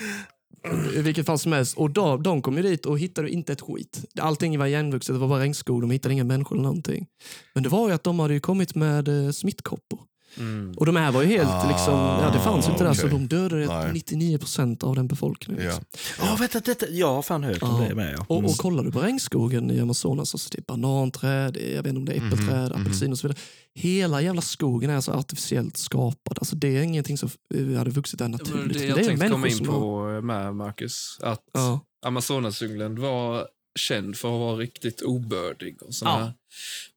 I 0.95 1.03
vilket 1.03 1.27
fall 1.27 1.39
som 1.39 1.53
helst. 1.53 1.77
Och 1.79 1.91
då, 1.91 2.17
de 2.17 2.43
kom 2.43 2.57
ju 2.57 2.63
dit 2.63 2.87
och 2.87 2.99
hittade 2.99 3.31
inte 3.31 3.53
ett 3.53 3.61
skit. 3.61 4.05
Allting 4.21 4.59
var 4.59 4.67
igenvuxet, 4.67 5.15
det 5.15 5.19
var 5.19 5.29
bara 5.29 5.41
regnskog. 5.41 5.81
De 5.81 5.91
hittade 5.91 6.15
inga 6.15 6.25
människor 6.25 6.57
eller 6.57 6.63
någonting. 6.63 7.07
Men 7.55 7.63
det 7.63 7.69
var 7.69 7.89
ju 7.89 7.95
att 7.95 8.05
de 8.05 8.19
hade 8.19 8.41
kommit 8.41 8.75
med 8.75 9.09
eh, 9.27 9.31
smittkoppor. 9.31 9.99
Mm. 10.37 10.75
Och 10.77 10.87
de 10.87 10.97
här 10.97 11.13
var 11.13 11.23
ju 11.23 11.29
helt 11.29 11.49
Ah, 11.51 11.69
liksom, 11.69 11.95
ja 11.95 12.31
det 12.33 12.39
fanns 12.41 12.67
ju 12.69 12.71
inte 12.73 12.85
där 12.85 12.95
så 12.95 13.07
okej. 13.07 13.19
de 13.19 13.27
dödade 13.29 13.67
Nej. 13.67 13.93
99 13.93 14.39
procent 14.39 14.83
av 14.83 14.95
den 14.95 15.09
befolkningen. 15.09 15.65
Ja. 15.65 15.69
Liksom. 15.93 16.27
Ja, 16.27 16.37
vet 16.41 16.53
du, 16.53 16.61
detta, 16.61 16.89
jag 16.89 17.15
har 17.15 17.23
fan 17.23 17.45
hört 17.45 17.63
om 17.63 17.83
Ja. 17.83 17.89
det 17.89 17.95
med. 17.95 18.15
Ja. 18.19 18.25
Och, 18.29 18.39
Mm. 18.39 18.51
och 18.51 18.57
kollar 18.57 18.85
du 18.85 18.93
på 18.93 19.01
regnskogen 19.01 19.71
i 19.71 19.81
Amazonas, 19.81 20.35
alltså 20.35 20.49
det 20.53 20.59
är 20.59 20.63
bananträd, 20.63 21.55
det 21.55 21.71
jag 21.73 21.83
vet 21.83 21.87
inte 21.91 21.99
om 21.99 22.05
det 22.05 22.13
är 22.13 22.27
äppelträd, 22.27 22.73
Mhm, 22.73 22.83
apelsin 22.83 23.13
och 23.13 23.19
så 23.19 23.29
vidare. 23.29 23.41
Hela 23.75 24.21
jävla 24.23 24.41
skogen 24.43 24.91
är 24.91 25.01
så 25.01 25.13
artificiellt 25.13 25.77
skapad. 25.77 26.39
Alltså 26.41 26.57
det 26.57 26.77
är 26.77 26.83
ingenting 26.83 27.19
som 27.19 27.31
eh, 27.55 27.79
hade 27.79 27.91
vuxit 27.91 28.19
där 28.19 28.25
Det 28.27 28.31
naturligt. 28.33 28.79
det 28.79 28.85
jag 28.87 28.99
är 29.01 29.05
tänkte 29.05 29.29
komma 29.29 29.49
in 29.49 29.67
har- 29.67 29.81
på 29.81 30.27
med, 30.27 30.55
Marcus. 30.57 31.19
Att 31.23 31.43
Ja. 31.53 31.81
Amazonasdjungeln 32.07 33.01
var 33.01 33.47
känd 33.79 34.17
för 34.17 34.29
att 34.35 34.41
vara 34.41 34.57
riktigt 34.57 35.01
obördig. 35.03 35.83
Och 35.83 35.95
såna 35.95 36.11
Ja. 36.11 36.33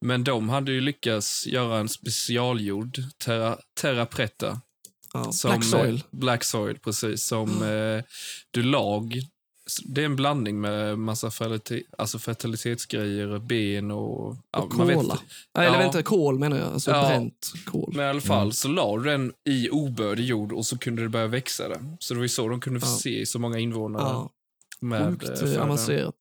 Men 0.00 0.24
de 0.24 0.48
hade 0.48 0.72
ju 0.72 0.80
lyckats 0.80 1.46
göra 1.46 1.78
en 1.78 1.88
specialgjord, 1.88 3.02
terra, 3.18 3.58
terra 3.80 4.06
preta. 4.06 4.60
Ja. 5.14 5.32
Som, 5.32 5.50
Black 5.50 5.64
soil. 5.64 5.94
eh, 5.94 6.02
Black 6.10 6.44
soil, 6.44 6.78
precis. 6.78 7.24
Som 7.26 7.62
eh, 7.62 8.04
du 8.50 8.62
lag. 8.62 9.20
Det 9.84 10.00
är 10.00 10.04
en 10.04 10.16
blandning 10.16 10.60
med 10.60 10.98
massa 10.98 11.30
fertilite, 11.30 11.82
alltså 11.98 12.18
fertilitetsgrejer, 12.18 13.38
ben 13.38 13.90
och... 13.90 14.36
ja, 14.52 14.58
Och 14.60 14.70
vet 14.88 14.96
kola. 14.96 15.12
inte. 15.14 15.24
Nej, 15.54 15.66
Eller 15.66 15.76
Ja. 15.76 15.82
vänta, 15.82 16.02
kol 16.02 16.38
menar 16.38 16.58
jag. 16.58 16.72
Alltså 16.72 16.90
Ja. 16.90 17.06
bränt 17.08 17.52
kol. 17.66 17.92
Men 17.96 18.06
i 18.06 18.08
alla 18.08 18.20
fall 18.20 18.52
så 18.52 18.68
la 18.68 18.96
du 18.96 19.04
den 19.04 19.32
i 19.44 19.68
obördig 19.70 20.24
jord 20.24 20.52
och 20.52 20.66
så 20.66 20.78
kunde 20.78 21.02
det 21.02 21.08
börja 21.08 21.26
växa 21.26 21.68
där. 21.68 21.96
Så 21.98 22.14
det 22.14 22.18
var 22.18 22.24
ju 22.24 22.28
så 22.28 22.48
de 22.48 22.60
kunde 22.60 22.80
Ja. 22.82 22.86
förse 22.86 23.26
så 23.26 23.38
många 23.38 23.58
invånare 23.58 24.02
Ja, 24.02 24.30
med 24.80 25.20
sjukt 25.22 25.42
eh, 25.42 25.62
avancerat. 25.62 26.14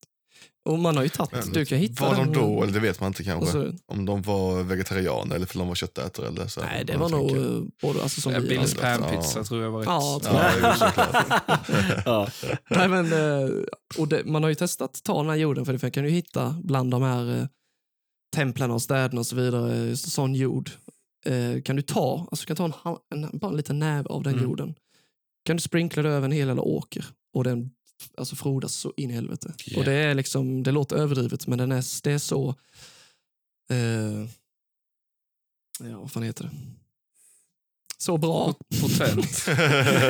Och 0.70 0.80
man 0.80 0.96
har 0.98 1.04
ju 1.04 1.10
tagit, 1.10 1.54
du 1.54 1.66
kan 1.66 1.78
hitta 1.78 2.06
var 2.10 2.16
de 2.16 2.34
då, 2.34 2.64
eller 2.64 2.74
det 2.74 2.80
vet 2.80 3.00
man 3.00 3.08
inte 3.08 3.24
kanske. 3.24 3.52
så- 3.52 3.74
Om 3.86 4.06
de 4.06 4.22
var 4.22 4.64
vegetarianer 4.64 5.36
eller 5.36 5.46
för 5.46 5.60
de 5.60 5.68
var 5.68 5.76
köttätare. 5.76 6.28
Eller 6.28 6.48
så. 6.48 6.62
Nej, 6.62 6.86
det 6.86 6.98
var 6.98 7.10
nog 7.10 7.30
tänker. 7.30 7.56
eh, 7.58 7.62
både 7.82 8.02
alltså, 8.04 8.22
som 8.22 8.34
Ja, 8.34 8.40
vi 8.40 8.58
alltså. 8.58 8.82
panpizza 8.82 9.40
Ja. 9.40 9.44
tror 9.44 9.64
jag 9.64 9.72
var 9.72 9.80
rätt. 9.80 9.88
Ja, 9.88 10.20
tror 10.24 10.36
jag. 10.36 12.04
Ja. 12.06 12.28
Nej, 12.70 12.88
men, 12.88 13.14
eh, 13.14 13.50
och 13.98 14.08
det, 14.08 14.26
man 14.26 14.44
har 14.44 14.50
ju 14.50 14.56
testat 14.56 14.92
att 14.98 15.04
ta 15.04 15.18
den 15.22 15.30
här 15.30 15.36
jorden, 15.38 15.66
för 15.66 15.74
det 15.74 15.92
kan 15.92 16.04
du 16.04 16.10
hitta 16.10 16.56
bland 16.64 16.92
de 16.92 17.02
här 17.02 17.40
eh, 17.40 17.46
templen 18.36 18.72
och 18.72 18.82
städerna 18.82 19.20
och 19.20 19.26
så 19.28 19.36
vidare, 19.36 19.78
just 19.78 20.12
sån 20.12 20.36
jord. 20.36 20.70
Eh, 21.26 21.62
kan 21.62 21.76
du 21.76 21.82
ta, 21.82 22.28
alltså 22.32 22.46
du 22.48 22.56
kan 22.56 22.72
ta 22.72 23.00
en, 23.16 23.24
en, 23.24 23.38
bara 23.40 23.52
en 23.52 23.58
liten 23.58 23.80
näve 23.80 24.10
av 24.10 24.24
den 24.24 24.34
Mm. 24.34 24.44
jorden. 24.46 24.76
Kan 25.46 25.56
du 25.56 25.62
sprinkla 25.62 26.04
det 26.04 26.10
över 26.10 26.26
en 26.26 26.32
hel 26.32 26.48
jävla 26.48 26.62
åker 26.62 27.06
och 27.36 27.44
den 27.44 27.70
alltså, 28.18 28.36
frodas 28.36 28.74
så 28.76 28.94
in 28.98 29.10
i 29.10 29.14
helvete. 29.14 29.54
Yeah. 29.66 29.80
Och 29.80 29.86
det 29.86 29.94
är 29.94 30.14
liksom, 30.16 30.64
det 30.64 30.72
låter 30.72 30.96
överdrivet, 30.96 31.48
men 31.48 31.58
den 31.58 31.72
är, 31.72 32.04
det 32.04 32.12
är 32.12 32.18
så... 32.18 32.50
Eh, 33.70 34.22
ja, 35.90 36.00
vad 36.00 36.12
fan 36.12 36.24
heter 36.24 36.44
det? 36.44 36.52
Så 37.98 38.18
bra. 38.18 38.54
Potent. 38.82 39.44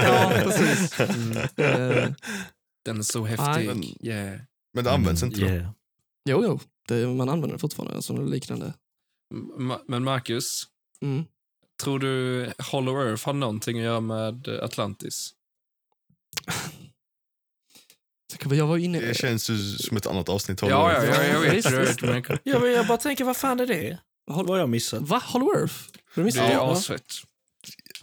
ja, 0.04 0.32
precis. 0.44 1.00
Mm. 1.00 1.38
Eh, 1.38 2.14
Den 2.86 2.98
är 3.00 3.04
så 3.04 3.26
häftig. 3.26 3.68
men- 3.68 4.06
yeah. 4.08 4.40
Men 4.74 4.84
det 4.84 4.92
används 4.92 5.24
inte 5.24 5.40
då? 5.40 5.46
Yeah. 5.48 5.72
jo, 6.30 6.44
jo. 6.44 6.60
Det, 6.88 7.08
man 7.08 7.30
använder 7.30 7.56
det 7.56 7.60
fortfarande, 7.60 7.96
alltså 7.96 8.14
något 8.14 8.30
liknande. 8.32 8.74
Ma- 9.58 9.82
Men 9.88 10.04
Marcus, 10.04 10.64
Mm. 11.02 11.24
tror 11.84 12.00
du 12.00 12.52
Hollow 12.72 13.08
Earth 13.08 13.26
har 13.26 13.34
någonting 13.34 13.78
att 13.78 13.84
göra 13.84 14.00
med 14.00 14.48
Atlantis? 14.48 15.34
Jag 18.52 18.68
var 18.68 18.78
inne... 18.78 19.00
Det 19.00 19.14
känns 19.18 19.50
ju 19.50 19.58
som 19.58 19.98
ett 19.98 20.08
annat 20.08 20.30
avsnitt. 20.30 20.62
Ja, 20.62 20.68
ja, 20.70 21.04
ja, 21.06 21.24
jag 21.24 21.40
vet. 21.40 21.66
Jag 21.66 22.02
men 22.02 22.24
Ja, 22.44 22.60
men 22.60 22.72
jag 22.72 22.88
bara 22.88 22.98
tänker, 22.98 23.24
vad 23.26 23.38
fan 23.38 23.60
är 23.60 23.66
det? 23.68 23.98
Vad 24.26 24.50
har 24.50 24.58
jag 24.58 24.70
missat? 24.70 25.02
Va? 25.02 25.22
Hollow 25.26 25.56
Earth? 25.62 25.74
Har 26.16 26.22
du 26.22 26.24
missat 26.24 26.48
det 26.48 26.54
är 26.54 26.58
Ja. 26.58 26.72
asfett. 26.72 27.14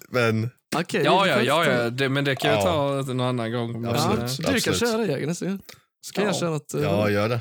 Men 0.08 0.50
Okej, 0.76 1.02
Ja, 1.04 1.26
ja, 1.26 1.42
ja, 1.42 1.64
ja. 1.64 1.90
Det, 1.90 2.08
men 2.08 2.24
det 2.24 2.36
kan 2.36 2.50
jag 2.50 2.58
Ja. 2.60 2.62
ta 3.04 3.10
en 3.10 3.20
annan 3.20 3.52
gång. 3.52 3.80
Men, 3.80 3.90
Ja, 3.94 3.96
eh, 4.18 4.26
så 4.26 4.42
du 4.42 4.46
kan 4.48 4.54
absolut. 4.54 4.78
köra 4.80 4.96
det 4.96 5.06
Jäger 5.06 5.26
nästa 5.26 5.46
gång. 5.46 5.60
Så 6.00 6.12
kan 6.12 6.24
jag 6.24 6.34
Ja. 6.34 6.40
köra 6.40 6.56
att 6.56 6.74
uh, 6.74 6.82
ja, 6.82 7.10
gör 7.10 7.28
det. 7.28 7.40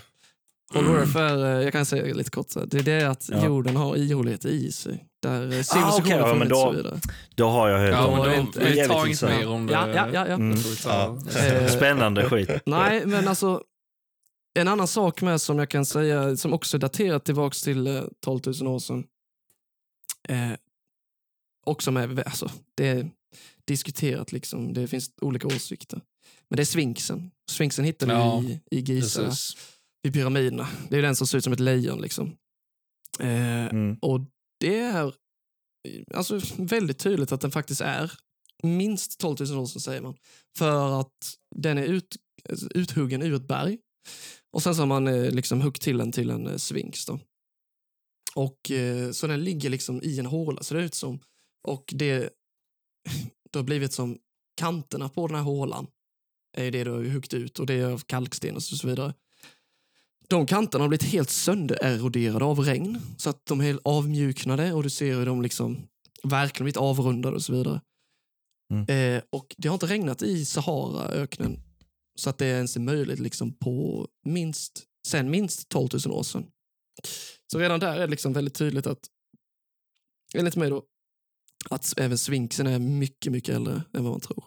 Hollow 0.74 0.96
Earth 1.00 1.18
är, 1.18 1.46
eh, 1.58 1.64
jag 1.64 1.72
kan 1.74 1.86
säga 1.86 2.14
lite 2.16 2.30
kort, 2.32 2.48
det 2.68 2.78
är 2.78 2.84
det 2.84 3.04
att 3.10 3.30
Ja. 3.30 3.46
jorden 3.46 3.76
har 3.76 3.96
ihåligheter 3.96 4.50
i 4.50 4.72
sig. 4.72 5.06
Där 5.22 5.42
eh, 5.42 5.48
okej, 5.48 5.64
civilisationer 5.64 6.18
ja, 6.20 6.26
men 6.26 6.34
funnits 6.34 6.50
då- 6.50 6.56
och 6.68 6.72
så 6.72 6.78
vidare. 6.78 7.00
Då 7.36 7.50
har 7.50 7.70
jag 7.70 7.80
hört 7.80 7.90
Ja, 7.92 8.06
om 8.06 8.20
det. 8.30 8.36
då, 8.36 8.42
inte- 8.42 8.60
vi 8.72 8.88
tar 8.88 9.06
intressant. 9.06 9.32
mer 9.40 9.48
om 9.48 9.68
det. 9.68 9.74
Ja, 9.74 9.88
ja, 9.88 10.10
ja. 10.14 10.28
ja. 10.28 10.34
Mm. 10.34 10.58
Ta. 10.84 11.18
Eh, 11.40 11.68
Spännande 11.70 12.30
skit. 12.30 12.50
Nej, 12.66 13.06
men 13.06 13.28
alltså 13.28 13.64
en 14.60 14.68
annan 14.68 14.88
sak 14.88 15.22
med 15.22 15.42
som 15.42 15.60
jag 15.60 15.70
kan 15.70 15.86
säga, 15.86 16.38
som 16.38 16.54
också 16.54 16.78
är 16.78 16.80
daterat 16.82 17.26
tillbaks 17.26 17.62
till 17.62 17.88
eh, 17.88 18.04
12 18.22 18.42
000 18.62 18.68
år 18.68 18.80
sedan. 18.80 19.04
Eh, 20.30 20.52
också 21.66 21.92
med, 21.92 22.20
alltså, 22.20 22.52
det 22.76 22.88
är 22.88 23.10
diskuterat 23.66 24.32
liksom, 24.32 24.74
det 24.74 24.88
finns 24.88 25.10
olika 25.22 25.48
åsikter. 25.48 26.02
Men 26.50 26.58
det 26.58 26.64
är 26.64 26.66
sfinxen. 26.66 27.32
Sfinxen 27.52 27.86
hittade 27.86 28.14
vi 28.14 28.20
Ja, 28.20 28.44
i, 28.44 28.62
i 28.78 28.80
Giza, 28.80 29.24
Precis. 29.24 29.58
Vid 30.08 30.14
pyramiderna. 30.14 30.68
Det 30.90 30.98
är 30.98 31.02
den 31.02 31.16
som 31.16 31.28
ser 31.28 31.38
ut 31.38 31.44
som 31.44 31.54
ett 31.54 31.60
lejon 31.60 32.02
liksom. 32.02 32.38
Eh, 33.20 33.66
Mm. 33.68 33.98
och 34.02 34.20
det 34.60 34.80
är 34.80 35.14
alltså, 36.14 36.40
väldigt 36.58 37.00
tydligt 37.00 37.32
att 37.32 37.42
den 37.42 37.52
faktiskt 37.52 37.82
är 37.82 38.12
minst 38.64 39.20
12 39.20 39.38
000 39.40 39.60
år 39.60 39.66
sedan 39.66 39.82
säger 39.82 40.02
man. 40.02 40.16
För 40.58 41.02
att 41.02 41.38
den 41.56 41.78
är 41.78 41.84
ut, 41.84 42.16
uthuggen 42.76 43.22
ur 43.22 43.34
ett 43.36 43.48
berg. 43.48 43.78
Och 44.52 44.64
sen 44.64 44.76
så 44.76 44.82
har 44.82 44.88
man 44.88 45.08
eh, 45.08 45.32
liksom 45.32 45.62
huggt 45.62 45.82
till 45.82 45.98
den 45.98 46.12
till 46.12 46.30
en 46.30 46.48
eh, 46.48 46.58
sphinx. 46.58 47.06
Då. 47.06 47.20
Och, 48.36 48.72
eh, 48.72 49.12
så 49.12 49.28
den 49.28 49.44
ligger 49.44 49.70
liksom 49.70 50.02
i 50.04 50.20
en 50.20 50.26
håla, 50.26 50.64
ser 50.64 50.76
det 50.76 50.84
ut 50.84 50.96
som. 50.96 51.20
Och 51.68 51.94
det, 51.96 52.30
det 53.52 53.60
har 53.60 53.64
blivit 53.64 53.94
som 53.94 54.18
kanterna 54.60 55.10
på 55.10 55.28
den 55.28 55.36
här 55.36 55.44
hålan 55.44 55.88
är 56.58 56.72
det 56.72 56.84
du 56.84 56.92
har 56.92 57.04
huggt 57.04 57.34
ut 57.34 57.60
och 57.60 57.66
det 57.66 57.74
är 57.74 57.86
av 57.86 58.00
kalksten 58.00 58.56
och 58.56 58.64
så 58.64 58.88
vidare. 58.88 59.14
De 60.30 60.46
kanterna 60.46 60.84
har 60.84 60.90
blivit 60.90 61.08
helt 61.08 61.30
söndereroderade 61.30 62.46
av 62.46 62.60
regn 62.60 63.02
så 63.18 63.30
att 63.30 63.46
de 63.46 63.60
är 63.60 63.64
helt 63.64 63.82
avmjuknade 63.84 64.74
och 64.74 64.84
du 64.84 64.90
ser 64.90 65.16
hur 65.16 65.26
de 65.26 65.42
liksom 65.42 65.88
verkligen 66.24 66.66
blivit 66.66 66.78
avrundade 66.78 67.36
och 67.36 67.42
så 67.42 67.54
vidare. 67.54 67.82
Eh, 68.88 69.24
och 69.30 69.56
det 69.58 69.68
har 69.68 69.76
inte 69.76 69.86
regnat 69.86 70.22
i 70.22 70.46
Saharaöknen 70.46 71.60
så 72.16 72.30
att 72.30 72.38
det 72.38 72.46
ens 72.46 72.76
är 72.76 72.80
möjligt 72.80 73.20
liksom 73.20 73.54
på 73.54 74.08
minst, 74.26 74.84
sen 75.08 75.30
minst 75.30 75.70
12 75.70 75.90
000 76.06 76.18
år 76.18 76.24
sedan. 76.24 76.46
Så 77.52 77.60
redan 77.60 77.80
där 77.80 77.96
är 77.96 78.00
det 78.00 78.08
liksom 78.08 78.34
väldigt 78.34 78.54
tydligt 78.54 78.88
att, 78.88 79.00
enligt 80.36 80.56
mig 80.56 80.70
då, 80.70 80.84
att 81.70 81.94
även 81.98 82.18
sfinxen 82.18 82.68
är 82.68 82.80
mycket, 82.80 83.32
mycket 83.32 83.56
äldre 83.56 83.84
än 83.94 84.04
vad 84.04 84.12
man 84.12 84.22
tror. 84.22 84.44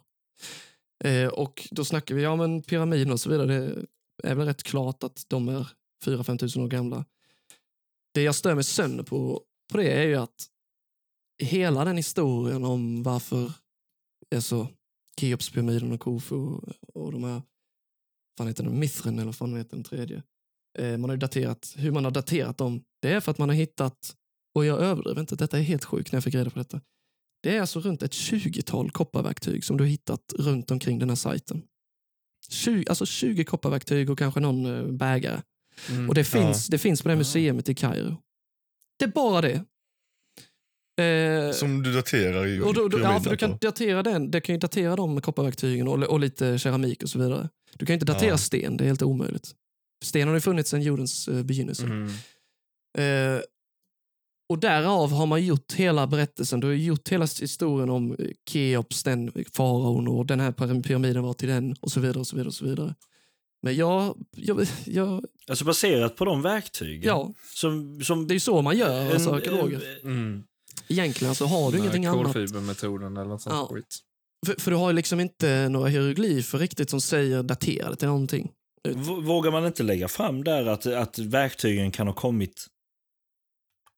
Eh, 1.05 1.28
och 1.28 1.69
då 1.70 1.85
snackar 1.85 2.15
vi, 2.15 2.23
ja 2.23 2.36
men 2.36 2.62
pyramiderna 2.62 3.12
och 3.12 3.20
så 3.20 3.31
vidare, 3.31 3.47
det 3.47 3.86
är 4.25 4.35
väl 4.35 4.47
rätt 4.47 4.63
klart 4.63 5.05
att 5.05 5.25
de 5.29 5.49
är 5.49 5.69
4-5 6.05 6.39
tusen 6.39 6.63
år 6.63 6.69
gamla. 6.69 7.05
Det 8.15 8.23
jag 8.23 8.35
stör 8.35 8.55
mig 8.55 8.65
sönder 8.65 9.05
på, 9.05 9.43
på 9.73 9.77
det 9.77 9.93
är 9.93 10.07
ju 10.07 10.17
att 10.17 10.47
hela 11.43 11.85
den 11.85 11.97
historien 11.97 12.65
om 12.65 13.03
varför 13.03 13.53
alltså, 14.35 14.69
Keopspyramiden 15.21 15.93
och 15.93 16.01
Kofu 16.01 16.37
och, 16.37 16.69
och 16.95 17.13
de 17.13 17.25
här, 17.25 17.43
fan 18.39 18.47
heter 18.47 18.65
den, 18.65 18.79
Mithren 18.79 19.19
eller 19.19 19.33
fan 19.33 19.57
heter 19.57 19.77
den 19.77 19.85
tredje. 19.85 20.23
Eh, 20.79 20.97
man 20.99 21.11
har 21.11 21.17
ju 21.17 21.21
daterat, 21.21 21.75
hur 21.77 21.91
man 21.91 22.05
har 22.05 22.11
daterat 22.11 22.59
dem, 22.59 22.83
det 23.03 23.13
är 23.13 23.21
för 23.21 23.31
att 23.31 23.39
man 23.39 23.49
har 23.49 23.57
hittat, 23.57 24.17
och 24.55 24.65
jag 24.65 24.81
överdriver 24.81 25.21
inte, 25.21 25.37
detta 25.37 25.59
är 25.59 25.63
helt 25.63 25.85
sjukt 25.85 26.13
när 26.13 26.17
jag 26.17 26.25
fick 26.25 26.35
reda 26.35 26.51
på 26.51 26.59
detta. 26.59 26.81
Det 27.43 27.57
är 27.57 27.61
alltså 27.61 27.81
runt 27.81 28.03
ett 28.03 28.13
20-tal 28.13 28.91
kopparverktyg 28.91 29.65
som 29.65 29.77
du 29.77 29.85
har 29.85 29.89
hittat 29.89 30.33
runt 30.39 30.71
omkring 30.71 30.99
den 30.99 31.09
här 31.09 31.17
sajten. 31.17 31.63
20, 32.51 32.85
alltså 32.89 33.06
20 33.06 33.44
kopparverktyg 33.44 34.10
och 34.10 34.18
kanske 34.18 34.40
någon 34.40 34.66
eh, 34.66 34.82
bägare. 34.93 35.40
Mm. 35.90 36.09
Och 36.09 36.14
det 36.14 36.24
finns, 36.24 36.66
det 36.66 36.78
finns 36.78 37.02
på 37.02 37.09
det 37.09 37.16
museet 37.16 37.68
i 37.68 37.74
Kairo. 37.74 38.16
Det 38.98 39.05
är 39.05 39.09
bara 39.09 39.40
det. 39.40 39.64
Eh, 41.05 41.52
Som 41.52 41.82
du 41.82 41.93
daterar 41.93 42.47
i 42.47 42.60
och 42.60 42.74
då, 42.74 42.89
då, 42.89 43.01
ja, 43.01 43.20
för 43.20 43.31
du 43.31 43.36
kan 43.36 43.51
på. 43.52 43.59
datera 43.66 44.02
den. 44.02 44.31
Det 44.31 44.40
kan 44.40 44.55
ju 44.55 44.59
datera 44.59 45.06
med 45.06 45.22
kopparverktygen 45.22 45.89
och, 45.89 46.02
och 46.02 46.20
lite 46.20 46.59
keramik 46.59 47.02
och 47.02 47.09
så 47.10 47.18
vidare. 47.18 47.48
Du 47.77 47.86
kan 47.86 47.94
inte 47.94 48.06
datera 48.06 48.28
Ja. 48.31 48.39
sten, 48.39 48.77
det 48.77 48.85
är 48.85 48.86
helt 48.86 49.02
omöjligt. 49.02 49.51
Sten 50.05 50.28
har 50.28 50.35
ju 50.35 50.40
funnits 50.40 50.70
sedan 50.70 50.82
jordens 50.82 51.28
eh, 51.28 51.43
begynnelse. 51.43 51.85
Mm. 51.85 52.06
Eh, 52.98 53.40
och 54.51 54.59
därav 54.59 55.10
har 55.12 55.27
man 55.27 55.44
gjort 55.44 55.72
hela 55.72 56.06
berättelsen. 56.06 56.60
Du 56.60 56.66
har 56.66 56.74
gjort 56.74 57.09
hela 57.09 57.24
historien 57.40 57.90
om 57.90 58.12
eh, 58.18 58.27
Keops, 58.51 59.02
den 59.02 59.32
faraon 59.52 60.09
och 60.09 60.27
den 60.27 60.40
här 60.40 60.52
pyram- 60.52 60.82
pyramiden 60.82 61.22
var 61.22 61.32
till 61.35 61.48
den 61.48 61.74
och 61.81 61.90
så 61.93 62.01
vidare. 62.01 62.18
och 62.18 62.27
så 62.27 62.36
vidare 62.36 62.48
och 62.48 62.55
så 62.55 62.64
vidare. 62.64 62.94
Men 63.62 63.77
jag, 63.77 64.16
jag, 64.36 64.66
jag 64.85 65.24
Alltså 65.48 65.64
baserat 65.64 66.16
på 66.16 66.24
de 66.24 66.43
verktygen. 66.43 67.02
ja, 67.09 67.32
Som, 67.55 68.01
som 68.05 68.27
det 68.27 68.32
är 68.32 68.36
ju 68.36 68.40
så 68.40 68.62
man 68.62 68.77
gör, 68.78 69.12
alltså 69.12 69.28
en- 69.31 69.35
arkeologer. 69.36 69.82
Mm. 70.05 70.43
Egentligen 70.89 71.35
så 71.35 71.47
har 71.47 71.66
du 71.70 71.77
här 71.77 71.78
ingenting 71.82 72.06
annat. 72.06 72.32
Kolfibermetoden 72.32 73.16
eller 73.16 73.28
något 73.28 73.43
sånt 73.43 73.55
Ja. 73.55 73.68
skit. 73.74 73.98
För, 74.47 74.55
för 74.60 74.70
du 74.70 74.77
har 74.77 74.90
ju 74.90 74.97
liksom 74.97 75.20
inte 75.20 75.68
några 75.68 75.89
hieroglyfer 75.89 76.59
riktigt 76.59 76.90
som 76.90 77.01
säger 77.01 77.43
daterade 77.43 77.97
till 77.97 78.09
någonting. 78.09 78.51
Vågar 79.27 79.51
man 79.51 79.66
inte 79.66 79.82
lägga 79.82 80.09
fram 80.09 80.44
där 80.44 80.66
att, 80.66 80.86
att 80.86 81.18
verktygen 81.18 81.90
kan 81.93 82.06
ha 82.06 82.14
kommit 82.14 82.66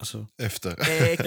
alltså, 0.02 0.26
Efter. 0.42 0.76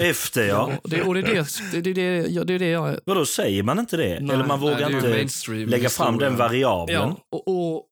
efter? 0.10 0.48
Ja. 0.48 0.70
Ja, 0.72 0.80
det, 0.84 1.02
och 1.02 1.14
det 1.14 1.20
är 1.20 1.24
det, 1.34 1.46
det, 1.72 1.80
det, 1.80 1.92
det, 1.92 2.26
ja, 2.28 2.44
det 2.44 2.54
är 2.54 2.58
det 2.58 2.68
jag... 2.68 2.98
Vadå, 3.04 3.26
säger 3.26 3.62
man 3.62 3.78
inte 3.78 3.96
det? 3.96 4.20
Nej. 4.20 4.34
Eller 4.34 4.46
man 4.46 4.60
Nej, 4.60 4.70
vågar 4.70 4.86
är 4.86 4.90
ju 4.90 5.20
inte 5.22 5.50
lägga 5.66 5.88
fram 5.88 6.14
historia. 6.14 6.28
den 6.30 6.38
variabeln? 6.38 6.98
Ja, 6.98 7.16
och, 7.30 7.48
och 7.76 7.84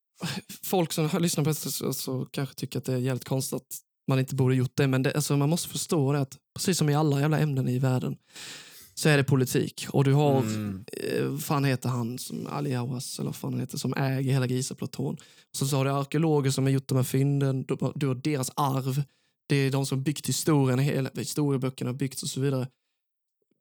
folk 0.65 0.93
som 0.93 1.09
har 1.11 1.21
lyssnat 1.21 1.45
på 1.45 1.51
det 1.51 1.55
så, 1.55 1.93
så 1.95 2.25
kanske 2.31 2.55
tycker 2.55 2.79
att 2.79 2.85
det 2.85 2.93
är 2.93 2.99
jävligt 2.99 3.25
konstigt 3.25 3.57
att 3.57 3.67
man 4.09 4.19
inte 4.19 4.35
borde 4.35 4.55
gjort 4.55 4.73
det. 4.77 4.87
Men 4.87 5.03
det, 5.03 5.13
alltså, 5.15 5.37
man 5.37 5.49
måste 5.49 5.69
förstå 5.69 6.13
det 6.13 6.21
att 6.21 6.37
precis 6.57 6.79
som 6.79 6.89
i 6.91 6.95
alla 6.95 7.21
jävla 7.21 7.39
ämnen 7.39 7.69
i 7.69 7.79
världen 7.79 8.17
så 8.95 9.09
är 9.09 9.17
det 9.17 9.25
politik. 9.25 9.87
Och 9.91 10.05
du 10.05 10.13
har, 10.13 10.41
Mm. 10.41 10.85
eh, 10.93 11.25
vad 11.25 11.43
fan 11.45 11.65
heter 11.65 11.89
han, 11.89 12.19
som 12.19 12.47
Ali 12.47 12.75
Awas, 12.75 13.19
eller 13.19 13.29
vad 13.29 13.37
fan 13.37 13.53
han 13.53 13.61
heter, 13.61 13.79
som 13.79 13.95
äger 13.95 14.33
hela 14.33 14.47
Gizaplaton. 14.47 15.17
Så, 15.57 15.67
så 15.67 15.77
har 15.77 15.85
du 15.85 15.91
arkeologer 15.91 16.51
som 16.51 16.65
har 16.65 16.71
gjort 16.71 16.89
de 16.89 16.97
här 16.97 17.03
fynden, 17.05 17.65
du, 17.65 17.77
du 17.95 18.07
har 18.07 18.15
deras 18.15 18.51
arv. 18.57 19.03
Det 19.47 19.57
är 19.57 19.71
de 19.71 19.87
som 19.87 20.03
byggt 20.03 20.29
historien, 20.29 20.79
hela, 20.79 21.11
historieböckerna 21.15 21.91
har 21.91 21.95
byggts 21.95 22.23
och 22.23 22.29
så 22.29 22.41
vidare. 22.41 22.69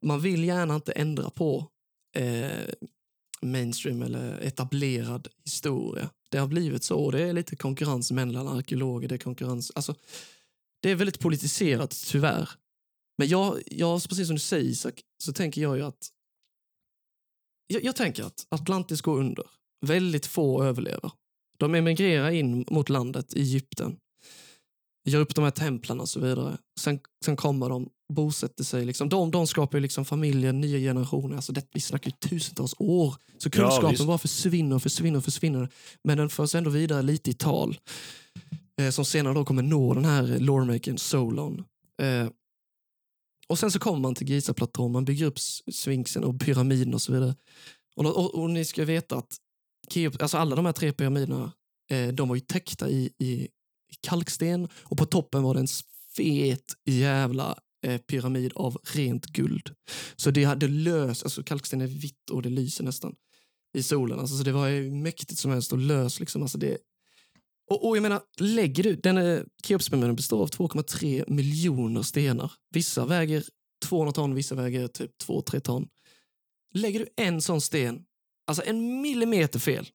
Man 0.01 0.21
vill 0.21 0.43
gärna 0.43 0.75
inte 0.75 0.91
ändra 0.91 1.29
på 1.29 1.67
eh, 2.15 2.65
mainstream 3.41 4.01
eller 4.01 4.39
etablerad 4.39 5.27
historia. 5.43 6.09
Det 6.29 6.37
har 6.37 6.47
blivit 6.47 6.83
så. 6.83 7.05
och 7.05 7.11
Det 7.11 7.21
är 7.21 7.33
lite 7.33 7.55
konkurrens 7.55 8.11
mellan 8.11 8.47
arkeologer. 8.47 9.07
Det 9.07 9.15
är 9.15 9.19
konkurrens, 9.19 9.71
alltså, 9.75 9.95
det 10.81 10.89
är 10.89 10.95
väldigt 10.95 11.19
politiserat 11.19 12.03
tyvärr. 12.07 12.49
Men 13.17 13.27
jag, 13.27 13.61
jag, 13.65 14.03
precis 14.09 14.27
som 14.27 14.35
du 14.35 14.39
säger 14.39 14.69
Isak, 14.69 15.01
så 15.23 15.33
tänker 15.33 15.61
jag 15.61 15.77
ju 15.77 15.83
att 15.83 16.09
jag, 17.67 17.83
jag 17.83 17.95
tänker 17.95 18.23
att 18.23 18.47
Atlantis 18.49 19.01
går 19.01 19.19
under. 19.19 19.45
Väldigt 19.85 20.25
få 20.25 20.63
överlever. 20.63 21.11
De 21.57 21.75
emigrerar 21.75 22.31
in 22.31 22.65
mot 22.69 22.89
landet, 22.89 23.33
Egypten. 23.33 23.97
Gör 25.05 25.19
upp 25.21 25.35
de 25.35 25.43
här 25.43 25.51
templen 25.51 25.99
och 25.99 26.09
så 26.09 26.19
vidare. 26.19 26.57
Sen, 26.79 26.99
sen 27.25 27.35
kommer 27.35 27.69
de, 27.69 27.89
bosätter 28.13 28.63
sig. 28.63 28.85
Liksom. 28.85 29.09
De, 29.09 29.31
de 29.31 29.47
skapar 29.47 29.77
ju 29.77 29.81
liksom 29.81 30.05
familjer, 30.05 30.53
nya 30.53 30.77
generationer. 30.77 31.35
Alltså 31.35 31.51
det, 31.53 31.65
vi 31.73 31.81
snackar 31.81 32.11
ju 32.11 32.29
tusentals 32.29 32.75
år. 32.77 33.15
Så 33.37 33.49
kunskapen 33.49 33.89
visst. 33.89 34.05
bara 34.05 34.17
försvinner 34.17 34.75
och 34.75 34.83
försvinner 34.83 35.17
och 35.17 35.23
försvinner. 35.25 35.69
Men 36.03 36.17
den 36.17 36.29
förs 36.29 36.55
ändå 36.55 36.69
vidare 36.69 37.01
lite 37.01 37.29
i 37.29 37.33
tal. 37.33 37.77
Eh, 38.81 38.89
som 38.89 39.05
senare 39.05 39.33
då 39.33 39.45
kommer 39.45 39.61
nå 39.63 39.93
den 39.93 40.05
här 40.05 40.39
loremakern 40.39 40.97
Solon. 40.97 41.63
Eh, 42.01 42.29
och 43.47 43.59
sen 43.59 43.71
så 43.71 43.79
kommer 43.79 43.99
man 43.99 44.15
till 44.15 44.29
Gizaplaton, 44.29 44.91
man 44.91 45.05
bygger 45.05 45.25
upp 45.25 45.37
s- 45.37 45.75
Sphinxen 45.75 46.23
och 46.23 46.39
pyramiden 46.39 46.93
och 46.93 47.01
så 47.01 47.13
vidare. 47.13 47.35
Och, 47.95 48.05
och, 48.05 48.35
och 48.35 48.49
ni 48.49 48.65
ska 48.65 48.85
veta 48.85 49.15
att 49.15 49.37
Keop, 49.89 50.21
alltså 50.21 50.37
alla 50.37 50.55
de 50.55 50.65
här 50.65 50.73
tre 50.73 50.91
pyramiderna, 50.93 51.51
eh, 51.91 52.07
de 52.07 52.27
var 52.29 52.35
ju 52.35 52.41
täckta 52.41 52.89
i, 52.89 53.13
i 53.19 53.47
kalksten 54.03 54.67
och 54.83 54.97
på 54.97 55.05
toppen 55.05 55.43
var 55.43 55.53
det 55.53 55.59
en 55.59 55.67
fet 56.15 56.73
jävla 56.85 57.57
eh, 57.85 57.97
pyramid 57.97 58.51
av 58.55 58.77
rent 58.83 59.25
guld. 59.25 59.75
Så 60.15 60.31
det 60.31 60.43
hade 60.43 60.67
lös, 60.67 61.23
alltså 61.23 61.43
kalksten 61.43 61.81
är 61.81 61.87
vitt 61.87 62.29
och 62.31 62.41
det 62.41 62.49
lyser 62.49 62.83
nästan 62.83 63.15
i 63.77 63.83
solen. 63.83 64.19
Alltså, 64.19 64.37
så 64.37 64.43
det 64.43 64.51
var 64.51 64.91
mäktigt 64.91 65.39
som 65.39 65.51
helst 65.51 65.71
och 65.71 65.77
lös. 65.77 66.19
Liksom. 66.19 66.41
Alltså, 66.41 66.57
det, 66.57 66.77
Och, 67.69 67.87
och 67.87 67.97
jag 67.97 68.01
menar, 68.01 68.21
lägger 68.39 68.83
du... 68.83 68.95
Den 68.95 69.17
eh, 69.17 69.41
Keopspyramiden 69.63 70.15
består 70.15 70.41
av 70.41 70.49
2,3 70.49 71.29
miljoner 71.29 72.01
stenar. 72.01 72.51
Vissa 72.69 73.05
väger 73.05 73.43
200 73.85 74.11
ton, 74.11 74.35
vissa 74.35 74.55
väger 74.55 74.87
typ 74.87 75.11
2-3 75.27 75.59
ton. 75.59 75.87
Lägger 76.73 76.99
du 76.99 77.07
en 77.15 77.41
sån 77.41 77.61
sten, 77.61 78.05
alltså 78.47 78.63
en 78.65 79.01
millimeter 79.01 79.59
fel, 79.59 79.89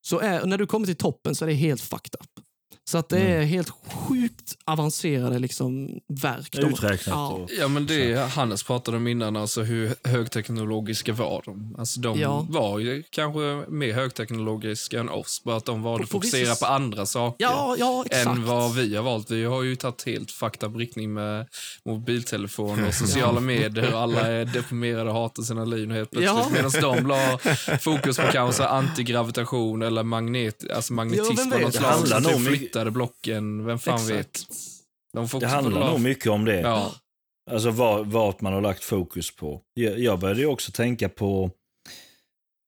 så 0.00 0.18
är, 0.18 0.46
när 0.46 0.58
du 0.58 0.66
kommer 0.66 0.86
till 0.86 0.96
toppen 0.96 1.34
så 1.34 1.44
är 1.44 1.46
det 1.46 1.54
helt 1.54 1.80
fucked 1.80 2.14
up. 2.20 2.37
Så 2.88 2.98
att 2.98 3.08
det 3.08 3.18
är 3.20 3.42
helt 3.42 3.70
sjukt 3.92 4.56
avancerade 4.64 5.38
liksom, 5.38 5.88
verk. 6.08 6.48
de 6.52 6.58
Uträknat 6.68 7.06
Ja. 7.06 7.46
Ja, 7.58 7.68
men 7.68 7.86
det 7.86 8.30
Hannes 8.32 8.62
pratade 8.62 8.96
om 8.96 9.06
innan, 9.06 9.36
alltså 9.36 9.62
hur 9.62 9.94
högteknologiska 10.04 11.12
var 11.12 11.42
de? 11.44 11.74
Alltså 11.78 12.00
de 12.00 12.20
Ja. 12.20 12.46
var 12.48 12.78
ju 12.78 13.02
kanske 13.10 13.40
mer 13.68 13.92
högteknologiska 13.94 15.00
än 15.00 15.08
oss, 15.08 15.42
bara 15.44 15.56
att 15.56 15.64
de 15.64 15.82
valde 15.82 16.04
att 16.04 16.10
fokusera 16.10 16.54
på 16.54 16.66
andra 16.66 17.06
saker. 17.06 17.44
Ja, 17.44 17.76
ja, 17.78 18.04
än 18.10 18.44
vad 18.46 18.74
vi 18.74 18.96
har 18.96 19.02
valt. 19.02 19.30
Vi 19.30 19.44
har 19.44 19.62
ju 19.62 19.76
tagit 19.76 20.06
helt 20.06 20.30
riktning 20.76 21.12
med 21.14 21.46
mobiltelefon 21.84 22.84
och 22.86 22.94
sociala 22.94 23.40
medier 23.54 23.94
och 23.94 24.00
alla 24.00 24.20
är 24.20 24.44
deprimerade 24.44 25.10
och 25.10 25.16
hatar 25.16 25.42
sina 25.42 25.64
liv 25.64 25.90
helt 25.90 26.10
plötsligt. 26.10 26.30
Ja. 26.30 26.46
Medan 26.52 26.70
de 26.80 27.06
la 27.06 27.38
fokus 27.80 28.16
på 28.16 28.26
kanske 28.32 28.64
antigravitation 28.66 29.82
eller 29.82 30.02
magnet, 30.02 30.70
alltså 30.70 30.92
magnetism 30.92 31.50
vem 31.50 31.52
av 31.52 31.60
något 31.60 31.72
Det 31.72 31.78
slag. 31.78 31.90
handlar 31.90 32.20
som 32.20 32.32
nog 32.44 32.52
flyttade 32.78 32.90
blocken, 32.90 33.64
vem 33.64 33.78
fan 33.78 33.94
Exakt. 33.94 34.10
vet. 34.10 34.46
De 35.12 35.38
Det 35.40 35.46
handlar 35.46 35.90
nog 35.90 36.00
mycket 36.00 36.26
om 36.26 36.44
det. 36.44 36.60
Ja. 36.60 36.94
Alltså 37.50 37.70
vad, 37.70 38.06
vart 38.06 38.40
man 38.40 38.52
har 38.52 38.60
lagt 38.60 38.84
fokus 38.84 39.36
på. 39.36 39.62
Jag, 39.74 39.98
jag 39.98 40.18
började 40.18 40.40
ju 40.40 40.46
också 40.46 40.72
tänka 40.72 41.08
på 41.08 41.50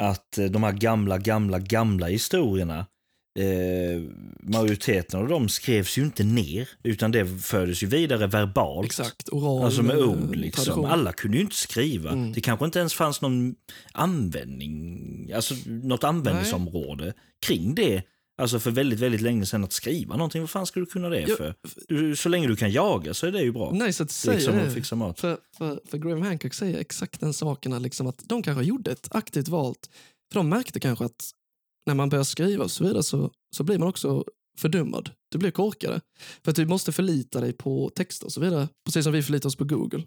att 0.02 0.38
eh, 0.38 0.44
de 0.44 0.62
här 0.62 0.72
gamla, 0.72 1.18
gamla, 1.18 1.58
gamla 1.58 2.06
historierna, 2.06 2.86
eh, 3.38 4.02
majoriteten 4.42 5.20
av 5.20 5.28
dem 5.28 5.48
skrevs 5.48 5.98
ju 5.98 6.02
inte 6.02 6.24
ner, 6.24 6.68
utan 6.82 7.12
det 7.12 7.26
fördes 7.26 7.82
ju 7.82 7.86
vidare 7.86 8.26
verbalt. 8.26 8.86
Exakt, 8.86 9.28
oral 9.28 9.64
Alltså 9.64 9.82
med 9.82 9.98
eh, 9.98 10.08
ord 10.08 10.36
liksom. 10.36 10.64
tradition. 10.64 10.86
Alla 10.86 11.12
kunde 11.12 11.36
ju 11.36 11.42
inte 11.42 11.56
skriva. 11.56 12.10
Mm. 12.10 12.32
Det 12.32 12.40
kanske 12.40 12.64
inte 12.64 12.78
ens 12.78 12.94
fanns 12.94 13.20
någon 13.20 13.54
användning, 13.92 15.32
alltså 15.32 15.54
något 15.66 16.04
användningsområde 16.04 17.12
kring 17.46 17.74
det. 17.74 18.02
Alltså 18.40 18.58
för 18.60 18.70
väldigt, 18.70 19.00
väldigt 19.00 19.20
länge 19.20 19.46
sedan 19.46 19.64
att 19.64 19.72
skriva 19.72 20.16
någonting. 20.16 20.40
Vad 20.40 20.50
fan 20.50 20.66
ska 20.66 20.80
du 20.80 20.86
kunna 20.86 21.08
det 21.08 21.20
Ja, 21.20 21.36
för? 21.36 21.54
Du, 21.88 22.16
så 22.16 22.28
länge 22.28 22.46
du 22.48 22.56
kan 22.56 22.70
jaga 22.72 23.14
så 23.14 23.26
är 23.26 23.32
det 23.32 23.42
ju 23.42 23.52
bra. 23.52 23.70
Nice 23.72 24.02
att 24.02 24.08
du 24.08 24.12
säger 24.14 24.38
liksom 24.38 24.56
det. 24.56 24.62
att 24.66 24.74
fixa 24.74 24.96
mat. 24.96 25.20
För, 25.20 25.38
för, 25.58 25.80
för 25.84 25.98
Graham 25.98 26.22
Hancock 26.22 26.54
säger 26.54 26.78
exakt 26.78 27.20
den 27.20 27.32
sakerna, 27.32 27.78
liksom 27.78 28.06
att 28.06 28.22
de 28.26 28.42
kanske 28.42 28.64
gjorde 28.64 28.90
ett 28.92 29.08
aktivt 29.10 29.48
val. 29.48 29.74
För 30.32 30.40
de 30.40 30.48
märkte 30.48 30.80
kanske 30.80 31.04
att 31.04 31.30
när 31.86 31.94
man 31.94 32.08
börjar 32.08 32.24
skriva 32.24 32.64
och 32.64 32.70
så 32.70 32.84
vidare 32.84 33.02
så, 33.02 33.30
så 33.56 33.64
blir 33.64 33.78
man 33.78 33.88
också 33.88 34.24
fördummad. 34.58 35.10
Du 35.32 35.38
blir 35.38 35.50
korkare. 35.50 36.00
För 36.44 36.50
att 36.50 36.56
du 36.56 36.66
måste 36.66 36.92
förlita 36.92 37.40
dig 37.40 37.52
på 37.52 37.90
texter 37.94 38.26
och 38.26 38.32
så 38.32 38.40
vidare. 38.40 38.68
Precis 38.86 39.04
som 39.04 39.12
vi 39.12 39.22
förlitar 39.22 39.48
oss 39.48 39.56
på 39.56 39.64
Google. 39.64 40.02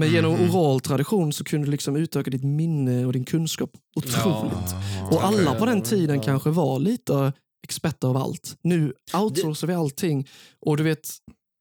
Men 0.00 0.10
genom 0.12 0.32
Mhm. 0.32 0.50
oral 0.50 0.80
tradition 0.80 1.32
så 1.32 1.44
kunde 1.44 1.66
du 1.66 1.70
liksom 1.70 1.96
utöka 1.96 2.30
ditt 2.30 2.44
minne 2.44 3.06
och 3.06 3.12
din 3.12 3.24
kunskap 3.24 3.70
otroligt. 3.96 4.54
Ah. 4.54 5.08
Och 5.10 5.24
alla 5.24 5.54
på 5.54 5.66
den 5.66 5.82
tiden 5.82 6.16
Ja. 6.16 6.22
kanske 6.22 6.50
var 6.50 6.78
lite 6.78 7.32
experter 7.64 8.08
av 8.08 8.16
allt. 8.16 8.56
Nu 8.62 8.92
outsourcar 9.14 9.66
vi 9.66 9.74
allting. 9.74 10.28
Och 10.60 10.76
du 10.76 10.82
vet, 10.82 11.08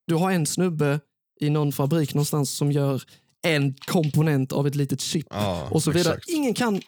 du 0.08 0.16
har 0.16 0.32
en 0.32 0.46
snubbe 0.46 1.00
i 1.40 1.50
någon 1.50 1.72
fabrik 1.72 2.14
någonstans 2.14 2.52
som 2.52 2.72
gör 2.72 3.04
en 3.48 3.74
komponent 3.74 4.52
av 4.52 4.68
ett 4.68 4.76
litet 4.76 5.02
chip. 5.02 5.28
Ja, 5.30 5.68
och 5.72 5.84
så 5.84 5.92
vidare. 5.92 6.14
exakt. 6.14 6.30
Ingen 6.30 6.54
kan, 6.54 6.82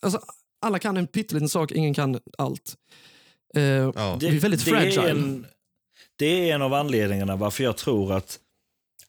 alltså, 0.00 0.20
alla 0.66 0.78
kan 0.78 0.96
en 0.96 1.06
pytteliten 1.06 1.48
sak, 1.48 1.72
ingen 1.72 1.94
kan 1.94 2.18
allt. 2.38 2.74
Eh, 3.54 3.62
Ja. 3.62 4.16
Det 4.20 4.26
är 4.28 4.40
väldigt 4.40 4.62
fragile. 4.62 5.02
Är 5.02 5.10
en, 5.10 5.46
det 6.18 6.50
är 6.50 6.54
en 6.54 6.62
av 6.62 6.74
anledningarna 6.74 7.36
varför 7.36 7.64
jag 7.64 7.76
tror 7.76 8.12
att 8.12 8.38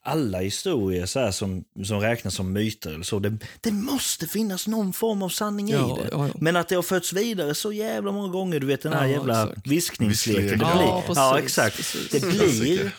alla 0.04 0.40
historier 0.40 1.06
så 1.06 1.20
här 1.20 1.30
som, 1.30 1.64
som 1.84 2.00
räknas 2.00 2.34
som 2.34 2.52
myter 2.52 2.90
eller 2.94 3.04
så, 3.04 3.18
det, 3.18 3.38
det 3.60 3.72
måste 3.72 4.26
finnas 4.26 4.66
någon 4.66 4.92
form 4.92 5.22
av 5.22 5.28
sanning 5.28 5.68
ja, 5.68 5.98
i 5.98 6.02
det. 6.02 6.08
ja, 6.12 6.26
ja. 6.28 6.34
Men 6.40 6.56
att 6.56 6.68
det 6.68 6.74
har 6.74 6.82
förts 6.82 7.12
vidare 7.12 7.54
så 7.54 7.72
jävla 7.72 8.12
många 8.12 8.28
gånger, 8.32 8.60
du 8.60 8.66
vet 8.66 8.82
den 8.82 8.92
här 8.92 9.06
Ja, 9.06 9.12
jävla 9.12 9.42
exakt. 9.42 9.66
viskningsleken. 9.66 10.46
Det 10.48 10.56
blir, 10.56 10.66
Ja, 10.66 11.04
ja, 11.06 11.32
precis, 11.36 11.44
exakt. 11.44 11.76
precis. 11.76 12.10
Det 12.10 12.20
blir 12.60 12.90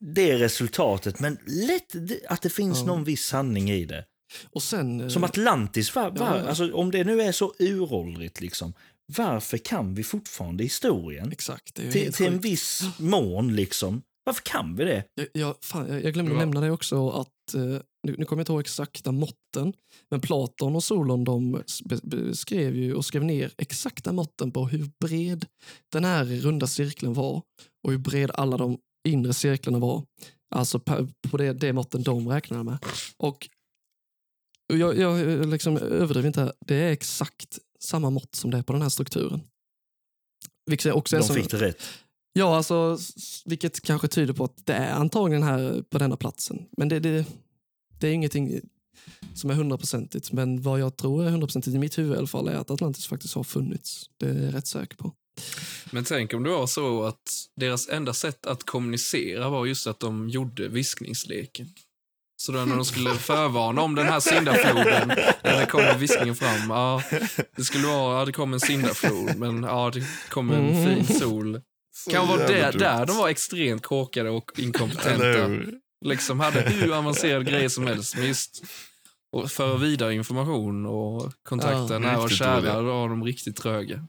det 0.00 0.38
resultatet, 0.38 1.20
men 1.20 1.38
lätt 1.46 1.94
att 2.28 2.42
det 2.42 2.50
finns 2.50 2.78
Ja. 2.78 2.84
någon 2.86 3.04
viss 3.04 3.24
sanning 3.26 3.70
i 3.70 3.84
det. 3.84 4.04
Och 4.52 4.62
sen, 4.62 5.00
eh, 5.00 5.08
Som 5.08 5.24
Atlantis, 5.24 5.94
var, 5.94 6.10
var, 6.10 6.36
Ja. 6.38 6.48
alltså, 6.48 6.72
om 6.72 6.90
det 6.90 7.04
nu 7.04 7.22
är 7.22 7.32
så 7.32 7.52
uråldrigt, 7.58 8.40
liksom, 8.40 8.74
varför 9.16 9.58
kan 9.58 9.94
vi 9.94 10.04
fortfarande 10.04 10.64
historien? 10.64 11.32
exakt, 11.32 11.74
det 11.74 11.82
är 11.82 11.86
ju 11.86 11.92
Till, 11.92 12.12
till 12.12 12.26
en 12.26 12.38
viss 12.40 12.82
mån, 12.98 13.56
liksom. 13.56 14.02
Varför 14.30 14.42
kan 14.42 14.76
vi 14.76 14.84
det? 14.84 15.04
Jag, 15.14 15.28
jag, 15.32 15.54
fan, 15.60 15.88
jag, 15.88 16.04
jag 16.04 16.12
glömde 16.12 16.32
Ja. 16.32 16.38
nämna 16.38 16.60
det 16.60 16.70
också 16.70 17.10
att, 17.10 17.54
eh, 17.54 17.60
nu, 18.06 18.14
nu 18.18 18.24
kommer 18.24 18.40
jag 18.40 18.42
inte 18.42 18.52
ihåg 18.52 18.60
exakta 18.60 19.12
måtten, 19.12 19.72
men 20.10 20.20
Platon 20.20 20.76
och 20.76 20.84
Solon 20.84 21.24
de 21.24 21.62
beskrev 22.02 22.76
ju 22.76 22.94
och 22.94 23.04
skrev 23.04 23.24
ner 23.24 23.52
exakta 23.58 24.12
måtten 24.12 24.52
på 24.52 24.66
hur 24.68 24.90
bred 25.00 25.46
den 25.92 26.04
här 26.04 26.24
runda 26.24 26.66
cirkeln 26.66 27.14
var 27.14 27.42
och 27.84 27.90
hur 27.90 27.98
bred 27.98 28.30
alla 28.34 28.56
de 28.56 28.78
inre 29.08 29.32
cirklarna 29.34 29.78
var. 29.78 30.04
Alltså 30.54 30.80
på, 30.80 31.08
på 31.30 31.36
det, 31.36 31.52
det 31.52 31.72
måtten 31.72 32.02
de 32.02 32.28
räknade 32.28 32.64
med. 32.64 32.78
Och 33.16 33.48
jag, 34.72 34.98
jag 34.98 35.46
liksom 35.46 35.76
överdriver 35.76 36.26
inte 36.26 36.40
här, 36.40 36.52
det 36.66 36.74
är 36.74 36.92
exakt 36.92 37.58
samma 37.80 38.10
mått 38.10 38.34
som 38.34 38.50
det 38.50 38.58
är 38.58 38.62
på 38.62 38.72
den 38.72 38.82
här 38.82 38.88
strukturen. 38.88 39.40
Vilket 40.70 40.92
också 40.94 41.16
är 41.16 41.20
De 41.20 41.26
som, 41.26 41.36
fick 41.36 41.50
det 41.50 41.60
rätt. 41.60 41.82
Ja, 42.32 42.56
alltså, 42.56 42.98
vilket 43.44 43.80
kanske 43.80 44.08
tyder 44.08 44.34
på 44.34 44.44
att 44.44 44.66
det 44.66 44.72
är 44.74 44.92
antagligen 44.92 45.42
här 45.42 45.82
på 45.90 45.98
denna 45.98 46.16
platsen. 46.16 46.66
Men 46.76 46.88
det, 46.88 47.00
det, 47.00 47.24
det 48.00 48.08
är 48.08 48.12
ingenting 48.12 48.60
som 49.34 49.50
är 49.50 49.54
hundraprocentigt. 49.54 50.32
Men 50.32 50.62
vad 50.62 50.80
jag 50.80 50.96
tror 50.96 51.24
är 51.26 51.30
hundraprocentigt 51.30 51.74
i 51.74 51.78
mitt 51.78 51.98
huvud 51.98 52.14
i 52.14 52.18
alla 52.18 52.26
fall 52.26 52.48
är 52.48 52.54
att 52.54 52.70
Atlantis 52.70 53.06
faktiskt 53.06 53.34
har 53.34 53.44
funnits. 53.44 54.04
Det 54.16 54.26
är 54.28 54.44
jag 54.44 54.54
rätt 54.54 54.66
säker 54.66 54.96
på. 54.96 55.12
Men 55.90 56.04
tänk 56.04 56.34
om 56.34 56.42
det 56.42 56.50
var 56.50 56.66
så 56.66 57.02
att 57.04 57.22
deras 57.56 57.88
enda 57.88 58.12
sätt 58.12 58.46
att 58.46 58.66
kommunicera 58.66 59.48
var 59.48 59.66
just 59.66 59.86
att 59.86 60.00
de 60.00 60.28
gjorde 60.28 60.68
viskningsleken. 60.68 61.66
Så 62.42 62.52
då 62.52 62.64
när 62.64 62.76
de 62.76 62.84
skulle 62.84 63.14
förvarna 63.14 63.82
om 63.82 63.94
den 63.94 64.06
här 64.06 64.20
syndafloden, 64.20 65.08
när 65.44 65.60
det 65.60 65.66
kommer 65.66 65.98
viskningen 65.98 66.36
fram, 66.36 66.70
ja, 66.70 67.02
det 67.56 67.64
skulle 67.64 67.86
vara, 67.86 68.18
ja 68.18 68.24
det 68.24 68.32
kom 68.32 68.52
en 68.52 68.60
syndaflod, 68.60 69.36
men 69.36 69.62
ja 69.62 69.90
det 69.94 70.02
kom 70.28 70.50
en 70.50 70.70
Mm. 70.70 71.04
fin 71.06 71.18
sol. 71.18 71.60
Så 72.04 72.10
Kan 72.10 72.28
vara 72.28 72.52
jävla 72.52 72.80
där, 72.80 73.06
de 73.06 73.16
var 73.16 73.28
extremt 73.28 73.82
korkade 73.82 74.30
och 74.30 74.50
Eller 74.56 74.66
inkompetenta. 74.66 75.70
Liksom 76.04 76.40
hade 76.40 76.60
hur 76.60 76.92
avancerad 76.98 77.46
grej 77.46 77.70
som 77.70 77.86
helst, 77.86 78.16
men 78.16 78.26
just 78.26 78.62
och 79.32 79.50
föra 79.50 79.76
vidare 79.76 80.14
information 80.14 80.86
och 80.86 81.32
kontakta 81.42 81.92
Ja, 81.94 81.98
nära 81.98 82.22
och 82.22 82.30
kära, 82.30 82.76
då 82.76 82.82
var 82.82 83.08
de 83.08 83.24
riktigt 83.24 83.56
tröga. 83.56 84.06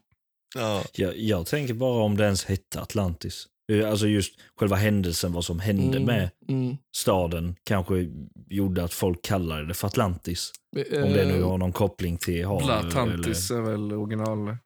Ja. 0.55 0.83
Jag, 0.93 1.17
jag 1.17 1.45
tänker 1.45 1.73
bara 1.73 2.03
om 2.03 2.17
det 2.17 2.23
ens 2.23 2.45
hette 2.45 2.81
Atlantis. 2.81 3.47
Eh, 3.71 3.89
Alltså 3.89 4.07
just 4.07 4.33
själva 4.59 4.75
händelsen, 4.75 5.33
vad 5.33 5.45
som 5.45 5.59
hände 5.59 5.97
Mm, 5.97 6.03
med 6.03 6.29
mm. 6.49 6.77
staden, 6.95 7.55
kanske 7.63 8.07
gjorde 8.49 8.83
att 8.83 8.93
folk 8.93 9.21
kallade 9.21 9.67
det 9.67 9.73
för 9.73 9.87
Atlantis. 9.87 10.51
Om 10.75 10.83
det 11.13 11.25
nu 11.25 11.39
Eh, 11.39 11.47
har 11.49 11.57
någon 11.57 11.71
koppling 11.71 12.17
till 12.17 12.45
hav. 12.45 12.61
Blatantis 12.65 13.51
är 13.51 13.61
väl 13.61 13.93
original. 13.93 14.57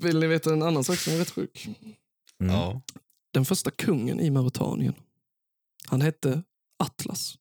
Vill 0.00 0.18
ni 0.20 0.26
veta 0.26 0.52
en 0.52 0.62
annan 0.62 0.84
sak 0.84 0.96
som 0.98 1.12
är 1.14 1.18
rätt 1.18 1.30
sjuk? 1.30 1.66
Mm. 2.42 2.54
Ja. 2.54 2.82
Den 3.34 3.44
första 3.44 3.70
kungen 3.70 4.20
i 4.20 4.30
Mauretanien, 4.30 4.94
han 5.88 6.00
hette 6.00 6.42
Atlas. 6.78 7.38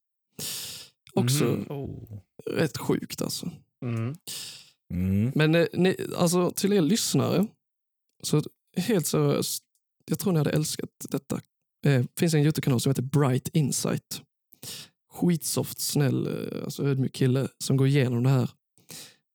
Också 1.14 1.44
Mhm. 1.44 1.66
Oh. 1.70 2.20
rätt 2.46 2.78
sjukt 2.78 3.22
alltså. 3.22 3.52
Mm. 3.82 4.16
Mm. 4.94 5.32
Men 5.36 5.56
eh, 5.56 5.66
ni, 5.74 5.96
alltså, 6.18 6.52
till 6.52 6.74
er 6.74 6.82
lyssnare, 6.82 7.48
så 8.24 8.42
helt 8.78 9.08
seriöst, 9.08 9.64
jag 10.06 10.20
tror 10.20 10.34
ni 10.34 10.38
hade 10.38 10.50
älskat 10.52 10.90
detta. 11.10 11.42
Det 11.84 12.08
finns 12.20 12.34
en 12.34 12.42
YouTube-kanal 12.42 12.80
som 12.82 12.90
heter 12.90 13.02
Bright 13.02 13.48
Insight. 13.54 14.22
Skitsoft, 15.14 15.80
snäll, 15.80 16.28
eh, 16.28 16.64
alltså 16.64 16.84
ödmjuk 16.84 17.14
kille 17.14 17.48
som 17.58 17.78
går 17.78 17.88
igenom 17.88 18.24
det 18.24 18.30
här. 18.30 18.50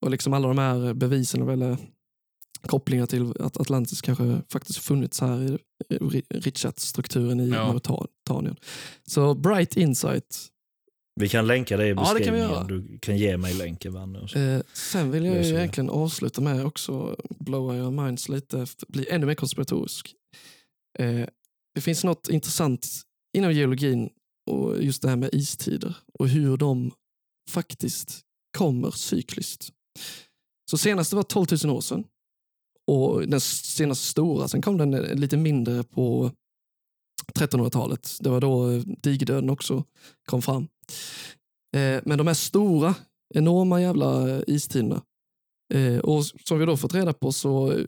Och 0.01 0.11
liksom 0.11 0.33
alla 0.33 0.49
de 0.49 0.59
här 0.59 0.95
bevisen 0.95 1.49
eller 1.49 1.77
kopplingar 2.67 3.07
till 3.07 3.33
att 3.41 3.57
Atlantis 3.61 4.01
kanske 4.03 4.43
faktiskt 4.49 4.79
funnits 4.79 5.21
här 5.21 5.59
i 5.89 5.99
Richat-strukturen 6.31 7.41
i 7.41 7.49
Ja. 7.49 7.67
Mauretanien. 7.67 8.57
Så 9.07 9.35
Bright 9.35 9.77
Insight. 9.77 10.47
Vi 11.21 11.29
kan 11.29 11.47
länka 11.47 11.77
det 11.77 11.87
i 11.87 11.89
Ja, 11.89 11.95
det 11.95 12.05
kan 12.25 12.35
beskrivningen. 12.35 12.67
Du 12.67 12.99
kan 12.99 13.17
ge 13.19 13.37
mig 13.37 13.55
länken, 13.55 13.93
Vanne. 13.93 14.19
Eh, 14.35 14.63
sen 14.73 15.11
vill 15.11 15.25
jag 15.25 15.45
ju 15.45 15.57
egentligen 15.57 15.91
avsluta 15.91 16.41
med 16.41 16.67
också 16.67 17.17
blowa 17.39 17.77
your 17.77 17.91
minds 17.91 18.29
lite, 18.29 18.67
bli 18.89 19.07
ännu 19.11 19.27
mer 19.27 19.35
konspiratorisk. 19.35 20.15
Eh, 20.99 21.27
det 21.75 21.81
finns 21.81 22.05
något 22.05 22.29
intressant 22.29 22.89
inom 23.37 23.53
geologin 23.53 24.11
och 24.51 24.83
just 24.83 25.03
det 25.03 25.09
här 25.09 25.17
med 25.17 25.31
istider 25.33 25.97
och 26.19 26.29
hur 26.29 26.57
de 26.57 26.91
faktiskt 27.51 28.21
kommer 28.59 28.91
cykliskt. 28.91 29.69
Så 30.71 30.79
senast 30.79 31.11
det 31.11 31.17
var 31.17 31.23
12 31.23 31.47
000 31.65 31.77
år 31.77 31.81
sedan 31.81 32.05
och 32.87 33.29
den 33.29 33.41
senaste 33.41 34.07
stora, 34.07 34.49
sen 34.49 34.63
kom 34.63 34.79
den 34.79 34.95
eh, 34.95 35.15
lite 35.15 35.37
mindre 35.37 35.83
på 35.83 36.33
1300-talet. 37.35 38.17
Det 38.21 38.31
var 38.31 38.41
då 38.41 38.71
eh, 38.71 38.83
digerdöden 39.03 39.51
också 39.51 39.85
kom 40.25 40.43
fram. 40.43 40.69
Eh, 41.77 42.01
men 42.05 42.19
de 42.19 42.27
här 42.27 42.35
stora, 42.35 42.95
enorma 43.35 43.81
jävla 43.81 44.31
eh, 44.31 44.43
istiderna. 44.47 45.03
Eh, 45.75 45.99
och 45.99 46.25
som 46.25 46.59
vi 46.59 46.67
då 46.67 46.77
fått 46.77 46.95
reda 46.95 47.13
på 47.13 47.33
så 47.33 47.85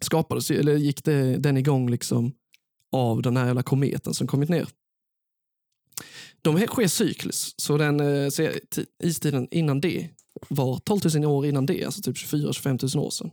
skapades, 0.00 0.50
eller 0.50 0.76
gick 0.76 1.04
det, 1.04 1.36
den 1.36 1.56
igång 1.56 1.90
liksom 1.90 2.32
av 2.92 3.22
den 3.22 3.36
här 3.36 3.46
jävla 3.46 3.62
kometen 3.62 4.14
som 4.14 4.26
kommit 4.26 4.48
ner. 4.48 4.68
De 6.42 6.56
här 6.56 6.66
sker 6.66 6.88
cykliskt, 6.88 7.60
så 7.60 7.76
den 7.76 8.30
så 8.30 8.50
istiden 9.02 9.48
innan 9.50 9.80
det 9.80 10.10
var 10.48 10.78
12 10.78 11.00
000 11.14 11.24
år 11.24 11.46
innan 11.46 11.66
det, 11.66 11.84
alltså 11.84 12.02
typ 12.02 12.16
24-25 12.16 12.96
000 12.96 13.06
år 13.06 13.10
sedan. 13.10 13.30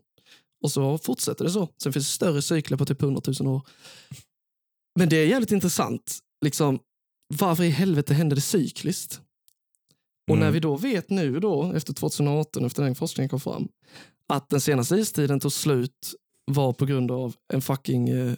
Och 0.63 0.71
så 0.71 0.97
fortsätter 0.97 1.45
det 1.45 1.51
så. 1.51 1.69
Sen 1.83 1.93
finns 1.93 2.05
det 2.07 2.11
större 2.11 2.41
cykler 2.41 2.77
på 2.77 2.85
typ 2.85 3.01
100 3.01 3.21
000 3.39 3.47
år. 3.55 3.61
Men 4.99 5.09
det 5.09 5.15
är 5.17 5.25
jävligt 5.27 5.51
intressant. 5.51 6.19
Liksom, 6.45 6.79
varför 7.27 7.63
i 7.63 7.69
helvete 7.69 8.13
händer 8.13 8.35
det 8.35 8.41
cykliskt? 8.41 9.21
Och 10.31 10.37
när 10.37 10.45
Mm. 10.45 10.53
vi 10.53 10.59
då 10.59 10.75
vet 10.77 11.09
nu 11.09 11.39
då, 11.39 11.73
efter 11.73 11.93
2018, 11.93 12.65
efter 12.65 12.83
den 12.83 12.95
forskningen 12.95 13.29
kom 13.29 13.39
fram, 13.39 13.67
att 14.27 14.49
den 14.49 14.61
senaste 14.61 14.95
istiden 14.95 15.39
tog 15.39 15.51
slut 15.51 16.13
var 16.45 16.73
på 16.73 16.85
grund 16.85 17.11
av 17.11 17.35
en 17.53 17.61
fucking... 17.61 18.09
Eh, 18.09 18.33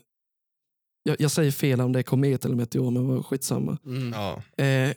jag, 1.03 1.15
jag 1.21 1.31
säger 1.31 1.51
fel 1.51 1.81
om 1.81 1.91
det 1.93 1.99
är 1.99 2.03
komet 2.03 2.45
eller 2.45 2.55
meteor, 2.55 2.91
men 2.91 3.07
vad 3.07 3.25
skitsamma. 3.25 3.77
Mm. 3.85 4.13
Ja. 4.13 4.63
Eh, 4.63 4.93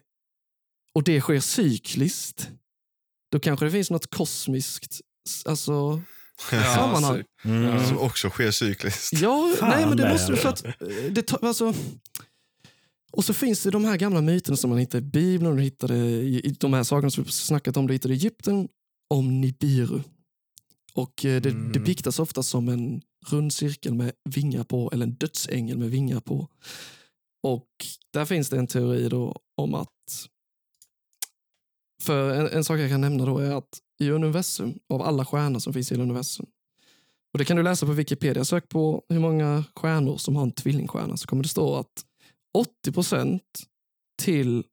och 0.94 1.02
det 1.02 1.20
sker 1.20 1.40
cykliskt. 1.40 2.50
Då 3.32 3.40
kanske 3.40 3.64
det 3.66 3.70
finns 3.72 3.90
något 3.90 4.10
kosmiskt 4.10 5.00
alltså, 5.44 6.02
Ja, 6.52 6.74
sammanhang. 6.74 7.22
så- 7.42 7.48
Mm. 7.48 7.86
Som 7.86 7.98
också 7.98 8.30
sker 8.30 8.50
cykliskt. 8.50 9.12
Ja, 9.12 9.54
Fan, 9.58 9.68
nej 9.70 9.86
men 9.86 9.96
det 9.96 10.02
nej, 10.02 10.12
måste 10.12 10.32
du 10.32 10.36
för 10.36 10.48
alltså. 10.48 10.68
att 10.68 10.82
eh, 10.82 10.88
det 11.10 11.22
tar, 11.22 11.44
alltså, 11.46 11.74
Och 13.12 13.24
så 13.24 13.34
finns 13.34 13.62
det 13.62 13.70
de 13.70 13.84
här 13.84 13.96
gamla 13.96 14.20
myterna 14.20 14.56
som 14.56 14.70
man 14.70 14.78
hittar 14.78 14.98
i 14.98 15.02
Bibeln 15.02 15.50
och 15.50 15.56
du 15.56 15.62
det 15.88 15.96
i, 16.06 16.40
i 16.46 16.50
de 16.60 16.72
här 16.72 16.82
sakerna 16.82 17.10
som 17.10 17.24
vi 17.24 17.30
snackat 17.32 17.76
om. 17.76 17.86
Du 17.86 17.92
hittar 17.92 18.10
i 18.10 18.12
Egypten 18.12 18.68
om 19.14 19.40
Nibiru. 19.40 20.00
Och 20.94 21.24
eh, 21.24 21.40
det, 21.42 21.50
Mm. 21.50 21.72
det 21.72 21.80
biktas 21.80 22.18
ofta 22.18 22.42
som 22.42 22.68
en 22.68 23.02
rund 23.26 23.52
cirkel 23.52 23.94
med 23.94 24.12
vingar 24.30 24.64
på 24.64 24.90
eller 24.92 25.06
en 25.06 25.14
dödsängel 25.14 25.78
med 25.78 25.90
vingar 25.90 26.20
på. 26.20 26.48
Och 27.42 27.68
där 28.12 28.24
finns 28.24 28.48
det 28.48 28.58
en 28.58 28.66
teori 28.66 29.08
då 29.08 29.36
om 29.56 29.74
att 29.74 29.88
för 32.02 32.34
en, 32.34 32.46
en 32.46 32.64
sak 32.64 32.78
jag 32.78 32.90
kan 32.90 33.00
nämna 33.00 33.24
då 33.24 33.38
är 33.38 33.54
att 33.54 33.78
i 34.00 34.10
universum, 34.10 34.78
av 34.88 35.02
alla 35.02 35.24
stjärnor 35.24 35.58
som 35.58 35.72
finns 35.72 35.92
i 35.92 35.94
universum, 35.94 36.46
och 37.32 37.38
det 37.38 37.44
kan 37.44 37.56
du 37.56 37.62
läsa 37.62 37.86
på 37.86 37.92
Wikipedia, 37.92 38.44
sök 38.44 38.68
på 38.68 39.02
hur 39.08 39.18
många 39.18 39.64
stjärnor 39.76 40.16
som 40.16 40.36
har 40.36 40.42
en 40.42 40.52
tvillingstjärna 40.52 41.16
så 41.16 41.26
kommer 41.26 41.42
det 41.42 41.48
stå 41.48 41.76
att 41.76 42.04
80 42.58 42.92
procent 42.92 43.42
till 44.22 44.64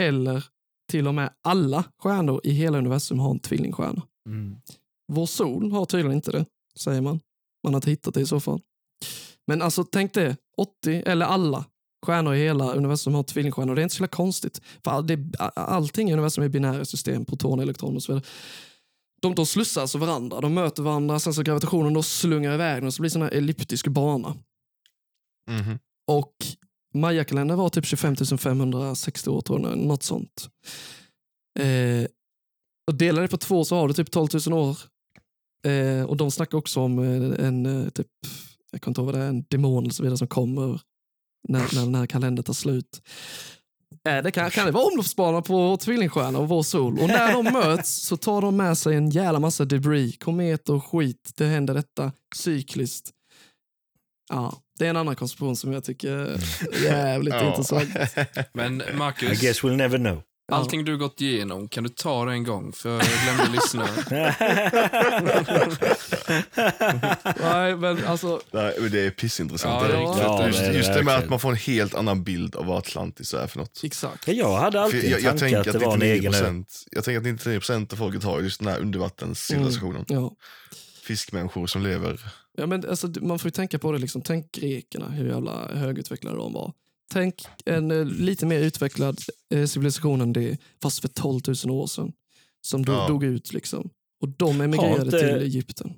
eller 0.00 0.44
till 0.90 1.08
och 1.08 1.14
med 1.14 1.30
alla 1.42 1.84
stjärnor 1.98 2.40
i 2.44 2.50
hela 2.50 2.78
universum 2.78 3.18
har 3.18 3.30
en 3.30 3.38
tvillingstjärna. 3.38 4.02
Mm. 4.28 4.56
Vår 5.12 5.26
sol 5.26 5.72
har 5.72 5.86
tydligen 5.86 6.16
inte 6.16 6.32
det, 6.32 6.46
säger 6.78 7.00
man. 7.00 7.20
Man 7.64 7.74
har 7.74 7.78
inte 7.78 7.90
hittat 7.90 8.14
det 8.14 8.20
i 8.20 8.26
så 8.26 8.40
fall. 8.40 8.60
Men 9.46 9.62
alltså 9.62 9.84
tänk 9.84 10.14
det, 10.14 10.36
80 10.56 11.02
eller 11.06 11.26
alla 11.26 11.64
stjärnor 12.06 12.34
i 12.34 12.38
hela 12.38 12.72
universum 12.72 13.14
har 13.14 13.22
tvillingstjärnor. 13.22 13.74
Det 13.74 13.80
är 13.80 13.82
inte 13.82 13.94
så 13.94 14.08
konstigt. 14.08 14.60
För 14.84 14.90
all, 14.90 15.06
det, 15.06 15.18
allting 15.54 16.10
i 16.10 16.12
universum 16.12 16.44
är 16.44 16.48
binära 16.48 16.84
system, 16.84 17.24
proton, 17.24 17.60
elektron 17.60 17.96
och 17.96 18.02
så 18.02 18.12
vidare. 18.12 18.26
De, 19.22 19.34
de 19.34 19.46
slussar 19.46 19.80
alltså 19.80 19.98
varandra, 19.98 20.40
de 20.40 20.54
möter 20.54 20.82
varandra, 20.82 21.18
sen 21.18 21.34
så 21.34 21.42
gravitationen 21.42 21.94
då 21.94 22.02
slungar 22.02 22.54
iväg 22.54 22.82
dem, 22.82 22.92
så 22.92 23.02
blir 23.02 23.10
det 23.10 23.24
en 23.24 23.38
elliptisk 23.38 23.86
bana. 23.86 24.36
Mhm. 25.50 25.78
Och 26.06 26.34
Maya-kalendern 26.94 27.58
var 27.58 27.68
typ 27.68 27.86
25 27.86 28.16
560 28.16 29.30
år, 29.30 29.40
tror 29.40 29.60
jag, 29.60 29.78
något 29.78 30.02
sånt. 30.02 30.48
Eh, 31.58 32.06
och 32.90 32.94
delar 32.94 33.22
det 33.22 33.28
på 33.28 33.36
två 33.36 33.64
så 33.64 33.76
har 33.76 33.88
du 33.88 33.94
typ 33.94 34.10
12 34.10 34.28
000 34.46 34.58
år. 34.58 34.78
Eh, 35.66 36.02
och 36.04 36.16
de 36.16 36.30
snackar 36.30 36.58
också 36.58 36.80
om 36.80 36.98
eh, 36.98 37.46
en, 37.46 37.66
eh, 37.66 37.88
typ, 37.88 38.06
jag 38.72 38.80
kommer 38.80 38.90
inte 38.90 39.00
ihåg 39.00 39.06
vad 39.06 39.14
det 39.14 39.24
är, 39.24 39.28
en 39.28 39.44
demon 39.48 39.84
eller 39.84 39.92
så 39.92 40.02
vidare 40.02 40.18
som 40.18 40.28
kommer 40.28 40.80
när, 41.48 41.74
när 41.74 41.82
den 41.82 41.94
här 41.94 42.06
kalendern 42.06 42.44
tar 42.44 42.52
slut. 42.52 43.02
Eh, 44.08 44.22
det 44.22 44.30
kan, 44.30 44.50
kan 44.50 44.66
det 44.66 44.72
vara 44.72 44.84
omloppsbana 44.84 45.42
på 45.42 45.76
tvillingstjärnan 45.76 46.36
och 46.36 46.48
vår 46.48 46.62
sol. 46.62 46.98
Och 46.98 47.08
när 47.08 47.32
de 47.32 47.44
möts 47.52 48.06
så 48.06 48.16
tar 48.16 48.40
de 48.40 48.56
med 48.56 48.78
sig 48.78 48.96
en 48.96 49.10
jävla 49.10 49.38
massa 49.38 49.64
debris, 49.64 50.18
kometer 50.18 50.72
och 50.72 50.84
skit. 50.84 51.32
Det 51.36 51.46
händer 51.46 51.74
detta 51.74 52.12
cykliskt. 52.36 53.10
Ja, 54.28 54.54
det 54.78 54.86
är 54.86 54.90
en 54.90 54.96
annan 54.96 55.16
konspiration 55.16 55.56
som 55.56 55.72
jag 55.72 55.84
tycker 55.84 56.12
är 56.12 56.38
jävligt 56.84 57.34
intressant. 57.34 57.88
Men 58.52 58.82
I 58.82 58.92
Marcus, 58.92 59.40
guess 59.40 59.62
we'll 59.62 59.76
never 59.76 59.98
know. 59.98 60.22
Allting 60.52 60.84
du 60.84 60.98
gått 60.98 61.20
igenom, 61.20 61.68
kan 61.68 61.84
du 61.84 61.90
ta 61.90 62.24
det 62.24 62.32
en 62.32 62.44
gång? 62.44 62.72
För 62.72 62.90
jag 62.90 63.02
glömde 63.24 63.52
lyssna. 63.52 63.88
Nej, 67.40 67.76
men 67.76 68.04
alltså, 68.06 68.40
Nej, 68.50 68.74
men 68.80 68.90
det 68.90 69.00
är 69.00 69.10
pissintressant. 69.10 69.82
Ja, 69.82 69.88
det 69.88 69.94
är 69.94 70.00
riktigt 70.00 70.22
Ja, 70.22 70.46
just, 70.46 70.58
det 70.58 70.72
just 70.72 70.94
det 70.94 71.02
med 71.02 71.16
att 71.16 71.28
man 71.28 71.40
får 71.40 71.50
en 71.50 71.56
helt 71.56 71.94
annan 71.94 72.24
bild 72.24 72.56
av 72.56 72.66
vad 72.66 72.78
Atlantis 72.78 73.34
är 73.34 73.46
för 73.46 73.58
något. 73.58 73.80
exakt. 73.84 74.28
Jag 74.28 74.56
hade 74.56 74.78
För 74.78 74.84
alltid 74.84 75.04
jag, 75.04 75.18
en 75.18 75.24
jag 75.24 75.38
tanke 75.38 75.40
tänker 75.40 75.60
att 75.60 75.66
att 75.66 75.72
det 75.80 75.86
var 75.86 75.94
en 75.94 76.02
egen 76.02 76.34
ö. 76.34 76.38
99%, 76.50 76.64
jag 76.90 77.04
tänker 77.04 77.30
att 77.30 77.40
99% 77.40 77.92
av 77.92 77.96
folket 77.96 78.24
har 78.24 78.40
just 78.40 78.58
den 78.60 78.68
här 78.68 78.78
undervattenscivilisationen. 78.80 80.04
Ja. 80.08 80.32
Fiskmänniskor 81.02 81.66
som 81.66 81.82
lever. 81.82 82.20
Ja, 82.56 82.66
men 82.66 82.88
alltså, 82.88 83.08
man 83.20 83.38
får 83.38 83.48
ju 83.48 83.52
tänka 83.52 83.78
på 83.78 83.92
det, 83.92 83.98
liksom. 83.98 84.22
tänk 84.22 84.52
grekerna, 84.52 85.08
hur 85.08 85.28
jävla 85.28 85.68
högutvecklade 85.74 86.36
de 86.36 86.52
var. 86.52 86.72
Tänk 87.12 87.42
en 87.66 87.90
eh, 87.90 88.04
lite 88.04 88.46
mer 88.46 88.60
utvecklad 88.60 89.18
eh, 89.54 89.66
civilisation 89.66 90.20
än 90.20 90.32
det, 90.32 90.58
fast 90.82 91.00
för 91.00 91.08
12 91.08 91.40
000 91.66 91.70
år 91.80 91.86
sedan. 91.86 92.12
Som 92.66 92.84
dog, 92.84 92.94
Ja. 92.96 93.08
dog 93.08 93.24
ut. 93.24 93.52
Liksom. 93.52 93.90
Och 94.20 94.28
de 94.28 94.60
emigrerade 94.60 95.04
inte- 95.04 95.18
till 95.18 95.28
Egypten. 95.42 95.94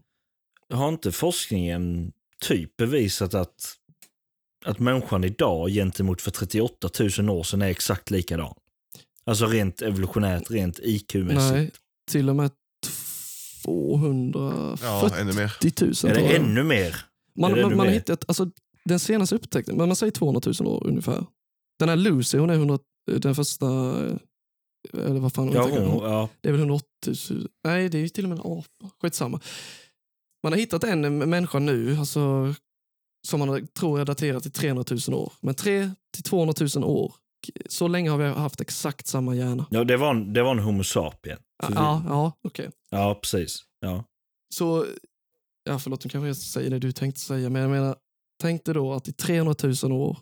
Har 0.72 0.88
inte 0.88 1.12
forskningen 1.12 2.12
typ 2.40 2.76
bevisat 2.76 3.34
att, 3.34 3.74
att 4.64 4.78
människan 4.78 5.24
idag 5.24 5.68
gentemot 5.70 6.22
för 6.22 6.30
38 6.30 6.88
000 7.18 7.30
år 7.30 7.42
sedan 7.42 7.62
är 7.62 7.66
exakt 7.68 8.10
likadan? 8.10 8.54
Alltså 9.24 9.46
rent 9.46 9.82
evolutionärt, 9.82 10.50
rent 10.50 10.78
IQ-mässigt. 10.78 11.52
Nej, 11.52 11.70
till 12.10 12.28
och 12.28 12.36
med 12.36 12.50
240 13.64 14.78
Ja, 14.82 15.16
ännu 15.16 15.32
mer. 15.32 15.52
000 16.04 16.12
Är 16.12 16.14
det 16.14 16.36
ännu 16.36 16.62
mer? 16.62 16.96
Man, 17.36 17.50
man, 17.60 17.76
man 17.76 17.86
har 17.86 17.86
hittat, 17.86 18.24
alltså, 18.28 18.50
den 18.88 18.98
senaste 18.98 19.34
upptäckten, 19.34 19.76
men 19.76 19.88
man 19.88 19.96
säger 19.96 20.10
200 20.12 20.40
000 20.60 20.68
år 20.74 20.86
ungefär. 20.86 21.26
Den 21.78 21.88
här 21.88 21.96
Lucy, 21.96 22.38
hon 22.38 22.50
är 22.50 22.54
100, 22.54 22.78
den 23.18 23.34
första, 23.34 23.66
eh, 24.06 24.16
eller 24.92 25.20
vad 25.20 25.32
fan 25.32 25.52
Ja, 25.52 25.68
hon, 25.70 26.02
ja. 26.10 26.28
Det 26.40 26.48
är 26.48 26.52
väl 26.52 26.60
180 26.60 26.86
000, 27.30 27.48
nej 27.64 27.88
det 27.88 27.98
är 27.98 28.02
ju 28.02 28.08
till 28.08 28.24
och 28.24 28.28
med 28.30 28.38
en 28.38 28.52
apa. 28.52 28.90
Skitsamma. 29.02 29.40
Man 30.42 30.52
har 30.52 30.60
hittat 30.60 30.84
en 30.84 31.18
människa 31.18 31.58
nu, 31.58 31.96
alltså, 31.96 32.54
som 33.28 33.40
man 33.40 33.66
tror 33.66 34.00
är 34.00 34.04
daterad 34.04 34.42
till 34.42 34.52
300 34.52 34.84
000 35.08 35.14
år. 35.20 35.32
Men 35.40 35.54
3 35.54 35.90
till 36.14 36.22
200 36.22 36.54
000 36.76 36.84
år, 36.84 37.14
så 37.68 37.88
länge 37.88 38.10
har 38.10 38.18
vi 38.18 38.24
haft 38.28 38.60
exakt 38.60 39.06
samma 39.06 39.34
hjärna. 39.34 39.66
ja 39.70 39.84
det, 39.84 39.96
var 39.96 40.10
en, 40.10 40.32
det 40.32 40.42
var 40.42 40.50
en 40.50 40.58
Homo 40.58 40.84
sapien. 40.84 41.38
Vi- 41.68 41.74
Ja, 41.74 42.02
ja 42.06 42.32
okej. 42.44 42.70
ja 42.90 43.14
precis. 43.22 43.58
Ja. 43.80 44.04
Så, 44.54 44.86
ja 45.64 45.78
förlåt, 45.78 46.04
nu 46.04 46.10
kanske 46.10 46.26
jag 46.26 46.36
säger 46.36 46.70
det 46.70 46.78
du 46.78 46.92
tänkte 46.92 47.20
säga, 47.20 47.50
men 47.50 47.62
jag 47.62 47.70
menar, 47.70 47.96
tänk 48.40 48.64
dig 48.64 48.74
då 48.74 48.92
att 48.92 49.08
i 49.08 49.12
300 49.12 49.54
000 49.82 49.92
år 49.92 50.18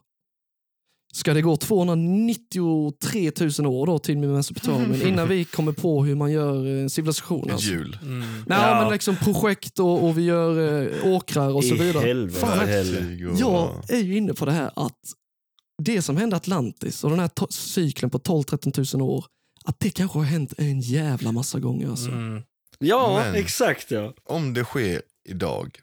ska 1.15 1.35
det 1.35 1.43
gå 1.43 1.57
293 1.57 3.33
000 3.59 3.67
år 3.67 3.87
då 3.87 3.99
till 3.99 4.19
Mesopotamien 4.19 5.03
innan 5.09 5.29
vi 5.29 5.45
kommer 5.45 5.73
på 5.73 6.05
hur 6.05 6.15
man 6.15 6.33
gör 6.33 6.67
en 6.67 6.91
civilisation. 6.91 7.51
Alltså. 7.51 7.71
hjul. 7.71 7.99
Mm. 8.03 8.21
Nej, 8.47 8.59
Ja. 8.61 8.81
men 8.83 8.93
liksom 8.93 9.17
projekt 9.17 9.79
och, 9.79 10.05
och 10.05 10.19
vi 10.19 10.23
gör 10.23 10.83
eh, 11.05 11.13
åkrar 11.15 11.55
och 11.55 11.65
så 11.65 11.75
I 11.75 11.79
vidare. 11.79 12.07
helvete 12.07 12.39
Fan, 12.41 12.69
jag 13.39 13.83
är 13.91 13.99
ju 14.03 14.17
inne 14.17 14.35
på 14.35 14.45
det 14.45 14.53
här 14.53 14.71
att 14.77 14.99
det 15.83 16.03
som 16.03 16.17
hände 16.17 16.37
Atlantis 16.37 17.05
och 17.05 17.11
den 17.11 17.19
här 17.19 17.31
cykeln 17.53 18.11
på 18.11 18.19
12-13 18.19 18.97
000 18.99 19.11
år, 19.11 19.25
att 19.65 19.81
det 19.81 19.91
kanske 19.91 20.19
har 20.19 20.25
hänt 20.25 20.53
en 20.59 20.81
jävla 20.81 21.33
massa 21.33 21.61
gånger. 21.61 21.89
Alltså. 21.91 22.09
Mm. 22.09 22.43
Ja, 22.79 23.23
Men- 23.25 23.35
exakt 23.35 23.91
ja. 23.91 24.15
Om 24.25 24.55
det 24.55 24.65
sker 24.65 25.03
idag, 25.29 25.79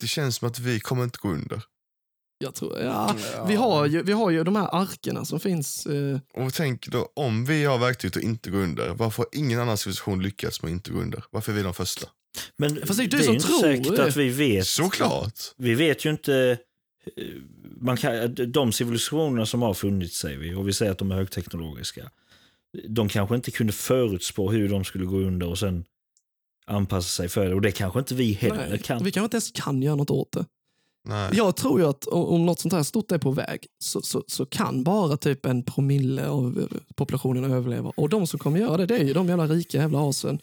det 0.00 0.06
känns 0.06 0.36
som 0.36 0.48
att 0.48 0.58
vi 0.58 0.80
kommer 0.80 1.04
inte 1.04 1.18
gå 1.22 1.28
under. 1.28 1.62
Jag 2.38 2.54
tror, 2.54 2.78
ja, 2.78 3.16
vi, 3.48 3.54
har 3.54 3.86
ju, 3.86 4.02
vi 4.02 4.12
har 4.12 4.30
ju 4.30 4.44
de 4.44 4.56
här 4.56 4.68
arkerna 4.82 5.24
som 5.24 5.40
finns. 5.40 5.86
Eh, 5.86 6.18
Och 6.34 6.54
tänk 6.54 6.86
då, 6.88 7.08
om 7.16 7.44
vi 7.44 7.64
har 7.64 7.78
verktyg 7.78 8.16
att 8.16 8.22
inte 8.22 8.50
gå 8.50 8.58
under, 8.58 8.88
varför 8.88 9.22
har 9.22 9.28
ingen 9.32 9.60
annan 9.60 9.78
civilisation 9.78 10.22
lyckats 10.22 10.62
med 10.62 10.68
att 10.68 10.72
inte 10.72 10.90
gå 10.90 10.98
under? 10.98 11.24
Varför 11.30 11.52
är 11.52 11.56
vi 11.56 11.62
de 11.62 11.74
första? 11.74 12.08
Men 12.56 12.86
Fast 12.86 12.98
det 12.98 13.04
är 13.04 13.08
du 13.08 13.16
det 13.16 13.22
är 13.22 13.24
som 13.24 13.32
ju 13.32 13.36
inte 13.38 13.48
tror 13.48 13.60
säkert 13.60 13.96
det. 13.96 14.04
att 14.04 14.16
vi 14.16 14.28
vet. 14.28 14.66
Såklart! 14.66 15.40
Vi 15.56 15.74
vet 15.74 16.04
ju 16.04 16.10
inte. 16.10 16.58
eh, 17.16 17.24
Man 17.80 17.96
kan, 17.96 18.34
de 18.52 18.72
civilisationerna 18.72 19.46
som 19.46 19.62
har 19.62 19.74
funnits 19.74 20.18
säger 20.18 20.38
vi, 20.38 20.54
och 20.54 20.68
vi 20.68 20.72
säger 20.72 20.92
att 20.92 20.98
de 20.98 21.10
är 21.10 21.14
högteknologiska. 21.16 22.10
De 22.88 23.08
kanske 23.08 23.34
inte 23.34 23.50
kunde 23.50 23.72
förutspå 23.72 24.50
hur 24.50 24.68
de 24.68 24.84
skulle 24.84 25.04
gå 25.04 25.16
under 25.18 25.46
och 25.48 25.58
sen 25.58 25.84
anpassa 26.68 27.08
sig 27.08 27.28
för 27.28 27.48
det. 27.48 27.54
Och 27.54 27.60
det 27.60 27.72
kanske 27.72 27.98
inte 27.98 28.14
vi 28.14 28.32
heller 28.32 28.66
Nej, 28.70 28.78
kan. 28.78 29.04
Vi 29.04 29.10
kanske 29.12 29.24
inte 29.24 29.34
ens 29.36 29.50
kan 29.52 29.82
göra 29.82 29.96
något 29.96 30.10
åt 30.10 30.32
det. 30.32 30.44
Nej. 31.08 31.30
Jag 31.32 31.56
tror 31.56 31.80
ju 31.80 31.86
att 31.88 32.06
om 32.06 32.46
något 32.46 32.60
sånt 32.60 32.74
här 32.74 32.82
stort 32.82 33.12
är 33.12 33.18
på 33.18 33.30
väg 33.30 33.66
så, 33.84 34.02
så, 34.02 34.24
så 34.26 34.46
kan 34.46 34.82
bara 34.84 35.16
typ 35.16 35.46
en 35.46 35.62
promille 35.62 36.26
av 36.28 36.58
eh, 36.72 36.78
populationen 36.94 37.52
överleva. 37.52 37.92
Och 37.96 38.08
de 38.08 38.26
som 38.26 38.38
kommer 38.38 38.60
göra 38.60 38.76
det, 38.76 38.86
det 38.86 38.96
är 38.98 39.04
ju 39.04 39.12
de 39.12 39.28
jävla 39.28 39.46
rika 39.46 39.78
jävla 39.78 40.08
asen. 40.08 40.38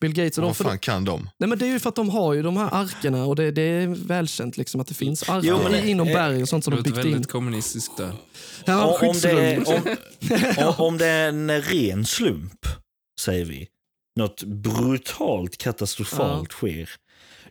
Bill 0.00 0.12
Gates 0.12 0.38
och 0.38 0.42
de. 0.42 0.46
Vad 0.48 0.56
För 0.56 0.64
fan 0.64 0.78
kan 0.78 1.04
de? 1.04 1.28
Nej, 1.38 1.48
men 1.48 1.58
det 1.58 1.66
är 1.66 1.70
ju 1.70 1.78
för 1.78 1.88
att 1.88 1.94
de 1.94 2.10
har 2.10 2.34
ju 2.34 2.42
de 2.42 2.56
här 2.56 2.68
arkerna 2.74 3.24
och 3.24 3.36
det, 3.36 3.50
det 3.50 3.62
är 3.62 3.86
välkänt 3.86 4.56
liksom 4.56 4.80
att 4.80 4.86
det 4.86 4.94
finns 4.94 5.28
arker 5.28 5.48
Jo, 5.48 5.58
men 5.62 5.72
det- 5.72 5.88
inom 5.88 6.08
eh, 6.08 6.14
berg 6.14 6.42
och 6.42 6.48
sånt 6.48 6.64
som 6.64 6.70
Det 6.70 6.76
de 6.76 6.88
låter 6.88 6.96
byggt 6.96 7.06
in. 7.06 7.12
väldigt 7.12 7.30
kommunistiskt 7.30 7.96
där. 7.96 8.12
Ja, 8.64 8.98
om, 9.02 9.08
om, 9.08 9.16
det 9.22 9.30
är, 9.30 9.58
om, 10.68 10.74
om 10.86 10.98
det 10.98 11.06
är 11.06 11.28
en 11.28 11.50
ren 11.62 12.04
slump, 12.06 12.66
säger 13.20 13.44
vi, 13.44 13.68
något 14.18 14.42
brutalt 14.44 15.56
katastrofalt 15.58 16.52
sker, 16.52 16.90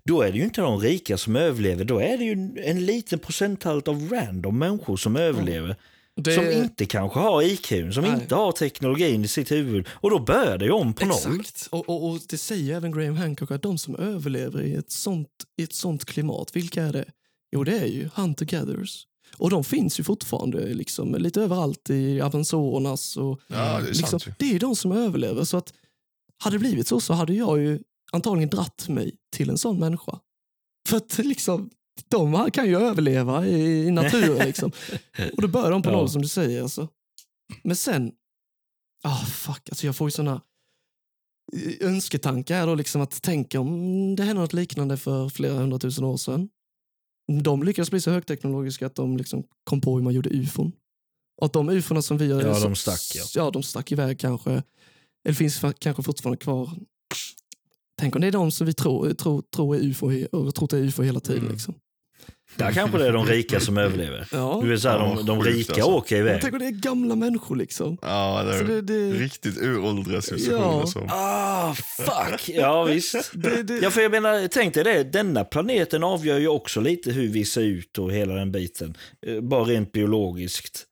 då 0.04 0.22
är 0.22 0.32
det 0.32 0.38
ju 0.38 0.44
inte 0.44 0.62
de 0.62 0.80
rika 0.80 1.18
som 1.18 1.36
överlever. 1.36 1.86
Då 1.86 2.00
är 2.00 2.18
det 2.18 2.24
ju 2.24 2.56
en 2.66 2.86
liten 2.86 3.20
procenthalt 3.20 3.88
av 3.88 4.10
random 4.12 4.58
människor 4.60 4.98
som 4.98 5.16
överlever. 5.16 5.76
Det- 6.22 6.36
Som 6.36 6.52
inte 6.52 6.86
kanske 6.86 7.20
har 7.20 7.42
IQ, 7.42 7.68
som 7.94 8.04
Nej. 8.04 8.14
inte 8.14 8.36
har 8.36 8.52
teknologin 8.52 9.26
i 9.26 9.28
sitt 9.28 9.52
huvud. 9.52 9.88
Och 9.92 10.10
då 10.10 10.20
börjar 10.20 10.58
det 10.58 10.66
ju 10.66 10.72
om 10.72 10.94
på 10.94 11.06
noll. 11.06 11.18
Exakt. 11.40 11.68
Och, 11.72 11.90
och, 11.90 12.10
och 12.10 12.20
det 12.30 12.38
säger 12.38 12.76
även 12.76 12.92
Graham 12.92 13.16
Hancock 13.18 13.52
att 13.52 13.62
de 13.62 13.78
som 13.78 13.96
överlever 13.96 14.62
i 14.64 14.74
ett 14.76 14.92
sånt, 14.92 15.30
i 15.58 15.64
ett 15.64 15.74
sånt 15.74 16.06
klimat, 16.06 16.56
vilka 16.56 16.84
är 16.84 16.94
det? 16.94 17.06
Jo, 17.52 17.64
det 17.64 17.80
är 17.80 17.86
ju 17.86 18.10
hunter-gatherers. 18.16 19.04
Och 19.38 19.50
de 19.50 19.64
finns 19.64 20.00
ju 20.00 20.04
fortfarande 20.04 20.74
liksom, 20.74 21.16
lite 21.16 21.42
överallt 21.42 21.90
i 21.90 22.22
Amazonas. 22.22 23.18
Och, 23.18 23.40
Ja, 23.48 23.56
det 23.56 23.62
är 23.64 23.82
liksom, 23.82 24.08
sant 24.20 24.28
ju. 24.28 24.32
det 24.40 24.56
är 24.56 24.60
de 24.60 24.76
som 24.76 24.92
överlever. 24.92 25.44
Så 25.44 25.58
att 25.58 25.74
hade 26.40 26.56
det 26.56 26.60
blivit 26.60 26.88
så 26.88 27.00
så 27.00 27.14
hade 27.14 27.34
jag 27.34 27.60
ju 27.60 27.80
antagligen 28.12 28.50
dratt 28.50 28.90
mig 28.90 29.16
till 29.36 29.50
en 29.50 29.58
sån 29.58 29.80
människa. 29.80 30.20
För 30.90 30.98
att 30.98 31.18
liksom, 31.18 31.70
de 32.08 32.52
kan 32.52 32.68
ju 32.68 32.78
överleva 32.78 33.48
i, 33.48 33.86
i 33.88 33.92
naturen. 33.92 34.48
Liksom. 34.48 34.72
Och 35.36 35.42
då 35.42 35.48
börjar 35.48 35.72
de 35.72 35.82
på 35.82 35.90
Ja. 35.90 35.94
noll 35.96 36.10
som 36.10 36.22
du 36.22 36.28
säger. 36.28 36.62
Alltså. 36.62 36.88
Men 37.64 37.76
sen, 37.76 38.12
ah 39.04 39.26
fuck, 39.26 39.70
alltså 39.70 39.86
jag 39.86 39.96
får 39.96 40.08
ju 40.08 40.12
såna 40.12 40.42
eh, 41.54 41.88
önsketankar 41.88 42.68
då 42.68 42.76
liksom 42.76 43.02
att 43.02 43.22
tänka 43.22 43.60
om 43.60 44.16
det 44.16 44.24
hände 44.24 44.42
något 44.42 44.54
liknande 44.54 44.98
för 44.98 45.30
flera 45.30 45.54
hundratusen 45.54 46.04
år 46.04 46.18
sedan. 46.18 46.50
De 47.44 47.64
lyckades 47.64 47.90
bli 47.92 48.02
så 48.02 48.12
högteknologiska 48.12 48.86
att 48.86 48.96
de 48.96 49.18
liksom 49.18 49.44
kom 49.64 49.82
på 49.82 49.96
hur 49.96 50.04
man 50.04 50.14
gjorde 50.14 50.30
ufon. 50.30 50.72
Att 51.42 51.54
de 51.54 51.70
ufona 51.70 52.02
som 52.02 52.18
vi 52.18 52.32
har... 52.32 52.42
Ja, 52.42 52.60
de 52.60 52.76
stack, 52.76 53.12
ja. 53.16 53.24
Ja, 53.36 53.52
de 53.52 53.64
stack 53.64 53.92
iväg 53.92 54.20
kanske. 54.20 54.64
Eller 55.28 55.36
finns 55.36 55.62
kanske 55.80 56.04
fortfarande 56.04 56.38
kvar. 56.38 56.70
Tänk 58.00 58.16
om 58.16 58.22
det 58.22 58.28
är 58.28 58.32
de 58.32 58.52
som 58.52 58.68
vi 58.68 58.74
tror, 58.74 59.14
tror, 59.14 59.44
tror 59.56 59.76
är 59.76 59.80
ufo 59.80 60.26
och 60.32 60.56
trott 60.56 60.74
är 60.74 60.78
ufo 60.78 61.04
hela 61.04 61.20
tiden. 61.20 61.42
Mm. 61.42 61.54
Liksom. 61.54 61.76
Där 62.56 62.72
kanske 62.72 62.98
det 62.98 63.08
är 63.08 63.14
de 63.14 63.26
rika 63.26 63.60
som 63.60 63.78
överlever. 63.78 64.28
Ja. 64.32 64.60
Du 64.64 64.70
vet, 64.70 64.82
så 64.82 64.90
här, 64.90 65.00
de, 65.00 65.26
de 65.26 65.44
rika 65.44 65.74
alltså. 65.74 65.90
åker 65.90 66.16
Men 66.18 66.28
iväg. 66.28 66.42
tänk 66.42 66.54
om 66.54 66.60
det 66.60 66.66
är 66.66 66.72
gamla 66.72 67.16
människor 67.16 67.56
liksom. 67.56 67.98
Ja, 68.02 68.44
det 68.44 68.54
är 68.56 68.64
det, 68.64 68.82
det, 68.82 69.12
riktigt 69.12 69.58
uråldriga 69.58 70.22
civilisationer. 70.22 70.80
Ja. 70.80 70.88
som- 70.88 71.08
Ah, 71.12 71.74
fuck! 71.74 72.50
Ja, 72.50 72.84
visst. 72.84 73.16
det, 73.34 73.64
det, 73.64 73.78
Ja, 73.80 73.92
för 73.92 74.02
jag 74.02 74.12
menar, 74.12 74.48
tänk 74.48 74.74
dig 74.74 74.84
det, 74.84 75.04
denna 75.04 75.44
planeten 75.44 76.04
avgör 76.04 76.38
ju 76.40 76.48
också 76.48 76.82
lite 76.82 77.12
hur 77.12 77.28
vi 77.28 77.46
ser 77.46 77.62
ut 77.62 77.98
och 77.98 78.12
hela 78.14 78.34
den 78.36 78.52
biten. 78.52 78.98
Eh, 79.28 79.42
Bara 79.42 79.64
rent 79.64 79.92
biologiskt. 79.92 80.86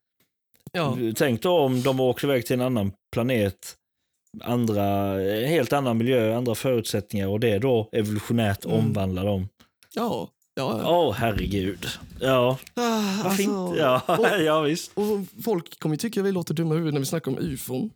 ja. 0.72 0.98
Tänk 1.16 1.42
då 1.42 1.58
om 1.60 1.82
de 1.84 2.00
åker 2.00 2.28
iväg 2.28 2.46
till 2.46 2.54
en 2.54 2.62
annan 2.62 2.92
planet, 3.14 3.76
andra, 4.44 4.84
helt 5.48 5.74
annan 5.74 5.98
miljö, 5.98 6.38
andra 6.38 6.56
förutsättningar 6.56 7.28
och 7.28 7.40
det 7.40 7.60
då 7.60 7.90
evolutionärt 7.92 8.66
Mm. 8.66 8.78
omvandlar 8.78 9.26
dem. 9.26 9.48
Ja, 9.96 10.30
ja. 10.56 10.80
ja. 10.84 10.90
Åh, 11.00 11.14
herregud. 11.14 11.86
Ja, 12.20 12.58
Ah, 12.74 12.82
varför 13.24 13.30
alltså, 13.30 13.42
inte? 13.42 13.80
Ja, 13.82 14.02
och- 14.08 14.42
ja, 14.46 14.62
visst. 14.62 14.92
Och 14.94 15.44
folk 15.44 15.80
kommer 15.80 15.96
tycka 15.96 16.22
vi 16.22 16.32
låter 16.32 16.54
dumma 16.54 16.74
i 16.74 16.78
huvudet 16.78 16.94
när 16.94 17.00
vi 17.02 17.06
snackar 17.06 17.32
om 17.32 17.38
ufon. 17.40 17.90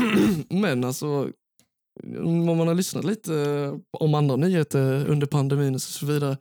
Men 0.48 0.84
alltså, 0.84 1.30
om 2.18 2.44
man 2.46 2.68
har 2.68 2.74
lyssnat 2.74 3.04
lite 3.04 3.32
om 3.98 4.14
andra 4.14 4.36
nyheter 4.36 5.06
under 5.06 5.26
pandemin 5.26 5.74
och 5.74 5.80
så 5.82 6.06
vidare, 6.06 6.36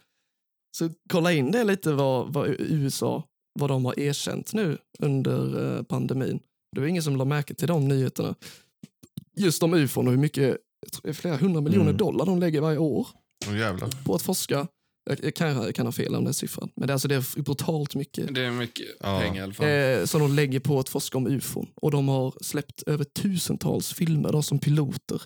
så 0.77 0.89
kolla 1.09 1.33
in 1.33 1.51
det 1.51 1.63
lite 1.63 1.93
vad, 1.93 2.33
vad 2.33 2.47
USA, 2.59 3.23
vad 3.59 3.69
de 3.69 3.85
har 3.85 3.99
erkänt 3.99 4.53
nu 4.53 4.77
under 4.99 5.75
eh, 5.77 5.83
pandemin. 5.83 6.39
Det 6.75 6.81
var 6.81 6.87
ingen 6.87 7.03
som 7.03 7.15
la 7.15 7.25
märke 7.25 7.53
till 7.53 7.67
de 7.67 7.87
nyheterna. 7.87 8.35
Just 9.35 9.63
om 9.63 9.73
ufon 9.73 10.07
och 10.07 10.13
hur 10.13 10.19
mycket, 10.19 10.57
flera 11.13 11.37
hundra 11.37 11.61
miljoner 11.61 11.85
Mm. 11.89 11.97
dollar 11.97 12.25
de 12.25 12.39
lägger 12.39 12.61
varje 12.61 12.77
år 12.77 13.07
jävlar. 13.53 13.89
på 14.05 14.15
att 14.15 14.21
forska. 14.21 14.67
Jag, 15.09 15.23
jag, 15.23 15.35
kan, 15.35 15.47
jag 15.49 15.75
kan 15.75 15.85
ha 15.87 15.91
fel 15.91 16.15
om 16.15 16.23
den 16.23 16.33
siffran, 16.33 16.69
men 16.75 16.87
det, 16.87 16.91
är 16.91 16.93
alltså, 16.93 17.07
det 17.07 17.15
är 17.15 17.41
brutalt 17.41 17.95
mycket 17.95 18.35
Det 18.35 18.41
är 18.45 18.51
mycket 18.51 18.85
Ja. 18.99 19.19
pengar 19.19 19.41
i 19.41 19.43
alla 19.43 19.53
fall. 19.53 19.67
eh, 19.67 20.05
som 20.05 20.21
de 20.21 20.31
lägger 20.35 20.59
på 20.59 20.79
att 20.79 20.89
forska 20.89 21.17
om 21.17 21.27
ufon. 21.27 21.67
Och 21.75 21.91
de 21.91 22.07
har 22.07 22.33
släppt 22.41 22.83
över 22.83 23.03
tusentals 23.03 23.93
filmer 23.93 24.31
då, 24.31 24.41
som 24.41 24.59
piloter. 24.59 25.21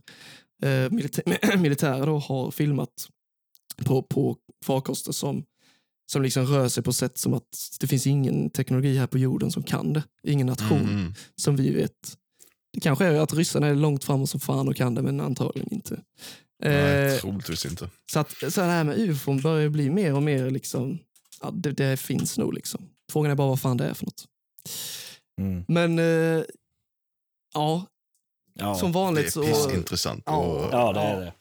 Eh, 0.63 0.67
militä- 0.67 1.57
militärer 1.57 2.05
då, 2.05 2.17
har 2.17 2.51
filmat 2.51 2.89
på, 3.85 4.03
på 4.03 4.37
farkoster 4.65 5.11
som, 5.11 5.43
som 6.11 6.21
liksom 6.21 6.45
rör 6.45 6.67
sig 6.67 6.83
på 6.83 6.93
sätt 6.93 7.17
som 7.17 7.33
att 7.33 7.49
det 7.79 7.87
finns 7.87 8.07
ingen 8.07 8.49
teknologi 8.49 8.97
här 8.97 9.07
på 9.07 9.17
jorden 9.17 9.51
som 9.51 9.63
kan 9.63 9.93
det. 9.93 10.03
Ingen 10.23 10.47
nation 10.47 10.79
Mm. 10.89 11.13
som 11.35 11.55
vi 11.55 11.73
vet. 11.73 12.17
Det 12.79 12.83
kanske 12.83 13.05
är 13.05 13.19
att 13.19 13.33
ryssarna 13.33 13.67
är 13.67 13.75
långt 13.75 14.03
fram 14.03 14.21
och 14.21 14.29
som 14.29 14.39
fan 14.39 14.67
och 14.67 14.75
kan 14.75 14.95
det, 14.95 15.01
men 15.01 15.19
antagligen 15.21 15.73
inte. 15.73 16.01
Nej, 16.63 17.13
Eh, 17.15 17.19
troligtvis 17.19 17.65
inte. 17.65 17.89
så, 18.11 18.19
att, 18.19 18.31
så 18.49 18.61
det 18.61 18.67
här 18.67 18.83
med 18.83 18.97
ufon 18.99 19.41
börjar 19.41 19.69
bli 19.69 19.89
mer 19.89 20.13
och 20.15 20.23
mer 20.23 20.49
liksom, 20.49 20.99
ja, 21.41 21.51
det, 21.53 21.71
det 21.71 21.97
finns 21.97 22.37
nog 22.37 22.53
liksom. 22.53 22.89
Frågan 23.11 23.31
är 23.31 23.35
bara 23.35 23.47
vad 23.47 23.59
fan 23.61 23.77
det 23.77 23.85
är 23.85 23.93
för 23.93 24.05
något. 24.05 24.25
Mm. 25.41 25.65
Men 25.67 25.99
eh, 25.99 26.43
ja, 27.53 27.85
Ja. 28.53 28.75
som 28.75 28.91
Det 28.91 28.95
vanligt 28.99 29.33
så... 29.33 29.43
är 29.43 29.47
pissintressant. 29.47 30.23
Ja. 30.25 30.37
och- 30.37 30.69
ja, 30.73 30.93
det 30.93 30.99
är 30.99 31.19
det. 31.19 31.33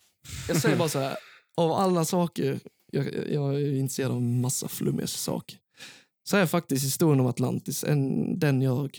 Jag 0.48 0.56
säger 0.56 0.76
bara 0.76 0.88
så 0.88 0.98
här, 0.98 1.16
av 1.56 1.72
alla 1.72 2.04
saker, 2.04 2.60
jag, 2.92 3.06
jag 3.32 3.54
är 3.54 3.74
intresserad 3.74 4.10
av 4.12 4.22
massa 4.22 4.68
flummiga 4.68 5.06
saker, 5.06 5.58
så 6.28 6.36
är 6.36 6.46
faktiskt 6.46 6.84
historien 6.84 7.20
om 7.20 7.26
Atlantis 7.26 7.84
en, 7.84 8.38
den 8.38 8.62
jag 8.62 8.98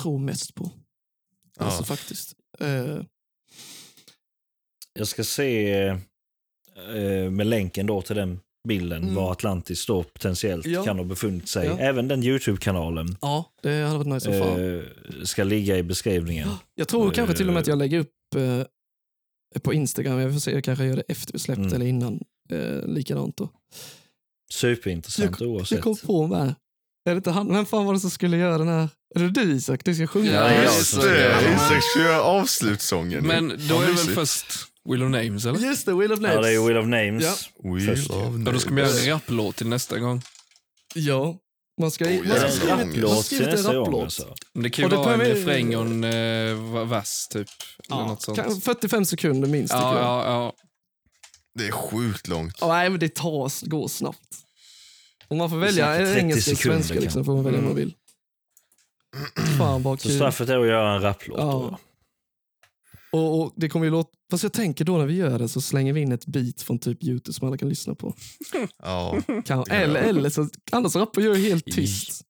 tror 0.00 0.18
mest 0.18 0.54
på. 0.54 0.70
Alltså 1.58 1.80
Ja. 1.80 1.84
faktiskt. 1.84 2.34
Eh, 2.60 3.00
Jag 4.98 5.08
ska 5.08 5.24
se 5.24 5.72
eh, 5.76 7.30
med 7.30 7.46
länken 7.46 7.86
då 7.86 8.02
till 8.02 8.16
den 8.16 8.40
bilden 8.68 9.02
Mm. 9.02 9.14
var 9.14 9.32
Atlantis 9.32 9.86
då 9.86 10.02
potentiellt 10.02 10.66
Ja. 10.66 10.84
kan 10.84 10.98
ha 10.98 11.04
befunnit 11.04 11.48
sig. 11.48 11.66
Ja. 11.66 11.78
Även 11.78 12.08
den 12.08 12.22
YouTube-kanalen 12.22 13.16
ja, 13.20 13.52
det 13.62 13.82
hade 13.82 13.98
varit 13.98 14.06
nice 14.06 14.40
fan. 14.40 14.78
eh, 14.78 14.82
ska 15.24 15.44
ligga 15.44 15.78
i 15.78 15.82
beskrivningen. 15.82 16.48
Jag 16.74 16.88
tror 16.88 17.06
Eh, 17.06 17.12
kanske 17.12 17.36
till 17.36 17.46
och 17.48 17.52
med 17.54 17.60
att 17.60 17.66
jag 17.66 17.78
lägger 17.78 17.98
upp 17.98 18.10
eh, 18.36 19.60
på 19.60 19.74
Instagram, 19.74 20.18
jag 20.18 20.32
får 20.32 20.40
se, 20.40 20.50
jag 20.52 20.64
kanske 20.64 20.84
gör 20.84 20.96
det 20.96 21.02
efter 21.08 21.32
vi 21.32 21.38
släppt 21.38 21.58
Mm. 21.58 21.72
eller 21.74 21.86
innan. 21.86 22.20
Eh, 22.50 22.86
likadant 22.86 23.36
då. 23.36 23.48
Superintressant 24.50 25.40
Jag 25.40 25.50
oavsett. 25.50 25.80
kom 25.82 25.96
på 25.96 26.26
med, 26.26 26.54
är 27.04 27.14
det 27.14 27.16
inte 27.16 27.30
han, 27.30 27.52
vem 27.52 27.66
fan 27.66 27.84
var 27.86 27.94
det 27.94 28.00
som 28.00 28.10
skulle 28.10 28.36
göra 28.36 28.58
den 28.58 28.68
här? 28.68 28.88
Är 29.16 29.20
det 29.20 29.30
du 29.30 29.42
Isak? 29.42 29.80
Du 29.84 29.94
ska 29.94 30.06
sjunga? 30.06 30.32
Ja, 30.32 30.62
Just 30.62 31.00
det. 31.02 31.36
Isak 31.54 31.82
ska 31.82 32.00
göra 32.00 32.22
avslutssången. 32.22 33.26
Men 33.26 33.48
då 33.68 33.80
är 33.80 33.86
det 33.86 33.92
väl 33.92 33.96
först 34.14 34.46
Will 34.88 35.02
of 35.02 35.10
Names, 35.10 35.44
eller? 35.46 35.58
Just 35.58 35.86
det, 35.86 35.94
Will 35.94 36.12
of 36.12 36.20
Names. 36.20 36.34
Ja, 36.34 36.40
det 36.42 36.50
är 36.54 36.66
Will 36.68 36.76
of 36.76 36.86
Names. 36.86 37.24
Ja. 37.24 37.94
Först. 37.94 38.10
of 38.10 38.16
Ja, 38.46 38.52
då 38.52 38.58
ska 38.58 38.70
man 38.70 38.78
Names. 38.78 38.94
göra 39.04 39.14
en 39.14 39.20
rapplåt 39.20 39.56
till 39.56 39.68
nästa 39.68 39.98
gång. 39.98 40.22
Ja. 40.94 41.36
Man 41.80 41.90
ska, 41.90 42.04
Oh, 42.04 42.10
man 42.10 42.22
Det 42.28 42.34
ska 42.34 42.46
en 42.46 42.52
skriva 43.22 43.72
man 43.72 43.74
rapplåt. 43.76 44.02
Alltså. 44.04 44.34
Men 44.54 44.62
det 44.62 44.70
kan 44.70 44.82
ju 44.82 44.84
Och 44.84 44.90
det 44.90 44.96
vara 44.96 45.14
en 45.14 45.20
refräng 45.20 45.76
och 45.76 45.82
en 45.86 46.04
eh, 46.04 46.84
vers, 46.88 47.26
typ. 47.30 47.48
Eller 47.90 48.00
Ja, 48.00 48.06
något 48.06 48.22
sånt. 48.22 48.38
kan- 48.38 48.60
45 48.60 49.04
sekunder 49.04 49.48
minst 49.48 49.72
Ja, 49.74 49.98
ja, 50.00 50.24
ja. 50.26 50.52
Det 51.58 51.66
är 51.66 51.72
sjukt 51.72 52.28
långt. 52.28 52.56
Ja, 52.60 52.68
nej, 52.68 52.90
men 52.90 53.00
det 53.00 53.14
tas, 53.14 53.62
går 53.62 53.88
snabbt. 53.88 54.18
Om 55.28 55.38
man 55.38 55.50
får 55.50 55.56
välja 55.56 55.92
säkert 55.94 56.06
30 56.06 56.20
engelska 56.20 56.50
eller 56.50 56.56
svenska 56.58 57.00
liksom, 57.00 57.24
får 57.24 57.34
man 57.34 57.44
välja 57.44 57.58
om 57.60 57.64
man 57.66 57.74
vill. 57.74 57.94
Fan 59.58 59.82
vad 59.82 60.00
Så 60.00 60.08
kul. 60.08 60.16
straffet 60.16 60.48
är 60.48 60.58
att 60.58 60.66
göra 60.66 60.94
en 60.94 61.02
rapplåt. 61.02 61.38
Ja. 61.38 61.44
då. 61.52 61.78
Och, 63.18 63.40
och 63.40 63.52
det 63.56 63.68
kommer 63.68 63.84
ju 63.84 63.90
låta... 63.90 64.10
Fast 64.30 64.42
jag 64.42 64.52
tänker 64.52 64.84
då 64.84 64.98
när 64.98 65.06
vi 65.06 65.14
gör 65.14 65.38
det 65.38 65.48
så 65.48 65.60
slänger 65.60 65.92
vi 65.92 66.00
in 66.00 66.12
ett 66.12 66.26
beat 66.26 66.62
från 66.62 66.78
typ 66.78 67.02
Youtube 67.04 67.32
som 67.32 67.48
alla 67.48 67.56
kan 67.58 67.68
lyssna 67.68 67.94
på. 67.94 68.14
Ja. 68.82 69.20
Kan, 69.44 69.64
eller, 69.70 70.00
eller 70.02 70.30
så, 70.30 70.48
annars 70.72 70.96
rappar 70.96 71.22
jag 71.22 71.34
helt 71.34 71.64
tyst. 71.64 72.22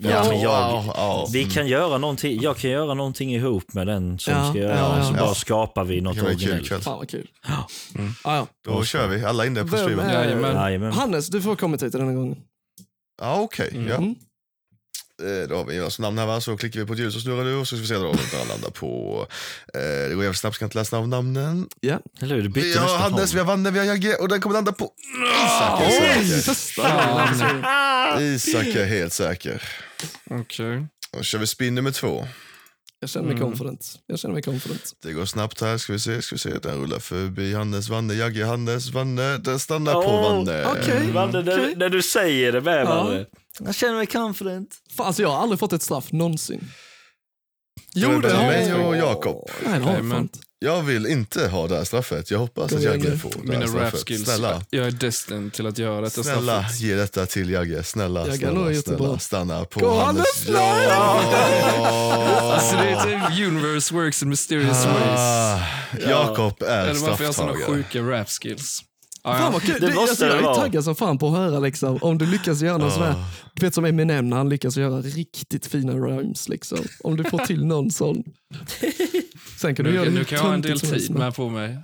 Ja, 0.00 0.24
men 0.28 0.40
jag, 0.40 1.28
vi 1.32 1.38
Mm. 1.42 1.50
kan 1.54 1.66
göra 1.68 1.98
någonting, 1.98 2.40
jag 2.42 2.56
kan 2.56 2.70
göra 2.70 2.94
någonting 2.94 3.34
ihop 3.34 3.72
med 3.72 3.86
den 3.86 4.18
som 4.18 4.32
Ja, 4.34 4.50
ska 4.50 4.58
göra, 4.58 4.76
ja, 4.78 4.98
ja. 4.98 5.04
så 5.04 5.14
Ja. 5.16 5.20
bara 5.24 5.34
skapar 5.34 5.84
vi 5.84 6.00
något 6.00 6.16
kul 6.16 6.24
originellt. 6.26 6.62
ikväll. 6.64 6.80
Fan 6.80 6.98
vad 6.98 7.08
kul. 7.10 7.26
Ja. 7.48 7.68
Mm. 7.98 8.12
Ah, 8.24 8.36
ja. 8.36 8.46
Då 8.64 8.84
kör 8.84 9.08
vi. 9.08 9.24
Alla 9.24 9.46
inne 9.46 9.62
på 9.64 9.76
streamen. 9.76 9.98
är- 10.06 10.24
Jajamän. 10.24 10.54
Jajamän. 10.56 10.92
Hannes, 10.92 11.28
du 11.28 11.42
får 11.42 11.56
komma 11.56 11.76
hit 11.80 11.92
denna 11.92 12.12
gången. 12.12 12.36
Ja, 13.20 13.40
okej. 13.40 13.70
Mm. 13.74 13.88
Ja. 13.88 13.96
Mm. 13.96 14.14
Eh, 15.22 15.48
Då 15.48 15.56
har 15.56 15.64
vi 15.64 15.76
Jonas 15.76 15.98
namn 15.98 16.18
här 16.18 16.26
va, 16.26 16.40
så 16.40 16.56
klickar 16.56 16.80
vi 16.80 16.86
på 16.86 16.92
ett 16.92 16.98
ljus 16.98 17.16
och 17.16 17.22
snurrar 17.22 17.44
nu 17.44 17.54
och 17.54 17.68
så 17.68 17.76
ska 17.76 17.80
vi 17.82 17.86
se 17.88 17.94
då 17.94 18.06
vad 18.06 18.16
vi 18.16 18.48
landar 18.48 18.70
på. 18.70 19.26
Eh, 19.74 19.80
Det 20.08 20.14
går 20.14 20.22
jävligt 20.24 20.40
snabbt, 20.40 20.56
ska 20.56 20.64
inte 20.64 20.78
läsa 20.78 20.98
av 20.98 21.08
namnen. 21.08 21.68
Ja. 21.80 21.98
Eller 22.20 22.34
hur? 22.34 22.42
Du 22.42 22.48
bytte 22.48 22.66
Vi 22.66 22.76
har 22.76 22.98
Hannes, 22.98 23.34
vi 23.34 23.38
har 23.38 23.46
Vanne, 23.46 23.70
vi 23.70 23.78
har 23.78 23.86
Jagge 23.86 24.14
och 24.14 24.28
den 24.28 24.40
kommer 24.40 24.54
landa 24.54 24.72
på 24.72 24.90
Isak. 25.46 25.80
är 25.80 25.86
Oj, 25.86 26.24
säker. 26.24 26.42
testa. 26.42 28.20
Isak 28.22 28.66
är 28.66 28.86
helt 28.86 29.12
säker. 29.12 29.62
Okej. 30.30 30.86
Då 31.12 31.22
kör 31.22 31.38
vi 31.38 31.46
spin 31.46 31.74
nummer 31.74 31.90
två. 31.90 32.24
Jag 33.00 33.10
känner 33.10 33.28
mig 33.28 33.38
confident. 33.38 33.94
Jag 34.06 34.18
känner 34.18 34.32
mig 34.34 34.42
confident. 34.42 34.92
Det 35.02 35.12
går 35.12 35.24
snabbt 35.24 35.60
här, 35.60 35.78
ska 35.78 35.92
vi 35.92 35.98
se, 35.98 36.22
ska 36.22 36.34
vi 36.34 36.38
se. 36.38 36.58
Den 36.58 36.80
rullar 36.80 36.98
förbi 36.98 37.54
Hannes, 37.54 37.88
Vanne, 37.88 38.14
Jagge, 38.14 38.44
Hannes, 38.44 38.90
Vanne. 38.90 39.38
Den 39.38 39.58
stannar 39.58 39.92
på 39.92 39.98
Åh, 40.00 40.22
Vanne. 40.22 40.66
okej. 40.66 41.10
Vanne, 41.10 41.42
när, 41.42 41.58
Okej. 41.60 41.74
när 41.76 41.88
du 41.88 42.02
säger 42.02 42.52
det 42.52 42.60
med 42.60 42.80
Ja. 42.80 42.84
Vanne. 43.04 43.26
Jag 43.60 43.74
känner 43.74 43.94
mig 43.96 44.06
confident. 44.06 44.76
Fan, 44.96 45.06
alltså 45.06 45.22
jag 45.22 45.28
har 45.30 45.38
aldrig 45.42 45.58
fått 45.60 45.72
ett 45.72 45.82
straff 45.82 46.12
någonsin. 46.12 46.70
Jo, 47.94 48.20
det 48.20 48.32
har 48.32 48.46
mig 48.46 48.68
jag. 48.68 48.86
och 48.86 48.96
Jakob. 48.96 49.50
Nej, 49.66 50.28
jag 50.60 50.82
vill 50.82 51.06
inte 51.06 51.48
ha 51.48 51.68
det 51.68 51.76
här 51.76 51.84
straffet. 51.84 52.30
Jag 52.30 52.38
hoppas 52.38 52.72
att 52.72 52.82
Jagge 52.82 53.18
får 53.18 53.30
det 53.30 53.36
Mina 53.42 53.54
här 53.58 53.60
rap 53.66 53.70
straffet. 53.70 54.00
skills. 54.08 54.24
Snälla, 54.24 54.62
Jag 54.70 54.86
är 54.86 54.90
destined 54.90 55.52
till 55.52 55.66
att 55.66 55.78
göra 55.78 56.00
detta 56.00 56.22
snälla 56.22 56.58
straffet. 56.62 56.80
ge 56.80 56.94
detta 56.94 57.26
till 57.26 57.50
Jagge. 57.50 57.82
Snälla, 57.82 58.20
Jagge 58.26 58.38
snälla, 58.38 58.82
snälla. 58.82 58.98
bra. 58.98 59.18
Stanna 59.18 59.64
på 59.64 59.80
Gå, 59.80 60.00
Hannes. 60.00 60.44
Ja! 60.48 61.20
Alltså 62.54 62.76
det 62.76 62.88
är 62.90 63.04
typ 63.30 63.46
universe 63.48 63.94
works 63.94 64.22
in 64.22 64.28
mysterious 64.28 64.84
ways. 64.86 65.18
Ah, 65.18 65.60
Jakob 66.08 66.62
är 66.62 66.86
Eller 66.88 67.00
varför 67.00 67.24
jag 67.24 67.28
har 67.28 67.32
såna 67.32 67.52
strafftagare. 67.52 67.76
sjuka 67.82 68.00
rap 68.02 68.28
skills. 68.42 68.82
Ja, 69.28 69.34
Fan 69.34 69.42
ja. 69.44 69.50
vad 69.50 69.62
kul. 69.62 69.80
Det 69.80 69.86
Det 69.86 69.94
måste 69.94 70.10
alltså, 70.10 70.26
jag 70.26 70.50
är 70.50 70.54
taggad 70.54 70.84
som 70.84 70.94
fan 70.94 71.18
på 71.18 71.26
att 71.28 71.36
höra 71.36 71.58
liksom, 71.60 71.98
om 72.00 72.18
du 72.18 72.26
lyckas 72.26 72.60
göra 72.62 72.78
någon 72.78 72.90
sån 72.90 73.02
här, 73.02 73.14
du 73.54 73.66
vet 73.66 73.74
som 73.74 73.84
Eminem 73.84 74.30
när 74.30 74.36
han 74.36 74.48
lyckas 74.48 74.76
göra 74.76 75.00
riktigt 75.00 75.66
fina 75.66 75.92
rhymes. 75.92 76.48
Liksom. 76.48 76.78
Om 77.04 77.16
du 77.16 77.24
får 77.24 77.38
till 77.38 77.66
någon 77.66 77.90
sån. 77.90 78.22
Sen 79.60 79.74
kan 79.74 79.84
du 79.84 79.94
göra 79.94 80.04
Nu, 80.04 80.10
det 80.10 80.18
nu 80.18 80.24
kan 80.24 80.36
jag 80.38 80.44
ha 80.44 80.54
en 80.54 80.60
del 80.60 80.80
tid 80.80 81.10
med 81.10 81.34
på 81.34 81.48
mig. 81.48 81.78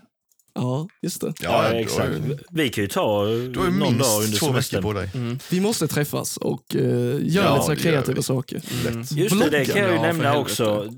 Ja, 0.54 0.88
just 1.02 1.20
det. 1.20 1.32
Ja, 1.40 1.62
är- 1.62 1.74
exakt. 1.74 2.10
Vi 2.50 2.68
kan 2.68 2.84
ju 2.84 2.88
ta 2.88 3.28
ju 3.28 3.52
någon 3.52 3.98
dag 3.98 4.22
under 4.22 4.38
två 4.38 4.46
veckor 4.46 4.52
semestern. 4.52 4.82
på 4.82 4.92
dig. 4.92 5.10
Vi 5.50 5.60
måste 5.60 5.88
träffas 5.88 6.36
och 6.36 6.62
uh, 6.74 6.80
göra 6.82 7.20
Ja, 7.46 7.54
lite 7.54 7.66
så 7.66 7.88
kreativa 7.88 8.22
saker. 8.22 8.62
Lätt. 8.84 9.12
Just 9.12 9.40
det, 9.40 9.50
det 9.50 9.64
kan 9.64 9.80
jag 9.82 9.90
ju 9.90 9.96
Ja, 9.96 10.02
nämna 10.02 10.36
också. 10.38 10.88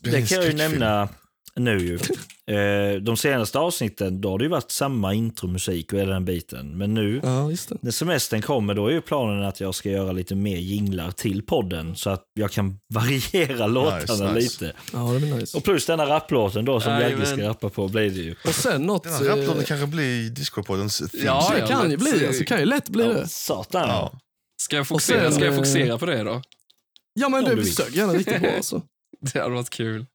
Det 0.00 0.28
kan 0.28 0.38
jag 0.38 0.46
ju 0.46 0.52
nämna 0.52 1.08
nu 1.56 1.78
ju. 1.78 1.98
Eh, 2.46 2.94
De 3.00 3.16
senaste 3.16 3.58
avsnitten, 3.58 4.20
då 4.20 4.30
har 4.30 4.38
det 4.38 4.44
ju 4.44 4.48
varit 4.50 4.70
samma 4.70 5.14
intromusik 5.14 5.92
och 5.92 5.98
hela 5.98 6.12
den 6.12 6.24
biten. 6.24 6.78
Men 6.78 6.94
nu, 6.94 7.20
Ja, 7.22 7.50
just 7.50 7.68
det. 7.68 7.76
när 7.82 7.90
semestern 7.90 8.42
kommer, 8.42 8.74
då 8.74 8.86
är 8.86 8.92
ju 8.92 9.00
planen 9.00 9.42
att 9.44 9.60
jag 9.60 9.74
ska 9.74 9.90
göra 9.90 10.12
lite 10.12 10.34
mer 10.34 10.56
jinglar 10.56 11.10
till 11.10 11.42
podden. 11.42 11.96
Så 11.96 12.10
att 12.10 12.22
jag 12.34 12.50
kan 12.50 12.78
variera 12.94 13.66
låtarna 13.66 14.32
nice. 14.32 14.38
lite. 14.64 14.76
Ja, 14.92 14.98
det 15.12 15.18
blir 15.20 15.34
nice. 15.34 15.56
Och 15.56 15.64
plus 15.64 15.86
denna 15.86 16.06
rapplåten 16.06 16.64
då 16.64 16.80
som. 16.80 16.92
Jagge 16.92 17.26
ska 17.26 17.48
rappa 17.48 17.68
på 17.68 17.88
blir 17.88 18.10
det 18.10 18.20
ju. 18.20 18.34
Och 18.44 18.54
sen 18.54 18.82
något... 18.82 19.02
Den 19.04 19.12
här 19.12 19.24
rapplåten 19.24 19.58
eh, 19.58 19.64
kanske 19.64 19.86
blir 19.86 20.30
Discordpoddens 20.30 20.98
theme. 20.98 21.24
Ja, 21.24 21.50
det 21.54 21.60
ja, 21.60 21.66
kan 21.66 21.90
ju 21.90 21.96
bli, 21.96 22.26
alltså, 22.26 22.44
kan 22.44 22.58
ju 22.58 22.64
lätt 22.64 22.88
bli 22.88 23.04
det. 23.04 23.28
Satan. 23.28 23.88
Ja. 23.88 24.12
Ska 24.62 24.76
jag 24.76 24.86
fokusera, 24.88 25.22
sen, 25.22 25.32
ska 25.32 25.44
jag 25.44 25.52
eh, 25.52 25.56
fokusera 25.58 25.98
på 25.98 26.06
det 26.06 26.22
då? 26.22 26.42
Ja, 27.14 27.28
men 27.28 27.44
Om 27.44 27.56
det 27.56 27.64
sög 27.64 27.96
gärna 27.96 28.12
riktigt 28.12 28.40
bra 28.40 28.50
alltså. 28.56 28.82
Det 29.20 29.38
hade 29.40 29.54
varit 29.54 29.70
kul. 29.70 30.06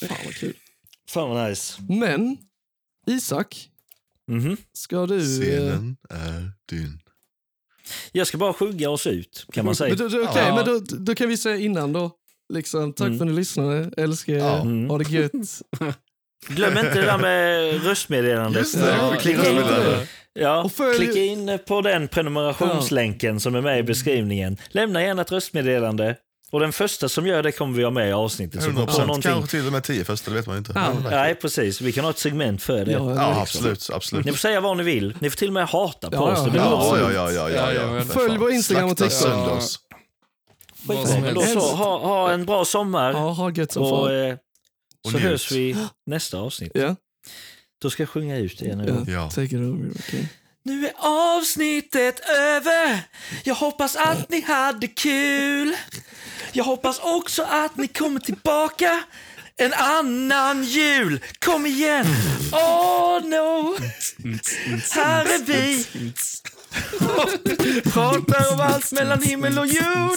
Fan 0.00 0.16
vad 0.24 0.34
kul. 0.34 0.54
Fan 1.08 1.28
vad 1.30 1.48
nice. 1.48 1.82
Men, 1.88 2.36
Isak, 3.06 3.68
Mhm. 4.28 4.56
ska 4.72 5.06
du... 5.06 5.16
eh, 5.16 5.22
Scenen 5.22 5.96
är 6.10 6.50
din. 6.70 7.00
Jag 8.12 8.26
ska 8.26 8.38
bara 8.38 8.52
sjunga 8.52 8.88
oss 8.90 9.06
ut, 9.06 9.46
kan 9.52 9.64
man 9.64 9.74
säga. 9.74 9.94
Okej, 9.94 10.18
Ja. 10.36 10.54
men 10.54 10.64
då, 10.64 10.80
då 10.98 11.14
kan 11.14 11.28
vi 11.28 11.36
säga 11.36 11.56
innan 11.56 11.92
då. 11.92 12.10
Liksom, 12.52 12.92
tack 12.92 13.06
Mm. 13.06 13.18
för 13.18 13.24
att 13.26 13.30
ni 13.30 13.36
lyssnade. 13.36 13.90
Älskar 13.96 14.32
er. 14.32 14.38
Ja. 14.38 14.60
Mm. 14.60 14.90
Ha 14.90 14.98
det 14.98 15.10
gött. 15.10 15.32
Glöm 16.48 16.78
inte 16.78 16.94
det 16.94 17.02
där 17.06 17.18
med 17.18 17.82
röstmeddelandet. 17.84 18.60
Just 18.60 18.74
det, 18.74 18.96
Ja, 18.96 19.14
klicka, 19.20 19.50
in, 19.50 19.56
ja, 20.32 20.70
klicka 20.96 21.18
in 21.18 21.58
på 21.68 21.80
den 21.80 22.08
prenumerationslänken 22.08 23.40
som 23.40 23.54
är 23.54 23.60
med 23.60 23.78
i 23.78 23.82
beskrivningen. 23.82 24.56
Lämna 24.68 25.02
gärna 25.02 25.22
ett 25.22 25.32
röstmeddelande. 25.32 26.16
Och 26.50 26.60
den 26.60 26.72
första 26.72 27.08
som 27.08 27.26
gör 27.26 27.42
det 27.42 27.52
kommer 27.52 27.76
vi 27.76 27.84
ha 27.84 27.90
med 27.90 28.08
i 28.08 28.12
avsnittet. 28.12 28.62
Så 28.62 28.68
100 28.68 28.86
på 28.92 28.98
någonting. 29.00 29.22
kanske 29.32 29.50
till 29.50 29.66
och 29.66 29.72
med 29.72 29.84
10 29.84 30.04
första, 30.04 30.30
det 30.30 30.36
vet 30.36 30.46
man 30.46 30.54
ju 30.54 30.58
inte. 30.58 30.72
Ja. 30.74 30.92
Nej, 31.10 31.34
precis. 31.34 31.80
Vi 31.80 31.92
kan 31.92 32.04
ha 32.04 32.10
ett 32.10 32.18
segment 32.18 32.62
för 32.62 32.84
det. 32.84 32.92
Ja, 32.92 32.98
Ja, 32.98 33.08
liksom. 33.28 33.42
absolut. 33.42 33.90
absolut. 33.92 34.24
Ni 34.26 34.32
får 34.32 34.38
säga 34.38 34.60
vad 34.60 34.76
ni 34.76 34.82
vill. 34.82 35.16
Ni 35.20 35.30
får 35.30 35.36
till 35.36 35.48
och 35.48 35.54
med 35.54 35.68
hata 35.68 36.10
på 36.10 36.16
Ja, 36.16 36.32
oss. 36.32 36.48
ja. 36.54 36.98
Ja, 37.12 37.30
ja, 37.32 37.50
ja, 37.50 37.72
ja, 37.72 37.96
ja, 37.96 38.02
följ 38.04 38.38
vår 38.38 38.50
Instagram 38.52 38.90
och 38.90 38.98
Slakta 38.98 39.18
TikTok. 39.18 39.62
då 41.34 41.42
så, 41.42 41.60
ha, 41.60 41.98
ha 41.98 42.32
en 42.32 42.46
bra 42.46 42.64
sommar. 42.64 43.12
Ja, 43.12 43.30
ha 43.30 43.50
gött 43.50 43.72
som 43.72 43.82
och, 43.82 44.12
eh, 44.12 44.36
Och 45.04 45.10
så 45.10 45.18
njut. 45.18 45.30
hörs 45.30 45.52
vi 45.52 45.76
nästa 46.06 46.38
avsnitt. 46.38 46.72
Ja, 46.74 46.96
Då 47.82 47.90
ska 47.90 48.02
jag 48.02 48.10
sjunga 48.10 48.36
ut 48.36 48.62
igen. 48.62 49.04
ja. 49.06 49.12
Ja. 49.12 49.30
Take 49.30 49.42
it 49.44 49.52
over. 49.52 49.90
Okay. 49.90 50.24
Nu 50.62 50.86
är 50.86 50.92
avsnittet 51.38 52.20
över. 52.30 53.00
Jag 53.44 53.54
hoppas 53.54 53.96
att 53.96 54.30
ni 54.30 54.40
hade 54.40 54.86
kul. 54.88 55.74
Jag 56.52 56.64
hoppas 56.64 56.98
också 56.98 57.42
att 57.42 57.76
ni 57.76 57.88
kommer 57.88 58.20
tillbaka 58.20 59.02
en 59.56 59.72
annan 59.72 60.64
jul. 60.64 61.20
Kom 61.38 61.66
igen! 61.66 62.06
Oh 62.52 63.24
no! 63.24 63.76
Här 64.94 65.24
är 65.24 65.44
vi. 65.44 65.86
Pratar 67.90 68.52
om 68.52 68.60
allt 68.60 68.92
mellan 68.92 69.22
himmel 69.22 69.58
och 69.58 69.66
jord. 69.66 70.16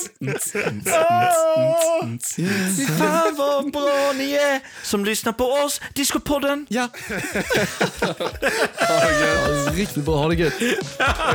Åh, 0.85 2.05
fy 2.35 2.85
fan 2.99 3.35
vad 3.35 3.71
bra 3.71 4.13
ni 4.15 4.33
är 4.33 4.59
som 4.83 5.05
lyssnar 5.05 5.33
på 5.33 5.45
oss. 5.45 5.81
Discopodden. 5.93 6.65
Ja. 6.69 6.89
ja, 8.79 9.71
riktigt 9.71 10.05
bra. 10.05 10.17
Ha 10.17 10.27
det 10.27 10.35
gött. 10.35 10.59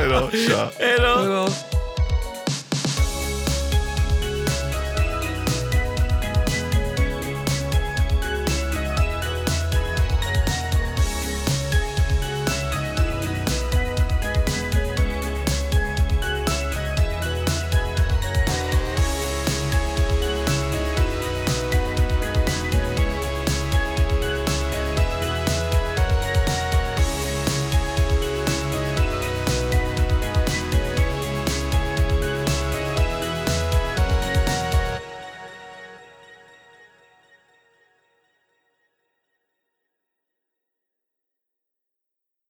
Då! 0.09 0.29
Hej 0.79 0.97
då. 0.99 1.49